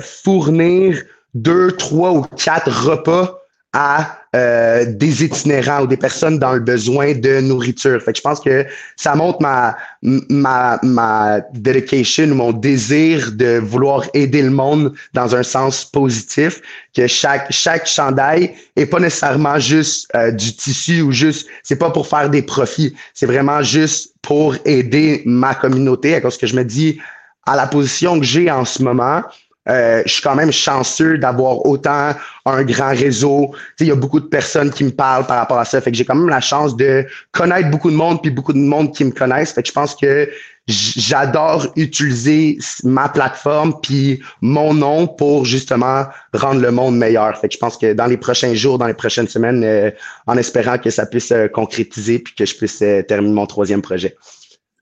fournir 0.00 1.02
deux, 1.34 1.72
trois 1.72 2.12
ou 2.12 2.22
quatre 2.22 2.68
repas 2.68 3.42
à 3.72 4.19
euh, 4.36 4.84
des 4.86 5.24
itinérants 5.24 5.82
ou 5.82 5.86
des 5.88 5.96
personnes 5.96 6.38
dans 6.38 6.52
le 6.52 6.60
besoin 6.60 7.14
de 7.14 7.40
nourriture. 7.40 8.00
Fait 8.00 8.12
que 8.12 8.18
je 8.18 8.22
pense 8.22 8.38
que 8.38 8.64
ça 8.94 9.16
montre 9.16 9.42
ma 9.42 9.76
ma 10.02 10.78
ma 10.84 11.40
dedication 11.52 12.26
ou 12.26 12.34
mon 12.34 12.52
désir 12.52 13.32
de 13.32 13.58
vouloir 13.58 14.04
aider 14.14 14.42
le 14.42 14.50
monde 14.50 14.94
dans 15.14 15.34
un 15.34 15.42
sens 15.42 15.84
positif. 15.84 16.60
Que 16.94 17.08
chaque 17.08 17.50
chaque 17.50 17.88
chandail 17.88 18.54
est 18.76 18.86
pas 18.86 19.00
nécessairement 19.00 19.58
juste 19.58 20.08
euh, 20.14 20.30
du 20.30 20.54
tissu 20.54 21.02
ou 21.02 21.10
juste 21.10 21.48
c'est 21.64 21.74
pas 21.74 21.90
pour 21.90 22.06
faire 22.06 22.30
des 22.30 22.42
profits. 22.42 22.94
C'est 23.14 23.26
vraiment 23.26 23.62
juste 23.62 24.14
pour 24.22 24.54
aider 24.64 25.22
ma 25.26 25.56
communauté. 25.56 26.14
À 26.14 26.20
cause 26.20 26.38
que 26.38 26.46
je 26.46 26.54
me 26.54 26.64
dis 26.64 27.00
à 27.46 27.56
la 27.56 27.66
position 27.66 28.20
que 28.20 28.26
j'ai 28.26 28.48
en 28.48 28.64
ce 28.64 28.80
moment 28.80 29.22
euh, 29.70 30.02
je 30.04 30.12
suis 30.12 30.22
quand 30.22 30.34
même 30.34 30.50
chanceux 30.50 31.16
d'avoir 31.16 31.64
autant 31.64 32.12
un 32.44 32.62
grand 32.64 32.90
réseau. 32.90 33.54
Il 33.78 33.86
y 33.86 33.90
a 33.90 33.94
beaucoup 33.94 34.18
de 34.18 34.26
personnes 34.26 34.70
qui 34.70 34.84
me 34.84 34.90
parlent 34.90 35.26
par 35.26 35.38
rapport 35.38 35.58
à 35.58 35.64
ça. 35.64 35.80
Fait 35.80 35.90
que 35.90 35.96
j'ai 35.96 36.04
quand 36.04 36.16
même 36.16 36.28
la 36.28 36.40
chance 36.40 36.76
de 36.76 37.06
connaître 37.32 37.70
beaucoup 37.70 37.90
de 37.90 37.96
monde 37.96 38.20
puis 38.20 38.30
beaucoup 38.30 38.52
de 38.52 38.58
monde 38.58 38.92
qui 38.94 39.04
me 39.04 39.12
connaissent. 39.12 39.52
Fait 39.52 39.62
que 39.62 39.68
je 39.68 39.72
pense 39.72 39.94
que 39.94 40.28
j'adore 40.66 41.68
utiliser 41.76 42.58
ma 42.84 43.08
plateforme 43.08 43.74
puis 43.80 44.20
mon 44.40 44.74
nom 44.74 45.06
pour 45.06 45.44
justement 45.44 46.04
rendre 46.34 46.60
le 46.60 46.70
monde 46.70 46.96
meilleur. 46.96 47.38
Fait 47.38 47.48
que 47.48 47.54
je 47.54 47.58
pense 47.58 47.76
que 47.76 47.92
dans 47.92 48.06
les 48.06 48.16
prochains 48.16 48.54
jours, 48.54 48.78
dans 48.78 48.86
les 48.86 48.94
prochaines 48.94 49.28
semaines, 49.28 49.62
euh, 49.64 49.90
en 50.26 50.36
espérant 50.36 50.78
que 50.78 50.90
ça 50.90 51.06
puisse 51.06 51.32
euh, 51.32 51.48
concrétiser 51.48 52.18
puis 52.18 52.34
que 52.34 52.44
je 52.44 52.56
puisse 52.56 52.82
terminer 53.06 53.34
mon 53.34 53.46
troisième 53.46 53.82
projet. 53.82 54.16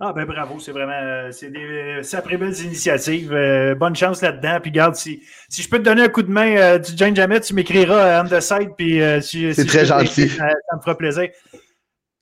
Ah 0.01 0.13
ben 0.13 0.25
bravo, 0.25 0.61
c'est 0.61 0.71
vraiment 0.71 0.93
euh, 0.93 1.33
c'est 1.33 1.51
des 1.51 2.05
sacrées 2.05 2.37
belles 2.37 2.57
initiatives. 2.61 3.33
Euh, 3.33 3.75
bonne 3.75 3.97
chance 3.97 4.23
là-dedans. 4.23 4.61
Puis 4.63 4.71
garde, 4.71 4.95
si, 4.95 5.25
si 5.49 5.61
je 5.61 5.69
peux 5.69 5.79
te 5.79 5.83
donner 5.83 6.03
un 6.03 6.09
coup 6.09 6.23
de 6.23 6.31
main 6.31 6.57
euh, 6.57 6.79
du 6.79 6.97
Jane 6.97 7.17
Jamet, 7.17 7.41
tu 7.41 7.53
m'écriras 7.53 8.23
on 8.23 8.29
the 8.29 8.41
side. 8.41 8.71
Puis 8.77 9.01
si, 9.23 9.53
c'est 9.53 9.65
très 9.65 9.87
gentil. 9.87 10.29
Ça, 10.29 10.45
me 10.45 10.81
fera 10.81 10.97
plaisir. 10.97 11.29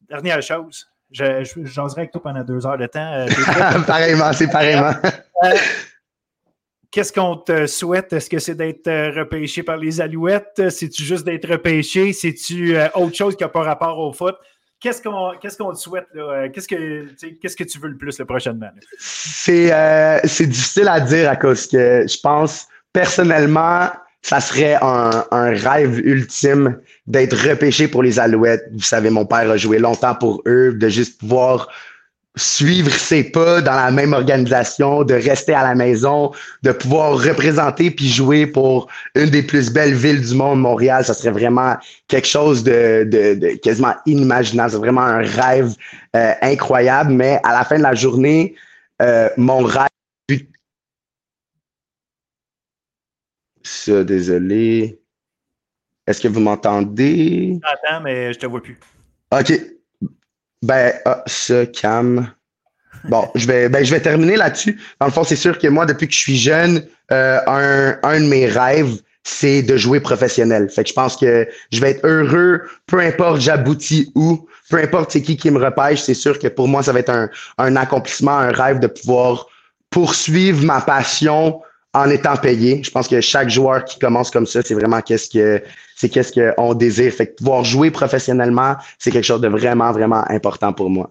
Dernière 0.09 0.41
chose, 0.41 0.89
je, 1.11 1.45
je, 1.45 1.81
avec 1.81 2.13
toi 2.13 2.23
pendant 2.23 2.45
deux 2.45 2.67
heures 2.67 2.79
de 2.79 2.87
temps. 2.87 3.27
pareillement, 3.87 4.33
c'est 4.33 4.51
pareillement. 4.51 4.95
Qu'est-ce 6.91 7.13
qu'on 7.13 7.37
te 7.37 7.67
souhaite? 7.67 8.11
Est-ce 8.15 8.31
que 8.31 8.39
c'est 8.39 8.55
d'être 8.55 8.89
repêché 9.19 9.63
par 9.63 9.77
les 9.77 10.01
Alouettes? 10.01 10.71
C'est-tu 10.71 11.03
juste 11.03 11.27
d'être 11.27 11.47
repêché? 11.47 12.15
C'est-tu 12.15 12.75
autre 12.95 13.15
chose 13.15 13.37
qui 13.37 13.43
n'a 13.43 13.51
pas 13.51 13.65
rapport 13.65 13.99
au 13.99 14.15
foot? 14.15 14.37
Qu'est-ce 14.87 15.57
qu'on 15.57 15.73
te 15.73 15.79
souhaite? 15.79 16.07
Euh, 16.15 16.49
qu'est-ce 16.53 16.69
que 16.69 17.07
qu'est-ce 17.41 17.57
que 17.57 17.65
tu 17.65 17.79
veux 17.79 17.89
le 17.89 17.97
plus 17.97 18.19
le 18.19 18.25
prochainement? 18.25 18.71
C'est 18.99 19.73
euh, 19.73 20.21
c'est 20.25 20.47
difficile 20.47 20.89
à 20.89 21.01
dire 21.01 21.29
à 21.29 21.37
cause 21.37 21.67
que 21.67 22.07
je 22.07 22.21
pense 22.21 22.69
personnellement, 22.93 23.91
ça 24.23 24.41
serait 24.41 24.77
un, 24.81 25.25
un 25.31 25.51
rêve 25.51 25.99
ultime 25.99 26.79
d'être 27.07 27.37
repêché 27.49 27.89
pour 27.89 28.03
les 28.03 28.19
Alouettes. 28.19 28.65
Vous 28.73 28.83
savez, 28.83 29.11
mon 29.11 29.27
père 29.27 29.51
a 29.51 29.57
joué 29.57 29.79
longtemps 29.79 30.15
pour 30.15 30.43
eux, 30.47 30.73
de 30.73 30.89
juste 30.89 31.19
pouvoir 31.21 31.69
suivre 32.37 32.93
ses 32.93 33.25
pas 33.25 33.63
dans 33.63 33.75
la 33.75 33.91
même 33.91 34.13
organisation, 34.13 35.05
de 35.05 35.15
rester 35.15 35.55
à 35.55 35.63
la 35.63 35.75
maison, 35.75 36.33
de 36.63 36.73
pouvoir 36.73 37.13
représenter 37.13 37.91
puis 37.91 38.09
jouer 38.09 38.47
pour 38.47 38.89
une 39.15 39.31
des 39.31 39.43
plus 39.43 39.73
belles 39.73 39.95
villes 39.95 40.21
du 40.21 40.35
monde, 40.35 40.61
Montréal, 40.61 41.05
ça 41.05 41.15
serait 41.15 41.31
vraiment 41.31 41.77
quelque 42.09 42.29
chose 42.29 42.63
de, 42.63 43.05
de, 43.05 43.35
de 43.35 43.49
quasiment 43.57 43.95
inimaginable. 44.05 44.71
C'est 44.71 44.77
vraiment 44.77 45.01
un 45.01 45.23
rêve 45.23 45.75
euh, 46.15 46.35
incroyable, 46.43 47.13
mais 47.13 47.41
à 47.43 47.53
la 47.53 47.65
fin 47.65 47.79
de 47.79 47.83
la 47.83 47.95
journée, 47.95 48.55
euh, 49.01 49.31
mon 49.37 49.65
rêve... 49.65 49.89
Ça, 53.63 54.05
désolé. 54.05 55.01
Est-ce 56.07 56.21
que 56.21 56.29
vous 56.29 56.41
m'entendez? 56.41 57.59
J'entends, 57.63 58.05
mais 58.05 58.33
je 58.33 58.39
te 58.39 58.47
vois 58.47 58.63
plus. 58.63 58.79
OK. 59.33 59.76
Ben, 60.63 60.93
ah, 61.05 61.23
ça, 61.27 61.67
Cam. 61.67 62.31
Bon, 63.05 63.29
je 63.35 63.47
vais, 63.47 63.69
ben, 63.69 63.85
je 63.85 63.91
vais 63.91 64.01
terminer 64.01 64.37
là-dessus. 64.37 64.81
Dans 65.01 65.07
le 65.07 65.13
fond, 65.13 65.25
c'est 65.25 65.37
sûr 65.37 65.59
que 65.59 65.69
moi, 65.69 65.87
depuis 65.87 66.09
que 66.09 66.15
je 66.15 66.19
suis 66.19 66.37
jeune, 66.37 66.83
euh, 67.13 67.39
un, 67.47 67.99
un 68.03 68.21
de 68.21 68.27
mes 68.27 68.47
rêves, 68.47 68.97
c'est 69.23 69.63
de 69.63 69.77
jouer 69.77 70.01
professionnel. 70.01 70.69
Fait 70.71 70.85
que 70.85 70.89
je 70.89 70.95
pense 70.95 71.17
que 71.17 71.49
je 71.73 71.81
vais 71.81 71.91
être 71.91 72.07
heureux, 72.07 72.63
peu 72.87 73.01
importe 73.01 73.41
j'aboutis 73.41 74.13
où, 74.15 74.47
peu 74.71 74.79
importe 74.79 75.11
c'est 75.11 75.23
qui 75.23 75.37
qui 75.37 75.51
me 75.51 75.63
repêche, 75.63 76.01
c'est 76.01 76.15
sûr 76.15 76.39
que 76.39 76.47
pour 76.47 76.69
moi, 76.69 76.85
ça 76.85 76.93
va 76.93 77.01
être 77.01 77.11
un, 77.11 77.29
un 77.59 77.75
accomplissement, 77.75 78.39
un 78.39 78.53
rêve 78.53 78.79
de 78.79 78.87
pouvoir 78.87 79.47
poursuivre 79.91 80.65
ma 80.65 80.81
passion 80.81 81.61
en 81.97 82.11
étant 82.11 82.37
payé. 82.37 82.83
Je 82.83 82.91
pense 82.91 83.09
que 83.09 83.21
chaque 83.23 83.49
joueur 83.49 83.85
qui 83.85 83.99
commence 83.99 84.31
comme 84.31 84.47
ça, 84.47 84.61
c'est 84.63 84.75
vraiment 84.75 85.01
qu'est-ce 85.01 85.31
que 85.31 85.63
c'est 85.97 86.11
qu'est-ce 86.11 86.55
qu'on 86.55 86.75
désire. 86.75 87.11
Fait 87.13 87.29
que 87.29 87.37
pouvoir 87.37 87.65
jouer 87.65 87.91
professionnellement, 87.91 88.77
c'est 88.99 89.11
quelque 89.11 89.25
chose 89.25 89.41
de 89.41 89.49
vraiment, 89.49 89.91
vraiment 89.93 90.23
important 90.29 90.75
pour 90.75 90.91
moi. 90.91 91.11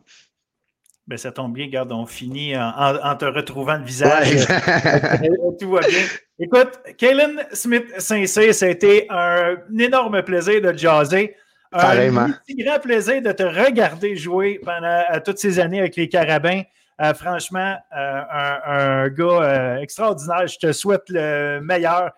Ben, 1.08 1.18
ça 1.18 1.32
tombe 1.32 1.54
bien, 1.54 1.66
regarde, 1.66 1.92
on 1.92 2.06
finit 2.06 2.56
en, 2.56 3.16
te 3.16 3.26
retrouvant 3.26 3.78
le 3.78 3.84
visage. 3.84 4.46
Tout 5.60 5.72
va 5.72 5.82
bien. 5.82 6.04
Écoute, 6.40 6.80
Kaylin 6.98 7.36
Smith-Saint-Cyr, 7.52 8.54
ça 8.54 8.66
a 8.66 8.70
été 8.70 9.08
un, 9.10 9.56
énorme 9.80 10.22
plaisir 10.22 10.62
de 10.62 10.76
jaser. 10.78 11.36
Un 11.72 12.10
grand 12.12 12.80
plaisir 12.82 13.22
de 13.22 13.32
te 13.32 13.44
regarder 13.44 14.16
jouer 14.16 14.60
pendant 14.64 15.04
toutes 15.26 15.40
ces 15.40 15.60
années 15.60 15.80
avec 15.80 15.96
les 15.96 16.10
Carabins. 16.10 16.62
Euh, 17.02 17.14
franchement, 17.14 17.76
euh, 17.96 18.22
un, 18.66 19.10
gars 19.10 19.26
euh, 19.26 19.78
extraordinaire. 19.78 20.48
Je 20.48 20.58
te 20.58 20.72
souhaite 20.72 21.04
le 21.10 21.60
meilleur 21.62 22.12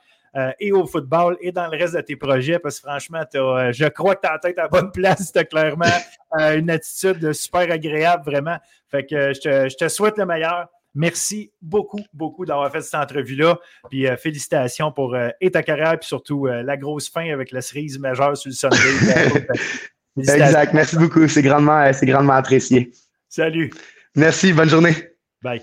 et 0.60 0.72
au 0.72 0.86
football 0.86 1.36
et 1.42 1.52
dans 1.52 1.66
le 1.66 1.76
reste 1.76 1.96
de 1.96 2.02
tes 2.02 2.16
projets 2.16 2.60
parce 2.60 2.80
que 2.80 2.88
franchement, 2.88 3.24
je 3.34 3.88
crois 3.88 4.14
que 4.14 4.22
tu 4.22 4.28
as 4.28 4.34
la 4.34 4.38
tête 4.38 4.60
à 4.60 4.64
la 4.64 4.68
bonne 4.68 4.92
place. 4.92 5.32
Tu 5.32 5.40
as 5.40 5.46
clairement 5.46 5.86
une 6.56 6.70
attitude 6.70 7.34
super 7.34 7.62
agréable, 7.72 8.24
vraiment. 8.24 8.58
Fait 8.92 9.04
que 9.04 9.34
je 9.34 9.76
te, 9.76 9.88
souhaite 9.88 10.16
le 10.20 10.28
meilleur. 10.28 10.68
Merci 10.94 11.52
beaucoup, 11.60 12.02
beaucoup 12.14 12.46
d'avoir 12.46 12.72
fait 12.72 12.82
cette 12.82 12.94
entrevue-là. 12.94 13.58
Puis 13.90 14.06
félicitations 14.20 14.92
pour 14.92 15.18
et 15.42 15.50
ta 15.50 15.64
carrière, 15.64 15.98
puis 15.98 16.08
surtout 16.08 16.46
la 16.46 16.78
grosse 16.78 17.10
fin 17.10 17.34
avec 17.34 17.52
la 17.52 17.62
cerise 17.62 17.98
majeure 17.98 18.38
sur 18.38 18.50
le 18.50 18.54
Sunday. 18.54 19.48
exact. 20.18 20.72
Merci 20.72 20.98
beaucoup. 20.98 21.28
C'est 21.28 21.42
grandement, 21.42 21.90
grandement 22.04 22.34
apprécié. 22.34 22.92
Salut. 23.28 23.72
Merci, 24.18 24.52
bonne 24.52 24.70
journée. 24.70 24.96
Bye. 25.44 25.62